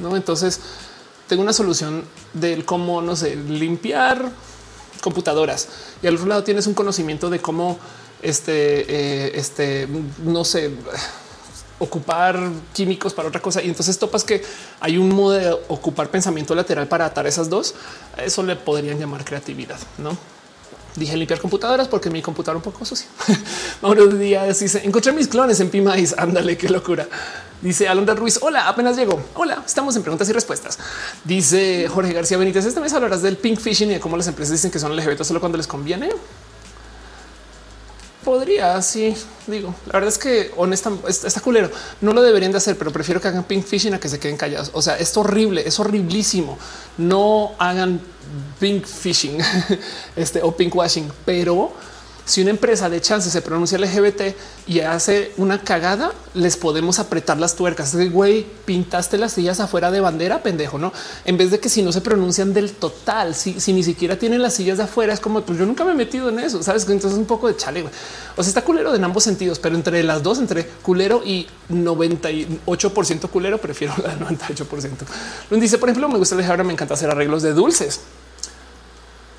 ¿No? 0.00 0.16
Entonces 0.16 0.60
tengo 1.28 1.42
una 1.42 1.52
solución 1.52 2.04
del 2.32 2.64
cómo, 2.64 3.02
no 3.02 3.16
sé, 3.16 3.36
limpiar 3.36 4.30
computadoras 5.00 5.68
y 6.02 6.06
al 6.06 6.14
otro 6.16 6.26
lado 6.26 6.44
tienes 6.44 6.66
un 6.66 6.74
conocimiento 6.74 7.30
de 7.30 7.40
cómo 7.40 7.78
este, 8.22 8.86
eh, 8.88 9.32
este, 9.34 9.88
no 10.22 10.44
sé, 10.44 10.70
ocupar 11.78 12.50
químicos 12.72 13.12
para 13.12 13.28
otra 13.28 13.40
cosa. 13.40 13.62
Y 13.62 13.68
entonces 13.68 13.98
topas 13.98 14.24
que 14.24 14.42
hay 14.80 14.96
un 14.96 15.14
modo 15.14 15.32
de 15.32 15.52
ocupar 15.68 16.10
pensamiento 16.10 16.54
lateral 16.54 16.88
para 16.88 17.06
atar 17.06 17.26
esas 17.26 17.50
dos. 17.50 17.74
Eso 18.16 18.42
le 18.42 18.56
podrían 18.56 18.98
llamar 18.98 19.24
creatividad, 19.24 19.78
no? 19.98 20.16
Dije 20.96 21.16
limpiar 21.16 21.40
computadoras 21.40 21.88
porque 21.88 22.08
mi 22.08 22.22
computadora 22.22 22.58
un 22.58 22.62
poco 22.62 22.84
sucia. 22.84 23.08
Mauro 23.82 24.06
Díaz 24.06 24.60
dice 24.60 24.80
encontré 24.84 25.12
mis 25.12 25.26
clones 25.26 25.58
en 25.60 25.68
Pimais. 25.68 26.14
Ándale, 26.16 26.56
qué 26.56 26.68
locura. 26.68 27.08
Dice 27.60 27.88
Alondra 27.88 28.14
Ruiz. 28.14 28.38
Hola, 28.42 28.68
apenas 28.68 28.96
llegó. 28.96 29.20
Hola, 29.34 29.62
estamos 29.66 29.96
en 29.96 30.02
preguntas 30.02 30.28
y 30.28 30.32
respuestas. 30.32 30.78
Dice 31.24 31.88
Jorge 31.88 32.12
García 32.12 32.38
Benítez. 32.38 32.64
Esta 32.64 32.80
vez 32.80 32.92
hablarás 32.92 33.22
del 33.22 33.36
pink 33.36 33.58
phishing 33.58 33.90
y 33.90 33.94
de 33.94 34.00
cómo 34.00 34.16
las 34.16 34.28
empresas 34.28 34.52
dicen 34.52 34.70
que 34.70 34.78
son 34.78 34.94
LGBT 34.94 35.22
solo 35.24 35.40
cuando 35.40 35.58
les 35.58 35.66
conviene. 35.66 36.10
Podría, 38.24 38.80
sí, 38.80 39.14
digo, 39.46 39.74
la 39.86 39.92
verdad 39.92 40.08
es 40.08 40.18
que 40.18 40.50
honestamente 40.56 41.10
está 41.10 41.40
culero. 41.40 41.70
No 42.00 42.12
lo 42.12 42.22
deberían 42.22 42.52
de 42.52 42.58
hacer, 42.58 42.78
pero 42.78 42.90
prefiero 42.90 43.20
que 43.20 43.28
hagan 43.28 43.44
pink 43.44 43.64
phishing 43.64 43.92
a 43.92 44.00
que 44.00 44.08
se 44.08 44.18
queden 44.18 44.36
callados. 44.36 44.70
O 44.72 44.80
sea, 44.80 44.96
es 44.96 45.14
horrible, 45.16 45.62
es 45.66 45.78
horriblísimo. 45.78 46.58
No 46.96 47.52
hagan 47.58 48.00
pink 48.58 48.86
phishing 48.86 49.38
este, 50.16 50.42
o 50.42 50.56
pink 50.56 50.74
washing, 50.74 51.10
pero 51.26 51.72
si 52.26 52.40
una 52.40 52.50
empresa 52.50 52.88
de 52.88 53.02
chance 53.02 53.28
se 53.30 53.42
pronuncia 53.42 53.78
LGBT 53.78 54.34
y 54.66 54.80
hace 54.80 55.32
una 55.36 55.60
cagada, 55.60 56.12
les 56.32 56.56
podemos 56.56 56.98
apretar 56.98 57.38
las 57.38 57.54
tuercas. 57.54 57.94
Güey, 57.94 58.46
pintaste 58.64 59.18
las 59.18 59.32
sillas 59.32 59.60
afuera 59.60 59.90
de 59.90 60.00
bandera, 60.00 60.42
pendejo, 60.42 60.78
no? 60.78 60.92
En 61.26 61.36
vez 61.36 61.50
de 61.50 61.60
que 61.60 61.68
si 61.68 61.82
no 61.82 61.92
se 61.92 62.00
pronuncian 62.00 62.54
del 62.54 62.72
total, 62.72 63.34
si, 63.34 63.72
ni 63.74 63.82
siquiera 63.82 64.18
tienen 64.18 64.40
las 64.40 64.54
sillas 64.54 64.78
de 64.78 64.84
afuera, 64.84 65.12
es 65.12 65.20
como 65.20 65.42
pues 65.42 65.58
yo 65.58 65.66
nunca 65.66 65.84
me 65.84 65.92
he 65.92 65.94
metido 65.94 66.30
en 66.30 66.38
eso. 66.38 66.62
Sabes 66.62 66.86
que 66.86 66.92
entonces 66.92 67.18
un 67.18 67.26
poco 67.26 67.46
de 67.46 67.56
chale. 67.56 67.84
O 68.36 68.42
sea, 68.42 68.48
está 68.48 68.62
culero 68.62 68.94
en 68.94 69.04
ambos 69.04 69.22
sentidos, 69.22 69.58
pero 69.58 69.74
entre 69.74 70.02
las 70.02 70.22
dos, 70.22 70.38
entre 70.38 70.66
culero 70.66 71.22
y 71.24 71.46
98% 71.70 73.28
culero, 73.28 73.58
prefiero 73.58 73.94
la 74.02 74.18
98%. 74.18 74.90
Dice, 75.50 75.76
por 75.76 75.90
ejemplo, 75.90 76.08
me 76.08 76.16
gusta 76.18 76.36
dejar, 76.36 76.64
me 76.64 76.72
encanta 76.72 76.94
hacer 76.94 77.10
arreglos 77.10 77.42
de 77.42 77.52
dulces. 77.52 78.00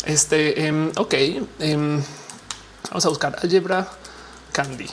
Este, 0.05 0.67
em, 0.67 0.91
ok. 0.95 1.13
Em, 1.59 2.01
Vamos 2.89 3.05
a 3.05 3.09
buscar 3.09 3.35
álgebra 3.41 3.87
candy. 4.51 4.87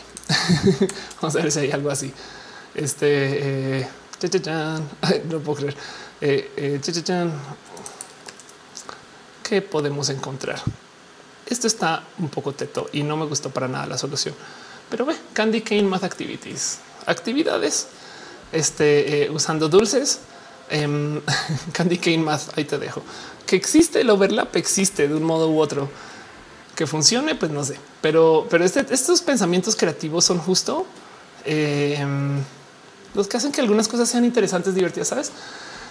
Vamos 1.20 1.36
a 1.36 1.42
ver 1.42 1.52
si 1.52 1.60
hay 1.60 1.70
algo 1.72 1.90
así. 1.90 2.12
Este 2.74 3.80
eh, 3.80 3.88
no 5.30 5.38
puedo 5.40 5.58
creer. 5.58 5.76
Eh, 6.20 6.52
eh, 6.56 7.30
¿Qué 9.42 9.62
podemos 9.62 10.08
encontrar? 10.08 10.60
Esto 11.46 11.66
está 11.66 12.04
un 12.18 12.28
poco 12.28 12.52
teto 12.52 12.88
y 12.92 13.02
no 13.02 13.16
me 13.16 13.26
gustó 13.26 13.50
para 13.50 13.68
nada 13.68 13.86
la 13.86 13.98
solución. 13.98 14.34
Pero 14.88 15.04
ve 15.04 15.16
Candy 15.32 15.60
Cane 15.60 15.82
Math 15.82 16.04
Activities, 16.04 16.78
actividades 17.06 17.88
este, 18.52 19.28
usando 19.30 19.68
dulces. 19.68 20.20
Em, 20.70 21.20
Candy 21.72 21.98
Cane 21.98 22.18
Math, 22.18 22.56
ahí 22.56 22.64
te 22.64 22.78
dejo. 22.78 23.02
Que 23.44 23.56
existe 23.56 24.00
el 24.00 24.10
overlap, 24.10 24.56
existe 24.56 25.08
de 25.08 25.14
un 25.14 25.24
modo 25.24 25.50
u 25.50 25.60
otro 25.60 25.90
que 26.74 26.86
funcione, 26.86 27.34
pues 27.34 27.50
no 27.50 27.64
sé, 27.64 27.76
pero, 28.00 28.46
pero 28.48 28.64
este, 28.64 28.86
estos 28.90 29.20
pensamientos 29.22 29.76
creativos 29.76 30.24
son 30.24 30.38
justo 30.38 30.86
eh, 31.44 31.98
los 33.14 33.28
que 33.28 33.36
hacen 33.36 33.52
que 33.52 33.60
algunas 33.60 33.88
cosas 33.88 34.08
sean 34.08 34.24
interesantes, 34.24 34.74
divertidas. 34.74 35.08
Sabes? 35.08 35.32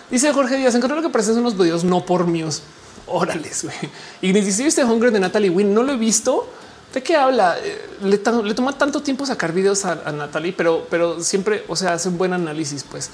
Dice 0.10 0.32
Jorge 0.34 0.58
Díaz, 0.58 0.76
encontré 0.76 0.96
lo 0.96 1.04
que 1.04 1.10
parecen 1.10 1.38
unos 1.38 1.58
videos 1.58 1.84
no 1.84 2.06
por 2.06 2.28
míos. 2.28 2.64
Órales, 3.08 3.64
güey. 3.64 3.76
Y 4.22 4.32
dice 4.32 4.66
este 4.66 4.84
Hunger 4.84 5.12
de 5.12 5.20
Natalie 5.20 5.50
Wynn. 5.50 5.74
No 5.74 5.84
lo 5.84 5.94
he 5.94 5.98
visto. 5.98 6.48
¿De 6.94 7.02
qué 7.02 7.16
habla? 7.16 7.58
Eh, 7.60 7.90
le, 8.04 8.18
toma 8.18 8.78
tanto 8.78 9.02
tiempo 9.02 9.26
sacar 9.26 9.54
videos 9.54 9.86
a, 9.86 10.12
Natalie, 10.12 10.54
pero, 10.54 10.88
pero 10.90 11.22
siempre, 11.22 11.64
o 11.68 11.76
sea, 11.76 11.94
hace 11.94 12.10
un 12.10 12.18
buen 12.18 12.34
análisis. 12.34 12.84
Pues 12.84 13.10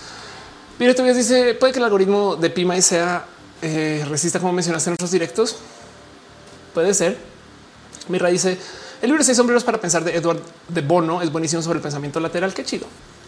Mire, 0.79 0.93
todavía 0.93 1.15
dice 1.15 1.53
puede 1.55 1.73
que 1.73 1.79
el 1.79 1.85
algoritmo 1.85 2.35
de 2.35 2.49
Pima 2.49 2.79
sea 2.81 3.25
eh, 3.61 4.05
resista, 4.07 4.39
como 4.39 4.53
mencionaste 4.53 4.89
en 4.89 4.91
nuestros 4.93 5.11
directos. 5.11 5.57
Puede 6.73 6.93
ser. 6.93 7.17
Mira, 8.09 8.29
dice 8.29 8.57
el 9.01 9.09
libro 9.09 9.23
seis 9.23 9.37
sombreros 9.37 9.63
para 9.63 9.79
pensar 9.79 10.03
de 10.03 10.15
Edward 10.15 10.41
de 10.67 10.81
Bono 10.81 11.21
es 11.21 11.31
buenísimo 11.31 11.61
sobre 11.61 11.77
el 11.77 11.83
pensamiento 11.83 12.19
lateral. 12.19 12.53
Qué 12.53 12.63
chido, 12.63 12.87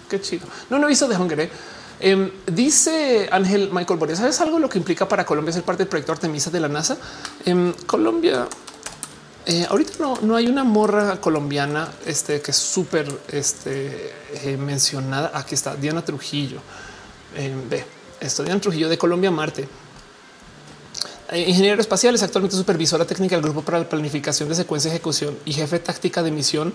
qué 0.10 0.20
chido. 0.20 0.48
No, 0.70 0.80
no 0.80 0.88
he 0.88 0.90
visto 0.90 1.08
de 1.08 1.16
Hunger. 1.16 1.40
¿eh? 1.42 1.50
Em, 2.00 2.32
dice 2.48 3.30
Ángel 3.32 3.70
Michael 3.72 4.00
Boria, 4.00 4.16
¿sabes 4.16 4.40
algo 4.42 4.58
lo 4.58 4.70
que 4.70 4.78
implica 4.78 5.08
para 5.08 5.26
Colombia 5.26 5.54
ser 5.54 5.64
parte 5.64 5.84
del 5.84 5.90
proyecto 5.90 6.12
Artemisa 6.12 6.50
de 6.50 6.60
la 6.60 6.70
NASA? 6.70 6.98
En 7.46 7.74
Colombia, 7.86 8.48
eh, 9.46 9.68
ahorita 9.70 9.94
no, 10.00 10.18
no, 10.22 10.36
hay 10.36 10.48
una 10.48 10.64
morra 10.64 11.20
colombiana 11.20 11.90
este, 12.06 12.42
que 12.42 12.52
es 12.52 12.58
súper 12.58 13.08
este, 13.28 14.14
eh, 14.44 14.58
mencionada. 14.58 15.32
Aquí 15.34 15.56
está 15.56 15.76
Diana 15.76 16.04
Trujillo. 16.04 16.62
Em, 17.36 17.70
ve, 17.70 17.86
esto 18.20 18.44
Diana 18.44 18.62
Trujillo 18.62 18.90
de 18.90 18.98
Colombia 18.98 19.30
Marte. 19.30 19.68
Eh, 21.32 21.48
ingeniero 21.48 21.80
espacial 21.80 22.16
es 22.16 22.24
actualmente 22.24 22.58
supervisora 22.58 23.06
técnica 23.06 23.36
del 23.36 23.44
grupo 23.44 23.62
para 23.62 23.78
la 23.80 23.88
planificación 23.88 24.50
de 24.50 24.56
secuencia, 24.56 24.90
ejecución 24.90 25.38
y 25.46 25.54
jefe 25.54 25.78
táctica 25.80 26.24
de 26.24 26.32
misión 26.32 26.74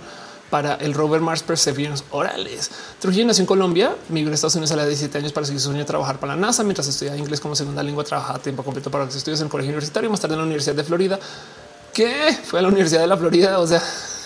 para 0.48 0.74
el 0.74 0.94
rover 0.94 1.20
Mars 1.20 1.43
Perseverance. 1.43 2.05
Orales. 2.10 2.70
Trujillo 3.01 3.26
nació 3.26 3.43
en 3.43 3.47
Colombia, 3.47 3.97
migró 4.10 4.31
a 4.31 4.35
Estados 4.35 4.55
Unidos 4.55 4.70
a 4.70 4.76
de 4.76 4.86
17 4.86 5.18
años 5.18 5.32
para 5.32 5.47
seguir 5.47 5.60
su 5.60 5.66
sueño 5.66 5.81
de 5.81 5.86
trabajar 5.86 6.20
para 6.20 6.36
la 6.36 6.40
NASA. 6.40 6.62
Mientras 6.62 6.86
estudiaba 6.86 7.18
inglés 7.18 7.40
como 7.40 7.56
segunda 7.56 7.82
lengua, 7.82 8.05
trabajaba 8.05 8.39
a 8.39 8.43
tiempo 8.43 8.62
completo 8.62 8.90
para 8.90 9.06
los 9.06 9.16
estudios 9.16 9.40
en 9.40 9.47
el 9.47 9.51
colegio 9.51 9.70
universitario, 9.70 10.09
más 10.09 10.20
tarde 10.20 10.35
en 10.35 10.40
la 10.40 10.44
Universidad 10.44 10.76
de 10.76 10.85
Florida. 10.85 11.18
¿Qué? 11.94 12.36
Fue 12.44 12.58
a 12.58 12.62
la 12.62 12.68
Universidad 12.68 13.02
de 13.02 13.06
la 13.06 13.16
Florida. 13.16 13.60
O 13.60 13.66
sea, 13.66 13.80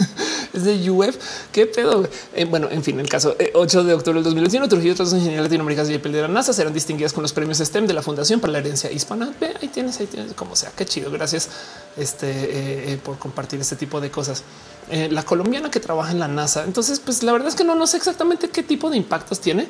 es 0.54 0.64
de 0.64 0.90
UF. 0.90 1.16
¿Qué 1.52 1.66
pedo? 1.66 2.08
Eh, 2.34 2.46
bueno, 2.46 2.68
en 2.70 2.82
fin, 2.82 2.98
el 2.98 3.08
caso 3.08 3.36
8 3.54 3.80
eh, 3.80 3.84
de 3.84 3.92
octubre 3.92 4.14
del 4.14 4.24
2021, 4.24 4.68
Trujillo 4.68 4.94
otras 4.94 5.12
ingenierías 5.12 5.44
latinoamericanas 5.44 5.90
y 5.90 5.94
el 5.94 6.00
de 6.00 6.22
la 6.22 6.28
NASA 6.28 6.54
serán 6.54 6.72
distinguidas 6.72 7.12
con 7.12 7.20
los 7.20 7.34
premios 7.34 7.58
STEM 7.58 7.86
de 7.86 7.92
la 7.92 8.00
Fundación 8.00 8.40
para 8.40 8.54
la 8.54 8.60
Herencia 8.60 8.90
Hispana. 8.90 9.34
Ahí 9.60 9.68
tienes, 9.68 10.00
ahí 10.00 10.06
tienes, 10.06 10.32
como 10.32 10.56
sea. 10.56 10.72
Qué 10.74 10.86
chido. 10.86 11.10
Gracias 11.10 11.50
este, 11.98 12.92
eh, 12.92 12.96
por 13.04 13.18
compartir 13.18 13.60
este 13.60 13.76
tipo 13.76 14.00
de 14.00 14.10
cosas. 14.10 14.42
la 14.90 15.22
colombiana 15.22 15.70
que 15.70 15.80
trabaja 15.80 16.10
en 16.12 16.20
la 16.20 16.28
NASA. 16.28 16.64
Entonces, 16.64 17.00
pues 17.00 17.22
la 17.22 17.32
verdad 17.32 17.48
es 17.48 17.54
que 17.54 17.64
no, 17.64 17.74
no 17.74 17.86
sé 17.86 17.98
exactamente 17.98 18.48
qué 18.48 18.62
tipo 18.62 18.88
de 18.88 18.96
impactos 18.96 19.40
tiene, 19.40 19.68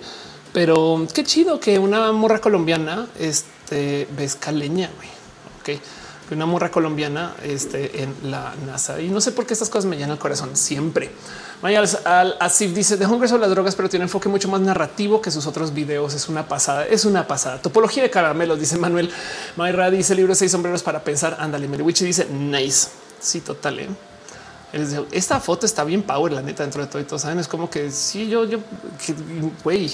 pero 0.52 1.04
qué 1.12 1.24
chido 1.24 1.58
que 1.58 1.80
una 1.80 2.12
morra 2.12 2.40
colombiana 2.40 3.08
este, 3.18 4.06
ves 4.16 4.36
caleña. 4.36 4.88
Ok 5.60 5.80
una 6.34 6.46
morra 6.46 6.70
colombiana 6.70 7.34
este, 7.42 8.02
en 8.02 8.14
la 8.30 8.55
NASA. 8.66 9.00
Y 9.00 9.09
no 9.09 9.20
sé 9.20 9.32
por 9.32 9.46
qué 9.46 9.55
estas 9.55 9.68
cosas 9.68 9.86
me 9.86 9.96
llenan 9.96 10.12
el 10.12 10.18
corazón 10.18 10.56
siempre. 10.56 11.10
Maya 11.62 11.82
Asif 12.40 12.72
dice 12.72 12.96
de 12.96 13.06
Hunger 13.06 13.28
sobre 13.28 13.42
las 13.42 13.50
drogas, 13.50 13.74
pero 13.74 13.88
tiene 13.88 14.05
enfoque 14.05 14.28
mucho 14.28 14.48
más 14.48 14.60
narrativo 14.60 15.20
que 15.20 15.30
sus 15.30 15.46
otros 15.46 15.74
videos. 15.74 16.14
Es 16.14 16.28
una 16.28 16.46
pasada, 16.46 16.86
es 16.86 17.05
una 17.05 17.26
pasada. 17.26 17.60
Topología 17.60 18.02
de 18.02 18.10
caramelos, 18.10 18.60
dice 18.60 18.76
Manuel. 18.76 19.10
Mayra 19.56 19.90
dice 19.90 20.14
libro 20.14 20.34
seis 20.34 20.52
sombreros 20.52 20.82
para 20.82 21.02
pensar. 21.02 21.36
Ándale, 21.40 21.66
Meriwich 21.66 22.02
dice 22.02 22.26
nice. 22.30 22.88
Sí, 23.20 23.40
total. 23.40 23.80
¿eh? 23.80 23.88
Esta 25.12 25.40
foto 25.40 25.64
está 25.64 25.82
bien 25.82 26.02
power, 26.02 26.32
la 26.32 26.42
neta, 26.42 26.62
dentro 26.62 26.82
de 26.82 26.88
todo 26.88 27.00
y 27.00 27.05
todo. 27.05 27.18
Saben, 27.18 27.38
es 27.38 27.48
como 27.48 27.70
que 27.70 27.90
sí, 27.90 28.28
yo, 28.28 28.44
yo, 28.44 28.59
güey, 29.64 29.90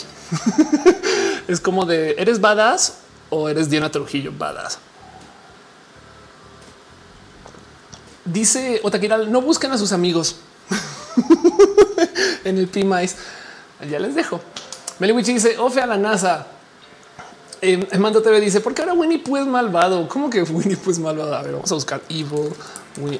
es 1.48 1.60
como 1.60 1.86
de 1.86 2.16
eres 2.18 2.40
badass 2.40 2.94
o 3.30 3.48
eres 3.48 3.70
Diana 3.70 3.90
Trujillo 3.90 4.32
badass. 4.36 4.78
Dice 8.24 8.80
Otakiral, 8.82 9.30
no 9.30 9.42
busquen 9.42 9.70
a 9.72 9.78
sus 9.78 9.92
amigos 9.92 10.36
en 12.44 12.58
el 12.58 12.68
PMIs. 12.68 13.16
Ya 13.90 13.98
les 13.98 14.14
dejo. 14.14 14.40
Meliwichi 14.98 15.34
dice, 15.34 15.58
ofe 15.58 15.80
a 15.80 15.86
la 15.86 15.98
NASA. 15.98 16.46
Eh, 17.60 17.98
Mando 17.98 18.22
TV 18.22 18.40
dice, 18.40 18.60
¿por 18.60 18.74
qué 18.74 18.82
ahora 18.82 18.94
Winnie 18.94 19.18
Pooh 19.18 19.38
es 19.38 19.46
malvado? 19.46 20.08
¿Cómo 20.08 20.30
que 20.30 20.42
Winnie 20.42 20.76
Pooh 20.76 20.90
es 20.90 20.98
malvado? 20.98 21.34
A 21.34 21.42
ver, 21.42 21.52
vamos 21.52 21.70
a 21.70 21.74
buscar 21.74 22.02
Evil. 22.08 22.52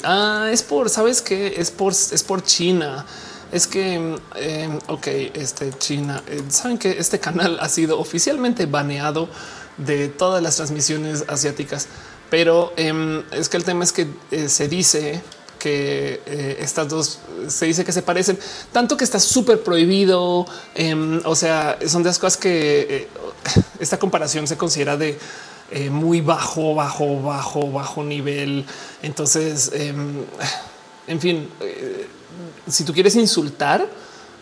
Ah, 0.05 0.49
es 0.53 0.63
por, 0.63 0.89
¿sabes 0.89 1.21
qué? 1.21 1.55
Es 1.57 1.71
por, 1.71 1.93
es 1.93 2.23
por 2.23 2.43
China. 2.43 3.05
Es 3.53 3.67
que, 3.67 4.17
eh, 4.37 4.79
ok, 4.89 5.07
este 5.35 5.71
China, 5.79 6.23
eh, 6.27 6.43
saben 6.49 6.79
que 6.79 6.99
este 6.99 7.21
canal 7.21 7.59
ha 7.61 7.69
sido 7.69 7.99
oficialmente 7.99 8.67
baneado 8.67 9.29
de 9.77 10.09
todas 10.09 10.43
las 10.43 10.57
transmisiones 10.57 11.25
asiáticas 11.29 11.89
pero 12.35 12.73
em, 12.77 13.23
es 13.31 13.49
que 13.49 13.57
el 13.57 13.63
tema 13.63 13.85
es 13.85 13.93
que 13.93 14.09
eh, 14.33 14.49
se 14.49 14.67
dice 14.67 15.23
que 15.57 16.21
eh, 16.27 16.57
estas 16.59 16.89
dos 16.89 17.21
se 17.47 17.67
dice 17.67 17.85
que 17.85 17.93
se 17.93 18.03
parecen 18.03 18.37
tanto 18.73 18.97
que 18.97 19.05
está 19.05 19.21
súper 19.21 19.63
prohibido. 19.63 20.45
Em, 20.75 21.21
o 21.25 21.37
sea, 21.37 21.79
son 21.87 22.03
de 22.03 22.09
las 22.09 22.19
cosas 22.19 22.37
que 22.37 22.87
eh, 22.91 23.09
esta 23.79 24.01
comparación 24.01 24.49
se 24.49 24.57
considera 24.57 24.97
de 24.97 25.17
muy 25.93 26.23
bajo, 26.23 26.75
bajo, 26.75 27.23
bajo, 27.23 27.71
bajo 27.71 28.03
nivel. 28.03 28.67
Entonces, 29.01 29.71
em, 29.73 30.25
en 31.07 31.21
fin, 31.21 31.49
si 32.69 32.83
tú 32.83 32.93
quieres 32.93 33.15
insultar 33.15 33.89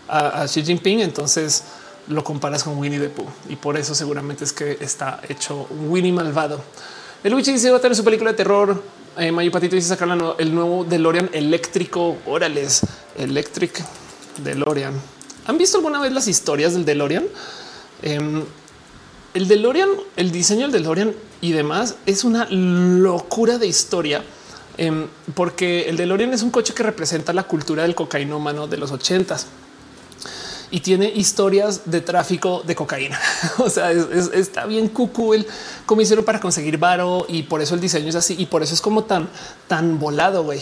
a, 0.08 0.40
a, 0.40 0.48
Xi 0.48 0.64
Jinping, 0.64 1.00
entonces 1.00 1.64
lo 2.08 2.24
comparas 2.24 2.64
con 2.64 2.78
Winnie 2.78 2.98
the 2.98 3.10
Pooh 3.10 3.28
y 3.50 3.56
por 3.56 3.76
eso 3.76 3.94
seguramente 3.94 4.44
es 4.44 4.54
que 4.54 4.78
está 4.80 5.20
hecho 5.28 5.66
Winnie 5.70 6.10
malvado. 6.10 6.62
El 7.24 7.30
Luigi 7.30 7.52
dice 7.52 7.70
va 7.70 7.76
a 7.76 7.80
tener 7.80 7.94
su 7.96 8.02
película 8.02 8.32
de 8.32 8.36
terror. 8.36 8.82
Eh, 9.16 9.30
Mayo 9.30 9.52
Patito 9.52 9.76
dice 9.76 9.88
sacar 9.88 10.08
el 10.38 10.54
nuevo 10.54 10.82
DeLorean 10.84 11.30
eléctrico. 11.32 12.16
Órales, 12.26 12.82
Electric 13.16 13.80
DeLorean. 14.42 14.94
¿Han 15.46 15.56
visto 15.56 15.76
alguna 15.76 16.00
vez 16.00 16.10
las 16.12 16.26
historias 16.26 16.74
del 16.74 16.84
DeLorean? 16.84 17.24
Em, 18.02 18.42
el 19.34 19.46
DeLorean, 19.46 19.90
el 20.16 20.32
diseño 20.32 20.62
del 20.62 20.72
DeLorean 20.72 21.14
y 21.40 21.52
demás 21.52 21.94
es 22.06 22.24
una 22.24 22.48
locura 22.50 23.56
de 23.58 23.68
historia. 23.68 24.24
Em, 24.76 25.06
porque 25.34 25.88
el 25.88 25.96
DeLorean 25.96 26.32
es 26.32 26.42
un 26.42 26.50
coche 26.50 26.74
que 26.74 26.82
representa 26.82 27.32
la 27.32 27.44
cultura 27.44 27.84
del 27.84 27.94
cocainómano 27.94 28.66
de 28.66 28.78
los 28.78 28.90
ochentas 28.90 29.46
y 30.72 30.80
tiene 30.80 31.06
historias 31.14 31.82
de 31.84 32.00
tráfico 32.00 32.62
de 32.66 32.74
cocaína. 32.74 33.20
o 33.58 33.70
sea, 33.70 33.92
está 33.92 34.64
bien 34.64 34.88
cucu 34.88 35.34
el 35.34 35.46
cómo 35.86 36.00
hicieron 36.00 36.24
para 36.24 36.40
conseguir 36.40 36.78
varo 36.78 37.26
y 37.28 37.44
por 37.44 37.60
eso 37.60 37.74
el 37.74 37.80
diseño 37.80 38.08
es 38.08 38.16
así 38.16 38.34
y 38.38 38.46
por 38.46 38.62
eso 38.62 38.74
es 38.74 38.80
como 38.80 39.04
tan, 39.04 39.28
tan 39.68 40.00
volado, 40.00 40.42
güey. 40.42 40.60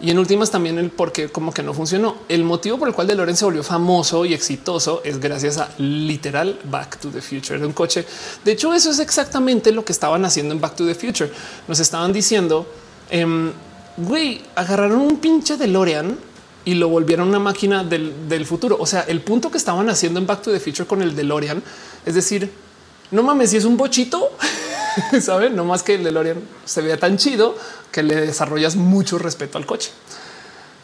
Y 0.00 0.10
en 0.10 0.18
últimas 0.18 0.50
también 0.50 0.78
el 0.78 0.90
por 0.90 1.12
qué 1.12 1.28
como 1.28 1.54
que 1.54 1.62
no 1.62 1.72
funcionó. 1.74 2.16
El 2.28 2.42
motivo 2.42 2.76
por 2.76 2.88
el 2.88 2.94
cual 2.94 3.06
DeLorean 3.06 3.36
se 3.36 3.44
volvió 3.44 3.62
famoso 3.62 4.24
y 4.24 4.34
exitoso 4.34 5.00
es 5.04 5.20
gracias 5.20 5.58
a 5.58 5.70
literal 5.78 6.58
Back 6.64 6.98
to 6.98 7.10
the 7.10 7.22
Future 7.22 7.60
de 7.60 7.66
un 7.66 7.72
coche. 7.72 8.04
De 8.44 8.50
hecho, 8.50 8.74
eso 8.74 8.90
es 8.90 8.98
exactamente 8.98 9.70
lo 9.70 9.84
que 9.84 9.92
estaban 9.92 10.24
haciendo 10.24 10.54
en 10.54 10.60
Back 10.60 10.74
to 10.74 10.84
the 10.84 10.96
Future. 10.96 11.30
Nos 11.68 11.78
estaban 11.78 12.12
diciendo, 12.12 12.66
em, 13.10 13.52
güey, 13.96 14.42
agarraron 14.56 15.02
un 15.02 15.18
pinche 15.18 15.56
DeLorean 15.56 16.31
y 16.64 16.74
lo 16.74 16.88
volvieron 16.88 17.28
una 17.28 17.38
máquina 17.38 17.84
del, 17.84 18.46
futuro. 18.46 18.76
O 18.78 18.86
sea, 18.86 19.02
el 19.02 19.20
punto 19.20 19.50
que 19.50 19.58
estaban 19.58 19.88
haciendo 19.88 20.20
en 20.20 20.26
Back 20.26 20.42
to 20.42 20.52
the 20.52 20.60
Future 20.60 20.86
con 20.86 21.02
el 21.02 21.16
DeLorean, 21.16 21.62
es 22.06 22.14
decir, 22.14 22.50
no 23.10 23.22
mames, 23.22 23.50
si 23.50 23.56
es 23.56 23.64
un 23.64 23.76
bochito, 23.76 24.30
saben, 25.20 25.56
no 25.56 25.64
más 25.64 25.82
que 25.82 25.94
el 25.94 26.04
DeLorean 26.04 26.40
se 26.64 26.82
vea 26.82 26.96
tan 26.96 27.18
chido 27.18 27.56
que 27.90 28.02
le 28.02 28.14
desarrollas 28.14 28.76
mucho 28.76 29.18
respeto 29.18 29.58
al 29.58 29.66
coche. 29.66 29.90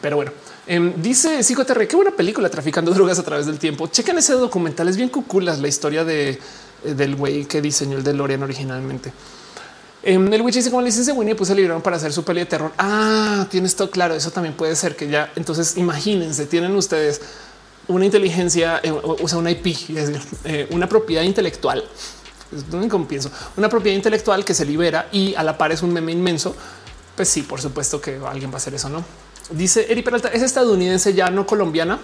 Pero 0.01 0.15
bueno, 0.15 0.31
em, 0.67 0.93
dice 1.01 1.43
Psicoterre, 1.43 1.87
qué 1.87 1.95
buena 1.95 2.11
película 2.11 2.49
traficando 2.49 2.91
drogas 2.91 3.19
a 3.19 3.23
través 3.23 3.45
del 3.45 3.59
tiempo. 3.59 3.87
Chequen 3.87 4.17
ese 4.17 4.33
documental, 4.33 4.87
es 4.87 4.97
bien 4.97 5.09
cuculas 5.09 5.59
la 5.59 5.67
historia 5.67 6.03
de, 6.03 6.39
del 6.83 7.15
güey 7.15 7.45
que 7.45 7.61
diseñó 7.61 7.97
el 7.97 8.03
DeLorean 8.03 8.43
originalmente. 8.43 9.11
En 10.01 10.33
el 10.33 10.41
Witch 10.41 10.55
dice 10.55 10.69
como 10.69 10.81
licencia 10.81 11.13
Winnie 11.13 11.35
pues 11.35 11.49
se 11.49 11.55
libraron 11.55 11.81
para 11.81 11.97
hacer 11.97 12.13
su 12.13 12.23
peli 12.23 12.41
de 12.41 12.45
terror. 12.45 12.71
Ah, 12.77 13.47
tienes 13.49 13.75
todo 13.75 13.91
claro. 13.91 14.15
Eso 14.15 14.31
también 14.31 14.55
puede 14.55 14.75
ser 14.75 14.95
que 14.95 15.09
ya. 15.09 15.31
Entonces 15.35 15.77
imagínense, 15.77 16.45
tienen 16.45 16.75
ustedes 16.75 17.21
una 17.89 18.05
inteligencia, 18.05 18.79
eh, 18.83 18.91
o 18.91 19.27
sea, 19.27 19.39
una 19.39 19.51
IP, 19.51 19.67
es 19.67 20.07
decir, 20.07 20.21
eh, 20.45 20.67
una 20.71 20.87
propiedad 20.87 21.23
intelectual. 21.23 21.83
Es 22.55 22.63
pienso, 23.07 23.31
una 23.57 23.69
propiedad 23.69 23.95
intelectual 23.95 24.45
que 24.45 24.53
se 24.53 24.65
libera 24.65 25.07
y 25.11 25.35
a 25.35 25.43
la 25.43 25.57
par 25.57 25.71
es 25.71 25.81
un 25.81 25.91
meme 25.91 26.11
inmenso. 26.11 26.55
Pues 27.15 27.29
sí, 27.29 27.41
por 27.41 27.61
supuesto 27.61 27.99
que 27.99 28.19
alguien 28.25 28.49
va 28.49 28.55
a 28.55 28.57
hacer 28.57 28.73
eso, 28.73 28.89
no? 28.89 29.03
Dice 29.51 29.91
Eri 29.91 30.01
Peralta, 30.03 30.29
es 30.29 30.41
estadounidense, 30.41 31.13
ya 31.13 31.29
no 31.29 31.45
colombiana. 31.45 31.99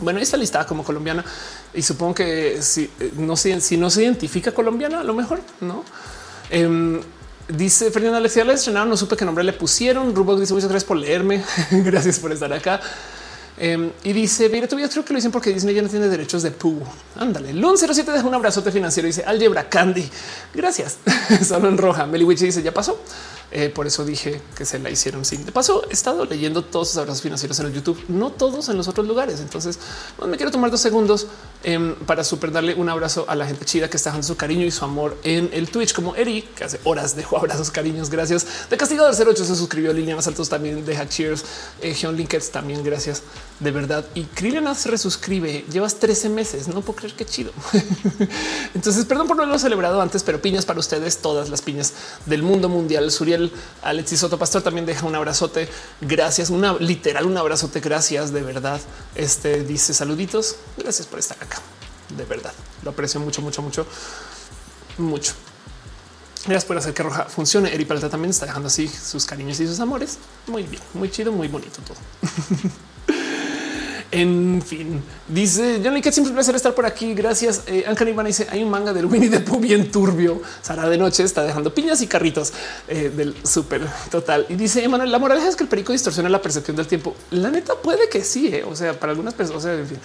Bueno, 0.00 0.20
está 0.20 0.36
listada 0.36 0.66
como 0.66 0.84
colombiana 0.84 1.24
y 1.72 1.80
supongo 1.80 2.14
que 2.14 2.60
si 2.60 2.84
eh, 3.00 3.12
no, 3.16 3.36
si 3.36 3.76
no 3.76 3.90
se 3.90 4.02
identifica 4.02 4.52
colombiana, 4.52 5.00
a 5.00 5.04
lo 5.04 5.14
mejor 5.14 5.40
no. 5.60 5.82
Em, 6.50 7.00
Dice 7.48 7.92
Fernando 7.92 8.16
Alexia, 8.16 8.44
le 8.44 8.54
estrenaron, 8.54 8.88
no 8.88 8.96
supe 8.96 9.16
qué 9.16 9.24
nombre 9.24 9.44
le 9.44 9.52
pusieron. 9.52 10.14
Rubok 10.14 10.40
dice 10.40 10.52
muchas 10.52 10.68
gracias 10.68 10.88
por 10.88 10.96
leerme. 10.96 11.44
gracias 11.70 12.18
por 12.18 12.32
estar 12.32 12.52
acá. 12.52 12.80
Em, 13.58 13.90
y 14.04 14.12
dice, 14.12 14.48
mira, 14.48 14.66
todavía 14.66 14.88
creo 14.88 15.04
que 15.04 15.12
lo 15.12 15.16
dicen 15.16 15.30
porque 15.30 15.50
Disney 15.50 15.74
ya 15.74 15.80
no 15.80 15.88
tiene 15.88 16.08
derechos 16.08 16.42
de 16.42 16.50
Pooh. 16.50 16.82
Ándale. 17.14 17.54
Lun 17.54 17.78
07 17.78 18.10
deja 18.10 18.26
un 18.26 18.34
abrazote 18.34 18.70
financiero. 18.72 19.06
Dice 19.06 19.24
Algebra 19.24 19.68
Candy. 19.68 20.08
Gracias. 20.52 20.98
Solo 21.46 21.68
en 21.68 21.78
roja. 21.78 22.04
Meliwich 22.06 22.40
dice 22.40 22.62
ya 22.62 22.74
pasó. 22.74 23.00
Eh, 23.52 23.68
por 23.68 23.86
eso 23.86 24.04
dije 24.04 24.40
que 24.56 24.64
se 24.64 24.78
la 24.78 24.90
hicieron 24.90 25.24
sin. 25.24 25.44
De 25.46 25.52
paso, 25.52 25.84
he 25.88 25.92
estado 25.92 26.24
leyendo 26.24 26.62
todos 26.62 26.88
sus 26.88 26.96
abrazos 26.98 27.22
financieros 27.22 27.58
en 27.60 27.66
el 27.66 27.72
YouTube, 27.72 28.02
no 28.08 28.30
todos 28.30 28.68
en 28.68 28.76
los 28.76 28.88
otros 28.88 29.06
lugares. 29.06 29.40
Entonces, 29.40 29.78
me 30.26 30.36
quiero 30.36 30.50
tomar 30.50 30.70
dos 30.70 30.80
segundos 30.80 31.28
em, 31.62 31.94
para 32.06 32.24
super 32.24 32.50
darle 32.50 32.74
un 32.74 32.88
abrazo 32.88 33.24
a 33.28 33.34
la 33.36 33.46
gente 33.46 33.64
chida 33.64 33.88
que 33.88 33.96
está 33.96 34.10
dando 34.10 34.26
su 34.26 34.36
cariño 34.36 34.66
y 34.66 34.70
su 34.70 34.84
amor 34.84 35.16
en 35.22 35.50
el 35.52 35.70
Twitch, 35.70 35.92
como 35.92 36.16
Eri, 36.16 36.42
que 36.42 36.64
hace 36.64 36.80
horas 36.84 37.14
dejó 37.14 37.38
abrazos, 37.38 37.70
cariños. 37.70 38.10
Gracias. 38.10 38.46
De 38.68 38.76
Castigador 38.76 39.14
08 39.14 39.44
se 39.44 39.56
suscribió. 39.56 39.92
Línea 39.92 40.16
más 40.16 40.26
altos 40.26 40.48
también 40.48 40.84
deja 40.84 41.08
cheers. 41.08 41.44
Eh, 41.80 41.96
John 42.00 42.16
Linkets 42.16 42.50
también. 42.50 42.82
Gracias 42.82 43.22
de 43.60 43.70
verdad. 43.70 44.04
Y 44.14 44.24
Krillena 44.24 44.74
se 44.74 44.90
resuscribe. 44.90 45.64
Llevas 45.70 45.96
13 45.96 46.28
meses. 46.28 46.68
No 46.68 46.82
puedo 46.82 46.96
creer 46.98 47.14
qué 47.14 47.24
chido. 47.24 47.52
Entonces, 48.74 49.04
perdón 49.04 49.26
por 49.26 49.36
no 49.36 49.42
haberlo 49.44 49.58
celebrado 49.58 50.00
antes, 50.00 50.22
pero 50.22 50.42
piñas 50.42 50.64
para 50.64 50.80
ustedes, 50.80 51.18
todas 51.18 51.48
las 51.48 51.62
piñas 51.62 51.92
del 52.26 52.42
mundo 52.42 52.68
mundial. 52.68 53.10
Alexis 53.82 54.20
Soto 54.20 54.38
Pastor 54.38 54.62
también 54.62 54.86
deja 54.86 55.06
un 55.06 55.14
abrazote. 55.14 55.68
Gracias, 56.00 56.50
una 56.50 56.74
literal, 56.74 57.26
un 57.26 57.36
abrazote. 57.36 57.80
Gracias 57.80 58.32
de 58.32 58.42
verdad. 58.42 58.80
Este 59.14 59.64
dice 59.64 59.94
saluditos. 59.94 60.56
Gracias 60.76 61.06
por 61.06 61.18
estar 61.18 61.36
acá. 61.42 61.60
De 62.16 62.24
verdad 62.24 62.52
lo 62.86 62.92
aprecio 62.92 63.20
mucho, 63.20 63.42
mucho, 63.42 63.62
mucho, 63.62 63.86
mucho. 64.98 65.34
Gracias 66.44 66.64
por 66.64 66.78
hacer 66.78 66.94
que 66.94 67.02
Roja 67.02 67.24
funcione. 67.24 67.74
Eri 67.74 67.84
Paleta 67.84 68.08
también 68.08 68.30
está 68.30 68.46
dejando 68.46 68.68
así 68.68 68.86
sus 68.86 69.26
cariños 69.26 69.58
y 69.58 69.66
sus 69.66 69.80
amores. 69.80 70.18
Muy 70.46 70.62
bien, 70.62 70.82
muy 70.94 71.10
chido, 71.10 71.32
muy 71.32 71.48
bonito 71.48 71.80
todo. 71.82 71.96
En 74.18 74.62
fin, 74.62 75.02
dice 75.28 75.78
Johnny 75.84 76.00
que 76.00 76.10
siempre 76.10 76.30
un 76.30 76.36
placer 76.36 76.56
estar 76.56 76.74
por 76.74 76.86
aquí. 76.86 77.12
Gracias. 77.12 77.64
Eh, 77.66 77.84
Ivana 78.08 78.28
dice 78.28 78.46
hay 78.50 78.62
un 78.62 78.70
manga 78.70 78.94
del 78.94 79.04
Winnie 79.04 79.28
the 79.28 79.40
Pooh 79.40 79.60
bien 79.60 79.90
turbio. 79.90 80.40
Sara 80.62 80.88
de 80.88 80.96
noche 80.96 81.22
está 81.22 81.44
dejando 81.44 81.74
piñas 81.74 82.00
y 82.00 82.06
carritos 82.06 82.54
eh, 82.88 83.12
del 83.14 83.36
súper 83.46 83.82
total. 84.10 84.46
Y 84.48 84.54
dice 84.54 84.82
Emanuel, 84.82 85.12
la 85.12 85.18
moraleja 85.18 85.48
es 85.48 85.54
que 85.54 85.64
el 85.64 85.68
perico 85.68 85.92
distorsiona 85.92 86.30
la 86.30 86.40
percepción 86.40 86.78
del 86.78 86.86
tiempo. 86.86 87.14
La 87.30 87.50
neta 87.50 87.74
puede 87.74 88.08
que 88.08 88.24
sí. 88.24 88.48
Eh. 88.48 88.64
O 88.64 88.74
sea, 88.74 88.98
para 88.98 89.10
algunas 89.10 89.34
personas, 89.34 89.62
o 89.62 89.68
sea, 89.68 89.78
en 89.78 89.86
fin. 89.86 89.98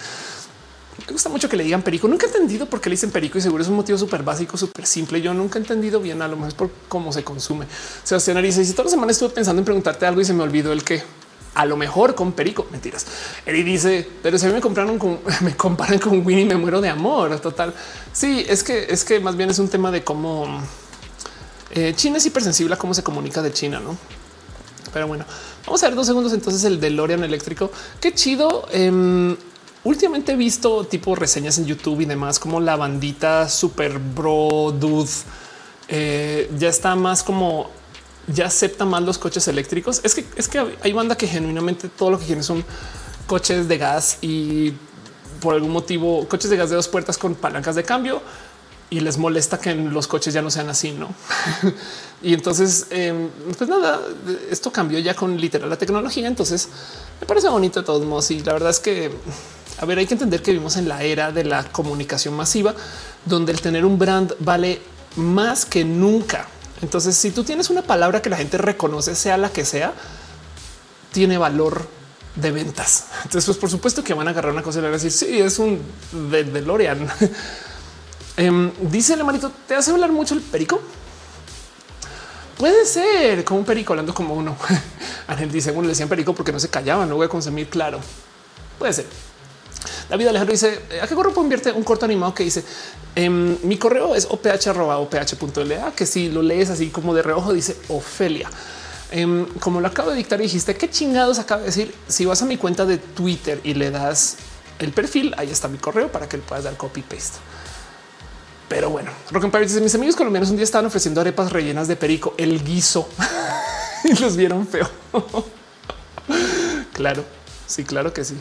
Me 1.06 1.12
gusta 1.14 1.30
mucho 1.30 1.48
que 1.48 1.56
le 1.56 1.64
digan 1.64 1.80
perico. 1.80 2.06
Nunca 2.06 2.26
he 2.26 2.28
entendido 2.28 2.66
por 2.66 2.82
qué 2.82 2.90
le 2.90 2.94
dicen 2.96 3.10
perico 3.10 3.38
y 3.38 3.40
seguro 3.40 3.62
es 3.62 3.68
un 3.70 3.76
motivo 3.76 3.96
súper 3.96 4.22
básico, 4.22 4.58
súper 4.58 4.84
simple. 4.84 5.22
Yo 5.22 5.32
nunca 5.32 5.58
he 5.58 5.62
entendido 5.62 6.00
bien, 6.00 6.20
a 6.20 6.28
lo 6.28 6.36
mejor 6.36 6.54
por 6.54 6.70
cómo 6.86 7.14
se 7.14 7.24
consume. 7.24 7.64
Sebastián 8.04 8.42
dice, 8.42 8.62
si 8.62 8.72
toda 8.72 8.84
la 8.84 8.90
semana 8.90 9.12
estuve 9.12 9.30
pensando 9.30 9.60
en 9.60 9.64
preguntarte 9.64 10.04
algo 10.04 10.20
y 10.20 10.26
se 10.26 10.34
me 10.34 10.42
olvidó 10.42 10.70
el 10.70 10.84
que 10.84 11.02
a 11.54 11.66
lo 11.66 11.76
mejor 11.76 12.14
con 12.14 12.32
Perico. 12.32 12.66
Mentiras. 12.70 13.06
Eri 13.46 13.62
dice, 13.62 14.08
pero 14.22 14.38
si 14.38 14.46
a 14.46 14.48
mí 14.48 14.54
me 14.54 14.60
compraron 14.60 14.98
con, 14.98 15.20
me 15.40 15.56
comparan 15.56 15.98
con 15.98 16.24
Winnie, 16.24 16.44
me 16.44 16.56
muero 16.56 16.80
de 16.80 16.88
amor. 16.88 17.38
Total. 17.40 17.74
Sí, 18.12 18.44
es 18.48 18.62
que 18.62 18.86
es 18.88 19.04
que 19.04 19.20
más 19.20 19.36
bien 19.36 19.50
es 19.50 19.58
un 19.58 19.68
tema 19.68 19.90
de 19.90 20.02
cómo 20.02 20.60
eh, 21.70 21.94
China 21.96 22.18
es 22.18 22.26
hipersensible 22.26 22.74
a 22.74 22.78
cómo 22.78 22.94
se 22.94 23.02
comunica 23.02 23.42
de 23.42 23.52
China, 23.52 23.80
no? 23.80 23.96
Pero 24.92 25.06
bueno, 25.06 25.24
vamos 25.64 25.82
a 25.82 25.86
ver 25.86 25.94
dos 25.96 26.06
segundos. 26.06 26.32
Entonces, 26.32 26.64
el 26.64 26.80
DeLorean 26.80 27.24
eléctrico. 27.24 27.70
Qué 28.00 28.14
chido. 28.14 28.66
Em, 28.70 29.36
últimamente 29.84 30.32
he 30.32 30.36
visto 30.36 30.84
tipo 30.84 31.14
reseñas 31.14 31.58
en 31.58 31.66
YouTube 31.66 32.02
y 32.02 32.04
demás, 32.04 32.38
como 32.38 32.60
la 32.60 32.76
bandita 32.76 33.48
super 33.48 33.98
bro 33.98 34.74
dude 34.78 35.10
eh, 35.88 36.50
ya 36.58 36.68
está 36.68 36.94
más 36.94 37.22
como 37.22 37.70
ya 38.26 38.46
acepta 38.46 38.84
más 38.84 39.02
los 39.02 39.18
coches 39.18 39.46
eléctricos. 39.48 40.00
Es 40.04 40.14
que 40.14 40.24
es 40.36 40.48
que 40.48 40.76
hay 40.82 40.92
banda 40.92 41.16
que 41.16 41.26
genuinamente 41.26 41.88
todo 41.88 42.10
lo 42.10 42.18
que 42.18 42.26
quieren 42.26 42.44
son 42.44 42.64
coches 43.26 43.68
de 43.68 43.78
gas 43.78 44.18
y 44.20 44.72
por 45.40 45.54
algún 45.54 45.70
motivo 45.70 46.26
coches 46.28 46.50
de 46.50 46.56
gas 46.56 46.70
de 46.70 46.76
dos 46.76 46.88
puertas 46.88 47.18
con 47.18 47.34
palancas 47.34 47.74
de 47.74 47.82
cambio 47.84 48.22
y 48.92 49.00
les 49.00 49.16
molesta 49.16 49.58
que 49.58 49.74
los 49.74 50.06
coches 50.06 50.34
ya 50.34 50.42
no 50.42 50.50
sean 50.50 50.68
así, 50.68 50.92
no? 50.92 51.14
y 52.22 52.34
entonces, 52.34 52.88
em, 52.90 53.30
pues 53.56 53.68
nada, 53.68 53.98
esto 54.50 54.70
cambió 54.70 54.98
ya 54.98 55.14
con 55.14 55.40
literal 55.40 55.70
la 55.70 55.78
tecnología. 55.78 56.28
Entonces 56.28 56.68
me 57.18 57.26
parece 57.26 57.48
bonito 57.48 57.80
de 57.80 57.86
todos 57.86 58.04
modos. 58.04 58.30
Y 58.30 58.40
la 58.40 58.52
verdad 58.52 58.68
es 58.68 58.80
que, 58.80 59.10
a 59.78 59.86
ver, 59.86 59.96
hay 59.96 60.06
que 60.06 60.12
entender 60.12 60.42
que 60.42 60.50
vivimos 60.50 60.76
en 60.76 60.88
la 60.88 61.02
era 61.02 61.32
de 61.32 61.42
la 61.44 61.64
comunicación 61.64 62.34
masiva, 62.34 62.74
donde 63.24 63.52
el 63.52 63.62
tener 63.62 63.86
un 63.86 63.98
brand 63.98 64.34
vale 64.40 64.82
más 65.16 65.64
que 65.64 65.86
nunca. 65.86 66.46
Entonces, 66.82 67.16
si 67.16 67.30
tú 67.30 67.44
tienes 67.44 67.70
una 67.70 67.82
palabra 67.82 68.20
que 68.20 68.28
la 68.28 68.36
gente 68.36 68.58
reconoce, 68.58 69.14
sea 69.14 69.36
la 69.36 69.50
que 69.50 69.64
sea, 69.64 69.94
tiene 71.12 71.38
valor 71.38 71.86
de 72.34 72.50
ventas. 72.50 73.06
Entonces, 73.24 73.44
pues 73.46 73.58
por 73.58 73.70
supuesto 73.70 74.02
que 74.02 74.14
van 74.14 74.26
a 74.26 74.32
agarrar 74.32 74.52
una 74.52 74.62
cosa 74.62 74.78
y 74.78 74.82
van 74.82 74.90
a 74.90 74.94
decir, 74.94 75.12
sí, 75.12 75.38
es 75.38 75.58
un 75.58 75.80
de 76.30 76.44
DeLorean. 76.44 77.08
um, 78.38 78.70
dice 78.90 79.14
el 79.14 79.20
hermanito, 79.20 79.52
¿te 79.66 79.74
hace 79.74 79.90
hablar 79.90 80.10
mucho 80.10 80.34
el 80.34 80.40
perico? 80.40 80.80
Puede 82.58 82.84
ser 82.84 83.44
como 83.44 83.60
un 83.60 83.66
perico 83.66 83.92
hablando 83.92 84.12
como 84.12 84.34
uno. 84.34 84.56
Ángel 85.28 85.50
dice, 85.50 85.70
bueno, 85.70 85.84
le 85.84 85.90
decían 85.90 86.08
perico 86.08 86.34
porque 86.34 86.52
no 86.52 86.58
se 86.60 86.68
callaban, 86.68 87.08
no 87.08 87.16
voy 87.16 87.26
a 87.26 87.28
consumir. 87.28 87.68
Claro, 87.68 88.00
puede 88.78 88.92
ser. 88.92 89.06
David 90.08 90.28
Alejandro 90.28 90.52
dice 90.52 90.80
a 91.00 91.06
qué 91.06 91.14
correo 91.14 91.32
invierte 91.42 91.72
un 91.72 91.82
corto 91.82 92.04
animado 92.04 92.34
que 92.34 92.44
dice 92.44 92.64
em, 93.14 93.56
mi 93.62 93.76
correo 93.76 94.14
es 94.14 94.26
oph.oph.la 94.30 95.92
que 95.92 96.06
si 96.06 96.28
lo 96.28 96.42
lees 96.42 96.70
así 96.70 96.88
como 96.88 97.14
de 97.14 97.22
reojo 97.22 97.52
dice 97.52 97.76
Ofelia. 97.88 98.48
Em, 99.10 99.44
como 99.60 99.80
lo 99.82 99.88
acabo 99.88 100.10
de 100.10 100.16
dictar, 100.16 100.40
dijiste 100.40 100.74
qué 100.74 100.88
chingados 100.88 101.38
acaba 101.38 101.60
de 101.60 101.66
decir. 101.66 101.94
Si 102.08 102.24
vas 102.24 102.40
a 102.40 102.46
mi 102.46 102.56
cuenta 102.56 102.86
de 102.86 102.96
Twitter 102.96 103.60
y 103.62 103.74
le 103.74 103.90
das 103.90 104.36
el 104.78 104.92
perfil, 104.92 105.34
ahí 105.36 105.50
está 105.50 105.68
mi 105.68 105.76
correo 105.76 106.10
para 106.10 106.28
que 106.28 106.38
le 106.38 106.42
puedas 106.42 106.64
dar 106.64 106.76
copy 106.78 107.02
paste. 107.02 107.38
Pero 108.70 108.88
bueno, 108.88 109.10
Rock 109.30 109.44
and 109.44 109.58
dice 109.58 109.82
mis 109.82 109.94
amigos 109.94 110.16
colombianos 110.16 110.48
un 110.48 110.56
día 110.56 110.64
estaban 110.64 110.86
ofreciendo 110.86 111.20
arepas 111.20 111.52
rellenas 111.52 111.88
de 111.88 111.96
perico, 111.96 112.34
el 112.38 112.64
guiso 112.64 113.06
y 114.04 114.14
los 114.18 114.34
vieron 114.34 114.66
feo. 114.66 114.88
claro, 116.94 117.22
sí, 117.66 117.84
claro 117.84 118.14
que 118.14 118.24
sí. 118.24 118.34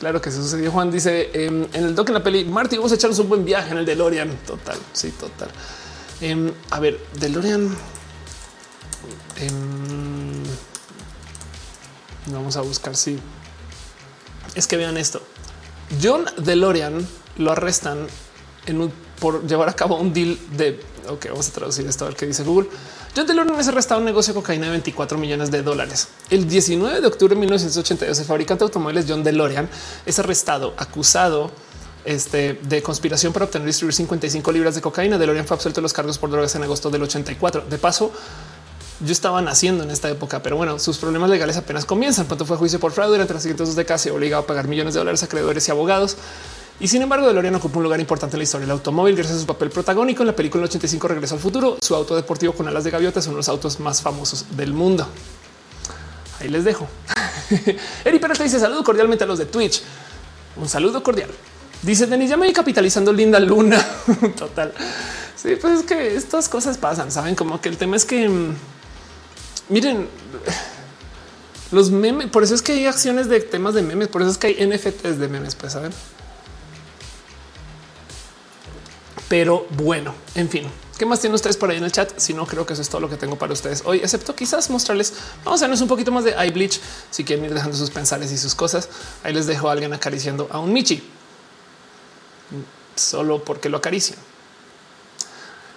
Claro 0.00 0.20
que 0.22 0.30
se 0.30 0.38
sucedió. 0.38 0.72
Juan 0.72 0.90
dice 0.90 1.30
em, 1.34 1.66
en 1.74 1.84
el 1.84 1.94
doc 1.94 2.08
en 2.08 2.14
la 2.14 2.22
peli 2.22 2.46
Marty, 2.46 2.76
vamos 2.76 2.90
a 2.90 2.94
echarnos 2.94 3.18
un 3.18 3.28
buen 3.28 3.44
viaje 3.44 3.70
en 3.70 3.78
el 3.78 3.84
DeLorean. 3.84 4.34
Total. 4.46 4.78
Sí, 4.94 5.10
total. 5.10 5.50
Em, 6.22 6.50
a 6.70 6.80
ver, 6.80 6.98
DeLorean. 7.20 7.68
Em, 9.36 10.42
vamos 12.32 12.56
a 12.56 12.62
buscar 12.62 12.96
si 12.96 13.18
es 14.54 14.66
que 14.66 14.78
vean 14.78 14.96
esto. 14.96 15.20
John 16.02 16.24
DeLorean 16.38 17.06
lo 17.36 17.52
arrestan 17.52 18.06
por 19.18 19.46
llevar 19.46 19.68
a 19.68 19.74
cabo 19.74 19.96
un 19.96 20.14
deal 20.14 20.38
de 20.56 20.80
ok, 21.08 21.26
vamos 21.28 21.48
a 21.48 21.52
traducir 21.52 21.86
esto 21.86 22.04
a 22.04 22.08
ver 22.08 22.16
qué 22.16 22.26
dice 22.26 22.42
Google. 22.42 22.68
John 23.16 23.26
DeLorean 23.26 23.58
es 23.58 23.66
arrestado 23.66 23.98
un 23.98 24.04
negocio 24.04 24.32
de 24.32 24.40
cocaína 24.40 24.66
de 24.66 24.70
24 24.70 25.18
millones 25.18 25.50
de 25.50 25.62
dólares. 25.62 26.08
El 26.30 26.48
19 26.48 27.00
de 27.00 27.06
octubre 27.08 27.34
de 27.34 27.40
1982, 27.40 28.20
el 28.20 28.24
fabricante 28.24 28.60
de 28.60 28.66
automóviles 28.66 29.06
John 29.08 29.24
DeLorean 29.24 29.68
es 30.06 30.18
arrestado, 30.20 30.74
acusado 30.76 31.50
este, 32.04 32.60
de 32.62 32.82
conspiración 32.82 33.32
para 33.32 33.46
obtener 33.46 33.66
y 33.66 33.70
distribuir 33.70 33.94
55 33.94 34.52
libras 34.52 34.76
de 34.76 34.80
cocaína. 34.80 35.18
DeLorean 35.18 35.44
fue 35.44 35.56
absuelto 35.56 35.80
de 35.80 35.82
los 35.82 35.92
cargos 35.92 36.18
por 36.18 36.30
drogas 36.30 36.54
en 36.54 36.62
agosto 36.62 36.88
del 36.88 37.02
84. 37.02 37.64
De 37.68 37.78
paso, 37.78 38.12
yo 39.00 39.10
estaba 39.10 39.42
naciendo 39.42 39.82
en 39.82 39.90
esta 39.90 40.08
época, 40.08 40.40
pero 40.40 40.56
bueno, 40.56 40.78
sus 40.78 40.98
problemas 40.98 41.30
legales 41.30 41.56
apenas 41.56 41.84
comienzan. 41.84 42.26
Pronto 42.26 42.46
fue 42.46 42.58
juicio 42.58 42.78
por 42.78 42.92
fraude 42.92 43.14
durante 43.14 43.34
las 43.34 43.42
siguientes 43.42 43.66
dos 43.66 43.76
décadas 43.76 44.06
obligado 44.06 44.44
a 44.44 44.46
pagar 44.46 44.68
millones 44.68 44.94
de 44.94 45.00
dólares 45.00 45.22
a 45.24 45.26
acreedores 45.26 45.66
y 45.66 45.70
abogados. 45.72 46.16
Y 46.80 46.88
sin 46.88 47.02
embargo, 47.02 47.26
DeLorean 47.26 47.54
ocupa 47.56 47.76
un 47.76 47.84
lugar 47.84 48.00
importante 48.00 48.36
en 48.36 48.38
la 48.38 48.44
historia 48.44 48.66
del 48.66 48.72
automóvil 48.72 49.14
gracias 49.14 49.36
a 49.36 49.40
su 49.40 49.46
papel 49.46 49.68
protagónico 49.68 50.22
en 50.22 50.28
la 50.28 50.34
película 50.34 50.64
85 50.64 51.08
Regreso 51.08 51.34
al 51.34 51.40
futuro. 51.40 51.76
Su 51.82 51.94
auto 51.94 52.16
deportivo 52.16 52.54
con 52.54 52.66
alas 52.66 52.84
de 52.84 52.90
gaviota 52.90 53.20
es 53.20 53.26
uno 53.26 53.34
de 53.34 53.40
los 53.40 53.50
autos 53.50 53.78
más 53.80 54.00
famosos 54.00 54.46
del 54.56 54.72
mundo. 54.72 55.06
Ahí 56.40 56.48
les 56.48 56.64
dejo. 56.64 56.88
Eri 58.04 58.18
Pérez 58.18 58.38
dice 58.38 58.58
saludo 58.58 58.82
cordialmente 58.82 59.24
a 59.24 59.26
los 59.26 59.38
de 59.38 59.44
Twitch. 59.44 59.82
Un 60.56 60.70
saludo 60.70 61.02
cordial. 61.02 61.28
Dice 61.82 62.06
Denis, 62.06 62.30
ya 62.30 62.38
me 62.38 62.46
voy 62.46 62.54
capitalizando 62.54 63.12
linda 63.12 63.38
luna. 63.38 63.78
Total. 64.38 64.72
Sí, 65.36 65.56
pues 65.60 65.80
es 65.80 65.84
que 65.84 66.16
estas 66.16 66.48
cosas 66.48 66.78
pasan, 66.78 67.10
saben 67.12 67.34
como 67.34 67.60
que 67.60 67.68
el 67.68 67.76
tema 67.76 67.96
es 67.96 68.06
que 68.06 68.26
mm, 68.26 68.54
miren 69.68 70.08
los 71.72 71.90
memes. 71.90 72.28
Por 72.28 72.42
eso 72.42 72.54
es 72.54 72.62
que 72.62 72.72
hay 72.72 72.86
acciones 72.86 73.28
de 73.28 73.40
temas 73.40 73.74
de 73.74 73.82
memes. 73.82 74.08
Por 74.08 74.22
eso 74.22 74.30
es 74.30 74.38
que 74.38 74.46
hay 74.46 74.66
NFTs 74.66 75.18
de 75.18 75.28
memes. 75.28 75.54
Pues 75.54 75.74
saben. 75.74 75.92
Pero 79.30 79.64
bueno, 79.70 80.12
en 80.34 80.48
fin, 80.48 80.66
¿qué 80.98 81.06
más 81.06 81.20
tienen 81.20 81.36
ustedes 81.36 81.56
por 81.56 81.70
ahí 81.70 81.76
en 81.76 81.84
el 81.84 81.92
chat? 81.92 82.18
Si 82.18 82.34
no, 82.34 82.46
creo 82.46 82.66
que 82.66 82.72
eso 82.72 82.82
es 82.82 82.88
todo 82.88 83.00
lo 83.00 83.08
que 83.08 83.16
tengo 83.16 83.36
para 83.36 83.52
ustedes 83.52 83.84
hoy, 83.86 83.98
excepto 83.98 84.34
quizás 84.34 84.68
mostrarles. 84.70 85.12
Vamos 85.44 85.62
a 85.62 85.66
vernos 85.66 85.80
un 85.80 85.86
poquito 85.86 86.10
más 86.10 86.24
de 86.24 86.34
iBleach. 86.48 86.80
Si 87.12 87.22
quieren 87.22 87.44
ir 87.44 87.54
dejando 87.54 87.76
sus 87.76 87.90
pensares 87.90 88.32
y 88.32 88.36
sus 88.36 88.56
cosas, 88.56 88.88
ahí 89.22 89.32
les 89.32 89.46
dejo 89.46 89.68
a 89.68 89.72
alguien 89.72 89.92
acariciando 89.92 90.48
a 90.50 90.58
un 90.58 90.72
Michi 90.72 91.00
solo 92.96 93.44
porque 93.44 93.68
lo 93.68 93.76
acarician. 93.76 94.18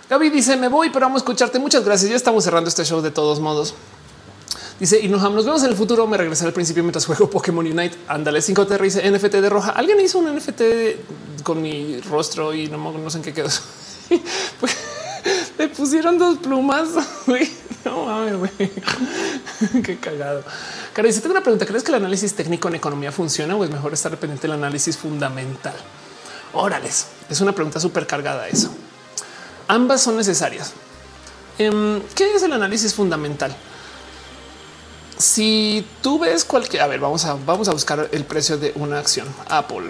Gaby 0.10 0.32
dice: 0.32 0.58
Me 0.58 0.68
voy, 0.68 0.90
pero 0.90 1.06
vamos 1.06 1.22
a 1.22 1.24
escucharte. 1.24 1.60
Muchas 1.60 1.86
gracias. 1.86 2.10
Ya 2.10 2.18
estamos 2.18 2.44
cerrando 2.44 2.70
este 2.70 2.84
show 2.84 3.02
de 3.02 3.12
todos 3.12 3.40
modos. 3.40 3.76
Dice 4.80 5.00
y 5.00 5.08
nos, 5.08 5.22
vemos 5.22 5.64
en 5.64 5.70
el 5.70 5.76
futuro. 5.76 6.08
Me 6.08 6.18
regresé 6.18 6.46
al 6.46 6.54
principio 6.54 6.84
mientras 6.84 7.06
juego 7.06 7.30
Pokémon 7.30 7.66
Unite. 7.66 7.98
Ándale 8.08 8.42
5 8.42 8.68
te 8.68 8.78
dice 8.78 9.10
NFT 9.10 9.36
de 9.36 9.50
roja. 9.50 9.72
Alguien 9.72 10.00
hizo 10.00 10.20
un 10.20 10.36
NFT 10.36 10.62
con 11.44 11.62
mi 11.62 12.00
rostro 12.02 12.54
y 12.54 12.68
no, 12.68 12.78
no 12.78 13.10
sé 13.10 13.18
en 13.18 13.24
qué 13.24 13.34
quedó. 13.34 13.50
pues, 14.60 14.78
le 15.58 15.68
pusieron 15.70 16.18
dos 16.18 16.38
plumas. 16.40 16.90
No 17.86 18.06
mames. 18.06 18.52
Qué 19.84 19.98
cagado. 19.98 20.42
Cara, 20.94 21.08
dice, 21.08 21.20
tengo 21.20 21.34
una 21.34 21.44
pregunta. 21.44 21.66
¿Crees 21.66 21.84
que 21.84 21.92
el 21.92 21.96
análisis 21.96 22.34
técnico 22.34 22.70
en 22.70 22.76
economía 22.76 23.12
funciona 23.12 23.58
o 23.58 23.64
es 23.66 23.70
mejor 23.70 23.94
estar 23.94 24.10
dependiente 24.10 24.48
del 24.48 24.56
análisis 24.56 24.98
fundamental? 24.98 25.76
Órales, 26.54 27.08
es 27.30 27.42
una 27.42 27.52
pregunta 27.52 27.80
súper 27.80 28.08
cargada 28.08 28.48
eso. 28.48 28.70
Ambas 29.68 30.02
son 30.02 30.16
necesarias. 30.16 30.72
Em, 31.58 32.02
¿Qué 32.16 32.34
es 32.34 32.44
el 32.44 32.54
análisis 32.54 32.94
fundamental? 32.94 33.56
Si 35.18 35.86
tú 36.02 36.20
ves 36.20 36.44
cualquier, 36.44 36.82
a 36.82 36.88
ver, 36.88 37.00
vamos 37.00 37.26
a, 37.26 37.36
vamos 37.36 37.68
a 37.68 37.72
buscar 37.72 38.10
el 38.12 38.26
precio 38.26 38.58
de 38.58 38.74
una 38.76 39.00
acción 39.00 39.28
Apple, 39.48 39.90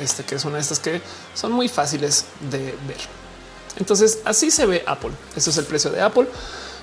este 0.00 0.24
que 0.24 0.36
es 0.36 0.44
una 0.44 0.56
de 0.56 0.62
estas 0.62 0.78
que 0.78 1.00
son 1.34 1.52
muy 1.52 1.68
fáciles 1.68 2.26
de 2.50 2.74
ver. 2.86 2.98
Entonces 3.76 4.20
así 4.24 4.50
se 4.50 4.66
ve 4.66 4.82
Apple. 4.86 5.10
Este 5.36 5.50
es 5.50 5.56
el 5.56 5.64
precio 5.64 5.90
de 5.90 6.00
Apple. 6.00 6.26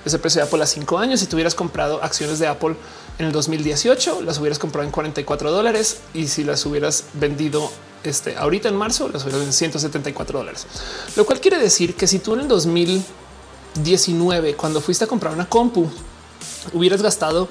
Es 0.04 0.14
el 0.14 0.20
precio 0.20 0.42
de 0.42 0.48
Apple 0.48 0.62
a 0.62 0.66
cinco 0.66 0.98
años. 0.98 1.20
Si 1.20 1.26
tuvieras 1.26 1.54
comprado 1.54 2.02
acciones 2.02 2.38
de 2.38 2.48
Apple 2.48 2.76
en 3.18 3.26
el 3.26 3.32
2018, 3.32 4.22
las 4.22 4.38
hubieras 4.38 4.58
comprado 4.58 4.86
en 4.86 4.92
44 4.92 5.50
dólares 5.50 6.00
y 6.12 6.28
si 6.28 6.44
las 6.44 6.64
hubieras 6.66 7.04
vendido 7.14 7.70
este, 8.04 8.36
ahorita 8.36 8.68
en 8.68 8.76
marzo, 8.76 9.08
las 9.08 9.24
hubieras 9.24 9.42
en 9.42 9.52
174 9.52 10.38
dólares. 10.38 10.66
Lo 11.16 11.24
cual 11.24 11.40
quiere 11.40 11.58
decir 11.58 11.94
que 11.94 12.06
si 12.06 12.18
tú 12.18 12.34
en 12.34 12.40
el 12.40 12.48
2019, 12.48 14.54
cuando 14.54 14.80
fuiste 14.80 15.04
a 15.04 15.06
comprar 15.06 15.32
una 15.32 15.48
compu, 15.48 15.88
hubieras 16.72 17.02
gastado 17.02 17.48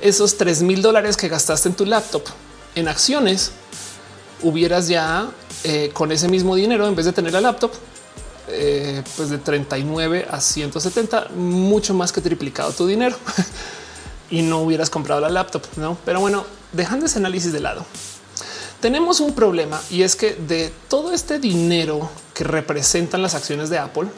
esos 0.00 0.36
3 0.38 0.62
mil 0.62 0.82
dólares 0.82 1.16
que 1.16 1.28
gastaste 1.28 1.68
en 1.68 1.74
tu 1.74 1.84
laptop 1.84 2.24
en 2.74 2.88
acciones, 2.88 3.52
hubieras 4.42 4.88
ya 4.88 5.28
eh, 5.64 5.90
con 5.92 6.12
ese 6.12 6.28
mismo 6.28 6.54
dinero, 6.54 6.86
en 6.86 6.94
vez 6.94 7.06
de 7.06 7.12
tener 7.12 7.32
la 7.32 7.40
laptop, 7.40 7.72
eh, 8.48 9.02
pues 9.16 9.30
de 9.30 9.38
39 9.38 10.26
a 10.30 10.40
170, 10.40 11.28
mucho 11.36 11.94
más 11.94 12.12
que 12.12 12.20
triplicado 12.20 12.72
tu 12.72 12.86
dinero 12.86 13.16
y 14.30 14.42
no 14.42 14.62
hubieras 14.62 14.90
comprado 14.90 15.20
la 15.20 15.28
laptop. 15.28 15.62
No, 15.76 15.96
pero 16.04 16.20
bueno, 16.20 16.44
dejando 16.72 17.06
ese 17.06 17.18
análisis 17.18 17.52
de 17.52 17.60
lado, 17.60 17.84
tenemos 18.80 19.20
un 19.20 19.34
problema 19.34 19.80
y 19.90 20.02
es 20.02 20.16
que 20.16 20.34
de 20.34 20.72
todo 20.88 21.12
este 21.12 21.38
dinero 21.38 22.08
que 22.34 22.44
representan 22.44 23.22
las 23.22 23.34
acciones 23.34 23.68
de 23.68 23.78
Apple, 23.78 24.08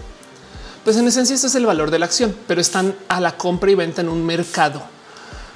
pues 0.84 0.96
en 0.96 1.06
esencia 1.06 1.34
este 1.34 1.46
es 1.46 1.54
el 1.54 1.66
valor 1.66 1.90
de 1.90 1.98
la 1.98 2.06
acción, 2.06 2.34
pero 2.46 2.60
están 2.60 2.94
a 3.08 3.20
la 3.20 3.36
compra 3.36 3.70
y 3.70 3.74
venta 3.74 4.00
en 4.00 4.08
un 4.08 4.24
mercado, 4.24 4.82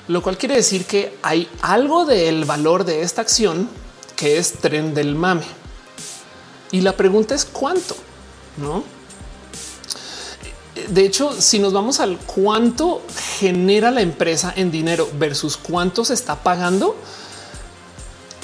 lo 0.08 0.22
cual 0.22 0.38
quiere 0.38 0.54
decir 0.54 0.86
que 0.86 1.18
hay 1.22 1.48
algo 1.62 2.04
del 2.04 2.44
valor 2.44 2.84
de 2.84 3.02
esta 3.02 3.22
acción 3.22 3.68
que 4.14 4.38
es 4.38 4.54
tren 4.54 4.94
del 4.94 5.14
mame. 5.14 5.44
Y 6.70 6.80
la 6.80 6.96
pregunta 6.96 7.34
es 7.34 7.44
cuánto. 7.44 7.96
¿no? 8.56 8.84
De 10.88 11.04
hecho, 11.04 11.32
si 11.38 11.58
nos 11.58 11.72
vamos 11.72 12.00
al 12.00 12.18
cuánto 12.18 13.02
genera 13.38 13.90
la 13.90 14.02
empresa 14.02 14.52
en 14.54 14.70
dinero 14.70 15.08
versus 15.18 15.56
cuánto 15.56 16.04
se 16.04 16.14
está 16.14 16.36
pagando, 16.42 16.96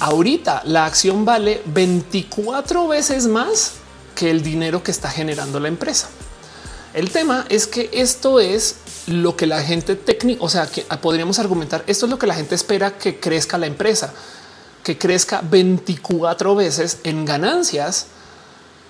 ahorita 0.00 0.62
la 0.64 0.86
acción 0.86 1.24
vale 1.24 1.62
24 1.66 2.88
veces 2.88 3.26
más 3.26 3.74
que 4.14 4.30
el 4.30 4.42
dinero 4.42 4.82
que 4.82 4.90
está 4.90 5.10
generando 5.10 5.60
la 5.60 5.68
empresa. 5.68 6.08
El 6.94 7.10
tema 7.10 7.46
es 7.48 7.66
que 7.66 7.90
esto 7.92 8.40
es 8.40 8.76
lo 9.06 9.36
que 9.36 9.46
la 9.46 9.62
gente 9.62 9.96
técnica, 9.96 10.44
o 10.44 10.48
sea, 10.48 10.66
que 10.66 10.82
podríamos 11.00 11.38
argumentar, 11.38 11.84
esto 11.86 12.06
es 12.06 12.10
lo 12.10 12.18
que 12.18 12.26
la 12.26 12.34
gente 12.34 12.54
espera 12.54 12.98
que 12.98 13.18
crezca 13.18 13.58
la 13.58 13.66
empresa, 13.66 14.12
que 14.84 14.98
crezca 14.98 15.42
24 15.42 16.54
veces 16.54 16.98
en 17.04 17.24
ganancias 17.24 18.06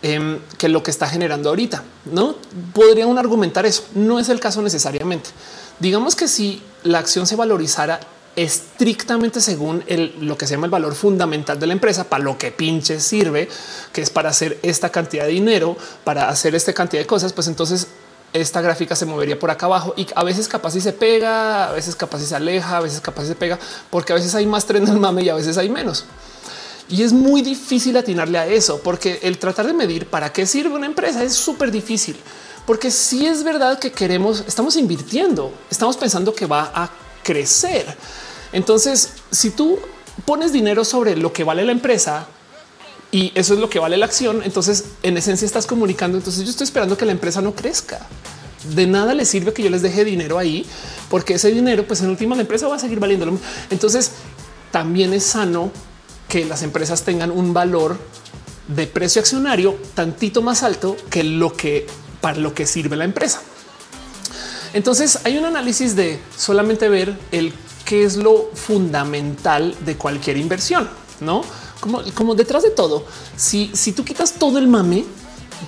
Em, 0.05 0.41
que 0.59 0.69
lo 0.69 0.83
que 0.83 0.91
está 0.91 1.09
generando 1.09 1.49
ahorita. 1.49 1.85
No 2.07 2.35
podría 2.75 3.07
un 3.07 3.19
argumentar 3.19 3.67
eso. 3.67 3.85
No 3.95 4.19
es 4.19 4.29
el 4.29 4.41
caso 4.41 4.61
necesariamente. 4.61 5.31
Digamos 5.79 6.17
que 6.17 6.27
si 6.27 6.61
la 6.83 6.99
acción 6.99 7.25
se 7.25 7.37
valorizara 7.37 8.01
estrictamente 8.37 9.41
según 9.41 9.85
lo 10.21 10.39
que 10.39 10.47
se 10.47 10.55
llama 10.55 10.67
el 10.67 10.71
valor 10.71 10.95
fundamental 10.95 11.59
de 11.59 11.67
la 11.67 11.73
empresa, 11.75 12.05
para 12.05 12.25
lo 12.25 12.39
que 12.39 12.51
pinche 12.51 13.01
sirve, 13.01 13.49
que 13.93 14.03
es 14.03 14.11
para 14.11 14.31
hacer 14.31 14.59
esta 14.63 14.91
cantidad 14.91 15.25
de 15.25 15.33
dinero, 15.33 15.77
para 16.05 16.29
hacer 16.29 16.55
esta 16.55 16.73
cantidad 16.73 17.03
de 17.03 17.07
cosas, 17.07 17.33
pues 17.33 17.47
entonces 17.49 17.89
esta 18.33 18.63
gráfica 18.63 18.97
se 18.97 19.05
movería 19.05 19.39
por 19.39 19.51
acá 19.51 19.67
abajo 19.67 19.93
y 19.97 20.07
a 20.15 20.25
veces 20.25 20.49
capaz 20.49 20.75
y 20.77 20.81
se 20.81 20.93
pega, 20.93 21.69
a 21.69 21.73
veces 21.73 21.95
capaz 21.95 22.23
y 22.23 22.27
se 22.27 22.35
aleja, 22.35 22.79
a 22.79 22.81
veces 22.81 23.01
capaz 23.01 23.25
y 23.25 23.29
se 23.29 23.35
pega, 23.35 23.59
porque 23.91 24.13
a 24.13 24.17
veces 24.17 24.35
hay 24.35 24.47
más 24.47 24.65
tren 24.65 24.87
del 24.87 24.99
mame 24.99 25.23
y 25.23 25.29
a 25.29 25.35
veces 25.35 25.59
hay 25.59 25.69
menos. 25.69 26.07
Y 26.89 27.03
es 27.03 27.13
muy 27.13 27.43
difícil 27.43 27.97
atinarle 27.97 28.39
a 28.39 28.47
eso, 28.47 28.81
porque 28.83 29.21
el 29.23 29.39
tratar 29.39 29.67
de 29.67 29.75
medir 29.75 30.07
para 30.07 30.33
qué 30.33 30.47
sirve 30.47 30.75
una 30.75 30.87
empresa 30.87 31.23
es 31.23 31.35
súper 31.35 31.71
difícil, 31.71 32.17
porque 32.67 32.91
si 32.91 33.27
es 33.27 33.45
verdad 33.45 33.79
que 33.79 33.93
queremos, 33.93 34.45
estamos 34.47 34.77
invirtiendo, 34.77 35.53
estamos 35.71 35.97
pensando 35.97 36.35
que 36.35 36.47
va 36.47 36.71
a 36.75 36.91
crecer. 37.23 37.97
Entonces, 38.53 39.15
si 39.31 39.51
tú 39.51 39.79
pones 40.25 40.53
dinero 40.53 40.85
sobre 40.85 41.17
lo 41.17 41.33
que 41.33 41.45
vale 41.45 41.65
la 41.65 41.73
empresa 41.73 42.27
y 43.11 43.33
eso 43.35 43.55
es 43.55 43.61
lo 43.61 43.69
que 43.69 43.79
vale 43.79 43.97
la 43.97 44.07
acción, 44.07 44.43
entonces 44.45 44.85
en 45.03 45.17
esencia 45.17 45.47
estás 45.47 45.67
comunicando. 45.67 46.19
Entonces 46.19 46.45
yo 46.45 46.51
estoy 46.51 46.65
esperando 46.65 46.97
que 46.97 47.05
la 47.05 47.13
empresa 47.13 47.41
no 47.41 47.55
crezca. 47.55 48.07
De 48.75 48.87
nada 48.87 49.15
le 49.15 49.25
sirve 49.25 49.53
que 49.53 49.63
yo 49.63 49.71
les 49.71 49.83
deje 49.83 50.05
dinero 50.05 50.39
ahí, 50.39 50.65
porque 51.11 51.35
ese 51.35 51.51
dinero, 51.51 51.85
pues 51.87 52.01
en 52.01 52.11
última 52.11 52.37
la 52.37 52.43
empresa 52.43 52.69
va 52.69 52.77
a 52.77 52.79
seguir 52.79 53.01
valiendo. 53.01 53.39
Entonces 53.71 54.13
también 54.71 55.13
es 55.13 55.25
sano 55.25 55.71
que 56.29 56.45
las 56.45 56.63
empresas 56.63 57.03
tengan 57.03 57.31
un 57.31 57.53
valor 57.53 57.99
de 58.69 58.87
precio 58.87 59.21
accionario 59.21 59.77
tantito 59.95 60.41
más 60.41 60.63
alto 60.63 60.97
que 61.11 61.25
lo 61.25 61.55
que 61.55 61.87
para 62.21 62.39
lo 62.39 62.55
que 62.55 62.67
sirve 62.67 62.97
la 62.97 63.05
empresa. 63.05 63.43
Entonces 64.73 65.19
hay 65.25 65.39
un 65.39 65.45
análisis 65.45 65.97
de 65.97 66.19
solamente 66.37 66.89
ver 66.89 67.17
el 67.31 67.53
qué 67.85 68.05
es 68.05 68.17
lo 68.17 68.51
fundamental 68.55 69.75
de 69.85 69.97
cualquier 69.97 70.37
inversión, 70.37 70.89
no 71.21 71.43
como, 71.83 72.01
como 72.15 72.35
detrás 72.35 72.63
de 72.63 72.71
todo. 72.71 73.05
Si, 73.37 73.71
si 73.75 73.93
tú 73.93 74.05
quitas 74.05 74.35
todo 74.35 74.59
el 74.59 74.69
mame, 74.69 75.05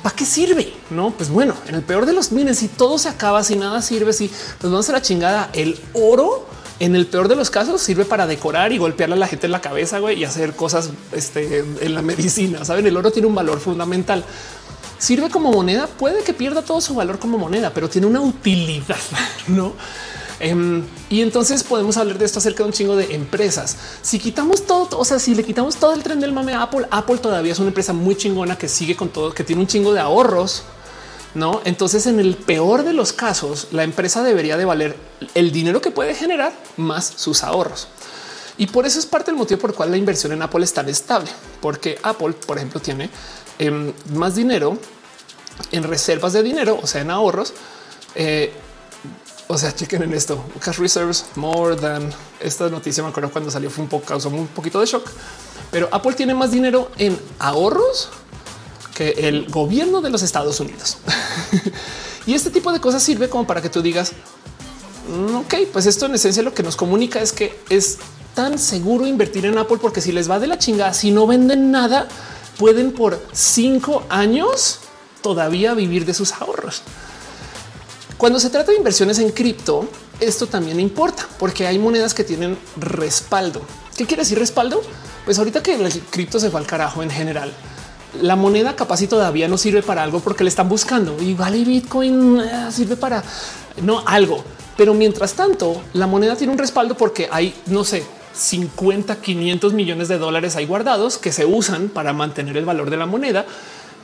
¿para 0.02 0.14
qué 0.14 0.24
sirve? 0.24 0.72
No, 0.90 1.10
pues 1.10 1.28
bueno, 1.28 1.54
en 1.66 1.74
el 1.74 1.82
peor 1.82 2.06
de 2.06 2.12
los 2.12 2.30
miren, 2.30 2.54
si 2.54 2.68
todo 2.68 2.98
se 2.98 3.08
acaba, 3.08 3.42
si 3.42 3.56
nada 3.56 3.82
sirve, 3.82 4.12
si 4.12 4.30
nos 4.62 4.70
vamos 4.70 4.88
a 4.88 4.92
la 4.92 5.02
chingada, 5.02 5.50
el 5.52 5.78
oro 5.92 6.46
en 6.78 6.94
el 6.94 7.06
peor 7.06 7.28
de 7.28 7.36
los 7.36 7.50
casos 7.50 7.80
sirve 7.82 8.04
para 8.04 8.26
decorar 8.26 8.72
y 8.72 8.78
golpearle 8.78 9.16
a 9.16 9.18
la 9.18 9.26
gente 9.26 9.46
en 9.46 9.52
la 9.52 9.60
cabeza 9.60 10.00
y 10.12 10.24
hacer 10.24 10.54
cosas 10.54 10.90
este, 11.12 11.64
en 11.80 11.94
la 11.94 12.02
medicina. 12.02 12.64
Saben, 12.64 12.86
el 12.86 12.96
oro 12.96 13.10
tiene 13.10 13.26
un 13.26 13.34
valor 13.34 13.58
fundamental. 13.58 14.24
Sirve 14.98 15.30
como 15.30 15.50
moneda, 15.52 15.86
puede 15.86 16.22
que 16.22 16.32
pierda 16.32 16.62
todo 16.62 16.80
su 16.80 16.94
valor 16.94 17.18
como 17.18 17.38
moneda, 17.38 17.72
pero 17.74 17.88
tiene 17.88 18.06
una 18.06 18.20
utilidad, 18.20 18.96
no? 19.48 19.72
Em, 20.40 20.84
y 21.10 21.22
entonces 21.22 21.62
podemos 21.62 21.96
hablar 21.96 22.18
de 22.18 22.24
esto 22.24 22.40
acerca 22.40 22.64
de 22.64 22.68
un 22.68 22.72
chingo 22.72 22.96
de 22.96 23.14
empresas. 23.14 23.76
Si 24.02 24.18
quitamos 24.18 24.66
todo, 24.66 24.98
o 24.98 25.04
sea, 25.04 25.18
si 25.18 25.34
le 25.34 25.44
quitamos 25.44 25.76
todo 25.76 25.94
el 25.94 26.02
tren 26.02 26.20
del 26.20 26.32
mame 26.32 26.54
a 26.54 26.62
Apple, 26.62 26.86
Apple 26.90 27.18
todavía 27.18 27.52
es 27.52 27.58
una 27.58 27.68
empresa 27.68 27.92
muy 27.92 28.16
chingona 28.16 28.58
que 28.58 28.68
sigue 28.68 28.96
con 28.96 29.10
todo, 29.10 29.32
que 29.32 29.44
tiene 29.44 29.62
un 29.62 29.68
chingo 29.68 29.92
de 29.92 30.00
ahorros 30.00 30.64
no, 31.34 31.60
entonces 31.64 32.06
en 32.06 32.20
el 32.20 32.36
peor 32.36 32.84
de 32.84 32.92
los 32.92 33.12
casos, 33.12 33.68
la 33.72 33.82
empresa 33.82 34.22
debería 34.22 34.56
de 34.56 34.64
valer 34.64 34.96
el 35.34 35.50
dinero 35.50 35.80
que 35.80 35.90
puede 35.90 36.14
generar 36.14 36.52
más 36.76 37.12
sus 37.16 37.42
ahorros. 37.42 37.88
Y 38.56 38.68
por 38.68 38.86
eso 38.86 39.00
es 39.00 39.06
parte 39.06 39.32
del 39.32 39.38
motivo 39.38 39.60
por 39.60 39.70
el 39.70 39.76
cual 39.76 39.90
la 39.90 39.96
inversión 39.96 40.30
en 40.30 40.42
Apple 40.42 40.62
es 40.62 40.72
tan 40.72 40.88
estable, 40.88 41.28
porque 41.60 41.98
Apple, 42.04 42.34
por 42.46 42.58
ejemplo, 42.58 42.78
tiene 42.78 43.10
em, 43.58 43.92
más 44.14 44.34
dinero 44.34 44.78
en 45.72 45.82
reservas 45.84 46.32
de 46.32 46.42
dinero, 46.42 46.78
o 46.82 46.86
sea, 46.86 47.02
en 47.02 47.10
ahorros. 47.10 47.52
Eh, 48.14 48.52
o 49.46 49.58
sea, 49.58 49.74
chequen 49.74 50.02
en 50.02 50.14
esto 50.14 50.42
cash 50.58 50.78
reserves 50.78 51.26
more 51.34 51.76
than 51.76 52.10
esta 52.40 52.68
noticia. 52.70 53.02
Me 53.02 53.10
acuerdo 53.10 53.30
cuando 53.30 53.50
salió 53.50 53.70
fue 53.70 53.84
un 53.84 53.90
poco, 53.90 54.06
causó 54.06 54.28
un 54.30 54.46
poquito 54.48 54.80
de 54.80 54.86
shock, 54.86 55.08
pero 55.70 55.88
Apple 55.92 56.14
tiene 56.14 56.34
más 56.34 56.50
dinero 56.50 56.90
en 56.96 57.18
ahorros 57.38 58.08
que 58.94 59.10
el 59.10 59.46
gobierno 59.50 60.00
de 60.00 60.10
los 60.10 60.22
Estados 60.22 60.60
Unidos. 60.60 60.98
y 62.26 62.34
este 62.34 62.50
tipo 62.50 62.72
de 62.72 62.80
cosas 62.80 63.02
sirve 63.02 63.28
como 63.28 63.46
para 63.46 63.60
que 63.60 63.68
tú 63.68 63.82
digas, 63.82 64.12
mm, 65.08 65.34
ok, 65.36 65.54
pues 65.72 65.86
esto 65.86 66.06
en 66.06 66.14
esencia 66.14 66.42
lo 66.42 66.54
que 66.54 66.62
nos 66.62 66.76
comunica 66.76 67.20
es 67.20 67.32
que 67.32 67.58
es 67.68 67.98
tan 68.34 68.58
seguro 68.58 69.06
invertir 69.06 69.46
en 69.46 69.58
Apple 69.58 69.78
porque 69.80 70.00
si 70.00 70.12
les 70.12 70.30
va 70.30 70.38
de 70.38 70.46
la 70.46 70.58
chingada, 70.58 70.94
si 70.94 71.10
no 71.10 71.26
venden 71.26 71.70
nada, 71.70 72.08
pueden 72.58 72.92
por 72.92 73.20
cinco 73.32 74.04
años 74.08 74.80
todavía 75.22 75.74
vivir 75.74 76.04
de 76.04 76.14
sus 76.14 76.32
ahorros. 76.32 76.82
Cuando 78.18 78.38
se 78.38 78.50
trata 78.50 78.70
de 78.70 78.78
inversiones 78.78 79.18
en 79.18 79.30
cripto, 79.30 79.88
esto 80.20 80.46
también 80.46 80.78
importa 80.80 81.26
porque 81.38 81.66
hay 81.66 81.78
monedas 81.78 82.14
que 82.14 82.24
tienen 82.24 82.56
respaldo. 82.76 83.62
¿Qué 83.96 84.06
quiere 84.06 84.22
decir 84.22 84.38
respaldo? 84.38 84.82
Pues 85.24 85.38
ahorita 85.38 85.62
que 85.62 85.74
el 85.74 85.90
cripto 86.10 86.38
se 86.38 86.48
va 86.48 86.58
al 86.58 86.66
carajo 86.66 87.02
en 87.02 87.10
general, 87.10 87.52
la 88.20 88.36
moneda 88.36 88.76
capaz 88.76 89.02
y 89.02 89.06
todavía 89.06 89.48
no 89.48 89.58
sirve 89.58 89.82
para 89.82 90.02
algo 90.02 90.20
porque 90.20 90.44
le 90.44 90.50
están 90.50 90.68
buscando 90.68 91.16
y 91.20 91.34
vale 91.34 91.64
Bitcoin 91.64 92.40
eh, 92.40 92.68
sirve 92.70 92.96
para 92.96 93.22
no 93.82 94.02
algo, 94.06 94.44
Pero 94.76 94.94
mientras 94.94 95.34
tanto, 95.34 95.82
la 95.92 96.06
moneda 96.06 96.36
tiene 96.36 96.52
un 96.52 96.58
respaldo 96.58 96.96
porque 96.96 97.28
hay, 97.30 97.54
no 97.66 97.84
sé, 97.84 98.04
50, 98.34 99.20
500 99.20 99.72
millones 99.72 100.08
de 100.08 100.18
dólares 100.18 100.56
ahí 100.56 100.66
guardados 100.66 101.18
que 101.18 101.32
se 101.32 101.46
usan 101.46 101.88
para 101.88 102.12
mantener 102.12 102.56
el 102.56 102.64
valor 102.64 102.90
de 102.90 102.96
la 102.96 103.06
moneda 103.06 103.46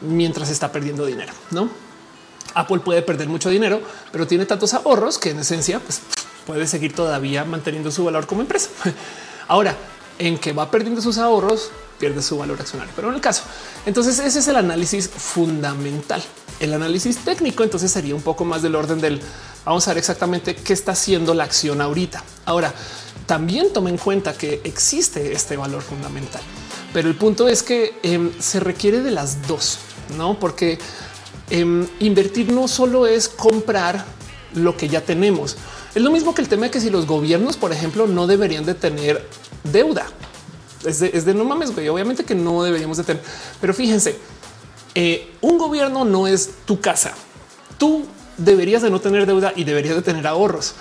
mientras 0.03 0.51
está 0.51 0.73
perdiendo 0.73 1.05
dinero, 1.05 1.33
¿no? 1.51 1.69
Apple 2.55 2.81
puede 2.81 3.03
perder 3.03 3.29
mucho 3.29 3.49
dinero, 3.49 3.81
pero 4.13 4.27
tiene 4.27 4.47
tantos 4.47 4.75
ahorros 4.75 5.19
que 5.19 5.31
en 5.31 5.41
esencia 5.41 5.79
pues, 5.81 6.01
puede 6.47 6.67
seguir 6.67 6.95
todavía 6.95 7.45
manteniendo 7.45 7.91
su 7.91 8.05
valor 8.05 8.27
como 8.27 8.41
empresa. 8.41 8.71
Ahora, 9.49 9.77
en 10.19 10.39
que 10.39 10.53
va 10.53 10.71
perdiendo 10.71 11.01
sus 11.01 11.19
ahorros, 11.19 11.71
pierde 11.99 12.23
su 12.23 12.39
valor 12.39 12.61
accionario. 12.61 12.93
Pero 12.95 13.09
en 13.09 13.15
el 13.15 13.21
caso, 13.21 13.43
entonces 13.87 14.19
ese 14.19 14.39
es 14.39 14.49
el 14.49 14.57
análisis 14.57 15.09
fundamental. 15.09 16.23
El 16.61 16.75
análisis 16.75 17.19
técnico 17.19 17.63
entonces 17.63 17.91
sería 17.91 18.15
un 18.15 18.23
poco 18.23 18.45
más 18.45 18.63
del 18.63 18.75
orden 18.75 19.01
del 19.01 19.21
vamos 19.65 19.87
a 19.89 19.93
ver 19.93 19.99
exactamente 19.99 20.55
qué 20.55 20.73
está 20.73 20.93
haciendo 20.93 21.35
la 21.35 21.45
acción 21.45 21.81
ahorita. 21.81 22.23
Ahora, 22.45 22.75
también 23.31 23.73
toma 23.73 23.91
en 23.91 23.97
cuenta 23.97 24.33
que 24.33 24.61
existe 24.65 25.33
este 25.33 25.57
valor 25.57 25.83
fundamental, 25.83 26.41
pero 26.93 27.09
el 27.09 27.15
punto 27.15 27.47
es 27.47 27.63
que 27.63 27.95
em, 28.03 28.33
se 28.41 28.59
requiere 28.59 29.03
de 29.03 29.13
las 29.13 29.47
dos, 29.47 29.79
no? 30.17 30.41
Porque 30.41 30.81
em, 31.49 31.87
invertir 32.01 32.51
no 32.51 32.67
solo 32.67 33.07
es 33.07 33.29
comprar 33.29 34.05
lo 34.53 34.77
que 34.77 34.89
ya 34.89 35.03
tenemos. 35.03 35.57
Es 35.95 36.03
lo 36.03 36.11
mismo 36.11 36.35
que 36.35 36.43
el 36.43 36.49
tema 36.49 36.65
de 36.65 36.71
que 36.73 36.81
si 36.81 36.91
los 36.91 37.07
gobiernos, 37.07 37.57
por 37.57 37.71
ejemplo, 37.71 38.09
no 38.09 38.27
deberían 38.27 38.65
de 38.65 38.75
tener 38.75 39.25
deuda. 39.63 40.09
Es 40.85 40.99
de, 40.99 41.33
no 41.33 41.45
mames, 41.45 41.73
güey. 41.73 41.89
Obviamente 41.89 42.25
que 42.25 42.35
no 42.35 42.65
deberíamos 42.65 42.97
de 42.97 43.05
tener, 43.05 43.23
pero 43.61 43.73
fíjense, 43.73 44.19
eh, 44.97 45.31
un 45.41 45.57
gobierno 45.57 46.05
no 46.05 46.27
es 46.27 46.51
tu 46.65 46.81
casa. 46.81 47.13
Tú 47.79 48.07
deberías 48.39 48.83
de 48.83 48.91
no 48.91 49.01
tener 49.01 49.25
deuda 49.25 49.53
y 49.55 49.63
deberías 49.63 49.95
de 49.95 50.03
tener 50.03 50.27
ahorros, 50.27 50.75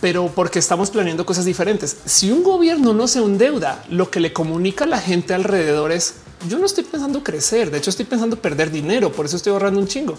pero 0.00 0.30
porque 0.34 0.58
estamos 0.58 0.90
planeando 0.90 1.24
cosas 1.24 1.44
diferentes. 1.44 1.96
Si 2.04 2.30
un 2.30 2.42
gobierno 2.42 2.92
no 2.92 3.08
se 3.08 3.20
deuda, 3.20 3.84
lo 3.88 4.10
que 4.10 4.20
le 4.20 4.32
comunica 4.32 4.84
a 4.84 4.88
la 4.88 5.00
gente 5.00 5.34
alrededor 5.34 5.92
es 5.92 6.14
yo 6.48 6.58
no 6.58 6.66
estoy 6.66 6.84
pensando 6.84 7.22
crecer. 7.22 7.70
De 7.70 7.78
hecho, 7.78 7.90
estoy 7.90 8.04
pensando 8.04 8.36
perder 8.36 8.70
dinero. 8.70 9.12
Por 9.12 9.26
eso 9.26 9.36
estoy 9.36 9.52
ahorrando 9.52 9.80
un 9.80 9.88
chingo. 9.88 10.14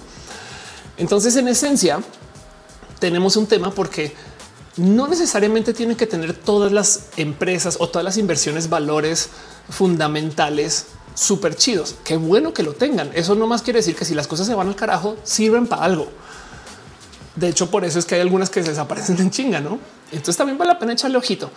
Entonces, 0.97 1.35
en 1.35 1.47
esencia, 1.47 1.99
tenemos 2.99 3.35
un 3.35 3.47
tema 3.47 3.71
porque 3.71 4.13
no 4.77 5.07
necesariamente 5.07 5.73
tienen 5.73 5.95
que 5.95 6.07
tener 6.07 6.33
todas 6.33 6.71
las 6.71 7.07
empresas 7.17 7.77
o 7.79 7.89
todas 7.89 8.03
las 8.03 8.17
inversiones 8.17 8.69
valores 8.69 9.29
fundamentales 9.69 10.87
súper 11.13 11.55
chidos. 11.55 11.95
Qué 12.03 12.17
bueno 12.17 12.53
que 12.53 12.63
lo 12.63 12.73
tengan. 12.73 13.09
Eso 13.13 13.35
no 13.35 13.47
más 13.47 13.61
quiere 13.61 13.79
decir 13.79 13.95
que 13.95 14.05
si 14.05 14.13
las 14.15 14.27
cosas 14.27 14.47
se 14.47 14.55
van 14.55 14.67
al 14.67 14.75
carajo, 14.75 15.15
sirven 15.23 15.67
para 15.67 15.83
algo. 15.83 16.07
De 17.35 17.49
hecho, 17.49 17.69
por 17.69 17.83
eso 17.83 17.99
es 17.99 18.05
que 18.05 18.15
hay 18.15 18.21
algunas 18.21 18.49
que 18.49 18.61
desaparecen 18.61 19.19
en 19.19 19.29
chinga, 19.29 19.59
no? 19.59 19.79
Entonces 20.11 20.37
también 20.37 20.57
vale 20.57 20.73
la 20.73 20.79
pena 20.79 20.93
echarle 20.93 21.17
ojito. 21.17 21.51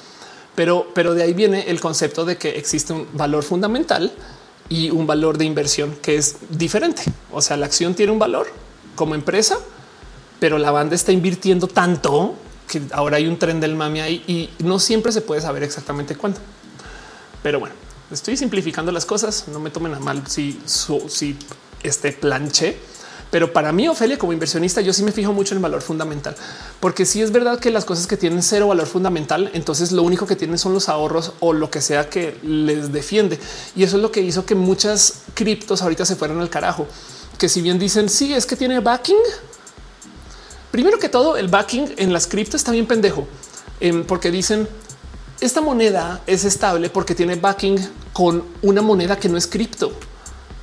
Pero, 0.55 0.89
pero 0.94 1.15
de 1.15 1.23
ahí 1.23 1.34
viene 1.34 1.70
el 1.70 1.81
concepto 1.81 2.24
de 2.24 2.36
que 2.36 2.58
existe 2.58 2.92
un 2.92 3.07
valor 3.12 3.44
fundamental 3.44 4.12
y 4.68 4.90
un 4.90 5.07
valor 5.07 5.39
de 5.39 5.44
inversión 5.44 5.97
que 6.02 6.16
es 6.16 6.36
diferente. 6.50 7.02
O 7.31 7.40
sea, 7.40 7.57
la 7.57 7.66
acción 7.66 7.94
tiene 7.94 8.12
un 8.12 8.18
valor 8.18 8.48
como 8.97 9.15
empresa, 9.15 9.58
pero 10.40 10.58
la 10.58 10.70
banda 10.70 10.94
está 10.94 11.12
invirtiendo 11.12 11.68
tanto 11.68 12.34
que 12.66 12.82
ahora 12.92 13.16
hay 13.16 13.26
un 13.26 13.39
tren 13.39 13.60
del 13.60 13.74
mami 13.74 14.00
ahí 14.00 14.24
y 14.26 14.50
no 14.65 14.78
siempre 14.78 15.12
se 15.12 15.20
puede 15.20 15.40
saber 15.40 15.62
exactamente 15.62 16.16
cuánto. 16.16 16.40
Pero 17.42 17.60
bueno, 17.60 17.74
estoy 18.10 18.36
simplificando 18.36 18.92
las 18.92 19.07
cosas. 19.07 19.47
No 19.48 19.60
me 19.60 19.70
tomen 19.70 19.94
a 19.94 20.00
mal 20.00 20.26
si, 20.26 20.60
si 20.66 21.36
este 21.82 22.12
planche. 22.12 22.76
Pero 23.31 23.52
para 23.52 23.73
mí, 23.73 23.89
Ofelia, 23.89 24.18
como 24.18 24.32
inversionista, 24.32 24.81
yo 24.81 24.92
sí 24.92 25.02
me 25.02 25.12
fijo 25.12 25.32
mucho 25.32 25.55
en 25.55 25.58
el 25.58 25.62
valor 25.62 25.82
fundamental, 25.82 26.34
porque 26.81 27.05
si 27.05 27.20
es 27.20 27.31
verdad 27.31 27.58
que 27.58 27.70
las 27.70 27.84
cosas 27.84 28.07
que 28.07 28.16
tienen 28.16 28.42
cero 28.42 28.68
valor 28.68 28.86
fundamental, 28.86 29.50
entonces 29.52 29.92
lo 29.92 30.02
único 30.02 30.26
que 30.26 30.34
tienen 30.34 30.57
son 30.57 30.73
los 30.73 30.89
ahorros 30.89 31.32
o 31.40 31.52
lo 31.52 31.70
que 31.70 31.81
sea 31.81 32.08
que 32.08 32.39
les 32.42 32.90
defiende. 32.92 33.39
Y 33.76 33.82
eso 33.82 33.97
es 33.97 34.02
lo 34.02 34.10
que 34.10 34.20
hizo 34.20 34.47
que 34.47 34.55
muchas 34.55 35.23
criptos 35.34 35.82
ahorita 35.82 36.07
se 36.07 36.16
fueran 36.16 36.40
al 36.40 36.48
carajo. 36.48 36.86
Que 37.39 37.48
si 37.48 37.60
bien 37.60 37.78
dicen 37.78 38.08
sí, 38.08 38.32
es 38.32 38.47
que 38.47 38.57
tiene 38.57 38.81
backing, 38.81 39.16
Primero 40.70 40.98
que 40.98 41.08
todo, 41.08 41.36
el 41.36 41.48
backing 41.48 41.94
en 41.97 42.12
las 42.12 42.26
criptos 42.26 42.60
está 42.60 42.73
bien 42.73 42.86
pendejo, 42.86 43.26
em, 43.81 44.05
porque 44.05 44.31
dicen 44.31 44.68
esta 45.40 45.60
moneda 45.60 46.20
es 46.26 46.44
estable 46.44 46.90
porque 46.90 47.15
tiene 47.15 47.36
backing 47.36 47.78
con 48.12 48.44
una 48.60 48.82
moneda 48.82 49.16
que 49.16 49.28
no 49.28 49.39
es 49.39 49.47
cripto. 49.47 49.92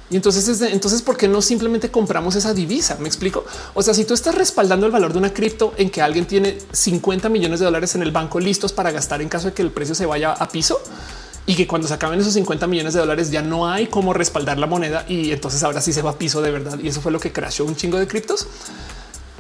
Y 0.10 0.16
entonces, 0.16 0.48
es 0.48 0.62
entonces, 0.62 1.02
¿por 1.02 1.18
qué 1.18 1.28
no 1.28 1.42
simplemente 1.42 1.90
compramos 1.90 2.36
esa 2.36 2.54
divisa? 2.54 2.98
Me 3.00 3.08
explico. 3.08 3.44
O 3.74 3.82
sea, 3.82 3.94
si 3.94 4.06
tú 4.06 4.14
estás 4.14 4.36
respaldando 4.36 4.86
el 4.86 4.92
valor 4.92 5.14
de 5.14 5.20
una 5.20 5.34
cripto 5.34 5.74
en 5.78 5.90
que 5.90 6.02
alguien 6.02 6.26
tiene 6.26 6.58
50 6.72 7.28
millones 7.30 7.60
de 7.60 7.66
dólares 7.66 7.96
en 7.96 8.04
el 8.04 8.12
banco 8.12 8.40
listos 8.40 8.72
para 8.72 8.92
gastar 8.92 9.22
en 9.22 9.30
caso 9.30 9.48
de 9.48 9.54
que 9.54 9.64
el 9.64 9.72
precio 9.72 9.96
se 9.96 10.06
vaya 10.06 10.32
a 10.32 10.48
piso 10.48 10.80
y 11.48 11.56
que 11.56 11.68
cuando 11.68 11.88
se 11.88 11.94
acaben 11.94 12.20
esos 12.20 12.34
50 12.34 12.68
millones 12.68 12.94
de 12.94 13.00
dólares 13.00 13.32
ya 13.32 13.42
no 13.42 13.68
hay 13.68 13.88
cómo 13.88 14.14
respaldar 14.14 14.58
la 14.58 14.68
moneda 14.68 15.06
y 15.08 15.32
entonces 15.32 15.64
ahora 15.64 15.82
sí 15.82 15.94
se 15.94 16.02
va 16.02 16.12
a 16.12 16.18
piso 16.18 16.42
de 16.42 16.52
verdad. 16.52 16.80
Y 16.82 16.88
eso 16.88 17.02
fue 17.02 17.12
lo 17.12 17.20
que 17.20 17.32
crashó 17.32 17.66
un 17.66 17.76
chingo 17.76 17.98
de 17.98 18.08
criptos 18.08 18.48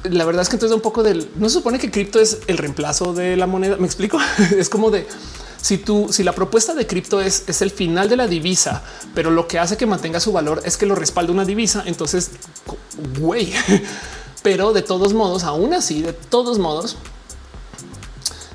la 0.10 0.26
verdad 0.26 0.42
es 0.42 0.50
que 0.50 0.56
entonces 0.56 0.76
un 0.76 0.82
poco 0.82 1.04
del 1.04 1.30
no 1.36 1.50
se 1.50 1.56
supone 1.56 1.80
que 1.80 1.92
cripto 1.92 2.20
es 2.20 2.40
el 2.48 2.58
reemplazo 2.58 3.14
de 3.14 3.36
la 3.38 3.48
moneda. 3.48 3.78
Me 3.78 3.86
explico. 3.86 4.20
es 4.58 4.70
como 4.70 4.92
de 4.92 5.08
si 5.62 5.80
tú, 5.80 6.10
si 6.12 6.24
la 6.24 6.34
propuesta 6.34 6.76
de 6.76 6.86
cripto 6.86 7.20
es, 7.20 7.44
es 7.48 7.64
el 7.64 7.72
final 7.72 8.08
de 8.08 8.18
la 8.18 8.28
divisa, 8.28 8.84
pero 9.16 9.32
lo 9.32 9.48
que 9.48 9.58
hace 9.58 9.78
que 9.78 9.88
mantenga 9.88 10.20
su 10.20 10.32
valor 10.32 10.62
es 10.64 10.78
que 10.78 10.86
lo 10.86 10.94
respalda 10.94 11.32
una 11.32 11.44
divisa. 11.44 11.84
Entonces, 11.88 12.30
güey, 13.20 13.52
pero 14.44 14.74
de 14.74 14.84
todos 14.84 15.14
modos, 15.14 15.44
aún 15.44 15.74
así, 15.74 16.04
de 16.04 16.14
todos 16.14 16.60
modos, 16.60 16.98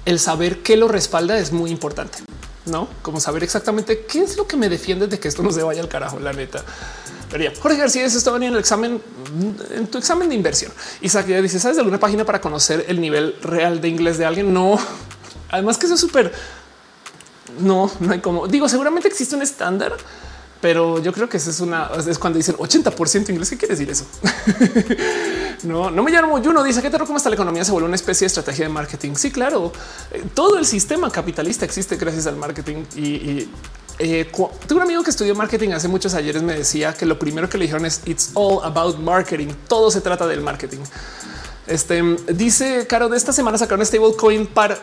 el 0.04 0.20
saber 0.20 0.62
qué 0.62 0.76
lo 0.76 0.86
respalda 0.86 1.36
es 1.38 1.50
muy 1.50 1.72
importante, 1.72 2.18
no 2.66 2.88
como 3.02 3.18
saber 3.18 3.42
exactamente 3.42 4.04
qué 4.06 4.22
es 4.22 4.36
lo 4.36 4.46
que 4.46 4.56
me 4.56 4.68
defiende 4.68 5.08
de 5.08 5.18
que 5.18 5.26
esto 5.26 5.42
no 5.42 5.50
se 5.50 5.64
vaya 5.64 5.80
al 5.82 5.88
carajo. 5.88 6.20
La 6.20 6.32
neta. 6.32 6.64
Pero 7.30 7.44
ya, 7.44 7.52
Jorge 7.60 7.78
García 7.78 8.04
estaba 8.04 8.36
en 8.38 8.42
el 8.44 8.58
examen, 8.58 9.00
en 9.70 9.86
tu 9.86 9.98
examen 9.98 10.28
de 10.28 10.34
inversión. 10.34 10.72
Isaac 11.00 11.28
ya 11.28 11.40
dice, 11.40 11.60
¿sabes 11.60 11.76
de 11.76 11.82
alguna 11.82 12.00
página 12.00 12.24
para 12.24 12.40
conocer 12.40 12.84
el 12.88 13.00
nivel 13.00 13.36
real 13.42 13.80
de 13.80 13.88
inglés 13.88 14.18
de 14.18 14.24
alguien? 14.24 14.52
No. 14.52 14.78
Además 15.50 15.78
que 15.78 15.86
eso 15.86 15.94
es 15.94 16.00
súper... 16.00 16.32
No, 17.60 17.90
no 18.00 18.12
hay 18.12 18.20
como... 18.20 18.48
Digo, 18.48 18.68
seguramente 18.68 19.08
existe 19.08 19.36
un 19.36 19.42
estándar, 19.42 19.96
pero 20.60 21.00
yo 21.00 21.12
creo 21.12 21.28
que 21.28 21.36
eso 21.36 21.50
es 21.50 21.60
una... 21.60 21.90
Es 22.08 22.18
cuando 22.18 22.36
dicen 22.36 22.56
80% 22.56 23.30
inglés. 23.30 23.50
¿Qué 23.50 23.56
quiere 23.56 23.74
decir 23.74 23.90
eso? 23.90 24.06
no, 25.64 25.90
no 25.90 26.02
me 26.02 26.10
llamo 26.10 26.42
Juno. 26.42 26.62
Dice 26.64 26.82
que 26.82 26.90
te 26.90 26.98
cómo 26.98 27.16
hasta 27.16 27.28
la 27.28 27.34
economía 27.34 27.64
se 27.64 27.72
vuelve 27.72 27.86
una 27.86 27.96
especie 27.96 28.24
de 28.24 28.28
estrategia 28.28 28.66
de 28.66 28.72
marketing. 28.72 29.14
Sí, 29.14 29.30
claro. 29.30 29.72
Eh, 30.12 30.24
todo 30.34 30.58
el 30.58 30.66
sistema 30.66 31.10
capitalista 31.10 31.64
existe 31.64 31.96
gracias 31.96 32.26
al 32.26 32.36
marketing 32.36 32.84
y 32.96 33.48
eh, 34.02 34.30
tengo 34.66 34.76
un 34.76 34.82
amigo 34.82 35.02
que 35.04 35.10
estudió 35.10 35.34
marketing 35.34 35.70
hace 35.70 35.86
muchos 35.86 36.14
ayeres. 36.14 36.42
Me 36.42 36.54
decía 36.54 36.94
que 36.94 37.04
lo 37.04 37.18
primero 37.18 37.50
que 37.50 37.58
le 37.58 37.64
dijeron 37.64 37.84
es 37.84 38.00
it's 38.06 38.30
all 38.32 38.60
about 38.64 38.98
marketing. 38.98 39.48
Todo 39.68 39.90
se 39.90 40.00
trata 40.00 40.26
del 40.26 40.40
marketing. 40.40 40.78
Este 41.66 42.02
dice 42.32 42.86
Caro 42.86 43.10
de 43.10 43.18
esta 43.18 43.32
semana 43.32 43.58
sacaron 43.58 43.84
stablecoin 43.84 44.46
para 44.46 44.78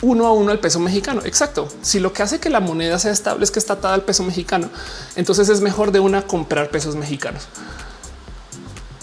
uno 0.00 0.26
a 0.26 0.32
uno 0.32 0.50
al 0.50 0.60
peso 0.60 0.80
mexicano. 0.80 1.20
Exacto. 1.24 1.68
Si 1.82 2.00
lo 2.00 2.14
que 2.14 2.22
hace 2.22 2.40
que 2.40 2.48
la 2.48 2.60
moneda 2.60 2.98
sea 2.98 3.12
estable 3.12 3.44
es 3.44 3.50
que 3.50 3.58
está 3.58 3.74
atada 3.74 3.92
al 3.92 4.02
peso 4.02 4.24
mexicano, 4.24 4.70
entonces 5.14 5.50
es 5.50 5.60
mejor 5.60 5.92
de 5.92 6.00
una 6.00 6.22
comprar 6.22 6.70
pesos 6.70 6.96
mexicanos. 6.96 7.42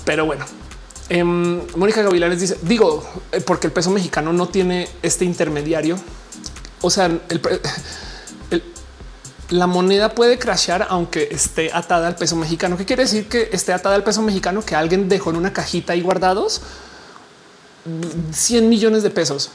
Pero 0.05 0.25
bueno, 0.25 0.43
eh, 1.09 1.23
Mónica 1.23 2.01
Gavilanes 2.01 2.39
dice: 2.39 2.57
Digo, 2.63 3.07
eh, 3.31 3.41
porque 3.41 3.67
el 3.67 3.73
peso 3.73 3.91
mexicano 3.91 4.33
no 4.33 4.47
tiene 4.47 4.89
este 5.03 5.23
intermediario. 5.23 5.99
O 6.81 6.89
sea, 6.89 7.05
el, 7.05 7.21
la 9.51 9.67
moneda 9.67 10.15
puede 10.15 10.39
crashear 10.39 10.87
aunque 10.89 11.27
esté 11.29 11.71
atada 11.73 12.07
al 12.07 12.15
peso 12.15 12.35
mexicano. 12.37 12.77
¿Qué 12.77 12.85
quiere 12.85 13.03
decir 13.03 13.27
que 13.27 13.49
esté 13.51 13.73
atada 13.73 13.95
al 13.95 14.03
peso 14.03 14.21
mexicano 14.21 14.65
que 14.65 14.75
alguien 14.75 15.09
dejó 15.09 15.29
en 15.29 15.35
una 15.35 15.51
cajita 15.51 15.95
y 15.95 16.01
guardados 16.01 16.61
100 18.31 18.69
millones 18.69 19.03
de 19.03 19.09
pesos? 19.09 19.49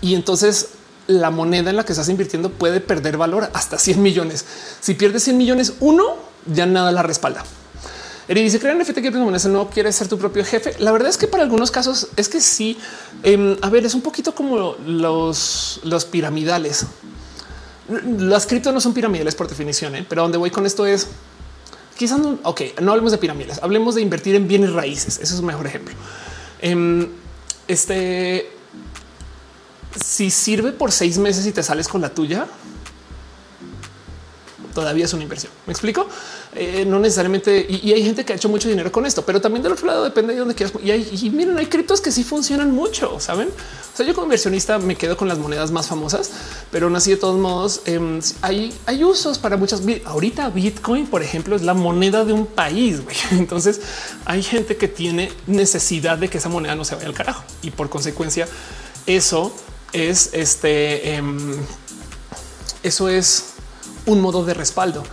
Y 0.00 0.16
entonces 0.16 0.70
la 1.06 1.30
moneda 1.30 1.70
en 1.70 1.76
la 1.76 1.84
que 1.84 1.92
estás 1.92 2.08
invirtiendo 2.08 2.50
puede 2.50 2.80
perder 2.80 3.16
valor 3.16 3.48
hasta 3.54 3.78
100 3.78 4.02
millones. 4.02 4.44
Si 4.80 4.94
pierdes 4.94 5.22
100 5.22 5.38
millones, 5.38 5.74
uno 5.78 6.16
ya 6.46 6.66
nada 6.66 6.90
la 6.90 7.04
respalda. 7.04 7.44
Eri 8.26 8.42
dice 8.42 8.58
crean 8.58 8.78
NFT 8.78 8.98
que 9.00 9.10
no 9.10 9.70
quiere 9.70 9.92
ser 9.92 10.08
tu 10.08 10.18
propio 10.18 10.44
jefe. 10.44 10.74
La 10.80 10.90
verdad 10.90 11.08
es 11.08 11.16
que 11.16 11.28
para 11.28 11.44
algunos 11.44 11.70
casos 11.70 12.08
es 12.16 12.28
que 12.28 12.40
sí. 12.40 12.76
Em, 13.22 13.56
a 13.62 13.70
ver, 13.70 13.86
es 13.86 13.94
un 13.94 14.02
poquito 14.02 14.34
como 14.34 14.74
los, 14.84 15.80
los 15.84 16.04
piramidales 16.04 16.84
las 17.88 18.46
criptos 18.46 18.72
no 18.74 18.80
son 18.80 18.92
piramidales 18.92 19.34
por 19.34 19.48
definición, 19.48 19.94
¿eh? 19.94 20.06
pero 20.08 20.22
donde 20.22 20.38
voy 20.38 20.50
con 20.50 20.66
esto 20.66 20.86
es 20.86 21.08
quizás 21.96 22.18
no. 22.18 22.38
Ok, 22.44 22.62
no 22.80 22.92
hablemos 22.92 23.12
de 23.12 23.18
pirámides, 23.18 23.60
hablemos 23.62 23.94
de 23.94 24.02
invertir 24.02 24.34
en 24.34 24.48
bienes 24.48 24.72
raíces. 24.72 25.18
Eso 25.18 25.34
es 25.34 25.40
un 25.40 25.46
mejor 25.46 25.66
ejemplo. 25.66 25.94
Em, 26.60 27.08
este, 27.66 28.50
si 30.02 30.30
sirve 30.30 30.72
por 30.72 30.92
seis 30.92 31.18
meses 31.18 31.46
y 31.46 31.52
te 31.52 31.62
sales 31.62 31.88
con 31.88 32.00
la 32.00 32.10
tuya, 32.10 32.46
todavía 34.74 35.04
es 35.04 35.12
una 35.12 35.24
inversión. 35.24 35.52
Me 35.66 35.72
explico? 35.72 36.08
Eh, 36.60 36.84
no 36.84 36.98
necesariamente. 36.98 37.64
Y, 37.68 37.92
hay 37.92 38.02
gente 38.02 38.24
que 38.24 38.32
ha 38.32 38.36
hecho 38.36 38.48
mucho 38.48 38.68
dinero 38.68 38.90
con 38.90 39.06
esto, 39.06 39.24
pero 39.24 39.40
también 39.40 39.62
del 39.62 39.72
otro 39.72 39.86
lado 39.86 40.02
depende 40.02 40.32
de 40.32 40.40
dónde 40.40 40.56
quieras. 40.56 40.74
Y, 40.82 40.90
hay, 40.90 41.30
miren, 41.32 41.56
hay 41.56 41.66
criptos 41.66 42.00
que 42.00 42.10
sí 42.10 42.24
funcionan 42.24 42.72
mucho, 42.72 43.20
saben? 43.20 43.48
O 43.48 43.96
sea, 43.96 44.04
yo 44.04 44.12
como 44.12 44.24
inversionista 44.24 44.76
me 44.78 44.96
quedo 44.96 45.16
con 45.16 45.28
las 45.28 45.38
monedas 45.38 45.70
más 45.70 45.86
famosas, 45.86 46.32
pero 46.72 46.86
aún 46.86 46.96
así, 46.96 47.12
de 47.12 47.16
todos 47.16 47.38
modos, 47.38 47.82
em, 47.84 48.20
hay, 48.42 48.74
hay 48.86 49.04
usos 49.04 49.38
para 49.38 49.56
muchas. 49.56 49.82
Ahorita 50.04 50.50
Bitcoin, 50.50 51.06
por 51.06 51.22
ejemplo, 51.22 51.54
es 51.54 51.62
la 51.62 51.74
moneda 51.74 52.24
de 52.24 52.32
un 52.32 52.46
país. 52.46 53.02
Entonces 53.30 53.80
hay 54.24 54.42
gente 54.42 54.76
que 54.76 54.88
tiene 54.88 55.30
necesidad 55.46 56.18
de 56.18 56.28
que 56.28 56.38
esa 56.38 56.48
moneda 56.48 56.74
no 56.74 56.84
se 56.84 56.96
vaya 56.96 57.06
al 57.06 57.14
carajo 57.14 57.44
y 57.62 57.70
por 57.70 57.88
consecuencia, 57.88 58.48
eso 59.06 59.54
es 59.92 60.30
este. 60.32 61.14
Em, 61.14 61.56
eso 62.82 63.08
es 63.08 63.50
un 64.06 64.20
modo 64.20 64.44
de 64.44 64.54
respaldo. 64.54 65.04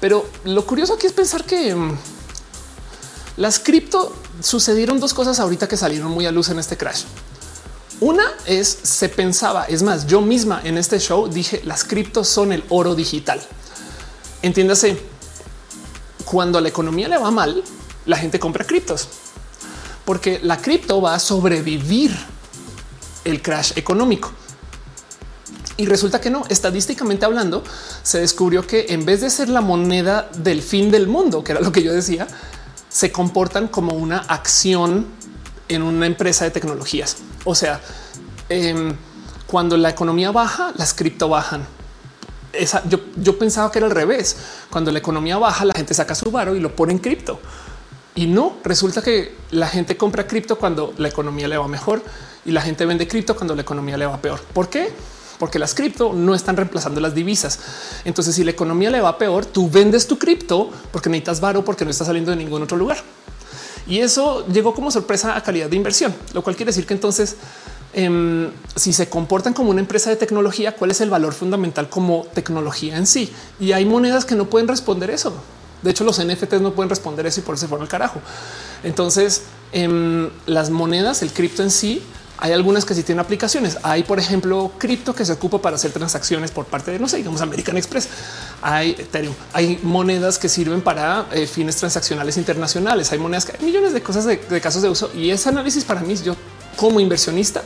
Pero 0.00 0.26
lo 0.44 0.66
curioso 0.66 0.94
aquí 0.94 1.06
es 1.06 1.12
pensar 1.12 1.44
que 1.44 1.70
em, 1.70 1.96
las 3.36 3.58
cripto 3.58 4.14
sucedieron 4.40 4.98
dos 4.98 5.14
cosas 5.14 5.38
ahorita 5.40 5.68
que 5.68 5.76
salieron 5.76 6.10
muy 6.10 6.26
a 6.26 6.32
luz 6.32 6.48
en 6.48 6.58
este 6.58 6.76
crash. 6.76 7.04
Una 8.00 8.24
es 8.46 8.68
se 8.82 9.10
pensaba, 9.10 9.64
es 9.64 9.82
más, 9.82 10.06
yo 10.06 10.22
misma 10.22 10.62
en 10.64 10.78
este 10.78 10.98
show 10.98 11.28
dije 11.28 11.60
las 11.64 11.84
criptos 11.84 12.28
son 12.28 12.52
el 12.52 12.64
oro 12.70 12.94
digital. 12.94 13.40
Entiéndase, 14.40 14.98
cuando 16.24 16.56
a 16.56 16.60
la 16.62 16.68
economía 16.68 17.08
le 17.08 17.18
va 17.18 17.30
mal, 17.30 17.62
la 18.06 18.16
gente 18.16 18.38
compra 18.38 18.64
criptos 18.64 19.08
porque 20.10 20.40
la 20.42 20.56
cripto 20.56 21.00
va 21.00 21.14
a 21.14 21.20
sobrevivir 21.20 22.10
el 23.24 23.40
crash 23.40 23.74
económico. 23.76 24.32
Y 25.80 25.86
resulta 25.86 26.20
que 26.20 26.28
no, 26.28 26.42
estadísticamente 26.50 27.24
hablando, 27.24 27.64
se 28.02 28.20
descubrió 28.20 28.66
que 28.66 28.84
en 28.90 29.06
vez 29.06 29.22
de 29.22 29.30
ser 29.30 29.48
la 29.48 29.62
moneda 29.62 30.28
del 30.36 30.60
fin 30.60 30.90
del 30.90 31.06
mundo, 31.06 31.42
que 31.42 31.52
era 31.52 31.62
lo 31.62 31.72
que 31.72 31.82
yo 31.82 31.90
decía, 31.90 32.28
se 32.90 33.10
comportan 33.10 33.66
como 33.66 33.94
una 33.94 34.18
acción 34.18 35.06
en 35.68 35.80
una 35.80 36.04
empresa 36.04 36.44
de 36.44 36.50
tecnologías. 36.50 37.16
O 37.46 37.54
sea, 37.54 37.80
em, 38.50 38.94
cuando 39.46 39.78
la 39.78 39.88
economía 39.88 40.30
baja, 40.32 40.74
las 40.76 40.92
cripto 40.92 41.30
bajan. 41.30 41.66
Esa, 42.52 42.86
yo, 42.86 43.00
yo, 43.16 43.38
pensaba 43.38 43.72
que 43.72 43.78
era 43.78 43.86
al 43.86 43.94
revés. 43.94 44.36
Cuando 44.68 44.92
la 44.92 44.98
economía 44.98 45.38
baja, 45.38 45.64
la 45.64 45.72
gente 45.72 45.94
saca 45.94 46.14
su 46.14 46.30
varo 46.30 46.54
y 46.54 46.60
lo 46.60 46.76
pone 46.76 46.92
en 46.92 46.98
cripto. 46.98 47.40
Y 48.14 48.26
no 48.26 48.58
resulta 48.64 49.00
que 49.00 49.34
la 49.50 49.66
gente 49.66 49.96
compra 49.96 50.26
cripto 50.26 50.58
cuando 50.58 50.92
la 50.98 51.08
economía 51.08 51.48
le 51.48 51.56
va 51.56 51.68
mejor 51.68 52.02
y 52.44 52.50
la 52.50 52.60
gente 52.60 52.84
vende 52.84 53.08
cripto 53.08 53.34
cuando 53.34 53.54
la 53.54 53.62
economía 53.62 53.96
le 53.96 54.04
va 54.04 54.20
peor. 54.20 54.42
¿Por 54.52 54.68
qué? 54.68 54.92
Porque 55.40 55.58
las 55.58 55.74
cripto 55.74 56.12
no 56.12 56.34
están 56.34 56.56
reemplazando 56.56 57.00
las 57.00 57.14
divisas. 57.14 57.58
Entonces, 58.04 58.34
si 58.34 58.44
la 58.44 58.50
economía 58.50 58.90
le 58.90 59.00
va 59.00 59.16
peor, 59.16 59.46
tú 59.46 59.70
vendes 59.70 60.06
tu 60.06 60.18
cripto 60.18 60.70
porque 60.92 61.08
necesitas 61.08 61.40
varo 61.40 61.64
porque 61.64 61.84
no 61.86 61.90
está 61.90 62.04
saliendo 62.04 62.30
de 62.30 62.36
ningún 62.36 62.62
otro 62.62 62.76
lugar. 62.76 62.98
Y 63.88 64.00
eso 64.00 64.46
llegó 64.48 64.74
como 64.74 64.90
sorpresa 64.90 65.34
a 65.34 65.42
calidad 65.42 65.70
de 65.70 65.76
inversión, 65.76 66.14
lo 66.34 66.42
cual 66.42 66.56
quiere 66.56 66.68
decir 66.70 66.86
que 66.86 66.92
entonces 66.92 67.36
em, 67.94 68.50
si 68.76 68.92
se 68.92 69.08
comportan 69.08 69.54
como 69.54 69.70
una 69.70 69.80
empresa 69.80 70.10
de 70.10 70.16
tecnología, 70.16 70.76
cuál 70.76 70.90
es 70.90 71.00
el 71.00 71.08
valor 71.08 71.32
fundamental 71.32 71.88
como 71.88 72.26
tecnología 72.34 72.98
en 72.98 73.06
sí. 73.06 73.32
Y 73.58 73.72
hay 73.72 73.86
monedas 73.86 74.26
que 74.26 74.34
no 74.34 74.44
pueden 74.44 74.68
responder 74.68 75.08
eso. 75.08 75.32
De 75.80 75.90
hecho, 75.90 76.04
los 76.04 76.22
NFTs 76.22 76.60
no 76.60 76.74
pueden 76.74 76.90
responder 76.90 77.26
eso 77.26 77.40
y 77.40 77.42
por 77.42 77.54
eso 77.54 77.62
se 77.62 77.68
fueron 77.68 77.86
al 77.86 77.88
carajo. 77.88 78.20
Entonces, 78.84 79.44
en 79.72 79.90
em, 79.90 80.30
las 80.44 80.68
monedas, 80.68 81.22
el 81.22 81.32
cripto 81.32 81.62
en 81.62 81.70
sí, 81.70 82.02
hay 82.40 82.52
algunas 82.52 82.86
que 82.86 82.94
sí 82.94 83.02
tienen 83.02 83.20
aplicaciones. 83.20 83.78
Hay, 83.82 84.02
por 84.02 84.18
ejemplo, 84.18 84.72
cripto 84.78 85.14
que 85.14 85.26
se 85.26 85.32
ocupa 85.32 85.60
para 85.60 85.76
hacer 85.76 85.92
transacciones 85.92 86.50
por 86.50 86.64
parte 86.64 86.90
de, 86.90 86.98
no 86.98 87.06
sé, 87.06 87.18
digamos 87.18 87.42
American 87.42 87.76
Express. 87.76 88.08
Hay 88.62 88.92
Ethereum. 88.92 89.34
Hay 89.52 89.78
monedas 89.82 90.38
que 90.38 90.48
sirven 90.48 90.80
para 90.80 91.26
eh, 91.32 91.46
fines 91.46 91.76
transaccionales 91.76 92.38
internacionales. 92.38 93.12
Hay 93.12 93.18
monedas 93.18 93.44
que 93.44 93.52
hay 93.58 93.64
millones 93.64 93.92
de 93.92 94.02
cosas 94.02 94.24
de, 94.24 94.38
casos 94.60 94.80
de 94.80 94.88
uso. 94.88 95.10
Y 95.14 95.30
ese 95.30 95.50
análisis 95.50 95.84
para 95.84 96.00
mí, 96.00 96.16
yo 96.16 96.34
como 96.76 96.98
inversionista, 96.98 97.62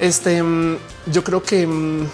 este, 0.00 0.38
em, 0.38 0.76
yo 1.06 1.22
creo 1.22 1.42
que 1.42 1.62
em, 1.62 2.08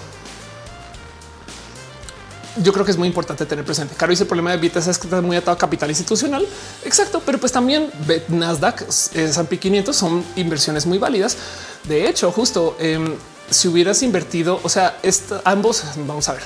yo 2.62 2.72
creo 2.72 2.84
que 2.84 2.90
es 2.90 2.96
muy 2.96 3.08
importante 3.08 3.46
tener 3.46 3.64
presente. 3.64 3.94
Caro 3.94 4.10
dice 4.10 4.24
el 4.24 4.28
problema 4.28 4.50
de 4.50 4.56
Bitas 4.56 4.86
es 4.86 4.98
que 4.98 5.06
está 5.06 5.20
muy 5.20 5.36
atado 5.36 5.52
a 5.52 5.58
capital 5.58 5.90
institucional. 5.90 6.46
Exacto, 6.84 7.22
pero 7.24 7.38
pues 7.38 7.52
también 7.52 7.90
Nasdaq, 8.28 8.82
eh, 8.82 9.24
S&P 9.24 9.58
500 9.58 9.94
son 9.94 10.24
inversiones 10.36 10.86
muy 10.86 10.98
válidas. 10.98 11.36
De 11.84 12.08
hecho, 12.08 12.32
justo 12.32 12.76
em, 12.78 13.14
si 13.50 13.68
hubieras 13.68 14.02
invertido, 14.02 14.60
o 14.62 14.68
sea, 14.68 14.98
ambos, 15.44 15.84
vamos 16.06 16.28
a 16.28 16.34
ver, 16.34 16.42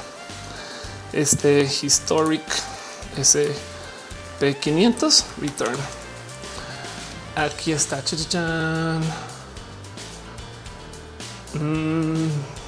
este 1.12 1.62
historic 1.82 2.42
S&P 3.16 4.56
500 4.56 5.24
return. 5.40 5.76
Aquí 7.36 7.72
está. 7.72 8.02
Mm 11.54 12.59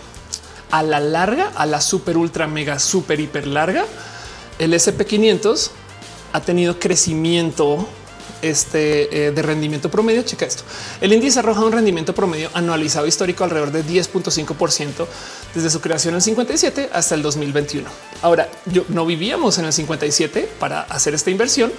a 0.73 0.83
la 0.83 0.99
larga, 0.99 1.53
a 1.55 1.67
la 1.67 1.81
super 1.81 2.17
ultra 2.17 2.49
mega 2.49 2.81
super 2.81 3.21
hiper 3.21 3.47
larga, 3.47 3.85
el 4.59 4.73
SP500 4.73 5.71
ha 6.33 6.41
tenido 6.41 6.81
crecimiento 6.81 7.87
este, 8.41 9.27
eh, 9.27 9.31
de 9.33 9.43
rendimiento 9.43 9.91
promedio. 9.91 10.23
Checa 10.23 10.47
esto. 10.47 10.65
El 11.01 11.13
índice 11.13 11.39
arroja 11.39 11.61
un 11.61 11.73
rendimiento 11.73 12.15
promedio 12.15 12.51
anualizado 12.55 13.07
histórico 13.07 13.45
alrededor 13.45 13.71
de 13.71 13.85
10.5% 13.85 15.07
desde 15.55 15.71
su 15.71 15.81
creación 15.81 16.15
en 16.15 16.23
57 16.23 16.89
hasta 16.93 17.15
el 17.15 17.23
2021. 17.23 17.89
Ahora, 18.23 18.49
yo 18.65 18.85
no 18.89 19.05
vivíamos 19.05 19.59
en 19.59 19.67
el 19.67 19.73
57 19.73 20.49
para 20.59 20.83
hacer 20.83 21.15
esta 21.15 21.31
inversión, 21.31 21.71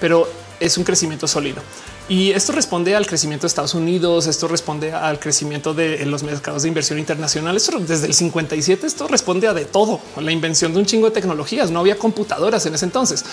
pero 0.00 0.28
es 0.60 0.78
un 0.78 0.84
crecimiento 0.84 1.26
sólido. 1.26 1.62
Y 2.08 2.32
esto 2.32 2.52
responde 2.52 2.94
al 2.94 3.06
crecimiento 3.06 3.42
de 3.42 3.48
Estados 3.48 3.74
Unidos, 3.74 4.26
esto 4.26 4.46
responde 4.46 4.92
al 4.92 5.18
crecimiento 5.18 5.72
de 5.72 6.04
los 6.06 6.22
mercados 6.22 6.62
de 6.62 6.68
inversión 6.68 6.98
internacional. 6.98 7.56
Esto 7.56 7.78
desde 7.78 8.06
el 8.06 8.14
57, 8.14 8.86
esto 8.86 9.08
responde 9.08 9.48
a 9.48 9.54
de 9.54 9.64
todo, 9.64 10.00
la 10.20 10.32
invención 10.32 10.72
de 10.74 10.80
un 10.80 10.86
chingo 10.86 11.06
de 11.06 11.12
tecnologías. 11.12 11.70
No 11.70 11.80
había 11.80 11.98
computadoras 11.98 12.66
en 12.66 12.74
ese 12.74 12.84
entonces. 12.84 13.24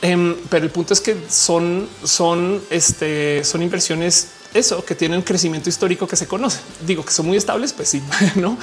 Em, 0.00 0.36
pero 0.48 0.64
el 0.64 0.70
punto 0.70 0.94
es 0.94 1.00
que 1.00 1.16
son, 1.28 1.88
son, 2.04 2.62
este, 2.70 3.42
son 3.42 3.62
inversiones 3.62 4.28
eso 4.54 4.84
que 4.84 4.94
tienen 4.94 5.22
crecimiento 5.22 5.68
histórico 5.68 6.06
que 6.06 6.16
se 6.16 6.26
conoce. 6.26 6.60
Digo 6.86 7.04
que 7.04 7.12
son 7.12 7.26
muy 7.26 7.36
estables, 7.36 7.72
pues 7.72 7.88
sí, 7.88 8.02
no, 8.36 8.56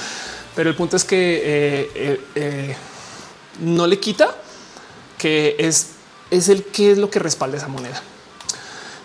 pero 0.54 0.70
el 0.70 0.76
punto 0.76 0.96
es 0.96 1.04
que 1.04 1.42
eh, 1.44 1.90
eh, 1.94 2.20
eh, 2.34 2.76
no 3.60 3.86
le 3.86 4.00
quita 4.00 4.34
que 5.18 5.56
es, 5.58 5.88
es 6.30 6.48
el 6.48 6.64
que 6.64 6.92
es 6.92 6.98
lo 6.98 7.10
que 7.10 7.18
respalda 7.18 7.56
esa 7.56 7.68
moneda. 7.68 8.02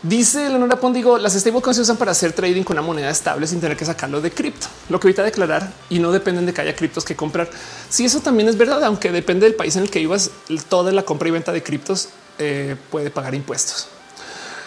Dice 0.04 0.50
Leonora 0.50 0.80
Pondigo, 0.80 1.20
las 1.20 1.34
stablecoins 1.34 1.76
se 1.76 1.84
usan 1.84 1.98
para 1.98 2.10
hacer 2.12 2.34
trading 2.34 2.64
con 2.64 2.76
una 2.76 2.82
moneda 2.82 3.12
estable 3.12 3.46
sin 3.46 3.62
tener 3.62 3.78
que 3.78 3.86
sacarlo 3.86 4.20
de 4.20 4.32
cripto, 4.32 4.66
lo 4.90 5.00
que 5.00 5.08
evita 5.08 5.22
declarar 5.22 5.72
y 5.92 6.00
no 6.00 6.12
dependen 6.12 6.48
de 6.48 6.54
que 6.56 6.62
haya 6.62 6.76
criptos 6.76 7.06
que 7.06 7.16
comprar. 7.16 7.52
Si 7.88 8.04
eso 8.04 8.20
también 8.20 8.50
es 8.50 8.58
verdad, 8.58 8.84
aunque 8.84 9.12
depende 9.12 9.46
del 9.46 9.54
país 9.54 9.76
en 9.76 9.84
el 9.84 9.92
que 9.92 10.00
vivas, 10.00 10.32
toda 10.70 10.92
la 10.92 11.04
compra 11.04 11.28
y 11.28 11.32
venta 11.32 11.52
de 11.52 11.62
criptos 11.62 12.10
eh, 12.40 12.76
puede 12.90 13.12
pagar 13.12 13.36
impuestos. 13.36 13.90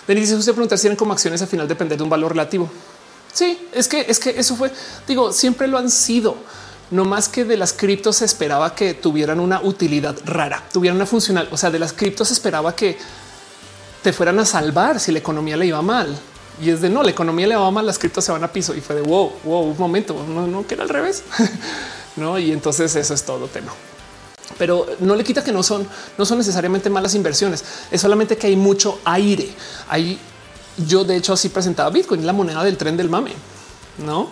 Denis 0.07 0.25
dice 0.25 0.37
usted 0.37 0.53
preguntar 0.53 0.79
si 0.79 0.83
tienen 0.83 0.97
como 0.97 1.13
acciones 1.13 1.43
al 1.43 1.49
final 1.49 1.67
depender 1.67 1.99
de 1.99 2.05
un 2.05 2.11
valor 2.11 2.31
relativo. 2.31 2.71
Sí, 3.33 3.59
es 3.73 3.89
que 3.89 4.07
es 4.07 4.21
que 4.21 4.39
eso 4.39 4.55
fue, 4.55 4.71
digo, 5.09 5.33
siempre 5.33 5.67
lo 5.67 5.79
han 5.79 5.91
sido. 5.91 6.37
No 6.91 7.05
más 7.05 7.29
que 7.29 7.45
de 7.45 7.57
las 7.57 7.73
criptos 7.73 8.17
se 8.17 8.25
esperaba 8.25 8.75
que 8.75 8.95
tuvieran 8.95 9.41
una 9.41 9.61
utilidad 9.61 10.17
rara, 10.25 10.63
tuvieran 10.73 10.97
una 10.97 11.07
funcional. 11.07 11.49
O 11.51 11.57
sea, 11.57 11.71
de 11.71 11.79
las 11.79 11.93
criptos 11.93 12.29
se 12.29 12.35
esperaba 12.35 12.77
que 12.77 12.99
te 14.03 14.13
fueran 14.13 14.39
a 14.39 14.45
salvar 14.45 15.01
si 15.01 15.13
la 15.13 15.19
economía 15.19 15.57
le 15.57 15.67
iba 15.67 15.81
mal. 15.83 16.17
Y 16.61 16.71
es 16.71 16.81
de 16.81 16.89
no, 16.89 17.03
la 17.03 17.11
economía 17.11 17.47
le 17.47 17.57
va 17.57 17.71
mal, 17.71 17.85
las 17.87 17.99
criptos 17.99 18.25
se 18.25 18.31
van 18.31 18.45
a 18.45 18.53
piso 18.53 18.75
y 18.75 18.81
fue 18.81 18.95
de 18.95 19.03
wow, 19.03 19.33
wow, 19.43 19.63
un 19.63 19.79
momento, 19.79 20.15
no, 20.29 20.47
no 20.47 20.67
que 20.67 20.75
era 20.75 20.85
al 20.85 20.89
revés. 20.89 21.25
no, 22.17 22.39
y 22.39 22.53
entonces 22.53 22.95
eso 22.95 23.15
es 23.15 23.23
todo 23.25 23.49
tema. 23.49 23.73
Pero 24.59 24.87
no 25.01 25.17
le 25.17 25.25
quita 25.25 25.43
que 25.43 25.53
no 25.53 25.63
son, 25.63 25.87
no 26.17 26.25
son 26.25 26.39
necesariamente 26.39 26.91
malas 26.91 27.15
inversiones. 27.15 27.65
Es 27.91 28.01
solamente 28.01 28.37
que 28.37 28.47
hay 28.47 28.57
mucho 28.57 29.01
aire. 29.05 29.49
Hay, 29.89 30.19
yo 30.87 31.03
de 31.05 31.17
hecho 31.17 31.33
así 31.33 31.49
presentaba 31.49 31.91
Bitcoin, 31.91 32.25
la 32.25 32.33
moneda 32.33 32.63
del 32.63 32.77
tren 32.77 32.97
del 32.97 33.09
mame, 33.09 33.33
no? 33.99 34.31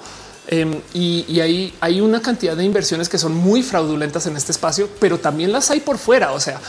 Em, 0.49 0.81
y, 0.93 1.25
y 1.29 1.41
hay, 1.41 2.01
una 2.01 2.21
cantidad 2.21 2.57
de 2.57 2.65
inversiones 2.65 3.09
que 3.09 3.19
son 3.19 3.35
muy 3.35 3.63
fraudulentas 3.63 4.27
en 4.27 4.37
este 4.37 4.53
espacio, 4.53 4.89
pero 4.99 5.19
también 5.19 5.53
las 5.53 5.71
hay 5.71 5.81
por 5.81 5.99
fuera. 5.99 6.33
O 6.33 6.41
sea, 6.41 6.61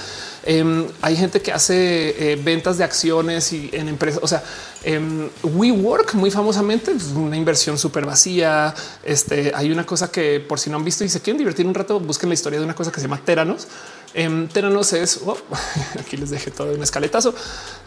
Em, 0.46 0.88
hay 1.02 1.16
gente 1.16 1.42
que 1.42 1.54
hace 1.54 2.34
eh, 2.34 2.36
ventas 2.36 2.78
de 2.78 2.84
acciones 2.84 3.54
y 3.54 3.70
en 3.72 3.88
empresas. 3.88 4.20
O 4.22 4.28
sea, 4.28 4.44
eh, 4.84 5.00
WeWork 5.42 6.16
muy 6.16 6.32
famosamente 6.32 6.92
es 6.92 7.06
una 7.16 7.38
inversión 7.38 7.78
súper 7.78 8.06
vacía. 8.06 8.74
Este 9.04 9.54
hay 9.56 9.72
una 9.72 9.86
cosa 9.86 10.12
que 10.12 10.42
por 10.42 10.60
si 10.60 10.70
no 10.70 10.78
han 10.78 10.84
visto 10.84 11.06
y 11.06 11.10
se 11.10 11.22
quieren 11.22 11.38
divertir 11.38 11.66
un 11.66 11.74
rato, 11.74 12.00
busquen 12.00 12.30
la 12.30 12.34
historia 12.34 12.60
de 12.60 12.66
una 12.66 12.76
cosa 12.76 12.92
que 12.92 13.00
se 13.00 13.04
llama 13.04 13.22
Teranos. 13.24 13.68
Eh, 14.14 14.48
Teranos 14.54 14.94
es 14.94 15.22
oh, 15.26 15.38
aquí 16.00 16.18
les 16.18 16.30
dejé 16.30 16.52
todo 16.52 16.72
un 16.74 16.84
escaletazo. 16.84 17.34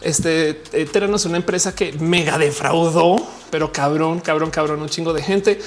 Este 0.01 0.61
eh, 0.73 0.85
Teranos 0.85 1.21
es 1.21 1.25
una 1.27 1.37
empresa 1.37 1.73
que 1.73 1.93
mega 1.93 2.37
defraudó, 2.37 3.15
pero 3.49 3.71
cabrón, 3.71 4.19
cabrón, 4.19 4.51
cabrón, 4.51 4.81
un 4.81 4.89
chingo 4.89 5.13
de 5.13 5.23
gente. 5.23 5.59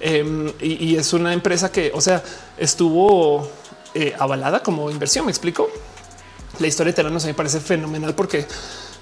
y, 0.00 0.86
y 0.86 0.96
es 0.96 1.12
una 1.12 1.32
empresa 1.32 1.72
que, 1.72 1.90
o 1.94 2.00
sea, 2.00 2.22
estuvo 2.56 3.50
eh, 3.94 4.14
avalada 4.18 4.62
como 4.62 4.90
inversión. 4.90 5.24
Me 5.24 5.32
explico. 5.32 5.68
La 6.58 6.66
historia 6.66 6.92
de 6.92 6.96
Teranos 6.96 7.24
me 7.24 7.34
parece 7.34 7.60
fenomenal 7.60 8.14
porque 8.14 8.46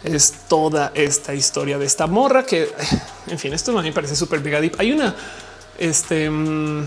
es 0.05 0.33
toda 0.49 0.93
esta 0.95 1.35
historia 1.35 1.79
de 1.79 1.87
esta 1.87 2.07
morra 2.07 2.45
que, 2.45 2.71
en 3.27 3.39
fin, 3.39 3.53
esto 3.53 3.73
me 3.73 3.93
parece 3.93 4.15
súper 4.15 4.41
big 4.41 4.75
Hay 4.79 4.93
una, 4.93 5.15
este, 5.79 6.31
mm, 6.31 6.87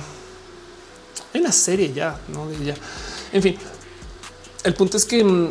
hay 1.34 1.42
una 1.42 1.52
serie 1.52 1.92
ya, 1.94 2.18
no 2.30 2.48
de 2.48 2.56
ella. 2.56 2.76
En 3.32 3.44
fin, 3.44 3.58
el 4.64 4.74
punto 4.74 4.98
es 4.98 5.06
que 5.06 5.24
mm, 5.24 5.50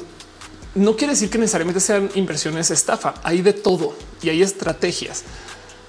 no 0.76 0.96
quiere 0.96 1.12
decir 1.12 1.30
que 1.30 1.38
necesariamente 1.38 1.80
sean 1.80 2.10
inversiones 2.14 2.70
estafa. 2.70 3.14
Hay 3.22 3.42
de 3.42 3.52
todo 3.52 3.94
y 4.22 4.28
hay 4.28 4.42
estrategias, 4.42 5.24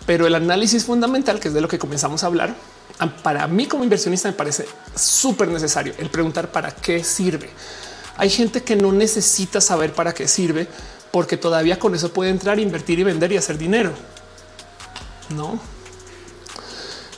pero 0.05 0.27
el 0.27 0.35
análisis 0.35 0.85
fundamental, 0.85 1.39
que 1.39 1.49
es 1.49 1.53
de 1.53 1.61
lo 1.61 1.67
que 1.67 1.79
comenzamos 1.79 2.23
a 2.23 2.27
hablar, 2.27 2.55
para 3.23 3.47
mí 3.47 3.65
como 3.65 3.83
inversionista 3.83 4.27
me 4.27 4.33
parece 4.33 4.65
súper 4.95 5.47
necesario 5.47 5.93
el 5.97 6.09
preguntar 6.09 6.51
para 6.51 6.71
qué 6.71 7.03
sirve. 7.03 7.49
Hay 8.17 8.29
gente 8.29 8.61
que 8.63 8.75
no 8.75 8.91
necesita 8.91 9.61
saber 9.61 9.93
para 9.93 10.13
qué 10.13 10.27
sirve 10.27 10.67
porque 11.11 11.37
todavía 11.37 11.79
con 11.79 11.95
eso 11.95 12.11
puede 12.11 12.31
entrar, 12.31 12.59
invertir 12.59 12.99
y 12.99 13.03
vender 13.03 13.31
y 13.31 13.37
hacer 13.37 13.57
dinero. 13.57 13.93
No. 15.29 15.59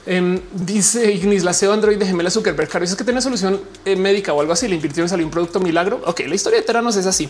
Em, 0.05 0.41
dice 0.53 1.11
Ignis, 1.11 1.43
la 1.43 1.53
CEO 1.53 1.73
Android 1.73 1.97
de 1.97 2.05
Gemela 2.05 2.31
Zuckerberg. 2.31 2.69
Claro, 2.69 2.85
es 2.85 2.95
que 2.95 3.03
tiene 3.03 3.21
solución 3.21 3.61
eh, 3.85 3.95
médica 3.95 4.33
o 4.33 4.41
algo 4.41 4.53
así. 4.53 4.67
Le 4.67 4.75
invirtieron, 4.75 5.07
salió 5.07 5.25
un 5.25 5.31
producto 5.31 5.59
milagro. 5.59 6.01
Ok, 6.05 6.21
la 6.21 6.35
historia 6.35 6.59
de 6.59 6.65
Teranos 6.65 6.95
es 6.95 7.05
así. 7.05 7.29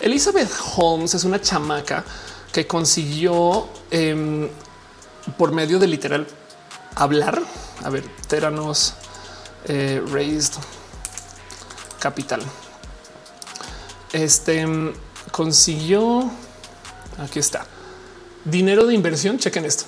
Elizabeth 0.00 0.50
Holmes 0.76 1.14
es 1.14 1.24
una 1.24 1.40
chamaca 1.40 2.04
que 2.52 2.66
consiguió 2.66 3.68
em, 3.90 4.48
por 5.38 5.52
medio 5.52 5.78
de 5.78 5.86
literal 5.86 6.26
hablar. 6.94 7.40
A 7.82 7.88
ver, 7.88 8.04
Teranos 8.28 8.94
eh, 9.64 10.02
raised 10.10 10.54
capital. 11.98 12.42
Este 14.12 14.66
consiguió. 15.30 16.30
Aquí 17.18 17.38
está 17.38 17.66
dinero 18.44 18.86
de 18.86 18.94
inversión. 18.94 19.38
Chequen 19.38 19.64
esto. 19.64 19.84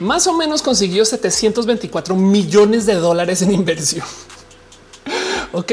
Más 0.00 0.26
o 0.26 0.32
menos 0.32 0.62
consiguió 0.62 1.04
724 1.04 2.16
millones 2.16 2.86
de 2.86 2.94
dólares 2.94 3.42
en 3.42 3.52
inversión. 3.52 4.04
ok. 5.52 5.72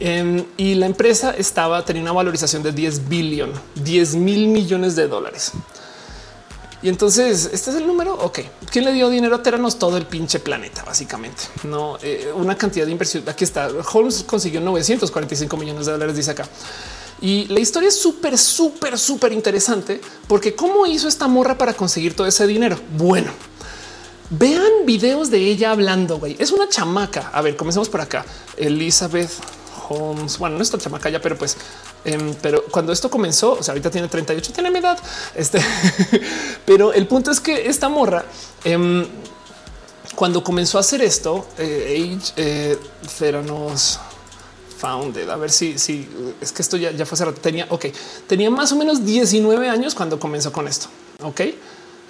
Em, 0.00 0.44
y 0.56 0.74
la 0.74 0.86
empresa 0.86 1.34
estaba 1.36 1.84
tenía 1.84 2.02
una 2.02 2.12
valorización 2.12 2.62
de 2.62 2.72
10 2.72 3.08
billion, 3.08 3.52
10 3.76 4.14
mil 4.16 4.48
millones 4.48 4.96
de 4.96 5.06
dólares. 5.08 5.52
Y 6.82 6.88
entonces 6.88 7.50
este 7.52 7.70
es 7.70 7.76
el 7.76 7.86
número. 7.86 8.14
Ok, 8.14 8.40
¿quién 8.70 8.84
le 8.86 8.92
dio 8.92 9.10
dinero 9.10 9.36
a 9.36 9.42
Teranos? 9.42 9.78
Todo 9.78 9.98
el 9.98 10.06
pinche 10.06 10.40
planeta, 10.40 10.82
básicamente. 10.84 11.42
No 11.64 11.98
eh, 12.02 12.30
una 12.34 12.56
cantidad 12.56 12.86
de 12.86 12.92
inversión. 12.92 13.24
Aquí 13.28 13.44
está. 13.44 13.68
Holmes 13.92 14.24
consiguió 14.26 14.60
945 14.60 15.56
millones 15.56 15.86
de 15.86 15.92
dólares, 15.92 16.16
dice 16.16 16.30
acá. 16.30 16.48
Y 17.20 17.46
la 17.46 17.60
historia 17.60 17.88
es 17.88 17.98
súper, 17.98 18.36
súper, 18.36 18.98
súper 18.98 19.32
interesante 19.32 20.00
porque 20.28 20.54
cómo 20.54 20.86
hizo 20.86 21.08
esta 21.08 21.26
morra 21.26 21.56
para 21.56 21.74
conseguir 21.74 22.14
todo 22.14 22.26
ese 22.26 22.46
dinero. 22.46 22.78
Bueno, 22.96 23.32
vean 24.30 24.84
videos 24.84 25.30
de 25.30 25.38
ella 25.38 25.70
hablando. 25.70 26.18
güey. 26.18 26.36
Es 26.38 26.50
una 26.50 26.68
chamaca. 26.68 27.30
A 27.32 27.42
ver, 27.42 27.56
comencemos 27.56 27.88
por 27.88 28.00
acá. 28.00 28.24
Elizabeth 28.56 29.30
Holmes. 29.88 30.38
Bueno, 30.38 30.56
no 30.56 30.62
está 30.62 30.78
chamaca 30.78 31.08
ya, 31.10 31.20
pero 31.20 31.36
pues, 31.36 31.56
em, 32.04 32.34
pero 32.42 32.64
cuando 32.64 32.92
esto 32.92 33.10
comenzó, 33.10 33.52
o 33.52 33.62
sea, 33.62 33.72
ahorita 33.72 33.90
tiene 33.90 34.08
38, 34.08 34.52
tiene 34.52 34.70
mi 34.70 34.78
edad. 34.78 34.98
Este, 35.34 35.60
pero 36.66 36.92
el 36.92 37.06
punto 37.06 37.30
es 37.30 37.40
que 37.40 37.68
esta 37.68 37.88
morra, 37.88 38.24
em, 38.64 39.06
cuando 40.14 40.42
comenzó 40.42 40.78
a 40.78 40.80
hacer 40.80 41.02
esto, 41.02 41.46
eh, 41.58 42.18
Age 42.18 42.32
eh, 42.36 42.78
founded. 44.78 45.28
A 45.30 45.36
ver 45.36 45.50
si, 45.50 45.78
si 45.78 46.08
es 46.40 46.52
que 46.52 46.62
esto 46.62 46.76
ya, 46.76 46.90
ya 46.90 47.06
fue 47.06 47.14
hace 47.16 47.24
rato. 47.24 47.40
Tenía, 47.40 47.66
ok, 47.70 47.86
tenía 48.26 48.50
más 48.50 48.72
o 48.72 48.76
menos 48.76 49.04
19 49.04 49.68
años 49.68 49.94
cuando 49.94 50.18
comenzó 50.18 50.52
con 50.52 50.68
esto. 50.68 50.88
Ok. 51.22 51.40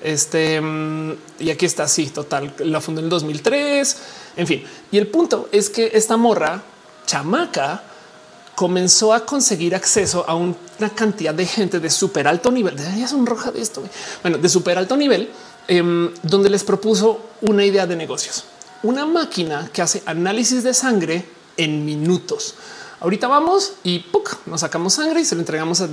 Este 0.07 0.61
mm, 0.61 1.17
y 1.41 1.51
aquí 1.51 1.67
está 1.67 1.83
así 1.83 2.07
total. 2.07 2.55
La 2.61 2.81
fundó 2.81 3.01
en 3.01 3.07
el 3.07 3.11
2003. 3.11 3.97
En 4.37 4.47
fin, 4.47 4.63
y 4.93 4.99
el 4.99 5.09
punto 5.09 5.49
es 5.51 5.69
que 5.69 5.91
esta 5.95 6.17
morra 6.17 6.63
chamaca 7.07 7.83
comenzó 8.55 9.13
a 9.13 9.27
conseguir 9.27 9.75
acceso 9.75 10.25
a 10.29 10.37
una 10.37 10.91
cantidad 10.95 11.35
de 11.35 11.45
gente 11.45 11.81
de 11.81 11.91
súper 11.91 12.29
alto 12.29 12.53
nivel. 12.53 12.77
Deberías 12.77 13.13
un 13.13 13.27
roja 13.27 13.51
de 13.51 13.61
esto. 13.61 13.83
Bueno, 14.23 14.39
de 14.39 14.49
súper 14.49 14.79
alto 14.79 14.97
nivel, 14.97 15.29
em, 15.67 16.13
donde 16.23 16.51
les 16.51 16.63
propuso 16.63 17.21
una 17.41 17.65
idea 17.65 17.85
de 17.85 17.97
negocios, 17.97 18.45
una 18.85 19.07
máquina 19.07 19.69
que 19.73 19.83
hace 19.83 20.05
análisis 20.07 20.63
de 20.63 20.73
sangre 20.73 21.27
en 21.57 21.85
minutos. 21.85 22.55
Ahorita 23.01 23.27
vamos 23.27 23.73
y 23.83 24.07
nos 24.47 24.61
sacamos 24.61 24.95
sangre 24.95 25.21
y 25.21 25.25
se 25.25 25.35
lo 25.35 25.41
entregamos 25.41 25.81
a 25.81 25.89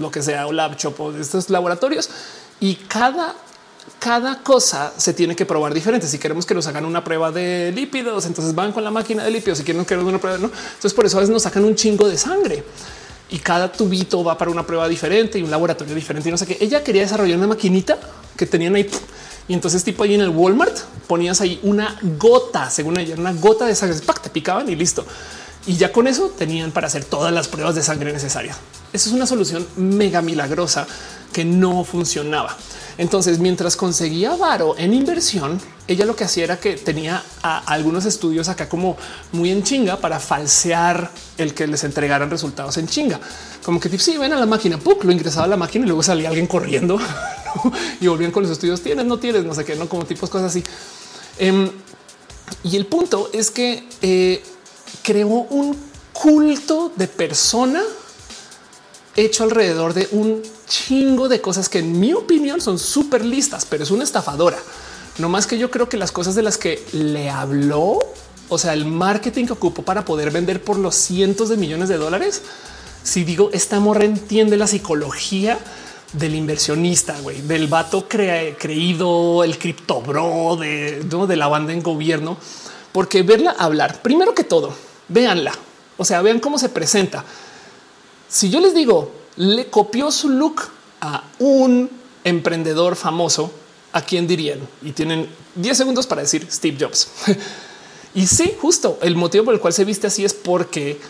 lo 0.00 0.10
que 0.10 0.22
sea 0.22 0.46
o 0.46 0.52
lab 0.52 0.76
shop 0.78 1.12
de 1.12 1.20
estos 1.20 1.50
laboratorios 1.50 2.08
y 2.58 2.74
cada 2.74 3.36
cada 3.98 4.42
cosa 4.42 4.92
se 4.96 5.12
tiene 5.12 5.36
que 5.36 5.46
probar 5.46 5.74
diferente. 5.74 6.06
Si 6.06 6.18
queremos 6.18 6.46
que 6.46 6.54
nos 6.54 6.66
hagan 6.66 6.84
una 6.84 7.04
prueba 7.04 7.30
de 7.30 7.72
lípidos, 7.74 8.26
entonces 8.26 8.54
van 8.54 8.72
con 8.72 8.84
la 8.84 8.90
máquina 8.90 9.24
de 9.24 9.30
lípidos. 9.30 9.58
Si 9.58 9.64
quieren 9.64 9.84
que 9.84 9.96
una 9.96 10.18
prueba, 10.18 10.38
no. 10.38 10.46
Entonces 10.46 10.94
por 10.94 11.06
eso 11.06 11.18
a 11.18 11.20
veces 11.20 11.32
nos 11.32 11.42
sacan 11.42 11.64
un 11.64 11.74
chingo 11.74 12.08
de 12.08 12.16
sangre 12.16 12.64
y 13.30 13.38
cada 13.38 13.70
tubito 13.70 14.24
va 14.24 14.36
para 14.36 14.50
una 14.50 14.66
prueba 14.66 14.88
diferente 14.88 15.38
y 15.38 15.42
un 15.42 15.50
laboratorio 15.50 15.94
diferente. 15.94 16.28
Y 16.28 16.32
no 16.32 16.38
sé 16.38 16.46
qué. 16.46 16.58
Ella 16.60 16.82
quería 16.82 17.02
desarrollar 17.02 17.38
una 17.38 17.46
maquinita 17.46 17.98
que 18.36 18.46
tenían 18.46 18.74
ahí. 18.74 18.88
Y 19.48 19.54
entonces, 19.54 19.82
tipo 19.82 20.04
ahí 20.04 20.14
en 20.14 20.20
el 20.20 20.30
Walmart, 20.30 20.76
ponías 21.06 21.40
ahí 21.40 21.58
una 21.62 21.98
gota, 22.18 22.70
según 22.70 22.98
ella, 22.98 23.16
una 23.18 23.32
gota 23.32 23.66
de 23.66 23.74
sangre, 23.74 23.98
te 23.98 24.30
picaban 24.30 24.68
y 24.68 24.76
listo. 24.76 25.04
Y 25.66 25.76
ya 25.76 25.92
con 25.92 26.06
eso 26.06 26.32
tenían 26.36 26.70
para 26.70 26.86
hacer 26.86 27.04
todas 27.04 27.32
las 27.32 27.48
pruebas 27.48 27.74
de 27.74 27.82
sangre 27.82 28.12
necesarias. 28.12 28.56
Eso 28.92 29.10
es 29.10 29.14
una 29.14 29.26
solución 29.26 29.66
mega 29.76 30.22
milagrosa 30.22 30.86
que 31.32 31.44
no 31.44 31.84
funcionaba. 31.84 32.56
Entonces, 32.98 33.38
mientras 33.38 33.76
conseguía 33.76 34.36
varo 34.36 34.74
en 34.76 34.92
inversión, 34.92 35.60
ella 35.86 36.04
lo 36.04 36.14
que 36.14 36.24
hacía 36.24 36.44
era 36.44 36.60
que 36.60 36.76
tenía 36.76 37.22
algunos 37.42 38.04
estudios 38.04 38.48
acá 38.48 38.68
como 38.68 38.96
muy 39.32 39.50
en 39.50 39.62
chinga 39.62 39.96
para 39.96 40.20
falsear 40.20 41.10
el 41.38 41.54
que 41.54 41.66
les 41.66 41.82
entregaran 41.84 42.30
resultados 42.30 42.76
en 42.76 42.86
chinga. 42.86 43.18
Como 43.64 43.80
que 43.80 43.98
si 43.98 44.16
ven 44.16 44.32
a 44.32 44.38
la 44.38 44.46
máquina, 44.46 44.78
lo 45.02 45.12
ingresaba 45.12 45.46
a 45.46 45.48
la 45.48 45.56
máquina 45.56 45.84
y 45.84 45.88
luego 45.88 46.02
salía 46.02 46.28
alguien 46.28 46.46
corriendo 46.46 46.98
y 48.00 48.06
volvían 48.06 48.30
con 48.32 48.42
los 48.42 48.52
estudios. 48.52 48.80
Tienes, 48.82 49.04
no 49.04 49.18
tienes, 49.18 49.44
no 49.44 49.54
sé 49.54 49.64
qué, 49.64 49.76
no 49.76 49.88
como 49.88 50.04
tipos 50.04 50.28
cosas 50.28 50.50
así. 50.50 50.62
Em, 51.38 51.70
y 52.64 52.76
el 52.76 52.86
punto 52.86 53.30
es 53.32 53.50
que 53.50 53.88
eh, 54.02 54.42
creó 55.02 55.28
un 55.28 55.76
culto 56.12 56.92
de 56.96 57.08
persona 57.08 57.82
hecho 59.16 59.44
alrededor 59.44 59.94
de 59.94 60.08
un 60.12 60.42
chingo 60.70 61.28
de 61.28 61.42
cosas 61.42 61.68
que 61.68 61.80
en 61.80 62.00
mi 62.00 62.14
opinión 62.14 62.62
son 62.62 62.78
súper 62.78 63.24
listas, 63.24 63.66
pero 63.66 63.84
es 63.84 63.90
una 63.90 64.04
estafadora. 64.04 64.56
No 65.18 65.28
más 65.28 65.46
que 65.46 65.58
yo 65.58 65.70
creo 65.70 65.88
que 65.88 65.98
las 65.98 66.12
cosas 66.12 66.34
de 66.34 66.42
las 66.42 66.56
que 66.56 66.82
le 66.92 67.28
habló, 67.28 67.98
o 68.48 68.56
sea, 68.56 68.72
el 68.72 68.86
marketing 68.86 69.44
que 69.44 69.52
ocupó 69.52 69.82
para 69.82 70.04
poder 70.04 70.30
vender 70.30 70.64
por 70.64 70.78
los 70.78 70.94
cientos 70.94 71.50
de 71.50 71.58
millones 71.58 71.90
de 71.90 71.98
dólares. 71.98 72.40
Si 73.02 73.24
digo, 73.24 73.50
esta 73.52 73.80
morra 73.80 74.04
entiende 74.04 74.56
la 74.56 74.66
psicología 74.66 75.58
del 76.14 76.34
inversionista, 76.34 77.18
güey, 77.20 77.42
del 77.42 77.66
vato 77.66 78.08
creído, 78.08 79.44
el 79.44 79.58
cripto 79.58 80.00
bro 80.00 80.56
de, 80.56 81.02
de 81.02 81.36
la 81.36 81.48
banda 81.48 81.72
en 81.72 81.82
gobierno, 81.82 82.36
porque 82.92 83.22
verla 83.22 83.54
hablar, 83.58 84.00
primero 84.02 84.34
que 84.34 84.44
todo, 84.44 84.74
véanla, 85.08 85.52
o 85.98 86.04
sea, 86.04 86.20
vean 86.22 86.40
cómo 86.40 86.58
se 86.58 86.68
presenta 86.68 87.24
si 88.30 88.48
yo 88.48 88.60
les 88.60 88.74
digo, 88.74 89.10
le 89.36 89.66
copió 89.68 90.10
su 90.10 90.28
look 90.28 90.62
a 91.00 91.24
un 91.38 91.90
emprendedor 92.24 92.96
famoso, 92.96 93.52
¿a 93.92 94.02
quién 94.02 94.26
dirían? 94.26 94.60
Y 94.82 94.92
tienen 94.92 95.28
10 95.54 95.76
segundos 95.76 96.06
para 96.06 96.22
decir 96.22 96.46
Steve 96.50 96.76
Jobs. 96.78 97.08
y 98.14 98.26
sí, 98.26 98.54
justo 98.60 98.98
el 99.02 99.16
motivo 99.16 99.46
por 99.46 99.54
el 99.54 99.60
cual 99.60 99.72
se 99.72 99.84
viste 99.84 100.06
así 100.06 100.24
es 100.24 100.34
porque 100.34 101.00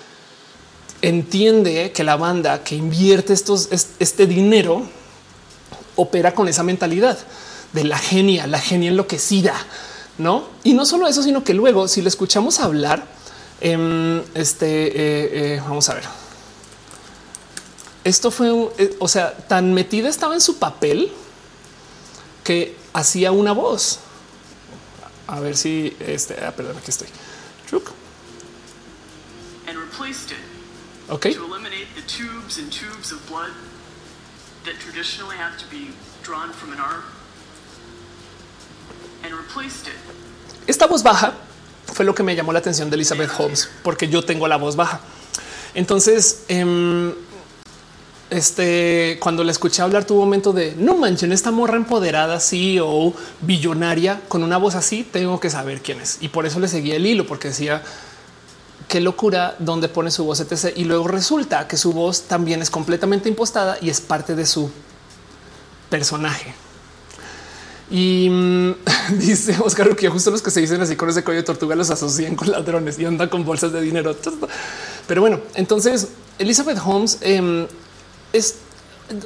entiende 1.03 1.93
que 1.93 2.05
la 2.05 2.17
banda 2.17 2.63
que 2.63 2.75
invierte 2.75 3.33
estos, 3.33 3.69
este 3.99 4.27
dinero 4.27 4.83
opera 5.97 6.35
con 6.35 6.49
esa 6.49 6.63
mentalidad 6.63 7.19
de 7.73 7.85
la 7.85 7.99
genia, 7.99 8.47
la 8.47 8.59
genia 8.59 8.91
enloquecida, 8.91 9.55
no? 10.19 10.45
Y 10.65 10.75
no 10.75 10.85
solo 10.85 11.07
eso, 11.07 11.23
sino 11.23 11.45
que 11.45 11.55
luego, 11.55 11.89
si 11.89 12.03
le 12.03 12.09
escuchamos 12.09 12.61
hablar, 12.61 13.07
em, 13.61 14.23
este 14.35 14.87
eh, 14.89 15.55
eh, 15.55 15.63
vamos 15.67 15.89
a 15.89 15.95
ver 15.95 16.20
esto 18.05 18.31
fue, 18.31 18.49
eh, 18.79 18.97
o 18.99 19.09
sea, 19.09 19.37
tan 19.37 19.75
metida 19.75 20.09
estaba 20.09 20.35
en 20.35 20.41
su 20.41 20.59
papel 20.59 21.13
que 22.45 22.77
hacía 22.93 23.33
una 23.33 23.53
voz. 23.53 24.01
A 25.27 25.39
ver 25.41 25.57
si 25.57 25.97
este, 26.01 26.37
ah, 26.45 26.53
perdón, 26.55 26.77
aquí 26.79 26.91
estoy. 26.91 27.09
And 29.69 29.79
replaced 29.79 30.33
it 30.33 30.39
okay. 31.09 31.33
to 31.33 31.45
eliminate 31.45 31.87
the 31.95 32.03
tubes 32.03 32.59
and 32.59 32.73
tubes 32.73 33.13
of 33.13 33.25
blood 33.29 33.53
that 34.65 34.75
traditionally 34.81 35.37
have 35.37 35.57
to 35.59 35.67
be 35.71 35.93
drawn 36.25 36.53
from 36.53 36.73
an 36.73 36.81
arm. 36.81 37.05
And 39.23 39.33
replaced 39.35 39.87
it. 39.87 39.95
Esta 40.67 40.87
voz 40.87 41.05
baja 41.05 41.35
fue 41.93 42.05
lo 42.05 42.15
que 42.15 42.25
me 42.25 42.35
llamó 42.35 42.53
la 42.53 42.59
atención 42.59 42.91
de 42.91 42.97
Elizabeth 42.97 43.31
Holmes, 43.39 43.69
porque 43.85 44.09
yo 44.09 44.25
tengo 44.25 44.49
la 44.49 44.57
voz 44.57 44.75
baja. 44.75 45.01
Entonces, 45.75 46.45
em, 46.49 47.15
este, 48.31 49.19
cuando 49.21 49.45
la 49.45 49.51
escuché 49.51 49.83
hablar, 49.83 50.05
tuvo 50.05 50.21
momento 50.21 50.53
de 50.53 50.75
no 50.77 50.97
manchen 50.97 51.33
esta 51.33 51.51
morra 51.51 51.77
empoderada, 51.77 52.41
sí 52.41 52.79
o 52.83 53.13
billonaria 53.43 54.23
con 54.29 54.43
una 54.43 54.57
voz 54.57 54.75
así. 54.77 55.07
Tengo 55.11 55.41
que 55.41 55.51
saber 55.51 55.83
quién 55.83 56.01
es 56.01 56.19
y 56.21 56.29
por 56.29 56.47
eso 56.47 56.61
le 56.61 56.69
seguía 56.69 56.97
el 56.97 57.07
hilo, 57.07 57.27
porque 57.27 57.49
decía 57.49 57.83
qué 58.89 59.01
locura 59.01 59.57
donde 59.59 59.89
pone 59.89 60.11
su 60.11 60.25
voz 60.25 60.41
etc. 60.41 60.73
Y 60.77 60.85
luego 60.85 61.09
resulta 61.09 61.67
que 61.69 61.77
su 61.77 61.93
voz 61.93 62.23
también 62.23 62.63
es 62.63 62.71
completamente 62.71 63.29
impostada 63.29 63.79
y 63.81 63.91
es 63.91 64.01
parte 64.01 64.35
de 64.35 64.47
su 64.47 64.71
personaje. 65.89 66.55
Y 67.91 68.29
mm, 68.31 68.75
dice 69.19 69.57
Oscar 69.61 69.97
que 69.97 70.09
justo 70.09 70.31
los 70.31 70.43
que 70.43 70.51
se 70.51 70.61
dicen 70.61 70.81
así 70.81 70.95
con 70.95 71.09
ese 71.09 71.25
cuello 71.25 71.41
de 71.41 71.47
tortuga 71.47 71.75
los 71.75 71.91
asocian 71.91 72.37
con 72.37 72.51
ladrones 72.51 72.99
y 72.99 73.05
andan 73.05 73.29
con 73.29 73.45
bolsas 73.45 73.73
de 73.73 73.81
dinero. 73.81 74.17
Pero 75.09 75.21
bueno, 75.21 75.41
entonces 75.55 76.09
Elizabeth 76.39 76.79
Holmes 76.85 77.19
em, 77.21 77.67
es, 78.33 78.57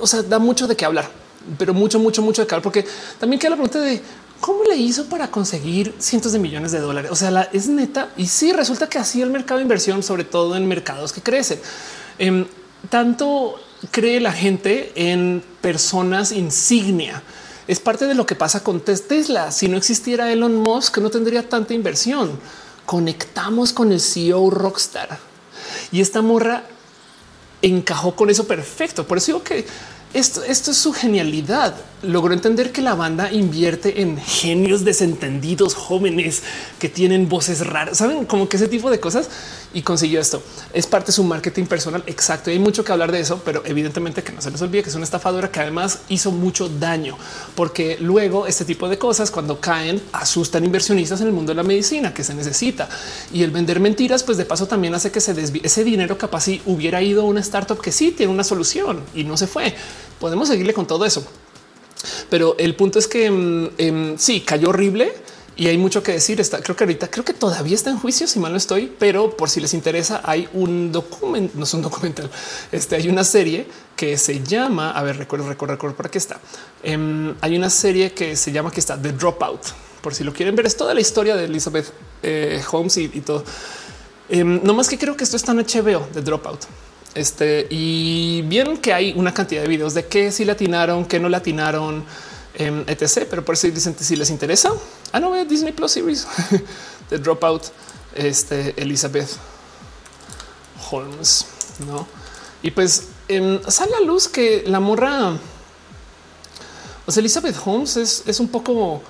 o 0.01 0.07
sea, 0.07 0.23
da 0.23 0.39
mucho 0.39 0.67
de 0.67 0.77
qué 0.77 0.85
hablar, 0.85 1.11
pero 1.59 1.75
mucho, 1.75 1.99
mucho, 1.99 2.23
mucho 2.23 2.43
de 2.43 2.49
qué 2.49 2.55
hablar, 2.55 2.63
porque 2.63 2.87
también 3.19 3.39
queda 3.39 3.51
la 3.51 3.57
pregunta 3.57 3.81
de 3.81 4.01
cómo 4.41 4.65
le 4.65 4.77
hizo 4.77 5.07
para 5.07 5.31
conseguir 5.31 5.95
cientos 5.99 6.33
de 6.33 6.39
millones 6.39 6.73
de 6.73 6.81
dólares. 6.81 7.11
O 7.11 7.17
sea, 7.17 7.49
es 7.53 7.69
neta. 7.69 8.11
Y 8.17 8.27
sí, 8.27 8.53
resulta 8.53 8.89
que 8.89 8.99
así 8.99 9.23
el 9.23 9.31
mercado 9.31 9.59
de 9.59 9.63
inversión, 9.63 10.03
sobre 10.03 10.25
todo 10.25 10.57
en 10.57 10.67
mercados 10.67 11.13
que 11.13 11.23
crecen, 11.23 11.59
em, 12.19 12.47
tanto 12.91 13.57
cree 13.91 14.21
la 14.21 14.33
gente 14.33 14.93
en 14.97 15.43
personas 15.61 16.33
insignia. 16.33 17.23
Es 17.67 17.81
parte 17.81 18.07
de 18.07 18.15
lo 18.15 18.27
que 18.27 18.35
pasa 18.35 18.63
con 18.63 18.81
Tesla. 18.81 19.51
Si 19.51 19.69
no 19.69 19.79
existiera 19.79 20.31
Elon 20.31 20.57
Musk, 20.57 20.99
no 20.99 21.11
tendría 21.11 21.49
tanta 21.49 21.73
inversión. 21.73 22.39
Conectamos 22.85 23.73
con 23.73 23.93
el 23.93 24.01
CEO 24.01 24.51
Rockstar 24.51 25.19
y 25.91 26.03
esta 26.03 26.21
morra 26.21 26.65
encajó 27.65 28.15
con 28.15 28.31
eso 28.31 28.47
perfecto. 28.47 29.07
Por 29.07 29.19
eso 29.19 29.27
digo 29.27 29.43
que 29.43 29.65
esto, 30.13 30.45
esto 30.45 30.71
es 30.71 30.77
su 30.77 30.93
genialidad. 30.93 31.75
Logró 32.03 32.35
entender 32.35 32.71
que 32.71 32.83
la 32.83 32.95
banda 32.95 33.33
invierte 33.33 34.03
en 34.03 34.19
genios 34.19 34.85
desentendidos 34.85 35.75
jóvenes 35.75 36.43
que 36.79 36.89
tienen 36.89 37.29
voces 37.29 37.67
raras, 37.67 37.99
saben 37.99 38.25
como 38.25 38.49
que 38.49 38.57
ese 38.57 38.69
tipo 38.69 38.91
de 38.91 39.01
cosas 39.01 39.29
y 39.75 39.83
consiguió 39.83 40.21
esto. 40.21 40.43
Es 40.73 40.87
parte 40.87 41.09
de 41.09 41.13
su 41.13 41.25
marketing 41.25 41.65
personal. 41.67 42.03
Exacto. 42.07 42.51
Y 42.51 42.55
hay 42.55 42.59
mucho 42.59 42.85
que 42.85 42.93
hablar 42.93 43.13
de 43.13 43.21
eso, 43.21 43.43
pero 43.45 43.63
evidentemente 43.67 44.23
que 44.23 44.33
no 44.33 44.41
se 44.41 44.51
les 44.51 44.63
olvide 44.63 44.83
que 44.83 44.89
es 44.89 44.95
una 44.95 45.05
estafadora 45.05 45.51
que 45.51 45.61
además 45.61 45.99
hizo 46.09 46.31
mucho 46.31 46.69
daño, 46.69 47.19
porque 47.55 47.99
luego 48.01 48.47
este 48.47 48.65
tipo 48.65 48.89
de 48.89 48.97
cosas 48.97 49.31
cuando 49.31 49.61
caen 49.61 50.01
asustan 50.13 50.65
inversionistas 50.65 51.21
en 51.21 51.27
el 51.27 51.33
mundo 51.33 51.51
de 51.51 51.57
la 51.57 51.63
medicina 51.63 52.15
que 52.15 52.25
se 52.25 52.35
necesita 52.35 52.89
y 53.33 53.43
el 53.43 53.51
vender 53.51 53.81
mentiras, 53.81 54.23
pues 54.23 54.39
de 54.39 54.45
paso 54.45 54.67
también 54.67 54.95
hace 54.95 55.11
que 55.11 55.21
se 55.21 55.35
desvíe 55.35 55.63
ese 55.65 55.85
dinero 55.85 56.17
capaz 56.17 56.43
si 56.43 56.63
hubiera 56.65 57.03
ido 57.03 57.23
a 57.23 57.25
una 57.25 57.41
startup 57.41 57.81
que 57.81 57.93
sí 57.93 58.13
tiene 58.13 58.33
una 58.33 58.45
solución 58.45 59.03
y 59.15 59.25
no 59.25 59.37
se 59.37 59.47
fue 59.47 59.75
podemos 60.19 60.49
seguirle 60.49 60.73
con 60.73 60.87
todo 60.87 61.05
eso. 61.05 61.23
Pero 62.31 62.57
el 62.59 62.75
punto 62.77 62.99
es 62.99 63.07
que 63.07 63.27
em, 63.27 64.19
sí 64.19 64.41
cayó 64.41 64.71
horrible 64.71 65.13
y 65.57 65.69
hay 65.69 65.79
mucho 65.79 66.03
que 66.03 66.13
decir. 66.13 66.41
Está, 66.41 66.61
creo 66.61 66.77
que 66.77 66.85
ahorita 66.85 67.11
creo 67.11 67.25
que 67.25 67.35
todavía 67.35 67.75
está 67.75 67.91
en 67.91 67.99
juicio, 67.99 68.27
si 68.27 68.39
mal 68.39 68.53
no 68.53 68.59
estoy, 68.59 68.93
pero 68.99 69.37
por 69.37 69.51
si 69.51 69.61
les 69.61 69.75
interesa, 69.75 70.21
hay 70.25 70.49
un 70.53 70.93
documento, 70.93 71.55
no 71.57 71.65
es 71.65 71.75
un 71.75 71.83
documental. 71.83 72.31
Este 72.73 72.97
hay 72.97 73.09
una 73.09 73.25
serie 73.25 73.67
que 73.97 74.19
se 74.19 74.43
llama, 74.43 74.91
a 74.91 75.03
ver, 75.03 75.17
recuerdo, 75.17 75.49
recuerdo, 75.49 75.75
recuerdo 75.75 75.97
para 75.97 76.11
qué 76.11 76.19
está. 76.19 76.41
Em, 76.83 77.35
hay 77.41 77.57
una 77.57 77.71
serie 77.71 78.13
que 78.13 78.37
se 78.37 78.53
llama 78.53 78.71
que 78.71 78.81
está 78.81 79.01
The 79.01 79.13
Dropout. 79.13 79.61
Por 80.03 80.15
si 80.15 80.25
lo 80.25 80.33
quieren 80.33 80.55
ver, 80.55 80.67
es 80.67 80.77
toda 80.77 80.93
la 80.93 81.01
historia 81.01 81.35
de 81.37 81.45
Elizabeth 81.45 81.87
eh, 82.23 82.63
Holmes 82.71 82.97
y, 82.97 83.09
todo. 83.21 83.45
Em, 84.29 84.61
no 84.63 84.75
más 84.75 84.89
que 84.89 84.99
creo 84.99 85.17
que 85.17 85.25
esto 85.25 85.37
está 85.37 85.53
en 85.53 85.59
HBO 85.59 86.07
de 86.13 86.21
Dropout. 86.21 86.63
Este 87.15 87.69
y 87.71 88.43
bien 88.43 88.79
que 88.79 88.93
hay 88.93 89.13
una 89.17 89.33
cantidad 89.33 89.63
de 89.63 89.69
videos 89.69 89.95
de 89.95 90.07
qué 90.07 90.33
si 90.33 90.45
latinaron, 90.45 91.05
qué 91.05 91.21
no 91.21 91.29
latinaron, 91.29 92.05
etc. 92.57 93.27
Pero 93.29 93.45
por 93.45 93.55
eso 93.55 93.67
dicen 93.69 93.97
si 93.99 94.17
les 94.17 94.31
interesa. 94.31 94.73
Ah, 95.13 95.21
no, 95.21 95.31
ve 95.31 95.45
Disney 95.45 95.73
Plus 95.73 95.93
Series 95.93 96.27
de 97.11 97.19
Dropout. 97.19 97.65
Este 98.15 98.81
Elizabeth 98.81 99.29
Holmes, 100.91 101.47
no? 101.87 102.07
Y 102.63 102.71
pues 102.71 103.09
eh, 103.29 103.61
sale 103.69 103.93
a 103.97 104.01
luz 104.01 104.29
que 104.29 104.65
la 104.67 104.81
morra, 104.81 105.37
o 107.07 107.13
sea, 107.13 107.21
Elizabeth 107.21 107.57
Holmes 107.65 107.97
es, 107.97 108.23
es 108.27 108.39
un 108.41 108.49
poco 108.49 109.03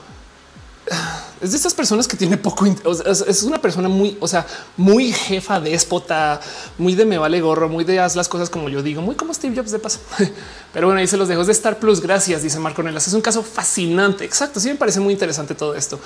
es 1.41 1.51
de 1.51 1.57
estas 1.57 1.75
personas 1.75 2.09
que 2.09 2.17
tiene 2.17 2.37
poco. 2.37 2.67
es 2.67 3.43
una 3.43 3.61
persona 3.61 3.89
muy, 3.89 4.17
o 4.21 4.29
sea, 4.29 4.47
muy 4.77 5.13
jefa, 5.13 5.61
déspota, 5.61 6.41
muy 6.79 6.95
de 6.95 7.05
me 7.05 7.19
vale 7.19 7.41
gorro, 7.41 7.69
muy 7.69 7.85
de 7.85 8.01
haz 8.01 8.17
las 8.17 8.29
cosas 8.29 8.51
como 8.51 8.69
yo 8.69 8.83
digo, 8.83 9.03
muy 9.03 9.15
como 9.15 9.35
Steve 9.35 9.57
Jobs 9.57 9.71
de 9.71 9.79
paso. 9.79 10.01
Pero 10.73 10.87
bueno, 10.87 11.01
ahí 11.01 11.07
se 11.07 11.17
los 11.17 11.29
dejo 11.29 11.45
de 11.45 11.53
Star 11.53 11.79
Plus. 11.79 12.01
Gracias, 12.01 12.43
dice 12.43 12.59
Marco 12.59 12.83
Nelas. 12.83 13.07
Es 13.07 13.15
un 13.15 13.21
caso 13.21 13.43
fascinante. 13.43 14.25
Exacto. 14.25 14.61
Sí, 14.61 14.69
me 14.69 14.77
parece 14.77 15.01
muy 15.01 15.13
interesante 15.13 15.55
todo 15.55 15.75
esto, 15.75 15.99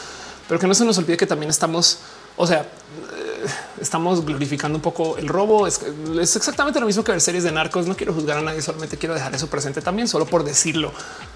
pero 0.47 0.58
que 0.58 0.66
no 0.66 0.74
se 0.74 0.84
nos 0.84 0.98
olvide 0.98 1.16
que 1.16 1.26
también 1.26 1.50
estamos, 1.50 1.98
o 2.36 2.47
sea, 2.47 2.62
eh, 2.62 3.47
estamos 3.81 4.24
glorificando 4.24 4.76
un 4.76 4.82
poco 4.82 5.18
el 5.18 5.28
robo. 5.28 5.66
Es, 5.66 5.81
es, 6.20 6.36
exactamente 6.36 6.81
lo 6.81 6.86
mismo 6.86 7.05
que 7.05 7.12
ver 7.12 7.20
series 7.20 7.44
de 7.44 7.52
narcos. 7.52 7.86
No 7.86 7.97
quiero 7.97 8.12
juzgar 8.12 8.39
a 8.39 8.42
nadie, 8.42 8.62
solamente 8.62 8.97
quiero 8.97 9.15
dejar 9.15 9.34
eso 9.34 9.48
presente 9.48 9.82
también, 9.82 10.08
solo 10.08 10.26
por 10.26 10.44
decirlo. 10.44 10.92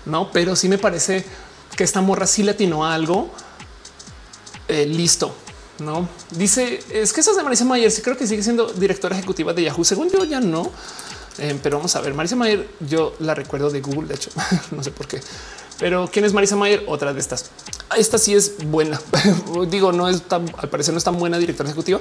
No, 0.06 0.30
pero 0.32 0.56
sí 0.56 0.68
me 0.68 0.78
parece 0.78 1.24
que 1.76 1.84
esta 1.84 2.00
morra 2.00 2.26
sí 2.26 2.42
le 2.42 2.52
atinó 2.52 2.84
a 2.84 2.94
algo 2.94 3.30
eh, 4.68 4.86
listo. 4.86 5.34
No 5.78 6.08
dice 6.30 6.80
es 6.90 7.12
que 7.12 7.20
eso 7.20 7.30
es 7.30 7.36
de 7.36 7.42
Marisa 7.42 7.64
Mayer. 7.64 7.90
Sí, 7.90 8.02
creo 8.02 8.16
que 8.16 8.26
sigue 8.26 8.42
siendo 8.42 8.66
directora 8.72 9.16
ejecutiva 9.16 9.52
de 9.52 9.64
Yahoo. 9.64 9.84
Según 9.84 10.10
yo, 10.10 10.24
ya 10.24 10.40
no, 10.40 10.70
eh, 11.38 11.58
pero 11.62 11.78
vamos 11.78 11.94
a 11.96 12.00
ver. 12.00 12.14
Marisa 12.14 12.36
Mayer, 12.36 12.68
yo 12.80 13.14
la 13.18 13.34
recuerdo 13.34 13.70
de 13.70 13.80
Google. 13.80 14.08
De 14.08 14.14
hecho, 14.14 14.30
no 14.70 14.82
sé 14.82 14.90
por 14.90 15.08
qué, 15.08 15.20
pero 15.78 16.08
quién 16.12 16.24
es 16.24 16.32
Marisa 16.32 16.56
Mayer? 16.56 16.84
Otra 16.86 17.12
de 17.12 17.20
estas. 17.20 17.50
Esta 17.96 18.18
sí 18.18 18.34
es 18.34 18.64
buena. 18.66 19.00
Digo, 19.68 19.92
no 19.92 20.08
es 20.08 20.22
tan, 20.22 20.46
al 20.58 20.68
parecer 20.68 20.94
no 20.94 20.98
es 20.98 21.04
tan 21.04 21.18
buena 21.18 21.38
directora 21.38 21.68
ejecutiva, 21.68 22.00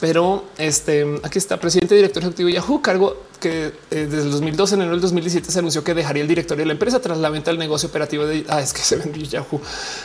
pero 0.00 0.44
este 0.56 1.20
aquí 1.22 1.38
está 1.38 1.60
presidente 1.60 1.94
director 1.94 2.22
ejecutivo 2.22 2.48
de 2.48 2.54
Yahoo, 2.54 2.80
cargo 2.80 3.16
que 3.38 3.72
eh, 3.90 4.06
desde 4.10 4.22
el 4.22 4.30
2012 4.30 4.74
en 4.74 4.80
enero 4.80 4.94
del 4.94 5.02
2017 5.02 5.50
se 5.50 5.58
anunció 5.58 5.84
que 5.84 5.94
dejaría 5.94 6.22
el 6.22 6.28
directorio 6.28 6.62
de 6.62 6.66
la 6.66 6.72
empresa 6.72 7.00
tras 7.00 7.18
la 7.18 7.30
venta 7.30 7.50
del 7.50 7.58
negocio 7.58 7.88
operativo 7.88 8.26
de 8.26 8.44
ah, 8.48 8.60
es 8.60 8.72
que 8.72 8.80
se 8.80 8.96
vendió 8.96 9.22
Yahoo. 9.22 9.60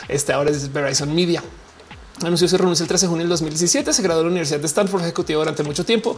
Este 0.08 0.32
ahora 0.32 0.50
es 0.50 0.72
Verizon 0.72 1.14
Media. 1.14 1.42
Anunció 2.22 2.48
se 2.48 2.56
renunció 2.56 2.84
el 2.84 2.88
13 2.88 3.06
de 3.06 3.10
junio 3.10 3.24
del 3.24 3.28
2017. 3.28 3.92
Se 3.92 4.02
graduó 4.02 4.22
en 4.22 4.28
la 4.28 4.30
Universidad 4.30 4.60
de 4.60 4.66
Stanford, 4.66 5.02
ejecutivo 5.02 5.40
durante 5.40 5.62
mucho 5.62 5.84
tiempo. 5.84 6.16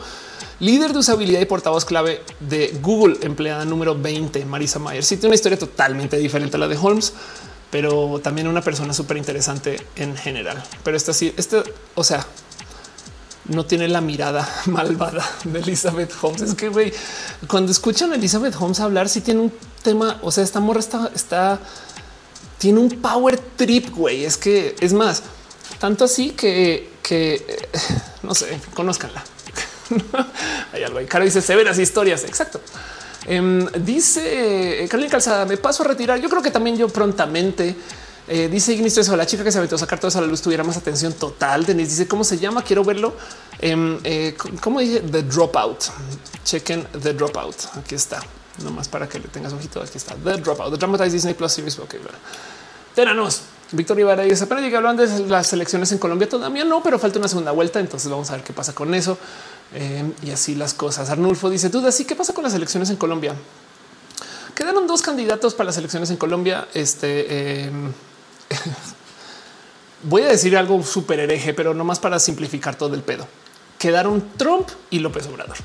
Líder 0.61 0.93
de 0.93 1.01
usabilidad 1.01 1.41
y 1.41 1.45
portavoz 1.45 1.85
clave 1.85 2.23
de 2.39 2.79
Google, 2.81 3.17
empleada 3.23 3.65
número 3.65 4.01
20, 4.01 4.45
Marisa 4.45 4.79
Mayer. 4.79 5.03
Sí, 5.03 5.17
tiene 5.17 5.29
una 5.29 5.35
historia 5.35 5.59
totalmente 5.59 6.17
diferente 6.17 6.57
a 6.57 6.61
la 6.61 6.69
de 6.69 6.77
Holmes, 6.77 7.13
pero 7.73 8.21
también 8.23 8.47
una 8.47 8.63
persona 8.63 8.95
súper 8.95 9.17
interesante 9.17 9.81
en 9.97 10.17
general. 10.17 10.63
Pero 10.85 10.97
esta 10.97 11.13
sí, 11.13 11.35
este, 11.37 11.65
o 11.97 12.05
sea, 12.05 12.25
no 13.49 13.67
tiene 13.67 13.89
la 13.89 14.01
mirada 14.01 14.49
malvada 14.67 15.25
de 15.44 15.59
Elizabeth 15.59 16.12
Holmes. 16.20 16.43
Es 16.43 16.55
que 16.55 16.93
cuando 17.47 17.73
escuchan 17.73 18.12
a 18.12 18.17
Elizabeth 18.17 18.55
Holmes 18.59 18.81
hablar, 18.81 19.09
sí 19.09 19.20
tiene 19.20 19.41
un 19.41 19.52
tema. 19.83 20.18
O 20.23 20.31
sea, 20.31 20.44
esta 20.44 20.60
morra 20.60 20.81
está, 20.81 21.10
está, 21.15 21.59
tiene 22.59 22.81
un 22.81 22.91
power 23.01 23.39
trip. 23.57 23.91
Güey, 23.94 24.25
es 24.25 24.36
que 24.36 24.77
es 24.81 24.93
más 24.93 25.23
tanto 25.78 26.05
así 26.05 26.31
que, 26.31 26.91
que 27.02 27.68
no 28.23 28.35
sé, 28.35 28.59
conózcanla. 28.75 29.23
Hay 30.73 30.83
algo 30.83 30.99
ahí. 30.99 31.07
Cara 31.07 31.25
dice 31.25 31.41
severas 31.41 31.78
historias. 31.78 32.25
Exacto. 32.25 32.60
Em, 33.27 33.67
dice 33.85 34.85
eh, 34.85 34.89
Carolina 34.89 35.10
Calzada, 35.10 35.44
me 35.44 35.57
paso 35.57 35.83
a 35.83 35.86
retirar. 35.86 36.20
Yo 36.20 36.28
creo 36.28 36.43
que 36.43 36.51
también 36.51 36.77
yo 36.77 36.89
prontamente. 36.89 37.77
Eh, 38.29 38.49
dice 38.49 38.75
Ignis 38.75 38.97
eso, 38.99 39.17
la 39.17 39.25
chica 39.25 39.43
que 39.43 39.51
se 39.51 39.57
aventó 39.57 39.77
a 39.77 39.79
sacar 39.79 39.99
todo 39.99 40.09
eso 40.09 40.19
a 40.19 40.21
la 40.21 40.27
luz 40.27 40.43
tuviera 40.43 40.63
más 40.63 40.77
atención 40.77 41.15
total. 41.15 41.65
Denise 41.65 41.91
dice 41.93 42.09
cómo 42.09 42.25
se 42.25 42.39
llama. 42.39 42.63
Quiero 42.63 42.85
verlo. 42.85 43.15
Em, 43.59 43.99
eh, 44.05 44.37
¿Cómo 44.61 44.81
dice? 44.81 45.01
The 45.01 45.23
Dropout. 45.23 45.85
Chequen 46.45 46.87
The 47.03 47.15
Dropout. 47.15 47.57
Aquí 47.77 47.95
está. 47.95 48.21
Nomás 48.63 48.89
para 48.89 49.09
que 49.09 49.19
le 49.19 49.29
tengas 49.29 49.53
ojito. 49.53 49.81
Aquí 49.81 49.97
está 49.97 50.15
The 50.15 50.37
Dropout. 50.43 50.73
The 50.73 50.77
Dramatized 50.77 51.13
Disney 51.13 51.35
Plus 51.35 51.53
Series. 51.53 51.79
Ok, 51.79 51.95
Teranos. 52.95 53.43
Víctor 53.71 53.97
Rivera 53.97 54.23
dice 54.23 54.45
apenas 54.45 54.65
que 54.65 54.77
hablan 54.77 54.97
de 54.97 55.07
las 55.27 55.53
elecciones 55.53 55.91
en 55.93 55.99
Colombia. 55.99 56.29
Todavía 56.29 56.65
no, 56.65 56.83
pero 56.83 56.99
falta 56.99 57.19
una 57.19 57.29
segunda 57.29 57.53
vuelta. 57.53 57.81
Entonces 57.81 58.11
vamos 58.11 58.31
a 58.31 58.35
ver 58.35 58.45
qué 58.45 58.53
pasa 58.53 58.75
con 58.75 58.95
eso. 58.95 59.17
Eh, 59.75 60.11
y 60.23 60.31
así 60.31 60.55
las 60.55 60.75
cosas. 60.75 61.09
Arnulfo 61.09 61.49
dice 61.49 61.71
tú, 61.71 61.87
así 61.87 62.05
qué 62.05 62.15
pasa 62.15 62.35
con 62.35 62.45
las 62.45 62.55
elecciones 62.55 62.91
en 62.91 62.97
Colombia. 62.97 63.35
Quedaron 64.55 64.87
dos 64.87 65.03
candidatos 65.03 65.55
para 65.55 65.67
las 65.67 65.79
elecciones 65.79 66.11
en 66.11 66.17
Colombia. 66.17 66.67
Este 66.75 67.27
eh, 67.29 67.71
voy 70.02 70.23
a 70.23 70.28
decir 70.28 70.57
algo 70.57 70.83
súper 70.83 71.20
hereje, 71.20 71.55
pero 71.55 71.75
no 71.75 71.85
más 71.85 71.99
para 71.99 72.18
simplificar 72.18 72.77
todo 72.77 72.94
el 72.94 73.02
pedo. 73.02 73.27
Quedaron 73.78 74.25
Trump 74.36 74.68
y 74.91 74.99
López 74.99 75.27
Obrador. 75.27 75.57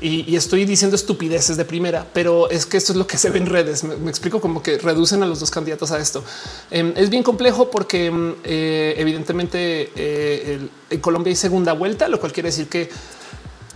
y, 0.00 0.36
estoy 0.36 0.64
diciendo 0.66 0.96
estupideces 0.96 1.56
de 1.56 1.64
primera, 1.64 2.06
pero 2.12 2.50
es 2.50 2.66
que 2.66 2.76
esto 2.76 2.92
es 2.92 2.98
lo 2.98 3.06
que 3.06 3.16
se 3.16 3.30
ve 3.30 3.38
en 3.38 3.46
redes. 3.46 3.84
Me, 3.84 4.10
explico 4.10 4.40
como 4.40 4.62
que 4.62 4.78
reducen 4.78 5.22
a 5.22 5.26
los 5.26 5.40
dos 5.40 5.50
candidatos 5.50 5.92
a 5.92 5.98
esto. 5.98 6.22
Em, 6.70 6.92
es 6.96 7.08
bien 7.08 7.22
complejo 7.22 7.70
porque 7.70 8.06
em, 8.06 8.34
eh, 8.44 8.94
evidentemente 8.98 9.92
eh, 9.96 10.68
en 10.90 11.00
Colombia 11.00 11.30
hay 11.30 11.36
segunda 11.36 11.72
vuelta, 11.72 12.08
lo 12.08 12.20
cual 12.20 12.32
quiere 12.32 12.48
decir 12.48 12.68
que 12.68 12.90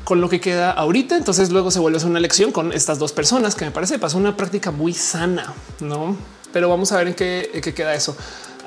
con 0.08 0.22
lo 0.22 0.30
que 0.30 0.40
queda 0.40 0.70
ahorita, 0.70 1.18
entonces 1.18 1.50
luego 1.50 1.70
se 1.70 1.80
vuelve 1.80 2.00
a 2.00 2.06
una 2.06 2.18
elección 2.18 2.50
con 2.50 2.72
estas 2.72 2.98
dos 2.98 3.12
personas 3.12 3.54
que 3.54 3.66
me 3.66 3.70
parece 3.70 3.98
pasó 3.98 4.16
una 4.16 4.38
práctica 4.38 4.70
muy 4.70 4.94
sana, 4.94 5.52
no? 5.80 6.16
Pero 6.50 6.70
vamos 6.70 6.92
a 6.92 6.96
ver 6.96 7.08
en 7.08 7.14
qué, 7.14 7.74
queda 7.76 7.92
eso. 7.92 8.16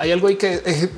Hay 0.02 0.10
algo 0.10 0.26
ahí 0.26 0.34
que 0.34 0.60
eh, 0.66 0.90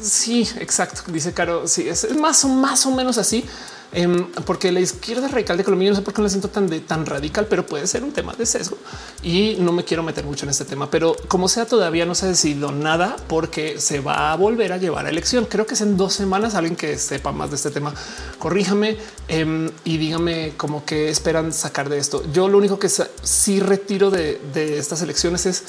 sí, 0.00 0.48
exacto. 0.58 1.02
Dice 1.12 1.32
Caro. 1.32 1.68
Sí, 1.68 1.88
es 1.88 2.12
más 2.16 2.44
o 2.44 2.48
más 2.48 2.84
o 2.86 2.90
menos 2.90 3.16
así. 3.16 3.44
Em, 3.92 4.26
porque 4.46 4.72
la 4.72 4.80
izquierda 4.80 5.28
radical 5.28 5.56
de 5.58 5.62
Colombia 5.62 5.90
no 5.90 5.96
sé 5.96 6.02
por 6.02 6.12
qué 6.12 6.22
la 6.22 6.28
siento 6.28 6.48
tan 6.48 6.68
tan 6.80 7.06
radical, 7.06 7.46
pero 7.48 7.66
puede 7.66 7.86
ser 7.86 8.02
un 8.02 8.10
tema 8.10 8.32
de 8.32 8.46
sesgo 8.46 8.78
y 9.22 9.56
no 9.60 9.70
me 9.70 9.84
quiero 9.84 10.02
meter 10.02 10.24
mucho 10.24 10.44
en 10.44 10.50
este 10.50 10.64
tema. 10.64 10.90
Pero 10.90 11.14
como 11.28 11.46
sea, 11.46 11.66
todavía 11.66 12.04
no 12.04 12.16
se 12.16 12.26
ha 12.26 12.28
decidido 12.30 12.72
nada 12.72 13.14
porque 13.28 13.78
se 13.78 14.00
va 14.00 14.32
a 14.32 14.36
volver 14.36 14.72
a 14.72 14.78
llevar 14.78 15.06
a 15.06 15.10
elección. 15.10 15.44
Creo 15.44 15.66
que 15.66 15.74
es 15.74 15.80
en 15.82 15.96
dos 15.96 16.14
semanas. 16.14 16.56
Alguien 16.56 16.74
que 16.74 16.98
sepa 16.98 17.30
más 17.30 17.50
de 17.50 17.56
este 17.56 17.70
tema, 17.70 17.94
corríjame 18.40 18.96
em, 19.28 19.70
y 19.84 19.98
dígame 19.98 20.54
cómo 20.56 20.84
que 20.84 21.10
esperan 21.10 21.52
sacar 21.52 21.88
de 21.88 21.98
esto. 21.98 22.24
Yo 22.32 22.48
lo 22.48 22.58
único 22.58 22.80
que 22.80 22.88
sí 22.88 23.60
retiro 23.60 24.10
de 24.10 24.78
estas 24.78 25.00
elecciones 25.02 25.46
es 25.46 25.62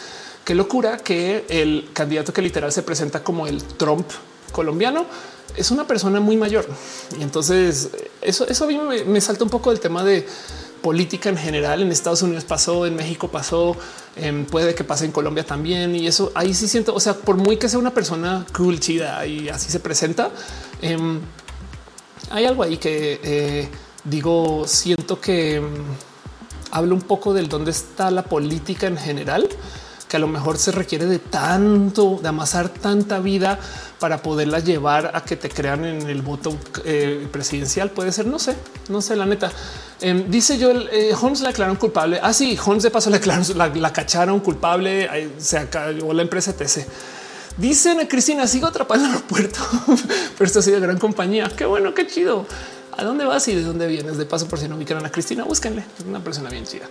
qué 0.43 0.55
locura 0.55 0.97
que 0.97 1.45
el 1.49 1.89
candidato 1.93 2.33
que 2.33 2.41
literal 2.41 2.71
se 2.71 2.83
presenta 2.83 3.23
como 3.23 3.47
el 3.47 3.63
Trump 3.63 4.05
colombiano 4.51 5.05
es 5.55 5.71
una 5.71 5.85
persona 5.85 6.19
muy 6.19 6.37
mayor. 6.37 6.65
Y 7.17 7.23
entonces 7.23 7.89
eso, 8.21 8.47
eso 8.47 8.63
a 8.63 8.67
mí 8.67 8.79
me, 9.05 9.21
salta 9.21 9.43
un 9.43 9.49
poco 9.49 9.69
del 9.69 9.79
tema 9.79 10.03
de 10.03 10.25
política 10.81 11.29
en 11.29 11.37
general. 11.37 11.81
En 11.81 11.91
Estados 11.91 12.21
Unidos 12.21 12.43
pasó, 12.43 12.85
en 12.85 12.95
México 12.95 13.29
pasó, 13.29 13.75
em, 14.15 14.45
puede 14.45 14.75
que 14.75 14.83
pase 14.83 15.05
en 15.05 15.11
Colombia 15.11 15.45
también. 15.45 15.95
Y 15.95 16.07
eso 16.07 16.31
ahí 16.35 16.53
sí 16.53 16.67
siento, 16.67 16.93
o 16.93 16.99
sea, 16.99 17.13
por 17.13 17.37
muy 17.37 17.57
que 17.57 17.69
sea 17.69 17.79
una 17.79 17.93
persona 17.93 18.45
cool, 18.55 18.79
chida 18.79 19.25
y 19.25 19.49
así 19.49 19.71
se 19.71 19.79
presenta, 19.79 20.31
em, 20.81 21.19
hay 22.29 22.45
algo 22.45 22.63
ahí 22.63 22.77
que 22.77 23.19
eh, 23.23 23.69
digo, 24.03 24.63
siento 24.67 25.21
que 25.21 25.55
em, 25.57 25.65
hablo 26.71 26.95
un 26.95 27.01
poco 27.01 27.33
del 27.33 27.47
dónde 27.47 27.71
está 27.71 28.09
la 28.11 28.23
política 28.23 28.87
en 28.87 28.97
general 28.97 29.47
que 30.13 30.17
a 30.17 30.19
lo 30.19 30.27
mejor 30.27 30.59
se 30.59 30.71
requiere 30.71 31.07
de 31.07 31.17
tanto, 31.17 32.19
de 32.21 32.29
amasar 32.29 32.69
tanta 32.69 33.17
vida 33.17 33.57
para 33.99 34.21
poderla 34.21 34.59
llevar 34.59 35.09
a 35.15 35.23
que 35.23 35.35
te 35.35 35.49
crean 35.49 35.85
en 35.85 36.07
el 36.07 36.21
voto 36.21 36.55
eh, 36.85 37.27
presidencial. 37.31 37.89
Puede 37.89 38.11
ser, 38.11 38.27
no 38.27 38.37
sé, 38.37 38.55
no 38.89 39.01
sé, 39.01 39.15
la 39.15 39.25
neta. 39.25 39.51
Em, 39.99 40.29
dice 40.29 40.59
yo, 40.59 40.69
eh, 40.69 41.15
Holmes 41.19 41.41
la 41.41 41.47
declararon 41.47 41.77
culpable. 41.77 42.19
Ah, 42.21 42.31
sí, 42.31 42.55
Holmes 42.63 42.83
de 42.83 42.91
paso 42.91 43.09
le 43.09 43.17
declararon, 43.17 43.81
la, 43.81 43.91
cacharon 43.91 44.39
culpable, 44.39 45.31
se 45.39 45.57
acabó 45.57 46.13
la 46.13 46.21
empresa 46.21 46.53
TC. 46.53 46.85
Dicen 47.57 47.99
a 47.99 48.07
Cristina, 48.07 48.47
sigo 48.47 48.67
atrapada 48.67 49.01
en 49.01 49.07
el 49.07 49.15
aeropuerto, 49.15 49.59
pero 50.37 50.45
esto 50.45 50.59
ha 50.59 50.61
sido 50.61 50.81
gran 50.81 50.97
compañía. 50.97 51.51
Qué 51.55 51.65
bueno, 51.65 51.93
qué 51.93 52.07
chido. 52.07 52.45
¿A 52.95 53.03
dónde 53.03 53.25
vas 53.25 53.47
y 53.47 53.55
de 53.55 53.63
dónde 53.63 53.87
vienes? 53.87 54.17
De 54.17 54.25
paso, 54.25 54.47
por 54.47 54.59
si 54.59 54.67
no 54.67 54.75
ubicaron 54.75 55.03
a 55.05 55.11
Cristina, 55.11 55.43
búsquenle. 55.43 55.83
Es 55.97 56.05
una 56.05 56.23
persona 56.23 56.49
bien 56.49 56.65
chida. 56.65 56.85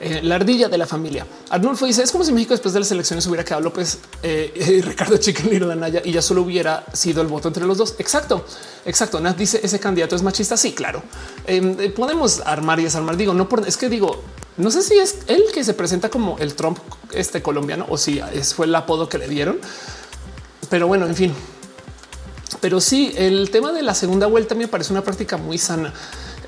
Eh, 0.00 0.20
la 0.22 0.34
ardilla 0.34 0.68
de 0.68 0.76
la 0.76 0.86
familia. 0.86 1.26
Arnulfo 1.48 1.86
dice, 1.86 2.02
es 2.02 2.12
como 2.12 2.24
si 2.24 2.32
México 2.32 2.52
después 2.52 2.74
de 2.74 2.80
las 2.80 2.90
elecciones 2.90 3.26
hubiera 3.26 3.42
quedado 3.42 3.62
López 3.62 3.98
eh, 4.22 4.52
y 4.54 4.80
Ricardo 4.82 5.16
Chicken 5.16 5.70
Anaya 5.70 6.02
y 6.04 6.12
ya 6.12 6.20
solo 6.20 6.42
hubiera 6.42 6.84
sido 6.92 7.22
el 7.22 7.28
voto 7.28 7.48
entre 7.48 7.64
los 7.64 7.78
dos. 7.78 7.94
Exacto, 7.98 8.44
exacto. 8.84 9.18
Nat 9.18 9.36
dice, 9.36 9.60
¿ese 9.62 9.80
candidato 9.80 10.14
es 10.14 10.22
machista? 10.22 10.58
Sí, 10.58 10.72
claro. 10.72 11.02
Eh, 11.46 11.92
podemos 11.96 12.40
armar 12.40 12.78
y 12.80 12.84
desarmar. 12.84 13.16
Digo, 13.16 13.32
no 13.32 13.48
por... 13.48 13.66
Es 13.66 13.78
que 13.78 13.88
digo, 13.88 14.22
no 14.58 14.70
sé 14.70 14.82
si 14.82 14.98
es 14.98 15.20
él 15.26 15.44
que 15.54 15.64
se 15.64 15.72
presenta 15.72 16.10
como 16.10 16.36
el 16.38 16.54
Trump 16.54 16.78
este 17.12 17.40
colombiano 17.40 17.86
o 17.88 17.96
si 17.96 18.20
es, 18.34 18.52
fue 18.54 18.66
el 18.66 18.74
apodo 18.74 19.08
que 19.08 19.16
le 19.16 19.28
dieron. 19.28 19.58
Pero 20.68 20.86
bueno, 20.86 21.06
en 21.06 21.14
fin, 21.14 21.34
pero 22.60 22.80
sí, 22.80 23.12
el 23.16 23.50
tema 23.50 23.72
de 23.72 23.82
la 23.82 23.94
segunda 23.94 24.26
vuelta 24.26 24.54
me 24.54 24.68
parece 24.68 24.92
una 24.92 25.02
práctica 25.02 25.36
muy 25.36 25.58
sana. 25.58 25.92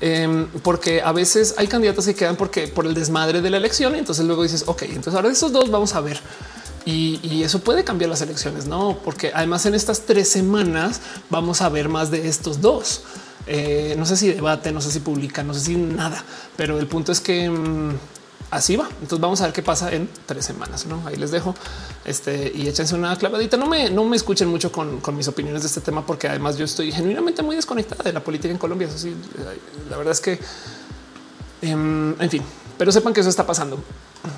Em, 0.01 0.47
porque 0.63 1.01
a 1.01 1.11
veces 1.11 1.55
hay 1.57 1.67
candidatos 1.67 2.05
que 2.05 2.15
quedan 2.15 2.37
porque 2.37 2.69
por 2.69 2.85
el 2.85 2.93
desmadre 2.93 3.41
de 3.41 3.49
la 3.49 3.57
elección. 3.57 3.95
Entonces 3.95 4.25
luego 4.25 4.43
dices, 4.43 4.63
ok, 4.65 4.83
entonces 4.83 5.13
ahora 5.13 5.27
de 5.27 5.33
esos 5.33 5.51
dos 5.51 5.69
vamos 5.69 5.95
a 5.95 6.01
ver. 6.01 6.19
Y, 6.85 7.43
eso 7.43 7.59
puede 7.59 7.83
cambiar 7.83 8.09
las 8.09 8.21
elecciones, 8.21 8.65
no? 8.65 8.97
Porque 9.03 9.31
además 9.33 9.65
en 9.67 9.75
estas 9.75 10.01
tres 10.01 10.29
semanas 10.29 11.01
vamos 11.29 11.61
a 11.61 11.69
ver 11.69 11.87
más 11.87 12.09
de 12.09 12.27
estos 12.27 12.61
dos. 12.61 13.03
Eh, 13.45 13.95
no 13.97 14.05
sé 14.05 14.17
si 14.17 14.31
debate, 14.31 14.71
no 14.71 14.81
sé 14.81 14.91
si 14.91 14.99
publica, 14.99 15.43
no 15.43 15.53
sé 15.53 15.59
si 15.59 15.75
nada, 15.75 16.23
pero 16.57 16.79
el 16.79 16.87
punto 16.87 17.11
es 17.11 17.19
que 17.19 17.45
em, 17.45 17.93
así 18.51 18.75
va. 18.75 18.87
Entonces 19.01 19.19
vamos 19.19 19.41
a 19.41 19.45
ver 19.45 19.53
qué 19.53 19.63
pasa 19.63 19.91
en 19.91 20.09
tres 20.25 20.45
semanas. 20.45 20.85
¿no? 20.85 21.01
Ahí 21.05 21.15
les 21.15 21.31
dejo 21.31 21.55
este 22.05 22.51
y 22.53 22.67
échense 22.67 22.95
una 22.95 23.15
clavadita. 23.17 23.57
No 23.57 23.67
me, 23.67 23.89
no 23.89 24.05
me 24.05 24.15
escuchen 24.15 24.47
mucho 24.47 24.71
con, 24.71 25.01
mis 25.15 25.27
opiniones 25.27 25.61
de 25.61 25.67
este 25.67 25.81
tema, 25.81 26.05
porque 26.05 26.27
además 26.27 26.57
yo 26.57 26.65
estoy 26.65 26.91
genuinamente 26.91 27.43
muy 27.43 27.55
desconectada 27.55 28.03
de 28.03 28.13
la 28.13 28.23
política 28.23 28.51
en 28.51 28.57
Colombia. 28.57 28.87
Eso 28.87 28.97
sí, 28.97 29.15
la 29.89 29.97
verdad 29.97 30.11
es 30.11 30.21
que, 30.21 30.39
em, 31.61 32.15
en 32.21 32.29
fin, 32.29 32.43
pero 32.77 32.91
sepan 32.91 33.13
que 33.13 33.21
eso 33.21 33.29
está 33.29 33.45
pasando 33.45 33.81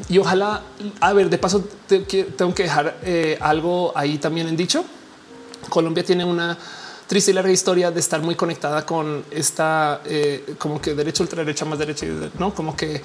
y 0.09 0.17
ojalá, 0.17 0.61
a 0.99 1.13
ver, 1.13 1.29
de 1.29 1.37
paso 1.37 1.63
tengo 1.87 2.53
que 2.53 2.63
dejar 2.63 2.97
eh, 3.03 3.37
algo 3.39 3.91
ahí 3.95 4.17
también 4.17 4.47
en 4.47 4.57
dicho. 4.57 4.83
Colombia 5.69 6.03
tiene 6.03 6.25
una 6.25 6.57
triste 7.07 7.31
y 7.31 7.33
larga 7.33 7.51
historia 7.51 7.91
de 7.91 7.99
estar 7.99 8.21
muy 8.21 8.35
conectada 8.35 8.85
con 8.85 9.23
esta 9.31 10.01
eh, 10.05 10.55
como 10.57 10.81
que 10.81 10.93
derecha, 10.95 11.23
ultraderecha, 11.23 11.65
más 11.65 11.79
derecha, 11.79 12.05
no 12.37 12.53
como 12.53 12.75
que 12.75 13.01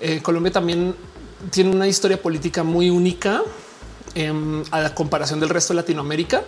eh, 0.00 0.20
Colombia 0.22 0.52
también 0.52 0.94
tiene 1.50 1.70
una 1.70 1.86
historia 1.86 2.20
política 2.20 2.62
muy 2.62 2.90
única 2.90 3.42
em, 4.14 4.62
a 4.70 4.80
la 4.80 4.94
comparación 4.94 5.40
del 5.40 5.48
resto 5.48 5.72
de 5.72 5.76
Latinoamérica. 5.76 6.42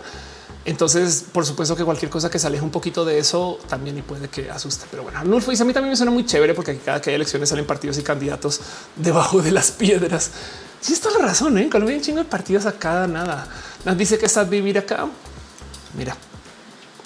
Entonces, 0.65 1.25
por 1.29 1.45
supuesto 1.45 1.75
que 1.75 1.83
cualquier 1.83 2.09
cosa 2.09 2.29
que 2.29 2.39
se 2.39 2.47
aleje 2.47 2.63
un 2.63 2.71
poquito 2.71 3.03
de 3.03 3.19
eso 3.19 3.59
también 3.67 3.97
y 3.97 4.01
puede 4.01 4.29
que 4.29 4.49
asuste. 4.49 4.85
Pero 4.89 5.03
bueno, 5.03 5.19
Arnulfo 5.19 5.51
dice 5.51 5.63
a 5.63 5.65
mí 5.65 5.73
también 5.73 5.89
me 5.89 5.97
suena 5.97 6.11
muy 6.11 6.25
chévere 6.25 6.53
porque 6.53 6.77
cada 6.77 7.01
que 7.01 7.09
hay 7.09 7.17
elecciones 7.17 7.49
salen 7.49 7.65
partidos 7.65 7.97
y 7.97 8.03
candidatos 8.03 8.61
debajo 8.95 9.41
de 9.41 9.51
las 9.51 9.71
piedras. 9.71 10.31
Sí, 10.79 10.93
está 10.93 11.09
la 11.11 11.25
razón. 11.25 11.57
¿eh? 11.57 11.63
En 11.63 11.69
Colombia 11.69 11.93
hay 11.93 11.99
un 11.99 12.05
chingo 12.05 12.19
de 12.19 12.25
partidos 12.25 12.65
acá, 12.65 13.07
nada. 13.07 13.47
Nos 13.83 13.97
dice 13.97 14.17
que 14.17 14.25
estás 14.25 14.49
vivir 14.49 14.77
acá. 14.77 15.07
Mira, 15.97 16.15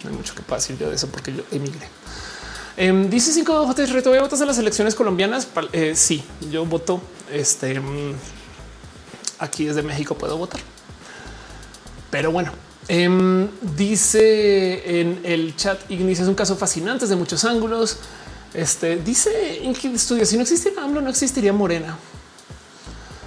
no 0.03 0.09
hay 0.11 0.16
mucho 0.16 0.35
que 0.35 0.43
decir 0.53 0.77
yo 0.77 0.90
de 0.90 0.95
eso 0.95 1.08
porque 1.08 1.34
yo 1.34 1.43
emigré. 1.51 1.88
Em, 2.77 3.09
dice 3.09 3.33
cinco 3.33 3.65
J 3.65 3.85
reto. 3.88 4.11
¿Voy 4.11 4.19
a 4.19 4.22
votar 4.22 4.39
en 4.39 4.47
las 4.47 4.59
elecciones 4.59 4.93
colombianas? 4.93 5.47
Eh, 5.73 5.93
sí, 5.95 6.23
yo 6.51 6.64
voto. 6.64 7.01
Este 7.31 7.80
mm, 7.80 8.14
aquí 9.39 9.65
desde 9.65 9.81
México 9.81 10.15
puedo 10.15 10.38
votar. 10.38 10.61
Pero 12.11 12.31
bueno, 12.31 12.51
em, 12.88 13.47
dice 13.75 15.01
en 15.01 15.22
el 15.23 15.56
chat 15.56 15.89
Ignis 15.89 16.19
es 16.19 16.27
un 16.27 16.35
caso 16.35 16.56
fascinante 16.56 17.06
desde 17.06 17.15
muchos 17.15 17.43
ángulos. 17.45 17.97
Este 18.53 18.97
dice 18.97 19.65
en 19.65 19.73
que 19.73 19.88
estudia 19.88 20.25
si 20.25 20.35
no 20.35 20.43
existiera 20.43 20.83
AMLO, 20.83 21.01
no 21.01 21.09
existiría 21.09 21.51
Morena. 21.51 21.97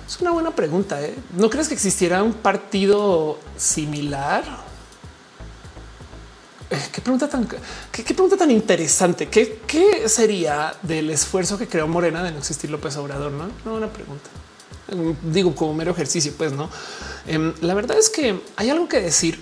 Es 0.09 0.21
una 0.21 0.31
buena 0.31 0.53
pregunta. 0.53 1.03
¿eh? 1.03 1.15
¿No 1.37 1.51
crees 1.51 1.67
que 1.67 1.75
existiera 1.75 2.23
un 2.23 2.35
partido 2.35 3.39
similar? 3.57 4.70
Eh, 6.71 6.79
qué 6.93 7.01
pregunta 7.01 7.29
tan, 7.29 7.49
qué, 7.91 8.05
pregunta 8.05 8.37
tan 8.37 8.51
interesante. 8.51 9.27
¿Qué, 9.29 9.61
¿Qué, 9.67 10.09
sería 10.09 10.73
del 10.83 11.11
esfuerzo 11.11 11.59
que 11.59 11.67
creó 11.67 11.89
Morena 11.89 12.23
de 12.23 12.31
no 12.31 12.39
existir 12.39 12.71
López 12.71 12.97
Obrador? 12.97 13.33
No, 13.33 13.49
no 13.65 13.75
una 13.75 13.89
pregunta. 13.89 14.31
Mm, 14.93 15.33
digo 15.33 15.53
como 15.55 15.75
mero 15.75 15.91
ejercicio, 15.91 16.33
pues 16.39 16.53
no. 16.53 16.71
Em, 17.27 17.53
la 17.61 17.75
verdad 17.75 17.99
es 17.99 18.09
que 18.09 18.41
hay 18.57 18.71
algo 18.71 18.89
que 18.89 19.01
decir 19.01 19.41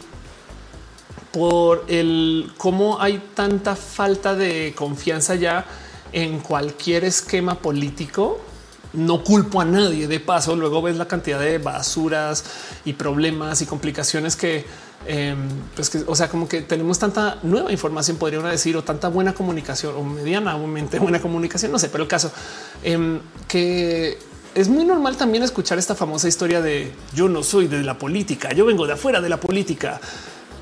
por 1.31 1.84
el 1.89 2.50
cómo 2.57 2.98
hay 2.98 3.23
tanta 3.34 3.76
falta 3.76 4.34
de 4.34 4.73
confianza 4.74 5.34
ya 5.34 5.66
en 6.12 6.40
cualquier 6.40 7.05
esquema 7.05 7.60
político. 7.60 8.40
No 8.94 9.23
culpo 9.23 9.60
a 9.60 9.66
nadie. 9.66 10.08
De 10.08 10.18
paso, 10.18 10.57
luego 10.57 10.81
ves 10.81 10.97
la 10.97 11.07
cantidad 11.07 11.39
de 11.39 11.58
basuras 11.58 12.44
y 12.86 12.94
problemas 12.94 13.60
y 13.60 13.66
complicaciones 13.66 14.34
que 14.34 14.65
Em, 15.10 15.38
pues 15.74 15.88
que, 15.88 16.02
o 16.06 16.14
sea, 16.14 16.28
como 16.28 16.46
que 16.46 16.60
tenemos 16.60 16.98
tanta 16.98 17.38
nueva 17.42 17.72
información, 17.72 18.18
podría 18.18 18.42
decir, 18.42 18.76
o 18.76 18.84
tanta 18.84 19.08
buena 19.08 19.32
comunicación 19.32 19.96
o 19.96 20.04
medianamente 20.04 20.98
buena 21.00 21.18
comunicación, 21.18 21.72
no 21.72 21.78
sé, 21.78 21.88
pero 21.88 22.04
el 22.04 22.08
caso 22.10 22.30
em, 22.82 23.18
que 23.48 24.18
es 24.54 24.68
muy 24.68 24.84
normal 24.84 25.16
también 25.16 25.42
escuchar 25.42 25.78
esta 25.78 25.94
famosa 25.94 26.28
historia 26.28 26.60
de 26.60 26.92
yo 27.14 27.30
no 27.30 27.42
soy 27.42 27.68
de 27.68 27.82
la 27.82 27.96
política, 27.96 28.52
yo 28.52 28.66
vengo 28.66 28.86
de 28.86 28.92
afuera 28.92 29.22
de 29.22 29.30
la 29.30 29.40
política 29.40 29.98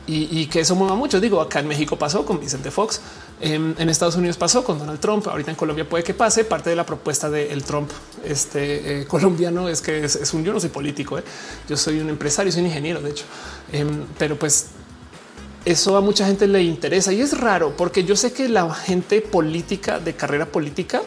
y, 0.06 0.46
que 0.46 0.60
eso 0.60 0.74
mueva 0.74 0.94
mucho. 0.94 1.20
Digo, 1.20 1.40
acá 1.40 1.60
en 1.60 1.68
México 1.68 1.96
pasó 1.98 2.24
con 2.24 2.40
Vicente 2.40 2.70
Fox, 2.70 3.00
en, 3.40 3.74
Estados 3.88 4.16
Unidos 4.16 4.36
pasó 4.36 4.64
con 4.64 4.78
Donald 4.78 5.00
Trump, 5.00 5.26
ahorita 5.26 5.50
en 5.50 5.56
Colombia 5.56 5.88
puede 5.88 6.04
que 6.04 6.14
pase. 6.14 6.44
Parte 6.44 6.70
de 6.70 6.76
la 6.76 6.86
propuesta 6.86 7.28
del 7.28 7.62
Trump 7.64 7.90
este, 8.24 9.00
eh, 9.00 9.06
colombiano 9.06 9.68
es 9.68 9.80
que 9.80 10.04
es, 10.04 10.34
un 10.34 10.44
yo 10.44 10.52
no 10.52 10.60
soy 10.60 10.70
político, 10.70 11.18
eh. 11.18 11.24
yo 11.68 11.76
soy 11.76 11.98
un 12.00 12.08
empresario, 12.08 12.52
soy 12.52 12.62
un 12.62 12.68
ingeniero, 12.68 13.00
de 13.00 13.10
hecho, 13.10 13.24
em, 13.72 14.06
pero 14.18 14.38
pues 14.38 14.66
eso 15.64 15.96
a 15.96 16.00
mucha 16.00 16.24
gente 16.26 16.46
le 16.46 16.62
interesa 16.62 17.12
y 17.12 17.20
es 17.20 17.36
raro 17.36 17.76
porque 17.76 18.04
yo 18.04 18.14
sé 18.14 18.32
que 18.32 18.48
la 18.48 18.72
gente 18.72 19.20
política 19.20 19.98
de 19.98 20.14
carrera 20.14 20.46
política 20.46 21.02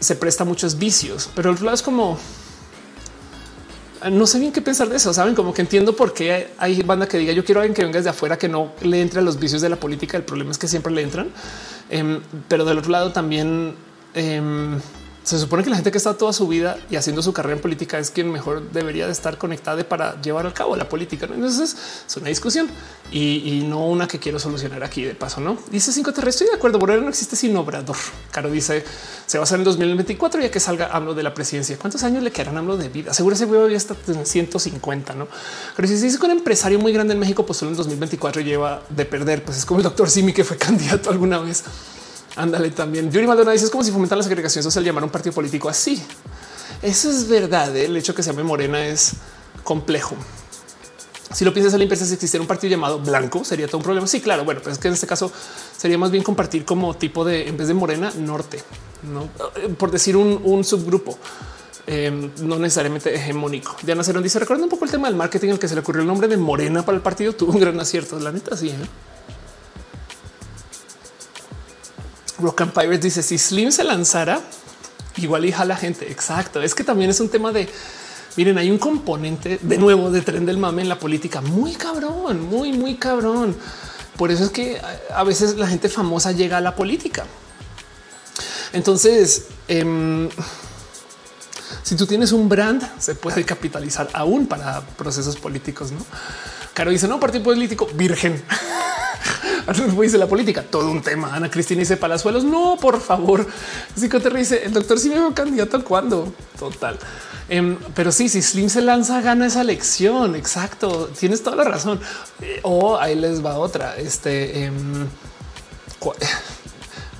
se 0.00 0.14
presta 0.14 0.44
muchos 0.44 0.78
vicios, 0.78 1.28
pero 1.34 1.50
el 1.50 1.56
lado 1.56 1.74
es 1.74 1.82
como 1.82 2.18
no 4.10 4.26
sé 4.26 4.38
bien 4.38 4.52
qué 4.52 4.60
pensar 4.60 4.88
de 4.88 4.96
eso. 4.96 5.12
Saben 5.12 5.34
como 5.34 5.52
que 5.52 5.62
entiendo 5.62 5.94
por 5.94 6.14
qué 6.14 6.48
hay 6.58 6.82
banda 6.82 7.06
que 7.06 7.18
diga 7.18 7.32
yo 7.32 7.44
quiero 7.44 7.60
alguien 7.60 7.74
que 7.74 7.82
venga 7.82 7.98
desde 7.98 8.10
afuera 8.10 8.38
que 8.38 8.48
no 8.48 8.72
le 8.82 9.00
entre 9.00 9.20
a 9.20 9.22
los 9.22 9.38
vicios 9.38 9.62
de 9.62 9.68
la 9.68 9.76
política. 9.76 10.16
El 10.16 10.24
problema 10.24 10.50
es 10.50 10.58
que 10.58 10.68
siempre 10.68 10.92
le 10.92 11.02
entran, 11.02 11.28
em, 11.90 12.20
pero 12.48 12.64
del 12.64 12.78
otro 12.78 12.90
lado 12.90 13.12
también 13.12 13.74
em, 14.14 14.80
se 15.28 15.38
supone 15.38 15.62
que 15.62 15.68
la 15.68 15.76
gente 15.76 15.90
que 15.92 15.98
está 15.98 16.14
toda 16.14 16.32
su 16.32 16.48
vida 16.48 16.78
y 16.90 16.96
haciendo 16.96 17.22
su 17.22 17.34
carrera 17.34 17.56
en 17.56 17.60
política 17.60 17.98
es 17.98 18.10
quien 18.10 18.32
mejor 18.32 18.70
debería 18.72 19.04
de 19.04 19.12
estar 19.12 19.36
conectada 19.36 19.84
para 19.84 20.18
llevar 20.22 20.46
al 20.46 20.54
cabo 20.54 20.74
la 20.74 20.88
política. 20.88 21.26
Entonces 21.26 21.76
es 22.06 22.16
una 22.16 22.28
discusión 22.28 22.68
y, 23.12 23.64
no 23.68 23.86
una 23.86 24.08
que 24.08 24.18
quiero 24.18 24.38
solucionar 24.38 24.82
aquí 24.82 25.02
de 25.02 25.14
paso. 25.14 25.40
No 25.40 25.58
dice 25.70 25.92
5 25.92 26.12
Terrestre. 26.12 26.44
Estoy 26.44 26.54
de 26.54 26.58
acuerdo. 26.58 26.78
Borrero 26.78 27.02
no 27.02 27.10
existe 27.10 27.36
sin 27.36 27.54
obrador. 27.56 27.96
Caro 28.30 28.50
dice 28.50 28.82
se 29.26 29.36
va 29.36 29.42
a 29.42 29.44
hacer 29.44 29.58
en 29.58 29.64
2024 29.64 30.40
ya 30.40 30.50
que 30.50 30.60
salga 30.60 30.86
hablo 30.86 31.12
de 31.12 31.22
la 31.22 31.34
presidencia. 31.34 31.76
¿Cuántos 31.78 32.02
años 32.04 32.22
le 32.22 32.30
quedarán 32.30 32.56
hablo 32.56 32.78
de 32.78 32.88
vida? 32.88 33.12
Seguro 33.12 33.34
ese 33.34 33.44
huevo 33.44 33.68
ya 33.68 33.76
está 33.76 33.94
en 34.06 34.24
150, 34.24 35.14
no? 35.14 35.28
Pero 35.76 35.88
si 35.88 35.98
se 35.98 36.06
dice 36.06 36.18
que 36.18 36.24
un 36.24 36.32
empresario 36.32 36.78
muy 36.78 36.94
grande 36.94 37.12
en 37.12 37.20
México, 37.20 37.44
pues 37.44 37.58
solo 37.58 37.72
en 37.72 37.76
2024 37.76 38.40
lleva 38.40 38.82
de 38.88 39.04
perder, 39.04 39.44
pues 39.44 39.58
es 39.58 39.66
como 39.66 39.80
el 39.80 39.84
doctor 39.84 40.08
Simi 40.08 40.32
que 40.32 40.44
fue 40.44 40.56
candidato 40.58 41.10
alguna 41.10 41.38
vez. 41.38 41.64
Ándale 42.38 42.70
también. 42.70 43.10
Yuri 43.10 43.26
Maldonado 43.26 43.52
dice 43.52 43.64
es 43.64 43.70
como 43.70 43.82
si 43.82 43.90
fomentar 43.90 44.16
la 44.16 44.22
segregación 44.22 44.62
social 44.62 44.84
llamar 44.84 45.02
a 45.02 45.06
un 45.06 45.12
partido 45.12 45.34
político 45.34 45.68
así. 45.68 46.00
Eso 46.80 47.10
es 47.10 47.28
verdad. 47.28 47.76
¿eh? 47.76 47.86
El 47.86 47.96
hecho 47.96 48.14
que 48.14 48.22
se 48.22 48.30
llame 48.30 48.44
Morena 48.44 48.86
es 48.86 49.14
complejo. 49.64 50.14
Si 51.34 51.44
lo 51.44 51.52
piensas 51.52 51.74
a 51.74 51.78
la 51.78 51.82
inversa, 51.82 52.06
si 52.06 52.14
existiera 52.14 52.40
un 52.40 52.46
partido 52.46 52.70
llamado 52.70 53.00
blanco, 53.00 53.44
sería 53.44 53.66
todo 53.66 53.78
un 53.78 53.82
problema. 53.82 54.06
Sí, 54.06 54.20
claro. 54.20 54.44
Bueno, 54.44 54.60
pues 54.62 54.74
es 54.74 54.78
que 54.78 54.86
en 54.86 54.94
este 54.94 55.08
caso 55.08 55.32
sería 55.76 55.98
más 55.98 56.12
bien 56.12 56.22
compartir 56.22 56.64
como 56.64 56.94
tipo 56.94 57.24
de 57.24 57.48
en 57.48 57.56
vez 57.56 57.66
de 57.66 57.74
morena, 57.74 58.12
norte, 58.16 58.62
no 59.02 59.28
por 59.76 59.90
decir 59.90 60.16
un, 60.16 60.64
subgrupo. 60.64 61.18
Em, 61.88 62.30
no 62.42 62.58
necesariamente 62.58 63.14
hegemónico. 63.14 63.76
Diana 63.82 64.04
Cerón 64.04 64.22
dice: 64.22 64.38
Recuerda 64.38 64.62
un 64.62 64.70
poco 64.70 64.84
el 64.84 64.90
tema 64.92 65.08
del 65.08 65.16
marketing, 65.16 65.48
el 65.48 65.58
que 65.58 65.66
se 65.66 65.74
le 65.74 65.80
ocurrió 65.80 66.02
el 66.02 66.06
nombre 66.06 66.28
de 66.28 66.36
Morena 66.36 66.84
para 66.84 66.96
el 66.96 67.02
partido. 67.02 67.32
Tuvo 67.32 67.52
un 67.52 67.58
gran 67.58 67.80
acierto. 67.80 68.18
La 68.20 68.30
neta, 68.30 68.56
sí. 68.56 68.68
¿eh? 68.68 69.07
Rock 72.38 72.62
and 72.62 72.72
Pirates 72.72 73.02
dice 73.02 73.22
si 73.22 73.38
Slim 73.38 73.70
se 73.70 73.84
lanzara, 73.84 74.40
igual 75.16 75.44
hija 75.44 75.64
la 75.64 75.76
gente. 75.76 76.10
Exacto. 76.10 76.62
Es 76.62 76.74
que 76.74 76.84
también 76.84 77.10
es 77.10 77.20
un 77.20 77.28
tema 77.28 77.52
de 77.52 77.68
miren, 78.38 78.56
hay 78.56 78.70
un 78.70 78.78
componente 78.78 79.58
de 79.60 79.78
nuevo 79.78 80.12
de 80.12 80.20
tren 80.20 80.46
del 80.46 80.58
mame 80.58 80.82
en 80.82 80.88
la 80.88 80.98
política 80.98 81.40
muy 81.40 81.74
cabrón, 81.74 82.40
muy, 82.48 82.72
muy 82.72 82.94
cabrón. 82.94 83.56
Por 84.16 84.30
eso 84.30 84.44
es 84.44 84.50
que 84.50 84.80
a 85.12 85.24
veces 85.24 85.56
la 85.56 85.66
gente 85.66 85.88
famosa 85.88 86.30
llega 86.30 86.58
a 86.58 86.60
la 86.60 86.76
política. 86.76 87.24
Entonces, 88.72 89.46
em, 89.66 90.28
si 91.82 91.96
tú 91.96 92.06
tienes 92.06 92.30
un 92.30 92.48
brand, 92.48 92.82
se 93.00 93.16
puede 93.16 93.44
capitalizar 93.44 94.08
aún 94.12 94.46
para 94.46 94.82
procesos 94.82 95.36
políticos. 95.36 95.90
No, 95.90 96.04
Caro 96.74 96.92
dice 96.92 97.08
no 97.08 97.18
partido 97.18 97.42
político 97.42 97.88
virgen. 97.94 98.40
Dice 100.02 100.18
la 100.18 100.26
política, 100.26 100.62
todo 100.62 100.90
un 100.90 101.02
tema. 101.02 101.34
Ana 101.34 101.50
Cristina 101.50 101.80
dice 101.80 101.96
Palazuelos. 101.96 102.44
No, 102.44 102.76
por 102.80 103.00
favor. 103.00 103.46
te 103.94 104.30
dice 104.30 104.64
el 104.64 104.72
doctor 104.72 104.98
si 104.98 105.08
me 105.08 105.16
veo 105.16 105.34
candidato 105.34 105.84
cuando 105.84 106.32
total. 106.58 106.98
Em, 107.48 107.76
pero 107.94 108.12
sí, 108.12 108.28
si 108.28 108.42
Slim 108.42 108.68
se 108.68 108.82
lanza, 108.82 109.20
gana 109.20 109.46
esa 109.46 109.62
elección. 109.62 110.34
Exacto. 110.36 111.10
Tienes 111.18 111.42
toda 111.42 111.56
la 111.56 111.64
razón. 111.64 112.00
Eh, 112.40 112.60
o 112.62 112.98
ahí 112.98 113.14
les 113.14 113.44
va 113.44 113.58
otra. 113.58 113.96
Este 113.96 114.64
em, 114.64 115.06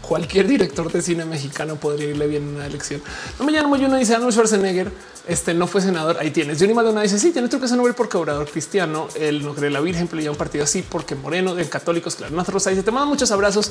cualquier 0.09 0.49
director 0.49 0.91
de 0.91 1.03
cine 1.03 1.25
mexicano 1.25 1.77
podría 1.77 2.09
irle 2.09 2.27
bien 2.27 2.45
en 2.45 2.57
una 2.57 2.67
elección. 2.67 3.03
No 3.39 3.45
me 3.45 3.53
llamo 3.53 3.77
yo, 3.77 3.89
no 3.89 3.97
dice 3.97 4.15
Arnold 4.15 4.33
Schwarzenegger 4.33 4.91
este 5.29 5.53
no 5.53 5.67
fue 5.67 5.83
senador. 5.83 6.17
Ahí 6.19 6.31
tienes. 6.31 6.59
Johnny 6.59 6.73
Maldonado 6.73 7.03
dice 7.03 7.19
sí, 7.19 7.33
tiene 7.33 7.49
truco 7.49 7.67
ese 7.67 7.77
nombre 7.77 7.93
porque 7.93 8.17
obrador 8.17 8.51
cristiano. 8.51 9.09
Él 9.15 9.45
no 9.45 9.55
cree 9.55 9.71
la 9.71 9.81
Virgen, 9.81 10.09
pero 10.09 10.23
ya 10.23 10.31
un 10.31 10.39
partido 10.39 10.65
así 10.65 10.83
porque 10.83 11.15
moreno 11.15 11.55
de 11.55 11.69
católicos. 11.69 12.17
Claro, 12.17 12.35
Nath 12.35 12.49
Rosa 12.49 12.71
dice 12.71 12.83
te 12.83 12.91
mando 12.91 13.11
muchos 13.11 13.31
abrazos. 13.31 13.71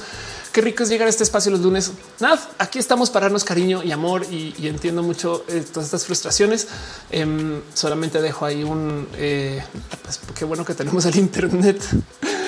Qué 0.54 0.62
rico 0.62 0.84
es 0.84 0.90
llegar 0.90 1.08
a 1.08 1.10
este 1.10 1.24
espacio 1.24 1.52
los 1.52 1.62
lunes. 1.62 1.92
Nada, 2.20 2.40
aquí 2.60 2.78
estamos 2.78 3.10
para 3.10 3.26
darnos 3.26 3.44
cariño 3.44 3.82
y 3.84 3.92
amor 3.92 4.24
y, 4.30 4.54
entiendo 4.68 5.02
mucho 5.02 5.44
eh, 5.48 5.66
todas 5.74 5.86
estas 5.86 6.06
frustraciones. 6.06 6.68
Em, 7.10 7.60
solamente 7.74 8.22
dejo 8.22 8.46
ahí 8.46 8.64
un 8.64 9.08
eh, 9.16 9.64
pues, 10.04 10.20
qué 10.38 10.46
bueno 10.46 10.64
que 10.64 10.76
tenemos 10.76 11.06
el 11.06 11.16
Internet. 11.16 11.82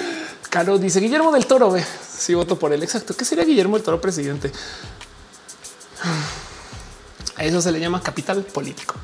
Caro 0.49 0.79
dice 0.79 0.99
Guillermo 0.99 1.31
del 1.31 1.45
Toro. 1.45 1.71
Ve 1.71 1.85
si 2.17 2.33
voto 2.33 2.57
por 2.57 2.73
él. 2.73 2.81
Exacto. 2.83 3.15
¿Qué 3.15 3.25
sería 3.25 3.45
Guillermo 3.45 3.75
del 3.75 3.83
Toro 3.83 4.01
presidente? 4.01 4.51
A 7.35 7.43
eso 7.43 7.61
se 7.61 7.71
le 7.71 7.79
llama 7.79 8.01
capital 8.01 8.43
político. 8.43 8.95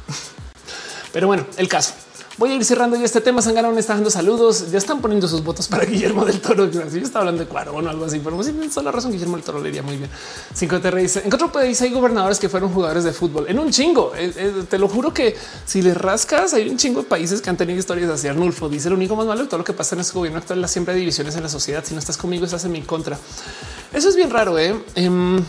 Pero 1.13 1.27
bueno, 1.27 1.45
el 1.57 1.67
caso. 1.67 1.93
Voy 2.37 2.51
a 2.51 2.55
ir 2.55 2.65
cerrando 2.65 2.97
ya 2.97 3.05
este 3.05 3.21
tema. 3.21 3.41
Sangano 3.41 3.71
me 3.71 3.79
está 3.79 3.93
dando 3.93 4.09
saludos. 4.09 4.69
Ya 4.69 4.77
están 4.77 4.99
poniendo 4.99 5.25
sus 5.27 5.41
votos 5.41 5.69
para 5.69 5.85
Guillermo 5.85 6.25
del 6.25 6.41
Toro. 6.41 6.69
Yo 6.69 6.81
estaba 6.81 7.21
hablando 7.21 7.43
de 7.43 7.49
Cuarón 7.49 7.87
o 7.87 7.89
algo 7.89 8.05
así, 8.05 8.19
pero 8.19 8.43
sin 8.43 8.59
la 8.83 8.91
razón 8.91 9.13
Guillermo 9.13 9.37
del 9.37 9.45
Toro 9.45 9.61
le 9.61 9.69
iría 9.69 9.81
muy 9.81 9.95
bien. 9.95 10.09
5 10.53 10.81
te 10.81 10.95
dice 10.95 11.21
en 11.23 11.33
otro 11.33 11.49
país 11.51 11.81
hay 11.81 11.91
gobernadores 11.91 12.37
que 12.37 12.49
fueron 12.49 12.73
jugadores 12.73 13.05
de 13.05 13.13
fútbol 13.13 13.45
en 13.47 13.57
un 13.57 13.71
chingo. 13.71 14.11
Eh, 14.17 14.33
eh, 14.35 14.63
te 14.69 14.77
lo 14.77 14.89
juro 14.89 15.13
que 15.13 15.35
si 15.65 15.81
le 15.81 15.93
rascas, 15.93 16.53
hay 16.53 16.67
un 16.67 16.77
chingo 16.77 17.01
de 17.03 17.07
países 17.07 17.41
que 17.41 17.49
han 17.49 17.57
tenido 17.57 17.79
historias 17.79 18.09
así. 18.09 18.27
Arnulfo 18.27 18.67
dice 18.67 18.89
lo 18.89 18.95
único 18.97 19.15
más 19.15 19.25
malo 19.25 19.43
de 19.43 19.47
todo 19.47 19.59
lo 19.59 19.63
que 19.63 19.73
pasa 19.73 19.95
en 19.95 20.01
este 20.01 20.13
gobierno 20.13 20.39
actual, 20.39 20.61
la 20.61 20.67
siempre 20.67 20.93
divisiones 20.93 21.35
en 21.37 21.43
la 21.43 21.49
sociedad. 21.49 21.85
Si 21.85 21.93
no 21.93 21.99
estás 21.99 22.17
conmigo, 22.17 22.43
estás 22.43 22.65
en 22.65 22.73
mi 22.73 22.81
contra. 22.81 23.17
Eso 23.93 24.09
es 24.09 24.15
bien 24.17 24.29
raro. 24.29 24.59
¿eh? 24.59 24.75
Em, 24.95 25.41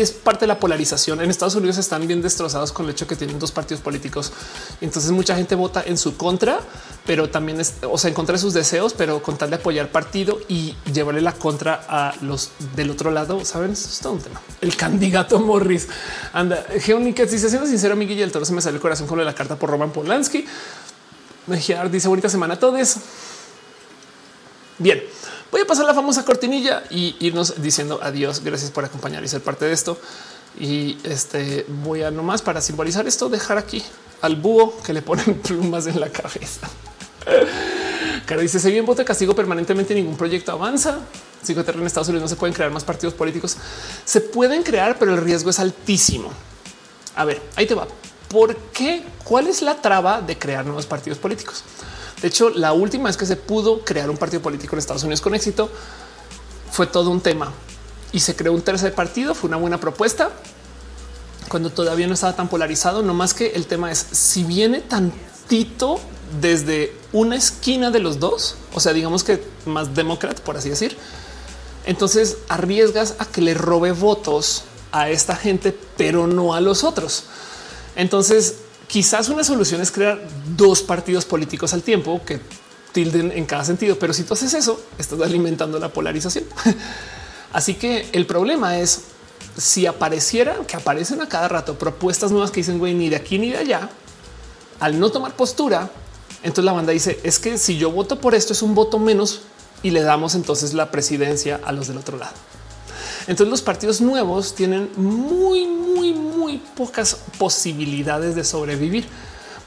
es 0.00 0.12
parte 0.12 0.40
de 0.40 0.46
la 0.46 0.58
polarización. 0.58 1.20
En 1.20 1.30
Estados 1.30 1.54
Unidos 1.54 1.78
están 1.78 2.06
bien 2.06 2.22
destrozados 2.22 2.72
con 2.72 2.86
el 2.86 2.92
hecho 2.92 3.06
que 3.06 3.16
tienen 3.16 3.38
dos 3.38 3.52
partidos 3.52 3.82
políticos. 3.82 4.32
Entonces 4.80 5.10
mucha 5.10 5.36
gente 5.36 5.54
vota 5.54 5.82
en 5.84 5.98
su 5.98 6.16
contra, 6.16 6.60
pero 7.06 7.30
también 7.30 7.60
es, 7.60 7.74
o 7.82 7.98
sea, 7.98 8.08
en 8.08 8.14
contra 8.14 8.34
de 8.34 8.38
sus 8.38 8.54
deseos, 8.54 8.94
pero 8.94 9.22
con 9.22 9.36
tal 9.36 9.50
de 9.50 9.56
apoyar 9.56 9.90
partido 9.90 10.38
y 10.48 10.74
llevarle 10.92 11.20
la 11.20 11.32
contra 11.32 11.84
a 11.88 12.14
los 12.22 12.50
del 12.76 12.90
otro 12.90 13.10
lado. 13.10 13.44
Saben, 13.44 13.72
esto 13.72 13.88
es 13.88 13.98
todo 14.00 14.12
un 14.14 14.20
tema. 14.20 14.40
El 14.60 14.76
candidato 14.76 15.40
Morris 15.40 15.88
anda. 16.32 16.64
Geonicas 16.80 17.30
dice 17.30 17.48
siendo 17.48 17.66
sincero, 17.66 17.96
mi 17.96 18.06
Guille, 18.06 18.22
el 18.22 18.32
toro 18.32 18.44
se 18.44 18.52
me 18.52 18.60
sale 18.60 18.76
el 18.76 18.80
corazón 18.80 19.06
con 19.06 19.24
la 19.24 19.34
carta 19.34 19.56
por 19.56 19.70
Roman 19.70 19.90
Polanski. 19.90 20.46
Dice 21.90 22.08
bonita 22.08 22.28
semana 22.28 22.54
a 22.54 22.58
todos. 22.58 22.96
Bien. 24.78 25.02
Voy 25.50 25.62
a 25.62 25.66
pasar 25.66 25.86
la 25.86 25.94
famosa 25.94 26.24
cortinilla 26.24 26.82
y 26.90 27.16
irnos 27.20 27.62
diciendo 27.62 28.00
adiós. 28.02 28.42
Gracias 28.44 28.70
por 28.70 28.84
acompañar 28.84 29.24
y 29.24 29.28
ser 29.28 29.42
parte 29.42 29.64
de 29.64 29.72
esto. 29.72 29.98
Y 30.60 30.98
este 31.04 31.64
voy 31.68 32.02
a 32.02 32.10
nomás 32.10 32.42
para 32.42 32.60
simbolizar 32.60 33.06
esto, 33.06 33.28
dejar 33.28 33.58
aquí 33.58 33.82
al 34.20 34.36
búho 34.36 34.76
que 34.82 34.92
le 34.92 35.02
ponen 35.02 35.40
plumas 35.42 35.86
en 35.86 36.00
la 36.00 36.10
cabeza. 36.10 36.68
Caro 38.26 38.40
dice: 38.42 38.60
Se 38.60 38.70
bien 38.70 38.84
voto 38.84 39.04
castigo 39.04 39.34
permanentemente, 39.34 39.94
ningún 39.94 40.16
proyecto 40.16 40.52
avanza. 40.52 40.98
Psicoterra 41.42 41.80
en 41.80 41.86
Estados 41.86 42.08
Unidos 42.08 42.22
no 42.22 42.28
se 42.28 42.36
pueden 42.36 42.54
crear 42.54 42.70
más 42.70 42.84
partidos 42.84 43.14
políticos. 43.14 43.56
Se 44.04 44.20
pueden 44.20 44.62
crear, 44.62 44.98
pero 44.98 45.14
el 45.14 45.20
riesgo 45.20 45.50
es 45.50 45.58
altísimo. 45.60 46.30
A 47.14 47.24
ver, 47.24 47.40
ahí 47.56 47.66
te 47.66 47.74
va. 47.74 47.86
¿Por 48.28 48.54
qué? 48.56 49.02
¿Cuál 49.24 49.46
es 49.46 49.62
la 49.62 49.80
traba 49.80 50.20
de 50.20 50.36
crear 50.36 50.64
nuevos 50.64 50.84
partidos 50.84 51.18
políticos? 51.18 51.64
De 52.20 52.28
hecho, 52.28 52.50
la 52.50 52.72
última 52.72 53.04
vez 53.04 53.16
que 53.16 53.26
se 53.26 53.36
pudo 53.36 53.84
crear 53.84 54.10
un 54.10 54.16
partido 54.16 54.42
político 54.42 54.74
en 54.74 54.80
Estados 54.80 55.02
Unidos 55.02 55.20
con 55.20 55.34
éxito 55.34 55.70
fue 56.70 56.86
todo 56.86 57.10
un 57.10 57.20
tema 57.20 57.52
y 58.12 58.20
se 58.20 58.34
creó 58.34 58.52
un 58.52 58.62
tercer 58.62 58.94
partido. 58.94 59.34
Fue 59.34 59.48
una 59.48 59.56
buena 59.56 59.78
propuesta 59.78 60.30
cuando 61.48 61.70
todavía 61.70 62.06
no 62.06 62.14
estaba 62.14 62.34
tan 62.34 62.48
polarizado. 62.48 63.02
No 63.02 63.14
más 63.14 63.34
que 63.34 63.52
el 63.52 63.66
tema 63.66 63.92
es 63.92 63.98
si 64.10 64.44
viene 64.44 64.80
tantito 64.80 66.00
desde 66.40 66.94
una 67.12 67.36
esquina 67.36 67.90
de 67.90 68.00
los 68.00 68.18
dos, 68.18 68.56
o 68.74 68.80
sea, 68.80 68.92
digamos 68.92 69.24
que 69.24 69.42
más 69.64 69.94
demócrata, 69.94 70.42
por 70.44 70.56
así 70.56 70.68
decir, 70.68 70.96
entonces 71.86 72.36
arriesgas 72.48 73.14
a 73.18 73.24
que 73.24 73.40
le 73.40 73.54
robe 73.54 73.92
votos 73.92 74.64
a 74.92 75.08
esta 75.08 75.36
gente, 75.36 75.76
pero 75.96 76.26
no 76.26 76.54
a 76.54 76.60
los 76.60 76.84
otros. 76.84 77.24
Entonces 77.96 78.56
Quizás 78.88 79.28
una 79.28 79.44
solución 79.44 79.82
es 79.82 79.92
crear 79.92 80.18
dos 80.56 80.82
partidos 80.82 81.26
políticos 81.26 81.74
al 81.74 81.82
tiempo 81.82 82.22
que 82.24 82.40
tilden 82.92 83.30
en 83.32 83.44
cada 83.44 83.62
sentido, 83.62 83.98
pero 83.98 84.14
si 84.14 84.22
tú 84.24 84.32
haces 84.32 84.54
eso, 84.54 84.80
estás 84.98 85.20
alimentando 85.20 85.78
la 85.78 85.90
polarización. 85.90 86.44
Así 87.52 87.74
que 87.74 88.08
el 88.12 88.26
problema 88.26 88.78
es 88.78 89.02
si 89.58 89.86
apareciera 89.86 90.56
que 90.66 90.76
aparecen 90.76 91.20
a 91.20 91.28
cada 91.28 91.48
rato 91.48 91.78
propuestas 91.78 92.30
nuevas 92.30 92.50
que 92.50 92.60
dicen 92.60 92.78
güey, 92.78 92.94
ni 92.94 93.10
de 93.10 93.16
aquí 93.16 93.38
ni 93.38 93.50
de 93.50 93.58
allá, 93.58 93.90
al 94.80 94.98
no 94.98 95.10
tomar 95.10 95.34
postura, 95.34 95.90
entonces 96.42 96.64
la 96.64 96.72
banda 96.72 96.92
dice 96.92 97.20
es 97.24 97.38
que 97.38 97.58
si 97.58 97.76
yo 97.76 97.90
voto 97.90 98.20
por 98.20 98.34
esto 98.34 98.54
es 98.54 98.62
un 98.62 98.74
voto 98.74 98.98
menos 98.98 99.42
y 99.82 99.90
le 99.90 100.00
damos 100.00 100.34
entonces 100.34 100.72
la 100.72 100.90
presidencia 100.90 101.60
a 101.62 101.72
los 101.72 101.88
del 101.88 101.98
otro 101.98 102.16
lado. 102.16 102.34
Entonces 103.28 103.50
los 103.50 103.62
partidos 103.62 104.00
nuevos 104.00 104.54
tienen 104.54 104.90
muy, 104.96 105.66
muy, 105.66 106.14
muy 106.14 106.58
pocas 106.74 107.18
posibilidades 107.38 108.34
de 108.34 108.42
sobrevivir. 108.42 109.06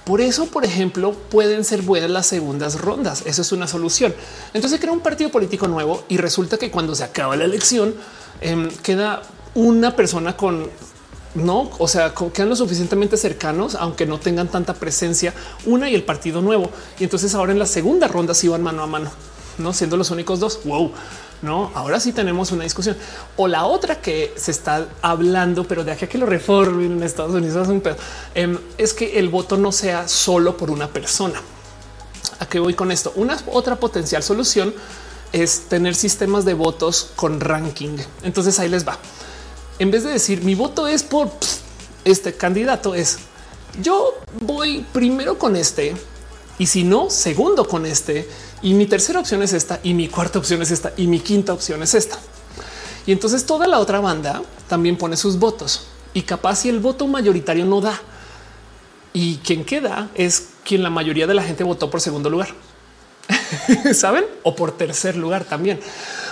Por 0.04 0.20
eso, 0.20 0.48
por 0.48 0.66
ejemplo, 0.66 1.14
pueden 1.14 1.64
ser 1.64 1.84
buenas 1.84 2.10
las 2.10 2.26
segundas 2.26 2.82
rondas. 2.82 3.24
Eso 3.28 3.44
es 3.44 3.52
una 3.52 3.68
solución. 3.68 4.16
Entonces 4.54 4.80
crea 4.80 4.92
un 4.92 5.02
partido 5.02 5.30
político 5.30 5.68
nuevo 5.68 6.04
y 6.10 6.18
resulta 6.18 6.58
que 6.58 6.72
cuando 6.72 6.96
se 6.96 7.04
acaba 7.04 7.36
la 7.36 7.46
elección 7.46 7.94
em, 8.42 8.68
queda 8.82 9.22
una 9.54 9.96
persona 9.96 10.36
con 10.36 10.68
no, 11.36 11.70
o 11.78 11.88
sea, 11.88 12.14
quedan 12.34 12.50
lo 12.50 12.56
suficientemente 12.56 13.16
cercanos, 13.16 13.76
aunque 13.76 14.06
no 14.06 14.20
tengan 14.20 14.50
tanta 14.50 14.74
presencia, 14.74 15.34
una 15.66 15.90
y 15.90 15.96
el 15.96 16.04
partido 16.04 16.42
nuevo. 16.42 16.70
Y 17.00 17.04
entonces 17.04 17.36
ahora 17.36 17.52
en 17.52 17.60
la 17.60 17.68
segunda 17.68 18.08
ronda 18.08 18.34
sí 18.34 18.48
van 18.48 18.64
mano 18.64 18.84
a 18.84 18.88
mano, 18.88 19.12
no 19.58 19.72
siendo 19.72 19.98
los 19.98 20.12
únicos 20.12 20.40
dos. 20.40 20.60
Wow, 20.66 20.92
no, 21.42 21.72
ahora 21.74 22.00
sí 22.00 22.12
tenemos 22.12 22.52
una 22.52 22.64
discusión. 22.64 22.96
O 23.38 23.48
la 23.48 23.66
otra 23.66 24.02
que 24.02 24.34
se 24.36 24.52
está 24.52 24.88
hablando, 25.02 25.64
pero 25.64 25.84
de 25.84 25.92
aquí 25.92 26.06
a 26.06 26.10
que 26.10 26.18
lo 26.18 26.26
reformen 26.26 26.92
en 26.94 27.04
Estados 27.04 27.34
Unidos 27.34 27.68
es 27.68 27.70
un 27.70 27.82
pedo, 27.82 27.96
em, 28.36 28.58
es 28.78 28.94
que 28.94 29.20
el 29.20 29.30
voto 29.30 29.58
no 29.58 29.72
sea 29.72 30.08
solo 30.08 30.58
por 30.58 30.70
una 30.70 30.88
persona. 30.88 31.42
¿A 32.40 32.46
qué 32.48 32.60
voy 32.60 32.74
con 32.74 32.92
esto? 32.92 33.12
Una 33.16 33.38
otra 33.48 33.76
potencial 33.76 34.24
solución 34.24 34.74
es 35.32 35.62
tener 35.70 35.96
sistemas 35.96 36.46
de 36.46 36.54
votos 36.54 37.12
con 37.16 37.40
ranking. 37.40 37.98
Entonces 38.24 38.60
ahí 38.60 38.70
les 38.70 38.88
va 38.88 38.98
en 39.82 39.90
vez 39.90 40.04
de 40.04 40.12
decir 40.12 40.44
mi 40.44 40.54
voto 40.54 40.88
es 40.88 41.02
por 41.02 41.32
este 42.06 42.36
candidato, 42.36 42.94
es 42.94 43.18
yo 43.82 44.14
voy 44.42 44.86
primero 44.94 45.40
con 45.40 45.56
este 45.56 45.96
y 46.60 46.68
si 46.68 46.84
no, 46.84 47.10
segundo 47.10 47.68
con 47.68 47.88
este 47.88 48.30
y 48.62 48.74
mi 48.74 48.86
tercera 48.86 49.20
opción 49.20 49.42
es 49.42 49.54
esta 49.54 49.80
y 49.84 49.94
mi 49.94 50.08
cuarta 50.08 50.40
opción 50.40 50.62
es 50.62 50.72
esta 50.72 50.94
y 50.98 51.08
mi 51.08 51.20
quinta 51.20 51.54
opción 51.54 51.82
es 51.84 51.94
esta. 51.94 52.18
Y 53.06 53.12
entonces 53.12 53.46
toda 53.46 53.68
la 53.68 53.80
otra 53.80 54.00
banda 54.00 54.42
también 54.68 54.98
pone 54.98 55.18
sus 55.18 55.40
votos 55.40 55.88
y 56.14 56.22
capaz 56.22 56.58
si 56.58 56.70
el 56.70 56.80
voto 56.80 57.08
mayoritario 57.08 57.66
no 57.66 57.82
da 57.82 58.00
y 59.14 59.38
quien 59.38 59.66
queda 59.66 60.10
es 60.16 60.50
quien 60.64 60.84
la 60.84 60.90
mayoría 60.90 61.28
de 61.28 61.34
la 61.34 61.44
gente 61.44 61.64
votó 61.64 61.90
por 61.90 62.02
segundo 62.02 62.30
lugar. 62.30 62.50
Saben? 63.94 64.26
O 64.44 64.56
por 64.56 64.78
tercer 64.78 65.16
lugar 65.16 65.46
también. 65.46 65.80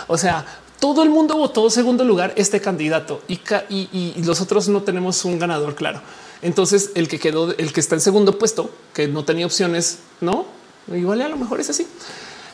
O 0.08 0.18
sea, 0.18 0.46
todo 0.80 1.04
el 1.04 1.10
mundo 1.10 1.36
votó 1.36 1.70
segundo 1.70 2.04
lugar 2.04 2.34
este 2.36 2.62
candidato 2.62 3.22
y, 3.28 3.40
y, 3.70 4.24
los 4.24 4.40
otros 4.40 4.70
no 4.70 4.84
tenemos 4.84 5.26
un 5.26 5.40
ganador 5.40 5.76
claro. 5.76 6.02
Entonces 6.42 6.92
el 6.96 7.08
que 7.08 7.20
quedó, 7.20 7.56
el 7.58 7.74
que 7.74 7.80
está 7.80 7.96
en 7.96 8.02
segundo 8.02 8.38
puesto, 8.38 8.70
que 8.94 9.08
no 9.08 9.26
tenía 9.26 9.46
opciones, 9.46 10.00
no 10.22 10.59
igual 10.94 11.22
a 11.22 11.30
lo 11.30 11.38
mejor 11.38 11.60
es 11.60 11.70
así. 11.70 11.88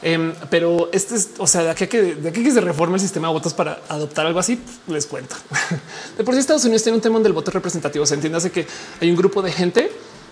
Em, 0.01 0.33
pero 0.49 0.89
este 0.91 1.15
es, 1.15 1.31
o 1.37 1.47
sea, 1.47 1.63
de 1.63 1.69
aquí, 1.71 1.87
que, 1.87 2.15
de 2.15 2.29
aquí 2.29 2.43
que 2.43 2.51
se 2.51 2.61
reforma 2.61 2.95
el 2.95 3.01
sistema 3.01 3.27
de 3.27 3.33
votos 3.33 3.53
para 3.53 3.81
adoptar 3.89 4.25
algo 4.25 4.39
así, 4.39 4.59
les 4.87 5.05
cuento. 5.05 5.35
De 6.17 6.23
por 6.23 6.33
sí 6.35 6.39
Estados 6.39 6.63
Unidos 6.65 6.83
tiene 6.83 6.97
un 6.97 7.01
tema 7.01 7.19
del 7.19 7.33
voto 7.33 7.49
representativo. 7.51 8.05
Se 8.05 8.13
entiende 8.13 8.51
que 8.51 8.67
hay 9.01 9.09
un 9.09 9.15
grupo 9.15 9.41
de 9.41 9.51
gente 9.51 9.91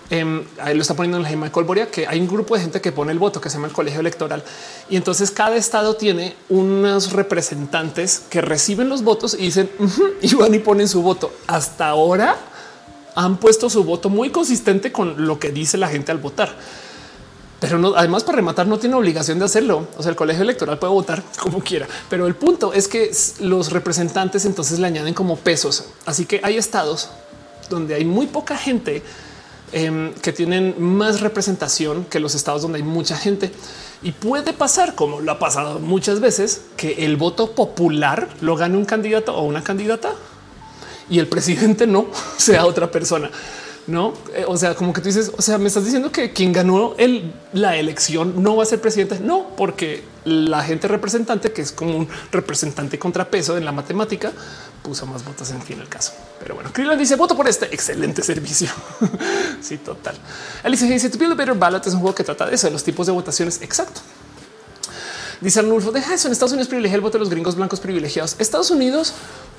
eh, 0.10 0.46
ahí 0.60 0.76
lo 0.76 0.82
está 0.82 0.94
poniendo 0.94 1.18
en 1.18 1.24
la 1.24 1.30
Gema 1.30 1.48
de 1.48 1.52
Colboria, 1.52 1.90
que 1.90 2.06
hay 2.06 2.20
un 2.20 2.28
grupo 2.28 2.56
de 2.56 2.62
gente 2.62 2.82
que 2.82 2.92
pone 2.92 3.12
el 3.12 3.20
voto 3.20 3.40
que 3.40 3.50
se 3.50 3.56
llama 3.56 3.68
el 3.68 3.74
colegio 3.74 4.00
electoral. 4.00 4.44
Y 4.90 4.96
entonces 4.96 5.32
cada 5.32 5.56
estado 5.56 5.96
tiene 5.96 6.36
unos 6.50 7.14
representantes 7.14 8.22
que 8.30 8.42
reciben 8.42 8.90
los 8.90 9.04
votos 9.04 9.34
y 9.34 9.46
dicen 9.46 9.72
y 10.22 10.36
van 10.36 10.54
y 10.54 10.60
ponen 10.60 10.88
su 10.88 11.02
voto. 11.02 11.32
Hasta 11.48 11.88
ahora 11.88 12.38
han 13.16 13.38
puesto 13.38 13.70
su 13.70 13.84
voto 13.84 14.10
muy 14.10 14.30
consistente 14.30 14.92
con 14.92 15.26
lo 15.26 15.40
que 15.40 15.52
dice 15.52 15.78
la 15.78 15.88
gente 15.88 16.12
al 16.12 16.18
votar. 16.18 16.56
Pero 17.64 17.80
no, 17.80 17.96
además 17.96 18.24
para 18.24 18.36
rematar 18.36 18.68
no 18.68 18.78
tiene 18.78 18.96
obligación 18.96 19.40
de 19.40 19.46
hacerlo. 19.46 19.88
O 19.98 20.04
sea, 20.04 20.10
el 20.10 20.16
colegio 20.16 20.44
electoral 20.44 20.78
puede 20.80 20.92
votar 20.92 21.24
como 21.40 21.60
quiera, 21.60 21.88
pero 22.10 22.28
el 22.28 22.36
punto 22.36 22.74
es 22.74 22.88
que 22.88 23.12
los 23.40 23.72
representantes 23.72 24.46
entonces 24.46 24.80
le 24.80 24.88
añaden 24.88 25.14
como 25.14 25.38
pesos. 25.38 25.86
Así 26.06 26.26
que 26.26 26.42
hay 26.44 26.58
estados 26.58 27.10
donde 27.70 27.96
hay 27.96 28.06
muy 28.06 28.28
poca 28.28 28.58
gente 28.58 29.02
Em, 29.76 30.14
que 30.14 30.32
tienen 30.32 30.76
más 30.78 31.20
representación 31.20 32.06
que 32.06 32.20
los 32.20 32.36
estados 32.36 32.62
donde 32.62 32.78
hay 32.78 32.84
mucha 32.84 33.18
gente. 33.18 33.52
Y 34.04 34.12
puede 34.12 34.54
pasar, 34.54 34.94
como 34.94 35.20
lo 35.20 35.32
ha 35.32 35.40
pasado 35.40 35.80
muchas 35.80 36.20
veces, 36.20 36.62
que 36.78 37.06
el 37.06 37.18
voto 37.18 37.56
popular 37.56 38.30
lo 38.42 38.56
gane 38.56 38.78
un 38.78 38.86
candidato 38.86 39.36
o 39.36 39.42
una 39.42 39.64
candidata 39.64 40.14
y 41.10 41.18
el 41.18 41.28
presidente 41.28 41.88
no 41.88 42.06
sea 42.38 42.68
otra 42.68 42.92
persona. 42.92 43.32
No, 43.86 44.14
eh, 44.34 44.46
o 44.48 44.56
sea, 44.56 44.76
como 44.76 44.94
que 44.94 45.02
tú 45.02 45.08
dices, 45.08 45.32
o 45.38 45.42
sea, 45.42 45.58
me 45.58 45.68
estás 45.68 45.84
diciendo 45.84 46.10
que 46.12 46.32
quien 46.32 46.54
ganó 46.54 46.96
el, 46.98 47.34
la 47.52 47.76
elección 47.76 48.42
no 48.42 48.56
va 48.56 48.64
a 48.64 48.66
ser 48.66 48.80
presidente. 48.80 49.20
No, 49.20 49.56
porque 49.58 50.04
la 50.24 50.64
gente 50.64 50.88
representante, 50.88 51.52
que 51.52 51.62
es 51.62 51.74
como 51.74 51.98
un 51.98 52.08
representante 52.32 52.98
contrapeso 52.98 53.58
en 53.58 53.66
la 53.66 53.74
matemática, 53.74 54.32
puso 54.82 55.06
más 55.06 55.26
votos 55.26 55.52
en 55.52 55.62
fin 55.62 55.82
el 55.82 55.90
caso. 55.90 56.14
Pero 56.40 56.56
bueno, 56.56 56.72
Krillin 56.72 56.98
dice 56.98 57.18
voto 57.18 57.36
por 57.36 57.50
este 57.50 57.66
excelente 57.74 58.24
servicio. 58.24 58.70
sí, 59.62 59.78
total. 59.78 60.16
Alicia 60.64 60.88
dice 60.88 61.10
To 61.10 61.18
Build 61.18 61.34
a 61.34 61.36
Better 61.36 61.56
Ballot 61.56 61.86
es 61.86 61.94
un 61.94 62.00
juego 62.00 62.16
que 62.16 62.24
trata 62.24 62.46
de 62.46 62.56
eso, 62.56 62.68
de 62.68 62.74
los 62.74 62.84
tipos 62.86 63.06
de 63.06 63.12
votaciones. 63.12 63.62
Exacto. 63.62 64.00
Dice 65.42 65.60
Arnulfo, 65.60 65.92
deja 65.92 66.14
eso. 66.14 66.30
En 66.30 66.32
Estados 66.32 66.54
Unidos 66.54 66.70
privilegia 66.70 66.96
el 66.96 67.02
voto 67.02 67.18
de 67.18 67.20
los 67.20 67.30
gringos 67.30 67.56
blancos 67.56 67.82
privilegiados. 67.82 68.38
Estados 68.40 68.72
Unidos 68.72 69.14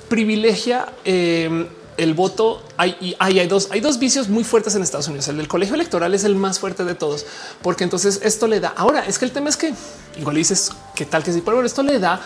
privilegia 0.09 0.87
eh, 1.03 1.67
el 1.97 2.13
voto 2.13 2.61
hay, 2.77 3.15
hay, 3.19 3.39
hay, 3.39 3.47
dos, 3.47 3.69
hay 3.71 3.81
dos 3.81 3.99
vicios 3.99 4.27
muy 4.27 4.43
fuertes 4.43 4.75
en 4.75 4.83
Estados 4.83 5.07
Unidos. 5.07 5.27
El 5.27 5.37
del 5.37 5.47
colegio 5.47 5.75
electoral 5.75 6.13
es 6.13 6.23
el 6.23 6.35
más 6.35 6.59
fuerte 6.59 6.83
de 6.83 6.95
todos, 6.95 7.25
porque 7.61 7.83
entonces 7.83 8.19
esto 8.23 8.47
le 8.47 8.59
da. 8.59 8.73
Ahora 8.75 9.05
es 9.05 9.17
que 9.17 9.25
el 9.25 9.31
tema 9.31 9.49
es 9.49 9.57
que 9.57 9.73
igual 10.17 10.35
dices 10.35 10.71
qué 10.95 11.05
tal 11.05 11.23
que 11.23 11.31
sí, 11.31 11.41
pero 11.43 11.63
esto 11.63 11.83
le 11.83 11.99
da 11.99 12.21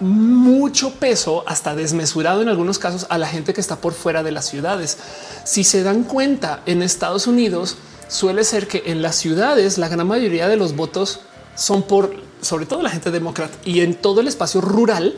mucho 0.00 0.94
peso, 0.94 1.44
hasta 1.46 1.74
desmesurado 1.74 2.40
en 2.40 2.48
algunos 2.48 2.78
casos, 2.78 3.06
a 3.10 3.18
la 3.18 3.26
gente 3.26 3.52
que 3.52 3.60
está 3.60 3.76
por 3.76 3.92
fuera 3.92 4.22
de 4.22 4.32
las 4.32 4.48
ciudades. 4.48 4.96
Si 5.44 5.62
se 5.62 5.82
dan 5.82 6.04
cuenta, 6.04 6.62
en 6.66 6.82
Estados 6.82 7.26
Unidos 7.26 7.76
suele 8.08 8.44
ser 8.44 8.66
que 8.66 8.84
en 8.86 9.02
las 9.02 9.16
ciudades 9.16 9.76
la 9.78 9.88
gran 9.88 10.06
mayoría 10.06 10.48
de 10.48 10.56
los 10.56 10.74
votos 10.74 11.20
son 11.54 11.82
por, 11.82 12.16
sobre 12.40 12.64
todo 12.64 12.82
la 12.82 12.90
gente 12.90 13.10
demócrata, 13.10 13.56
y 13.64 13.80
en 13.80 13.94
todo 13.94 14.22
el 14.22 14.28
espacio 14.28 14.62
rural 14.62 15.14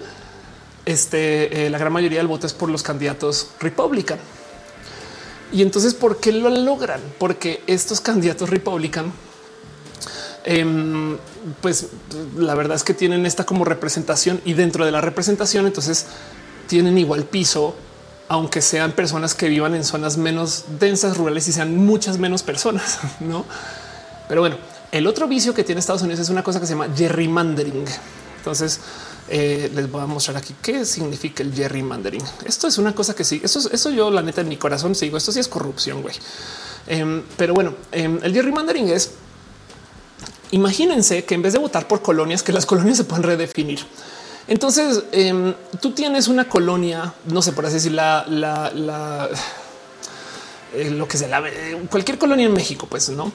este, 0.85 1.67
eh, 1.67 1.71
la 1.71 1.79
gran 1.79 1.93
mayoría 1.93 2.19
del 2.19 2.27
voto 2.27 2.47
es 2.47 2.53
por 2.53 2.69
los 2.69 2.83
candidatos 2.83 3.51
Republican. 3.61 4.19
Y 5.53 5.63
entonces, 5.63 5.95
¿por 5.95 6.19
qué 6.19 6.33
lo 6.33 6.49
logran? 6.49 7.01
Porque 7.19 7.63
estos 7.67 8.01
candidatos 8.01 8.49
Republican, 8.49 9.13
em, 10.45 11.19
pues 11.61 11.89
la 12.37 12.55
verdad 12.55 12.77
es 12.77 12.85
que 12.85 12.95
tienen 12.95 13.27
esta 13.27 13.45
como 13.45 13.65
representación 13.65 14.41
y 14.45 14.55
dentro 14.55 14.87
de 14.87 14.91
la 14.91 15.01
representación, 15.01 15.67
entonces 15.67 16.07
tienen 16.69 16.97
igual 16.97 17.25
piso, 17.25 17.77
aunque 18.29 18.63
sean 18.63 18.93
personas 18.93 19.35
que 19.35 19.49
vivan 19.49 19.75
en 19.75 19.85
zonas 19.85 20.17
menos 20.17 20.65
densas, 20.81 21.19
rurales 21.19 21.47
y 21.49 21.53
sean 21.53 21.77
muchas 21.77 22.19
menos 22.19 22.43
personas, 22.43 22.99
no? 23.21 23.45
Pero 24.27 24.41
bueno, 24.41 24.57
el 24.91 25.07
otro 25.07 25.29
vicio 25.29 25.53
que 25.53 25.65
tiene 25.65 25.81
Estados 25.81 26.03
Unidos 26.03 26.21
es 26.21 26.31
una 26.31 26.43
cosa 26.43 26.61
que 26.61 26.67
se 26.67 26.73
llama 26.73 26.89
gerrymandering. 26.97 27.85
Entonces, 28.39 28.81
eh, 29.29 29.71
les 29.75 29.91
voy 29.91 30.03
a 30.03 30.07
mostrar 30.07 30.37
aquí 30.37 30.55
qué 30.61 30.85
significa 30.85 31.43
el 31.43 31.55
gerrymandering. 31.55 32.23
Esto 32.45 32.67
es 32.67 32.79
una 32.79 32.95
cosa 32.95 33.15
que 33.15 33.25
sí, 33.25 33.41
eso, 33.43 33.71
eso 33.71 33.91
yo 33.91 34.11
la 34.11 34.23
neta 34.23 34.41
en 34.41 34.49
mi 34.49 34.57
corazón 34.57 34.95
sigo. 34.95 35.17
Esto 35.17 35.33
sí 35.33 35.41
es 35.41 35.49
corrupción, 35.49 36.03
güey. 36.03 36.15
Em, 36.87 37.23
pero 37.37 37.55
bueno, 37.55 37.75
em, 37.93 38.19
el 38.23 38.33
gerrymandering 38.33 38.89
es 38.89 39.13
imagínense 40.51 41.25
que 41.25 41.35
en 41.35 41.43
vez 41.43 41.55
de 41.55 41.59
votar 41.59 41.89
por 41.89 42.03
colonias, 42.03 42.43
que 42.43 42.53
las 42.53 42.67
colonias 42.67 42.99
se 42.99 43.05
pueden 43.05 43.23
redefinir. 43.23 43.81
Entonces 44.49 45.05
em, 45.13 45.55
tú 45.81 45.93
tienes 45.93 46.29
una 46.29 46.49
colonia, 46.49 47.15
no 47.27 47.41
sé 47.41 47.53
por 47.53 47.65
así 47.65 47.75
decir, 47.75 47.93
la, 47.93 48.27
eh, 50.75 50.91
lo 50.91 51.07
que 51.07 51.17
sea, 51.17 51.43
cualquier 51.89 52.19
colonia 52.19 52.47
en 52.47 52.53
México, 52.53 52.87
pues 52.91 53.09
no. 53.11 53.33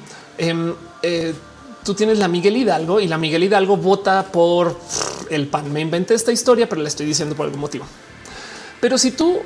Tú 1.87 1.93
tienes 1.93 2.19
la 2.19 2.27
Miguel 2.27 2.57
Hidalgo 2.57 2.99
y 2.99 3.07
la 3.07 3.17
Miguel 3.17 3.45
Hidalgo 3.45 3.77
vota 3.77 4.23
por 4.23 4.77
el 5.29 5.47
pan. 5.47 5.71
Me 5.71 5.79
inventé 5.79 6.15
esta 6.15 6.33
historia, 6.33 6.67
pero 6.67 6.81
la 6.81 6.89
estoy 6.89 7.05
diciendo 7.05 7.33
por 7.33 7.45
algún 7.45 7.61
motivo. 7.61 7.85
Pero 8.81 8.97
si 8.97 9.11
tú 9.11 9.39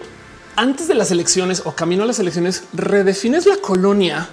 antes 0.55 0.87
de 0.87 0.95
las 0.95 1.11
elecciones 1.11 1.61
o 1.65 1.73
camino 1.73 2.01
a 2.01 2.07
las 2.07 2.17
elecciones 2.17 2.63
redefines 2.73 3.45
la 3.45 3.57
colonia 3.57 4.27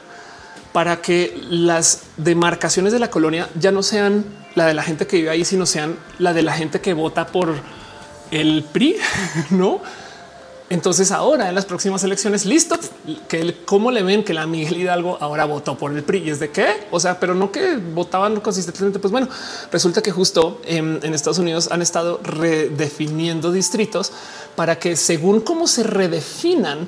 para 0.72 1.02
que 1.02 1.38
las 1.50 2.04
demarcaciones 2.16 2.94
de 2.94 2.98
la 2.98 3.10
colonia 3.10 3.50
ya 3.60 3.72
no 3.72 3.82
sean 3.82 4.24
la 4.54 4.64
de 4.64 4.72
la 4.72 4.84
gente 4.84 5.06
que 5.06 5.18
vive 5.18 5.28
ahí, 5.28 5.44
sino 5.44 5.66
sean 5.66 5.98
la 6.18 6.32
de 6.32 6.40
la 6.40 6.54
gente 6.54 6.80
que 6.80 6.94
vota 6.94 7.26
por 7.26 7.56
el 8.30 8.64
PRI, 8.72 8.96
no? 9.50 9.82
Entonces 10.70 11.12
ahora 11.12 11.48
en 11.48 11.54
las 11.54 11.64
próximas 11.64 12.04
elecciones, 12.04 12.44
listo, 12.44 12.76
que 13.26 13.56
cómo 13.64 13.90
le 13.90 14.02
ven 14.02 14.22
que 14.22 14.34
la 14.34 14.46
Miguel 14.46 14.76
Hidalgo 14.76 15.16
ahora 15.18 15.46
votó 15.46 15.78
por 15.78 15.96
el 15.96 16.02
PRI 16.02 16.24
y 16.24 16.30
es 16.30 16.40
de 16.40 16.50
qué? 16.50 16.66
O 16.90 17.00
sea, 17.00 17.18
pero 17.18 17.34
no 17.34 17.50
que 17.50 17.76
votaban 17.76 18.40
consistentemente. 18.40 18.98
Pues 18.98 19.10
bueno, 19.10 19.28
resulta 19.72 20.02
que 20.02 20.10
justo 20.10 20.60
en, 20.66 21.02
Estados 21.14 21.38
Unidos 21.38 21.70
han 21.70 21.80
estado 21.80 22.20
redefiniendo 22.22 23.50
distritos 23.50 24.12
para 24.56 24.78
que 24.78 24.96
según 24.96 25.40
cómo 25.40 25.66
se 25.66 25.84
redefinan 25.84 26.86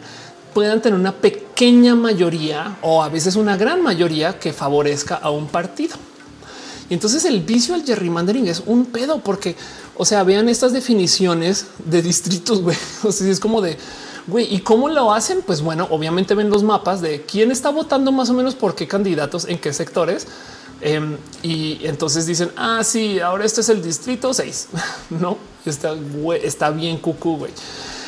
puedan 0.52 0.82
tener 0.82 0.98
una 0.98 1.12
pequeña 1.12 1.94
mayoría 1.94 2.76
o 2.82 3.02
a 3.02 3.08
veces 3.08 3.36
una 3.36 3.56
gran 3.56 3.82
mayoría 3.82 4.38
que 4.38 4.52
favorezca 4.52 5.14
a 5.14 5.30
un 5.30 5.46
partido. 5.46 5.96
Y 6.90 6.94
entonces 6.94 7.24
el 7.24 7.40
vicio 7.40 7.74
al 7.74 7.84
gerrymandering 7.84 8.48
es 8.48 8.64
un 8.66 8.86
pedo 8.86 9.20
porque, 9.20 9.54
o 10.00 10.06
sea, 10.06 10.24
vean 10.24 10.48
estas 10.48 10.72
definiciones 10.72 11.66
de 11.84 12.00
distritos, 12.00 12.62
güey. 12.62 12.76
O 13.04 13.12
sea, 13.12 13.30
es 13.30 13.38
como 13.38 13.60
de, 13.60 13.76
güey, 14.26 14.46
¿y 14.50 14.60
cómo 14.60 14.88
lo 14.88 15.12
hacen? 15.12 15.42
Pues 15.42 15.60
bueno, 15.60 15.86
obviamente 15.90 16.34
ven 16.34 16.48
los 16.48 16.62
mapas 16.62 17.02
de 17.02 17.20
quién 17.20 17.50
está 17.50 17.68
votando 17.68 18.10
más 18.10 18.30
o 18.30 18.32
menos 18.32 18.54
por 18.54 18.74
qué 18.74 18.88
candidatos, 18.88 19.44
en 19.44 19.58
qué 19.58 19.74
sectores. 19.74 20.26
Em, 20.80 21.18
y 21.42 21.80
entonces 21.82 22.24
dicen, 22.24 22.50
ah, 22.56 22.82
sí, 22.82 23.20
ahora 23.20 23.44
este 23.44 23.60
es 23.60 23.68
el 23.68 23.82
distrito 23.82 24.32
6. 24.32 24.68
no 25.10 25.36
está, 25.66 25.94
está 26.42 26.70
bien 26.70 26.96
cucú, 26.96 27.36
güey. 27.36 27.52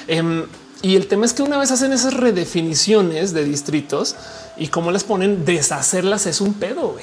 Em, 0.09 0.47
y 0.81 0.97
el 0.97 1.07
tema 1.09 1.27
es 1.27 1.35
que 1.35 1.43
una 1.43 1.59
vez 1.59 1.73
hacen 1.73 1.93
esas 1.93 2.15
redefiniciones 2.15 3.35
de 3.35 3.45
distritos 3.45 4.17
y 4.57 4.69
cómo 4.69 4.93
las 4.93 5.05
ponen, 5.05 5.45
deshacerlas 5.45 6.25
es 6.25 6.41
un 6.41 6.55
pedo. 6.55 6.97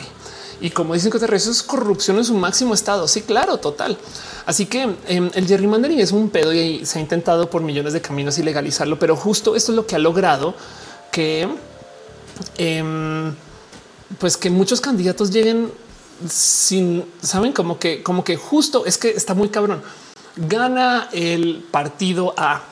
Y 0.62 0.72
como 0.72 0.94
dicen 0.94 1.12
que 1.12 1.18
eso 1.18 1.52
es 1.52 1.64
corrupción 1.64 2.18
en 2.18 2.26
su 2.26 2.34
máximo 2.34 2.74
estado. 2.74 3.08
Sí, 3.08 3.22
claro, 3.22 3.58
total. 3.58 3.98
Así 4.46 4.66
que 4.66 4.96
em, 5.08 5.30
el 5.34 5.48
gerrymandering 5.48 6.00
es 6.00 6.12
un 6.12 6.30
pedo 6.30 6.54
y 6.54 6.86
se 6.86 7.00
ha 7.00 7.02
intentado 7.02 7.50
por 7.50 7.62
millones 7.62 7.94
de 7.94 8.02
caminos 8.02 8.38
ilegalizarlo, 8.38 9.00
pero 9.00 9.16
justo 9.16 9.56
esto 9.56 9.72
es 9.72 9.76
lo 9.76 9.86
que 9.86 9.96
ha 9.96 10.00
logrado 10.00 10.54
que, 11.12 11.48
em, 12.58 13.34
pues 14.18 14.38
que 14.38 14.50
muchos 14.50 14.82
candidatos 14.82 15.32
lleguen 15.32 15.72
sin 16.28 17.06
saben 17.22 17.54
como 17.54 17.80
que, 17.80 18.04
como 18.04 18.26
que 18.26 18.36
justo 18.36 18.86
es 18.86 18.98
que 18.98 19.10
está 19.12 19.34
muy 19.34 19.50
cabrón. 19.50 19.82
Gana 20.36 21.10
el 21.14 21.66
partido 21.72 22.34
A 22.38 22.64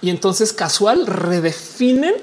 y 0.00 0.10
entonces 0.10 0.52
casual 0.52 1.06
redefinen 1.06 2.14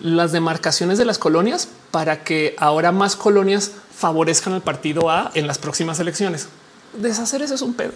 las 0.00 0.32
demarcaciones 0.32 0.98
de 0.98 1.04
las 1.04 1.18
colonias 1.18 1.68
para 1.90 2.24
que 2.24 2.54
ahora 2.58 2.92
más 2.92 3.16
colonias 3.16 3.72
favorezcan 3.96 4.52
al 4.52 4.62
partido 4.62 5.10
A 5.10 5.30
en 5.34 5.46
las 5.46 5.58
próximas 5.58 5.98
elecciones. 6.00 6.48
Deshacer 6.92 7.42
eso 7.42 7.54
es 7.54 7.62
un 7.62 7.74
pedo. 7.74 7.92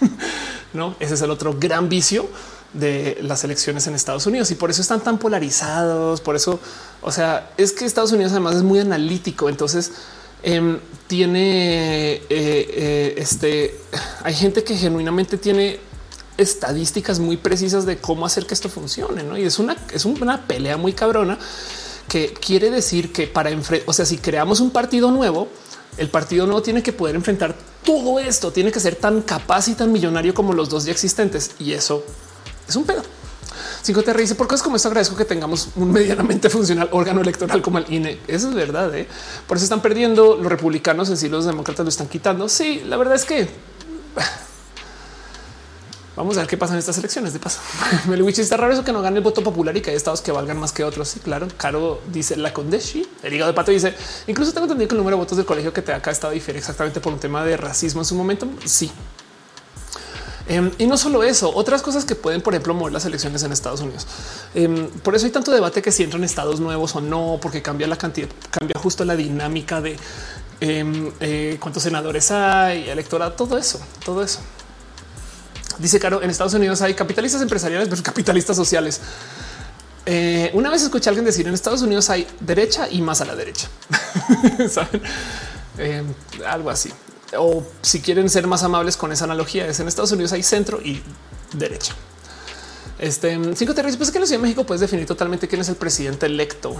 no, 0.72 0.94
ese 1.00 1.14
es 1.14 1.22
el 1.22 1.30
otro 1.30 1.56
gran 1.58 1.88
vicio 1.88 2.28
de 2.72 3.18
las 3.22 3.44
elecciones 3.44 3.86
en 3.86 3.94
Estados 3.94 4.26
Unidos 4.26 4.50
y 4.50 4.54
por 4.54 4.70
eso 4.70 4.82
están 4.82 5.00
tan 5.00 5.18
polarizados. 5.18 6.20
Por 6.20 6.36
eso, 6.36 6.60
o 7.00 7.12
sea, 7.12 7.50
es 7.56 7.72
que 7.72 7.84
Estados 7.84 8.12
Unidos 8.12 8.32
además 8.32 8.56
es 8.56 8.62
muy 8.62 8.80
analítico. 8.80 9.48
Entonces, 9.48 9.92
em, 10.42 10.78
tiene 11.06 12.12
eh, 12.14 12.22
eh, 12.30 13.14
este. 13.16 13.78
Hay 14.22 14.34
gente 14.34 14.62
que 14.64 14.76
genuinamente 14.76 15.38
tiene 15.38 15.80
estadísticas 16.36 17.18
muy 17.18 17.36
precisas 17.36 17.84
de 17.84 17.98
cómo 17.98 18.24
hacer 18.24 18.46
que 18.46 18.54
esto 18.54 18.68
funcione. 18.68 19.22
¿no? 19.22 19.36
Y 19.36 19.42
es 19.42 19.58
una, 19.58 19.76
es 19.92 20.04
una 20.04 20.46
pelea 20.46 20.76
muy 20.76 20.92
cabrona 20.92 21.38
que 22.08 22.32
quiere 22.32 22.70
decir 22.70 23.12
que 23.12 23.26
para 23.26 23.50
enfrentar, 23.50 23.88
o 23.88 23.92
sea, 23.92 24.06
si 24.06 24.18
creamos 24.18 24.60
un 24.60 24.70
partido 24.70 25.10
nuevo, 25.10 25.48
el 25.96 26.08
partido 26.08 26.46
nuevo 26.46 26.62
tiene 26.62 26.82
que 26.82 26.92
poder 26.92 27.16
enfrentar 27.16 27.54
todo 27.84 28.18
esto, 28.18 28.50
tiene 28.50 28.72
que 28.72 28.80
ser 28.80 28.96
tan 28.96 29.22
capaz 29.22 29.68
y 29.68 29.74
tan 29.74 29.92
millonario 29.92 30.34
como 30.34 30.52
los 30.52 30.68
dos 30.68 30.84
ya 30.84 30.92
existentes. 30.92 31.52
Y 31.58 31.72
eso 31.72 32.04
es 32.68 32.76
un 32.76 32.84
pedo. 32.84 33.02
Cinco 33.82 34.02
te 34.02 34.12
dice 34.14 34.34
por 34.34 34.46
cosas 34.46 34.62
como 34.62 34.76
esto 34.76 34.88
agradezco 34.88 35.16
que 35.16 35.24
tengamos 35.24 35.68
un 35.76 35.92
medianamente 35.92 36.50
funcional 36.50 36.88
órgano 36.92 37.20
electoral 37.20 37.62
como 37.62 37.78
el 37.78 37.92
INE. 37.92 38.18
Eso 38.28 38.48
es 38.48 38.54
verdad. 38.54 38.94
¿eh? 38.94 39.08
Por 39.46 39.56
eso 39.56 39.64
están 39.64 39.82
perdiendo 39.82 40.36
los 40.36 40.46
republicanos 40.46 41.08
en 41.10 41.16
sí, 41.16 41.28
los 41.28 41.44
demócratas 41.44 41.84
lo 41.84 41.90
están 41.90 42.08
quitando. 42.08 42.48
Sí, 42.48 42.82
la 42.86 42.96
verdad 42.96 43.14
es 43.14 43.24
que 43.24 43.48
Vamos 46.18 46.36
a 46.36 46.40
ver 46.40 46.48
qué 46.48 46.56
pasa 46.56 46.72
en 46.72 46.80
estas 46.80 46.98
elecciones. 46.98 47.32
De 47.32 47.38
paso, 47.38 47.60
Melwich 48.08 48.40
está 48.40 48.56
raro 48.56 48.72
eso 48.72 48.84
que 48.84 48.92
no 48.92 49.00
gane 49.02 49.18
el 49.18 49.22
voto 49.22 49.40
popular 49.42 49.76
y 49.76 49.80
que 49.80 49.90
hay 49.90 49.96
estados 49.96 50.20
que 50.20 50.32
valgan 50.32 50.58
más 50.58 50.72
que 50.72 50.82
otros. 50.82 51.08
Sí, 51.08 51.20
claro. 51.20 51.46
Caro 51.56 52.00
dice 52.12 52.36
la 52.36 52.52
Condeshi. 52.52 53.08
El 53.22 53.34
hígado 53.34 53.52
de 53.52 53.54
pato 53.54 53.70
dice 53.70 53.94
incluso 54.26 54.52
tengo 54.52 54.64
entendido 54.64 54.88
que 54.88 54.94
el 54.94 54.98
número 54.98 55.16
de 55.16 55.20
votos 55.22 55.36
del 55.36 55.46
colegio 55.46 55.72
que 55.72 55.80
te 55.80 55.92
da 55.92 56.02
cada 56.02 56.12
estado 56.12 56.32
difiere 56.32 56.58
exactamente 56.58 56.98
por 57.00 57.12
un 57.12 57.20
tema 57.20 57.44
de 57.44 57.56
racismo 57.56 58.00
en 58.00 58.04
su 58.04 58.16
momento. 58.16 58.48
Sí. 58.64 58.90
Em, 60.48 60.72
y 60.78 60.86
no 60.86 60.96
solo 60.96 61.22
eso, 61.22 61.54
otras 61.54 61.82
cosas 61.82 62.04
que 62.04 62.16
pueden, 62.16 62.40
por 62.40 62.54
ejemplo, 62.54 62.74
mover 62.74 62.92
las 62.92 63.04
elecciones 63.04 63.42
en 63.44 63.52
Estados 63.52 63.80
Unidos. 63.80 64.06
Em, 64.54 64.88
por 64.88 65.14
eso 65.14 65.26
hay 65.26 65.30
tanto 65.30 65.52
debate 65.52 65.82
que 65.82 65.92
si 65.92 66.02
entran 66.02 66.24
estados 66.24 66.58
nuevos 66.58 66.96
o 66.96 67.00
no, 67.00 67.38
porque 67.40 67.62
cambia 67.62 67.86
la 67.86 67.96
cantidad, 67.96 68.28
cambia 68.50 68.80
justo 68.80 69.04
la 69.04 69.14
dinámica 69.14 69.80
de 69.80 69.96
em, 70.60 71.12
eh, 71.20 71.58
cuántos 71.60 71.84
senadores 71.84 72.32
hay, 72.32 72.88
electorado, 72.88 73.32
todo 73.34 73.56
eso, 73.56 73.78
todo 74.04 74.24
eso. 74.24 74.40
Dice 75.78 76.00
Caro, 76.00 76.22
en 76.22 76.30
Estados 76.30 76.54
Unidos 76.54 76.82
hay 76.82 76.94
capitalistas 76.94 77.40
empresariales 77.40 77.88
versus 77.88 78.04
capitalistas 78.04 78.56
sociales. 78.56 79.00
Eh, 80.06 80.50
una 80.54 80.70
vez 80.70 80.82
escuché 80.82 81.08
a 81.08 81.10
alguien 81.10 81.24
decir 81.24 81.46
en 81.46 81.54
Estados 81.54 81.82
Unidos 81.82 82.08
hay 82.08 82.26
derecha 82.40 82.88
y 82.90 83.02
más 83.02 83.20
a 83.20 83.24
la 83.24 83.36
derecha. 83.36 83.68
Eh, 85.80 86.02
algo 86.44 86.70
así. 86.70 86.90
O 87.36 87.62
si 87.82 88.00
quieren 88.00 88.28
ser 88.28 88.48
más 88.48 88.64
amables 88.64 88.96
con 88.96 89.12
esa 89.12 89.26
analogía, 89.26 89.64
es 89.68 89.78
en 89.78 89.86
Estados 89.86 90.10
Unidos 90.10 90.32
hay 90.32 90.42
centro 90.42 90.80
y 90.82 91.00
derecha. 91.52 91.94
Este 92.98 93.38
cinco 93.54 93.74
te 93.74 93.84
pues 93.84 94.10
que 94.10 94.18
en 94.18 94.22
la 94.22 94.26
Ciudad 94.26 94.40
de 94.40 94.48
México 94.48 94.66
puedes 94.66 94.80
definir 94.80 95.06
totalmente 95.06 95.46
quién 95.46 95.60
es 95.60 95.68
el 95.68 95.76
presidente 95.76 96.26
electo. 96.26 96.74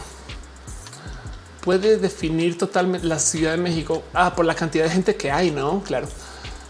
Puede 1.60 1.96
definir 1.98 2.58
totalmente 2.58 3.06
la 3.06 3.20
Ciudad 3.20 3.52
de 3.52 3.58
México 3.58 4.02
ah, 4.14 4.34
por 4.34 4.44
la 4.44 4.56
cantidad 4.56 4.82
de 4.82 4.90
gente 4.90 5.14
que 5.14 5.30
hay, 5.30 5.52
no? 5.52 5.80
Claro, 5.84 6.08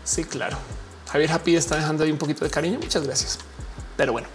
sí, 0.05 0.25
claro. 0.25 0.59
Javier 1.11 1.33
Happy 1.33 1.57
está 1.57 1.77
dejando 1.77 2.05
ahí 2.05 2.11
un 2.11 2.19
poquito 2.19 2.45
de 2.45 2.51
cariño. 2.51 2.79
Muchas 2.81 3.05
gracias. 3.05 3.39
Pero 3.97 4.13
bueno, 4.13 4.29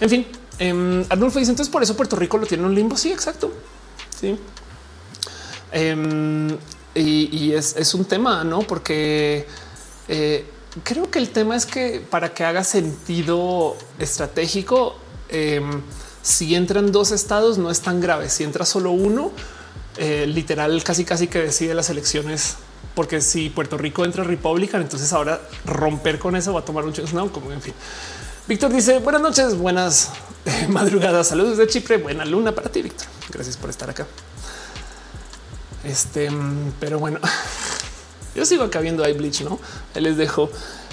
en 0.00 0.10
fin, 0.10 0.26
eh, 0.58 1.06
Arnulfo 1.08 1.38
dice 1.38 1.50
entonces 1.50 1.72
por 1.72 1.82
eso 1.82 1.96
Puerto 1.96 2.16
Rico 2.16 2.38
lo 2.38 2.46
tiene 2.46 2.64
un 2.64 2.74
limbo. 2.74 2.96
Sí, 2.96 3.12
exacto. 3.12 3.52
Sí. 4.18 4.38
Em, 5.72 6.56
y, 6.94 7.52
es, 7.52 7.94
un 7.94 8.04
tema, 8.04 8.44
no? 8.44 8.60
Porque 8.60 9.46
eh, 10.08 10.44
creo 10.82 11.10
que 11.10 11.18
el 11.18 11.30
tema 11.30 11.56
es 11.56 11.64
que 11.64 12.04
para 12.10 12.34
que 12.34 12.44
haga 12.44 12.64
sentido 12.64 13.76
estratégico, 13.98 14.96
em, 15.28 15.82
si 16.22 16.54
entran 16.54 16.92
dos 16.92 17.12
estados 17.12 17.58
no 17.58 17.70
es 17.70 17.80
tan 17.80 18.00
grave. 18.00 18.28
Si 18.28 18.44
entra 18.44 18.64
solo 18.64 18.90
uno, 18.90 19.32
eh, 19.96 20.26
literal, 20.26 20.82
casi 20.84 21.04
casi 21.04 21.28
que 21.28 21.38
decide 21.40 21.74
las 21.74 21.90
elecciones 21.90 22.56
porque 23.00 23.22
si 23.22 23.48
Puerto 23.48 23.78
Rico 23.78 24.04
entra 24.04 24.24
Republican, 24.24 24.82
entonces 24.82 25.10
ahora 25.14 25.40
romper 25.64 26.18
con 26.18 26.36
eso 26.36 26.52
va 26.52 26.60
a 26.60 26.64
tomar 26.66 26.84
un 26.84 26.92
no, 27.14 27.32
como 27.32 27.50
en 27.50 27.62
fin. 27.62 27.72
Víctor 28.46 28.70
dice 28.70 28.98
buenas 28.98 29.22
noches, 29.22 29.56
buenas 29.56 30.10
madrugadas, 30.68 31.28
saludos 31.28 31.56
de 31.56 31.66
Chipre, 31.66 31.96
buena 31.96 32.26
luna 32.26 32.54
para 32.54 32.70
ti, 32.70 32.82
Víctor. 32.82 33.06
Gracias 33.30 33.56
por 33.56 33.70
estar 33.70 33.88
acá. 33.88 34.06
Este, 35.82 36.28
pero 36.78 36.98
bueno, 36.98 37.20
yo 38.34 38.44
sigo 38.44 38.64
acá 38.64 38.80
viendo 38.80 39.02
Bleach, 39.14 39.44
no? 39.44 39.58
les 39.94 40.18
dejo 40.18 40.50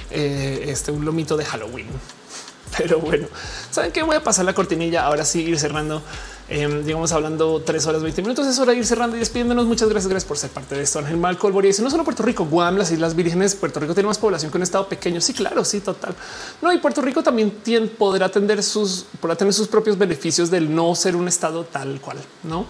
eh, 0.09 0.63
este 0.69 0.93
un 0.93 1.03
lomito 1.03 1.35
de 1.35 1.43
Halloween. 1.43 1.87
Pero 2.77 2.99
bueno, 2.99 3.27
saben 3.69 3.91
que 3.91 4.01
voy 4.01 4.15
a 4.15 4.23
pasar 4.23 4.45
la 4.45 4.53
cortinilla. 4.53 5.03
Ahora 5.03 5.25
sí, 5.25 5.41
ir 5.41 5.59
cerrando. 5.59 6.01
Eh, 6.49 6.81
digamos, 6.85 7.11
hablando 7.11 7.61
tres 7.61 7.85
horas, 7.87 8.01
20 8.01 8.21
minutos. 8.21 8.47
Es 8.47 8.57
hora 8.59 8.71
de 8.71 8.77
ir 8.77 8.85
cerrando 8.85 9.17
y 9.17 9.19
despidiéndonos. 9.19 9.65
Muchas 9.65 9.89
gracias, 9.89 10.09
gracias 10.09 10.27
por 10.27 10.37
ser 10.37 10.49
parte 10.49 10.75
de 10.75 10.83
esto. 10.83 10.99
Ángel 10.99 11.17
Malcolm 11.17 11.61
dice 11.61 11.81
no 11.81 11.89
solo 11.89 12.05
Puerto 12.05 12.23
Rico, 12.23 12.45
Guam, 12.45 12.77
las 12.77 12.91
Islas 12.91 13.15
Vírgenes. 13.15 13.55
Puerto 13.55 13.79
Rico 13.81 13.93
tiene 13.93 14.07
más 14.07 14.17
población 14.17 14.49
que 14.49 14.57
un 14.57 14.63
estado 14.63 14.87
pequeño. 14.87 15.19
Sí, 15.19 15.33
claro, 15.33 15.65
sí, 15.65 15.81
total. 15.81 16.15
No, 16.61 16.71
y 16.71 16.77
Puerto 16.77 17.01
Rico 17.01 17.21
también 17.21 17.51
tiene, 17.51 17.87
podrá 17.87 18.27
atender 18.27 18.63
sus, 18.63 19.05
podrá 19.19 19.35
tener 19.35 19.53
sus 19.53 19.67
propios 19.67 19.97
beneficios 19.97 20.49
del 20.49 20.73
no 20.73 20.95
ser 20.95 21.17
un 21.17 21.27
estado 21.27 21.65
tal 21.65 21.99
cual, 21.99 22.17
no? 22.43 22.65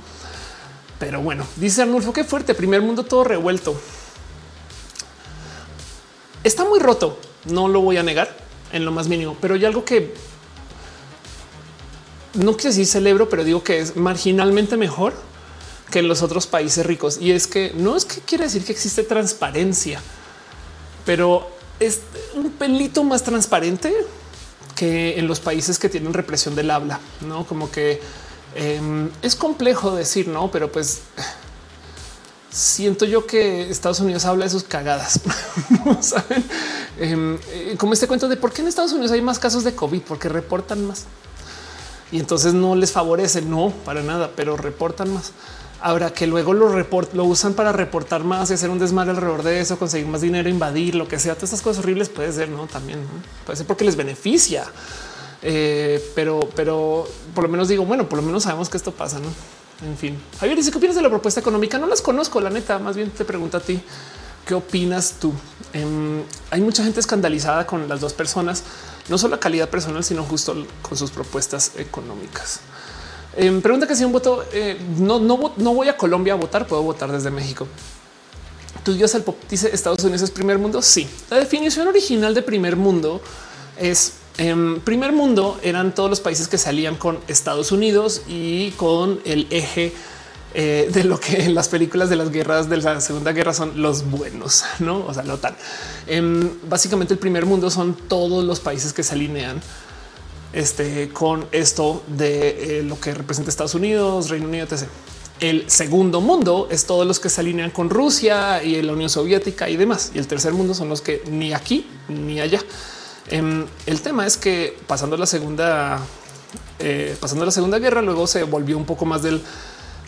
Pero 1.00 1.22
bueno, 1.22 1.46
dice 1.58 1.84
Arnulfo, 1.84 2.12
qué 2.12 2.24
fuerte. 2.24 2.56
Primer 2.56 2.82
mundo 2.82 3.04
todo 3.04 3.24
revuelto. 3.24 3.80
Está 6.44 6.66
muy 6.66 6.80
roto. 6.80 7.20
No 7.46 7.68
lo 7.68 7.82
voy 7.82 7.98
a 7.98 8.04
negar 8.04 8.36
en 8.72 8.86
lo 8.86 8.92
más 8.92 9.08
mínimo, 9.08 9.38
pero 9.40 9.54
hay 9.54 9.66
algo 9.66 9.86
que 9.86 10.14
no 12.34 12.56
quiero 12.56 12.70
decir 12.70 12.86
celebro, 12.86 13.30
pero 13.30 13.44
digo 13.44 13.64
que 13.64 13.80
es 13.80 13.96
marginalmente 13.96 14.78
mejor 14.78 15.14
que 15.90 16.00
en 16.00 16.08
los 16.08 16.22
otros 16.22 16.48
países 16.48 16.86
ricos. 16.86 17.18
Y 17.20 17.32
es 17.32 17.48
que 17.48 17.72
no 17.76 17.96
es 17.96 18.06
que 18.06 18.22
quiere 18.22 18.46
decir 18.46 18.64
que 18.64 18.72
existe 18.72 19.04
transparencia, 19.04 20.02
pero 21.06 21.50
es 21.80 22.02
un 22.36 22.52
pelito 22.52 23.04
más 23.04 23.24
transparente 23.24 23.94
que 24.76 25.18
en 25.18 25.28
los 25.28 25.40
países 25.40 25.80
que 25.80 25.90
tienen 25.90 26.14
represión 26.14 26.56
del 26.56 26.70
habla, 26.70 27.00
no 27.22 27.46
como 27.46 27.72
que 27.72 28.00
em, 28.56 29.10
es 29.22 29.36
complejo 29.36 29.96
decir 29.96 30.28
no, 30.28 30.52
pero 30.52 30.72
pues 30.72 31.02
siento 32.52 33.06
yo 33.06 33.26
que 33.26 33.70
Estados 33.70 34.00
Unidos 34.00 34.26
habla 34.26 34.46
de 34.46 34.52
sus 34.52 34.64
cagadas. 34.64 35.20
Em, 37.00 37.38
eh, 37.52 37.76
como 37.78 37.94
este 37.94 38.08
cuento 38.08 38.28
de 38.28 38.38
por 38.38 38.52
qué 38.52 38.64
en 38.64 38.68
Estados 38.68 38.92
Unidos 38.92 39.12
hay 39.12 39.22
más 39.22 39.38
casos 39.38 39.64
de 39.64 39.76
COVID, 39.76 40.02
porque 40.02 40.30
reportan 40.30 40.88
más 40.88 41.06
y 42.12 42.20
entonces 42.20 42.54
no 42.54 42.76
les 42.76 42.92
favorece, 42.92 43.42
no 43.42 43.74
para 43.86 44.02
nada, 44.02 44.32
pero 44.36 44.58
reportan 44.58 45.14
más. 45.14 45.34
Ahora 45.80 46.12
que 46.12 46.26
luego 46.26 46.54
lo 46.54 46.70
report, 46.70 47.14
lo 47.14 47.26
usan 47.26 47.54
para 47.54 47.72
reportar 47.72 48.24
más 48.24 48.50
y 48.50 48.54
hacer 48.54 48.70
un 48.70 48.80
desmadre 48.80 49.12
alrededor 49.12 49.44
de 49.44 49.60
eso, 49.60 49.78
conseguir 49.78 50.08
más 50.08 50.22
dinero, 50.22 50.50
invadir 50.50 50.96
lo 50.96 51.08
que 51.08 51.20
sea. 51.20 51.36
Todas 51.36 51.50
estas 51.50 51.62
cosas 51.62 51.84
horribles 51.84 52.10
puede 52.10 52.32
ser, 52.32 52.50
no 52.50 52.66
también 52.66 53.00
puede 53.46 53.58
ser 53.58 53.68
porque 53.68 53.86
les 53.86 53.96
beneficia, 53.96 54.66
eh, 55.44 56.04
pero, 56.16 56.40
pero 56.56 57.08
por 57.36 57.44
lo 57.44 57.50
menos 57.50 57.68
digo, 57.68 57.86
bueno, 57.86 58.10
por 58.10 58.18
lo 58.18 58.26
menos 58.26 58.44
sabemos 58.44 58.70
que 58.70 58.78
esto 58.78 58.92
pasa. 58.92 59.20
No, 59.20 59.28
en 59.88 59.98
fin, 59.98 60.18
Javier 60.40 60.58
dice 60.58 60.72
qué 60.72 60.78
opinas 60.78 60.96
de 60.96 61.04
la 61.04 61.10
propuesta 61.10 61.40
económica. 61.40 61.78
No 61.78 61.86
las 61.86 62.02
conozco, 62.02 62.42
la 62.42 62.50
neta. 62.50 62.80
Más 62.80 62.96
bien 62.96 63.12
te 63.12 63.24
pregunto 63.24 63.58
a 63.58 63.60
ti 63.60 63.80
qué 64.48 64.56
opinas 64.56 65.16
tú. 65.20 65.32
Em, 65.74 66.24
hay 66.50 66.62
mucha 66.62 66.84
gente 66.84 67.00
escandalizada 67.00 67.68
con 67.68 67.88
las 67.88 68.00
dos 68.00 68.14
personas 68.14 68.64
no 69.10 69.18
solo 69.18 69.36
la 69.36 69.40
calidad 69.40 69.70
personal, 69.70 70.04
sino 70.04 70.24
justo 70.24 70.56
con 70.82 70.98
sus 70.98 71.12
propuestas 71.12 71.72
económicas. 71.78 72.62
Eh, 73.36 73.60
pregunta 73.62 73.88
que 73.88 73.96
si 73.96 74.04
un 74.04 74.12
voto 74.12 74.44
eh, 74.52 74.78
no, 74.98 75.20
no, 75.20 75.54
no 75.58 75.74
voy 75.74 75.90
a 75.90 75.98
Colombia 75.98 76.34
a 76.34 76.36
votar, 76.36 76.68
puedo 76.68 76.82
votar 76.82 77.12
desde 77.12 77.30
México. 77.30 77.68
Tu 78.84 78.94
Dios 78.94 79.14
el 79.16 79.24
pop 79.24 79.38
dice 79.50 79.70
Estados 79.74 80.04
Unidos 80.04 80.24
es 80.24 80.32
primer 80.32 80.58
mundo. 80.58 80.82
Sí, 80.82 81.08
la 81.30 81.38
definición 81.38 81.88
original 81.88 82.34
de 82.34 82.42
primer 82.42 82.76
mundo 82.76 83.22
es 83.78 84.14
En 84.38 84.82
primer 84.82 85.14
mundo 85.14 85.60
eran 85.64 85.96
todos 85.96 86.10
los 86.10 86.20
países 86.20 86.48
que 86.48 86.60
salían 86.60 86.96
con 86.96 87.20
Estados 87.28 87.72
Unidos 87.72 88.22
y 88.28 88.72
con 88.72 89.20
el 89.26 89.48
eje 89.50 89.94
eh, 90.60 90.90
de 90.92 91.04
lo 91.04 91.20
que 91.20 91.44
en 91.44 91.54
las 91.54 91.70
películas 91.70 92.10
de 92.10 92.16
las 92.16 92.32
guerras 92.32 92.68
de 92.68 92.78
la 92.78 93.00
Segunda 93.00 93.32
Guerra 93.32 93.54
son 93.54 93.80
los 93.80 94.10
buenos, 94.10 94.64
no? 94.80 95.06
O 95.06 95.14
sea, 95.14 95.22
la 95.22 95.36
OTAN. 95.36 95.56
Em, 96.08 96.50
básicamente, 96.68 97.14
el 97.14 97.20
primer 97.20 97.46
mundo 97.46 97.70
son 97.70 97.94
todos 97.94 98.44
los 98.44 98.60
países 98.60 98.92
que 98.92 99.04
se 99.04 99.14
alinean 99.14 99.62
este, 100.54 101.10
con 101.10 101.46
esto 101.52 102.02
de 102.08 102.80
eh, 102.80 102.84
lo 102.84 103.00
que 103.00 103.14
representa 103.14 103.52
Estados 103.52 103.76
Unidos, 103.76 104.30
Reino 104.30 104.48
Unido, 104.48 104.66
etc. 104.66 104.88
El 105.40 105.70
segundo 105.70 106.22
mundo 106.22 106.68
es 106.72 106.88
todos 106.88 107.06
los 107.06 107.20
que 107.20 107.30
se 107.30 107.42
alinean 107.42 107.70
con 107.70 107.92
Rusia 107.92 108.64
y 108.64 108.82
la 108.82 108.94
Unión 108.94 109.12
Soviética 109.12 109.70
y 109.70 109.78
demás. 109.78 110.12
Y 110.16 110.18
el 110.18 110.26
tercer 110.26 110.54
mundo 110.54 110.74
son 110.74 110.90
los 110.90 111.02
que 111.02 111.22
ni 111.30 111.54
aquí 111.54 111.86
ni 112.08 112.42
allá. 112.42 112.62
Em, 113.30 113.64
el 113.86 114.02
tema 114.02 114.26
es 114.26 114.38
que 114.38 114.76
pasando 114.88 115.18
la 115.18 115.28
segunda, 115.28 116.00
eh, 116.80 117.16
pasando 117.20 117.46
la 117.46 117.52
segunda 117.52 117.78
guerra, 117.78 118.02
luego 118.02 118.26
se 118.26 118.42
volvió 118.42 118.76
un 118.76 118.86
poco 118.86 119.06
más 119.06 119.22
del 119.22 119.44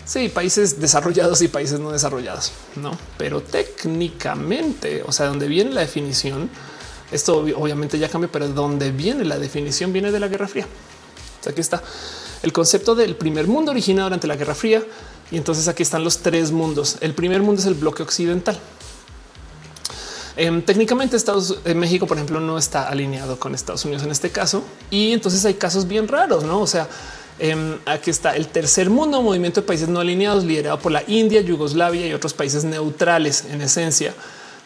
sí, 0.10 0.28
países 0.28 0.82
desarrollados 0.82 1.42
y 1.44 1.48
países 1.48 1.80
no 1.80 1.92
desarrollados, 1.92 2.52
no? 2.76 2.98
Pero 3.18 3.42
técnicamente, 3.42 5.04
o 5.06 5.12
sea, 5.12 5.28
donde 5.28 5.48
viene 5.48 5.70
la 5.70 5.82
definición, 5.82 6.50
esto 7.12 7.38
obviamente 7.38 8.00
ya 8.00 8.10
cambia, 8.10 8.28
pero 8.32 8.48
donde 8.48 8.92
viene 8.92 9.24
la 9.24 9.38
definición 9.38 9.94
viene 9.94 10.12
de 10.12 10.20
la 10.20 10.28
Guerra 10.28 10.48
Fría. 10.48 10.68
aquí 11.48 11.62
está 11.62 11.84
el 12.42 12.52
concepto 12.52 12.96
del 12.96 13.16
primer 13.16 13.48
mundo 13.48 13.72
originado 13.72 14.10
durante 14.10 14.26
la 14.26 14.36
Guerra 14.36 14.56
Fría 14.56 14.84
y 15.30 15.38
entonces 15.38 15.68
aquí 15.68 15.84
están 15.84 16.04
los 16.04 16.20
tres 16.20 16.52
mundos. 16.52 16.98
El 17.02 17.14
primer 17.14 17.44
mundo 17.44 17.62
es 17.62 17.68
el 17.68 17.76
bloque 17.76 18.02
occidental. 18.02 18.60
Em, 20.38 20.62
técnicamente 20.62 21.18
Estados 21.18 21.60
eh, 21.66 21.74
México, 21.76 22.08
por 22.08 22.18
ejemplo, 22.18 22.40
no 22.40 22.58
está 22.58 22.88
alineado 22.88 23.38
con 23.38 23.54
Estados 23.54 23.86
Unidos 23.86 24.04
en 24.04 24.12
este 24.12 24.32
caso. 24.32 24.64
Y 24.90 25.12
entonces 25.12 25.46
hay 25.46 25.56
casos 25.56 25.88
bien 25.88 26.08
raros, 26.08 26.44
¿no? 26.46 26.62
O 26.62 26.68
sea, 26.68 26.88
em, 27.40 27.78
aquí 27.86 28.10
está 28.10 28.36
el 28.36 28.48
tercer 28.48 28.90
mundo, 28.90 29.22
movimiento 29.22 29.62
de 29.62 29.68
países 29.68 29.90
no 29.90 30.00
alineados, 30.00 30.44
liderado 30.44 30.80
por 30.80 30.92
la 30.92 31.04
India, 31.08 31.42
Yugoslavia 31.42 32.08
y 32.08 32.14
otros 32.14 32.34
países 32.34 32.64
neutrales 32.64 33.46
en 33.50 33.62
esencia 33.62 34.14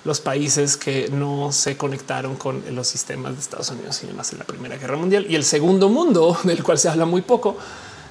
los 0.05 0.19
países 0.19 0.75
que 0.75 1.07
no 1.13 1.53
se 1.53 1.77
conectaron 1.77 2.35
con 2.35 2.61
los 2.75 2.87
sistemas 2.87 3.35
de 3.35 3.39
Estados 3.39 3.69
Unidos 3.69 4.01
y 4.03 4.07
demás 4.07 4.33
en 4.33 4.39
la 4.39 4.43
Primera 4.43 4.75
Guerra 4.75 4.97
Mundial. 4.97 5.25
Y 5.29 5.35
el 5.35 5.45
segundo 5.45 5.87
mundo 5.87 6.37
del 6.43 6.61
cual 6.61 6.77
se 6.77 6.89
habla 6.89 7.05
muy 7.05 7.21
poco 7.21 7.55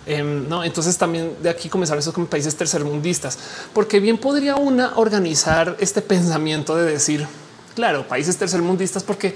Em, 0.04 0.48
no, 0.48 0.64
entonces 0.64 0.98
también 0.98 1.36
de 1.40 1.48
aquí 1.48 1.68
comenzaron 1.68 2.00
esos 2.00 2.12
como 2.12 2.26
países 2.26 2.56
tercermundistas, 2.56 3.38
porque 3.72 4.00
bien 4.00 4.18
podría 4.18 4.56
una 4.56 4.96
organizar 4.96 5.76
este 5.78 6.02
pensamiento 6.02 6.74
de 6.74 6.90
decir, 6.90 7.26
claro, 7.76 8.08
países 8.08 8.36
tercermundistas, 8.36 9.04
porque 9.04 9.34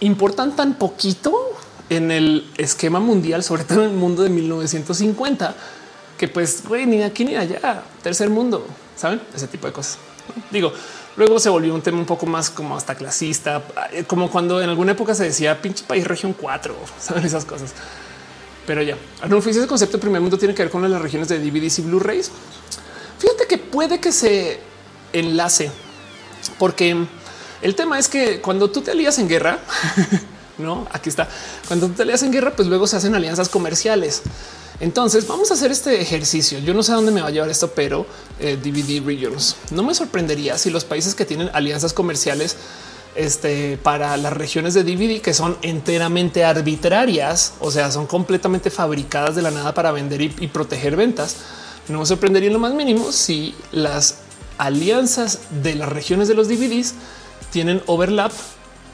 importan 0.00 0.54
tan 0.54 0.74
poquito 0.74 1.51
en 1.96 2.10
el 2.10 2.50
esquema 2.56 3.00
mundial, 3.00 3.42
sobre 3.42 3.64
todo 3.64 3.84
en 3.84 3.90
el 3.90 3.96
mundo 3.96 4.22
de 4.22 4.30
1950, 4.30 5.54
que 6.18 6.28
pues 6.28 6.62
ni 6.70 7.02
aquí 7.02 7.24
ni 7.24 7.36
allá, 7.36 7.82
tercer 8.02 8.30
mundo, 8.30 8.66
saben 8.96 9.20
ese 9.34 9.46
tipo 9.46 9.66
de 9.66 9.72
cosas. 9.72 9.98
Digo, 10.50 10.72
luego 11.16 11.38
se 11.38 11.48
volvió 11.48 11.74
un 11.74 11.82
tema 11.82 11.98
un 11.98 12.06
poco 12.06 12.26
más 12.26 12.50
como 12.50 12.76
hasta 12.76 12.94
clasista, 12.94 13.62
eh, 13.92 14.04
como 14.04 14.30
cuando 14.30 14.62
en 14.62 14.68
alguna 14.68 14.92
época 14.92 15.14
se 15.14 15.24
decía 15.24 15.60
pinche 15.60 15.84
país 15.84 16.06
región 16.06 16.32
4, 16.32 16.74
saben 17.00 17.24
esas 17.24 17.44
cosas. 17.44 17.72
Pero 18.66 18.82
ya, 18.82 18.96
no 19.28 19.38
ese 19.38 19.66
concepto 19.66 19.96
de 19.96 20.00
primer 20.00 20.20
mundo 20.20 20.38
tiene 20.38 20.54
que 20.54 20.62
ver 20.62 20.70
con 20.70 20.88
las 20.88 21.02
regiones 21.02 21.28
de 21.28 21.40
DVDs 21.40 21.80
y 21.80 21.82
Blu-rays. 21.82 22.30
Fíjate 23.18 23.46
que 23.48 23.58
puede 23.58 23.98
que 24.00 24.12
se 24.12 24.60
enlace, 25.12 25.70
porque 26.58 26.96
el 27.60 27.74
tema 27.74 27.98
es 27.98 28.08
que 28.08 28.40
cuando 28.40 28.70
tú 28.70 28.80
te 28.80 28.92
alías 28.92 29.18
en 29.18 29.28
guerra, 29.28 29.58
no 30.58 30.86
aquí 30.92 31.08
está. 31.08 31.28
Cuando 31.68 31.88
te 31.88 32.02
alías 32.02 32.22
en 32.22 32.32
guerra, 32.32 32.52
pues 32.54 32.68
luego 32.68 32.86
se 32.86 32.96
hacen 32.96 33.14
alianzas 33.14 33.48
comerciales. 33.48 34.22
Entonces 34.80 35.26
vamos 35.28 35.50
a 35.50 35.54
hacer 35.54 35.70
este 35.70 36.00
ejercicio. 36.00 36.58
Yo 36.58 36.74
no 36.74 36.82
sé 36.82 36.92
a 36.92 36.96
dónde 36.96 37.12
me 37.12 37.20
va 37.20 37.28
a 37.28 37.30
llevar 37.30 37.50
esto, 37.50 37.70
pero 37.72 38.06
DVD 38.40 38.96
eh, 38.96 39.02
regions 39.04 39.56
no 39.70 39.82
me 39.82 39.94
sorprendería 39.94 40.58
si 40.58 40.70
los 40.70 40.84
países 40.84 41.14
que 41.14 41.24
tienen 41.24 41.50
alianzas 41.52 41.92
comerciales 41.92 42.56
este, 43.14 43.76
para 43.76 44.16
las 44.16 44.32
regiones 44.32 44.74
de 44.74 44.84
DVD 44.84 45.20
que 45.20 45.34
son 45.34 45.56
enteramente 45.62 46.44
arbitrarias, 46.44 47.54
o 47.60 47.70
sea, 47.70 47.90
son 47.90 48.06
completamente 48.06 48.70
fabricadas 48.70 49.36
de 49.36 49.42
la 49.42 49.50
nada 49.50 49.74
para 49.74 49.92
vender 49.92 50.20
y, 50.22 50.28
proteger 50.48 50.96
ventas. 50.96 51.36
No 51.88 52.00
me 52.00 52.06
sorprendería 52.06 52.48
en 52.48 52.54
lo 52.54 52.58
más 52.58 52.74
mínimo 52.74 53.12
si 53.12 53.54
las 53.70 54.16
alianzas 54.58 55.40
de 55.62 55.74
las 55.74 55.88
regiones 55.88 56.28
de 56.28 56.34
los 56.34 56.48
DVDs 56.48 56.94
tienen 57.50 57.82
overlap 57.86 58.32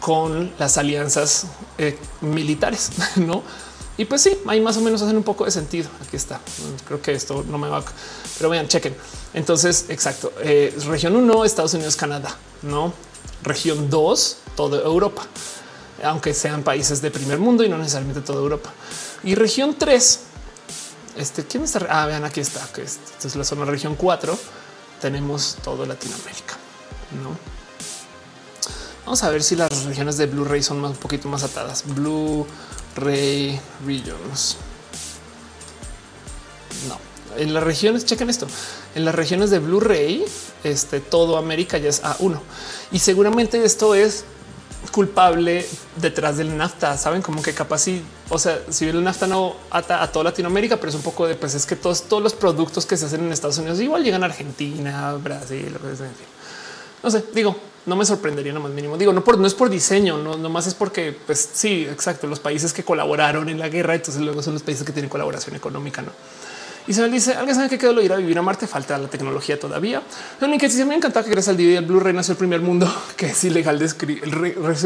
con 0.00 0.52
las 0.58 0.78
alianzas 0.78 1.46
eh, 1.78 1.98
militares, 2.20 2.90
no? 3.16 3.42
Y 3.96 4.04
pues 4.04 4.22
sí, 4.22 4.38
ahí 4.46 4.60
más 4.60 4.76
o 4.76 4.80
menos 4.80 5.02
hacen 5.02 5.16
un 5.16 5.24
poco 5.24 5.44
de 5.44 5.50
sentido. 5.50 5.88
Aquí 6.06 6.16
está. 6.16 6.40
Creo 6.86 7.02
que 7.02 7.12
esto 7.12 7.44
no 7.48 7.58
me 7.58 7.68
va, 7.68 7.82
pero 8.36 8.48
vean, 8.48 8.68
chequen. 8.68 8.96
Entonces, 9.34 9.86
exacto. 9.88 10.32
Eh, 10.40 10.72
región 10.86 11.16
1, 11.16 11.44
Estados 11.44 11.74
Unidos, 11.74 11.96
Canadá, 11.96 12.36
no? 12.62 12.92
región 13.42 13.88
2, 13.90 14.36
toda 14.56 14.82
Europa, 14.82 15.22
aunque 16.02 16.34
sean 16.34 16.62
países 16.62 17.02
de 17.02 17.10
primer 17.10 17.38
mundo 17.38 17.64
y 17.64 17.68
no 17.68 17.78
necesariamente 17.78 18.20
toda 18.20 18.40
Europa. 18.40 18.72
Y 19.22 19.34
región 19.34 19.76
3, 19.78 20.20
este, 21.16 21.44
¿quién 21.44 21.64
está? 21.64 21.86
Ah, 21.90 22.06
vean, 22.06 22.24
aquí 22.24 22.40
está, 22.40 22.66
que 22.72 22.82
esta 22.82 23.26
es 23.26 23.36
la 23.36 23.44
zona 23.44 23.64
región 23.64 23.96
4, 23.96 24.38
tenemos 25.00 25.56
todo 25.62 25.86
Latinoamérica, 25.86 26.56
¿no? 27.22 27.57
Vamos 29.08 29.22
a 29.22 29.30
ver 29.30 29.42
si 29.42 29.56
las 29.56 29.86
regiones 29.86 30.18
de 30.18 30.26
Blu-ray 30.26 30.62
son 30.62 30.82
más, 30.82 30.90
un 30.90 30.98
poquito 30.98 31.30
más 31.30 31.42
atadas. 31.42 31.82
Blu-ray 31.86 33.58
regions. 33.86 34.58
No, 36.86 36.98
en 37.38 37.54
las 37.54 37.62
regiones, 37.62 38.04
chequen 38.04 38.28
esto, 38.28 38.46
en 38.94 39.06
las 39.06 39.14
regiones 39.14 39.48
de 39.48 39.60
Blu-ray, 39.60 40.26
este 40.62 41.00
todo 41.00 41.38
América 41.38 41.78
ya 41.78 41.88
es 41.88 42.02
A1 42.02 42.38
y 42.92 42.98
seguramente 42.98 43.64
esto 43.64 43.94
es 43.94 44.26
culpable 44.92 45.66
detrás 45.96 46.36
del 46.36 46.54
NAFTA. 46.54 46.98
Saben 46.98 47.22
como 47.22 47.40
que 47.40 47.54
capaz 47.54 47.78
si, 47.78 48.02
o 48.28 48.38
sea, 48.38 48.60
si 48.68 48.90
el 48.90 49.02
NAFTA 49.02 49.26
no 49.26 49.56
ata 49.70 50.02
a 50.02 50.12
toda 50.12 50.24
Latinoamérica, 50.24 50.76
pero 50.76 50.90
es 50.90 50.94
un 50.94 51.02
poco 51.02 51.26
de 51.26 51.34
pues 51.34 51.54
es 51.54 51.64
que 51.64 51.76
todos, 51.76 52.02
todos 52.02 52.22
los 52.22 52.34
productos 52.34 52.84
que 52.84 52.98
se 52.98 53.06
hacen 53.06 53.24
en 53.24 53.32
Estados 53.32 53.56
Unidos 53.56 53.80
igual 53.80 54.04
llegan 54.04 54.22
a 54.22 54.26
Argentina, 54.26 55.14
Brasil, 55.14 55.74
en 55.82 55.96
fin. 55.96 56.26
No 57.02 57.10
sé, 57.10 57.24
digo, 57.32 57.56
no 57.86 57.96
me 57.96 58.04
sorprendería 58.04 58.52
lo 58.52 58.60
más 58.60 58.72
mínimo. 58.72 58.96
Digo, 58.96 59.12
no, 59.12 59.24
por, 59.24 59.38
no 59.38 59.46
es 59.46 59.54
por 59.54 59.70
diseño, 59.70 60.18
no 60.18 60.48
más 60.48 60.66
es 60.66 60.74
porque, 60.74 61.16
pues 61.26 61.48
sí, 61.52 61.86
exacto. 61.90 62.26
Los 62.26 62.40
países 62.40 62.72
que 62.72 62.84
colaboraron 62.84 63.48
en 63.48 63.58
la 63.58 63.68
guerra, 63.68 63.94
entonces 63.94 64.22
luego 64.22 64.42
son 64.42 64.54
los 64.54 64.62
países 64.62 64.84
que 64.84 64.92
tienen 64.92 65.08
colaboración 65.08 65.56
económica, 65.56 66.02
no? 66.02 66.12
Isabel 66.88 67.12
dice: 67.12 67.34
¿Alguien 67.34 67.54
sabe 67.54 67.68
que 67.68 67.78
quedó 67.78 67.92
lo 67.92 68.02
ir 68.02 68.12
a 68.12 68.16
vivir 68.16 68.38
a 68.38 68.42
Marte? 68.42 68.66
Falta 68.66 68.96
la 68.96 69.08
tecnología 69.08 69.60
todavía. 69.60 70.02
No, 70.40 70.58
que 70.58 70.84
me 70.86 70.94
encantaba 70.94 71.22
que 71.22 71.30
gracias 71.30 71.50
al 71.50 71.56
DVD 71.58 71.76
el 71.76 71.84
Blu-ray 71.84 72.14
nació 72.14 72.32
el 72.32 72.38
primer 72.38 72.62
mundo 72.62 72.90
que 73.16 73.26
es 73.26 73.44
ilegal 73.44 73.78
de 73.78 73.84
escribir. 73.84 74.22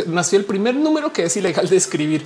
Nació 0.09 0.39
el 0.39 0.45
primer 0.45 0.75
número 0.75 1.13
que 1.13 1.25
es 1.25 1.37
ilegal 1.37 1.69
de 1.69 1.77
escribir. 1.77 2.25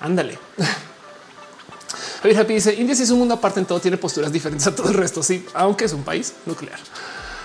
Ándale. 0.00 0.36
Javier 2.22 2.40
Happy 2.40 2.54
dice: 2.54 2.74
India 2.74 2.96
sí 2.96 3.04
es 3.04 3.10
un 3.10 3.20
mundo 3.20 3.34
aparte 3.34 3.60
en 3.60 3.66
todo, 3.66 3.78
tiene 3.80 3.96
posturas 3.98 4.32
diferentes 4.32 4.66
a 4.66 4.74
todo 4.74 4.88
el 4.88 4.94
resto. 4.94 5.22
Sí, 5.22 5.46
aunque 5.54 5.84
es 5.84 5.92
un 5.92 6.02
país 6.02 6.34
nuclear. 6.44 6.80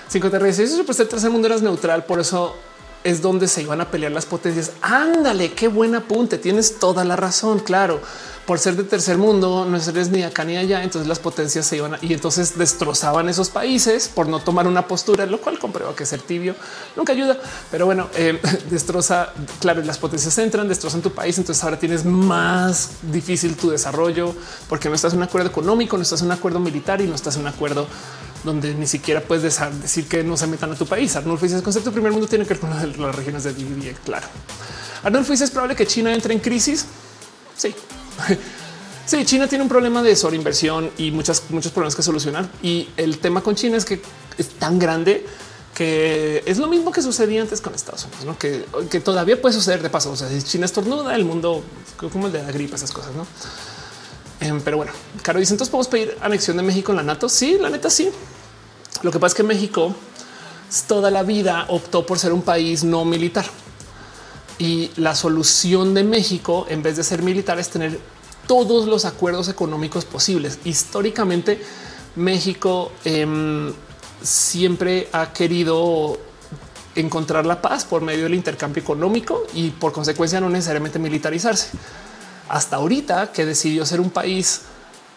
536 0.09 0.71
eso 0.71 0.85
pues 0.85 0.99
el 0.99 1.07
tercer 1.07 1.29
mundo 1.29 1.47
era 1.47 1.57
neutral, 1.57 2.05
por 2.05 2.19
eso 2.19 2.55
es 3.03 3.21
donde 3.21 3.47
se 3.47 3.61
iban 3.61 3.79
a 3.81 3.89
pelear 3.89 4.11
las 4.11 4.25
potencias. 4.25 4.71
Ándale, 4.81 5.53
qué 5.53 5.67
buen 5.67 5.95
apunte. 5.95 6.37
Tienes 6.37 6.79
toda 6.79 7.05
la 7.05 7.15
razón. 7.15 7.59
Claro, 7.59 8.01
por 8.45 8.59
ser 8.59 8.75
de 8.75 8.83
tercer 8.83 9.17
mundo, 9.17 9.65
no 9.65 9.77
eres 9.77 10.09
ni 10.09 10.23
acá 10.23 10.43
ni 10.43 10.57
allá. 10.57 10.83
Entonces 10.83 11.07
las 11.07 11.19
potencias 11.19 11.65
se 11.65 11.77
iban 11.77 11.95
y 12.01 12.13
entonces 12.13 12.57
destrozaban 12.57 13.29
esos 13.29 13.49
países 13.49 14.09
por 14.09 14.27
no 14.27 14.39
tomar 14.39 14.67
una 14.67 14.85
postura, 14.85 15.25
lo 15.25 15.39
cual 15.39 15.59
comprueba 15.59 15.95
que 15.95 16.05
ser 16.05 16.21
tibio 16.21 16.55
nunca 16.97 17.13
ayuda. 17.13 17.37
Pero 17.71 17.85
bueno, 17.85 18.09
eh, 18.15 18.39
destroza. 18.69 19.31
Claro, 19.61 19.81
las 19.81 19.97
potencias 19.97 20.37
entran, 20.37 20.67
destrozan 20.67 21.01
tu 21.01 21.11
país. 21.11 21.37
Entonces 21.37 21.63
ahora 21.63 21.79
tienes 21.79 22.03
más 22.03 22.91
difícil 23.11 23.55
tu 23.55 23.69
desarrollo 23.69 24.33
porque 24.67 24.89
no 24.89 24.95
estás 24.95 25.13
en 25.13 25.19
un 25.19 25.23
acuerdo 25.23 25.49
económico, 25.49 25.95
no 25.95 26.03
estás 26.03 26.19
en 26.19 26.27
un 26.27 26.33
acuerdo 26.33 26.59
militar 26.59 26.99
y 26.99 27.07
no 27.07 27.15
estás 27.15 27.35
en 27.35 27.43
un 27.43 27.47
acuerdo 27.47 27.87
donde 28.43 28.73
ni 28.73 28.87
siquiera 28.87 29.21
puedes 29.21 29.59
decir 29.59 30.07
que 30.07 30.23
no 30.23 30.37
se 30.37 30.47
metan 30.47 30.71
a 30.71 30.75
tu 30.75 30.85
país. 30.85 31.15
Arnulfo 31.15 31.45
dice 31.45 31.57
el 31.57 31.63
concepto 31.63 31.91
primer 31.91 32.11
mundo 32.11 32.27
tiene 32.27 32.45
que 32.45 32.53
ver 32.53 32.59
con 32.59 32.69
las 32.69 33.15
regiones 33.15 33.43
de 33.43 33.53
dividir. 33.53 33.95
Claro. 34.05 34.27
Arnulfo 35.03 35.31
dice 35.31 35.45
es 35.45 35.51
probable 35.51 35.75
que 35.75 35.85
China 35.85 36.13
entre 36.13 36.33
en 36.33 36.39
crisis. 36.39 36.85
Sí, 37.57 37.73
Sí, 39.09 39.25
China 39.25 39.47
tiene 39.47 39.63
un 39.63 39.69
problema 39.69 40.03
de 40.03 40.15
sobreinversión 40.15 40.91
y 40.95 41.09
muchas, 41.09 41.41
muchos 41.49 41.71
problemas 41.71 41.95
que 41.95 42.03
solucionar. 42.03 42.47
Y 42.61 42.89
el 42.95 43.17
tema 43.17 43.41
con 43.41 43.55
China 43.55 43.75
es 43.75 43.83
que 43.83 43.99
es 44.37 44.49
tan 44.49 44.77
grande 44.77 45.25
que 45.73 46.43
es 46.45 46.59
lo 46.59 46.67
mismo 46.67 46.91
que 46.91 47.01
sucedía 47.01 47.41
antes 47.41 47.59
con 47.59 47.73
Estados 47.73 48.05
Unidos, 48.05 48.37
que 48.37 48.99
todavía 48.99 49.41
puede 49.41 49.55
suceder 49.55 49.81
de 49.81 49.89
paso. 49.89 50.11
O 50.11 50.15
sea, 50.15 50.29
si 50.29 50.43
China 50.43 50.65
estornuda, 50.65 51.15
el 51.15 51.25
mundo 51.25 51.63
como 52.13 52.27
el 52.27 52.33
de 52.33 52.43
la 52.43 52.51
gripe, 52.51 52.75
esas 52.75 52.91
cosas, 52.91 53.15
no? 53.15 53.25
Em, 54.41 54.61
pero 54.61 54.77
bueno, 54.77 54.91
Caro 55.21 55.39
dice: 55.39 55.53
Entonces 55.53 55.71
podemos 55.71 55.87
pedir 55.87 56.17
anexión 56.21 56.57
de 56.57 56.63
México 56.63 56.91
en 56.91 56.97
la 56.97 57.03
NATO. 57.03 57.29
Sí, 57.29 57.57
la 57.59 57.69
neta, 57.69 57.89
sí. 57.89 58.09
Lo 59.01 59.11
que 59.11 59.19
pasa 59.19 59.33
es 59.33 59.35
que 59.35 59.43
México 59.43 59.95
toda 60.87 61.09
la 61.09 61.23
vida 61.23 61.65
optó 61.69 62.05
por 62.05 62.19
ser 62.19 62.31
un 62.31 62.43
país 62.43 62.83
no 62.83 63.03
militar 63.05 63.45
Y 64.59 64.91
la 64.97 65.15
solución 65.15 65.93
de 65.93 66.03
México, 66.03 66.65
en 66.69 66.83
vez 66.83 66.97
de 66.97 67.03
ser 67.03 67.23
militar, 67.23 67.59
es 67.59 67.69
tener 67.69 67.99
todos 68.45 68.87
los 68.87 69.05
acuerdos 69.05 69.47
económicos 69.47 70.05
posibles. 70.05 70.59
Históricamente, 70.65 71.63
México 72.15 72.91
eh, 73.05 73.71
siempre 74.21 75.07
ha 75.13 75.31
querido 75.31 76.19
encontrar 76.95 77.45
la 77.45 77.61
paz 77.61 77.85
por 77.85 78.01
medio 78.01 78.23
del 78.23 78.33
intercambio 78.33 78.81
económico 78.81 79.45
y 79.53 79.69
por 79.69 79.91
consecuencia 79.91 80.41
no 80.41 80.49
necesariamente 80.49 80.99
militarizarse. 80.99 81.69
Hasta 82.49 82.77
ahorita 82.77 83.31
que 83.31 83.45
decidió 83.45 83.85
ser 83.85 84.01
un 84.01 84.09
país 84.09 84.61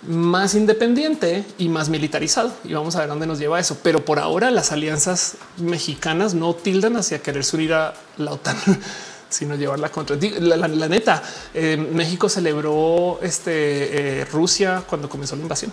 más 0.06 0.54
independiente 0.54 1.44
y 1.58 1.68
más 1.68 1.88
militarizado. 1.88 2.52
Y 2.64 2.72
vamos 2.72 2.96
a 2.96 3.00
ver 3.00 3.08
dónde 3.08 3.26
nos 3.26 3.38
lleva 3.38 3.58
eso. 3.60 3.78
Pero 3.82 4.04
por 4.04 4.18
ahora 4.18 4.50
las 4.50 4.72
alianzas 4.72 5.36
mexicanas 5.58 6.34
no 6.34 6.54
tildan 6.54 6.96
hacia 6.96 7.20
querer 7.20 7.44
unir 7.52 7.72
a 7.74 7.94
la 8.18 8.32
OTAN, 8.32 8.56
sino 9.28 9.54
llevarla 9.56 9.90
contra 9.90 10.16
la, 10.40 10.88
neta. 10.88 11.22
Eh, 11.54 11.76
México 11.76 12.28
celebró 12.28 13.18
este 13.22 14.20
eh, 14.20 14.24
Rusia 14.26 14.82
cuando 14.86 15.08
comenzó 15.08 15.36
la 15.36 15.42
invasión. 15.42 15.72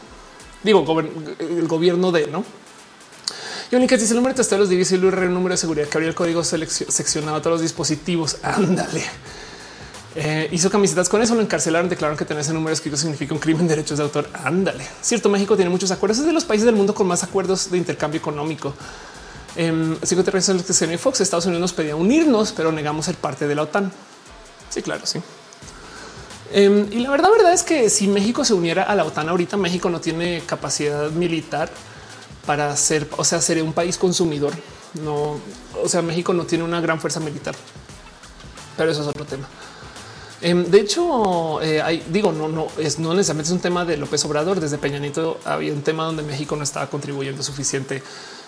Digo, 0.63 0.85
el 1.39 1.67
gobierno 1.67 2.11
de 2.11 2.27
no. 2.27 2.43
Y 3.71 3.75
única 3.75 3.95
dice 3.95 4.13
el 4.13 4.15
número 4.15 4.33
de 4.33 4.37
testeros 4.37 4.67
divisa 4.67 4.95
y 4.95 4.97
el 4.97 5.33
número 5.33 5.53
de 5.53 5.57
seguridad 5.57 5.87
que 5.87 5.97
habría 5.97 6.09
el 6.09 6.15
código 6.15 6.43
seccionado 6.43 7.37
a 7.37 7.41
todos 7.41 7.55
los 7.55 7.61
dispositivos. 7.61 8.37
Ándale. 8.41 9.03
Eh, 10.15 10.49
hizo 10.51 10.69
camisetas 10.69 11.07
con 11.07 11.21
eso, 11.21 11.35
lo 11.35 11.41
encarcelaron, 11.41 11.87
declararon 11.87 12.17
que 12.17 12.25
tener 12.25 12.41
ese 12.41 12.53
número 12.53 12.73
escrito 12.73 12.97
significa 12.97 13.33
un 13.33 13.39
crimen 13.39 13.67
de 13.67 13.75
derechos 13.75 13.97
de 13.97 14.03
autor. 14.03 14.29
Ándale. 14.33 14.85
Cierto, 15.01 15.29
México 15.29 15.55
tiene 15.55 15.69
muchos 15.69 15.91
acuerdos, 15.91 16.19
es 16.19 16.25
de 16.25 16.33
los 16.33 16.45
países 16.45 16.65
del 16.65 16.75
mundo 16.75 16.93
con 16.93 17.07
más 17.07 17.23
acuerdos 17.23 17.69
de 17.69 17.77
intercambio 17.77 18.19
económico. 18.19 18.73
Eh, 19.55 19.97
cinco 20.03 20.23
terroristas 20.23 20.79
que 20.79 20.97
Fox, 20.97 21.21
Estados 21.21 21.45
Unidos 21.45 21.61
nos 21.61 21.73
pedía 21.73 21.95
unirnos, 21.95 22.51
pero 22.51 22.71
negamos 22.71 23.05
ser 23.05 23.15
parte 23.15 23.47
de 23.47 23.55
la 23.55 23.63
OTAN. 23.63 23.91
Sí, 24.69 24.81
claro, 24.81 25.05
sí. 25.05 25.19
Em, 26.51 26.91
y 26.91 26.99
la 26.99 27.11
verdad, 27.11 27.29
verdad 27.31 27.53
es 27.53 27.63
que 27.63 27.89
si 27.89 28.07
México 28.07 28.43
se 28.43 28.53
uniera 28.53 28.83
a 28.83 28.95
la 28.95 29.05
OTAN 29.05 29.29
ahorita, 29.29 29.57
México 29.57 29.89
no 29.89 30.01
tiene 30.01 30.41
capacidad 30.45 31.11
militar 31.11 31.69
para 32.45 32.75
ser, 32.75 33.07
o 33.17 33.23
sea, 33.23 33.41
sería 33.41 33.63
un 33.63 33.73
país 33.73 33.97
consumidor. 33.97 34.53
No, 35.03 35.39
o 35.83 35.87
sea, 35.87 36.01
México 36.01 36.33
no 36.33 36.45
tiene 36.45 36.63
una 36.63 36.81
gran 36.81 36.99
fuerza 36.99 37.19
militar, 37.19 37.53
pero 38.75 38.91
eso 38.91 39.01
es 39.01 39.07
otro 39.07 39.25
tema. 39.25 39.47
Em, 40.41 40.65
de 40.65 40.79
hecho, 40.79 41.61
eh, 41.61 41.81
hay, 41.81 42.03
digo, 42.09 42.31
no, 42.31 42.47
no 42.47 42.67
es 42.77 42.97
no 42.97 43.13
necesariamente 43.13 43.49
es 43.49 43.53
un 43.53 43.59
tema 43.59 43.83
de 43.85 43.97
López 43.97 44.23
Obrador. 44.25 44.59
Desde 44.59 44.77
Peña 44.77 45.01
había 45.45 45.73
un 45.73 45.81
tema 45.81 46.05
donde 46.05 46.23
México 46.23 46.55
no 46.55 46.63
estaba 46.63 46.89
contribuyendo 46.89 47.43
suficiente 47.43 48.01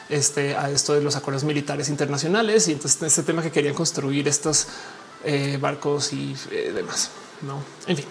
este, 0.10 0.56
a 0.56 0.70
esto 0.70 0.94
de 0.94 1.02
los 1.02 1.16
acuerdos 1.16 1.44
militares 1.44 1.90
internacionales. 1.90 2.68
Y 2.68 2.74
entonces 2.74 3.02
este 3.02 3.24
tema 3.24 3.42
que 3.42 3.52
querían 3.52 3.74
construir 3.74 4.28
estos 4.28 4.68
eh, 5.24 5.58
barcos 5.60 6.14
y 6.14 6.36
eh, 6.52 6.72
demás. 6.74 7.12
No, 7.42 7.62
en 7.88 7.98
fin, 7.98 8.06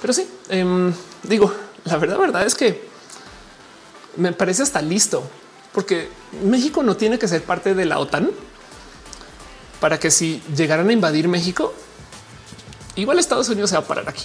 pero 0.00 0.12
sí 0.12 0.28
em, 0.48 0.92
digo, 1.24 1.52
la 1.84 1.96
verdad, 1.96 2.18
verdad 2.18 2.46
es 2.46 2.54
que 2.54 2.88
me 4.16 4.32
parece 4.32 4.62
hasta 4.62 4.80
listo 4.80 5.28
porque 5.72 6.08
México 6.44 6.82
no 6.82 6.96
tiene 6.96 7.18
que 7.18 7.28
ser 7.28 7.42
parte 7.42 7.74
de 7.74 7.84
la 7.84 7.98
OTAN 7.98 8.30
para 9.80 9.98
que 9.98 10.10
si 10.10 10.40
llegaran 10.56 10.88
a 10.88 10.92
invadir 10.92 11.28
México, 11.28 11.74
igual 12.96 13.18
Estados 13.18 13.48
Unidos 13.48 13.70
se 13.70 13.76
va 13.76 13.82
a 13.82 13.86
parar 13.86 14.08
aquí. 14.08 14.24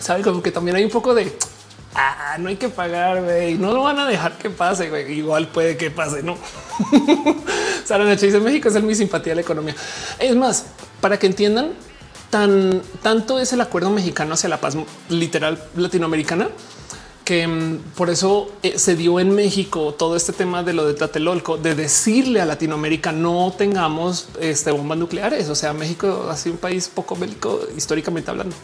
Sabe 0.00 0.22
como 0.22 0.42
que 0.42 0.50
también 0.50 0.76
hay 0.76 0.84
un 0.84 0.90
poco 0.90 1.14
de 1.14 1.36
ah, 1.94 2.36
no 2.38 2.48
hay 2.48 2.56
que 2.56 2.68
pagar, 2.68 3.22
güey, 3.22 3.54
no 3.54 3.72
lo 3.72 3.82
van 3.82 3.98
a 3.98 4.06
dejar 4.06 4.38
que 4.38 4.50
pase. 4.50 5.12
Igual 5.12 5.48
puede 5.48 5.76
que 5.76 5.90
pase, 5.90 6.22
no? 6.22 6.36
Sara 7.84 8.04
Noche 8.04 8.26
dice 8.26 8.40
México 8.40 8.68
es 8.68 8.74
el 8.74 8.82
mi 8.82 8.94
simpatía 8.94 9.32
de 9.32 9.36
la 9.36 9.40
economía. 9.42 9.74
Es 10.18 10.36
más, 10.36 10.66
para 11.00 11.18
que 11.18 11.26
entiendan, 11.26 11.72
tan 12.30 12.82
tanto 13.02 13.38
es 13.38 13.52
el 13.52 13.60
acuerdo 13.60 13.90
mexicano 13.90 14.34
hacia 14.34 14.48
la 14.48 14.60
paz 14.60 14.76
literal 15.08 15.62
latinoamericana 15.76 16.48
que 17.26 17.46
mm, 17.48 17.78
por 17.96 18.08
eso 18.08 18.52
eh, 18.62 18.78
se 18.78 18.94
dio 18.94 19.18
en 19.18 19.34
México 19.34 19.92
todo 19.98 20.14
este 20.14 20.32
tema 20.32 20.62
de 20.62 20.72
lo 20.72 20.86
de 20.86 20.94
Tlatelolco, 20.94 21.58
de 21.58 21.74
decirle 21.74 22.40
a 22.40 22.46
Latinoamérica 22.46 23.10
no 23.10 23.52
tengamos 23.58 24.28
este, 24.40 24.70
bombas 24.70 24.96
nucleares. 24.96 25.48
O 25.48 25.56
sea, 25.56 25.72
México 25.72 26.28
ha 26.30 26.36
sido 26.36 26.54
un 26.54 26.60
país 26.60 26.88
poco 26.88 27.16
bélico 27.16 27.60
históricamente 27.76 28.30
hablando. 28.30 28.54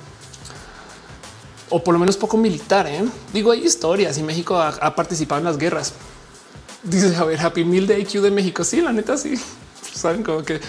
O 1.71 1.83
por 1.83 1.93
lo 1.93 1.99
menos 1.99 2.17
poco 2.17 2.37
militar. 2.37 2.87
¿eh? 2.87 3.05
Digo, 3.33 3.51
hay 3.51 3.65
historias 3.65 4.17
y 4.19 4.23
México 4.23 4.57
ha, 4.57 4.95
participado 4.95 5.41
en 5.41 5.45
las 5.45 5.59
guerras. 5.59 5.95
Dice, 6.85 7.17
a 7.17 7.25
ver, 7.25 7.41
Happy 7.41 7.65
Meal 7.65 7.89
de 7.89 7.99
IQ 7.99 8.21
de 8.21 8.31
México. 8.31 8.63
Sí, 8.63 8.81
la 8.81 8.93
neta, 8.93 9.17
sí. 9.17 9.35
Saben 9.93 10.23
como 10.23 10.45
que 10.45 10.61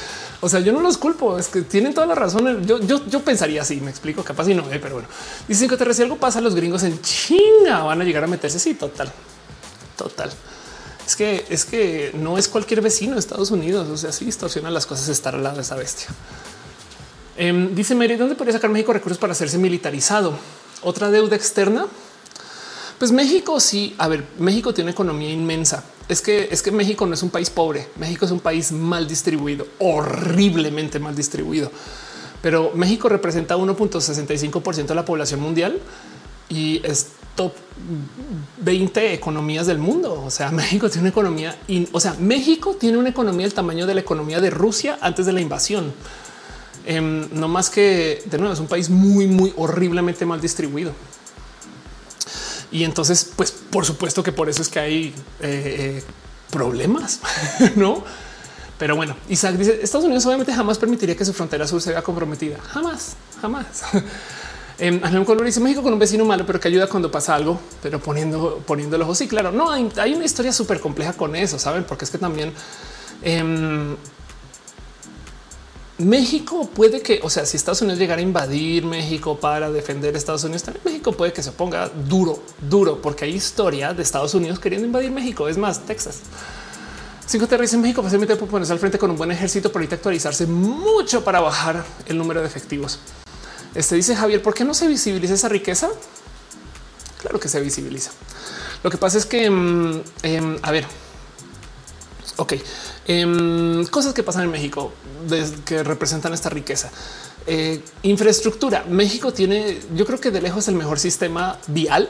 o 0.43 0.49
sea, 0.49 0.59
yo 0.59 0.73
no 0.73 0.81
los 0.81 0.97
culpo, 0.97 1.37
es 1.39 1.47
que 1.47 1.61
tienen 1.61 1.93
toda 1.93 2.05
la 2.05 2.15
razón. 2.15 2.67
Yo, 2.67 2.77
yo, 2.81 3.05
yo 3.07 3.21
pensaría 3.21 3.61
así, 3.61 3.79
me 3.79 3.89
explico, 3.89 4.25
capaz 4.25 4.49
y 4.49 4.53
no, 4.53 4.69
eh, 4.73 4.79
pero 4.81 4.95
bueno, 4.95 5.07
dicen 5.47 5.69
que 5.69 5.77
te 5.77 5.93
si 5.93 6.01
algo 6.01 6.17
pasa, 6.17 6.41
los 6.41 6.53
gringos 6.53 6.83
en 6.83 7.01
China 7.01 7.83
van 7.83 8.01
a 8.01 8.03
llegar 8.03 8.25
a 8.25 8.27
meterse. 8.27 8.59
Sí, 8.59 8.73
total, 8.73 9.09
total. 9.97 10.33
Es 11.07 11.15
que 11.15 11.45
es 11.47 11.63
que 11.63 12.11
no 12.15 12.37
es 12.37 12.49
cualquier 12.49 12.81
vecino 12.81 13.13
de 13.13 13.19
Estados 13.19 13.51
Unidos. 13.51 13.87
O 13.87 13.95
sea, 13.95 14.11
sí 14.11 14.25
distorsiona 14.25 14.69
las 14.69 14.85
cosas 14.85 15.07
estar 15.07 15.33
al 15.33 15.43
lado 15.43 15.55
de 15.55 15.61
esa 15.61 15.75
bestia. 15.75 16.07
Em, 17.37 17.73
dice 17.73 17.95
Mary, 17.95 18.17
¿dónde 18.17 18.35
podría 18.35 18.53
sacar 18.53 18.69
México 18.69 18.91
recursos 18.91 19.17
para 19.17 19.31
hacerse 19.31 19.57
militarizado? 19.57 20.37
Otra 20.81 21.09
deuda 21.09 21.37
externa. 21.37 21.87
Pues 22.99 23.13
México 23.13 23.61
sí. 23.61 23.95
A 23.97 24.09
ver, 24.09 24.25
México 24.39 24.73
tiene 24.73 24.91
economía 24.91 25.29
inmensa 25.29 25.85
es 26.09 26.21
que 26.21 26.49
es 26.51 26.61
que 26.61 26.71
México 26.71 27.05
no 27.05 27.13
es 27.13 27.23
un 27.23 27.29
país 27.29 27.49
pobre. 27.49 27.87
México 27.97 28.25
es 28.25 28.31
un 28.31 28.39
país 28.39 28.71
mal 28.71 29.07
distribuido, 29.07 29.67
horriblemente 29.79 30.99
mal 30.99 31.15
distribuido. 31.15 31.71
Pero 32.41 32.71
México 32.75 33.07
representa 33.07 33.55
1.65% 33.55 34.85
de 34.87 34.95
la 34.95 35.05
población 35.05 35.39
mundial 35.39 35.79
y 36.49 36.81
es 36.85 37.07
top 37.35 37.53
20 38.57 39.13
economías 39.13 39.65
del 39.65 39.77
mundo. 39.77 40.21
O 40.25 40.29
sea, 40.29 40.51
México 40.51 40.89
tiene 40.89 41.03
una 41.03 41.09
economía, 41.09 41.57
o 41.91 41.99
sea, 41.99 42.15
México 42.19 42.75
tiene 42.75 42.97
una 42.97 43.09
economía 43.09 43.45
del 43.45 43.53
tamaño 43.53 43.85
de 43.85 43.95
la 43.95 44.01
economía 44.01 44.41
de 44.41 44.49
Rusia 44.49 44.97
antes 45.01 45.25
de 45.25 45.33
la 45.33 45.41
invasión. 45.41 45.93
Em, 46.85 47.29
no 47.31 47.47
más 47.47 47.69
que 47.69 48.21
de 48.25 48.37
nuevo 48.37 48.53
es 48.53 48.59
un 48.59 48.67
país 48.67 48.89
muy, 48.89 49.25
muy 49.25 49.53
horriblemente 49.55 50.25
mal 50.25 50.41
distribuido. 50.41 50.91
Y 52.73 52.83
entonces, 52.83 53.31
pues 53.35 53.51
por 53.51 53.85
supuesto 53.85 54.23
que 54.23 54.31
por 54.31 54.49
eso 54.49 54.63
es 54.63 54.67
que 54.67 54.79
hay 54.79 55.05
eh, 55.39 56.01
eh, 56.01 56.03
problemas, 56.49 57.19
no? 57.75 58.03
Pero 58.79 58.95
bueno, 58.95 59.15
Isaac 59.29 59.55
dice 59.55 59.79
Estados 59.81 60.05
Unidos 60.05 60.25
obviamente 60.25 60.51
jamás 60.51 60.79
permitiría 60.79 61.15
que 61.15 61.23
su 61.23 61.33
frontera 61.33 61.67
sur 61.67 61.79
se 61.81 61.91
vea 61.91 62.01
comprometida. 62.01 62.57
Jamás, 62.59 63.15
jamás. 63.39 63.83
Eh, 64.79 64.99
Color 65.23 65.45
dice 65.45 65.59
México 65.59 65.83
con 65.83 65.93
un 65.93 65.99
vecino 65.99 66.25
malo, 66.25 66.47
pero 66.47 66.59
que 66.59 66.67
ayuda 66.67 66.87
cuando 66.87 67.11
pasa 67.11 67.35
algo, 67.35 67.59
pero 67.83 67.99
poniendo, 67.99 68.61
poniendo 68.65 68.95
el 68.95 69.03
ojo. 69.03 69.13
Sí, 69.13 69.27
claro, 69.27 69.51
no 69.51 69.71
hay, 69.71 69.87
hay 69.97 70.15
una 70.15 70.25
historia 70.25 70.51
súper 70.51 70.79
compleja 70.79 71.13
con 71.13 71.35
eso, 71.35 71.59
saben? 71.59 71.83
Porque 71.83 72.05
es 72.05 72.11
que 72.11 72.17
también 72.17 72.51
em, 73.21 73.95
México 76.05 76.69
puede 76.73 77.01
que, 77.01 77.19
o 77.23 77.29
sea, 77.29 77.45
si 77.45 77.57
Estados 77.57 77.81
Unidos 77.81 77.99
llegara 77.99 78.19
a 78.19 78.23
invadir 78.23 78.85
México 78.85 79.39
para 79.39 79.71
defender 79.71 80.15
Estados 80.15 80.43
Unidos, 80.43 80.63
también 80.63 80.83
México 80.85 81.11
puede 81.13 81.33
que 81.33 81.43
se 81.43 81.51
ponga 81.51 81.89
duro, 81.89 82.41
duro, 82.69 83.01
porque 83.01 83.25
hay 83.25 83.33
historia 83.33 83.93
de 83.93 84.03
Estados 84.03 84.33
Unidos 84.33 84.59
queriendo 84.59 84.87
invadir 84.87 85.11
México. 85.11 85.47
Es 85.47 85.57
más, 85.57 85.85
Texas. 85.85 86.21
Cinco 87.25 87.47
terroristas 87.47 87.75
en 87.75 87.81
México 87.81 88.03
fácilmente 88.03 88.35
puede 88.35 88.51
ponerse 88.51 88.73
al 88.73 88.79
frente 88.79 88.97
con 88.97 89.09
un 89.11 89.17
buen 89.17 89.31
ejército, 89.31 89.69
pero 89.69 89.79
ahorita 89.79 89.95
actualizarse 89.95 90.45
mucho 90.45 91.23
para 91.23 91.39
bajar 91.39 91.83
el 92.05 92.17
número 92.17 92.41
de 92.41 92.47
efectivos. 92.47 92.99
Este 93.75 93.95
dice 93.95 94.15
Javier, 94.15 94.41
¿por 94.41 94.53
qué 94.53 94.63
no 94.63 94.73
se 94.73 94.87
visibiliza 94.87 95.33
esa 95.33 95.49
riqueza? 95.49 95.89
Claro 97.21 97.39
que 97.39 97.47
se 97.47 97.59
visibiliza. 97.61 98.11
Lo 98.83 98.91
que 98.91 98.97
pasa 98.97 99.17
es 99.17 99.25
que, 99.25 99.49
mm, 99.49 100.01
em, 100.23 100.59
a 100.61 100.71
ver, 100.71 100.85
ok, 102.35 102.53
Em, 103.07 103.85
cosas 103.87 104.13
que 104.13 104.23
pasan 104.23 104.43
en 104.43 104.51
México 104.51 104.93
que 105.65 105.83
representan 105.83 106.33
esta 106.33 106.49
riqueza. 106.49 106.89
Eh, 107.45 107.81
infraestructura. 108.03 108.85
México 108.87 109.33
tiene, 109.33 109.79
yo 109.95 110.05
creo 110.05 110.19
que 110.19 110.31
de 110.31 110.41
lejos 110.41 110.67
el 110.69 110.75
mejor 110.75 110.99
sistema 110.99 111.59
vial 111.67 112.09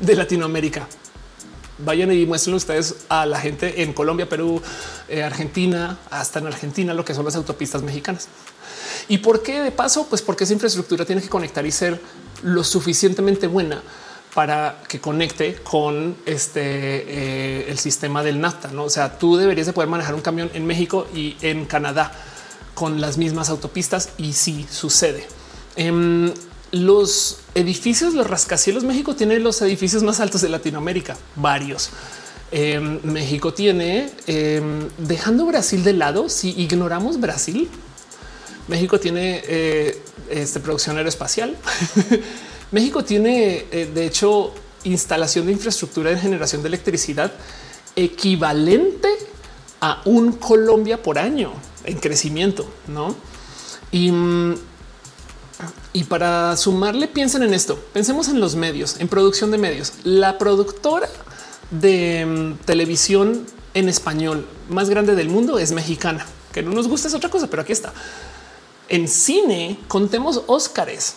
de 0.00 0.14
Latinoamérica. 0.14 0.86
Vayan 1.78 2.12
y 2.12 2.24
muestren 2.26 2.54
ustedes 2.54 2.96
a 3.08 3.26
la 3.26 3.38
gente 3.38 3.82
en 3.82 3.92
Colombia, 3.92 4.28
Perú, 4.28 4.60
eh, 5.08 5.22
Argentina, 5.22 5.98
hasta 6.10 6.38
en 6.38 6.46
Argentina, 6.46 6.94
lo 6.94 7.04
que 7.04 7.14
son 7.14 7.24
las 7.24 7.36
autopistas 7.36 7.82
mexicanas. 7.82 8.28
¿Y 9.08 9.18
por 9.18 9.42
qué 9.42 9.60
de 9.60 9.72
paso? 9.72 10.06
Pues 10.08 10.20
porque 10.22 10.44
esa 10.44 10.52
infraestructura 10.52 11.04
tiene 11.04 11.22
que 11.22 11.28
conectar 11.28 11.64
y 11.64 11.72
ser 11.72 12.00
lo 12.42 12.64
suficientemente 12.64 13.46
buena 13.46 13.82
para 14.36 14.82
que 14.86 15.00
conecte 15.00 15.54
con 15.62 16.14
este 16.26 16.60
eh, 16.60 17.70
el 17.70 17.78
sistema 17.78 18.22
del 18.22 18.38
NAFTA. 18.38 18.68
¿no? 18.68 18.84
O 18.84 18.90
sea, 18.90 19.16
tú 19.18 19.38
deberías 19.38 19.66
de 19.66 19.72
poder 19.72 19.88
manejar 19.88 20.14
un 20.14 20.20
camión 20.20 20.50
en 20.52 20.66
México 20.66 21.06
y 21.14 21.38
en 21.40 21.64
Canadá 21.64 22.12
con 22.74 23.00
las 23.00 23.16
mismas 23.16 23.48
autopistas 23.48 24.10
y 24.18 24.34
sí 24.34 24.66
sucede. 24.70 25.26
Em, 25.74 26.34
los 26.70 27.38
edificios, 27.54 28.12
los 28.12 28.28
rascacielos, 28.28 28.84
México 28.84 29.16
tiene 29.16 29.38
los 29.38 29.62
edificios 29.62 30.02
más 30.02 30.20
altos 30.20 30.42
de 30.42 30.50
Latinoamérica, 30.50 31.16
varios. 31.36 31.88
Em, 32.50 33.00
México 33.04 33.54
tiene, 33.54 34.10
em, 34.26 34.86
dejando 34.98 35.46
Brasil 35.46 35.82
de 35.82 35.94
lado, 35.94 36.28
si 36.28 36.50
ignoramos 36.60 37.18
Brasil, 37.18 37.70
México 38.68 39.00
tiene 39.00 39.42
eh, 39.46 40.02
este, 40.28 40.60
producción 40.60 40.98
aeroespacial. 40.98 41.56
México 42.72 43.04
tiene, 43.04 43.66
eh, 43.70 43.90
de 43.92 44.06
hecho, 44.06 44.52
instalación 44.84 45.46
de 45.46 45.52
infraestructura 45.52 46.10
de 46.10 46.18
generación 46.18 46.62
de 46.62 46.68
electricidad 46.68 47.32
equivalente 47.94 49.08
a 49.80 50.02
un 50.04 50.32
Colombia 50.32 51.02
por 51.02 51.18
año 51.18 51.52
en 51.84 51.98
crecimiento, 51.98 52.68
¿no? 52.88 53.14
Y, 53.92 54.12
y 55.92 56.04
para 56.04 56.56
sumarle, 56.56 57.08
piensen 57.08 57.42
en 57.42 57.54
esto, 57.54 57.78
pensemos 57.92 58.28
en 58.28 58.40
los 58.40 58.56
medios, 58.56 58.96
en 59.00 59.08
producción 59.08 59.50
de 59.50 59.58
medios. 59.58 59.92
La 60.04 60.38
productora 60.38 61.08
de 61.70 62.26
mm, 62.26 62.64
televisión 62.64 63.46
en 63.74 63.88
español 63.88 64.46
más 64.68 64.88
grande 64.88 65.14
del 65.14 65.28
mundo 65.28 65.58
es 65.58 65.72
mexicana, 65.72 66.26
que 66.52 66.62
no 66.62 66.72
nos 66.72 66.88
gusta 66.88 67.08
es 67.08 67.14
otra 67.14 67.30
cosa, 67.30 67.48
pero 67.48 67.62
aquí 67.62 67.72
está. 67.72 67.92
En 68.88 69.08
cine 69.08 69.78
contemos 69.88 70.42
Óscares. 70.46 71.16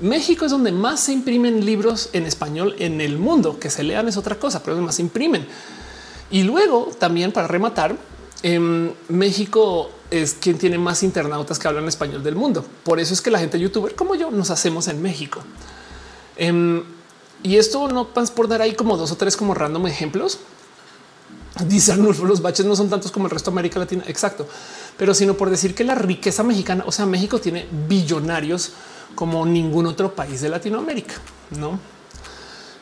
México 0.00 0.44
es 0.44 0.50
donde 0.50 0.72
más 0.72 1.00
se 1.00 1.12
imprimen 1.12 1.64
libros 1.64 2.10
en 2.12 2.26
español 2.26 2.74
en 2.78 3.00
el 3.00 3.18
mundo. 3.18 3.58
Que 3.58 3.70
se 3.70 3.82
lean 3.82 4.08
es 4.08 4.16
otra 4.16 4.38
cosa, 4.38 4.62
pero 4.62 4.80
más 4.80 4.96
se 4.96 5.02
imprimen. 5.02 5.46
Y 6.30 6.42
luego 6.42 6.90
también 6.98 7.32
para 7.32 7.46
rematar, 7.46 7.96
en 8.42 8.52
em, 8.52 8.92
México 9.08 9.90
es 10.10 10.34
quien 10.34 10.58
tiene 10.58 10.78
más 10.78 11.02
internautas 11.02 11.58
que 11.58 11.68
hablan 11.68 11.88
español 11.88 12.22
del 12.22 12.34
mundo. 12.34 12.64
Por 12.82 13.00
eso 13.00 13.14
es 13.14 13.20
que 13.20 13.30
la 13.30 13.38
gente 13.38 13.58
youtuber 13.58 13.94
como 13.94 14.14
yo 14.14 14.30
nos 14.30 14.50
hacemos 14.50 14.88
en 14.88 15.00
México. 15.00 15.40
Em, 16.36 16.82
y 17.42 17.56
esto 17.56 17.88
no 17.88 18.08
vas 18.14 18.30
por 18.30 18.48
dar 18.48 18.62
ahí 18.62 18.74
como 18.74 18.96
dos 18.96 19.12
o 19.12 19.16
tres 19.16 19.36
como 19.36 19.54
random 19.54 19.86
ejemplos. 19.86 20.38
Dice 21.66 21.92
Arnulfo, 21.92 22.24
los 22.24 22.42
baches 22.42 22.66
no 22.66 22.74
son 22.74 22.90
tantos 22.90 23.12
como 23.12 23.26
el 23.26 23.30
resto 23.30 23.50
de 23.50 23.54
América 23.54 23.78
Latina. 23.78 24.02
Exacto. 24.08 24.46
Pero 24.96 25.14
sino 25.14 25.34
por 25.34 25.50
decir 25.50 25.74
que 25.74 25.84
la 25.84 25.94
riqueza 25.94 26.42
mexicana, 26.42 26.84
o 26.86 26.92
sea, 26.92 27.06
México 27.06 27.40
tiene 27.40 27.66
billonarios 27.88 28.72
como 29.14 29.44
ningún 29.46 29.86
otro 29.86 30.14
país 30.14 30.40
de 30.40 30.48
Latinoamérica, 30.48 31.14
no? 31.58 31.78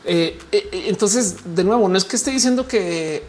Eh, 0.05 0.39
eh, 0.51 0.69
eh, 0.73 0.85
entonces, 0.89 1.37
de 1.55 1.65
nuevo, 1.65 1.89
no 1.89 1.97
es 1.97 2.05
que 2.05 2.17
esté 2.17 2.31
diciendo 2.31 2.67
que, 2.67 3.25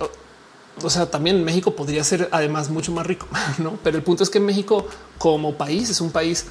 o 0.82 0.90
sea, 0.90 1.10
también 1.10 1.44
México 1.44 1.76
podría 1.76 2.04
ser 2.04 2.30
además 2.32 2.70
mucho 2.70 2.92
más 2.92 3.06
rico, 3.06 3.28
no? 3.60 3.78
Pero 3.84 3.98
el 3.98 4.04
punto 4.04 4.24
es 4.24 4.30
que 4.30 4.40
México 4.40 4.88
como 5.18 5.56
país 5.56 5.90
es 5.90 6.02
un 6.02 6.12
país 6.12 6.46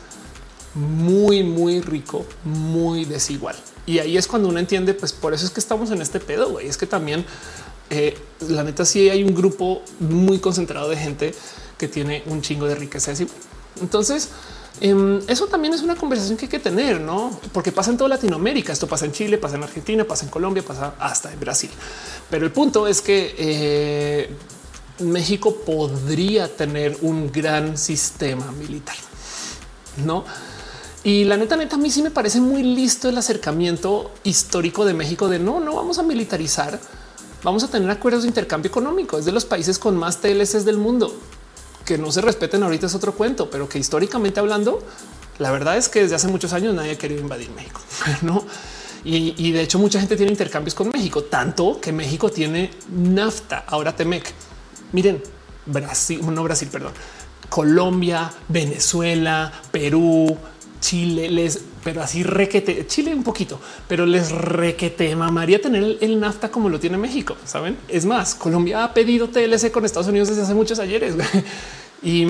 muy, 0.75 1.43
muy 1.43 1.81
rico, 1.81 2.25
muy 2.45 3.05
desigual. 3.05 3.57
Y 3.85 3.99
ahí 3.99 4.17
es 4.17 4.27
cuando 4.27 4.49
uno 4.49 4.59
entiende, 4.59 4.95
pues 4.95 5.13
por 5.13 5.35
eso 5.35 5.45
es 5.45 5.51
que 5.51 5.61
estamos 5.61 5.91
en 5.91 6.01
este 6.01 6.21
pedo, 6.21 6.51
güey. 6.51 6.69
Es 6.69 6.77
que 6.77 6.87
también, 6.87 7.27
la 8.49 8.63
neta, 8.63 8.85
sí 8.85 9.11
hay 9.11 9.23
un 9.23 9.35
grupo 9.35 9.83
muy 9.99 10.39
concentrado 10.39 10.89
de 10.89 10.97
gente 10.97 11.35
que 11.77 11.89
tiene 11.89 12.23
un 12.27 12.41
chingo 12.41 12.67
de 12.67 12.77
riqueza. 12.77 13.13
Entonces, 13.81 14.31
Em, 14.85 15.21
eso 15.29 15.47
también 15.47 15.73
es 15.73 15.83
una 15.83 15.95
conversación 15.95 16.37
que 16.37 16.47
hay 16.47 16.51
que 16.51 16.59
tener, 16.59 17.01
no? 17.01 17.39
Porque 17.53 17.71
pasa 17.71 17.93
en 17.93 17.97
toda 17.97 18.09
Latinoamérica. 18.09 18.73
Esto 18.73 18.89
pasa 18.89 19.05
en 19.05 19.13
Chile, 19.13 19.39
pasa 19.39 19.55
en 19.55 19.63
Argentina, 19.63 20.03
pasa 20.03 20.25
en 20.25 20.31
Colombia, 20.33 20.65
pasa 20.65 20.95
hasta 20.99 21.33
en 21.33 21.39
Brasil. 21.39 21.71
Pero 22.29 22.45
el 22.45 22.51
punto 22.51 22.89
es 22.89 23.01
que 23.01 23.33
eh, 23.39 24.31
México 24.99 25.55
podría 25.65 26.49
tener 26.49 26.99
un 27.03 27.31
gran 27.31 27.79
sistema 27.79 28.51
militar, 28.51 28.97
no? 30.05 30.25
Y 31.05 31.23
la 31.27 31.37
neta, 31.37 31.55
neta, 31.55 31.77
a 31.77 31.79
mí 31.79 31.89
sí 31.89 32.03
me 32.03 32.11
parece 32.11 32.41
muy 32.41 32.65
listo 32.65 33.09
el 33.09 33.17
acercamiento 33.17 34.11
histórico 34.25 34.85
de 34.85 34.95
México 34.95 35.29
de 35.29 35.39
no, 35.39 35.61
no 35.61 35.77
vamos 35.77 36.01
a 36.01 36.03
militarizar, 36.03 36.81
vamos 37.45 37.63
a 37.63 37.69
tener 37.69 37.89
acuerdos 37.89 38.23
de 38.23 38.31
intercambio 38.31 38.69
económico. 38.69 39.17
Es 39.17 39.27
de 39.27 39.33
los 39.33 39.45
países 39.45 39.79
con 39.79 39.97
más 39.97 40.21
TLCs 40.21 40.65
del 40.65 40.79
mundo 40.79 41.17
que 41.85 41.99
no 41.99 42.11
se 42.13 42.21
respeten 42.21 42.63
ahorita 42.63 42.87
es 42.87 42.95
otro 42.95 43.15
cuento, 43.15 43.51
pero 43.51 43.69
que 43.69 43.79
históricamente 43.79 44.41
hablando, 44.41 44.83
la 45.39 45.51
verdad 45.51 45.77
es 45.77 45.89
que 45.89 46.01
desde 46.03 46.15
hace 46.15 46.29
muchos 46.29 46.53
años 46.53 46.75
nadie 46.75 46.93
ha 46.93 46.99
querido 46.99 47.21
invadir 47.21 47.51
México, 47.51 47.81
no? 48.23 48.45
Y, 49.05 49.51
de 49.51 49.63
hecho 49.63 49.81
mucha 49.81 49.99
gente 49.99 50.17
tiene 50.17 50.31
intercambios 50.31 50.75
con 50.75 50.89
México, 50.91 51.25
tanto 51.25 51.81
que 51.81 51.93
México 51.93 52.31
tiene 52.31 52.71
NAFTA, 52.89 53.65
ahora 53.67 53.97
Temec. 53.97 54.33
Miren, 54.93 55.21
Brasil, 55.67 56.21
no 56.33 56.45
Brasil, 56.45 56.69
perdón, 56.71 56.93
Colombia, 57.49 58.31
Venezuela, 58.47 59.53
Perú, 59.73 60.37
Chile, 60.81 61.29
les, 61.31 61.63
pero 61.83 62.03
así 62.03 62.23
requete, 62.23 62.87
Chile 62.87 63.15
un 63.15 63.25
poquito, 63.25 63.61
pero 63.89 64.07
les 64.07 64.31
requete 64.31 65.15
mamaría 65.17 65.61
tener 65.61 65.99
el, 66.01 66.21
NAFTA 66.21 66.51
como 66.51 66.69
lo 66.69 66.79
tiene 66.79 66.97
México. 66.97 67.37
Saben? 67.45 67.77
Es 67.89 68.05
más, 68.05 68.35
Colombia 68.35 68.85
ha 68.85 68.95
pedido 68.95 69.29
TLC 69.29 69.71
con 69.71 69.85
Estados 69.85 70.09
Unidos 70.09 70.29
desde 70.29 70.43
hace 70.43 70.55
muchos 70.55 70.79
ayeres 70.79 71.15
y, 72.03 72.23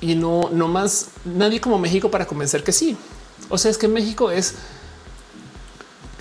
y 0.00 0.14
no, 0.14 0.50
no 0.50 0.68
más 0.68 1.08
nadie 1.24 1.60
como 1.60 1.78
México 1.78 2.10
para 2.10 2.26
convencer 2.26 2.64
que 2.64 2.72
sí. 2.72 2.96
O 3.48 3.58
sea, 3.58 3.70
es 3.70 3.78
que 3.78 3.88
México 3.88 4.30
es 4.30 4.54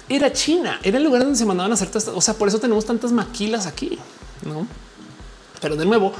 era 0.08 0.32
China, 0.32 0.80
era 0.84 0.98
el 0.98 1.04
lugar 1.04 1.24
donde 1.24 1.38
se 1.38 1.46
mandaban 1.46 1.72
a 1.72 1.76
hacer 1.76 1.90
O 2.14 2.22
sea, 2.22 2.36
por 2.36 2.48
eso 2.48 2.60
tenemos 2.60 2.86
tantas 2.86 3.12
maquilas 3.12 3.66
aquí, 3.66 3.98
no? 4.44 4.68
Pero 5.62 5.76
de 5.76 5.86
nuevo, 5.86 6.14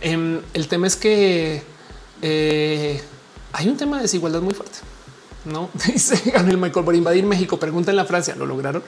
em, 0.00 0.40
el 0.52 0.68
tema 0.68 0.86
es 0.86 0.94
que 0.94 1.62
eh, 2.22 3.02
hay 3.52 3.68
un 3.68 3.76
tema 3.76 3.96
de 3.96 4.02
desigualdad 4.02 4.40
muy 4.40 4.54
fuerte. 4.54 4.78
No 5.44 5.68
dice 5.86 6.32
el 6.34 6.56
Michael 6.56 6.84
por 6.84 6.94
invadir 6.94 7.24
México. 7.24 7.58
Pregunta 7.58 7.90
en 7.90 7.96
la 7.96 8.04
Francia. 8.04 8.34
Lo 8.34 8.46
lograron, 8.46 8.82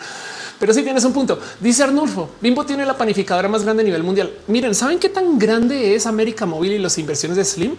pero 0.58 0.72
sí 0.72 0.82
tienes 0.82 1.04
un 1.04 1.12
punto. 1.12 1.38
Dice 1.60 1.82
Arnulfo 1.82 2.30
Bimbo 2.40 2.64
tiene 2.64 2.86
la 2.86 2.96
panificadora 2.96 3.48
más 3.48 3.62
grande 3.62 3.82
a 3.82 3.84
nivel 3.84 4.02
mundial. 4.02 4.32
Miren, 4.48 4.74
saben 4.74 4.98
qué 4.98 5.08
tan 5.08 5.38
grande 5.38 5.94
es 5.94 6.06
América 6.06 6.46
Móvil 6.46 6.72
y 6.72 6.78
las 6.78 6.98
inversiones 6.98 7.36
de 7.36 7.44
Slim 7.44 7.76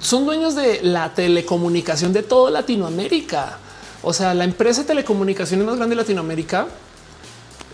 son 0.00 0.24
dueños 0.24 0.54
de 0.54 0.80
la 0.82 1.14
telecomunicación 1.14 2.12
de 2.12 2.22
toda 2.22 2.50
Latinoamérica. 2.50 3.58
O 4.02 4.12
sea, 4.12 4.34
la 4.34 4.44
empresa 4.44 4.82
de 4.82 4.88
telecomunicaciones 4.88 5.66
más 5.66 5.76
grande 5.76 5.94
de 5.94 6.02
Latinoamérica 6.02 6.66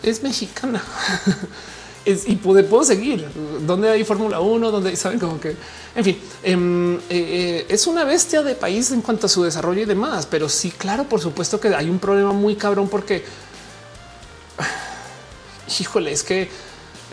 es 0.03 0.23
mexicana. 0.23 0.83
y 2.07 2.37
puedo, 2.37 2.85
seguir 2.85 3.27
donde 3.67 3.91
hay 3.91 4.05
Fórmula 4.05 4.41
1, 4.41 4.71
donde 4.71 4.95
saben 4.97 5.19
como 5.19 5.41
que, 5.41 5.57
en 5.95 6.05
fin, 6.05 6.21
em, 6.43 6.97
eh, 6.97 7.01
eh, 7.09 7.67
es 7.69 7.87
una 7.87 8.05
bestia 8.05 8.43
de 8.43 8.55
país 8.55 8.91
en 8.91 9.01
cuanto 9.01 9.27
a 9.27 9.29
su 9.29 9.43
desarrollo 9.43 9.83
y 9.83 9.85
demás. 9.87 10.27
Pero 10.27 10.49
sí, 10.49 10.71
claro, 10.71 11.05
por 11.05 11.21
supuesto 11.21 11.59
que 11.59 11.75
hay 11.75 11.89
un 11.89 11.99
problema 11.99 12.33
muy 12.33 12.57
cabrón 12.57 12.89
porque, 12.89 13.25
híjole, 15.81 16.13
es 16.13 16.23
que 16.23 16.49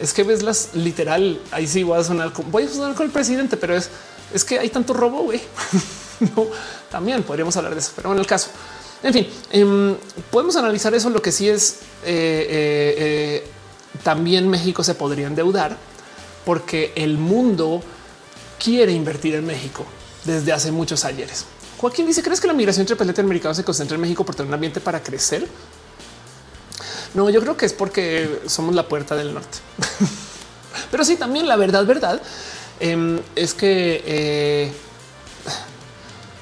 es 0.02 0.14
que 0.14 0.24
ves 0.24 0.44
las 0.44 0.74
literal. 0.74 1.40
Ahí 1.52 1.68
sí 1.68 1.84
voy 1.84 2.00
a 2.00 2.04
sonar, 2.04 2.34
voy 2.50 2.64
a 2.64 2.70
sonar 2.70 2.96
con 2.96 3.06
el 3.06 3.12
presidente, 3.12 3.56
pero 3.56 3.76
es, 3.76 3.90
es 4.34 4.44
que 4.44 4.60
hay 4.60 4.70
tanto 4.70 4.94
robo. 4.94 5.24
Güey, 5.24 5.40
no, 6.36 6.48
también 6.90 7.24
podríamos 7.24 7.56
hablar 7.56 7.74
de 7.76 7.80
eso, 7.80 7.94
pero 7.96 8.12
en 8.12 8.20
el 8.20 8.28
caso, 8.28 8.50
en 9.04 9.14
fin, 9.14 9.28
em, 9.52 9.96
podemos 10.32 10.58
analizar 10.58 10.94
eso. 10.94 11.10
Lo 11.10 11.22
que 11.22 11.32
sí 11.32 11.48
es 11.48 11.80
eh, 12.04 13.48
también 14.04 14.50
México 14.50 14.84
se 14.84 14.96
podría 14.96 15.28
endeudar 15.28 15.78
porque 16.46 16.92
el 16.96 17.18
mundo 17.18 17.82
quiere 18.64 18.92
invertir 18.92 19.36
en 19.36 19.46
México 19.46 19.86
desde 20.24 20.52
hace 20.52 20.72
muchos 20.72 21.06
ayeres. 21.06 21.46
Joaquín 21.78 22.06
dice: 22.06 22.22
¿Crees 22.22 22.40
que 22.40 22.48
la 22.48 22.54
migración 22.54 22.88
entre 22.88 23.06
latinoamericanos 23.06 23.58
se 23.58 23.64
concentra 23.64 23.96
en 23.96 24.02
México 24.02 24.24
por 24.24 24.36
tener 24.36 24.48
un 24.48 24.54
ambiente 24.54 24.80
para 24.80 25.02
crecer? 25.02 25.48
No, 27.14 27.30
yo 27.30 27.42
creo 27.42 27.58
que 27.58 27.66
es 27.66 27.74
porque 27.74 28.42
somos 28.46 28.74
la 28.76 28.88
puerta 28.88 29.16
del 29.16 29.34
norte. 29.34 29.58
Pero 30.92 31.04
sí, 31.04 31.18
también 31.18 31.48
la 31.48 31.56
verdad, 31.58 31.86
verdad 31.86 32.22
em, 32.80 33.20
es 33.36 33.54
que 33.54 34.04
eh, 34.06 34.72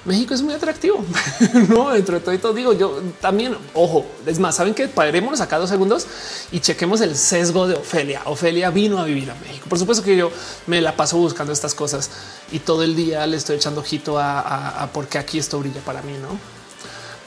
México 0.09 0.33
es 0.33 0.41
muy 0.41 0.55
atractivo. 0.55 1.05
no, 1.69 1.91
dentro 1.91 2.15
de 2.15 2.21
todo 2.21 2.33
y 2.33 2.39
todo 2.39 2.53
digo 2.53 2.73
yo 2.73 2.99
también. 3.21 3.55
Ojo, 3.75 4.07
es 4.25 4.39
más, 4.39 4.55
saben 4.55 4.73
que 4.73 4.87
parémonos 4.87 5.39
acá 5.39 5.59
dos 5.59 5.69
segundos 5.69 6.07
y 6.51 6.61
chequemos 6.61 6.99
el 7.01 7.15
sesgo 7.15 7.67
de 7.67 7.75
Ofelia. 7.75 8.23
Ofelia 8.25 8.71
vino 8.71 8.97
a 8.97 9.05
vivir 9.05 9.29
a 9.29 9.35
México. 9.35 9.67
Por 9.69 9.77
supuesto 9.77 10.03
que 10.03 10.17
yo 10.17 10.31
me 10.65 10.81
la 10.81 10.95
paso 10.95 11.17
buscando 11.17 11.53
estas 11.53 11.75
cosas 11.75 12.09
y 12.51 12.57
todo 12.57 12.81
el 12.81 12.95
día 12.95 13.27
le 13.27 13.37
estoy 13.37 13.57
echando 13.57 13.81
ojito 13.81 14.17
a, 14.17 14.81
a, 14.81 14.91
porque 14.91 15.19
aquí 15.19 15.37
esto 15.37 15.59
brilla 15.59 15.81
para 15.81 16.01
mí, 16.01 16.13
no? 16.19 16.29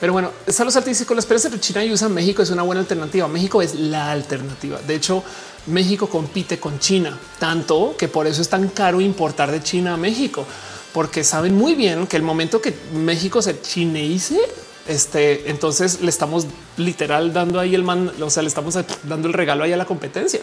Pero 0.01 0.11
bueno, 0.11 0.31
saludos 0.49 0.75
artísticos. 0.75 1.15
La 1.15 1.21
experiencia 1.21 1.49
de 1.49 1.61
China 1.61 1.85
y 1.85 1.93
USA 1.93 2.09
México 2.09 2.41
es 2.41 2.49
una 2.49 2.63
buena 2.63 2.81
alternativa. 2.81 3.29
México 3.29 3.61
es 3.61 3.75
la 3.75 4.11
alternativa. 4.11 4.81
De 4.85 4.95
hecho, 4.95 5.23
México 5.67 6.09
compite 6.09 6.59
con 6.59 6.79
China 6.79 7.17
tanto 7.39 7.95
que 7.97 8.09
por 8.09 8.27
eso 8.27 8.41
es 8.41 8.49
tan 8.49 8.67
caro 8.67 8.99
importar 8.99 9.49
de 9.49 9.63
China 9.63 9.93
a 9.93 9.97
México 9.97 10.45
porque 10.93 11.23
saben 11.23 11.55
muy 11.55 11.75
bien 11.75 12.07
que 12.07 12.17
el 12.17 12.23
momento 12.23 12.61
que 12.61 12.73
México 12.93 13.41
se 13.41 13.59
chineice, 13.61 14.39
este, 14.87 15.49
entonces 15.49 16.01
le 16.01 16.09
estamos 16.09 16.47
literal 16.77 17.33
dando 17.33 17.59
ahí 17.59 17.75
el 17.75 17.83
man, 17.83 18.11
o 18.21 18.29
sea, 18.29 18.43
le 18.43 18.49
estamos 18.49 18.77
dando 19.03 19.27
el 19.27 19.33
regalo 19.33 19.63
ahí 19.63 19.73
a 19.73 19.77
la 19.77 19.85
competencia. 19.85 20.39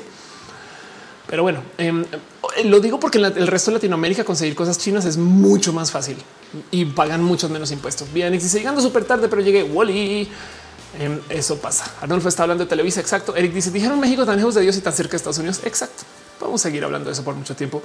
Pero 1.26 1.44
bueno, 1.44 1.62
em, 1.78 2.04
lo 2.64 2.80
digo 2.80 2.98
porque 2.98 3.18
en 3.18 3.24
el 3.26 3.46
resto 3.46 3.70
de 3.70 3.76
Latinoamérica 3.76 4.24
conseguir 4.24 4.56
cosas 4.56 4.78
chinas 4.78 5.04
es 5.04 5.16
mucho 5.16 5.72
más 5.72 5.92
fácil 5.92 6.16
y 6.72 6.86
pagan 6.86 7.22
muchos 7.22 7.50
menos 7.50 7.70
impuestos. 7.70 8.12
Bien, 8.12 8.38
sigue 8.40 8.58
llegando 8.58 8.80
súper 8.80 9.04
tarde, 9.04 9.28
pero 9.28 9.40
llegué. 9.40 9.62
Wally 9.62 10.28
Em, 10.98 11.20
eso 11.28 11.58
pasa. 11.58 11.84
Arnulfo 12.00 12.28
está 12.28 12.42
hablando 12.42 12.64
de 12.64 12.68
Televisa. 12.68 13.00
Exacto. 13.00 13.36
Eric 13.36 13.52
dice: 13.52 13.70
Dijeron 13.70 14.00
México 14.00 14.26
tan 14.26 14.36
lejos 14.36 14.54
de 14.54 14.62
Dios 14.62 14.76
y 14.76 14.80
tan 14.80 14.92
cerca 14.92 15.12
de 15.12 15.16
Estados 15.18 15.38
Unidos. 15.38 15.60
Exacto. 15.64 16.02
Vamos 16.40 16.60
a 16.60 16.68
seguir 16.68 16.84
hablando 16.84 17.08
de 17.08 17.12
eso 17.12 17.24
por 17.24 17.34
mucho 17.34 17.54
tiempo. 17.54 17.82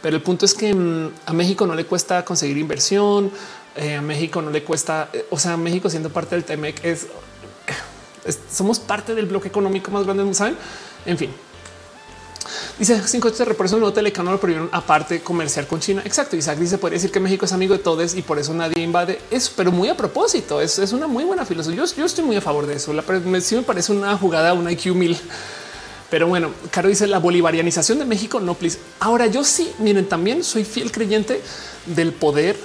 Pero 0.00 0.16
el 0.16 0.22
punto 0.22 0.44
es 0.44 0.54
que 0.54 0.72
mm, 0.72 1.10
a 1.26 1.32
México 1.32 1.66
no 1.66 1.74
le 1.74 1.84
cuesta 1.84 2.24
conseguir 2.24 2.56
inversión. 2.58 3.30
Eh, 3.76 3.96
a 3.96 4.02
México 4.02 4.40
no 4.40 4.50
le 4.50 4.62
cuesta. 4.62 5.10
Eh, 5.12 5.26
o 5.30 5.38
sea, 5.38 5.56
México 5.56 5.90
siendo 5.90 6.10
parte 6.10 6.34
del 6.34 6.44
TEMEC 6.44 6.84
es, 6.84 7.06
somos 8.50 8.78
parte 8.78 9.14
del 9.14 9.26
bloque 9.26 9.48
económico 9.48 9.90
más 9.90 10.04
grande. 10.04 10.32
Saben? 10.34 10.56
En 11.04 11.18
fin, 11.18 11.30
Dice 12.78 13.00
5 13.02 13.30
por 13.56 13.66
eso 13.66 13.76
el 13.76 13.80
nuevo 13.80 13.92
telecanal 13.94 14.34
lo 14.34 14.40
prohibieron 14.40 14.68
aparte 14.70 15.20
comerciar 15.20 15.66
con 15.66 15.80
China. 15.80 16.02
Exacto. 16.04 16.36
Isaac 16.36 16.58
dice 16.58 16.76
podría 16.76 16.96
decir 16.96 17.10
que 17.10 17.20
México 17.20 17.46
es 17.46 17.52
amigo 17.52 17.72
de 17.72 17.82
todos 17.82 18.14
y 18.14 18.20
por 18.20 18.38
eso 18.38 18.52
nadie 18.52 18.82
invade 18.82 19.18
eso, 19.30 19.52
pero 19.56 19.72
muy 19.72 19.88
a 19.88 19.96
propósito. 19.96 20.60
Es, 20.60 20.78
es 20.78 20.92
una 20.92 21.06
muy 21.06 21.24
buena 21.24 21.46
filosofía. 21.46 21.84
Yo, 21.96 22.04
estoy 22.04 22.24
muy 22.24 22.36
a 22.36 22.42
favor 22.42 22.66
de 22.66 22.74
eso. 22.74 22.92
La, 22.92 23.02
sí 23.40 23.56
me 23.56 23.62
parece 23.62 23.92
una 23.92 24.16
jugada, 24.18 24.52
una 24.52 24.70
IQ 24.72 24.94
mil. 24.94 25.18
Pero 26.10 26.28
bueno, 26.28 26.50
Caro 26.70 26.88
dice 26.88 27.06
la 27.06 27.18
bolivarianización 27.18 27.98
de 27.98 28.04
México. 28.04 28.40
No, 28.40 28.54
please. 28.54 28.78
Ahora 29.00 29.26
yo 29.26 29.42
sí, 29.44 29.72
miren, 29.78 30.08
también 30.08 30.44
soy 30.44 30.64
fiel 30.64 30.92
creyente 30.92 31.40
del 31.86 32.12
poder 32.12 32.56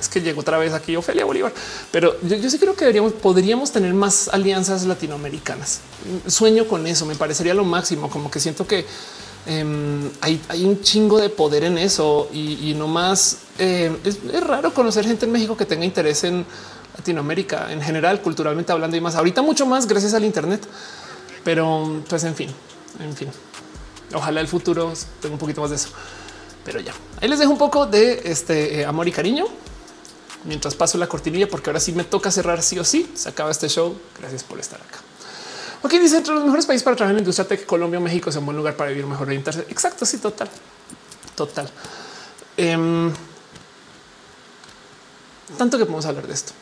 es 0.00 0.08
que 0.08 0.20
llegó 0.20 0.40
otra 0.40 0.58
vez 0.58 0.72
aquí 0.72 0.96
Ofelia 0.96 1.24
Bolívar, 1.24 1.52
pero 1.90 2.16
yo, 2.22 2.50
sí 2.50 2.58
creo 2.58 2.74
que 2.74 2.84
deberíamos, 2.84 3.12
podríamos 3.12 3.72
tener 3.72 3.92
más 3.94 4.28
alianzas 4.28 4.84
latinoamericanas. 4.84 5.80
Sueño 6.26 6.66
con 6.66 6.86
eso, 6.86 7.06
me 7.06 7.14
parecería 7.14 7.54
lo 7.54 7.64
máximo, 7.64 8.08
como 8.08 8.30
que 8.30 8.40
siento 8.40 8.66
que 8.66 8.86
em, 9.46 10.10
hay, 10.20 10.64
un 10.64 10.80
chingo 10.80 11.20
de 11.20 11.28
poder 11.28 11.64
en 11.64 11.78
eso 11.78 12.28
y, 12.32 12.74
no 12.76 12.88
más. 12.88 13.38
Em, 13.58 13.96
es, 14.04 14.18
raro 14.40 14.72
conocer 14.72 15.04
gente 15.04 15.26
en 15.26 15.32
México 15.32 15.56
que 15.56 15.66
tenga 15.66 15.84
interés 15.84 16.24
en 16.24 16.46
Latinoamérica 16.96 17.70
en 17.72 17.82
general, 17.82 18.20
culturalmente 18.22 18.72
hablando 18.72 18.96
y 18.96 19.00
más. 19.00 19.14
Ahorita 19.14 19.42
mucho 19.42 19.66
más 19.66 19.86
gracias 19.86 20.14
al 20.14 20.24
Internet, 20.24 20.66
pero 21.44 22.02
pues 22.08 22.24
en 22.24 22.34
fin, 22.34 22.50
en 23.00 23.16
fin. 23.16 23.28
Ojalá 24.14 24.40
el 24.40 24.48
futuro 24.48 24.92
tenga 25.20 25.34
un 25.34 25.38
poquito 25.38 25.60
más 25.60 25.70
de 25.70 25.76
eso. 25.76 25.88
Pero 26.64 26.80
ya, 26.80 26.92
ahí 27.20 27.28
les 27.28 27.38
dejo 27.38 27.50
un 27.50 27.58
poco 27.58 27.86
de 27.86 28.22
este 28.24 28.80
eh, 28.80 28.86
amor 28.86 29.08
y 29.08 29.12
cariño 29.12 29.46
mientras 30.44 30.74
paso 30.74 30.98
la 30.98 31.08
cortinilla, 31.08 31.48
porque 31.48 31.70
ahora 31.70 31.80
sí 31.80 31.92
me 31.92 32.04
toca 32.04 32.30
cerrar 32.30 32.62
sí 32.62 32.78
o 32.78 32.84
sí. 32.84 33.10
Se 33.14 33.28
acaba 33.28 33.50
este 33.50 33.68
show. 33.68 33.96
Gracias 34.18 34.44
por 34.44 34.58
estar 34.60 34.80
acá. 34.80 34.98
Ok, 35.82 35.92
dice 35.94 36.18
entre 36.18 36.34
los 36.34 36.44
mejores 36.44 36.66
países 36.66 36.84
para 36.84 36.96
trabajar 36.96 37.12
en 37.12 37.16
la 37.16 37.20
industria 37.22 37.46
tech, 37.46 37.66
Colombia 37.66 37.98
México 37.98 38.30
es 38.30 38.36
un 38.36 38.44
buen 38.44 38.56
lugar 38.56 38.76
para 38.76 38.90
vivir 38.90 39.06
mejor 39.06 39.26
orientarse. 39.26 39.66
Exacto, 39.68 40.06
sí, 40.06 40.18
total, 40.18 40.48
total. 41.34 41.68
Em, 42.56 43.12
tanto 45.58 45.78
que 45.78 45.84
podemos 45.84 46.06
hablar 46.06 46.26
de 46.28 46.34
esto. 46.34 46.52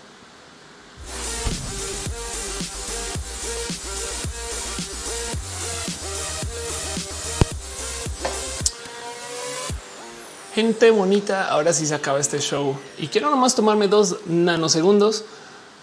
Gente 10.54 10.90
bonita, 10.90 11.48
ahora 11.48 11.72
sí 11.72 11.86
se 11.86 11.94
acaba 11.94 12.18
este 12.18 12.40
show 12.40 12.76
y 12.98 13.06
quiero 13.06 13.30
nomás 13.30 13.54
tomarme 13.54 13.86
dos 13.86 14.16
nanosegundos 14.26 15.24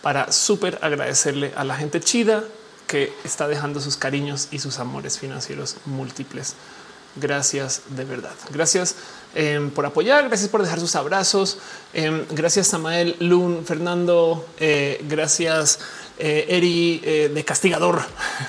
para 0.02 0.30
súper 0.34 0.78
agradecerle 0.82 1.54
a 1.56 1.64
la 1.64 1.78
gente 1.78 2.02
chida 2.02 2.44
que 2.86 3.14
está 3.24 3.48
dejando 3.48 3.80
sus 3.80 3.96
cariños 3.96 4.50
y 4.52 4.60
sus 4.60 4.80
amores 4.80 5.20
financieros 5.20 5.78
múltiples. 5.86 6.56
Gracias 7.16 7.84
de 7.90 8.04
verdad. 8.04 8.34
Gracias 8.52 8.96
em, 9.36 9.70
por 9.72 9.86
apoyar. 9.86 10.28
Gracias 10.28 10.50
por 10.50 10.62
dejar 10.62 10.82
sus 10.82 10.96
abrazos. 10.98 11.60
Em, 11.94 12.26
gracias 12.32 12.68
Samael, 12.68 13.16
Lun, 13.20 13.66
Fernando. 13.66 14.46
Eh, 14.60 15.04
gracias 15.08 15.80
eh, 16.20 16.46
Eri 16.50 17.02
eh, 17.04 17.32
de 17.34 17.46
Castigador, 17.46 18.02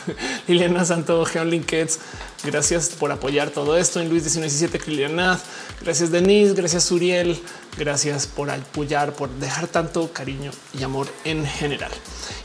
Liliana 0.49 0.85
Santo, 0.85 1.25
Geon 1.25 1.49
Linkets. 1.49 2.01
Gracias 2.45 2.91
por 2.91 3.11
apoyar 3.11 3.51
todo 3.51 3.77
esto 3.77 4.01
en 4.01 4.09
Luis 4.09 4.23
1917, 4.23 4.91
Liliana. 4.91 5.41
Gracias 5.83 6.11
Denise, 6.11 6.55
gracias 6.55 6.91
Uriel, 6.93 7.41
gracias 7.77 8.27
por 8.29 8.49
apoyar, 8.51 9.13
por 9.13 9.29
dejar 9.29 9.67
tanto 9.67 10.13
cariño 10.13 10.53
y 10.79 10.83
amor 10.85 11.09
en 11.25 11.45
general. 11.45 11.91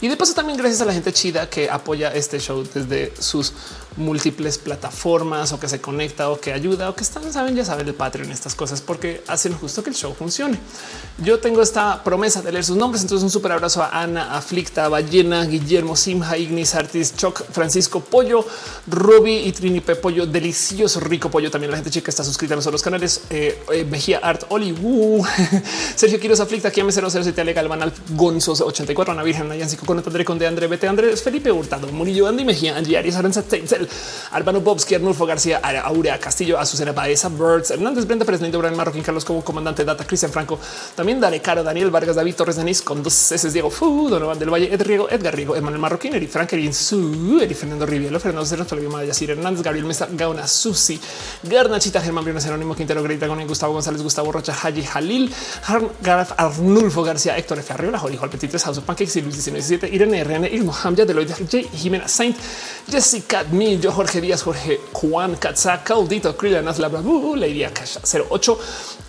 Y 0.01 0.07
de 0.07 0.17
paso 0.17 0.33
también 0.33 0.57
gracias 0.57 0.81
a 0.81 0.85
la 0.85 0.93
gente 0.93 1.13
chida 1.13 1.49
que 1.49 1.69
apoya 1.69 2.13
este 2.13 2.39
show 2.39 2.63
desde 2.73 3.13
sus 3.19 3.53
múltiples 3.95 4.57
plataformas 4.57 5.53
o 5.53 5.59
que 5.59 5.69
se 5.69 5.80
conecta 5.80 6.30
o 6.30 6.39
que 6.39 6.51
ayuda 6.51 6.89
o 6.89 6.95
que 6.95 7.03
están, 7.03 7.31
saben, 7.31 7.55
ya 7.55 7.63
saben 7.63 7.88
el 7.88 7.93
Patreon, 7.93 8.31
estas 8.31 8.55
cosas 8.55 8.81
porque 8.81 9.23
hacen 9.27 9.53
justo 9.53 9.83
que 9.83 9.91
el 9.91 9.95
show 9.95 10.13
funcione. 10.13 10.59
Yo 11.19 11.39
tengo 11.39 11.61
esta 11.61 12.03
promesa 12.03 12.41
de 12.41 12.51
leer 12.51 12.65
sus 12.65 12.77
nombres. 12.77 13.03
Entonces 13.03 13.23
un 13.23 13.30
súper 13.30 13.51
abrazo 13.51 13.81
a 13.83 14.01
Ana, 14.01 14.35
Aflicta, 14.35 14.89
Ballena, 14.89 15.45
Guillermo, 15.45 15.95
Simha, 15.95 16.38
Ignis, 16.38 16.75
Artis, 16.75 17.15
Choc, 17.15 17.43
Francisco 17.51 17.99
Pollo, 17.99 18.45
Robbie 18.88 19.47
y 19.47 19.51
Trini 19.51 19.80
Pollo, 20.01 20.25
delicioso, 20.25 20.99
rico 20.99 21.29
pollo. 21.29 21.51
También 21.51 21.71
la 21.71 21.77
gente 21.77 21.91
chica 21.91 22.09
está 22.09 22.23
suscrita 22.23 22.53
a 22.53 22.57
los 22.57 22.65
otros 22.65 22.81
canales. 22.81 23.21
Eh, 23.29 23.59
eh, 23.71 23.85
Mejía 23.85 24.19
Art, 24.19 24.45
Oli, 24.49 24.71
uh, 24.71 25.23
Sergio 25.95 26.19
Quiroz, 26.19 26.39
Aflicta, 26.39 26.71
Kiame 26.71 26.91
007, 26.91 27.39
Ale 27.41 27.53
Galvanal, 27.53 27.93
Gonzos 28.09 28.61
84, 28.61 29.13
Ana 29.13 29.23
Virgen, 29.23 29.47
Nayan 29.49 29.69
con 29.85 29.97
André 29.97 30.25
Conde, 30.25 30.47
André 30.47 30.67
Bete, 30.67 30.87
Andrés, 30.87 31.21
Felipe 31.21 31.51
Hurtado, 31.51 31.87
Murillo, 31.91 32.27
Andy 32.27 32.45
Mejía, 32.45 32.77
Angie 32.77 32.97
Arias, 32.97 33.15
Aranza 33.15 33.41
Teitzel, 33.41 33.87
Albano 34.31 34.61
Bobski, 34.61 34.95
Arnulfo 34.95 35.25
García, 35.25 35.57
Aurea 35.57 36.19
Castillo, 36.19 36.59
Azucena 36.59 36.91
Baeza, 36.91 37.29
Birds, 37.29 37.71
Hernández, 37.71 38.05
Brenda 38.05 38.25
Pérez, 38.25 38.41
Lindo, 38.41 38.59
Brian 38.59 38.75
Marroquín, 38.75 39.03
Carlos 39.03 39.25
como 39.25 39.43
comandante 39.43 39.83
Data, 39.83 40.05
Cristian 40.05 40.31
Franco, 40.31 40.59
también 40.95 41.19
Dale 41.19 41.41
Caro, 41.41 41.63
Daniel 41.63 41.91
Vargas, 41.91 42.15
David 42.15 42.35
Torres 42.35 42.55
Denis 42.55 42.81
con 42.81 43.03
dos 43.03 43.31
S, 43.31 43.51
Diego 43.51 43.69
Fu, 43.69 44.09
Donovan 44.09 44.39
del 44.39 44.49
Valle, 44.49 44.73
Ed 44.73 44.81
Riego, 44.81 45.09
Edgar 45.09 45.35
Riego, 45.35 45.55
Emanuel 45.55 45.81
Marroquín, 45.81 46.13
Eri 46.13 46.27
Frank, 46.27 46.51
Su, 46.71 47.39
Eri 47.41 47.53
Fernando 47.53 47.85
Rivielo, 47.85 48.19
Fernando 48.19 48.45
Cerro, 48.45 48.65
Flavio 48.65 48.89
Maya, 48.89 49.13
Sir 49.13 49.31
Hernández, 49.31 49.63
Gabriel 49.74 49.88
Mesa, 49.88 50.08
Gauna, 50.11 50.45
Susi, 50.45 51.00
Garnachita, 51.42 52.00
Germán 52.00 52.24
Briones, 52.24 52.45
Anónimo, 52.45 52.76
Quintero, 52.76 53.02
Grey 53.02 53.18
Dragon, 53.18 53.43
Gustavo 53.48 53.74
González, 53.74 54.03
Gustavo 54.03 54.32
Rocha, 54.32 54.53
Haji 54.53 54.84
Jalil, 54.84 55.34
Garaf, 56.00 56.34
Arnulfo 56.38 57.02
García, 57.02 57.35
Héctor 57.35 57.58
F. 57.58 57.74
Arriola, 57.74 57.98
Jorge, 57.98 58.27
Petit, 58.27 58.52
House 58.61 58.77
of 58.77 58.84
Pancakes, 58.84 59.16
Luis 59.16 59.35
1917, 59.48 59.90
Irene 59.92 60.24
RN, 60.24 60.45
Ilmo 60.45 60.72
Hamja, 60.72 61.06
Deloitte, 61.06 61.34
J. 61.50 61.64
Jimena 61.76 62.08
Saint, 62.08 62.38
Jessica 62.88 63.45
Mi, 63.52 63.80
yo 63.80 63.92
Jorge 63.92 64.22
Díaz, 64.22 64.43
Jorge 64.43 64.80
Juan 64.93 65.38
Katza, 65.38 65.84
Caudito, 65.84 66.38
Krilla, 66.38 66.61
Nazla, 66.61 66.90
Lady 67.35 67.64
Akasha 67.64 68.00
08, 68.03 68.58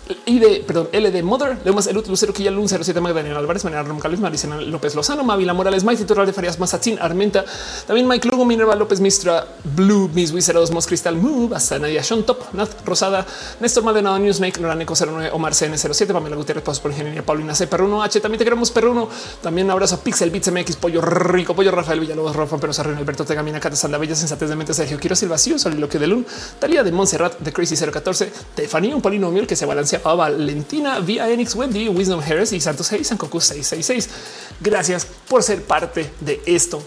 de 0.05 0.63
perdón, 0.65 0.89
L 0.91 1.11
de 1.11 1.23
Mother, 1.23 1.57
Lemas 1.65 1.87
Elut, 1.87 2.07
Lucero 2.07 2.31
Quilla, 2.31 2.51
Lun 2.51 2.69
07, 2.69 2.99
Magdalena 3.01 3.39
Álvarez, 3.39 3.63
María 3.63 3.81
Rom 3.81 3.99
Maricena 4.19 4.57
López 4.61 4.93
Lozano, 4.95 5.23
Mavila 5.23 5.53
Morales, 5.53 5.83
Mike 5.83 6.03
Titular 6.03 6.25
de 6.25 6.33
Farias 6.33 6.59
Mazatín, 6.59 6.99
Armenta, 6.99 7.43
también 7.87 8.07
Mike 8.07 8.27
Lugo, 8.27 8.45
Minerva 8.45 8.75
López 8.75 8.99
Mistra, 8.99 9.47
Blue, 9.75 10.09
Miss 10.13 10.31
Wiseros, 10.31 10.71
Mos 10.71 10.85
Cristal, 10.85 11.15
Move, 11.15 11.55
hasta 11.55 11.79
Nadia 11.79 12.03
Sean 12.03 12.23
Top, 12.23 12.53
Nath 12.53 12.85
Rosada, 12.85 13.25
Néstor 13.59 13.83
Maldonado, 13.83 14.19
Newsmake, 14.19 14.59
Loraneco 14.59 14.93
09, 14.95 15.31
Omar 15.33 15.53
CN07, 15.53 16.13
Pamela 16.13 16.35
Gutiérrez, 16.35 16.63
Pasos 16.63 16.81
por 16.81 16.91
Ingeniería, 16.91 17.25
Paulina 17.25 17.55
C, 17.55 17.67
Perruno 17.67 18.03
H, 18.03 18.19
también 18.19 18.39
te 18.39 18.45
queremos 18.45 18.71
Perruno, 18.71 19.09
también 19.41 19.69
abrazo 19.71 19.95
a 19.95 19.97
Pixel 19.99 20.29
Bits 20.29 20.51
MX, 20.51 20.75
Pollo 20.75 21.01
Rico, 21.01 21.55
Pollo 21.55 21.71
Rafael 21.71 21.99
Villalobos, 21.99 22.35
Rafa 22.35 22.57
Pero 22.57 22.73
Sarren, 22.73 22.97
Alberto 22.97 23.25
Tegamina, 23.25 23.59
Cata 23.59 23.75
Sanda 23.75 23.97
Bella, 23.97 24.15
Sensatez 24.15 24.49
de 24.49 24.55
Mente, 24.55 24.73
Sergio 24.73 24.99
Quiero 24.99 25.15
Silva, 25.15 25.37
Soliloquio 25.37 25.99
de 25.99 26.07
Lun, 26.07 26.25
Talía 26.59 26.83
de 26.83 26.91
Montserrat, 26.91 27.39
de 27.39 27.51
Crazy 27.51 27.75
014, 27.75 28.31
Tefanía, 28.55 28.95
un 28.95 29.01
polinomio 29.01 29.45
que 29.47 29.55
se 29.55 29.65
balanceaba 29.97 30.29
Valentín 30.29 30.85
vía 31.03 31.29
Enix 31.29 31.55
Wendy, 31.55 31.89
Wisdom 31.89 32.19
Harris 32.19 32.53
y 32.53 32.59
Santos 32.59 32.87
6, 32.87 33.07
Sankoku 33.07 33.39
666. 33.39 34.09
Gracias 34.61 35.07
por 35.27 35.43
ser 35.43 35.63
parte 35.63 36.11
de 36.21 36.41
esto. 36.45 36.81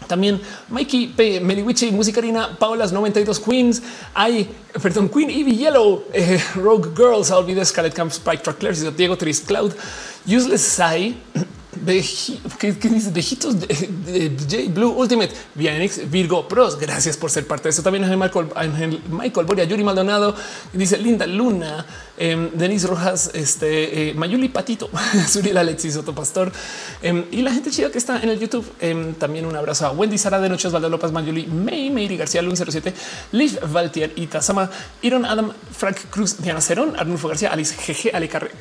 también 0.07 0.41
Mikey 0.69 1.07
P, 1.07 1.39
Meliwichi, 1.39 1.91
Musicarina, 1.91 2.57
Paolas 2.57 2.91
92 2.91 3.39
Queens, 3.39 3.81
hay, 4.13 4.49
perdón, 4.81 5.09
Queen 5.09 5.29
Evie 5.29 5.55
Yellow, 5.55 6.05
eh, 6.13 6.41
Rogue 6.55 6.91
Girls, 6.95 7.31
olvidé 7.31 7.65
Scarlet 7.65 7.93
Camp, 7.93 8.11
Spike 8.11 8.43
Truck, 8.43 8.59
Diego 8.95 9.17
Tris 9.17 9.41
Cloud, 9.41 9.73
Useless 10.25 10.61
Sai, 10.61 11.17
¿Qué, 12.59 12.71
dice? 12.89 13.11
Vejitos 13.11 13.59
de, 13.59 14.35
J 14.37 14.71
Blue 14.73 14.91
Ultimate, 14.91 15.31
Vianix, 15.55 16.09
Virgo 16.09 16.47
Pros. 16.47 16.77
Gracias 16.79 17.17
por 17.17 17.31
ser 17.31 17.47
parte 17.47 17.63
de 17.63 17.69
eso. 17.71 17.83
También 17.83 18.03
es 18.03 18.17
Michael, 18.17 18.47
Michael 19.09 19.45
Boria, 19.45 19.63
Yuri 19.63 19.83
Maldonado, 19.83 20.35
dice 20.71 20.97
Linda 20.97 21.25
Luna, 21.25 21.85
eh, 22.17 22.51
Denise 22.53 22.85
Rojas, 22.87 23.31
este 23.33 24.09
eh, 24.09 24.13
Mayuli 24.13 24.47
Patito, 24.49 24.89
Suriel 25.27 25.57
Alexis 25.57 25.95
Soto 25.95 26.13
Pastor 26.13 26.51
em, 27.01 27.25
y 27.31 27.41
la 27.41 27.51
gente 27.51 27.71
chida 27.71 27.91
que 27.91 27.97
está 27.97 28.21
en 28.21 28.29
el 28.29 28.39
YouTube. 28.39 28.65
Em, 28.79 29.15
también 29.15 29.45
un 29.45 29.55
abrazo 29.55 29.87
a 29.87 29.91
Wendy 29.91 30.17
Sara 30.17 30.39
de 30.39 30.47
Noches, 30.47 30.65
Osvaldo 30.65 30.89
López, 30.89 31.11
Mayuli, 31.11 31.47
May, 31.47 31.89
Mayri 31.89 32.17
García, 32.17 32.41
Lun 32.43 32.55
07, 32.55 32.93
Liv 33.31 33.59
Valtier, 33.71 34.13
Itasama, 34.15 34.69
Iron 35.01 35.25
Adam, 35.25 35.51
Frank 35.75 35.97
Cruz, 36.11 36.37
Diana 36.37 36.61
Cerón, 36.61 36.93
Arnulfo 36.97 37.27
García, 37.27 37.49
Alice 37.51 37.75
GG, 37.75 38.15
Ale 38.15 38.29
Carre, 38.29 38.51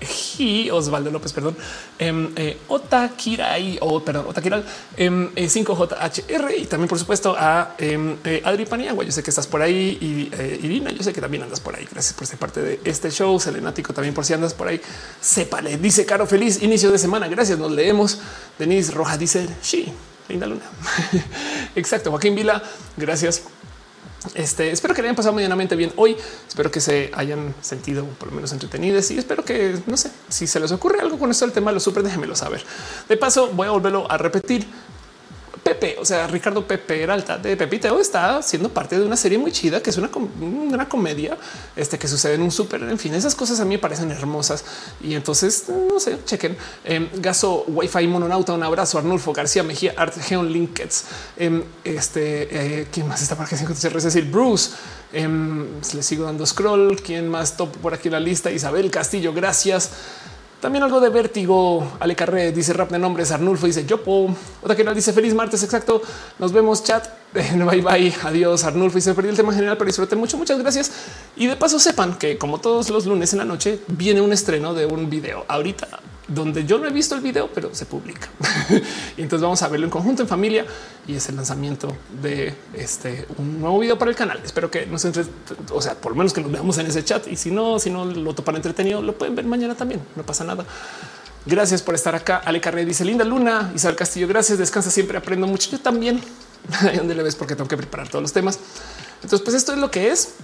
Osvaldo 0.72 1.10
López, 1.10 1.32
perdón, 1.32 1.56
em, 1.98 2.30
eh, 2.36 2.56
Ota 2.68 3.10
Kirai 3.14 3.78
o 3.82 4.02
perdón, 4.02 4.26
Ota 4.28 4.40
Kiral, 4.40 4.64
5JHR 4.96 6.54
y 6.58 6.66
también, 6.66 6.88
por 6.88 6.98
supuesto, 6.98 7.36
a 7.36 7.76
Adri 8.44 8.64
Paniagua. 8.66 9.04
Yo 9.04 9.12
sé 9.12 9.22
que 9.22 9.30
estás 9.30 9.46
por 9.46 9.60
ahí 9.60 9.98
y 10.00 10.64
Irina, 10.64 10.90
yo 10.90 11.02
sé 11.02 11.12
que 11.12 11.20
también 11.20 11.42
andas 11.42 11.60
por 11.60 11.76
ahí. 11.76 11.86
Gracias 11.90 12.14
por 12.14 12.26
ser 12.26 12.38
parte 12.38 12.62
de 12.62 12.80
este 12.84 13.10
show 13.10 13.38
selenático 13.42 13.92
también 13.92 14.14
por 14.14 14.24
si 14.24 14.32
andas 14.32 14.54
por 14.54 14.68
ahí. 14.68 14.80
Sépale, 15.20 15.76
dice 15.78 16.06
Caro, 16.06 16.26
feliz 16.26 16.62
inicio 16.62 16.90
de 16.90 16.98
semana. 16.98 17.28
Gracias, 17.28 17.58
nos 17.58 17.72
leemos. 17.72 18.18
Denise 18.58 18.92
Roja 18.92 19.18
dice, 19.18 19.48
sí, 19.60 19.92
linda 20.28 20.46
luna. 20.46 20.62
Exacto, 21.74 22.10
Joaquín 22.10 22.34
Vila, 22.34 22.62
gracias. 22.96 23.42
Este 24.34 24.70
espero 24.70 24.94
que 24.94 25.02
le 25.02 25.08
hayan 25.08 25.16
pasado 25.16 25.34
medianamente 25.34 25.74
bien 25.74 25.92
hoy. 25.96 26.16
Espero 26.46 26.70
que 26.70 26.80
se 26.80 27.10
hayan 27.14 27.54
sentido 27.60 28.06
por 28.06 28.28
lo 28.28 28.34
menos 28.34 28.52
entretenidos 28.52 29.10
y 29.10 29.18
espero 29.18 29.44
que 29.44 29.80
no 29.86 29.96
sé 29.96 30.10
si 30.28 30.46
se 30.46 30.60
les 30.60 30.70
ocurre 30.70 31.00
algo 31.00 31.18
con 31.18 31.30
esto 31.30 31.44
del 31.44 31.52
tema, 31.52 31.72
lo 31.72 31.80
súper 31.80 32.02
déjenmelo 32.02 32.36
saber. 32.36 32.64
De 33.08 33.16
paso, 33.16 33.48
voy 33.48 33.66
a 33.66 33.70
volverlo 33.70 34.10
a 34.10 34.16
repetir. 34.18 34.66
Pepe, 35.62 35.96
o 36.00 36.04
sea, 36.04 36.26
Ricardo 36.26 36.66
Pepe 36.66 36.98
Peralta 36.98 37.38
de 37.38 37.56
Pepiteo 37.56 38.00
está 38.00 38.42
siendo 38.42 38.68
parte 38.68 38.98
de 38.98 39.06
una 39.06 39.16
serie 39.16 39.38
muy 39.38 39.52
chida 39.52 39.80
que 39.80 39.90
es 39.90 39.96
una, 39.96 40.10
una 40.40 40.88
comedia 40.88 41.36
este, 41.76 41.98
que 41.98 42.08
sucede 42.08 42.34
en 42.34 42.42
un 42.42 42.50
súper. 42.50 42.82
En 42.82 42.98
fin, 42.98 43.14
esas 43.14 43.34
cosas 43.34 43.60
a 43.60 43.64
mí 43.64 43.76
me 43.76 43.78
parecen 43.78 44.10
hermosas 44.10 44.64
y 45.02 45.14
entonces 45.14 45.64
no 45.68 46.00
sé, 46.00 46.18
chequen. 46.24 46.56
Eh, 46.84 47.08
Gaso 47.14 47.64
Wi-Fi 47.68 48.06
Mononauta, 48.08 48.52
un 48.52 48.62
abrazo. 48.62 48.98
Arnulfo 48.98 49.32
García 49.32 49.62
Mejía, 49.62 49.94
Art 49.96 50.14
Geon 50.18 50.52
Linkets. 50.52 51.04
Eh, 51.36 51.62
este, 51.84 52.48
eh, 52.50 52.86
quién 52.92 53.06
más 53.08 53.22
está 53.22 53.36
para 53.36 53.48
que 53.48 53.56
se 53.56 53.64
es 53.64 54.04
decir, 54.04 54.24
Bruce. 54.30 54.70
le 55.12 56.02
sigo 56.02 56.24
dando 56.24 56.44
scroll. 56.44 57.00
Quién 57.02 57.28
más 57.28 57.56
top 57.56 57.76
por 57.78 57.94
aquí 57.94 58.08
en 58.08 58.12
la 58.12 58.20
lista? 58.20 58.50
Isabel 58.50 58.90
Castillo, 58.90 59.32
gracias. 59.32 59.90
También 60.62 60.84
algo 60.84 61.00
de 61.00 61.08
vértigo. 61.08 61.84
Ale 61.98 62.14
Carré 62.14 62.52
dice 62.52 62.72
rap 62.72 62.88
de 62.88 62.98
nombres. 63.00 63.32
Arnulfo 63.32 63.66
dice 63.66 63.84
Yopo. 63.84 64.32
Otra 64.62 64.76
que 64.76 64.84
nos 64.84 64.94
dice 64.94 65.12
feliz 65.12 65.34
martes. 65.34 65.60
Exacto. 65.64 66.00
Nos 66.38 66.52
vemos 66.52 66.84
chat. 66.84 67.04
Bye 67.34 67.82
bye. 67.82 68.14
Adiós. 68.22 68.62
Arnulfo 68.62 68.94
dice 68.94 69.12
perdí 69.12 69.30
el 69.30 69.36
tema 69.36 69.52
general, 69.52 69.76
pero 69.76 69.88
disfruten 69.88 70.20
mucho. 70.20 70.38
Muchas 70.38 70.60
gracias. 70.60 70.92
Y 71.34 71.48
de 71.48 71.56
paso 71.56 71.80
sepan 71.80 72.16
que 72.16 72.38
como 72.38 72.60
todos 72.60 72.90
los 72.90 73.06
lunes 73.06 73.32
en 73.32 73.40
la 73.40 73.44
noche 73.44 73.80
viene 73.88 74.20
un 74.20 74.32
estreno 74.32 74.72
de 74.72 74.86
un 74.86 75.10
video 75.10 75.44
ahorita 75.48 75.88
donde 76.28 76.64
yo 76.64 76.78
no 76.78 76.86
he 76.86 76.92
visto 76.92 77.14
el 77.14 77.20
video, 77.20 77.50
pero 77.52 77.74
se 77.74 77.86
publica. 77.86 78.28
y 79.16 79.22
entonces 79.22 79.42
vamos 79.42 79.62
a 79.62 79.68
verlo 79.68 79.86
en 79.86 79.90
conjunto, 79.90 80.22
en 80.22 80.28
familia, 80.28 80.64
y 81.06 81.16
es 81.16 81.28
el 81.28 81.36
lanzamiento 81.36 81.94
de 82.22 82.54
este 82.74 83.26
un 83.38 83.60
nuevo 83.60 83.78
video 83.80 83.98
para 83.98 84.10
el 84.10 84.16
canal. 84.16 84.40
Espero 84.44 84.70
que 84.70 84.86
nos 84.86 85.04
entre, 85.04 85.24
o 85.70 85.82
sea, 85.82 85.94
por 85.94 86.12
lo 86.12 86.18
menos 86.18 86.32
que 86.32 86.40
nos 86.40 86.52
veamos 86.52 86.78
en 86.78 86.86
ese 86.86 87.04
chat. 87.04 87.26
Y 87.26 87.36
si 87.36 87.50
no, 87.50 87.78
si 87.78 87.90
no 87.90 88.04
lo 88.04 88.34
topan 88.34 88.56
entretenido, 88.56 89.02
lo 89.02 89.16
pueden 89.16 89.34
ver 89.34 89.44
mañana 89.46 89.74
también. 89.74 90.00
No 90.16 90.22
pasa 90.24 90.44
nada. 90.44 90.64
Gracias 91.44 91.82
por 91.82 91.94
estar 91.94 92.14
acá. 92.14 92.42
Ale 92.44 92.60
Carrera 92.60 92.86
dice 92.86 93.04
linda 93.04 93.24
luna. 93.24 93.72
Isabel 93.74 93.96
Castillo, 93.96 94.28
gracias. 94.28 94.58
Descansa 94.58 94.90
siempre. 94.90 95.18
Aprendo 95.18 95.46
mucho. 95.46 95.70
Yo 95.70 95.80
también. 95.80 96.20
Ahí 96.82 96.96
donde 96.96 97.14
le 97.14 97.22
ves 97.22 97.34
porque 97.34 97.56
tengo 97.56 97.68
que 97.68 97.76
preparar 97.76 98.08
todos 98.08 98.22
los 98.22 98.32
temas. 98.32 98.58
Entonces, 99.16 99.40
pues 99.40 99.56
esto 99.56 99.72
es 99.72 99.78
lo 99.78 99.90
que 99.90 100.10
es. 100.12 100.34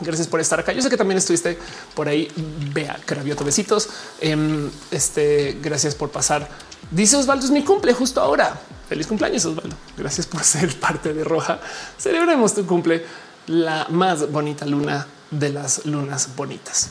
Gracias 0.00 0.28
por 0.28 0.40
estar 0.40 0.60
acá. 0.60 0.72
Yo 0.72 0.82
sé 0.82 0.90
que 0.90 0.96
también 0.96 1.18
estuviste 1.18 1.58
por 1.94 2.08
ahí. 2.08 2.30
Vea, 2.72 2.98
Cravioto, 3.04 3.44
besitos. 3.44 3.88
Em, 4.20 4.70
este, 4.90 5.58
gracias 5.62 5.94
por 5.94 6.10
pasar. 6.10 6.48
Dice 6.90 7.16
Osvaldo, 7.16 7.46
es 7.46 7.50
mi 7.50 7.64
cumple 7.64 7.94
justo 7.94 8.20
ahora. 8.20 8.60
Feliz 8.88 9.06
cumpleaños, 9.06 9.44
Osvaldo. 9.46 9.76
Gracias 9.96 10.26
por 10.26 10.42
ser 10.44 10.78
parte 10.78 11.14
de 11.14 11.24
Roja. 11.24 11.60
Celebremos 11.98 12.54
tu 12.54 12.66
cumple, 12.66 13.04
la 13.46 13.86
más 13.88 14.30
bonita 14.30 14.66
luna 14.66 15.06
de 15.30 15.50
las 15.50 15.86
lunas 15.86 16.28
bonitas. 16.36 16.90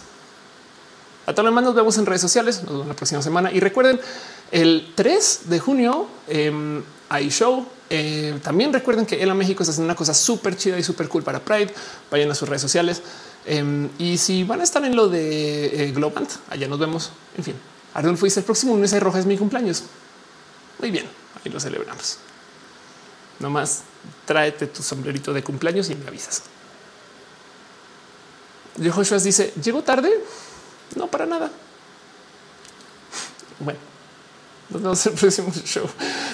A 1.28 1.34
todos 1.34 1.46
los 1.46 1.52
demás 1.52 1.64
nos 1.64 1.76
vemos 1.76 1.98
en 1.98 2.06
redes 2.06 2.22
sociales. 2.22 2.62
Nos 2.64 2.72
vemos 2.72 2.88
la 2.88 2.96
próxima 2.96 3.22
semana. 3.22 3.52
Y 3.52 3.60
recuerden, 3.60 4.00
el 4.52 4.94
3 4.96 5.42
de 5.46 5.60
junio 5.60 6.08
em, 6.28 6.84
hay 7.10 7.30
show 7.30 7.68
eh, 7.90 8.40
también 8.42 8.74
recuerden 8.74 9.06
que 9.06 9.22
en 9.22 9.38
México 9.38 9.64
está 9.64 9.72
haciendo 9.72 9.86
una 9.86 9.96
cosa 9.96 10.14
súper 10.14 10.58
chida 10.58 10.78
y 10.78 10.84
súper 10.84 11.08
cool 11.08 11.24
para 11.24 11.40
Pride. 11.40 11.74
Vayan 12.10 12.32
a 12.32 12.36
sus 12.36 12.48
redes 12.50 12.62
sociales. 12.62 13.02
Em, 13.46 13.90
y 14.00 14.18
si 14.18 14.44
van 14.44 14.62
a 14.62 14.64
estar 14.64 14.84
en 14.84 14.96
lo 14.96 15.08
de 15.08 15.84
eh, 15.84 15.92
Globant, 15.92 16.30
allá 16.50 16.68
nos 16.68 16.80
vemos. 16.80 17.12
En 17.38 17.44
fin, 17.44 17.56
Arnulfo 17.94 18.26
dice 18.26 18.40
el 18.40 18.46
próximo 18.46 18.74
lunes 18.74 18.92
de 18.92 19.00
roja 19.00 19.20
es 19.20 19.26
mi 19.26 19.38
cumpleaños. 19.38 19.84
Muy 20.80 20.92
bien, 20.92 21.06
ahí 21.44 21.52
lo 21.52 21.60
celebramos. 21.60 22.18
No 23.40 23.50
más 23.50 23.84
tráete 24.26 24.68
tu 24.68 24.82
sombrerito 24.82 25.34
de 25.34 25.44
cumpleaños 25.44 25.90
y 25.90 25.96
me 25.96 26.08
avisas. 26.08 26.44
Joshua 28.84 29.20
dice: 29.20 29.54
¿Llego 29.64 29.84
tarde? 29.84 30.12
No, 30.96 31.08
para 31.08 31.26
nada. 31.26 31.52
Bueno. 33.60 33.95
Nos 34.70 34.82
vemos 34.82 35.06
el 35.06 35.14
próximo 35.14 35.52
show. 35.66 35.88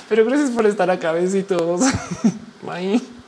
Pero 0.09 0.25
gracias 0.25 0.51
por 0.51 0.65
estar 0.65 0.89
acá. 0.89 1.11
Besitos. 1.11 1.81
Bye. 2.61 3.20